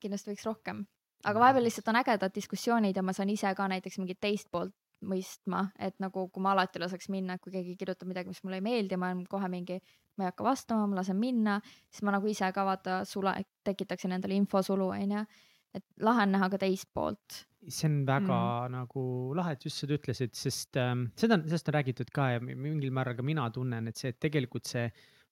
kindlasti 0.00 0.30
võiks 0.32 0.46
rohkem, 0.46 0.86
aga 1.24 1.40
vahepeal 1.40 1.64
lihtsalt 1.64 1.88
on 1.88 2.00
ägedad 2.02 2.34
diskussioonid 2.34 2.96
ja 2.96 3.02
ma 3.02 3.12
saan 3.12 3.30
ise 3.30 3.54
ka 3.54 3.68
näiteks 3.68 3.98
mingit 3.98 4.20
teist 4.20 4.50
poolt 4.50 4.74
mõistma, 5.04 5.66
et 5.78 5.96
nagu 6.00 6.26
kui 6.32 6.42
ma 6.42 6.54
alati 6.54 6.80
laseks 6.80 7.10
minna, 7.12 7.36
et 7.36 7.42
kui 7.44 7.52
keegi 7.52 7.76
kirjutab 7.78 8.08
midagi, 8.08 8.32
mis 8.32 8.42
mulle 8.44 8.60
ei 8.60 8.64
meeldi, 8.64 8.96
ma 8.96 9.10
olen 9.12 9.26
kohe 9.28 9.48
mingi, 9.52 9.76
ma 10.16 10.24
ei 10.24 10.30
hakka 10.30 10.46
vastama, 10.46 10.86
ma 10.88 11.00
lasen 11.00 11.18
minna, 11.20 11.58
siis 11.90 12.04
ma 12.06 12.14
nagu 12.16 12.30
ise 12.30 12.48
ka 12.54 12.64
vaata 12.66 13.02
sule, 13.08 13.34
tekitaksin 13.66 14.16
endale 14.16 14.38
infosulu, 14.38 14.88
onju. 14.96 15.24
Et 15.78 15.84
lahe 16.04 16.24
on 16.26 16.34
näha 16.36 16.48
ka 16.52 16.60
teist 16.62 16.88
poolt. 16.94 17.42
see 17.66 17.88
on 17.90 17.98
väga 18.06 18.38
mm. 18.38 18.72
nagu 18.76 19.02
lahe, 19.34 19.56
et 19.56 19.64
just 19.66 19.82
seda 19.82 19.96
ütlesid, 19.98 20.34
sest 20.38 20.78
ähm, 20.78 21.08
seda, 21.18 21.40
sellest 21.42 21.70
on 21.70 21.76
räägitud 21.78 22.12
ka 22.14 22.30
ja 22.36 22.40
mi- 22.40 22.54
mingil 22.54 22.94
määral 22.94 23.16
ka 23.18 23.26
mina 23.26 23.48
tunnen, 23.50 23.88
et 23.90 23.98
see, 23.98 24.14
et 24.14 24.20
tegelikult 24.22 24.70
see 24.70 24.86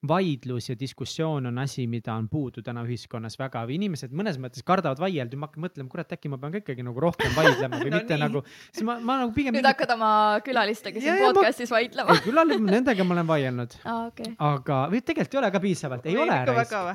vaidlus 0.09 0.68
ja 0.68 0.76
diskussioon 0.78 1.47
on 1.51 1.59
asi, 1.62 1.86
mida 1.90 2.14
on 2.18 2.26
puudu 2.28 2.62
täna 2.64 2.82
ühiskonnas 2.85 3.39
väga 3.40 3.62
või 3.68 3.78
inimesed 3.78 4.12
mõnes 4.16 4.39
mõttes 4.43 4.64
kardavad 4.66 5.01
vaielda 5.01 5.39
ma 5.40 5.48
hakkan 5.48 5.64
mõtlema, 5.64 5.90
kurat, 5.93 6.12
äkki 6.16 6.31
ma 6.32 6.39
pean 6.43 6.52
ka 6.55 6.60
ikkagi 6.62 6.85
nagu 6.86 7.01
rohkem 7.05 7.32
vaidlema 7.36 7.81
või 7.85 7.93
No 7.94 8.01
mitte 8.01 8.16
nii. 8.16 8.22
nagu, 8.24 8.43
siis 8.70 8.85
ma, 8.86 8.97
ma 9.01 9.18
nagu 9.22 9.35
pigem. 9.36 9.55
nüüd 9.56 9.68
hakkad 9.68 9.94
oma 9.94 10.10
külalistega 10.44 11.01
siin 11.01 11.12
ja 11.12 11.16
ma- 11.20 11.32
podcast'is 11.32 11.72
vaidlema 11.72 12.18
olen, 12.35 12.66
nendega 12.68 13.06
ma 13.06 13.16
olen 13.16 13.31
vaielnud, 13.31 13.78
aa, 13.85 14.09
okei. 14.10 14.35
aga, 14.51 14.81
või 14.93 15.02
tegelikult 15.06 15.39
ei 15.39 15.43
ole 15.43 15.52
ka 15.55 15.62
piisavalt, 15.64 16.09
ei 16.10 16.18
ole 16.18 16.39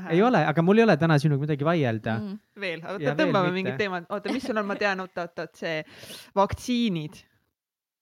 ei 0.09 0.21
ole, 0.25 0.43
aga 0.51 0.65
mul 0.65 0.81
ei 0.81 0.87
ole 0.87 0.97
täna 1.01 1.17
sinuga 1.21 1.47
midagi 1.47 1.67
vaielda 1.67 2.17
mm.. 2.19 2.37
veel, 2.59 2.83
oota 2.83 3.15
tõmbame 3.15 3.49
mitte. 3.49 3.57
mingid 3.57 3.81
teemad, 3.81 4.07
oota, 4.09 4.33
mis 4.35 4.45
sul 4.45 4.59
on, 4.61 4.67
ma 4.69 4.77
tean, 4.79 5.01
oota, 5.05 5.25
oota, 5.27 5.47
et 5.49 5.63
see 5.63 5.75
vaktsiinid, 6.37 7.19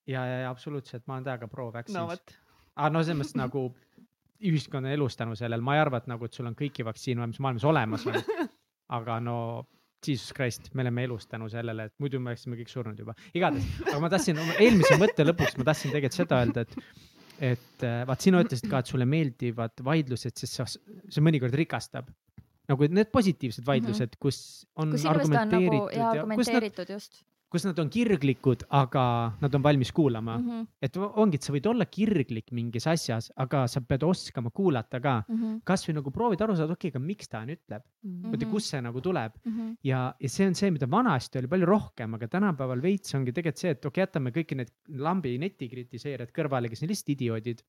ja, 0.07 0.25
ja, 0.25 0.37
ja 0.45 0.51
absoluutselt, 0.53 1.05
ma 1.07 1.17
olen 1.17 1.27
täiega 1.27 1.49
pro-vaccines 1.51 1.97
no 1.99 2.07
vot. 2.11 2.37
aga 2.75 2.93
no 2.93 3.03
selles 3.03 3.21
mõttes 3.21 3.37
nagu 3.39 3.67
ühiskonna 4.45 4.91
elus 4.93 5.17
tänu 5.17 5.35
sellele, 5.37 5.63
ma 5.63 5.77
ei 5.77 5.81
arva, 5.81 6.01
et 6.01 6.11
nagu, 6.11 6.27
et 6.27 6.37
sul 6.37 6.49
on 6.49 6.55
kõiki 6.57 6.85
vaktsiine, 6.85 7.25
mis 7.29 7.41
maailmas 7.43 7.65
olemas 7.67 8.05
on. 8.09 8.19
aga 8.97 9.17
no 9.23 9.37
jesus 10.05 10.31
christ, 10.35 10.69
me 10.73 10.85
oleme 10.85 11.03
elus 11.07 11.27
tänu 11.27 11.49
sellele, 11.51 11.87
et 11.89 11.95
muidu 12.01 12.19
me 12.21 12.31
oleksime 12.31 12.57
kõik 12.59 12.71
surnud 12.71 12.99
juba. 13.01 13.15
igatahes, 13.35 13.67
aga 13.87 13.99
ma 14.03 14.11
tahtsin 14.13 14.39
eelmise 14.57 14.97
mõtte 15.01 15.25
lõpuks, 15.25 15.57
ma 15.59 15.67
tahtsin 15.71 15.93
tegelikult 15.93 16.19
seda 16.21 16.41
öelda, 16.43 16.65
et 16.67 16.77
et 17.37 17.83
äh, 17.85 17.99
vaat 18.09 18.23
sina 18.23 18.41
ütlesid 18.41 18.65
ka, 18.69 18.81
et 18.81 18.89
sulle 18.89 19.05
meeldivad 19.09 19.83
vaidlused, 19.85 20.33
sest 20.41 20.57
sa, 20.57 20.65
see 20.65 21.23
mõnikord 21.25 21.53
rikastab. 21.57 22.09
nagu 22.67 22.87
need 22.91 23.11
positiivsed 23.13 23.63
vaidlused, 23.67 24.17
kus 24.19 24.65
on 24.75 24.91
kus 24.91 25.05
inimesed 25.05 25.37
on 25.37 25.37
nagu 25.37 25.53
argumenteeritud 25.53 25.93
ja 25.93 25.99
ja 25.99 26.07
kus 26.09 26.17
nad 26.17 26.33
argumenteeritud 26.33 26.93
just. 26.95 27.21
Kus 27.49 27.63
nad 27.63 27.77
on 27.79 27.89
kirglikud, 27.89 28.65
aga 28.75 29.03
nad 29.39 29.53
on 29.55 29.63
valmis 29.63 29.91
kuulama 29.95 30.37
mm. 30.37 30.47
-hmm. 30.47 30.67
et 30.81 30.97
ongi, 30.97 31.35
et 31.39 31.43
sa 31.43 31.53
võid 31.53 31.69
olla 31.69 31.85
kirglik 31.85 32.51
mingis 32.51 32.87
asjas, 32.87 33.31
aga 33.35 33.67
sa 33.67 33.81
pead 33.81 34.03
oskama 34.03 34.49
kuulata 34.49 34.99
ka. 34.99 35.23
mhm, 35.27 35.57
kasvõi 35.63 35.95
nagu 35.95 36.11
proovid 36.11 36.41
aru 36.41 36.55
saada, 36.55 36.73
okei 36.73 36.89
okay,, 36.89 36.99
aga 36.99 37.05
miks 37.05 37.27
ta 37.27 37.45
nüüd 37.45 37.57
ütleb 37.57 37.83
või 38.03 38.37
Mhm. 38.37 38.51
kust 38.51 38.69
see 38.69 38.81
nagu 38.81 39.01
tuleb 39.01 39.31
mhm, 39.45 39.73
ja, 39.83 40.13
ja 40.19 40.29
see 40.29 40.47
on 40.47 40.55
see, 40.55 40.71
mida 40.71 40.87
vanasti 40.91 41.39
oli 41.39 41.47
palju 41.47 41.65
rohkem, 41.65 42.13
aga 42.13 42.27
tänapäeval 42.27 42.81
veits 42.81 43.15
ongi 43.15 43.31
tegelikult 43.31 43.57
see, 43.57 43.71
et 43.71 43.85
okei 43.85 44.03
okay,, 44.03 44.07
jätame 44.07 44.31
kõik 44.31 44.55
need 44.55 44.71
lambi 44.99 45.37
netikritiseerijad 45.37 46.31
kõrvale, 46.31 46.69
kes 46.69 46.83
on 46.83 46.89
lihtsalt 46.89 47.09
idioodid. 47.15 47.63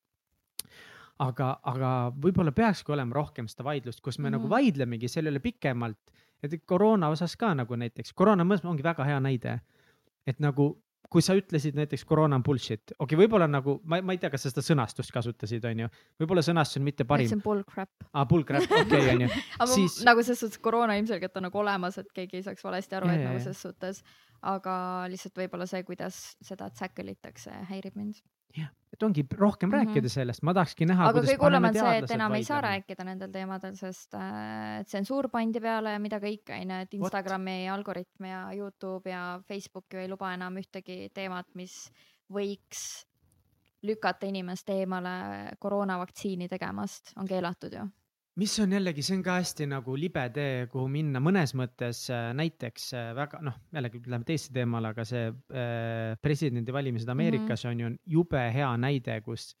aga, 1.19 1.59
aga 1.63 1.89
võib-olla 2.15 2.51
peakski 2.55 2.91
olema 2.95 3.15
rohkem 3.15 3.47
seda 3.47 3.63
vaidlust, 3.67 4.01
kus 4.01 4.17
me 4.19 4.21
mm 4.21 4.27
-hmm. 4.27 4.31
nagu 4.31 4.43
Mhm. 4.43 4.49
vaidlemegi 4.51 5.07
selle 5.07 5.29
üle 5.31 5.39
pikemalt. 5.39 5.97
Et 6.43 6.59
koroona 6.65 7.09
osas 7.13 7.35
ka 7.39 7.53
nagu 7.57 7.79
näiteks, 7.79 8.13
koroona 8.17 8.45
mõttes 8.47 8.67
ongi 8.69 8.85
väga 8.85 9.07
hea 9.07 9.19
näide. 9.23 9.59
et 10.27 10.39
nagu, 10.43 10.65
kui 11.09 11.23
sa 11.25 11.33
ütlesid 11.33 11.73
näiteks 11.73 12.03
koroona 12.05 12.37
on 12.37 12.43
bullshit, 12.45 12.91
okei 12.91 13.15
okay,, 13.15 13.17
võib-olla 13.17 13.47
nagu 13.49 13.79
ma, 13.83 13.97
ma 14.05 14.13
ei 14.13 14.19
tea, 14.21 14.29
kas 14.29 14.45
sa 14.45 14.51
seda 14.51 14.61
sõnastust 14.61 15.13
kasutasid, 15.15 15.65
onju. 15.65 15.89
võib-olla 16.21 16.43
sõnastus 16.45 16.77
on 16.77 16.85
mitte 16.85 17.07
parim 17.09 17.25
ütlesin 17.25 17.43
bullcrap. 17.43 17.89
ah,, 18.13 18.27
bullcrap, 18.29 18.67
okei 18.69 18.83
okay,, 18.85 19.13
onju. 19.15 19.29
aga 19.57 19.69
Siis- 19.73 20.01
nagu 20.05 20.23
selles 20.23 20.43
suhtes 20.45 20.61
koroona 20.61 20.99
ilmselgelt 20.99 21.37
on 21.39 21.47
nagu 21.49 21.63
olemas, 21.63 21.97
et 21.97 22.11
keegi 22.13 22.41
ei 22.41 22.45
saaks 22.45 22.63
valesti 22.63 22.99
aru, 22.99 23.09
et 23.13 23.25
nagu 23.25 23.41
selles 23.41 23.63
suhtes, 23.65 24.03
aga 24.53 24.75
lihtsalt 25.09 25.41
võib-olla 25.41 25.67
see, 25.69 25.81
kuidas 25.87 26.19
seda 26.45 26.69
tackle 26.69 27.17
itakse, 27.17 27.55
häirib 27.71 27.97
mind. 27.97 28.21
Et 28.99 29.03
ongi 29.05 29.23
rohkem 29.37 29.69
mm. 29.69 29.75
-hmm. 29.75 29.85
rääkida 29.85 30.09
sellest, 30.09 30.43
ma 30.43 30.53
tahakski 30.53 30.85
näha. 30.85 31.09
aga 31.09 31.21
kõige 31.21 31.37
hullem 31.43 31.67
on 31.69 31.73
see, 31.73 31.97
et 31.97 32.11
enam 32.11 32.33
ei 32.35 32.43
saa. 32.43 32.61
rääkida 32.61 33.05
nendel 33.05 33.31
teemadel, 33.31 33.75
sest 33.75 34.15
äh, 34.17 34.83
tsensuur 34.85 35.29
pandi 35.29 35.61
peale 35.63 35.93
ja 35.93 35.99
mida 35.99 36.19
kõike 36.19 36.57
onju, 36.57 36.79
et 36.81 36.93
What? 36.93 36.99
Instagrami 36.99 37.69
algoritm 37.69 38.25
ja 38.25 38.41
Youtube 38.55 39.09
ja 39.09 39.41
Facebook 39.47 39.85
ju 39.93 39.99
ei 39.99 40.09
luba 40.09 40.33
enam 40.33 40.57
ühtegi 40.57 41.09
teemat, 41.13 41.47
mis 41.55 41.91
võiks 42.29 43.05
lükata 43.81 44.27
inimest 44.27 44.69
eemale 44.69 45.55
koroonavaktsiini 45.59 46.49
tegemast, 46.49 47.13
on 47.17 47.27
keelatud 47.27 47.73
ju. 47.73 47.87
Mis 48.39 48.55
on 48.63 48.73
jällegi, 48.77 49.03
see 49.03 49.17
on 49.17 49.23
ka 49.25 49.37
hästi 49.39 49.67
nagu 49.69 49.95
libe 49.99 50.23
tee, 50.35 50.65
kuhu 50.71 50.87
minna 50.91 51.21
mõnes 51.23 51.53
mõttes 51.57 52.05
äh, 52.13 52.29
näiteks 52.37 52.91
äh, 52.95 53.09
väga 53.17 53.41
noh, 53.45 53.57
jällegi 53.75 54.01
läheme 54.05 54.27
teise 54.27 54.53
teemale, 54.55 54.93
aga 54.93 55.05
see 55.07 55.25
äh, 55.29 56.13
presidendivalimised 56.23 57.09
Ameerikas 57.09 57.65
mm 57.65 57.69
-hmm. 57.69 57.71
on 57.71 57.79
ju 57.79 58.19
jube 58.19 58.43
hea 58.53 58.69
näide, 58.77 59.21
kus 59.25 59.51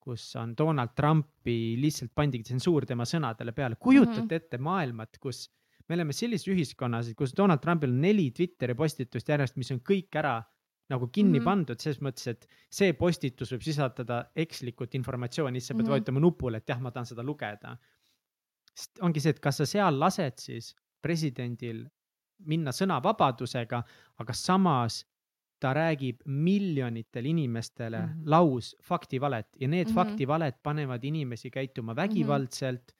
kus 0.00 0.36
on 0.40 0.54
Donald 0.56 0.94
Trumpi 0.96 1.76
lihtsalt 1.76 2.12
pandigi 2.16 2.46
tsensuur 2.48 2.86
tema 2.88 3.04
sõnadele 3.04 3.52
peale, 3.52 3.76
kujutate 3.76 4.22
mm. 4.22 4.28
-hmm. 4.28 4.36
ette 4.36 4.58
maailmat, 4.58 5.18
kus 5.20 5.50
me 5.88 5.94
oleme 5.94 6.12
sellises 6.12 6.48
ühiskonnas, 6.48 7.12
kus 7.18 7.34
Donald 7.36 7.60
Trumpil 7.60 7.90
on 7.90 8.00
neli 8.00 8.30
Twitteri 8.30 8.74
postitust 8.74 9.28
järjest, 9.28 9.56
mis 9.56 9.70
on 9.74 9.80
kõik 9.80 10.16
ära 10.16 10.40
nagu 10.90 11.08
kinni 11.08 11.38
mm. 11.38 11.42
-hmm. 11.42 11.44
pandud 11.44 11.80
selles 11.80 12.00
mõttes, 12.00 12.26
et 12.30 12.46
see 12.70 12.92
postitus 12.92 13.52
võib 13.52 13.62
sisaldada 13.62 14.24
ekslikut 14.34 14.94
informatsiooni, 14.94 15.60
siis 15.60 15.68
sa 15.68 15.74
pead 15.74 15.82
mm. 15.82 15.86
-hmm. 15.86 15.90
vajutama 15.90 16.20
nupule, 16.20 16.56
et 16.56 16.68
jah, 16.68 16.80
ma 16.80 16.90
tahan 16.90 17.06
seda 17.06 17.22
lugeda. 17.22 17.76
Sest 18.80 19.00
ongi 19.04 19.20
see, 19.20 19.30
et 19.36 19.40
kas 19.44 19.60
sa 19.60 19.66
seal 19.68 19.98
lased 20.00 20.38
siis 20.40 20.72
presidendil 21.04 21.84
minna 22.48 22.72
sõnavabadusega, 22.72 23.82
aga 24.22 24.36
samas 24.36 25.02
ta 25.60 25.74
räägib 25.76 26.22
miljonitele 26.24 27.28
inimestele 27.28 27.98
mm 27.98 28.06
Mhm. 28.06 28.20
-hmm. 28.20 28.30
laus 28.30 28.76
faktivalet 28.82 29.46
ja 29.60 29.68
need 29.68 29.86
mm 29.86 29.90
Mhm. 29.92 29.98
-hmm. 29.98 30.10
faktivaled 30.10 30.54
panevad 30.62 31.04
inimesi 31.04 31.50
käituma 31.50 31.96
vägivaldselt 31.96 32.82
mm. 32.92 32.99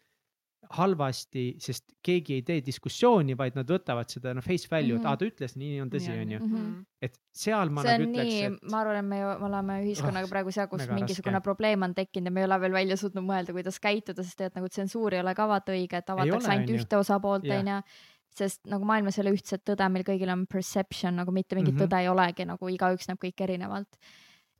halvasti, 0.71 1.45
sest 1.59 1.85
keegi 2.07 2.37
ei 2.39 2.43
tee 2.47 2.61
diskussiooni, 2.65 3.35
vaid 3.39 3.57
nad 3.59 3.67
võtavad 3.71 4.09
seda 4.13 4.33
no 4.37 4.43
face 4.45 4.69
value't 4.71 5.01
mm, 5.01 5.01
Mhm. 5.01 5.05
-hmm. 5.05 5.11
aa 5.11 5.17
ta 5.17 5.27
ütles, 5.27 5.57
nii 5.59 5.81
on 5.83 5.91
tõsi, 5.91 6.11
onju. 6.15 6.39
Mhm. 6.41 6.69
et 7.03 7.19
seal 7.33 7.71
ma 7.71 7.83
see 7.83 7.91
nagu 7.99 8.03
on 8.05 8.15
ütleks, 8.15 8.31
nii, 8.31 8.45
et 8.45 8.71
ma 8.71 8.81
arvan, 8.81 8.97
et 9.01 9.09
me, 9.09 9.19
me 9.41 9.47
oleme 9.49 9.79
ühiskonnaga 9.85 10.25
Oh, 10.29 10.31
praegu 10.31 10.53
seal, 10.53 10.69
kus 10.69 10.87
mingisugune 10.89 11.33
raske. 11.39 11.43
probleem 11.49 11.83
on 11.83 11.95
tekkinud 11.95 12.27
ja 12.27 12.31
me 12.31 12.41
ei 12.41 12.45
ole 12.47 12.61
veel 12.61 12.73
välja 12.73 12.97
suutnud 12.97 13.25
mõelda, 13.25 13.53
kuidas 13.53 13.81
käituda, 13.81 14.23
sest 14.23 14.37
tegelikult 14.39 14.57
nagu 14.61 14.69
tsensuur 14.69 15.15
ei 15.15 15.21
ole 15.21 15.35
ka 15.35 15.49
vaata 15.49 15.73
õige, 15.73 15.97
et 15.99 16.11
avatakse 16.11 16.51
ainult 16.51 16.71
on 16.71 16.77
ühte 16.77 16.97
osapoolt, 16.97 17.45
onju. 17.45 17.83
sest 18.31 18.61
nagu 18.71 18.85
maailmas 18.87 19.19
ei 19.19 19.23
ole 19.27 19.35
ühtset 19.35 19.65
tõde, 19.67 19.89
meil 19.91 20.05
kõigil 20.07 20.31
on 20.31 20.47
perception 20.47 21.17
nagu 21.17 21.33
mitte 21.33 21.57
mingit 21.57 21.75
mm 21.75 21.79
Mhm. 21.81 21.85
-hmm. 21.85 21.91
tõde 21.91 22.01
ei 22.01 22.09
olegi, 22.09 22.45
nagu 22.47 22.69
igaüks 22.69 23.09
näeb 23.09 23.19
kõike 23.19 23.43
erinevalt. 23.43 23.89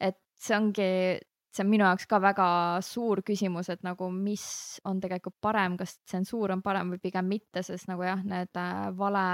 et 0.01 0.17
see 0.39 0.57
ongi, 0.57 1.21
see 1.51 1.65
on 1.65 1.71
minu 1.71 1.85
jaoks 1.87 2.07
ka 2.11 2.21
väga 2.23 2.47
suur 2.87 3.23
küsimus, 3.27 3.71
et 3.73 3.83
nagu 3.87 4.11
mis 4.15 4.45
on 4.87 5.01
tegelikult 5.03 5.37
parem, 5.43 5.77
kas 5.81 5.97
tsensuur 6.05 6.55
on 6.55 6.63
parem 6.63 6.93
või 6.95 7.03
pigem 7.03 7.27
mitte, 7.31 7.65
sest 7.67 7.89
nagu 7.91 8.05
jah, 8.07 8.23
need 8.25 8.61
äh, 8.61 8.87
vale, 8.97 9.25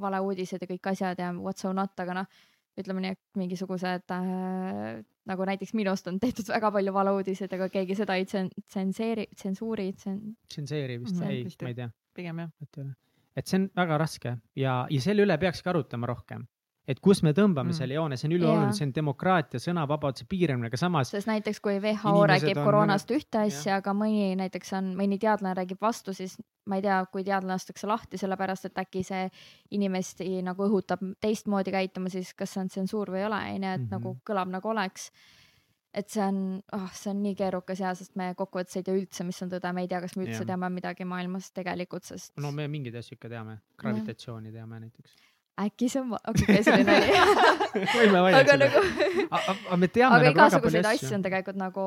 valeuudised 0.00 0.64
ja 0.64 0.70
kõik 0.70 0.90
asjad 0.94 1.22
ja 1.22 1.30
what 1.38 1.62
so 1.62 1.72
not, 1.72 1.94
aga 2.02 2.18
noh, 2.22 2.42
ütleme 2.80 3.04
nii, 3.04 3.14
et 3.14 3.38
mingisugused 3.38 4.16
äh, 4.16 4.98
nagu 5.30 5.46
näiteks 5.48 5.76
minust 5.78 6.08
on 6.10 6.18
tehtud 6.20 6.50
väga 6.50 6.72
palju 6.74 6.92
valeuudiseid, 6.96 7.54
aga 7.56 7.70
keegi 7.72 7.96
seda 8.02 8.18
ei 8.18 8.26
tsen- 8.28 8.50
tsenseeri, 8.66 9.28
tsensuuri, 9.36 9.92
tsen-, 10.00 10.34
tsenseeri 10.50 10.98
vist 11.00 11.16
Mhm, 11.20 11.30
ei 11.30 11.44
vist, 11.46 11.62
ma 11.62 11.70
ei 11.70 11.78
tea. 11.78 11.90
pigem 12.14 12.44
jah. 12.44 12.50
ei 12.60 12.92
et 13.36 13.50
see 13.50 13.58
on 13.58 13.70
väga 13.76 13.98
raske 13.98 14.36
ja, 14.58 14.74
ja 14.90 15.00
selle 15.02 15.24
üle 15.26 15.36
peakski 15.38 15.70
arutama 15.72 16.06
rohkem. 16.10 16.46
Et 16.86 17.00
kus 17.00 17.22
me 17.22 17.32
tõmbame 17.32 17.70
Mm. 17.72 17.72
selle 17.78 17.94
joone, 17.94 18.16
see 18.16 18.28
on 18.28 18.32
ülioluline 18.36 18.74
see 18.76 18.84
on 18.86 18.92
demokraatia, 18.92 19.58
sõnavabaduse 19.60 20.26
piiramine, 20.28 20.66
aga 20.66 20.76
samas 20.76 21.10
sest 21.10 21.26
näiteks 21.26 21.60
kui 21.60 21.78
WHO 21.80 22.26
räägib 22.28 22.58
on 22.58 22.64
koroonast 22.64 23.08
mõned- 23.08 23.20
ühte 23.24 23.38
asja, 23.46 23.76
aga 23.76 23.90
mõni 23.92 24.34
näiteks 24.36 24.72
on, 24.76 24.94
mõni 24.94 25.18
teadlane 25.18 25.54
räägib 25.56 25.80
vastu, 25.80 26.12
siis 26.14 26.36
ma 26.66 26.76
ei 26.76 26.82
tea, 26.82 27.04
kui 27.12 27.24
teadlane 27.24 27.54
lastakse 27.54 27.86
lahti, 27.86 28.18
sellepärast 28.18 28.64
et 28.66 28.74
äkki 28.74 29.02
see 29.04 29.30
inimesi 29.72 30.42
nagu 30.42 30.62
õhutab 30.68 31.00
teistmoodi 31.20 31.72
käituma, 31.72 32.10
siis 32.12 32.34
kas 32.34 32.50
see 32.54 32.60
on 32.60 32.68
tsensuur 32.68 33.08
või 33.12 33.22
ei 33.22 33.26
ole, 33.30 33.40
onju, 33.54 33.54
et 33.54 33.80
mm 33.80 33.84
Mhm. 33.84 33.84
-hmm. 33.84 33.90
nagu 33.90 34.16
kõlab 34.26 34.48
nagu 34.50 34.68
oleks. 34.68 35.10
et 35.96 36.08
see 36.10 36.20
on 36.26 36.60
oh,, 36.72 36.90
see 36.92 37.10
on 37.10 37.22
nii 37.22 37.34
keerukas 37.36 37.78
ja, 37.78 37.94
sest 37.94 38.16
me 38.16 38.34
kokkuvõttes 38.34 38.76
ei 38.76 38.82
tea 38.82 38.94
üldse, 38.98 39.24
mis 39.24 39.40
on 39.42 39.48
tõde, 39.50 39.72
me 39.72 39.80
ei 39.82 39.86
tea, 39.88 40.00
kas 40.00 40.16
me 40.16 40.24
üldse 40.24 40.40
Jah. 40.42 40.46
teame 40.46 40.68
midagi 40.68 41.04
maailmas 41.04 41.52
tegelikult, 41.52 42.02
sest 42.02 42.32
no 42.36 42.50
me 42.50 42.66
mingeid 42.66 42.96
asju 42.96 43.14
ikka 43.14 43.28
teame, 43.28 43.60
gravitatsiooni 43.78 44.50
teame 44.52 44.80
näiteks. 44.80 45.14
Äkki 45.60 45.86
see 45.88 46.00
on, 46.02 46.10
okei, 46.28 46.62
see 46.66 46.72
oli 46.74 46.84
nali. 46.88 47.12
võime 47.94 48.22
aga 48.40 48.56
nagu 48.58 48.80
aga 49.34 49.76
me 49.78 49.88
teame 49.88 50.16
aga 50.16 50.24
nagu 50.24 50.32
igasuguseid 50.34 50.88
asju 50.90 51.12
on. 51.14 51.22
tegelikult 51.26 51.58
nagu, 51.60 51.84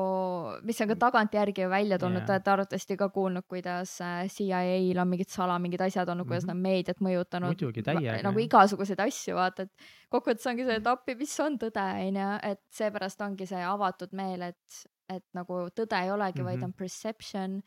mis 0.64 0.80
on 0.80 0.88
ka 0.88 0.96
tagantjärgi 1.02 1.64
ju 1.66 1.68
välja 1.72 1.98
tulnud 2.00 2.22
Jaa. 2.22 2.26
te 2.26 2.32
olete 2.32 2.50
arvatavasti 2.54 2.96
ka 2.96 3.08
kuulnud, 3.12 3.44
kuidas 3.48 3.92
äh, 4.00 4.22
CIA-l 4.32 5.02
on 5.02 5.08
mingid 5.12 5.28
sala 5.32 5.58
mingid 5.60 5.80
asjad 5.84 6.08
olnud, 6.08 6.26
kuidas 6.26 6.46
Mhm. 6.46 6.48
nad 6.48 6.56
on 6.56 6.62
meediat 6.62 7.00
mõjutanud. 7.04 7.52
Muidugi, 7.52 7.82
täiega, 7.84 8.22
nagu 8.24 8.38
igasuguseid 8.46 9.00
asju, 9.04 9.34
vaata, 9.36 9.62
et 9.68 9.72
kokkuvõttes 10.10 10.46
ongi 10.48 10.64
see, 10.64 10.76
et 10.80 10.86
appi, 10.86 11.14
mis 11.20 11.36
on 11.40 11.58
tõde, 11.58 11.84
onju, 12.08 12.30
et 12.52 12.60
seepärast 12.72 13.20
ongi 13.20 13.46
see 13.46 13.60
avatud 13.64 14.12
meel, 14.16 14.42
et, 14.48 14.80
et 15.12 15.24
nagu 15.36 15.68
tõde 15.76 15.92
ei 16.04 16.10
olegi 16.10 16.40
mm, 16.40 16.44
-hmm. 16.44 16.44
vaid 16.48 16.58
Mhm. 16.58 16.64
on 16.64 16.72
perception 16.72 17.62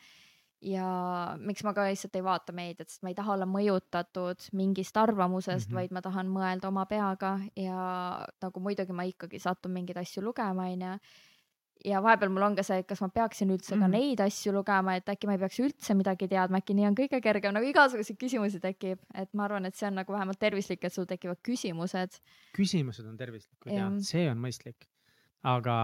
ja 0.62 0.86
miks 1.42 1.64
ma 1.66 1.74
ka 1.74 1.88
lihtsalt 1.90 2.16
ei 2.18 2.24
vaata 2.26 2.54
meediat, 2.54 2.90
sest 2.90 3.02
ma 3.06 3.10
ei 3.12 3.18
taha 3.18 3.34
olla 3.34 3.48
mõjutatud 3.50 4.46
mingist 4.58 4.98
arvamusest 4.98 5.68
mm. 5.68 5.72
-hmm. 5.72 5.80
vaid 5.80 5.92
ma 5.98 6.02
tahan 6.06 6.30
mõelda 6.30 6.70
oma 6.70 6.86
peaga 6.86 7.40
ja 7.58 7.82
nagu 8.42 8.60
muidugi 8.60 8.94
ma 8.94 9.08
ikkagi 9.10 9.40
satun 9.40 9.74
mingeid 9.74 9.98
asju 9.98 10.24
lugema, 10.24 10.70
onju. 10.70 11.00
ja 11.86 12.02
vahepeal 12.04 12.30
mul 12.30 12.46
on 12.46 12.56
ka 12.56 12.64
see, 12.64 12.78
et 12.84 12.88
kas 12.88 13.02
ma 13.02 13.10
peaksin 13.10 13.50
üldse 13.50 13.76
mm 13.76 13.82
-hmm. 13.82 13.82
ka 13.82 13.88
Mhm. 13.88 13.92
neid 13.92 14.20
asju 14.20 14.54
lugema, 14.54 14.96
et 14.96 15.10
äkki 15.10 15.28
ma 15.28 15.34
ei 15.34 15.40
peaks 15.40 15.60
üldse 15.60 15.94
midagi 15.94 16.28
teadma, 16.28 16.58
äkki 16.58 16.74
nii 16.74 16.86
on 16.86 16.96
kõige 16.96 17.22
kergem, 17.22 17.54
nagu 17.54 17.66
igasuguseid 17.66 18.18
küsimusi 18.18 18.60
tekib, 18.60 19.00
et 19.16 19.34
ma 19.34 19.44
arvan, 19.46 19.66
et 19.66 19.76
see 19.76 19.88
on 19.88 19.96
nagu 19.96 20.14
vähemalt 20.14 20.40
tervislik, 20.40 20.84
et 20.84 20.94
sul 20.94 21.06
tekivad 21.06 21.42
küsimused. 21.42 22.22
küsimused 22.54 23.06
on 23.08 23.18
tervislikud 23.18 23.72
ja 23.72 23.78
Jah. 23.90 23.94
see 24.00 24.30
on 24.30 24.38
mõistlik. 24.38 24.91
Aga 25.44 25.76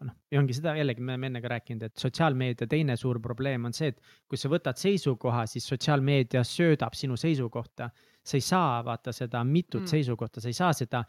noh, 0.00 0.14
ja 0.32 0.38
ongi 0.40 0.54
seda 0.56 0.72
jällegi 0.78 1.02
me 1.04 1.12
oleme 1.12 1.26
enne 1.26 1.40
ka 1.44 1.48
rääkinud, 1.52 1.82
et 1.82 1.96
sotsiaalmeedia 2.00 2.66
teine 2.66 2.96
suur 2.96 3.18
probleem 3.20 3.64
on 3.68 3.72
see, 3.76 3.88
et 3.92 4.00
kui 4.28 4.38
sa 4.40 4.48
võtad 4.48 4.80
seisukoha, 4.80 5.42
siis 5.46 5.66
sotsiaalmeedia 5.68 6.40
söödab 6.44 6.94
sinu 6.96 7.16
seisukohta. 7.20 7.90
sa 8.24 8.36
ei 8.36 8.40
saa 8.40 8.84
vaata 8.84 9.12
seda 9.12 9.42
mitut 9.44 9.82
Mm. 9.82 9.86
seisukohta, 9.86 10.40
sa 10.40 10.48
ei 10.48 10.52
saa 10.56 10.72
seda 10.72 11.04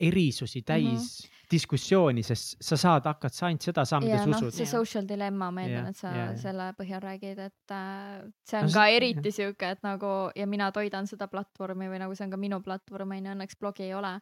erisusi 0.00 0.62
täis 0.62 0.84
mm 0.84 0.96
-hmm. 1.28 1.46
diskussiooni, 1.50 2.22
sest 2.22 2.56
sa 2.60 2.76
saad, 2.76 3.04
hakkad 3.04 3.32
sa 3.32 3.46
ainult 3.46 3.62
seda 3.62 3.84
saama, 3.84 4.06
ja 4.06 4.16
kes 4.16 4.26
noh, 4.26 4.36
usud 4.36 4.50
see. 4.52 4.66
social 4.66 5.06
dilemma, 5.08 5.50
ma 5.50 5.62
eeldan, 5.62 5.86
et 5.86 5.96
sa 5.96 6.08
ja, 6.08 6.16
ja. 6.24 6.36
selle 6.36 6.72
põhjal 6.80 7.00
räägid, 7.00 7.38
et 7.38 7.70
äh, 7.70 8.26
see 8.44 8.60
No 8.60 8.64
on 8.64 8.68
see- 8.70 8.74
ka 8.74 8.86
eriti 8.88 9.30
sihuke, 9.32 9.70
et 9.70 9.82
nagu 9.82 10.30
ja 10.36 10.46
mina 10.46 10.72
toidan 10.72 11.06
seda 11.06 11.28
platvormi 11.28 11.88
või 11.88 11.98
nagu 11.98 12.14
see 12.14 12.24
on 12.24 12.30
ka 12.30 12.36
minu 12.36 12.60
platvorm 12.60 13.10
onju, 13.10 13.30
õnneks 13.32 13.56
blogi 13.60 13.82
ei 13.82 13.94
ole. 13.94 14.20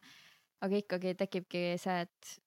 aga 0.61 0.75
ikkagi 0.75 1.15
tekibki 1.15 1.77
see, 1.77 2.01
et 2.01 2.39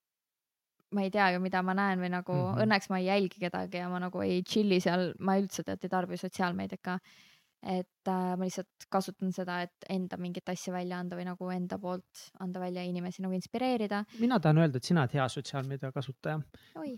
ma 0.94 1.04
ei 1.04 1.12
tea 1.12 1.32
ju, 1.34 1.44
mida 1.44 1.62
ma 1.64 1.76
näen 1.76 2.02
või 2.02 2.12
nagu 2.12 2.34
mm. 2.34 2.44
-hmm. 2.44 2.64
õnneks 2.64 2.92
ma 2.92 3.00
ei 3.00 3.08
jälgi 3.10 3.46
kedagi 3.46 3.82
ja 3.82 3.88
ma 3.92 4.00
nagu 4.02 4.22
ei 4.24 4.42
chill'i 4.42 4.80
seal, 4.84 5.10
ma 5.18 5.38
üldse 5.40 5.64
tead 5.66 5.84
ei 5.84 5.92
tarbi 5.92 6.20
sotsiaalmeediat 6.20 6.82
ka. 6.82 6.98
et 7.58 8.06
äh, 8.06 8.36
ma 8.38 8.46
lihtsalt 8.46 8.84
kasutan 8.88 9.32
seda, 9.34 9.56
et 9.66 9.86
enda 9.90 10.14
mingit 10.16 10.46
asja 10.48 10.70
välja 10.72 11.00
anda 11.02 11.16
või 11.18 11.24
nagu 11.26 11.48
enda 11.50 11.74
poolt 11.82 12.28
anda 12.38 12.60
välja 12.62 12.84
ja 12.84 12.88
inimesi 12.88 13.22
nagu 13.22 13.34
inspireerida. 13.34 14.04
mina 14.20 14.38
tahan 14.38 14.62
öelda, 14.62 14.78
et 14.78 14.84
sina 14.84 15.02
oled 15.02 15.16
hea 15.18 15.26
sotsiaalmeedia 15.28 15.90
kasutaja. 15.92 16.38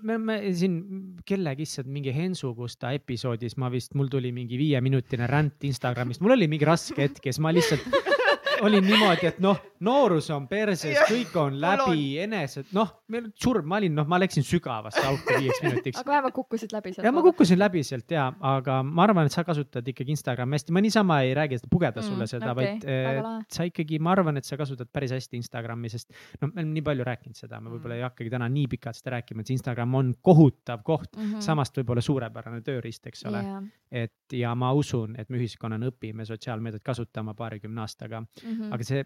me 0.02 0.14
oleme 0.14 0.38
siin 0.52 0.76
kellegi 1.24 1.62
issand 1.62 1.88
mingi 1.88 2.12
Hensu 2.14 2.54
Kusta 2.54 2.92
episoodis, 2.92 3.56
ma 3.56 3.70
vist, 3.72 3.94
mul 3.94 4.12
tuli 4.12 4.32
mingi 4.32 4.58
viieminutine 4.58 5.26
ränd 5.26 5.64
Instagramist, 5.64 6.20
mul 6.20 6.36
oli 6.36 6.46
mingi 6.46 6.68
raske 6.68 7.08
hetk 7.08 7.24
ja 7.24 7.32
siis 7.32 7.40
ma 7.40 7.56
lihtsalt 7.56 7.88
olin 8.64 8.86
niimoodi, 8.86 9.26
et 9.30 9.40
noh, 9.42 9.58
noorus 9.84 10.30
on 10.34 10.46
perses, 10.50 10.96
kõik 11.08 11.36
on 11.40 11.58
läbi, 11.60 12.06
enesed, 12.24 12.70
noh, 12.76 12.92
meil 13.12 13.30
surm, 13.40 13.66
ma 13.70 13.78
olin, 13.80 13.94
noh, 13.96 14.08
ma 14.10 14.18
läksin 14.20 14.44
sügavasse 14.46 15.02
auku 15.08 15.36
viieks 15.36 15.62
minutiks. 15.64 16.00
aga 16.00 16.14
vähemalt 16.14 16.36
kukkusid 16.36 16.74
läbi 16.74 16.94
sealt. 16.94 17.06
ja 17.06 17.12
ma 17.14 17.24
kukkusin 17.24 17.60
läbi 17.60 17.84
sealt 17.86 18.14
ja, 18.14 18.28
aga 18.52 18.80
ma 18.86 19.06
arvan, 19.06 19.30
et 19.30 19.34
sa 19.34 19.44
kasutad 19.46 19.86
ikkagi 19.92 20.14
Instagrami 20.16 20.58
hästi, 20.58 20.74
ma 20.76 20.84
niisama 20.84 21.20
ei 21.26 21.34
räägi 21.36 21.60
seda 21.60 21.72
pugeda 21.72 22.04
sulle 22.04 22.20
Mm, 22.20 22.30
seda, 22.30 22.52
okei, 22.52 22.66
vaid 22.66 22.84
eh, 22.88 23.20
lahe. 23.24 23.44
sa 23.52 23.66
ikkagi, 23.68 23.98
ma 24.02 24.14
arvan, 24.14 24.38
et 24.40 24.46
sa 24.48 24.58
kasutad 24.60 24.90
päris 24.92 25.12
hästi 25.14 25.38
Instagrami, 25.40 25.90
sest 25.92 26.12
noh, 26.40 26.50
me 26.50 26.60
oleme 26.60 26.74
nii 26.74 26.84
palju 26.86 27.06
rääkinud 27.08 27.38
seda, 27.38 27.60
me 27.62 27.72
võib-olla 27.72 27.98
ei 27.98 28.04
hakkagi 28.04 28.32
täna 28.32 28.48
nii 28.52 28.66
pikalt 28.74 28.98
seda 28.98 29.16
rääkima, 29.16 29.42
et 29.42 29.50
see 29.50 29.56
Instagram 29.58 29.96
on 29.98 30.12
kohutav 30.26 30.84
koht, 30.86 31.12
mm. 31.16 31.40
samast 31.44 31.76
võib-olla 31.80 32.04
suurepärane 32.04 32.60
tööriist, 32.66 33.06
eks 33.10 33.24
ole. 33.30 33.42
yeah.. 33.46 33.68
et 34.04 34.36
ja 34.36 34.52
ma 34.58 34.72
usun, 34.76 35.16
et 35.18 35.30
me 35.32 35.40
ühiskonnana 35.40 35.90
õpime 35.90 36.26
sotsiaalmeediat 36.28 36.84
kasutama 36.86 37.36
paarikümne 37.38 37.86
aastaga, 37.86 38.24
Mm 38.40 38.49
-hmm. 38.52 38.72
aga 38.74 38.84
see 38.84 39.04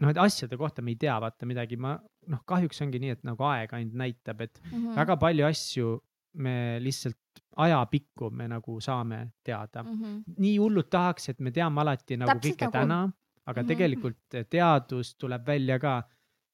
noh, 0.00 0.08
et 0.10 0.16
asjade 0.16 0.56
kohta 0.56 0.82
me 0.82 0.90
ei 0.92 0.96
tea 0.96 1.16
vaata 1.20 1.46
midagi, 1.46 1.76
ma 1.76 1.98
noh, 2.26 2.40
kahjuks 2.46 2.80
ongi 2.82 2.98
nii, 2.98 3.10
et 3.16 3.24
nagu 3.24 3.42
aeg 3.44 3.72
ainult 3.76 3.94
näitab, 3.94 4.40
et 4.40 4.60
mm 4.64 4.70
-hmm. 4.70 4.94
väga 4.96 5.16
palju 5.16 5.44
asju 5.46 6.00
me 6.34 6.78
lihtsalt 6.80 7.16
ajapikku 7.56 8.30
me 8.30 8.48
nagu 8.48 8.80
saame 8.80 9.32
teada. 9.44 9.82
mm. 9.82 9.98
-hmm. 10.02 10.22
nii 10.38 10.56
hullud 10.58 10.88
tahaks, 10.90 11.28
et 11.28 11.40
me 11.40 11.50
teame 11.50 11.80
alati 11.80 12.16
nagu 12.16 12.30
Täpselt 12.32 12.54
kõike 12.54 12.64
nagu- 12.66 12.72
täna, 12.72 13.12
aga 13.46 13.60
Mhm. 13.62 13.68
tegelikult 13.68 14.16
teadus 14.50 15.14
tuleb 15.16 15.46
välja 15.46 15.78
ka 15.78 16.02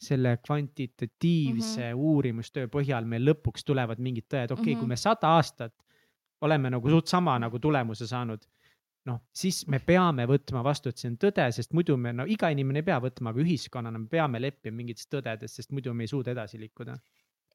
selle 0.01 0.37
kvantitatiivse 0.47 1.93
Mhm. 1.93 1.99
uurimustöö 1.99 2.67
põhjal 2.69 3.05
meil 3.05 3.25
lõpuks 3.29 3.65
tulevad 3.65 3.99
mingid 3.99 4.25
tõed, 4.29 4.53
okei 4.53 4.63
okay,, 4.63 4.75
kui 4.75 4.83
Mhm. 4.83 4.89
me 4.89 4.97
sada 4.97 5.27
aastat 5.37 5.73
oleme 6.43 6.71
nagu 6.71 6.89
suht 6.89 7.07
sama 7.09 7.39
nagu 7.39 7.59
tulemuse 7.59 8.07
saanud, 8.07 8.43
noh, 9.07 9.21
siis 9.35 9.63
me 9.71 9.79
peame 9.85 10.27
võtma 10.29 10.63
vastu, 10.67 10.91
et 10.91 11.01
see 11.01 11.11
on 11.13 11.19
tõde, 11.21 11.47
sest 11.55 11.75
muidu 11.77 11.97
me, 12.01 12.13
no 12.17 12.27
iga 12.29 12.51
inimene 12.53 12.83
ei 12.83 12.89
pea 12.89 12.99
võtma, 13.03 13.33
aga 13.33 13.43
ühiskonnana 13.45 14.01
me 14.03 14.11
peame 14.11 14.41
leppima 14.43 14.81
mingites 14.81 15.09
tõdedes, 15.13 15.55
sest 15.59 15.73
muidu 15.75 15.95
me 15.95 16.07
ei 16.07 16.13
suuda 16.13 16.35
edasi 16.35 16.61
liikuda. 16.61 16.99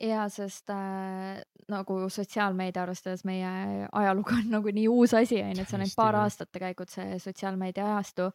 ja 0.02 0.26
sest 0.34 0.72
äh, 0.74 1.42
nagu 1.70 1.98
sotsiaalmeedia 2.10 2.82
arvestades 2.82 3.22
meie 3.28 3.88
ajalugu 3.92 4.34
on 4.40 4.50
nagu 4.50 4.72
nii 4.74 4.88
uus 4.90 5.14
asi 5.14 5.42
onju, 5.44 5.62
et 5.62 5.70
see 5.70 5.78
on 5.78 5.86
ainult 5.86 5.96
paar 6.00 6.16
aastat 6.24 6.52
tegelikult 6.52 6.90
see 6.90 7.20
sotsiaalmeedia 7.20 7.86
ajastu. 7.86 8.32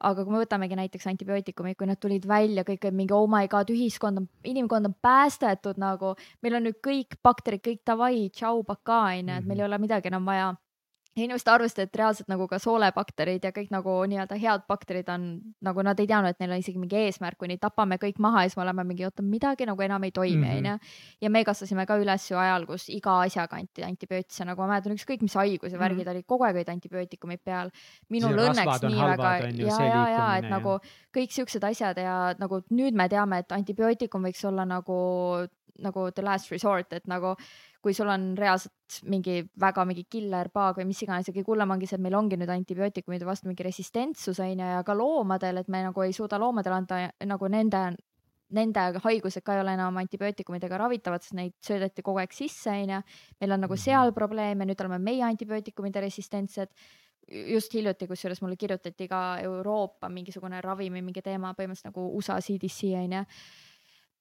aga 0.00 0.24
kui 0.24 0.32
me 0.32 0.40
võtamegi 0.40 0.76
näiteks 0.76 1.06
antibiootikumid, 1.06 1.76
kui 1.76 1.86
nad 1.86 2.00
tulid 2.00 2.24
välja, 2.28 2.64
kõik 2.64 2.86
olid 2.88 2.96
mingi 2.96 3.12
oh 3.12 3.26
my 3.28 3.48
god, 3.52 3.68
ühiskond 3.70 4.16
on, 4.16 4.28
inimkond 4.44 4.88
on 4.88 4.94
päästetud 5.02 5.76
nagu, 5.78 6.14
meil 6.42 6.56
on 6.56 6.64
nüüd 6.68 6.78
kõik 6.80 7.18
bakterid, 7.22 7.60
kõik 7.60 7.82
davai, 7.86 8.30
tšau, 8.32 8.64
pakaa 8.64 9.10
onju, 9.18 9.36
et 9.38 9.44
meil 9.44 9.58
Mhm. 9.58 9.60
ei 9.60 9.66
ole 9.66 9.78
midagi 9.78 10.08
enam 10.08 10.24
vaja 10.24 10.54
ja 10.54 10.56
inimesed 11.18 11.48
arvasid, 11.50 11.78
et 11.82 11.96
reaalselt 11.98 12.28
nagu 12.30 12.46
ka 12.48 12.58
soolebakterid 12.62 13.42
ja 13.44 13.50
kõik 13.52 13.70
nagu 13.74 13.90
nii-öelda 14.08 14.36
head 14.38 14.62
bakterid 14.70 15.08
on 15.10 15.24
nagu 15.66 15.82
nad 15.82 15.98
ei 16.00 16.06
teadnud, 16.06 16.30
et 16.30 16.38
neil 16.40 16.52
on 16.54 16.58
isegi 16.62 16.78
mingi 16.78 16.96
eesmärk, 16.96 17.36
kui 17.36 17.48
neid 17.50 17.60
tapame 17.60 17.98
kõik 17.98 18.20
maha 18.22 18.44
ja 18.44 18.48
siis 18.48 18.56
me 18.56 18.62
oleme 18.62 18.84
mingi 18.86 19.04
oota, 19.04 19.22
midagi 19.26 19.66
nagu 19.66 19.82
enam 19.82 20.04
ei 20.06 20.12
toimi, 20.12 20.46
Mhm. 20.46 20.56
onju. 20.58 20.78
ja 21.20 21.28
me 21.30 21.44
kasvasime 21.44 21.86
ka 21.86 21.98
üles 21.98 22.30
ju 22.30 22.36
ajal, 22.38 22.64
kus 22.66 22.88
iga 22.88 23.20
asjaga 23.26 23.56
anti 23.58 23.82
antibiootise, 23.82 24.44
nagu 24.46 24.62
ma 24.62 24.68
mäletan, 24.78 24.94
ükskõik 24.94 25.22
mis 25.22 25.34
haigus 25.34 25.72
ja 25.72 25.78
Mhm. 25.78 25.84
värgid 25.88 26.08
olid, 26.08 26.26
kogu 26.26 26.44
aeg 26.44 26.54
olid 26.56 26.68
antibiootikumid 26.68 27.40
peal. 27.44 27.70
minul 28.08 28.30
Siis 28.38 28.48
õnneks 28.48 28.82
nii 28.82 29.00
väga 29.02 29.32
ja, 29.66 29.70
see 29.76 29.86
ja, 29.88 30.06
ja 30.08 30.36
et 30.38 30.44
ja- 30.44 30.50
nagu 30.50 30.78
kõik 31.12 31.30
siuksed 31.32 31.62
asjad 31.64 31.96
ja 31.98 32.34
nagu 32.38 32.62
nüüd 32.70 32.94
me 32.94 33.08
teame, 33.08 33.38
et 33.38 33.48
antibiootikum 33.52 34.22
võiks 34.22 34.44
olla 34.46 34.64
nagu, 34.64 35.48
nagu 35.78 36.10
the 36.12 36.22
last 36.22 36.50
resort, 36.50 36.92
et 36.92 37.06
nagu 37.08 37.36
kui 37.80 37.94
sul 37.96 38.10
on 38.12 38.34
reaalselt 38.38 39.00
mingi 39.08 39.40
väga 39.60 39.84
mingi 39.88 40.04
killer 40.10 40.50
paag 40.52 40.80
või 40.80 40.90
mis 40.90 41.00
iganes 41.02 41.28
ja 41.28 41.32
kõige 41.32 41.48
hullem 41.48 41.70
ongi 41.72 41.88
see, 41.88 41.96
et 41.96 42.04
meil 42.04 42.16
ongi 42.18 42.36
nüüd 42.36 42.52
antibiootikumide 42.52 43.24
vastu 43.28 43.48
mingi 43.48 43.64
resistentsus 43.64 44.40
onju 44.44 44.70
ja 44.74 44.82
ka 44.84 44.96
loomadel, 44.96 45.62
et 45.62 45.68
me 45.68 45.82
nagu 45.86 46.04
ei 46.04 46.12
suuda 46.12 46.38
loomadele 46.38 46.76
anda 46.76 47.00
nagu 47.24 47.48
nende, 47.48 47.82
nende 48.50 48.86
haigused 49.04 49.44
ka 49.46 49.54
ei 49.56 49.62
ole 49.62 49.76
enam 49.78 49.96
antibiootikumidega 50.02 50.80
ravitavad, 50.82 51.24
sest 51.24 51.38
neid 51.38 51.54
söödeti 51.64 52.04
kogu 52.04 52.20
aeg 52.20 52.32
sisse 52.36 52.70
onju. 52.70 53.02
meil 53.40 53.52
on 53.52 53.60
nagu 53.60 53.74
Mhm. 53.74 53.80
seal 53.80 54.12
probleeme, 54.12 54.66
nüüd 54.66 54.80
oleme 54.80 54.98
meie 54.98 55.22
antibiootikumide 55.24 56.00
resistentsed 56.00 56.68
just 57.30 57.72
hiljuti, 57.74 58.08
kusjuures 58.08 58.42
mulle 58.42 58.56
kirjutati 58.56 59.08
ka 59.08 59.38
Euroopa 59.38 60.08
mingisugune 60.08 60.60
ravimi 60.60 61.00
mingi 61.02 61.22
teema, 61.22 61.54
põhimõtteliselt 61.54 61.94
nagu 61.94 62.16
USA 62.16 62.40
CDC 62.40 62.96
onju 62.98 63.24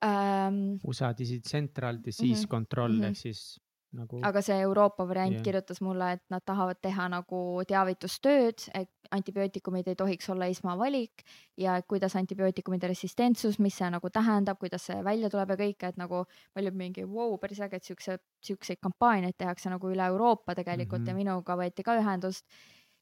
ähm,. 0.06 0.78
USA 0.84 1.14
Central 1.48 1.98
Disease 2.06 2.46
Mhm, 2.46 2.50
Control 2.50 2.92
mhm. 2.94 3.04
ehk 3.04 3.18
siis 3.18 3.60
nagu 3.92 4.20
aga 4.24 4.42
see 4.46 4.58
Euroopa 4.62 5.06
variant 5.08 5.34
yeah. 5.34 5.44
kirjutas 5.44 5.82
mulle, 5.82 6.12
et 6.14 6.22
nad 6.30 6.44
tahavad 6.46 6.78
teha 6.82 7.08
nagu 7.10 7.40
teavitustööd, 7.68 8.68
et 8.78 8.90
antibiootikumid 9.12 9.88
ei 9.90 9.98
tohiks 9.98 10.30
olla 10.30 10.46
esmavalik 10.46 11.24
ja 11.58 11.80
kuidas 11.82 12.16
antibiootikumide 12.20 12.92
resistentsus, 12.92 13.58
mis 13.60 13.80
see 13.82 13.90
nagu 13.90 14.12
tähendab, 14.14 14.60
kuidas 14.62 14.86
see 14.92 15.00
välja 15.04 15.32
tuleb 15.34 15.56
ja 15.56 15.60
kõik, 15.64 15.88
et 15.90 15.98
nagu 15.98 16.24
olin 16.56 16.78
mingi 16.78 17.08
vau 17.08 17.32
wow,, 17.32 17.40
päris 17.42 17.62
äge, 17.66 17.82
et 17.82 17.90
siukse, 17.90 18.20
siukseid 18.46 18.78
kampaaniaid 18.82 19.38
tehakse 19.38 19.74
nagu 19.74 19.90
üle 19.90 20.06
Euroopa 20.06 20.56
tegelikult 20.56 21.02
mm 21.02 21.06
Mhm. 21.06 21.16
-hmm. 21.16 21.26
ja 21.26 21.34
minuga 21.34 21.58
võeti 21.58 21.84
ka 21.84 21.98
ühendust. 21.98 22.46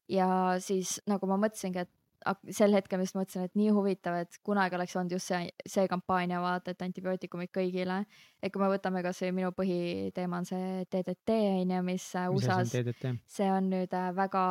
ja 0.08 0.56
siis 0.58 1.00
nagu 1.06 1.26
ma 1.26 1.36
mõtlesingi, 1.36 1.80
et 1.84 1.90
sel 2.54 2.74
hetkel 2.76 2.98
ma 2.98 3.06
just 3.06 3.16
mõtlesin, 3.16 3.46
et 3.48 3.54
nii 3.58 3.70
huvitav, 3.74 4.16
et 4.22 4.38
kunagi 4.44 4.76
oleks 4.78 4.96
olnud 4.98 5.14
just 5.14 5.30
see, 5.30 5.50
see 5.66 5.86
kampaania 5.90 6.40
vaata, 6.42 6.74
et 6.74 6.82
antibiootikumid 6.86 7.52
kõigile. 7.54 8.00
et 8.42 8.52
kui 8.52 8.62
me 8.62 8.68
võtame 8.70 9.02
kasvõi 9.02 9.32
minu 9.34 9.52
põhiteema 9.56 10.42
on 10.42 10.48
see 10.48 10.84
DDT 10.92 11.38
on 11.62 11.74
ju, 11.76 11.82
mis 11.86 12.08
äh, 12.18 12.28
USA-s, 12.30 12.74
see 13.26 13.48
on 13.52 13.70
nüüd 13.72 13.94
äh, 13.94 14.10
väga 14.16 14.44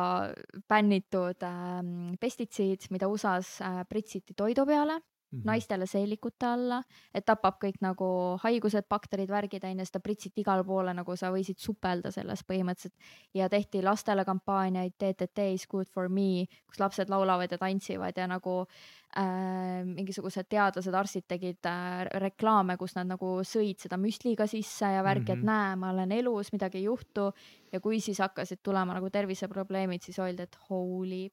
bännitud 0.68 1.46
äh, 1.46 1.78
pestitsiid, 2.20 2.88
mida 2.94 3.08
USA-s 3.08 3.60
äh, 3.64 3.84
pritsiti 3.88 4.36
toidu 4.36 4.66
peale, 4.68 5.00
Mhm. 5.32 5.42
naistele 5.44 5.86
seelikute 5.86 6.46
alla, 6.46 6.82
et 7.14 7.24
tapab 7.28 7.58
kõik 7.60 7.82
nagu 7.84 8.06
haigused, 8.42 8.86
bakterid, 8.88 9.28
värgid 9.28 9.64
onju, 9.64 9.84
seda 9.84 10.00
pritsiti 10.00 10.40
igale 10.40 10.64
poole, 10.64 10.94
nagu 10.96 11.16
sa 11.16 11.28
võisid 11.34 11.58
supelda 11.60 12.10
selles 12.10 12.44
põhimõtteliselt. 12.48 12.94
ja 13.34 13.48
tehti 13.48 13.82
lastele 13.82 14.24
kampaaniaid 14.24 14.94
DDT 14.98 15.52
is 15.52 15.66
good 15.66 15.86
for 15.88 16.08
me, 16.08 16.46
kus 16.66 16.80
lapsed 16.80 17.10
laulavad 17.10 17.52
ja 17.52 17.58
tantsivad 17.58 18.16
ja 18.16 18.26
nagu 18.26 18.66
äh, 19.16 19.84
mingisugused 19.84 20.48
teadlased, 20.48 20.94
arstid 20.94 21.26
tegid 21.28 21.66
äh, 21.66 22.06
reklaame, 22.24 22.78
kus 22.78 22.96
nad 22.96 23.06
nagu 23.06 23.40
sõid 23.44 23.84
seda 23.84 23.98
müsliga 24.00 24.46
sisse 24.46 24.86
ja 24.86 25.02
värki 25.04 25.32
mm, 25.32 25.34
-hmm. 25.34 25.36
Mhm. 25.36 25.40
et 25.40 25.44
näe, 25.44 25.76
ma 25.76 25.90
olen 25.90 26.12
elus, 26.12 26.52
midagi 26.52 26.78
ei 26.78 26.84
juhtu. 26.84 27.32
ja 27.72 27.80
kui 27.80 28.00
siis 28.00 28.18
hakkasid 28.18 28.58
tulema 28.62 28.94
nagu 28.94 29.10
terviseprobleemid, 29.10 30.00
siis 30.02 30.18
öeldi, 30.18 30.42
et 30.42 30.56
holy 30.70 31.28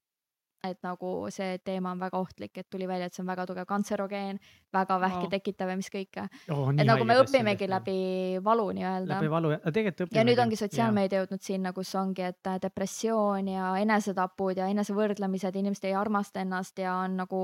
et 0.71 0.79
nagu 0.85 1.13
see 1.33 1.57
teema 1.63 1.91
on 1.91 1.99
väga 1.99 2.19
ohtlik, 2.19 2.57
et 2.57 2.69
tuli 2.69 2.87
välja, 2.87 3.09
et 3.09 3.13
see 3.13 3.23
on 3.23 3.29
väga 3.29 3.45
tugev 3.49 3.67
kantserogeen, 3.69 4.39
väga 4.73 4.99
vähki 5.01 5.25
Wow. 5.25 5.29
tekitav 5.31 5.69
ja 5.69 5.75
mis 5.79 5.89
kõike. 5.89 6.27
oh,. 6.51 6.69
et 6.73 6.87
nagu 6.87 7.05
me 7.05 7.15
õpimegi 7.21 7.69
läbi 7.69 7.97
valu 8.43 8.67
nii-öelda 8.75 9.19
läbi. 9.19 9.31
valu, 9.31 9.53
aga 9.55 9.71
tegelikult 9.71 10.07
õpimegi. 10.07 10.19
ja 10.19 10.25
nüüd 10.27 10.43
ongi 10.43 10.59
sotsiaalmeedia 10.59 11.23
jõudnud 11.23 11.41
sinna, 11.41 11.73
kus 11.73 11.95
ongi, 11.95 12.21
et 12.21 12.51
äh, 12.51 12.59
depressioon 12.61 13.47
ja 13.47 13.71
enesetapud 13.81 14.57
ja 14.57 14.67
enesevõrdlemised, 14.73 15.55
inimesed 15.55 15.89
ei 15.89 15.95
armasta 15.95 16.41
ennast 16.41 16.79
ja 16.79 16.95
on 17.05 17.17
nagu 17.23 17.41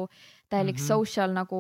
täielik 0.52 0.76
mm. 0.76 0.84
-hmm. 0.84 0.88
social 0.88 1.34
nagu 1.34 1.60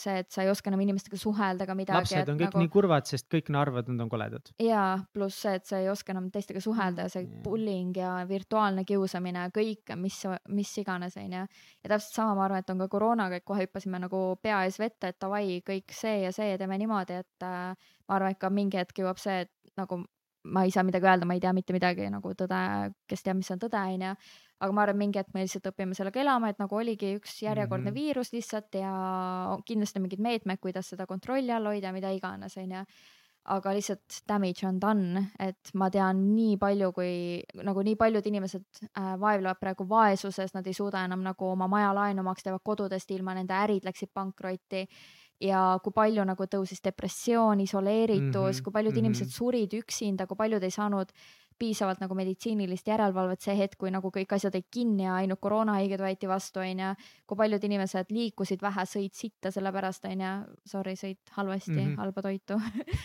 see, 0.00 0.18
et 0.22 0.30
sa 0.30 0.44
ei 0.44 0.50
oska 0.50 0.70
enam 0.70 0.82
inimestega 0.84 1.18
suhelda 1.18 1.66
ega 1.66 1.74
midagi. 1.74 1.98
lapsed 1.98 2.32
on 2.32 2.38
kõik 2.38 2.46
nagu... 2.52 2.62
nii 2.62 2.72
kurvad, 2.76 3.08
sest 3.10 3.26
kõik 3.32 3.50
nad 3.50 3.64
arvavad, 3.64 3.88
et 3.88 3.94
nad 3.94 4.04
on 4.06 4.12
koledad. 4.12 4.52
ja 4.62 4.84
pluss 5.12 5.42
see, 5.42 5.54
et 5.58 5.66
sa 5.66 5.80
ei 5.82 5.88
oska 5.90 6.14
enam 6.14 6.30
teistega 6.30 6.62
suhelda 6.62 7.08
ja 7.08 7.14
see 7.14 7.24
Jaa. 7.24 7.42
bullying 7.44 7.96
ja 7.96 8.12
virtuaalne 8.28 8.84
kiusamine, 8.84 9.48
kõik, 9.56 9.94
mis, 9.96 10.20
mis 10.48 10.76
iganes, 10.78 11.16
onju. 11.16 11.46
ja 11.82 11.94
täpselt 11.94 12.14
sama, 12.14 12.34
ma 12.38 12.46
arvan, 12.46 12.64
et 12.64 12.70
on 12.70 12.78
ka 12.84 12.88
koroonaga, 12.88 13.40
et 13.40 13.44
kohe 13.44 13.66
hüppasime 13.66 13.98
nagu 14.02 14.22
pea 14.42 14.62
ees 14.64 14.78
vette, 14.78 15.14
et 15.14 15.20
davai, 15.20 15.60
kõik 15.66 15.90
see 15.96 16.22
ja 16.24 16.32
see 16.32 16.52
ja 16.52 16.58
teeme 16.58 16.78
niimoodi, 16.78 17.20
et 17.24 17.46
äh, 17.46 17.74
ma 18.08 18.20
arvan, 18.20 18.36
et 18.36 18.40
ka 18.40 18.50
mingi 18.50 18.78
hetk 18.80 19.02
jõuab 19.02 19.18
see, 19.18 19.42
et 19.46 19.76
nagu 19.76 20.04
ma 20.44 20.64
ei 20.64 20.70
saa 20.72 20.84
midagi 20.86 21.06
öelda, 21.06 21.26
ma 21.28 21.36
ei 21.36 21.42
tea 21.42 21.52
mitte 21.56 21.74
midagi 21.76 22.06
nagu 22.12 22.32
tõde, 22.38 22.60
kes 23.08 23.26
teab, 23.26 23.40
mis 23.40 23.50
on 23.52 23.60
tõde, 23.60 23.80
onju. 23.94 24.14
Aga 24.60 24.72
ma 24.76 24.82
arvan, 24.82 24.98
mingi 25.00 25.18
hetk 25.18 25.32
me 25.34 25.44
lihtsalt 25.44 25.70
õpime 25.70 25.96
sellega 25.96 26.20
elama, 26.20 26.50
et 26.52 26.58
nagu 26.60 26.76
oligi 26.76 27.14
üks 27.16 27.38
järjekordne 27.42 27.90
mm 27.90 27.96
-hmm. 27.96 28.00
viirus 28.00 28.32
lihtsalt 28.32 28.74
ja 28.74 28.92
kindlasti 29.66 30.00
mingid 30.00 30.20
meetmed, 30.20 30.60
kuidas 30.60 30.92
seda 30.92 31.06
kontrolli 31.06 31.52
all 31.52 31.66
hoida, 31.66 31.92
mida 31.92 32.10
iganes, 32.12 32.56
onju 32.56 32.84
aga 33.48 33.72
lihtsalt 33.72 34.20
damage 34.28 34.66
on 34.68 34.78
done, 34.80 35.22
et 35.40 35.72
ma 35.74 35.88
tean 35.90 36.20
nii 36.34 36.58
palju, 36.60 36.90
kui 36.92 37.12
nagu 37.64 37.82
nii 37.86 37.96
paljud 37.96 38.26
inimesed 38.26 38.82
äh, 38.90 39.14
vaevlevad 39.20 39.58
praegu 39.60 39.86
vaesuses, 39.88 40.52
nad 40.54 40.66
ei 40.66 40.76
suuda 40.76 41.04
enam 41.08 41.24
nagu 41.24 41.48
oma 41.48 41.68
maja 41.70 41.94
laenu 41.96 42.24
maksta, 42.26 42.50
jäävad 42.50 42.64
kodudest 42.64 43.10
ilma, 43.16 43.34
nende 43.34 43.56
ärid 43.56 43.88
läksid 43.88 44.12
pankrotti 44.14 44.84
ja 45.40 45.78
kui 45.82 45.94
palju 45.96 46.24
nagu 46.28 46.46
tõusis 46.52 46.82
depressioon, 46.84 47.62
isoleeritus 47.64 48.28
mm, 48.28 48.50
-hmm, 48.50 48.64
kui 48.64 48.72
paljud 48.72 48.92
mm. 48.92 48.96
-hmm. 48.96 49.06
inimesed 49.06 49.32
surid 49.32 49.72
üksinda, 49.80 50.26
kui 50.26 50.36
paljud 50.36 50.62
ei 50.62 50.70
saanud 50.70 51.08
piisavalt 51.60 52.00
nagu 52.02 52.16
meditsiinilist 52.16 52.88
järelevalvet 52.88 53.44
see 53.44 53.54
hetk, 53.58 53.76
kui 53.80 53.92
nagu 53.92 54.10
kõik 54.14 54.32
asjad 54.36 54.56
olid 54.56 54.68
kinni 54.72 55.04
ja 55.04 55.18
ainult 55.20 55.40
koroonahaiged 55.44 56.00
võeti 56.00 56.30
vastu, 56.30 56.62
onju. 56.64 56.94
kui 57.28 57.40
paljud 57.40 57.64
inimesed 57.68 58.12
liikusid 58.14 58.64
vähe, 58.64 58.86
sõid 58.88 59.14
sitta 59.16 59.52
sellepärast, 59.54 60.08
onju, 60.10 60.32
sorry, 60.66 60.96
sõid 60.96 61.20
halvasti 61.36 61.76
mm. 61.76 61.86
-hmm. 61.86 61.96
halba 62.00 62.22
toitu 62.22 62.60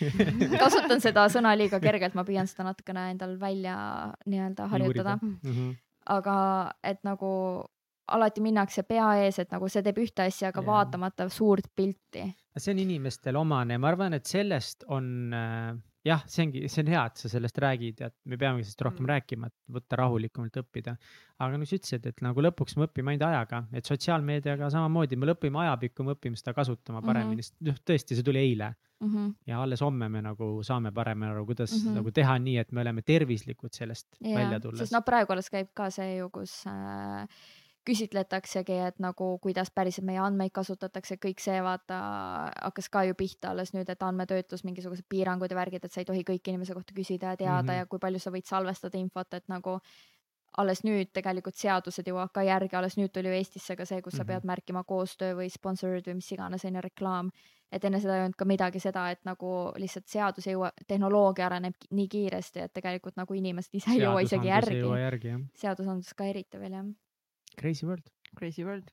kasutan 0.64 1.02
seda 1.04 1.28
sõna 1.32 1.56
liiga 1.58 1.80
kergelt, 1.84 2.16
ma 2.16 2.24
püüan 2.28 2.48
seda 2.48 2.70
natukene 2.72 3.10
endal 3.12 3.38
välja 3.40 3.78
nii-öelda 4.26 4.68
harjutada, 4.72 5.20
Mhm. 5.22 5.72
aga 6.06 6.72
et 6.84 7.04
nagu 7.04 7.66
alati 8.08 8.42
minnakse 8.42 8.84
pea 8.84 9.08
ees, 9.24 9.40
et 9.40 9.52
nagu 9.52 9.70
see 9.70 9.82
teeb 9.86 9.98
ühte 9.98 10.26
asja, 10.26 10.52
aga 10.52 10.62
Jaa. 10.62 10.68
vaatamata 10.68 11.30
suurt 11.30 11.68
pilti. 11.76 12.26
see 12.58 12.72
on 12.72 12.80
inimestele 12.80 13.38
omane, 13.38 13.78
ma 13.78 13.88
arvan, 13.88 14.14
et 14.14 14.26
sellest 14.26 14.86
on 14.88 15.34
äh, 15.34 15.76
jah, 16.06 16.22
see 16.30 16.44
ongi, 16.46 16.68
see 16.70 16.84
on 16.84 16.90
hea, 16.94 17.04
et 17.10 17.18
sa 17.18 17.30
sellest 17.32 17.58
räägid 17.64 18.00
ja 18.04 18.08
et 18.12 18.16
me 18.26 18.38
peamegi 18.38 18.64
sellest 18.68 18.82
rohkem 18.86 19.04
Mm. 19.06 19.10
rääkima, 19.14 19.48
et 19.48 19.56
võtta 19.80 19.98
rahulikumalt 19.98 20.60
õppida. 20.62 20.96
aga 21.40 21.52
nagu 21.58 21.66
sa 21.66 21.76
ütlesid, 21.76 22.06
et 22.08 22.22
nagu 22.22 22.42
lõpuks 22.46 22.78
me 22.78 22.86
õpime 22.88 23.10
ainult 23.12 23.26
ajaga, 23.28 23.64
et 23.74 23.84
sotsiaalmeediaga 23.86 24.70
samamoodi 24.72 25.18
me 25.18 25.26
lõpime 25.26 25.60
ajapikku, 25.66 26.04
me 26.04 26.14
õpime 26.16 26.38
seda 26.40 26.54
kasutama 26.54 27.02
Mhm. 27.02 27.06
paremini 27.08 27.36
mm, 27.36 27.40
-hmm. 27.40 27.44
sest 27.44 27.56
noh, 27.62 27.76
tõesti, 27.90 28.16
see 28.16 28.24
tuli 28.24 28.40
eile 28.40 28.76
mm. 29.02 29.08
-hmm. 29.14 29.34
ja 29.48 29.62
alles 29.62 29.82
homme 29.82 30.10
me 30.10 30.22
nagu 30.22 30.64
saame 30.64 30.92
paremini 30.92 31.32
aru, 31.32 31.46
kuidas 31.46 31.72
mm. 31.74 31.88
-hmm. 31.90 31.96
nagu 31.96 32.12
teha 32.12 32.38
nii, 32.40 32.58
et 32.58 32.72
me 32.72 32.82
oleme 32.82 33.02
tervislikud 33.02 33.74
sellest 33.74 34.08
Jaa, 34.22 34.36
välja 34.40 34.60
tulles 34.60 34.80
sest 34.80 34.94
noh, 34.94 35.04
praegu 35.04 35.34
alles 35.34 35.50
käib 35.50 35.68
ka 35.74 35.90
see 35.90 36.18
ju, 36.18 36.30
kus 36.30 36.64
äh, 36.68 37.28
küsitletaksegi, 37.86 38.78
et 38.88 39.00
nagu 39.00 39.38
kuidas 39.44 39.70
päriselt 39.72 40.06
meie 40.06 40.20
andmeid 40.20 40.52
kasutatakse, 40.56 41.18
kõik 41.22 41.40
see 41.44 41.62
vaata 41.64 42.00
hakkas 42.62 42.90
ka 42.90 43.04
ju 43.04 43.14
pihta 43.14 43.50
alles 43.52 43.74
nüüd, 43.74 43.90
et 43.90 44.04
andmetöötlus, 44.04 44.64
mingisugused 44.64 45.06
piirangud 45.10 45.52
ja 45.52 45.56
värgid, 45.58 45.86
et 45.86 45.92
sa 45.92 46.02
ei 46.02 46.06
tohi 46.06 46.24
kõiki 46.24 46.50
inimese 46.54 46.74
kohta 46.74 46.94
küsida 46.98 47.34
ja 47.34 47.38
teada 47.38 47.62
mm 47.62 47.66
Mhm. 47.66 47.70
-hmm. 47.72 47.78
ja 47.78 47.86
kui 47.86 48.00
palju 48.00 48.20
sa 48.20 48.32
võid 48.32 48.46
salvestada 48.46 48.98
infot, 48.98 49.34
et 49.34 49.48
nagu 49.48 49.80
alles 50.58 50.84
nüüd 50.84 51.10
tegelikult 51.14 51.56
seadused 51.56 52.08
jõuavad 52.08 52.32
ka 52.32 52.42
järgi, 52.44 52.76
alles 52.76 52.96
nüüd 52.98 53.12
tuli 53.12 53.28
ju 53.28 53.34
Eestisse 53.34 53.76
ka 53.76 53.86
see, 53.86 54.02
kus 54.02 54.14
mm 54.14 54.16
-hmm. 54.16 54.18
sa 54.18 54.24
Mhm. 54.24 54.28
pead 54.28 54.44
märkima 54.46 54.84
koostöö 54.84 55.36
või 55.36 55.50
sponsored 55.50 56.08
või 56.08 56.16
mis 56.16 56.32
iganes 56.32 56.66
onju 56.66 56.82
reklaam. 56.82 57.30
et 57.72 57.84
enne 57.86 58.00
seda 58.00 58.16
ei 58.16 58.22
olnud 58.22 58.36
ka 58.38 58.46
midagi 58.46 58.80
seda, 58.80 59.10
et 59.12 59.20
nagu 59.26 59.74
lihtsalt 59.76 60.08
seadus 60.08 60.48
ei 60.48 60.54
jõua, 60.54 60.70
tehnoloogia 60.88 61.46
areneb 61.46 61.74
nii 61.92 62.08
kiiresti, 62.08 62.60
et 62.60 62.74
tegelikult 62.74 63.16
nagu 63.18 63.34
inimesed 63.34 63.74
ise 63.74 63.92
ei 63.92 63.98
jõua 64.00 64.22
isegi 64.22 64.48
järgi 64.48 64.82
seadusandlus 65.56 66.14
ka 66.14 66.24
eriti 66.26 66.60
veel 66.60 66.72
jah. 66.72 66.86
Crazy 67.56 67.86
world. 67.88 68.06
Crazy 68.36 68.64
world. 68.68 68.92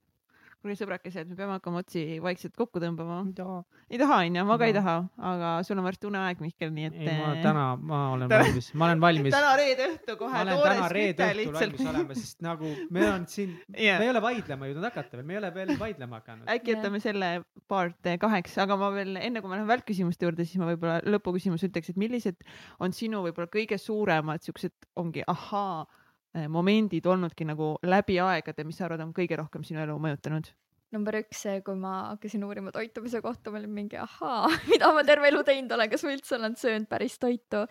kuule 0.62 0.76
sõbrakesed, 0.78 1.26
me 1.26 1.34
peame 1.34 1.56
hakkama 1.56 1.80
otsi 1.82 2.02
vaikselt 2.22 2.52
kokku 2.54 2.78
tõmbama. 2.78 3.16
ei 3.26 3.96
ei 3.96 3.98
taha 3.98 4.18
onju, 4.22 4.44
ma 4.46 4.56
ka 4.60 4.68
ei 4.70 4.74
taha. 4.76 4.94
aga 5.30 5.48
sul 5.66 5.80
on 5.80 5.86
varsti 5.88 6.06
uneaeg, 6.06 6.42
Mihkel, 6.44 6.70
nii 6.76 6.84
et. 6.86 6.98
ma 7.18 7.32
täna, 7.42 7.64
ma 7.76 8.02
olen 8.12 8.28
Täna- 8.30 8.44
valmis, 8.46 8.68
ma 8.78 8.86
olen 8.86 9.00
valmis. 9.02 9.34
täna 9.34 9.56
reede 9.58 9.88
õhtu 9.88 10.14
ma 10.14 10.18
kohe 10.20 10.42
olen 10.44 10.54
toores 10.54 10.78
täna 10.78 10.90
reede 10.94 11.28
küte 11.32 11.54
valmis 11.56 11.88
olema, 11.92 12.14
sest 12.20 12.44
nagu 12.46 12.70
me 12.94 13.06
on 13.10 13.26
siin, 13.26 13.56
Jah. 13.74 13.98
me 13.98 14.06
ei 14.06 14.12
ole 14.12 14.22
vaidlema 14.22 14.68
jõudnud 14.70 14.86
hakata 14.86 15.18
veel, 15.18 15.26
me 15.26 15.34
ei 15.34 15.40
ole 15.42 15.50
veel 15.54 15.72
vaidlema 15.80 16.20
hakanud. 16.20 16.46
äkki 16.54 16.76
jätame 16.76 17.00
selle 17.02 17.32
part 17.68 18.10
kaheks, 18.26 18.54
aga 18.62 18.76
ma 18.78 18.92
veel 18.94 19.16
enne 19.18 19.42
kui 19.42 19.50
ma 19.50 19.58
lähen 19.58 19.70
välkküsimuste 19.72 20.28
juurde, 20.28 20.46
siis 20.46 20.62
ma 20.62 20.70
võib-olla 20.70 21.00
lõpuküsimus 21.02 21.66
ütleks, 21.66 21.90
et 21.90 21.98
millised 21.98 22.38
on 22.78 22.94
sinu 22.94 23.24
võib-olla 23.26 23.50
kõige 23.50 23.80
suuremad 23.82 24.46
siuksed 24.46 24.72
ongi 24.94 25.26
ahaa 25.26 25.82
eh, 25.82 26.01
momendid 26.48 27.06
olnudki 27.06 27.44
nagu 27.44 27.74
läbi 27.84 28.18
aegade, 28.24 28.64
mis 28.64 28.78
sa 28.80 28.86
arvad, 28.86 29.02
on 29.04 29.12
kõige 29.16 29.36
rohkem 29.36 29.64
sinu 29.66 29.82
elu 29.84 29.98
mõjutanud? 30.00 30.52
number 30.92 31.16
üks, 31.22 31.40
see, 31.46 31.60
kui 31.64 31.76
ma 31.78 31.94
hakkasin 32.12 32.44
uurima 32.44 32.72
toitumise 32.74 33.22
kohta, 33.24 33.52
ma 33.52 33.60
olin 33.62 33.72
mingi 33.72 33.98
ahaa, 34.00 34.50
mida 34.70 34.92
ma 34.94 35.04
terve 35.08 35.30
elu 35.32 35.42
teinud 35.48 35.72
olen, 35.76 35.90
kas 35.92 36.04
ma 36.06 36.14
üldse 36.14 36.36
olen 36.36 36.56
söönud 36.60 36.88
päris 36.90 37.18
toitu. 37.22 37.64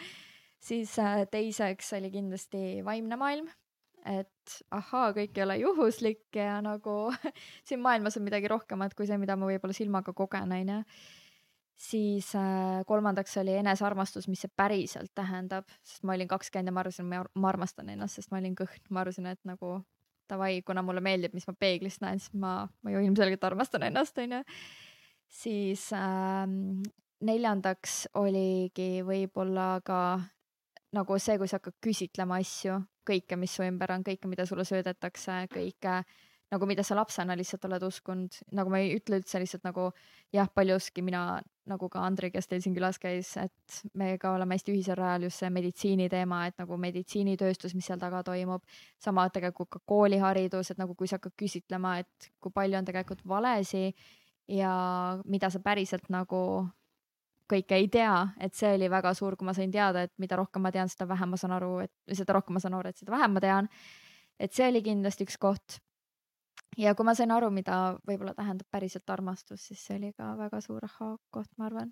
siis 0.62 0.94
äh, 1.02 1.24
teiseks 1.32 1.94
oli 1.98 2.12
kindlasti 2.14 2.82
vaimne 2.86 3.18
maailm, 3.18 3.50
et 4.06 4.58
ahaa, 4.74 5.12
kõik 5.18 5.38
ei 5.38 5.46
ole 5.46 5.58
juhuslik 5.62 6.38
ja 6.38 6.60
nagu 6.66 7.14
siin 7.68 7.82
maailmas 7.82 8.18
on 8.18 8.26
midagi 8.26 8.50
rohkemat 8.52 8.98
kui 8.98 9.10
see, 9.10 9.20
mida 9.22 9.38
ma 9.38 9.50
võib-olla 9.50 9.78
silmaga 9.78 10.14
kogen, 10.18 10.54
onju. 10.58 10.82
Siis 11.78 12.34
äh, 12.36 12.82
kolmandaks 12.88 13.38
oli 13.42 13.56
enesearmastus, 13.60 14.28
mis 14.28 14.44
see 14.44 14.52
päriselt 14.58 15.12
tähendab, 15.16 15.70
sest 15.88 16.06
ma 16.06 16.16
olin 16.18 16.30
kakskümmend 16.30 16.72
ja 16.72 16.76
ma 16.76 16.84
arvasin, 16.84 17.10
ma 17.10 17.24
ma 17.34 17.50
armastan 17.50 17.90
ennast, 17.94 18.20
sest 18.20 18.32
ma 18.32 18.40
olin 18.42 18.56
kõhn, 18.58 18.86
ma 18.90 19.04
arvasin, 19.06 19.30
et 19.32 19.42
nagu 19.48 19.80
davai, 20.32 20.62
kuna 20.66 20.84
mulle 20.86 21.04
meeldib, 21.04 21.36
mis 21.36 21.48
ma 21.50 21.56
peeglist 21.60 22.04
näen, 22.04 22.20
siis 22.22 22.34
ma, 22.40 22.68
ma 22.84 22.94
ju 22.94 23.02
ilmselgelt 23.04 23.44
armastan 23.44 23.84
ennast, 23.90 24.18
onju. 24.22 24.44
siis 25.42 25.88
ähm, 25.96 26.82
neljandaks 27.26 28.06
oligi 28.20 29.02
võib-olla 29.08 29.74
ka 29.86 30.02
nagu 30.96 31.18
see, 31.20 31.38
kui 31.40 31.48
sa 31.48 31.60
hakkad 31.60 31.78
küsitlema 31.84 32.40
asju, 32.42 32.82
kõike, 33.08 33.38
mis 33.40 33.56
su 33.56 33.64
ümber 33.66 33.96
on, 33.96 34.04
kõike, 34.08 34.30
mida 34.32 34.46
sulle 34.48 34.66
söödetakse, 34.68 35.46
kõike 35.52 36.02
nagu 36.52 36.68
mida 36.68 36.84
sa 36.84 36.98
lapsena 36.98 37.36
lihtsalt 37.40 37.66
oled 37.70 37.84
uskunud, 37.88 38.38
nagu 38.58 38.72
ma 38.74 38.82
ei 38.82 38.96
ütle 38.98 39.22
üldse 39.22 39.40
lihtsalt 39.40 39.64
nagu 39.64 39.90
jah, 40.36 40.50
paljuski 40.52 41.04
mina 41.06 41.40
nagu 41.72 41.88
ka 41.90 42.02
Andri, 42.04 42.32
kes 42.34 42.50
teil 42.50 42.64
siin 42.64 42.76
külas 42.76 43.00
käis, 43.00 43.30
et 43.40 43.78
meiega 43.98 44.34
oleme 44.36 44.58
hästi 44.58 44.74
ühisel 44.74 44.98
rajal 45.00 45.28
just 45.28 45.44
see 45.44 45.52
meditsiini 45.54 46.10
teema, 46.12 46.44
et 46.50 46.58
nagu 46.60 46.78
meditsiinitööstus, 46.82 47.76
mis 47.78 47.88
seal 47.88 48.02
taga 48.02 48.24
toimub, 48.28 48.66
sama 49.00 49.28
tegelikult 49.32 49.72
ka 49.78 49.84
kooliharidus, 49.94 50.74
et 50.74 50.82
nagu 50.82 50.98
kui 50.98 51.08
sa 51.08 51.20
hakkad 51.20 51.38
küsitlema, 51.40 52.00
et 52.04 52.32
kui 52.42 52.54
palju 52.56 52.82
on 52.82 52.90
tegelikult 52.90 53.24
valesi 53.28 53.88
ja 54.52 54.74
mida 55.26 55.50
sa 55.54 55.62
päriselt 55.64 56.10
nagu 56.12 56.42
kõike 57.52 57.78
ei 57.78 57.88
tea, 57.92 58.16
et 58.40 58.56
see 58.56 58.74
oli 58.78 58.88
väga 58.92 59.14
suur, 59.18 59.36
kui 59.38 59.48
ma 59.48 59.56
sain 59.56 59.72
teada, 59.72 60.06
et 60.08 60.14
mida 60.22 60.40
rohkem 60.40 60.64
ma 60.64 60.72
tean, 60.74 60.90
seda 60.92 61.08
vähem 61.10 61.34
ma 61.34 61.40
saan 61.40 61.56
aru, 61.58 61.74
et 61.84 62.18
seda 62.18 62.36
rohkem 62.38 62.56
ma 62.58 62.64
saan 62.64 62.78
aru, 62.78 62.92
et 62.92 63.02
seda 63.02 63.14
vähem 63.16 63.36
ma 63.36 63.44
tean. 63.44 63.70
et 64.42 64.54
see 64.58 64.66
oli 64.66 64.82
kindlasti 64.82 65.28
üks 65.28 65.36
koht. 65.38 65.78
Ja 66.78 66.96
kui 66.96 67.06
ma 67.06 67.16
sain 67.16 67.32
aru, 67.32 67.50
mida 67.52 67.98
võib-olla 68.08 68.34
tähendab 68.38 68.68
päriselt 68.72 69.10
armastus, 69.10 69.68
siis 69.68 69.84
see 69.86 69.98
oli 70.00 70.14
ka 70.14 70.36
väga 70.38 70.62
suur 70.62 70.86
ahhaa-koht, 70.88 71.52
ma 71.58 71.68
arvan, 71.68 71.92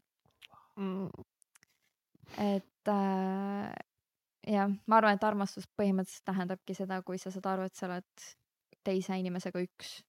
Mm, 0.80 1.10
et 2.38 2.88
äh, 2.88 3.72
jah, 4.48 4.70
ma 4.88 5.00
arvan, 5.00 5.18
et 5.18 5.26
armastus 5.28 5.68
põhimõtteliselt 5.80 6.28
tähendabki 6.30 6.76
seda, 6.78 7.02
kui 7.04 7.20
sa 7.20 7.34
saad 7.34 7.50
aru, 7.52 7.66
et 7.68 7.76
sa 7.76 7.90
oled 7.90 8.28
teise 8.88 9.18
inimesega 9.20 9.66
üks. 9.66 10.00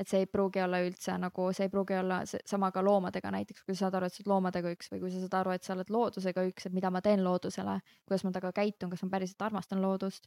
et 0.00 0.08
see 0.08 0.22
ei 0.24 0.26
pruugi 0.26 0.58
olla 0.64 0.78
üldse 0.82 1.12
nagu, 1.20 1.50
see 1.52 1.66
ei 1.68 1.70
pruugi 1.70 1.94
olla 1.94 2.22
sama 2.26 2.70
ka 2.72 2.80
loomadega 2.82 3.30
näiteks, 3.30 3.62
kui 3.66 3.74
sa 3.76 3.84
saad 3.84 3.98
aru, 3.98 4.08
et 4.08 4.14
sa 4.14 4.22
oled 4.22 4.30
loomadega 4.32 4.70
üks 4.72 4.88
või 4.90 5.02
kui 5.02 5.10
sa 5.12 5.20
saad 5.20 5.36
aru, 5.42 5.52
et 5.52 5.66
sa 5.68 5.74
oled 5.76 5.90
loodusega 5.92 6.44
üks, 6.48 6.66
et 6.66 6.74
mida 6.74 6.90
ma 6.90 7.02
teen 7.04 7.22
loodusele, 7.22 7.76
kuidas 8.08 8.24
ma 8.24 8.32
temaga 8.32 8.54
käitun, 8.56 8.90
kas 8.90 9.04
ma 9.04 9.10
päriselt 9.12 9.44
armastan 9.46 9.82
loodust. 9.84 10.26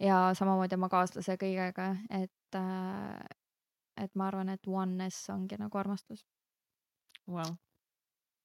Ja 0.00 0.20
samamoodi 0.38 0.78
oma 0.78 0.88
kaaslase 0.92 1.36
kõigega, 1.40 1.90
et 2.10 2.58
äh, 2.58 3.26
et 3.98 4.14
ma 4.14 4.28
arvan, 4.30 4.52
et 4.54 4.70
oneness 4.70 5.28
ongi 5.32 5.58
nagu 5.58 5.78
armastus. 5.80 6.24
Vau, 7.28 7.50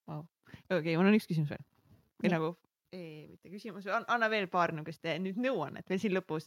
vau. 0.10 0.26
okei, 0.74 0.98
mul 0.98 1.12
on 1.12 1.18
üks 1.18 1.30
küsimus 1.30 1.54
veel. 1.54 1.64
või 2.24 2.32
nagu, 2.34 2.50
mitte 2.94 3.50
küsimus, 3.50 3.88
anna 3.90 4.30
veel 4.32 4.48
paar 4.52 4.74
niisugust 4.76 5.08
nüüd 5.24 5.40
nõuannet 5.42 5.88
veel 5.90 6.02
siin 6.02 6.14
lõpus 6.14 6.46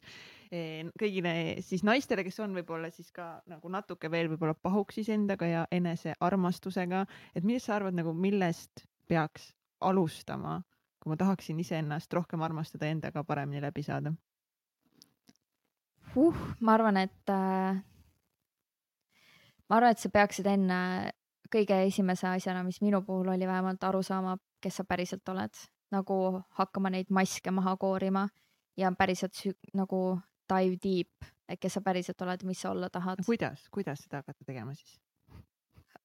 eh, 0.51 0.87
kõigile 1.01 1.33
siis 1.65 1.83
naistele, 1.87 2.25
kes 2.27 2.39
on 2.45 2.55
võib-olla 2.57 2.91
siis 2.95 3.11
ka 3.15 3.41
nagu 3.51 3.71
natuke 3.73 4.11
veel 4.13 4.31
võib-olla 4.33 4.55
pahuksis 4.55 5.11
endaga 5.15 5.49
ja 5.51 5.65
enesearmastusega, 5.75 7.05
et 7.35 7.47
mis 7.47 7.67
sa 7.67 7.79
arvad 7.79 7.99
nagu, 7.99 8.15
millest 8.15 8.87
peaks 9.11 9.53
alustama, 9.81 10.61
kui 11.03 11.13
ma 11.13 11.19
tahaksin 11.21 11.59
iseennast 11.63 12.13
rohkem 12.15 12.43
armastada, 12.43 12.89
endaga 12.91 13.25
paremini 13.25 13.63
läbi 13.65 13.85
saada? 13.87 14.15
uh,. 16.17 16.41
ma 16.61 16.75
arvan, 16.75 16.97
et 16.97 17.33
äh, 17.33 17.79
ma 19.69 19.79
arvan, 19.79 19.95
et 19.95 20.03
sa 20.03 20.11
peaksid 20.13 20.49
enne 20.51 20.81
kõige 21.53 21.79
esimese 21.87 22.29
asjana, 22.31 22.65
mis 22.67 22.81
minu 22.83 23.03
puhul 23.07 23.31
oli 23.35 23.47
vähemalt 23.47 23.85
aru 23.87 24.03
saama, 24.03 24.37
kes 24.63 24.81
sa 24.81 24.85
päriselt 24.89 25.29
oled, 25.31 25.55
nagu 25.95 26.19
hakkama 26.59 26.91
neid 26.91 27.13
maske 27.15 27.53
maha 27.55 27.77
koorima 27.81 28.27
ja 28.77 28.91
päriselt 28.99 29.39
nagu 29.77 30.19
dive 30.51 30.79
deep, 30.83 31.27
et 31.49 31.61
kes 31.63 31.79
sa 31.79 31.83
päriselt 31.85 32.23
oled, 32.27 32.47
mis 32.49 32.61
sa 32.61 32.73
olla 32.75 32.91
tahad. 32.91 33.23
kuidas, 33.27 33.69
kuidas 33.71 34.03
seda 34.07 34.23
hakata 34.23 34.47
tegema 34.47 34.75
siis? 34.75 34.99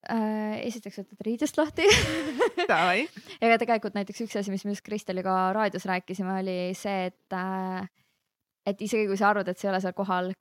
Äh, 0.10 0.58
esiteks 0.66 0.98
võtad 0.98 1.20
riidest 1.28 1.58
lahti 1.60 1.86
ega 3.46 3.58
tegelikult 3.62 3.94
näiteks 3.94 4.24
üks 4.26 4.40
asi, 4.40 4.50
mis 4.50 4.64
me 4.66 4.74
just 4.74 4.82
Kristeliga 4.86 5.52
raadios 5.54 5.86
rääkisime, 5.86 6.40
oli 6.42 6.56
see, 6.78 7.12
et 7.12 7.36
äh, 7.38 7.86
et 8.66 8.82
isegi 8.82 9.08
kui 9.10 9.18
sa 9.18 9.32
arvad, 9.32 9.48
et 9.48 9.60
sa 9.60 9.68
ei 9.68 9.72
ole 9.74 9.82
seal 9.84 9.96
kohal, 9.98 10.32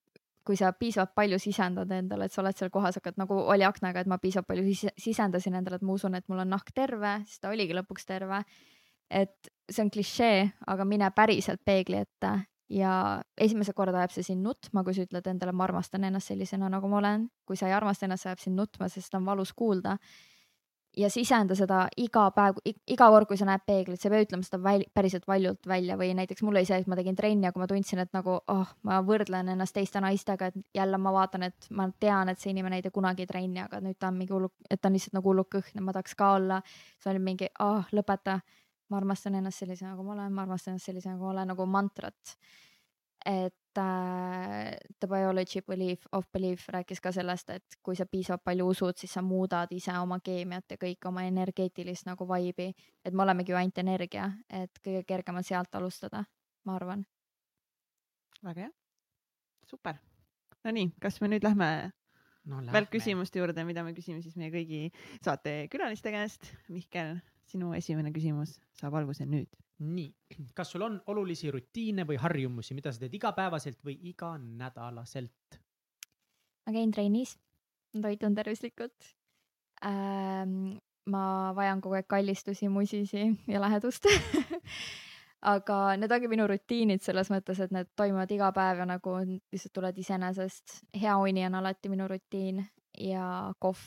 kui 0.46 0.56
sa 0.56 0.72
piisavalt 0.72 1.12
palju 1.14 1.38
sisendad 1.40 1.90
endale, 1.94 2.26
et 2.26 2.34
sa 2.34 2.42
oled 2.42 2.56
seal 2.56 2.72
kohas, 2.72 2.98
hakkad 2.98 3.20
nagu 3.20 3.36
oli 3.52 3.64
aknaga, 3.66 4.02
et 4.02 4.10
ma 4.10 4.18
piisavalt 4.18 4.48
palju 4.50 4.66
sis 4.68 4.86
sisendasin 4.98 5.56
endale, 5.58 5.80
et 5.80 5.86
ma 5.86 5.96
usun, 5.96 6.16
et 6.18 6.26
mul 6.28 6.42
on 6.44 6.52
nahk 6.54 6.72
terve, 6.74 7.18
siis 7.26 7.42
ta 7.42 7.52
oligi 7.52 7.76
lõpuks 7.76 8.08
terve. 8.08 8.44
et 9.10 9.48
see 9.66 9.82
on 9.82 9.88
klišee, 9.90 10.42
aga 10.70 10.84
mine 10.86 11.08
päriselt 11.10 11.58
peegli 11.66 11.96
ette 11.98 12.28
ja 12.70 12.92
esimese 13.34 13.72
korda 13.74 13.98
ajab 13.98 14.12
see 14.14 14.22
sind 14.22 14.46
nutma, 14.46 14.84
kui 14.86 14.94
sa 14.94 15.02
ütled 15.02 15.26
endale, 15.26 15.52
ma 15.52 15.64
armastan 15.66 16.04
ennast 16.06 16.30
sellisena, 16.30 16.68
nagu 16.70 16.88
ma 16.88 17.00
olen. 17.00 17.26
kui 17.46 17.56
sa 17.58 17.66
ei 17.66 17.74
armasta 17.74 18.06
ennast, 18.06 18.22
see 18.22 18.30
ajab 18.30 18.44
sind 18.44 18.60
nutma, 18.60 18.88
sest 18.88 19.14
on 19.18 19.26
valus 19.26 19.52
kuulda 19.52 19.96
ja 20.96 21.10
sisenda 21.10 21.54
seda 21.54 21.84
iga 22.00 22.24
päev, 22.34 22.58
iga 22.90 23.08
kord, 23.12 23.28
kui 23.30 23.38
sa 23.38 23.46
näed 23.48 23.62
peeglit, 23.66 24.00
sa 24.00 24.08
ei 24.08 24.14
pea 24.14 24.24
ütlema 24.26 24.46
seda 24.46 24.58
väl, 24.62 24.84
päriselt 24.94 25.26
valjult 25.30 25.68
välja 25.70 25.96
või 26.00 26.10
näiteks 26.18 26.42
mul 26.46 26.56
oli 26.56 26.66
see, 26.68 26.80
et 26.82 26.90
ma 26.90 26.98
tegin 26.98 27.18
trenni 27.18 27.52
kui 27.52 27.62
ma 27.62 27.68
tundsin, 27.70 28.02
et 28.02 28.12
nagu 28.16 28.38
oh, 28.40 28.72
ma 28.88 29.00
võrdlen 29.06 29.52
ennast 29.54 29.76
teiste 29.76 30.02
naistega, 30.02 30.50
et 30.50 30.58
jälle 30.74 30.98
ma 30.98 31.12
vaatan, 31.14 31.46
et 31.50 31.68
ma 31.76 31.86
tean, 32.00 32.32
et 32.32 32.42
see 32.42 32.50
inimene 32.54 32.80
ei 32.80 32.86
tee 32.86 32.94
kunagi 32.94 33.26
trenni, 33.30 33.62
aga 33.62 33.82
nüüd 33.84 33.98
ta 34.00 34.10
on 34.10 34.18
mingi 34.18 34.34
hullu, 34.34 34.50
et 34.70 34.80
ta 34.80 34.90
on 34.90 34.98
lihtsalt 34.98 35.18
nagu 35.18 35.30
hullult 35.30 35.50
kõhn 35.54 35.78
ja 35.78 35.84
ma 35.84 35.94
tahaks 35.96 36.16
ka 36.18 36.32
olla. 36.38 36.60
siis 36.66 37.12
oli 37.12 37.22
mingi, 37.22 37.50
ah 37.58 37.78
oh, 37.78 37.92
lõpeta, 37.94 38.40
ma 38.90 38.98
armastan 38.98 39.38
ennast 39.38 39.62
sellisena, 39.62 39.94
nagu 39.94 40.06
ma 40.06 40.16
olen, 40.16 40.34
ma 40.34 40.42
armastan 40.46 40.74
ennast 40.74 40.90
sellisena, 40.90 41.14
nagu 41.14 41.28
ma 41.28 41.34
olen, 41.36 41.54
nagu 41.54 41.66
mantrat. 41.66 42.36
Et 43.26 43.78
äh, 43.78 44.76
The 45.00 45.08
Biology 45.08 45.62
Belief 45.66 46.06
of 46.12 46.26
Belief 46.32 46.68
rääkis 46.68 47.00
ka 47.00 47.12
sellest, 47.12 47.50
et 47.50 47.78
kui 47.82 47.96
sa 47.96 48.06
piisavalt 48.06 48.44
palju 48.44 48.66
usud, 48.72 48.98
siis 48.98 49.12
sa 49.12 49.22
muudad 49.22 49.72
ise 49.76 49.94
oma 49.98 50.20
keemiat 50.24 50.70
ja 50.70 50.80
kõik 50.80 51.08
oma 51.08 51.24
energeetilist 51.28 52.08
nagu 52.08 52.26
vibe'i, 52.28 52.74
et 53.04 53.14
me 53.14 53.24
olemegi 53.26 53.52
ju 53.52 53.60
ainult 53.60 53.78
energia, 53.82 54.30
et 54.48 54.82
kõige 54.84 55.04
kergem 55.08 55.40
on 55.40 55.46
sealt 55.46 55.74
alustada, 55.74 56.24
ma 56.64 56.76
arvan. 56.76 57.06
väga 58.42 58.66
hea, 58.66 58.70
super. 59.68 60.00
Nonii, 60.64 60.92
kas 61.00 61.20
me 61.20 61.28
nüüd 61.28 61.44
lähme 61.44 61.90
no, 62.44 62.60
veel 62.72 62.88
küsimuste 62.92 63.40
juurde, 63.40 63.64
mida 63.64 63.84
me 63.84 63.94
küsime 63.96 64.20
siis 64.24 64.36
meie 64.36 64.52
kõigi 64.52 64.90
saatekülaliste 65.24 66.12
käest. 66.12 66.52
Mihkel, 66.68 67.18
sinu 67.48 67.72
esimene 67.76 68.12
küsimus 68.12 68.58
saab 68.80 68.98
alguse 69.00 69.26
nüüd. 69.28 69.48
Nii, 69.80 70.10
kas 70.54 70.72
sul 70.72 70.84
on 70.86 71.00
olulisi 71.12 71.50
rutiine 71.50 72.04
või 72.08 72.18
harjumusi, 72.20 72.76
mida 72.76 72.92
sa 72.92 73.02
teed 73.02 73.14
igapäevaselt 73.16 73.80
või 73.84 73.96
iganädalaselt? 74.12 75.60
ma 76.66 76.74
käin 76.76 76.92
trennis, 76.92 77.38
toitun 77.96 78.34
tervislikult 78.34 79.12
ähm,. 79.84 80.76
ma 81.10 81.52
vajan 81.56 81.80
kogu 81.80 81.96
aeg 81.98 82.06
kallistusi, 82.06 82.68
musisi 82.68 83.24
ja 83.48 83.60
lähedust 83.60 84.04
aga 85.40 85.78
need 85.96 86.12
ongi 86.12 86.28
minu 86.28 86.46
rutiinid 86.50 87.02
selles 87.04 87.30
mõttes, 87.32 87.60
et 87.64 87.72
need 87.72 87.88
toimuvad 87.96 88.30
iga 88.34 88.50
päev 88.56 88.82
ja 88.82 88.86
nagu 88.88 89.16
lihtsalt 89.24 89.72
tulevad 89.72 89.98
iseenesest. 89.98 90.80
hea 91.00 91.16
uni 91.16 91.46
on 91.46 91.56
alati 91.62 91.88
minu 91.88 92.08
rutiin 92.08 92.60
ja 92.98 93.52
kohv. 93.58 93.80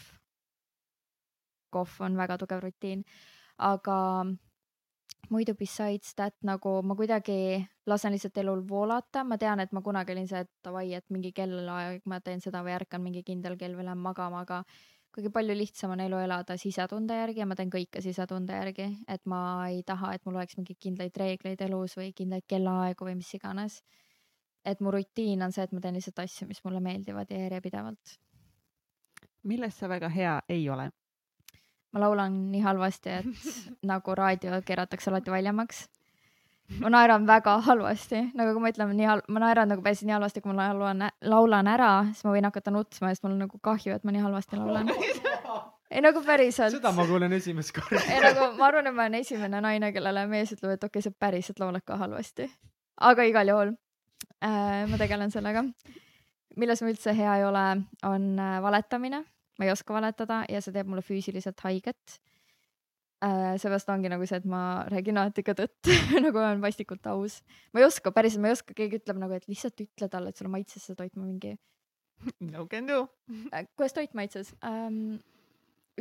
kohv 1.69 2.01
on 2.01 2.17
väga 2.17 2.37
tugev 2.37 2.63
rutiin, 2.63 3.03
aga 3.57 4.25
muidu 5.29 5.55
besides 5.55 6.15
that 6.15 6.35
nagu 6.43 6.81
ma 6.83 6.95
kuidagi 6.95 7.65
lasen 7.87 8.13
lihtsalt 8.13 8.37
elul 8.37 8.63
voolata, 8.67 9.23
ma 9.23 9.37
tean, 9.37 9.59
et 9.59 9.71
ma 9.71 9.81
kunagi 9.81 10.13
olin 10.15 10.27
see, 10.27 10.43
et 10.43 10.51
davai, 10.65 10.93
et 10.97 11.05
mingi 11.09 11.31
kellaaeg 11.35 12.03
ma 12.05 12.19
teen 12.19 12.41
seda 12.43 12.63
või 12.63 12.75
ärkan 12.75 13.03
mingi 13.03 13.23
kindel 13.23 13.57
kell 13.59 13.75
või 13.77 13.87
lähen 13.87 14.01
magama, 14.03 14.43
aga 14.43 14.63
kuigi 15.13 15.29
palju 15.29 15.55
lihtsam 15.57 15.93
on 15.93 16.01
elu 16.01 16.23
elada 16.25 16.57
sisetunde 16.57 17.17
järgi 17.19 17.43
ja 17.43 17.47
ma 17.49 17.55
teen 17.55 17.71
kõike 17.73 18.01
sisetunde 18.01 18.55
järgi, 18.57 18.87
et 19.07 19.25
ma 19.29 19.41
ei 19.69 19.83
taha, 19.85 20.13
et 20.15 20.25
mul 20.25 20.39
oleks 20.39 20.57
mingeid 20.57 20.79
kindlaid 20.81 21.19
reegleid 21.21 21.61
elus 21.67 21.97
või 21.99 22.09
kindlaid 22.17 22.47
kellaaegu 22.49 23.09
või 23.09 23.19
mis 23.19 23.33
iganes. 23.37 23.83
et 24.65 24.79
mu 24.79 24.91
rutiin 24.95 25.41
on 25.43 25.51
see, 25.51 25.63
et 25.63 25.71
ma 25.75 25.81
teen 25.83 25.97
lihtsalt 25.99 26.19
asju, 26.23 26.47
mis 26.47 26.63
mulle 26.63 26.79
meeldivad 26.79 27.31
ja 27.31 27.37
järjepidevalt. 27.45 28.17
milles 29.43 29.79
sa 29.79 29.89
väga 29.89 30.09
hea 30.09 30.41
ei 30.49 30.69
ole? 30.69 30.89
Ma 31.93 32.05
laulan 32.05 32.39
nii 32.51 32.61
halvasti, 32.65 33.19
et 33.19 33.49
nagu 33.91 34.15
raadio 34.17 34.61
keeratakse 34.65 35.11
alati 35.11 35.33
valjemaks 35.33 35.85
ma 36.79 36.89
naeran 36.89 37.27
väga 37.27 37.57
halvasti, 37.65 38.21
nagu 38.37 38.53
kui 38.55 38.63
ma 38.63 38.71
ütlen 38.71 38.93
nii 38.97 39.07
halb, 39.07 39.27
ma 39.33 39.41
naeran 39.43 39.69
nagu 39.73 39.83
päris 39.85 40.03
nii 40.05 40.15
halvasti, 40.15 40.41
kui 40.41 40.53
ma 40.53 40.69
laulan, 40.71 41.05
laulan 41.29 41.69
ära, 41.69 41.91
siis 42.11 42.25
ma 42.27 42.33
võin 42.35 42.47
hakata 42.47 42.73
nutma 42.73 43.11
ja 43.11 43.17
siis 43.17 43.23
mul 43.25 43.35
on 43.35 43.43
nagu 43.45 43.59
kahju, 43.69 43.95
et 43.97 44.05
ma 44.07 44.13
nii 44.15 44.23
halvasti 44.23 44.59
laulan. 44.59 44.91
ei 45.93 46.01
nagu 46.01 46.23
päriselt. 46.25 46.75
seda 46.77 46.93
ma 46.95 47.05
kuulen 47.09 47.35
esimest 47.37 47.75
korda. 47.75 48.01
ei 48.09 48.21
nagu 48.23 48.49
ma 48.57 48.69
arvan, 48.69 48.89
et 48.89 48.95
ma 48.95 49.07
olen 49.07 49.19
esimene 49.19 49.61
naine, 49.65 49.91
kellele 49.95 50.25
mees 50.31 50.55
ütleb, 50.55 50.77
et 50.77 50.87
okei 50.87 51.03
okay,, 51.03 51.09
sa 51.09 51.25
päriselt 51.25 51.61
laulad 51.61 51.85
ka 51.85 51.99
halvasti. 52.01 52.49
aga 53.11 53.27
igal 53.29 53.53
juhul 53.53 53.75
äh, 54.39 54.87
ma 54.89 55.01
tegelen 55.01 55.31
sellega. 55.35 55.65
milles 56.57 56.81
ma 56.81 56.93
üldse 56.93 57.15
hea 57.17 57.37
ei 57.41 57.45
ole, 57.49 57.67
on 58.07 58.33
äh, 58.39 58.57
valetamine. 58.63 59.23
Ma 59.59 59.65
ei 59.67 59.73
oska 59.73 59.93
valetada 59.93 60.43
ja 60.49 60.61
see 60.61 60.73
teeb 60.75 60.89
mulle 60.89 61.03
füüsiliselt 61.05 61.59
haiget 61.65 62.19
äh,. 63.23 63.53
seepärast 63.61 63.91
ongi 63.93 64.11
nagu 64.11 64.25
see, 64.29 64.39
et 64.41 64.47
ma 64.49 64.83
räägin 64.91 65.19
alati 65.19 65.43
ka 65.45 65.55
tõtt 65.57 65.91
nagu 66.25 66.39
olen 66.39 66.63
vastikult 66.63 67.05
aus. 67.11 67.41
ma 67.73 67.83
ei 67.83 67.87
oska, 67.87 68.13
päriselt 68.15 68.43
ma 68.43 68.51
ei 68.51 68.57
oska, 68.57 68.75
keegi 68.77 69.01
ütleb 69.01 69.21
nagu, 69.21 69.37
et 69.37 69.47
lihtsalt 69.51 69.85
ütle 69.85 70.09
talle, 70.09 70.33
et 70.33 70.39
sulle 70.39 70.51
maitses 70.53 70.83
see 70.87 70.97
toit, 70.97 71.13
ma 71.15 71.27
mingi. 71.27 71.55
no 72.53 72.67
can 72.71 72.89
do 72.89 73.05
äh,. 73.51 73.67
kuidas 73.77 73.95
toit 73.97 74.17
maitses 74.17 74.53
ähm,? 74.63 75.21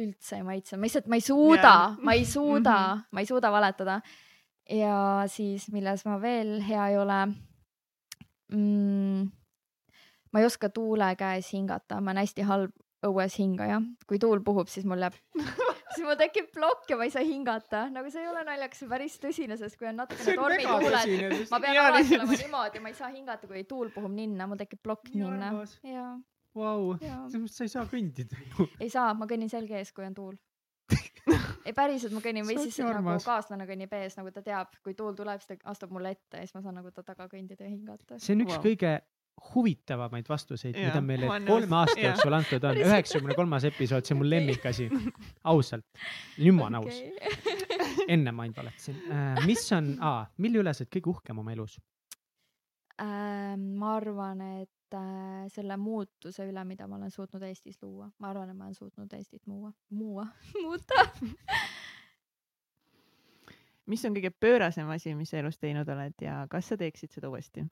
üldse 0.00 0.38
ei 0.38 0.44
maitse, 0.46 0.78
ma 0.78 0.88
lihtsalt, 0.88 1.08
ma 1.12 1.18
ei 1.18 1.24
suuda 1.24 1.72
yeah., 1.72 1.96
ma 2.00 2.14
ei 2.16 2.24
suuda 2.24 2.76
mm, 2.76 2.92
-hmm. 2.92 3.08
ma 3.12 3.20
ei 3.20 3.26
suuda 3.28 3.50
valetada. 3.52 4.00
ja 4.70 5.24
siis, 5.28 5.68
milles 5.72 6.06
ma 6.08 6.16
veel 6.20 6.62
hea 6.64 6.86
ei 6.88 6.96
ole 6.96 7.18
mm,. 8.48 9.26
ma 10.32 10.40
ei 10.40 10.46
oska 10.48 10.70
tuule 10.72 11.10
käes 11.16 11.52
hingata, 11.52 12.00
ma 12.00 12.10
olen 12.10 12.24
hästi 12.24 12.48
halb 12.48 12.72
õues 13.06 13.36
hingaja, 13.38 13.80
kui 14.08 14.20
tuul 14.22 14.42
puhub, 14.44 14.70
siis 14.70 14.86
mul 14.88 15.02
jääb 15.02 15.16
siis 15.94 16.04
mul 16.06 16.18
tekib 16.20 16.50
plokk 16.54 16.90
ja 16.92 16.98
ma 16.98 17.06
ei 17.08 17.14
saa 17.14 17.24
hingata, 17.26 17.86
nagu 17.92 18.10
see 18.12 18.22
ei 18.24 18.30
ole 18.30 18.44
naljakas, 18.46 18.80
see 18.80 18.88
on 18.88 18.92
päris 18.92 19.16
tõsine, 19.22 19.58
sest 19.60 19.78
kui 19.80 19.88
on 19.90 19.98
natukene 20.02 20.36
tormituuled, 20.38 21.40
ma 21.52 21.62
pean 21.62 21.80
alati 21.84 22.18
olema 22.18 22.38
niimoodi, 22.44 22.84
ma 22.84 22.92
ei 22.92 22.98
saa 22.98 23.10
hingata, 23.12 23.50
kui 23.50 23.64
tuul 23.68 23.92
puhub 23.94 24.14
ninna, 24.14 24.48
mul 24.50 24.60
tekib 24.60 24.82
plokk 24.84 25.12
ninna. 25.14 25.52
jaa. 25.86 26.14
Vau, 26.52 26.98
selles 27.00 27.38
mõttes 27.40 27.54
sa 27.56 27.64
ei 27.64 27.70
saa 27.72 27.86
kõndida 27.88 28.36
ju. 28.36 28.66
ei 28.76 28.90
saa, 28.92 29.14
ma 29.16 29.28
kõnnin 29.28 29.48
selge 29.48 29.78
ees, 29.78 29.92
kui 29.96 30.04
on 30.04 30.16
tuul 30.16 30.34
ei 31.66 31.72
päriselt 31.76 32.12
ma 32.12 32.20
kõnnin 32.20 32.46
või 32.46 32.58
siis 32.60 32.76
nagu 32.84 33.14
kaaslane 33.24 33.66
kõnnib 33.68 33.94
ees, 33.96 34.18
nagu 34.18 34.32
ta 34.34 34.42
teab, 34.44 34.74
kui 34.84 34.96
tuul 34.98 35.16
tuleb, 35.18 35.40
siis 35.40 35.54
ta 35.54 35.72
astub 35.72 35.94
mulle 35.94 36.12
ette 36.16 36.42
ja 36.42 36.46
siis 36.46 36.56
ma 36.56 36.64
saan 36.64 36.76
nagu 36.80 36.92
ta 36.92 37.04
taga 37.06 37.28
kõndida 37.30 37.64
ja 37.64 37.70
hingata. 37.70 38.18
see 38.18 38.36
on 38.36 38.44
üks 38.44 38.56
wow. 38.56 38.64
kõige 38.66 38.92
huvitavamaid 39.54 40.28
vastuseid, 40.28 40.76
mida 40.78 41.00
meile 41.04 41.28
kolme 41.46 41.76
aasta 41.76 42.00
jooksul 42.00 42.36
antud 42.36 42.64
on. 42.68 42.80
üheksakümne 42.86 43.36
kolmas 43.36 43.64
episood, 43.68 44.06
see 44.06 44.16
on 44.16 44.22
mu 44.22 44.28
lemmikasi. 44.30 44.88
ausalt, 45.44 45.86
nüüd 46.38 46.56
ma 46.56 46.68
olen 46.68 46.80
aus 46.80 47.00
okay. 47.00 48.04
enne 48.08 48.32
ma 48.32 48.46
ainult 48.46 48.60
valetasin 48.62 49.00
äh,. 49.08 49.42
mis 49.46 49.64
on, 49.76 49.94
mille 50.42 50.62
üle 50.62 50.74
sa 50.74 50.84
oled 50.84 50.92
kõige 50.96 51.12
uhkem 51.16 51.42
oma 51.42 51.54
elus 51.56 51.78
äh,? 53.00 53.56
ma 53.58 53.96
arvan, 53.96 54.40
et 54.62 54.96
äh, 54.98 55.44
selle 55.52 55.76
muutuse 55.80 56.46
üle, 56.48 56.64
mida 56.68 56.88
ma 56.88 57.00
olen 57.00 57.12
suutnud 57.12 57.44
Eestis 57.48 57.80
luua, 57.82 58.10
ma 58.18 58.32
arvan, 58.32 58.52
et 58.52 58.58
ma 58.58 58.68
olen 58.70 58.78
suutnud 58.78 59.12
Eestit 59.18 59.42
muua, 59.46 59.72
muua, 59.90 60.28
muuta 60.64 61.06
mis 63.90 64.04
on 64.06 64.16
kõige 64.16 64.30
pöörasem 64.30 64.88
asi, 64.94 65.14
mis 65.18 65.32
sa 65.32 65.40
elus 65.42 65.58
teinud 65.60 65.88
oled 65.90 66.14
ja 66.22 66.42
kas 66.50 66.70
sa 66.70 66.78
teeksid 66.80 67.12
seda 67.12 67.30
uuesti? 67.32 67.66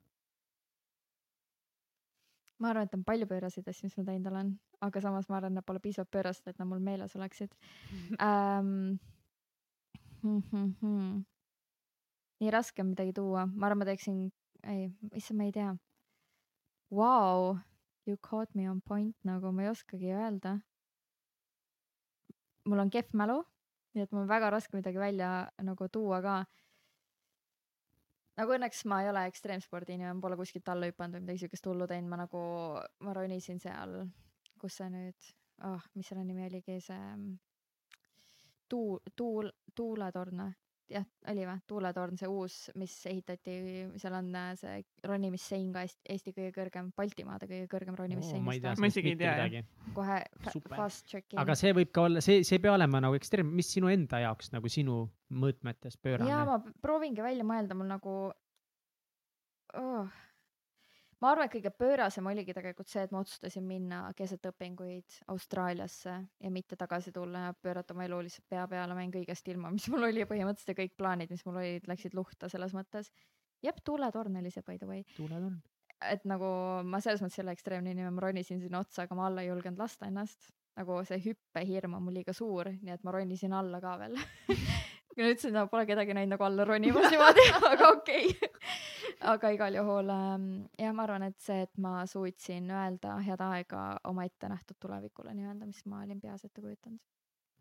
Ma 2.61 2.69
arvan, 2.69 2.85
et 2.85 2.93
on 2.95 3.03
palju 3.05 3.27
pööraseid 3.29 3.67
asju, 3.67 3.87
mis 3.87 3.97
ma 3.97 4.05
teinud 4.07 4.29
olen, 4.31 4.51
aga 4.85 5.01
samas 5.03 5.29
ma 5.29 5.39
arvan, 5.39 5.55
et 5.55 5.59
nad 5.59 5.67
pole 5.67 5.81
piisavalt 5.83 6.11
pöörased, 6.13 6.47
et 6.51 6.59
nad 6.61 6.69
mul 6.69 6.83
meeles 6.83 7.15
oleksid 7.17 7.55
ähm,. 8.27 8.99
Hmm, 10.21 10.41
hmm. 10.77 11.23
nii 12.41 12.51
raske 12.53 12.83
on 12.83 12.91
midagi 12.91 13.15
tuua, 13.17 13.47
ma 13.49 13.67
arvan, 13.67 13.81
ma 13.81 13.87
teeksin, 13.89 14.19
ei, 14.69 14.91
issand, 15.17 15.39
ma 15.39 15.47
ei 15.47 15.55
tea. 15.55 15.71
Vau, 16.93 17.55
you 18.05 18.17
caught 18.21 18.53
me 18.53 18.67
on 18.69 18.83
point, 18.85 19.15
nagu 19.25 19.49
ma 19.55 19.65
ei 19.65 19.71
oskagi 19.71 20.13
öelda. 20.13 20.59
mul 22.69 22.79
on 22.83 22.91
kehv 22.93 23.15
mälu, 23.17 23.39
nii 23.95 24.03
et 24.05 24.11
mul 24.13 24.21
on 24.21 24.29
väga 24.29 24.51
raske 24.53 24.77
midagi 24.77 24.99
välja 25.01 25.49
nagu 25.65 25.87
tuua 25.89 26.21
ka 26.21 26.35
nagu 28.41 28.55
õnneks 28.57 28.85
ma 28.89 29.03
ei 29.03 29.11
ole 29.11 29.27
ekstreemspordi 29.29 29.95
inimene, 29.95 30.15
ma 30.17 30.25
pole 30.25 30.39
kuskilt 30.39 30.69
alla 30.73 30.89
hüpanud 30.89 31.19
või 31.19 31.27
midagi 31.27 31.43
siukest 31.43 31.67
hullu 31.69 31.87
teinud, 31.89 32.09
ma 32.09 32.23
nagu, 32.23 32.41
ma 33.05 33.13
ronisin 33.13 33.61
seal, 33.61 33.99
kus 34.61 34.79
see 34.81 34.89
nüüd, 34.93 35.31
ah 35.61 35.75
oh,, 35.75 35.87
mis 35.97 36.09
selle 36.09 36.25
nimi 36.25 36.47
oligi, 36.47 36.79
see 36.81 36.97
mm, 36.97 37.35
tuul, 38.71 38.97
tuul, 39.15 39.51
tuuletorn 39.77 40.45
või? 40.45 40.57
Jah, 40.91 41.05
oli 41.31 41.45
või? 41.47 41.61
tuuletorn, 41.69 42.19
see 42.19 42.29
uus, 42.31 42.55
mis 42.79 42.93
ehitati, 43.09 43.55
seal 44.01 44.17
on 44.17 44.29
äh, 44.37 44.51
see 44.59 44.79
ronimissein 45.07 45.69
ka 45.75 45.85
Eesti, 45.85 46.01
Eesti 46.15 46.33
kõige 46.37 46.53
kõrgem, 46.57 46.91
Baltimaade 46.97 47.49
kõige 47.49 47.69
kõrgem 47.71 47.97
ronimissein 47.99 48.43
ma 48.45 48.55
ei 48.57 48.63
tea, 48.63 48.75
ma 48.79 48.91
isegi 48.91 49.15
ei 49.15 49.19
tea. 49.21 49.63
kohe 49.97 50.19
fast 50.75 51.07
check'in. 51.11 51.39
aga 51.41 51.57
see 51.59 51.75
võib 51.77 51.93
ka 51.95 52.07
olla, 52.09 52.23
see, 52.25 52.41
see 52.47 52.59
ei 52.59 52.65
pea 52.65 52.75
olema 52.77 53.03
nagu 53.03 53.17
ekstreem, 53.19 53.51
mis 53.59 53.71
sinu 53.75 53.91
enda 53.91 54.21
jaoks 54.25 54.51
nagu 54.55 54.71
sinu 54.71 55.03
mõõtmetes 55.43 55.99
pöörane? 56.01 56.29
jaa, 56.31 56.43
ma 56.47 56.59
proovingi 56.83 57.23
välja 57.25 57.47
mõelda, 57.47 57.77
mul 57.77 57.91
nagu 57.91 58.17
oh 59.79 60.19
ma 61.21 61.31
arvan, 61.31 61.47
et 61.47 61.53
kõige 61.53 61.71
pöörasem 61.77 62.27
oligi 62.31 62.53
tegelikult 62.57 62.89
see, 62.89 63.03
et 63.05 63.11
ma 63.13 63.21
otsustasin 63.21 63.65
minna 63.65 64.01
keset 64.17 64.45
õpinguid 64.49 65.19
Austraaliasse 65.33 66.13
ja 66.41 66.53
mitte 66.53 66.77
tagasi 66.79 67.13
tulla 67.15 67.47
ja 67.47 67.57
pöörata 67.57 67.95
oma 67.95 68.07
elu 68.07 68.21
lihtsalt 68.25 68.47
pea 68.49 68.63
peale, 68.71 68.95
ma 68.97 69.03
jäin 69.05 69.13
kõigest 69.15 69.51
ilma, 69.53 69.71
mis 69.73 69.87
mul 69.93 70.07
oli 70.09 70.25
põhimõtteliselt 70.29 70.73
ja 70.73 70.79
kõik 70.81 70.95
plaanid, 70.97 71.33
mis 71.33 71.45
mul 71.45 71.61
olid, 71.61 71.85
läksid 71.91 72.17
luhta 72.17 72.49
selles 72.51 72.73
mõttes. 72.77 73.11
jep, 73.61 73.83
tuuletorn 73.85 74.41
oli 74.41 74.53
see 74.53 74.65
by 74.65 74.79
the 74.81 74.89
way. 74.89 75.05
tuuletorn. 75.17 75.61
et 76.09 76.25
nagu 76.25 76.49
ma 76.83 77.01
selles 77.03 77.21
mõttes 77.21 77.37
ei 77.39 77.45
ole 77.45 77.57
ekstreemne 77.57 77.93
inimene, 77.93 78.15
ma 78.15 78.25
ronisin 78.27 78.61
sinna 78.63 78.81
otsa, 78.81 79.05
aga 79.05 79.15
ma 79.15 79.29
alla 79.29 79.45
ei 79.45 79.51
julgenud 79.53 79.79
lasta 79.81 80.09
ennast. 80.09 80.49
nagu 80.79 81.03
see 81.05 81.21
hüppehirm 81.21 81.99
on 81.99 82.07
mul 82.07 82.17
liiga 82.17 82.33
suur, 82.33 82.71
nii 82.81 82.95
et 82.95 83.03
ma 83.03 83.13
ronisin 83.13 83.53
alla 83.53 83.81
ka 83.83 83.97
veel 84.01 84.17
ma 85.17 85.31
ütlesin, 85.31 85.57
et 85.57 85.71
pole 85.71 85.85
kedagi 85.89 86.15
näinud 86.17 86.35
nagu 86.35 86.47
alla 86.47 86.65
ronimas 86.67 87.09
niimoodi, 87.11 87.47
aga 87.71 87.89
okei 87.95 88.29
okay. 88.29 88.51
aga 89.33 89.51
igal 89.55 89.79
juhul 89.79 90.13
ähm, 90.13 90.47
jah, 90.79 90.93
ma 90.95 91.05
arvan, 91.07 91.27
et 91.29 91.39
see, 91.43 91.65
et 91.67 91.81
ma 91.81 92.05
suutsin 92.09 92.71
öelda 92.71 93.17
head 93.25 93.43
aega 93.47 93.83
oma 94.11 94.25
ette 94.29 94.49
nähtud 94.51 94.79
tulevikule 94.79 95.35
nii-öelda, 95.37 95.67
mis 95.67 95.83
ma 95.85 96.03
olin 96.05 96.21
peas 96.21 96.45
ette 96.47 96.61
kujutanud 96.61 96.99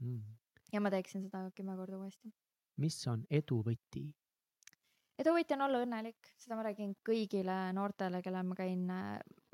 mm.. 0.01 0.23
ja 0.73 0.81
ma 0.81 0.93
teeksin 0.95 1.27
seda 1.27 1.47
kümme 1.57 1.77
korda 1.77 1.99
uuesti. 1.99 2.33
mis 2.81 3.01
on 3.11 3.27
edu 3.31 3.63
võti? 3.67 4.07
eduvõti 5.21 5.57
on 5.57 5.67
olla 5.67 5.81
õnnelik, 5.85 6.33
seda 6.41 6.57
ma 6.59 6.65
räägin 6.65 6.95
kõigile 7.07 7.57
noortele, 7.77 8.23
kellel 8.25 8.47
ma 8.49 8.57
käin. 8.59 8.87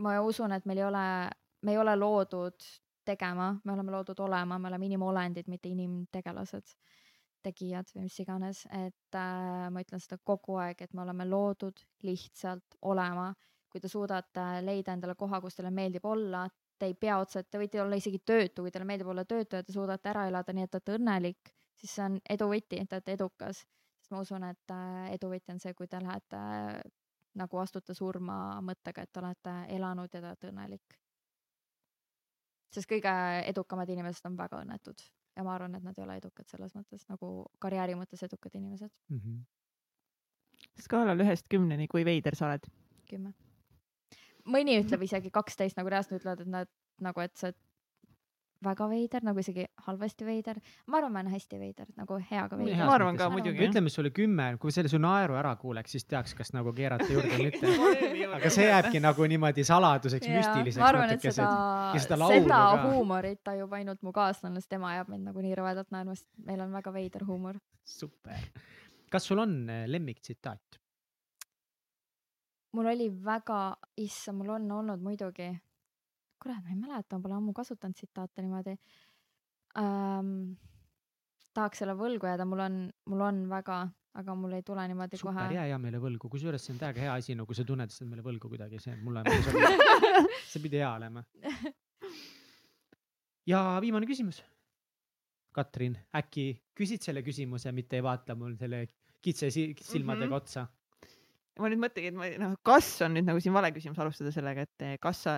ma 0.02 0.18
usun, 0.22 0.54
et 0.54 0.66
meil 0.68 0.82
ei 0.82 0.86
ole, 0.86 1.06
me 1.66 1.74
ei 1.74 1.80
ole 1.80 1.96
loodud 1.98 2.68
tegema, 3.06 3.52
me 3.64 3.72
oleme 3.72 3.94
loodud 3.94 4.20
olema, 4.20 4.58
me 4.58 4.70
oleme 4.70 4.86
inimolendid, 4.90 5.48
mitte 5.50 5.70
inimtegelased, 5.70 6.74
tegijad 7.46 7.90
või 7.94 8.06
mis 8.06 8.18
iganes, 8.22 8.62
et 8.74 9.18
äh, 9.18 9.66
ma 9.72 9.82
ütlen 9.84 10.02
seda 10.02 10.18
kogu 10.30 10.58
aeg, 10.62 10.82
et 10.82 10.94
me 10.94 11.04
oleme 11.04 11.26
loodud 11.28 11.82
lihtsalt 12.06 12.80
olema. 12.82 13.32
kui 13.76 13.80
te 13.82 13.88
suudate 13.92 14.42
leida 14.64 14.94
endale 14.94 15.12
koha, 15.18 15.40
kus 15.42 15.58
teile 15.58 15.70
meeldib 15.74 16.04
olla, 16.08 16.46
te 16.78 16.86
ei 16.88 16.94
pea 16.94 17.18
otseselt, 17.20 17.48
te 17.50 17.58
võite 17.60 17.80
olla 17.82 17.98
isegi 17.98 18.22
töötu, 18.24 18.62
kui 18.64 18.72
teile 18.72 18.86
meeldib 18.88 19.10
olla 19.12 19.24
töötu 19.28 19.58
ja 19.58 19.64
te 19.66 19.74
suudate 19.74 20.08
ära 20.08 20.22
elada 20.30 20.54
nii, 20.54 20.64
et 20.64 20.70
te 20.70 20.78
olete 20.78 20.94
õnnelik, 20.96 21.50
siis 21.76 21.96
see 21.98 22.04
on 22.06 22.20
edu 22.36 22.48
võti, 22.52 22.78
te 22.78 22.96
olete 22.96 23.16
edukas. 23.18 23.64
sest 24.00 24.14
ma 24.14 24.22
usun, 24.24 24.46
et 24.48 24.72
äh, 24.72 25.10
edu 25.16 25.28
võti 25.32 25.52
on 25.52 25.60
see, 25.60 25.74
kui 25.74 25.90
te 25.92 26.00
lähete 26.00 26.40
äh, 26.40 26.80
nagu 27.36 27.60
astute 27.60 27.94
surma 27.94 28.62
mõttega, 28.64 29.02
et 29.02 29.12
te 29.12 29.20
olete 29.20 29.58
elanud 29.76 30.08
ja 30.14 30.20
te 30.20 30.26
olete 30.26 30.54
õnnelik 30.54 31.00
sest 32.76 32.88
kõige 32.90 33.12
edukamad 33.52 33.90
inimesed 33.92 34.26
on 34.28 34.36
väga 34.38 34.62
õnnetud 34.64 35.04
ja 35.36 35.44
ma 35.44 35.54
arvan, 35.54 35.74
et 35.74 35.84
nad 35.84 35.98
ei 35.98 36.04
ole 36.04 36.16
edukad 36.20 36.48
selles 36.50 36.74
mõttes 36.76 37.04
nagu 37.10 37.30
karjääri 37.62 37.96
mõttes 37.98 38.22
edukad 38.26 38.54
inimesed 38.54 38.90
mm. 39.08 39.20
-hmm. 39.20 40.80
skaalal 40.86 41.20
ühest 41.24 41.48
kümneni, 41.52 41.88
kui 41.88 42.04
veider 42.04 42.34
sa 42.34 42.50
oled? 42.50 42.66
kümme. 43.10 43.34
mõni 44.46 44.80
ütleb 44.80 45.02
isegi 45.02 45.30
kaksteist, 45.30 45.76
nagu 45.76 45.88
reaalselt 45.92 46.20
ütlevad, 46.20 46.40
et 46.40 46.52
nad 46.58 46.72
nagu, 47.00 47.20
et 47.20 47.36
sa 47.36 47.52
väga 48.66 48.88
veider, 48.90 49.24
nagu 49.26 49.40
isegi 49.42 49.66
halvasti 49.86 50.26
veider. 50.26 50.60
ma 50.86 50.98
arvan, 50.98 51.12
ma 51.14 51.22
olen 51.22 51.32
hästi 51.32 51.58
veider, 51.60 51.88
nagu 51.96 52.18
heaga 52.30 52.58
veider. 52.58 52.84
ma 52.84 52.94
arvan 52.98 53.18
ka 53.18 53.28
muidugi. 53.32 53.68
ütleme 53.68 53.92
sulle 53.92 54.10
kümme, 54.14 54.48
kui 54.62 54.74
selle 54.74 54.90
su 54.92 55.00
naeru 55.02 55.38
ära 55.38 55.54
kuuleks, 55.60 55.96
siis 55.96 56.04
teaks, 56.04 56.34
kas 56.38 56.52
nagu 56.56 56.72
keerata 56.76 57.08
juurde 57.10 57.32
või 57.34 57.50
mitte 57.50 57.72
aga 58.36 58.52
see 58.52 58.68
jääbki 58.68 59.02
nagu 59.02 59.28
niimoodi 59.32 59.64
saladuseks, 59.66 60.28
müstiliseks. 60.30 60.80
ma 60.82 60.88
arvan, 60.92 61.12
et 61.16 61.26
seda, 61.26 61.50
seda, 62.06 62.30
seda 62.32 62.62
huumorit 62.86 63.42
tajub 63.46 63.76
ainult 63.78 64.02
mu 64.06 64.14
kaaslane, 64.16 64.60
sest 64.60 64.72
tema 64.72 64.94
ajab 64.94 65.12
mind 65.14 65.30
nagu 65.30 65.44
nii 65.44 65.58
rõvedalt 65.58 65.92
naerma, 65.94 66.16
sest 66.18 66.28
meil 66.48 66.64
on 66.64 66.74
väga 66.76 66.94
veider 66.94 67.26
huumor. 67.28 67.60
super. 67.84 68.50
kas 69.10 69.30
sul 69.30 69.40
on 69.42 69.58
eh, 69.70 69.86
lemmiktsitaat? 69.90 70.80
mul 72.76 72.90
oli 72.92 73.08
väga, 73.24 73.76
issand, 73.96 74.42
mul 74.42 74.56
on 74.58 74.72
olnud 74.80 75.00
muidugi 75.00 75.48
kurat, 76.46 76.62
ma 76.62 76.70
ei 76.70 76.78
mäleta, 76.78 77.18
ma 77.18 77.24
pole 77.24 77.36
ammu 77.40 77.52
kasutanud 77.56 77.98
tsitaate 77.98 78.44
niimoodi 78.44 78.76
ähm,. 79.82 80.54
tahaks 81.56 81.82
selle 81.82 81.96
võlgu 81.98 82.28
jääda, 82.28 82.46
mul 82.48 82.62
on, 82.62 82.76
mul 83.10 83.24
on 83.26 83.40
väga, 83.50 83.80
aga 84.20 84.34
mul 84.38 84.54
ei 84.58 84.64
tule 84.66 84.84
niimoodi 84.92 85.18
Super, 85.18 85.34
kohe. 85.34 85.56
jää 85.56 85.66
hea 85.72 85.78
meile 85.82 86.00
võlgu, 86.02 86.30
kusjuures 86.32 86.66
see 86.66 86.74
on 86.76 86.82
täiega 86.82 87.02
hea 87.06 87.16
asi, 87.16 87.34
no 87.38 87.48
kui 87.48 87.58
sa 87.58 87.64
tunned, 87.66 87.90
et 87.90 87.96
sa 87.96 88.04
oled 88.04 88.12
meile 88.12 88.26
võlgu 88.26 88.52
kuidagi, 88.52 88.80
see 88.82 88.94
mulle 89.02 89.24
see 90.50 90.62
pidi 90.62 90.82
hea 90.82 90.92
olema. 90.92 91.24
ja 93.52 93.64
viimane 93.82 94.08
küsimus. 94.08 94.42
Katrin, 95.56 95.94
äkki 96.12 96.50
küsid 96.76 97.00
selle 97.00 97.22
küsimuse, 97.24 97.72
mitte 97.72 97.96
ei 97.96 98.04
vaata 98.04 98.34
mul 98.36 98.58
selle 98.60 98.84
kitse 99.24 99.48
silmadega 99.50 100.26
mm 100.26 100.30
-hmm. 100.30 100.36
otsa 100.36 100.66
ma 101.60 101.70
nüüd 101.72 101.80
mõtlengi, 101.80 102.10
et 102.12 102.16
ma 102.18 102.28
noh, 102.40 102.54
kas 102.66 102.88
on 103.06 103.14
nüüd 103.16 103.26
nagu 103.28 103.40
siin 103.42 103.54
vale 103.56 103.70
küsimus 103.74 103.98
alustada 104.02 104.32
sellega, 104.34 104.66
et 104.66 104.84
eh, 104.84 104.94
kas 105.02 105.22
sa, 105.26 105.36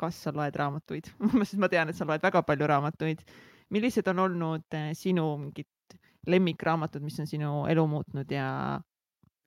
kas 0.00 0.18
sa 0.24 0.32
loed 0.34 0.56
raamatuid 0.58 1.10
sest 1.46 1.60
ma 1.62 1.70
tean, 1.72 1.92
et 1.92 1.98
sa 1.98 2.08
loed 2.08 2.22
väga 2.24 2.42
palju 2.46 2.70
raamatuid. 2.70 3.24
millised 3.70 4.08
on 4.10 4.24
olnud 4.26 4.78
eh, 4.78 4.90
sinu 4.98 5.26
mingid 5.38 5.98
lemmikraamatud, 6.30 7.02
mis 7.02 7.18
on 7.22 7.28
sinu 7.30 7.52
elu 7.70 7.86
muutnud 7.88 8.30
ja, 8.34 8.80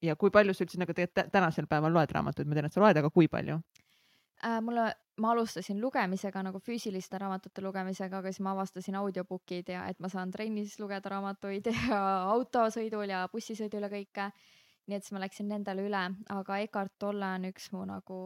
ja 0.02 0.16
kui 0.20 0.32
palju 0.34 0.56
sa 0.56 0.66
üldse 0.66 0.82
nagu 0.82 0.96
tegelikult 0.96 1.34
tänasel 1.34 1.68
päeval 1.70 1.94
loed 1.94 2.16
raamatuid, 2.16 2.50
ma 2.50 2.58
tean, 2.58 2.70
et 2.70 2.76
sa 2.76 2.84
loed, 2.84 3.02
aga 3.04 3.12
kui 3.14 3.30
palju 3.32 3.60
äh,? 3.60 4.60
mulle, 4.64 4.88
ma 5.22 5.36
alustasin 5.36 5.80
lugemisega 5.82 6.42
nagu 6.48 6.60
füüsiliste 6.64 7.20
raamatute 7.22 7.62
lugemisega, 7.62 8.24
aga 8.24 8.32
siis 8.32 8.44
ma 8.46 8.56
avastasin 8.56 8.98
audiobookid 9.04 9.70
ja 9.76 9.86
et 9.92 10.00
ma 10.00 10.10
saan 10.10 10.32
trennis 10.32 10.80
lugeda 10.80 11.14
raamatuid 11.18 11.70
ja 11.92 12.02
autosõidul 12.34 13.12
ja 13.12 13.28
bussisõidul 13.32 13.90
ja 13.90 13.92
kõike 13.92 14.32
nii 14.88 14.98
et 14.98 15.06
siis 15.06 15.16
ma 15.16 15.22
läksin 15.24 15.48
nendele 15.48 15.86
üle, 15.88 16.04
aga 16.36 16.60
Eckart 16.66 16.98
Tolle 17.00 17.30
on 17.38 17.48
üks 17.48 17.70
mu 17.72 17.86
nagu, 17.88 18.20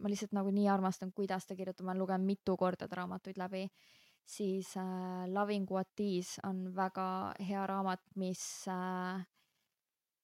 ma 0.00 0.10
lihtsalt 0.10 0.34
nagu 0.36 0.52
nii 0.54 0.68
armastan, 0.70 1.12
kuidas 1.16 1.46
ta 1.48 1.56
kirjutab, 1.58 1.86
ma 1.86 1.94
olen 1.94 2.04
lugenud 2.04 2.28
mitu 2.28 2.56
korda 2.60 2.88
ta 2.88 3.00
raamatuid 3.00 3.40
läbi. 3.40 3.68
siis 4.26 4.76
äh, 4.76 5.26
Loving 5.28 5.66
What 5.70 6.00
Is 6.00 6.38
on 6.44 6.74
väga 6.76 7.34
hea 7.40 7.66
raamat, 7.66 8.00
mis 8.16 8.68
äh, 8.68 9.20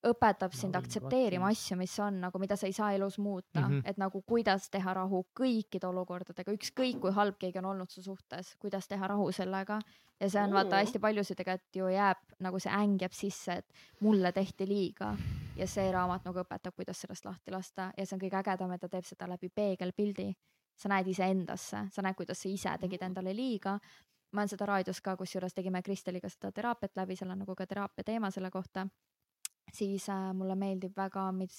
õpetab 0.07 0.55
sind 0.57 0.75
no, 0.75 0.81
aktsepteerima 0.81 1.51
asju, 1.53 1.77
mis 1.81 1.95
on 2.01 2.20
nagu, 2.23 2.41
mida 2.41 2.57
sa 2.57 2.69
ei 2.69 2.75
saa 2.77 2.93
elus 2.97 3.19
muuta. 3.19 3.61
Mm, 3.61 3.67
-hmm. 3.69 3.83
et 3.85 3.99
nagu 3.99 4.23
kuidas 4.23 4.70
teha 4.70 4.95
rahu 4.95 5.27
kõikide 5.41 5.87
olukordadega, 5.87 6.53
ükskõik 6.53 7.01
kui 7.01 7.12
halb 7.12 7.37
keegi 7.39 7.59
on 7.59 7.70
olnud 7.73 7.91
su 7.91 8.03
suhtes, 8.03 8.57
kuidas 8.59 8.89
teha 8.89 9.07
rahu 9.07 9.33
sellega. 9.33 9.81
ja 10.20 10.31
see 10.31 10.43
on 10.43 10.53
vaata 10.53 10.77
hästi 10.77 10.99
paljusid 10.99 11.37
tegelikult 11.37 11.77
ju 11.77 11.89
jääb 11.89 12.19
nagu 12.39 12.59
see 12.59 12.73
äng 12.73 13.01
jääb 13.01 13.12
sisse, 13.12 13.53
et 13.53 13.73
mulle 14.01 14.33
tehti 14.33 14.69
liiga. 14.69 15.17
Ja 15.57 15.67
see 15.67 15.93
raamat 15.93 16.25
nagu 16.25 16.39
õpetab, 16.39 16.75
kuidas 16.77 17.01
sellest 17.01 17.25
lahti 17.25 17.51
lasta. 17.51 17.93
Ja 17.97 18.07
see 18.07 18.17
on 18.17 18.20
kõige 18.20 18.37
ägedam, 18.37 18.73
et 18.73 18.81
ta 18.81 18.89
teeb 18.89 19.05
seda 19.05 19.29
läbi 19.29 19.49
peegelpildi. 19.49 20.35
sa 20.81 20.89
näed 20.89 21.07
iseendasse, 21.07 21.79
sa 21.93 22.03
näed, 22.03 22.15
kuidas 22.17 22.43
sa 22.43 22.49
ise 22.49 22.70
tegid 22.81 23.03
endale 23.03 23.35
liiga. 23.37 23.79
Ma 24.33 24.41
olen 24.41 24.49
seda 24.49 24.67
raadios 24.67 25.01
ka, 25.01 25.17
kusjuures 25.17 25.55
tegime 25.55 25.83
Kristeliga 25.83 26.29
seda 26.29 26.53
teraapiat 26.53 26.97
läbi, 26.97 27.17
seal 27.17 27.31
on 27.31 27.39
nagu 27.39 27.55
ka 27.55 27.67
teraapia 27.67 28.05
teema 28.05 28.31
selle 28.31 28.51
kohta 28.51 28.87
siis 29.75 30.09
äh, 30.09 30.31
mulle 30.37 30.57
meeldib 30.59 30.97
väga, 30.97 31.31
mis, 31.37 31.57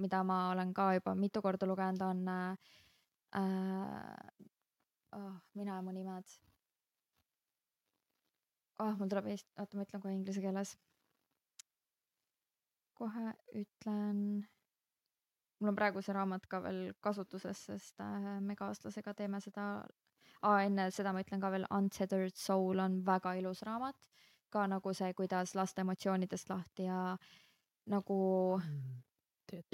mida 0.00 0.22
ma 0.26 0.50
olen 0.52 0.72
ka 0.74 0.92
juba 0.98 1.14
mitu 1.18 1.42
korda 1.42 1.66
lugenud, 1.66 2.02
on 2.02 2.28
äh, 2.28 2.56
äh, 3.40 4.48
oh, 5.18 5.36
mina 5.54 5.76
ja 5.76 5.82
mu 5.82 5.92
nimed. 5.92 6.24
ah 8.78 8.88
oh,, 8.88 8.96
mul 8.98 9.08
tuleb 9.08 9.28
eesti, 9.30 9.52
oota, 9.58 9.76
ma 9.76 9.84
ütlen 9.86 10.02
kohe 10.02 10.14
inglise 10.14 10.42
keeles. 10.42 10.76
kohe 12.94 13.34
ütlen. 13.62 14.24
mul 15.60 15.72
on 15.72 15.78
praegu 15.78 16.02
see 16.02 16.14
raamat 16.14 16.46
ka 16.46 16.62
veel 16.62 16.80
kasutuses, 17.00 17.66
sest 17.70 18.00
äh, 18.00 18.40
me 18.40 18.56
kaaslasega 18.56 19.14
teeme 19.14 19.40
seda 19.40 19.68
ah,. 20.42 20.58
enne 20.64 20.90
seda 20.90 21.12
ma 21.12 21.22
ütlen 21.22 21.40
ka 21.40 21.50
veel 21.54 21.66
Untethered 21.70 22.36
Soul 22.36 22.82
on 22.82 23.00
väga 23.06 23.34
ilus 23.40 23.62
raamat 23.62 24.13
ka 24.54 24.66
nagu 24.70 24.94
see, 24.96 25.10
kuidas 25.18 25.54
lasta 25.58 25.82
emotsioonidest 25.84 26.52
lahti 26.52 26.86
ja 26.88 27.00
nagu 27.90 28.18
mm, 28.60 29.02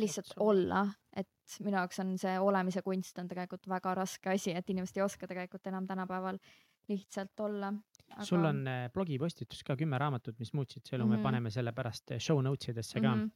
lihtsalt 0.01 0.33
otsa. 0.33 0.41
olla, 0.45 0.87
et 1.17 1.61
minu 1.65 1.79
jaoks 1.79 2.03
on 2.03 2.17
see 2.21 2.35
olemise 2.41 2.83
kunst 2.87 3.19
on 3.23 3.29
tegelikult 3.31 3.69
väga 3.71 3.95
raske 4.01 4.33
asi, 4.35 4.55
et 4.57 4.73
inimesed 4.73 4.99
ei 4.99 5.07
oska 5.07 5.29
tegelikult 5.31 5.71
enam 5.71 5.87
tänapäeval 5.89 6.41
lihtsalt 6.91 7.45
olla 7.47 7.71
aga.... 7.71 8.25
sul 8.27 8.45
on 8.45 8.65
äh, 8.69 8.89
blogipostitus 8.95 9.63
ka 9.67 9.77
kümme 9.79 9.99
raamatut, 10.01 10.39
mis 10.39 10.53
muutsid 10.57 10.87
su 10.87 10.97
elu 10.97 11.05
mm, 11.05 11.07
-hmm. 11.07 11.11
me 11.11 11.17
mhm. 11.17 11.29
paneme 11.29 11.51
selle 11.51 11.73
pärast 11.73 12.11
äh, 12.11 12.19
show 12.19 12.43
notes 12.43 12.69
idesse 12.75 13.01
ka 13.01 13.15
mm. 13.15 13.23
-hmm. 13.25 13.31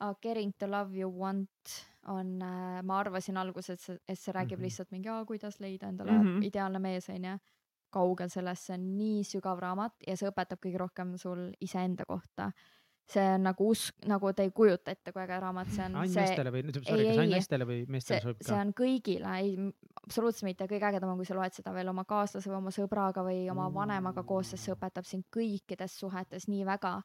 Uh, 0.00 0.14
Getting 0.22 0.52
to 0.58 0.70
love 0.70 0.94
you 0.94 1.10
want 1.10 1.50
on 2.06 2.26
uh,, 2.42 2.82
ma 2.82 2.98
arvasin 2.98 3.36
alguses, 3.36 3.70
et 3.70 3.80
see, 3.80 3.98
et 4.08 4.18
see 4.18 4.32
räägib 4.32 4.58
mm 4.58 4.60
-hmm. 4.60 4.62
lihtsalt 4.62 4.90
mingi, 4.90 5.08
kuidas 5.26 5.60
leida 5.60 5.88
endale 5.88 6.12
mm 6.12 6.22
-hmm. 6.22 6.44
ideaalne 6.44 6.78
mees, 6.78 7.08
onju 7.08 7.38
kaugel 7.94 8.32
sellest, 8.32 8.68
see 8.68 8.78
on 8.78 8.88
nii 8.98 9.22
sügav 9.26 9.60
raamat 9.62 10.08
ja 10.08 10.16
see 10.18 10.28
õpetab 10.30 10.60
kõige 10.64 10.82
rohkem 10.82 11.14
sul 11.20 11.48
iseenda 11.64 12.06
kohta. 12.08 12.50
see 13.08 13.24
on 13.24 13.46
nagu 13.48 13.70
usk, 13.72 13.94
nagu 14.04 14.32
te 14.36 14.44
ei 14.44 14.50
kujuta 14.52 14.92
ette, 14.92 15.12
kui 15.14 15.22
äge 15.22 15.38
raamat 15.40 15.70
see 15.72 15.84
on. 15.86 15.94
ainult 15.96 16.18
meestele 16.20 16.50
või, 16.52 16.62
sorry, 16.76 16.82
kas 17.06 17.20
ainult 17.22 17.32
naistele 17.32 17.68
või 17.70 17.78
meestele 17.88 18.20
sobib 18.20 18.42
ka? 18.42 18.48
see 18.50 18.58
on 18.60 18.74
kõigile, 18.76 19.36
ei, 19.40 19.54
absoluutselt 20.02 20.48
mitte, 20.50 20.68
kõige 20.68 20.90
ägedam 20.90 21.14
on, 21.14 21.22
kui 21.22 21.28
sa 21.28 21.38
loed 21.38 21.56
seda 21.56 21.72
veel 21.72 21.88
oma 21.88 22.04
kaaslase 22.08 22.50
või 22.50 22.58
oma 22.58 22.74
sõbraga 22.74 23.24
või 23.24 23.46
oma 23.48 23.70
vanemaga 23.72 24.26
koos, 24.28 24.52
sest 24.52 24.68
see 24.68 24.76
õpetab 24.76 25.08
sind 25.08 25.24
kõikides 25.32 25.96
suhetes 26.02 26.50
nii 26.52 26.68
väga 26.68 26.98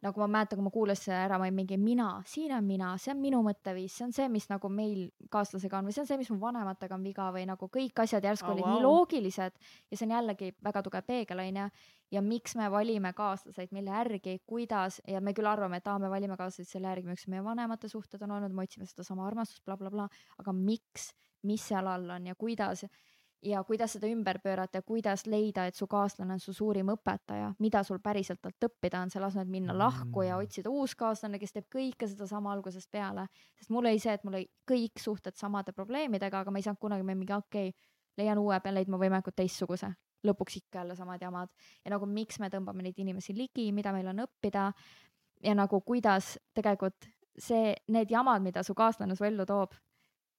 nagu 0.00 0.20
ma 0.22 0.26
mäletan, 0.32 0.56
kui 0.58 0.64
ma 0.64 0.72
kuulasin 0.72 1.12
ära, 1.12 1.36
ma 1.38 1.44
olin 1.44 1.56
mingi 1.58 1.76
mina, 1.80 2.08
siin 2.28 2.54
on 2.56 2.64
mina, 2.64 2.94
see 3.00 3.12
on 3.12 3.20
minu 3.20 3.42
mõtteviis, 3.44 3.98
see 3.98 4.06
on 4.06 4.14
see, 4.16 4.28
mis 4.32 4.46
nagu 4.48 4.70
meil 4.72 5.02
kaaslasega 5.32 5.80
on 5.80 5.90
või 5.90 5.96
see 5.96 6.02
on 6.04 6.08
see, 6.08 6.18
mis 6.20 6.30
mu 6.32 6.38
vanematega 6.40 6.96
on 6.96 7.04
viga 7.04 7.28
või 7.34 7.44
nagu 7.48 7.68
kõik 7.72 8.00
asjad 8.04 8.24
järsku 8.24 8.48
oh, 8.48 8.54
olid 8.54 8.64
wow. 8.64 8.72
nii 8.72 8.86
loogilised 8.86 9.58
ja 9.60 9.98
see 9.98 10.06
on 10.08 10.14
jällegi 10.16 10.52
väga 10.64 10.84
tugev 10.86 11.06
peegel 11.08 11.44
onju. 11.44 11.68
ja 12.10 12.22
miks 12.24 12.56
me 12.56 12.70
valime 12.72 13.12
kaaslaseid, 13.16 13.74
mille 13.76 13.92
järgi, 13.92 14.38
kuidas 14.46 15.00
ja 15.06 15.20
me 15.20 15.34
küll 15.36 15.46
arvame, 15.46 15.82
et 15.82 15.86
aa, 15.86 15.98
me 15.98 16.10
valime 16.10 16.36
kaaslaseid 16.40 16.72
selle 16.72 16.88
järgi, 16.94 17.12
miks 17.12 17.28
meie 17.28 17.44
vanemate 17.44 17.88
suhted 17.88 18.22
on 18.24 18.38
olnud, 18.38 18.56
me 18.56 18.64
otsime 18.64 18.88
sedasama 18.88 19.28
armastust 19.28 19.64
bla,, 19.64 19.76
blablabla, 19.76 20.08
aga 20.40 20.56
miks, 20.56 21.12
mis 21.44 21.68
seal 21.68 21.86
all 21.86 22.16
on 22.16 22.32
ja 22.32 22.34
kuidas 22.34 22.86
ja 23.42 23.62
kuidas 23.64 23.94
seda 23.96 24.08
ümber 24.10 24.38
pöörata 24.42 24.78
ja 24.78 24.82
kuidas 24.82 25.26
leida, 25.26 25.64
et 25.66 25.74
su 25.74 25.86
kaaslane 25.86 26.34
on 26.36 26.40
su 26.40 26.52
suurim 26.52 26.92
õpetaja, 26.92 27.54
mida 27.58 27.82
sul 27.86 28.00
päriselt 28.04 28.40
talt 28.42 28.68
õppida 28.68 29.00
on, 29.00 29.10
selle 29.10 29.30
asemel, 29.30 29.46
et 29.46 29.54
minna 29.54 29.76
lahku 29.76 30.24
ja 30.26 30.36
mm. 30.36 30.44
otsida 30.44 30.70
uus 30.70 30.94
kaaslane, 30.98 31.38
kes 31.40 31.56
teeb 31.56 31.68
kõike 31.72 32.08
sedasama 32.08 32.52
algusest 32.52 32.90
peale. 32.92 33.26
sest 33.58 33.70
mul 33.70 33.86
oli 33.86 33.98
see, 33.98 34.12
et 34.12 34.24
mul 34.24 34.36
oli 34.40 34.50
kõik 34.68 35.00
suhted 35.00 35.36
samade 35.40 35.72
probleemidega, 35.72 36.44
aga 36.44 36.50
ma 36.50 36.60
ei 36.60 36.68
saanud 36.68 36.80
kunagi 36.80 37.06
mingi 37.06 37.32
okei 37.32 37.72
okay,, 37.72 37.88
leian 38.20 38.38
uue, 38.38 38.60
pean 38.60 38.76
leidma 38.76 39.00
võimalikult 39.00 39.36
teistsuguse. 39.36 39.94
lõpuks 40.26 40.56
ikka 40.58 40.82
jälle 40.82 40.94
samad 40.96 41.22
jamad 41.22 41.48
ja 41.84 41.90
nagu 41.94 42.06
miks 42.06 42.36
me 42.40 42.50
tõmbame 42.52 42.82
neid 42.84 42.98
inimesi 43.00 43.32
ligi, 43.32 43.70
mida 43.72 43.92
meil 43.92 44.10
on 44.12 44.26
õppida 44.26 44.66
ja 45.42 45.54
nagu 45.54 45.80
kuidas 45.80 46.34
tegelikult 46.52 47.08
see, 47.38 47.72
need 47.88 48.10
jamad, 48.10 48.42
mida 48.42 48.62
su 48.62 48.74
kaaslane 48.76 49.16
su 49.16 49.24
ellu 49.24 49.46
toob, 49.48 49.72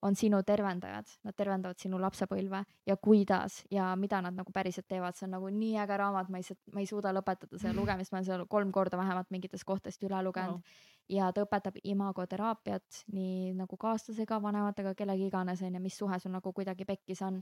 on 0.02 0.16
sinu 0.16 0.42
tervendajad, 0.44 1.10
nad 1.24 1.36
tervendavad 1.38 1.80
sinu 1.80 2.00
lapsepõlve 2.02 2.64
ja 2.90 2.96
kuidas 2.98 3.62
ja 3.72 3.92
mida 3.96 4.22
nad 4.26 4.38
nagu 4.38 4.54
päriselt 4.54 4.88
teevad, 4.90 5.18
see 5.18 5.28
on 5.28 5.36
nagu 5.38 5.50
nii 5.54 5.76
äge 5.84 5.98
raamat, 6.02 6.30
ma 6.34 6.42
saa, 6.46 6.58
ma 6.74 6.82
ei 6.82 6.90
suuda 6.90 7.14
lõpetada 7.14 7.60
selle 7.62 7.78
lugemist, 7.78 8.12
ma 8.12 8.20
olen 8.20 8.28
seal 8.30 8.46
kolm 8.50 8.72
korda 8.74 8.98
vähemalt 8.98 9.30
mingitest 9.34 9.68
kohtadest 9.68 10.04
üle 10.08 10.24
lugenud 10.26 10.62
Vau. 10.62 10.78
ja 11.10 11.32
ta 11.34 11.46
õpetab 11.46 11.78
imagoteraapiat 11.84 13.04
nii 13.14 13.54
nagu 13.60 13.78
kaaslasega, 13.78 14.42
vanematega, 14.42 14.96
kellega 14.98 15.30
iganes 15.30 15.62
onju, 15.62 15.84
mis 15.84 15.98
suhe 16.02 16.20
sul 16.20 16.34
nagu 16.34 16.54
kuidagi 16.54 16.88
pekkis 16.90 17.22
on. 17.28 17.42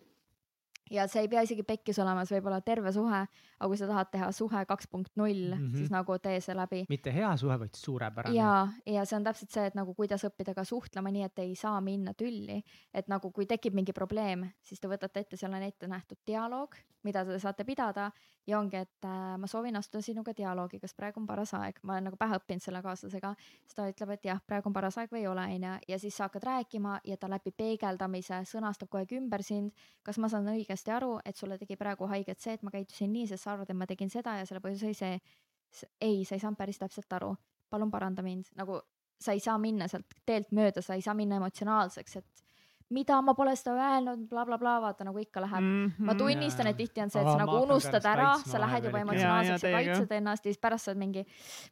Ja 0.90 1.08
see 1.08 1.22
ei 1.22 1.28
pea 1.28 1.42
isegi 1.46 1.64
pekkis 1.64 2.00
olema, 2.00 2.26
see 2.26 2.40
võib 2.40 2.48
olla 2.52 2.62
terve 2.62 2.92
suhe, 2.92 3.22
aga 3.60 3.68
kui 3.68 3.78
sa 3.78 3.88
tahad 3.88 4.10
teha 4.12 4.32
suhe 4.32 4.66
kaks 4.66 4.88
punkt 4.88 5.12
null, 5.16 5.56
Mhm. 5.56 5.76
siis 5.76 5.90
nagu 5.92 6.18
tee 6.20 6.40
see 6.42 6.56
läbi. 6.56 6.86
mitte 6.90 7.14
hea 7.14 7.36
suhe, 7.38 7.60
vaid 7.60 7.76
suurepärane. 7.76 8.36
ja, 8.36 8.68
ja 8.86 9.06
see 9.06 9.18
on 9.18 9.24
täpselt 9.24 9.52
see, 9.52 9.66
et 9.66 9.76
nagu 9.76 9.94
kuidas 9.94 10.24
õppida 10.24 10.54
ka 10.56 10.64
suhtlema 10.64 11.12
nii, 11.12 11.24
et 11.24 11.40
ei 11.40 11.56
saa 11.56 11.82
minna 11.82 12.14
tülli, 12.14 12.64
et 12.94 13.08
nagu 13.08 13.32
kui 13.32 13.46
tekib 13.46 13.74
mingi 13.74 13.94
probleem, 13.94 14.50
siis 14.64 14.80
te 14.80 14.88
võtate 14.88 15.20
ette, 15.20 15.38
seal 15.38 15.54
on 15.54 15.62
ette 15.64 15.88
nähtud 15.88 16.18
dialoog, 16.28 16.76
mida 17.04 17.24
te 17.26 17.38
saate 17.40 17.64
pidada 17.64 18.12
ja 18.48 18.60
ongi, 18.60 18.76
et 18.76 19.06
äh, 19.06 19.38
ma 19.38 19.48
soovin 19.48 19.76
astuda 19.76 20.02
sinuga 20.02 20.34
dialoogi, 20.36 20.80
kas 20.80 20.94
praegu 20.94 21.20
on 21.20 21.28
paras 21.28 21.54
aeg, 21.54 21.78
ma 21.84 21.94
olen 21.94 22.04
nagu 22.10 22.18
pähe 22.18 22.36
õppinud 22.40 22.62
selle 22.62 22.82
kaaslasega, 22.82 23.36
siis 23.64 23.76
ta 23.76 23.86
ütleb, 23.92 24.10
et 24.16 24.26
jah, 24.26 24.40
praegu 24.48 24.68
on 24.68 24.74
paras 24.74 24.98
aeg 24.98 25.10
või 25.12 25.20
ei 25.20 25.28
ole, 25.28 25.42
onju, 25.42 25.80
ja 25.88 26.00
siis 26.00 26.16
sa 26.18 26.24
hakkad 26.28 26.44
rääkima 26.44 27.00
ja 27.04 27.18
ta 27.18 27.28
läbi 27.30 27.52
peegeldamise 27.52 28.42
sõnastab 28.50 28.90
kogu 28.90 28.98
aeg 29.04 29.12
ümber 29.20 29.44
sind, 29.44 29.72
kas 30.04 30.18
ma 30.18 30.28
saan 30.30 30.46
õigesti 30.48 30.79
aru, 30.88 31.20
et 31.26 31.36
sulle 31.36 31.58
tegi 31.58 31.76
praegu 31.76 32.08
haiget 32.08 32.40
see, 32.40 32.54
et 32.54 32.64
ma 32.64 32.72
käitusin 32.72 33.12
nii, 33.14 33.28
sest 33.28 33.44
sa 33.44 33.52
arvad, 33.54 33.70
et 33.70 33.76
ma 33.76 33.86
tegin 33.86 34.10
seda 34.10 34.38
ja 34.40 34.46
selle 34.46 34.62
põhjus 34.62 34.84
oli 34.84 34.94
see. 34.94 35.20
ei, 36.02 36.24
sa 36.26 36.36
ei 36.36 36.40
saanud 36.40 36.58
päris 36.58 36.80
täpselt 36.80 37.14
aru, 37.14 37.36
palun 37.70 37.92
paranda 37.92 38.22
mind, 38.26 38.46
nagu 38.58 38.80
sa 39.22 39.32
ei 39.32 39.40
saa 39.40 39.58
minna 39.58 39.88
sealt 39.88 40.06
teelt 40.26 40.52
mööda, 40.52 40.82
sa 40.82 40.94
ei 40.96 41.02
saa 41.02 41.14
minna 41.14 41.36
emotsionaalseks, 41.36 42.16
et 42.16 42.26
mida 42.90 43.22
ma 43.22 43.36
pole 43.38 43.54
seda 43.56 43.76
öelnud 43.76 44.24
bla,, 44.32 44.46
blablabla, 44.46 44.82
vaata 44.82 45.04
nagu 45.06 45.20
ikka 45.22 45.42
läheb 45.44 45.62
mm. 45.62 45.84
Mhm. 45.86 46.06
ma 46.06 46.16
tunnistan, 46.16 46.68
et 46.68 46.78
tihti 46.78 47.02
on 47.04 47.10
see, 47.14 47.22
et 47.22 47.28
sa 47.30 47.38
nagu 47.38 47.60
unustad 47.68 48.06
ära, 48.10 48.32
sa 48.42 48.58
lähed 48.60 48.84
juba 48.90 49.04
emotsionaalseks 49.04 49.64
ja, 49.64 49.70
ja 49.70 49.78
kaitsed 49.78 50.12
ennast 50.18 50.46
ja 50.46 50.50
siis 50.54 50.58
pärast 50.62 50.86
sa 50.86 50.92
oled 50.92 51.00
mingi, 51.04 51.26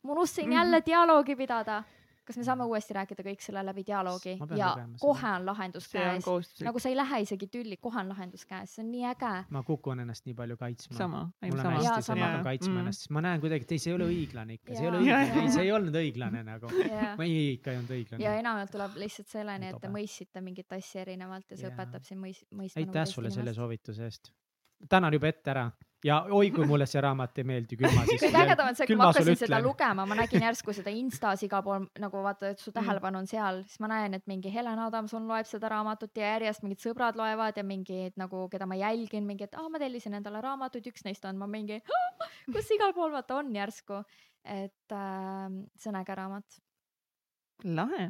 ma 0.03 0.11
unustasin 0.13 0.45
Mhm. 0.49 0.57
jälle 0.59 0.81
dialoogi 0.85 1.35
pidada. 1.35 1.83
Kas 2.27 2.37
me 2.37 2.43
saame 2.47 2.65
uuesti 2.67 2.95
rääkida 2.97 3.23
kõik 3.25 3.43
selle 3.43 3.63
läbi 3.65 3.83
dialoogi 3.87 4.35
ja 4.59 4.73
kohe 4.99 5.31
on 5.37 5.45
lahendus 5.47 5.87
käes, 5.91 6.27
nagu 6.65 6.81
sa 6.83 6.91
ei 6.91 6.97
lähe 6.97 7.21
isegi 7.23 7.47
tülli, 7.51 7.77
kohe 7.81 8.01
on 8.01 8.11
lahendus 8.11 8.45
käes, 8.49 8.75
see 8.75 8.83
on 8.83 8.91
nii 8.91 9.05
äge. 9.13 9.33
ma 9.55 9.63
kukun 9.67 10.03
ennast 10.03 10.27
nii 10.27 10.35
palju 10.37 10.57
kaitsma. 10.59 10.97
sama, 10.97 11.21
mul 11.41 11.57
on 11.57 11.63
sama 11.63 11.77
hästi 11.77 11.93
see, 11.95 12.07
sama. 12.09 12.19
ma 12.19 12.31
hakkan 12.31 12.47
kaitsma 12.49 12.73
Mm. 12.73 12.83
ennast, 12.83 13.05
sest 13.05 13.13
ma 13.15 13.21
näen 13.23 13.41
kuidagi, 13.41 13.67
et 13.67 13.71
ei, 13.71 13.79
see 13.79 13.91
ei 13.91 13.95
ole 13.95 14.09
õiglane 14.11 14.57
ikka, 14.59 14.73
see 14.75 14.83
ei 14.83 14.89
ole 14.91 14.99
õiglane, 15.01 15.41
ei, 15.41 15.51
see 15.55 15.63
ei 15.63 15.71
olnud 15.71 15.99
õiglane 16.01 16.43
nagu. 16.43 16.71
ja 16.83 17.13
ma 17.17 17.27
ei, 17.27 17.53
ikka 17.55 17.71
ei 17.71 17.79
olnud 17.81 17.93
ja 17.93 17.99
õiglane. 18.01 18.33
enamjaolt 18.43 18.75
tuleb 18.75 18.99
lihtsalt 19.03 19.31
selleni, 19.31 19.71
et 19.71 19.81
te 19.81 19.91
mõistsite 19.93 20.43
mingit 20.43 20.77
asja 20.77 21.01
erinevalt 21.05 21.51
ja 21.51 21.57
see 21.63 21.71
õpetab 21.71 22.03
sind 22.07 22.23
mõis-, 22.23 22.43
mõistma. 22.51 22.83
aitäh 22.83 23.07
sulle 23.09 23.31
selle 23.31 23.53
soovituse 23.53 24.03
eest. 24.09 24.33
tänan 24.89 25.13
juba 25.13 25.31
ette 25.31 25.51
ära 25.55 25.69
ja 26.05 26.19
oi, 26.29 26.51
kui 26.53 26.65
mulle 26.69 26.85
see 26.85 27.01
raamat 27.01 27.39
ei 27.41 27.45
meeldi, 27.47 27.77
küll 27.79 27.93
ma 27.95 28.03
siis. 28.09 28.21
kõige 28.21 28.41
ägedam 28.43 28.67
on 28.69 28.75
see, 28.77 28.85
kui 28.89 28.97
ma 28.99 29.07
hakkasin 29.09 29.39
seda 29.39 29.59
lugema, 29.63 30.05
ma 30.05 30.17
nägin 30.19 30.43
järsku 30.47 30.75
seda 30.77 30.93
Instas 30.93 31.41
igal 31.47 31.63
pool 31.65 31.87
nagu 31.99 32.21
vaata, 32.25 32.51
et 32.53 32.59
su 32.61 32.69
Mm. 32.69 32.75
tähelepanu 32.81 33.17
on 33.23 33.27
seal, 33.27 33.63
siis 33.65 33.79
ma 33.81 33.87
näen, 33.89 34.13
et 34.13 34.27
mingi 34.29 34.51
Helen 34.53 34.79
Adamson 34.79 35.25
loeb 35.27 35.47
seda 35.49 35.69
raamatut 35.73 36.11
ja 36.17 36.35
järjest 36.35 36.61
mingid 36.63 36.83
sõbrad 36.83 37.17
loevad 37.17 37.57
ja 37.57 37.63
mingid 37.63 38.13
nagu, 38.21 38.45
keda 38.51 38.67
ma 38.69 38.75
jälgin, 38.77 39.25
mingi, 39.25 39.47
et 39.49 39.55
aa, 39.57 39.69
ma 39.69 39.79
tellisin 39.81 40.13
endale 40.13 40.41
raamatuid, 40.45 40.85
üks 40.91 41.03
neist 41.07 41.25
on, 41.25 41.37
ma 41.41 41.47
mingi, 41.47 41.81
kus 42.53 42.69
igal 42.77 42.93
pool 42.93 43.11
vaata 43.11 43.39
on 43.41 43.49
järsku, 43.55 44.03
et 44.45 44.93
äh, 44.93 45.49
see 45.77 45.89
on 45.89 45.99
äge 46.03 46.15
raamat. 46.15 46.61
lahe. 47.65 48.09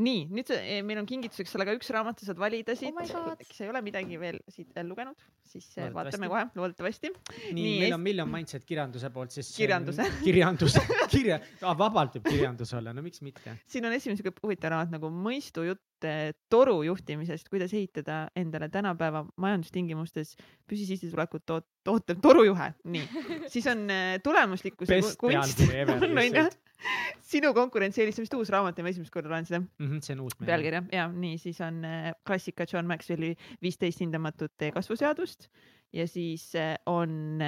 nii, 0.00 0.24
nüüd 0.34 0.50
eh, 0.54 0.80
meil 0.86 1.00
on 1.02 1.06
kingituseks 1.08 1.52
sulle 1.54 1.66
ka 1.68 1.74
üks 1.76 1.90
raamat, 1.94 2.18
sa 2.20 2.30
saad 2.30 2.40
valida 2.40 2.74
siit 2.78 2.96
Oh 2.98 3.28
God. 3.28 3.42
äkki 3.44 3.54
sa 3.54 3.66
ei 3.66 3.70
ole 3.70 3.82
midagi 3.84 4.18
veel 4.20 4.40
siit 4.50 4.72
veel 4.74 4.88
lugenud, 4.90 5.18
siis 5.46 5.66
eh, 5.78 5.90
vaatame 5.94 6.30
kohe, 6.30 6.44
loodetavasti. 6.58 7.12
nii, 7.12 7.52
Nii, 7.54 7.74
meil 7.84 7.96
on 7.96 8.02
Million 8.02 8.30
Mindset 8.32 8.64
kirjanduse 8.68 9.10
poolt 9.14 9.34
siis. 9.34 9.52
Kirjanduse. 9.56 10.06
kirjandus, 10.26 10.78
kirja, 11.12 11.38
vabalt 11.78 12.18
võib 12.18 12.30
kirjandus 12.32 12.74
olla, 12.78 12.94
no 12.96 13.04
miks 13.04 13.22
mitte. 13.22 13.58
siin 13.70 13.86
on 13.86 13.94
esimene 13.94 14.18
siuke 14.18 14.34
huvitav 14.42 14.74
raamat 14.74 14.96
nagu 14.96 15.12
mõistujutt 15.14 16.08
eh, 16.08 16.32
toru 16.50 16.80
juhtimisest, 16.88 17.50
kuidas 17.52 17.74
ehitada 17.76 18.24
endale 18.38 18.70
tänapäeva 18.72 19.24
majandustingimustes 19.36 20.34
püsisissetulekut 20.68 21.46
toot-, 21.46 21.68
tootev 21.86 22.18
torujuhe. 22.24 22.72
nii, 22.84 23.24
siis 23.52 23.70
on 23.70 23.86
eh, 23.94 24.16
tulemuslikkuse 24.24 24.98
Best 24.98 25.22
kunst 26.78 26.84
pealkiri 26.84 27.08
ever 27.08 27.18
on 27.18 27.22
sinu 27.28 27.50
konkurentsieelistamist 27.54 28.34
uus 28.34 28.50
raamat 28.54 28.78
ja 28.78 28.84
ma 28.84 28.90
esimest 28.92 29.10
korda 29.12 29.28
loen 29.32 29.44
seda 29.46 29.60
Mhm, 29.78 29.98
see 30.00 30.14
on 30.14 30.20
uus. 30.20 30.36
pealkirja 30.38 30.82
ja 30.92 31.08
nii, 31.12 31.38
siis 31.38 31.60
on 31.60 31.84
eh, 31.84 32.12
klassika 32.26 32.66
John 32.72 32.86
Maxwelli 32.86 33.34
viisteist 33.62 34.00
hindamatut 34.00 34.52
kasvuseadust 34.74 35.48
ja 35.92 36.06
siis 36.08 36.54
eh, 36.54 36.76
on 36.86 37.38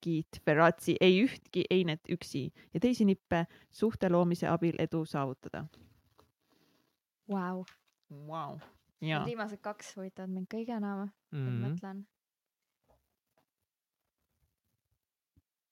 Keith 0.00 0.40
Ferrazzi 0.44 0.96
Ei 1.00 1.22
ühtki 1.24 1.64
einet 1.70 2.00
üksi 2.10 2.50
ja 2.74 2.80
teisi 2.80 3.04
nippe 3.04 3.46
suhte 3.70 4.08
loomise 4.10 4.48
abil 4.48 4.74
edu 4.78 5.04
saavutada 5.06 5.64
Vau, 7.30 7.64
wow.. 8.10 8.58
ja 9.00 9.22
viimased 9.26 9.60
kaks 9.62 9.94
huvitavad 9.96 10.30
mind 10.30 10.48
kõige 10.52 10.76
enam, 10.76 11.06
ma 11.32 11.38
Mhm. 11.38 11.64
mõtlen. 11.64 12.04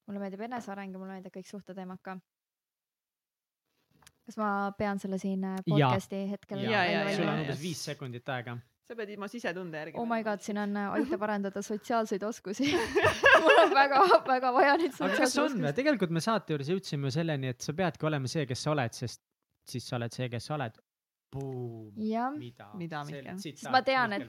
mulle 0.07 0.21
meeldib 0.23 0.41
eneseareng 0.47 0.93
ja 0.95 0.99
mulle 0.99 1.13
meeldivad 1.19 1.35
kõik 1.37 1.49
suhteteemad 1.51 1.99
ka. 2.03 2.15
Kas 4.29 4.37
ma 4.41 4.49
pean 4.79 5.01
selle 5.03 5.19
siin 5.21 5.45
äh, 5.49 5.61
podcast'i 5.67 6.25
hetkel 6.33 6.61
Jaa, 6.67 6.83
jaa, 6.85 7.05
välja 7.07 7.23
sul 7.23 7.31
on 7.33 7.45
umbes 7.45 7.63
viis 7.63 7.85
sekundit 7.91 8.29
aega. 8.35 8.59
sa 8.89 8.97
pead 8.97 9.13
ilma 9.15 9.29
sisetunde 9.33 9.81
järgi. 9.83 9.97
oh 10.01 10.09
my 10.09 10.21
god, 10.27 10.45
siin 10.45 10.61
on 10.65 10.77
äh, 10.77 10.91
aitab 10.99 11.25
arendada 11.29 11.63
sotsiaalseid 11.65 12.27
oskusi. 12.29 12.69
mul 13.45 13.63
on 13.65 13.73
väga-väga 13.79 14.53
vaja 14.59 14.77
neid 14.81 14.93
aga 14.93 14.99
kas 14.99 15.33
sotsiaalseid 15.33 15.47
oskusi. 15.47 15.75
tegelikult 15.81 16.13
me 16.19 16.25
saate 16.25 16.55
juures 16.55 16.73
jõudsime 16.75 17.15
selleni, 17.15 17.55
et 17.55 17.65
sa 17.65 17.77
peadki 17.81 18.11
olema 18.11 18.31
see, 18.31 18.45
kes 18.51 18.67
sa 18.67 18.75
oled, 18.77 19.01
sest 19.01 19.25
siis 19.69 19.89
sa 19.89 19.97
oled 20.01 20.21
see, 20.21 20.29
kes 20.33 20.51
sa 20.51 20.57
oled. 20.61 20.77
jah, 22.09 22.33
mida? 22.33 22.71
Mida, 22.75 23.03
Mihkel? 23.05 23.41
sest 23.43 23.69
ma 23.73 23.83
tean, 23.85 24.15
et, 24.17 24.25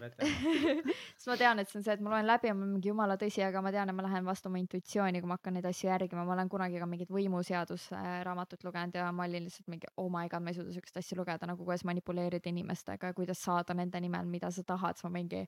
sest 1.16 1.30
ma 1.32 1.38
tean, 1.40 1.62
et 1.62 1.70
see 1.72 1.80
on 1.80 1.86
see, 1.86 1.96
et 1.96 2.04
ma 2.04 2.12
loen 2.14 2.28
läbi 2.28 2.50
ja 2.50 2.56
ma 2.58 2.66
olen 2.66 2.74
mingi 2.76 2.92
jumala 2.92 3.16
tõsi, 3.22 3.44
aga 3.46 3.62
ma 3.64 3.72
tean, 3.76 3.92
et 3.92 3.96
ma 3.96 4.04
lähen 4.04 4.28
vastu 4.28 4.52
oma 4.52 4.60
intuitsiooni, 4.60 5.22
kui 5.24 5.32
ma 5.32 5.38
hakkan 5.40 5.56
neid 5.56 5.70
asju 5.70 5.88
järgima, 5.88 6.26
ma 6.28 6.36
olen 6.36 6.52
kunagi 6.52 6.82
ka 6.82 6.90
mingit 6.90 7.14
võimuseaduse 7.16 8.04
raamatut 8.28 8.68
lugenud 8.68 9.00
ja 9.00 9.08
ma 9.16 9.30
olin 9.30 9.48
lihtsalt 9.48 9.72
mingi 9.72 9.88
oh 9.96 10.12
my 10.12 10.28
god, 10.28 10.44
ma 10.44 10.52
ei 10.52 10.60
suuda 10.60 10.76
siukest 10.76 11.00
asja 11.00 11.20
lugeda 11.20 11.48
nagu 11.50 11.64
kuidas 11.64 11.88
manipuleerida 11.88 12.52
inimestega 12.52 13.14
ja 13.14 13.18
kuidas 13.18 13.44
saada 13.48 13.78
nende 13.78 14.04
nimel, 14.04 14.28
mida 14.28 14.52
sa 14.52 14.66
tahad, 14.68 15.00
siis 15.00 15.08
ma 15.08 15.16
mingi 15.16 15.46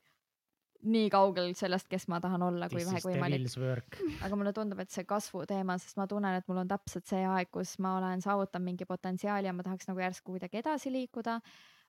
nii 0.83 1.09
kaugel 1.13 1.51
sellest, 1.55 1.87
kes 1.91 2.07
ma 2.07 2.19
tahan 2.23 2.41
olla, 2.41 2.69
kui 2.69 2.81
vähegi 2.85 3.07
võimalik. 3.07 3.35
Devil's 3.41 3.57
work. 3.61 3.97
aga 4.25 4.35
mulle 4.39 4.53
tundub, 4.53 4.79
et 4.79 4.89
see 4.91 5.03
kasvu 5.05 5.45
teema, 5.49 5.77
sest 5.77 5.97
ma 5.97 6.07
tunnen, 6.07 6.35
et 6.39 6.47
mul 6.49 6.57
on 6.63 6.67
täpselt 6.71 7.05
see 7.09 7.21
aeg, 7.25 7.51
kus 7.51 7.77
ma 7.79 7.97
olen 7.99 8.21
saavutanud 8.21 8.65
mingi 8.65 8.85
potentsiaali 8.89 9.47
ja 9.47 9.53
ma 9.53 9.63
tahaks 9.67 9.87
nagu 9.91 9.99
järsku 10.01 10.31
kuidagi 10.35 10.57
edasi 10.63 10.91
liikuda. 10.91 11.39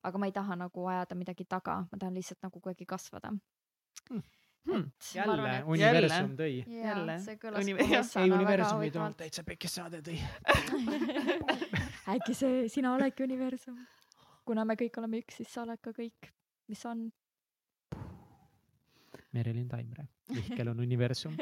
aga 0.02 0.18
ma 0.18 0.26
ei 0.26 0.32
taha 0.34 0.56
nagu 0.58 0.86
ajada 0.90 1.14
midagi 1.14 1.44
taga, 1.46 1.86
ma 1.92 1.98
tahan 1.98 2.14
lihtsalt 2.14 2.42
nagu 2.42 2.60
kuidagi 2.60 2.86
kasvada 2.86 3.30
Hmm. 4.10 4.22
Hmm. 4.66 4.90
Jälle 5.14 5.32
arvan,, 5.32 5.54
et- 5.54 5.64
universum 5.66 6.36
tõi. 6.38 6.64
Jälle. 6.66 7.18
see 7.20 7.36
kõlas 7.36 7.62
Uni- 7.62 7.74
Vanessana 7.78 8.24
ei, 8.26 8.30
universum 8.32 8.82
ei 8.82 8.90
toonud, 8.90 9.16
täitsa 9.18 9.42
pekis 9.44 9.74
saade 9.74 10.00
tõi. 10.02 10.18
äkki 12.14 12.34
see, 12.34 12.68
sina 12.68 12.94
oledki 12.94 13.22
universum. 13.26 13.78
kuna 14.44 14.64
me 14.64 14.74
kõik 14.78 14.98
oleme 14.98 15.20
üks, 15.22 15.36
siis 15.38 15.50
sa 15.54 15.62
oled 15.62 15.80
ka 15.82 15.92
kõik, 15.94 16.30
mis 16.68 16.82
on. 16.86 17.10
Merilin 19.32 19.68
Taimre, 19.68 20.08
Mihkel 20.36 20.68
on 20.74 20.80
universum. 20.84 21.36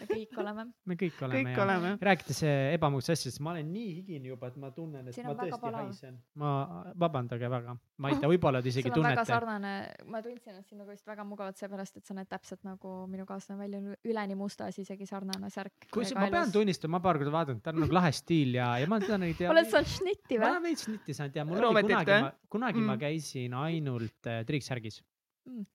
me 0.00 0.06
kõik 0.10 0.32
oleme. 0.42 0.64
me 0.90 0.96
kõik 0.98 1.18
oleme 1.22 1.38
kõik 1.38 1.56
ja 1.56 1.62
oleme. 1.64 1.90
rääkides 2.02 2.40
ebamugavast 2.74 3.12
asjadest, 3.14 3.40
ma 3.44 3.52
olen 3.54 3.68
nii 3.72 3.90
higine 4.00 4.30
juba, 4.32 4.48
et 4.50 4.56
ma 4.60 4.70
tunnen, 4.74 5.06
et 5.08 5.14
Siin 5.16 5.28
ma 5.28 5.34
tõesti 5.38 5.72
haisen. 5.76 6.16
ma, 6.40 6.50
vabandage 6.98 7.50
väga, 7.52 7.74
ma 8.02 8.10
ei 8.10 8.18
tea, 8.20 8.30
võib-olla 8.32 8.62
te 8.64 8.72
isegi 8.72 8.90
on 8.90 8.96
väga 8.96 9.22
tunnete. 9.22 9.26
sarnane, 9.30 9.72
ma 10.10 10.22
tundsin 10.24 10.54
ennast 10.54 10.72
sinuga 10.72 10.96
just 10.96 11.06
väga 11.08 11.26
mugavalt 11.28 11.60
seepärast, 11.60 12.00
et 12.00 12.08
sa 12.10 12.16
näed 12.18 12.30
täpselt 12.32 12.64
nagu 12.66 12.94
minu 13.12 13.26
kaaslane 13.28 13.60
välja, 13.60 13.96
üleni 14.10 14.36
mustas 14.38 14.80
isegi 14.82 15.06
sarnane 15.08 15.50
särk. 15.52 15.88
kui 15.94 16.08
ma 16.18 16.30
pean 16.32 16.52
tunnistama, 16.52 16.98
ma 16.98 17.04
paar 17.06 17.20
korda 17.20 17.34
vaadanud, 17.36 17.62
tal 17.64 17.78
on 17.78 17.86
nagu 17.86 17.96
lahe 18.00 18.12
stiil 18.16 18.56
ja, 18.58 18.72
ja 18.82 18.90
ma 18.90 18.98
tean 19.04 19.22
neid 19.24 19.40
ja. 19.40 19.52
oled 19.54 19.70
sa 19.70 19.84
šnitti 19.84 20.40
ma 20.40 20.44
või? 20.46 20.50
olen 20.56 20.66
veits 20.70 20.88
nitti 20.90 21.16
saanud 21.16 21.38
ja 21.38 21.46
mul 21.46 21.70
oli 21.70 21.86
kunagi 21.86 22.20
kunagi 22.50 22.82
ma 22.82 22.96
Mm. 22.96 23.00
käisin 23.04 23.54
ainult 23.54 24.26
äh, 24.26 24.42
triiksärgis. 24.48 25.00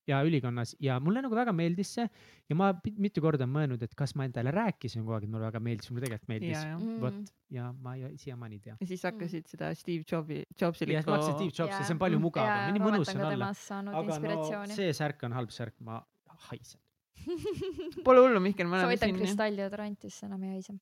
Ja 0.08 0.20
ülikonnas 0.26 0.76
ja 0.80 1.00
mulle 1.04 1.22
nagu 1.26 1.36
väga 1.36 1.52
meeldis 1.56 1.94
see 1.98 2.06
ja 2.50 2.56
ma 2.58 2.70
mitu 3.02 3.22
korda 3.24 3.44
olen 3.46 3.54
mõelnud, 3.56 3.82
et 3.84 3.96
kas 3.98 4.14
ma 4.16 4.26
endale 4.28 4.52
rääkisin 4.56 5.04
kogu 5.04 5.16
aeg, 5.18 5.26
et 5.28 5.32
mulle 5.34 5.48
väga 5.50 5.60
meeldis, 5.64 5.90
mulle 5.92 6.06
tegelikult 6.06 6.32
meeldis 6.32 6.54
ja, 6.56 6.62
ja, 6.70 6.78
Mm. 6.78 7.00
vot 7.02 7.34
ja 7.56 7.72
ma 7.74 7.96
siiamaani 8.22 8.56
ei 8.60 8.64
tea. 8.68 8.78
ja 8.80 8.88
siis 8.88 9.04
hakkasid 9.04 9.48
seda 9.52 9.74
Steve 9.76 10.04
Jobsi, 10.12 10.44
Jobsi 10.62 10.86
ja 10.92 11.02
siis 11.02 11.08
ma 11.10 11.18
hakkasin 11.18 11.36
Steve 11.40 11.52
Jobsi, 11.60 11.84
see 11.84 11.94
on 11.98 12.00
palju 12.06 12.18
Mm. 12.20 12.28
mugavam, 12.30 12.74
nii 12.74 12.86
mõnus 12.86 13.14
on 13.16 13.26
olla. 13.26 13.52
aga 14.00 14.20
no 14.20 14.66
see 14.76 14.94
särk 14.94 15.24
on 15.24 15.34
halb 15.34 15.50
särk, 15.50 15.76
ma 15.80 16.02
haisen. 16.50 16.80
Pole 18.06 18.20
hullu, 18.22 18.40
Mihkel, 18.44 18.68
me 18.68 18.78
oleme 18.78 18.92
soovitan 18.92 19.16
kristalli 19.18 19.58
deodoranti, 19.58 20.10
siis 20.10 20.24
enam 20.28 20.44
ei 20.44 20.58
haise. 20.60 20.76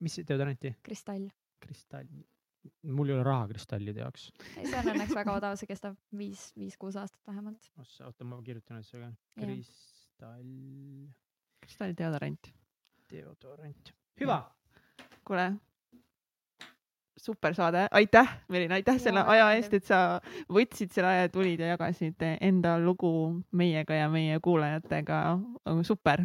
mis 0.00 0.20
deodoranti? 0.28 0.76
kristall. 0.82 1.28
kristall. 1.60 2.06
Mul 2.82 3.10
ei 3.10 3.16
ole 3.16 3.24
raha 3.26 3.48
kristallide 3.50 4.04
jaoks. 4.04 4.28
ei, 4.56 4.66
see 4.66 4.78
on 4.78 4.92
õnneks 4.94 5.16
väga 5.16 5.34
odav, 5.40 5.56
see 5.60 5.70
kestab 5.70 5.98
viis, 6.18 6.50
viis-kuus 6.58 7.00
aastat 7.00 7.20
vähemalt. 7.26 7.72
oota, 7.78 8.28
ma 8.28 8.42
kirjutan 8.46 8.80
üles 8.80 8.94
ka. 8.94 9.10
Kristall 9.42 10.46
kas 11.62 11.76
ta 11.78 11.84
oli 11.84 11.96
deodorant? 11.98 12.48
deodorant. 13.12 13.92
hüva, 14.20 14.38
kuule, 15.26 15.46
super 17.16 17.54
saade, 17.54 17.86
aitäh, 17.90 18.38
Merin, 18.48 18.72
aitäh 18.72 18.98
selle 19.00 19.22
Jaa, 19.22 19.34
aja 19.34 19.50
eest, 19.58 19.74
et 19.76 19.86
sa 19.86 19.98
võtsid 20.52 20.94
selle 20.94 21.12
aja, 21.12 21.28
tulid 21.32 21.60
ja 21.60 21.74
jagasid 21.74 22.24
enda 22.40 22.78
lugu 22.82 23.12
meiega 23.52 24.00
ja 24.00 24.08
meie 24.10 24.40
kuulajatega. 24.42 25.20
super, 25.86 26.24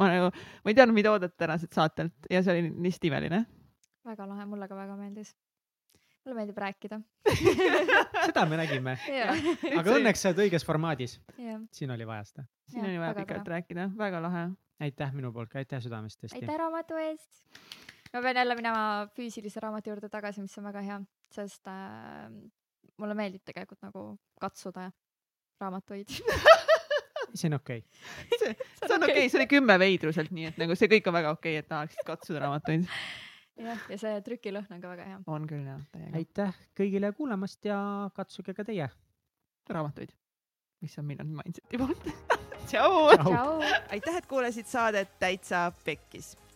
ma 0.00 0.12
nagu, 0.12 0.30
ma 0.64 0.72
ei 0.72 0.78
teadnud, 0.78 0.96
mida 0.96 1.12
oodata 1.12 1.36
tänaselt 1.44 1.76
saatelt 1.76 2.30
ja 2.30 2.42
see 2.42 2.54
oli 2.54 2.72
lihtsalt 2.86 3.10
imeline. 3.10 3.44
väga 4.08 4.28
lahe, 4.28 4.46
mulle 4.48 4.68
ka 4.68 4.76
väga 4.76 4.96
meeldis. 4.96 5.34
Mulle 6.28 6.42
meeldib 6.42 6.58
rääkida. 6.60 7.00
seda 8.28 8.44
me 8.50 8.58
nägime, 8.60 8.94
aga 9.72 9.96
õnneks 9.96 10.22
sa 10.22 10.32
oled 10.32 10.44
õiges 10.44 10.66
formaadis, 10.68 11.16
siin 11.72 11.92
oli 11.94 12.06
vaja 12.08 12.26
seda. 12.28 12.44
siin 12.68 12.84
oli 12.84 13.00
vaja 13.00 13.16
pikalt 13.22 13.48
rääkida, 13.54 13.88
väga 13.96 14.20
lahe. 14.22 14.44
aitäh 14.84 15.14
minu 15.16 15.32
poolt 15.32 15.50
ka, 15.52 15.62
aitäh 15.62 15.80
südamest 15.82 16.20
tõesti. 16.20 16.42
aitäh 16.42 16.60
raamatu 16.60 17.00
eest. 17.00 17.44
ma 18.12 18.22
pean 18.22 18.42
jälle 18.42 18.56
minema 18.58 18.82
füüsilise 19.16 19.62
raamatu 19.64 19.94
juurde 19.94 20.12
tagasi, 20.12 20.44
mis 20.44 20.58
on 20.60 20.68
väga 20.68 20.84
hea, 20.84 21.00
sest 21.34 21.72
äh, 21.72 22.28
mulle 22.98 23.16
meeldib 23.16 23.44
tegelikult 23.48 23.80
nagu 23.88 24.08
katsuda 24.40 24.90
raamatuid. 25.60 26.12
see 27.34 27.48
on 27.48 27.56
okei 27.58 27.80
okay.. 27.80 28.38
see 28.38 28.52
see 28.56 28.94
on 28.94 29.02
okei 29.02 29.14
okay,, 29.14 29.28
see 29.28 29.40
oli 29.40 29.48
kümme 29.48 29.78
veidruselt, 29.80 30.34
nii 30.34 30.52
et 30.52 30.60
nagu 30.60 30.76
see 30.76 30.92
kõik 30.92 31.08
on 31.08 31.18
väga 31.20 31.32
okei 31.38 31.56
okay,, 31.56 31.64
et 31.64 31.72
tahaksid 31.72 32.04
katsuda 32.06 32.44
raamatuid. 32.44 32.84
jah, 33.58 33.84
ja 33.92 33.98
see 34.00 34.22
trükilõhn 34.26 34.76
on 34.76 34.82
ka 34.82 34.92
väga 34.94 35.06
hea. 35.10 35.20
on 35.26 35.46
küll 35.50 35.66
jah, 35.66 35.84
täiega. 35.92 36.14
aitäh 36.20 36.58
kõigile 36.78 37.12
kuulamast 37.16 37.64
ja 37.68 37.78
katsuge 38.16 38.54
ka 38.56 38.66
teie. 38.68 38.88
raamatuid, 39.68 40.12
mis 40.82 40.98
on 40.98 41.08
Miljon 41.08 41.32
Mindseti 41.40 41.80
poolt. 41.80 42.10
tšau. 42.70 43.14
Tšau. 43.14 43.32
tšau. 43.32 43.56
aitäh, 43.94 44.20
et 44.20 44.30
kuulasid 44.30 44.70
saadet 44.70 45.18
Täitsa 45.18 45.70
Pekkis. 45.84 46.36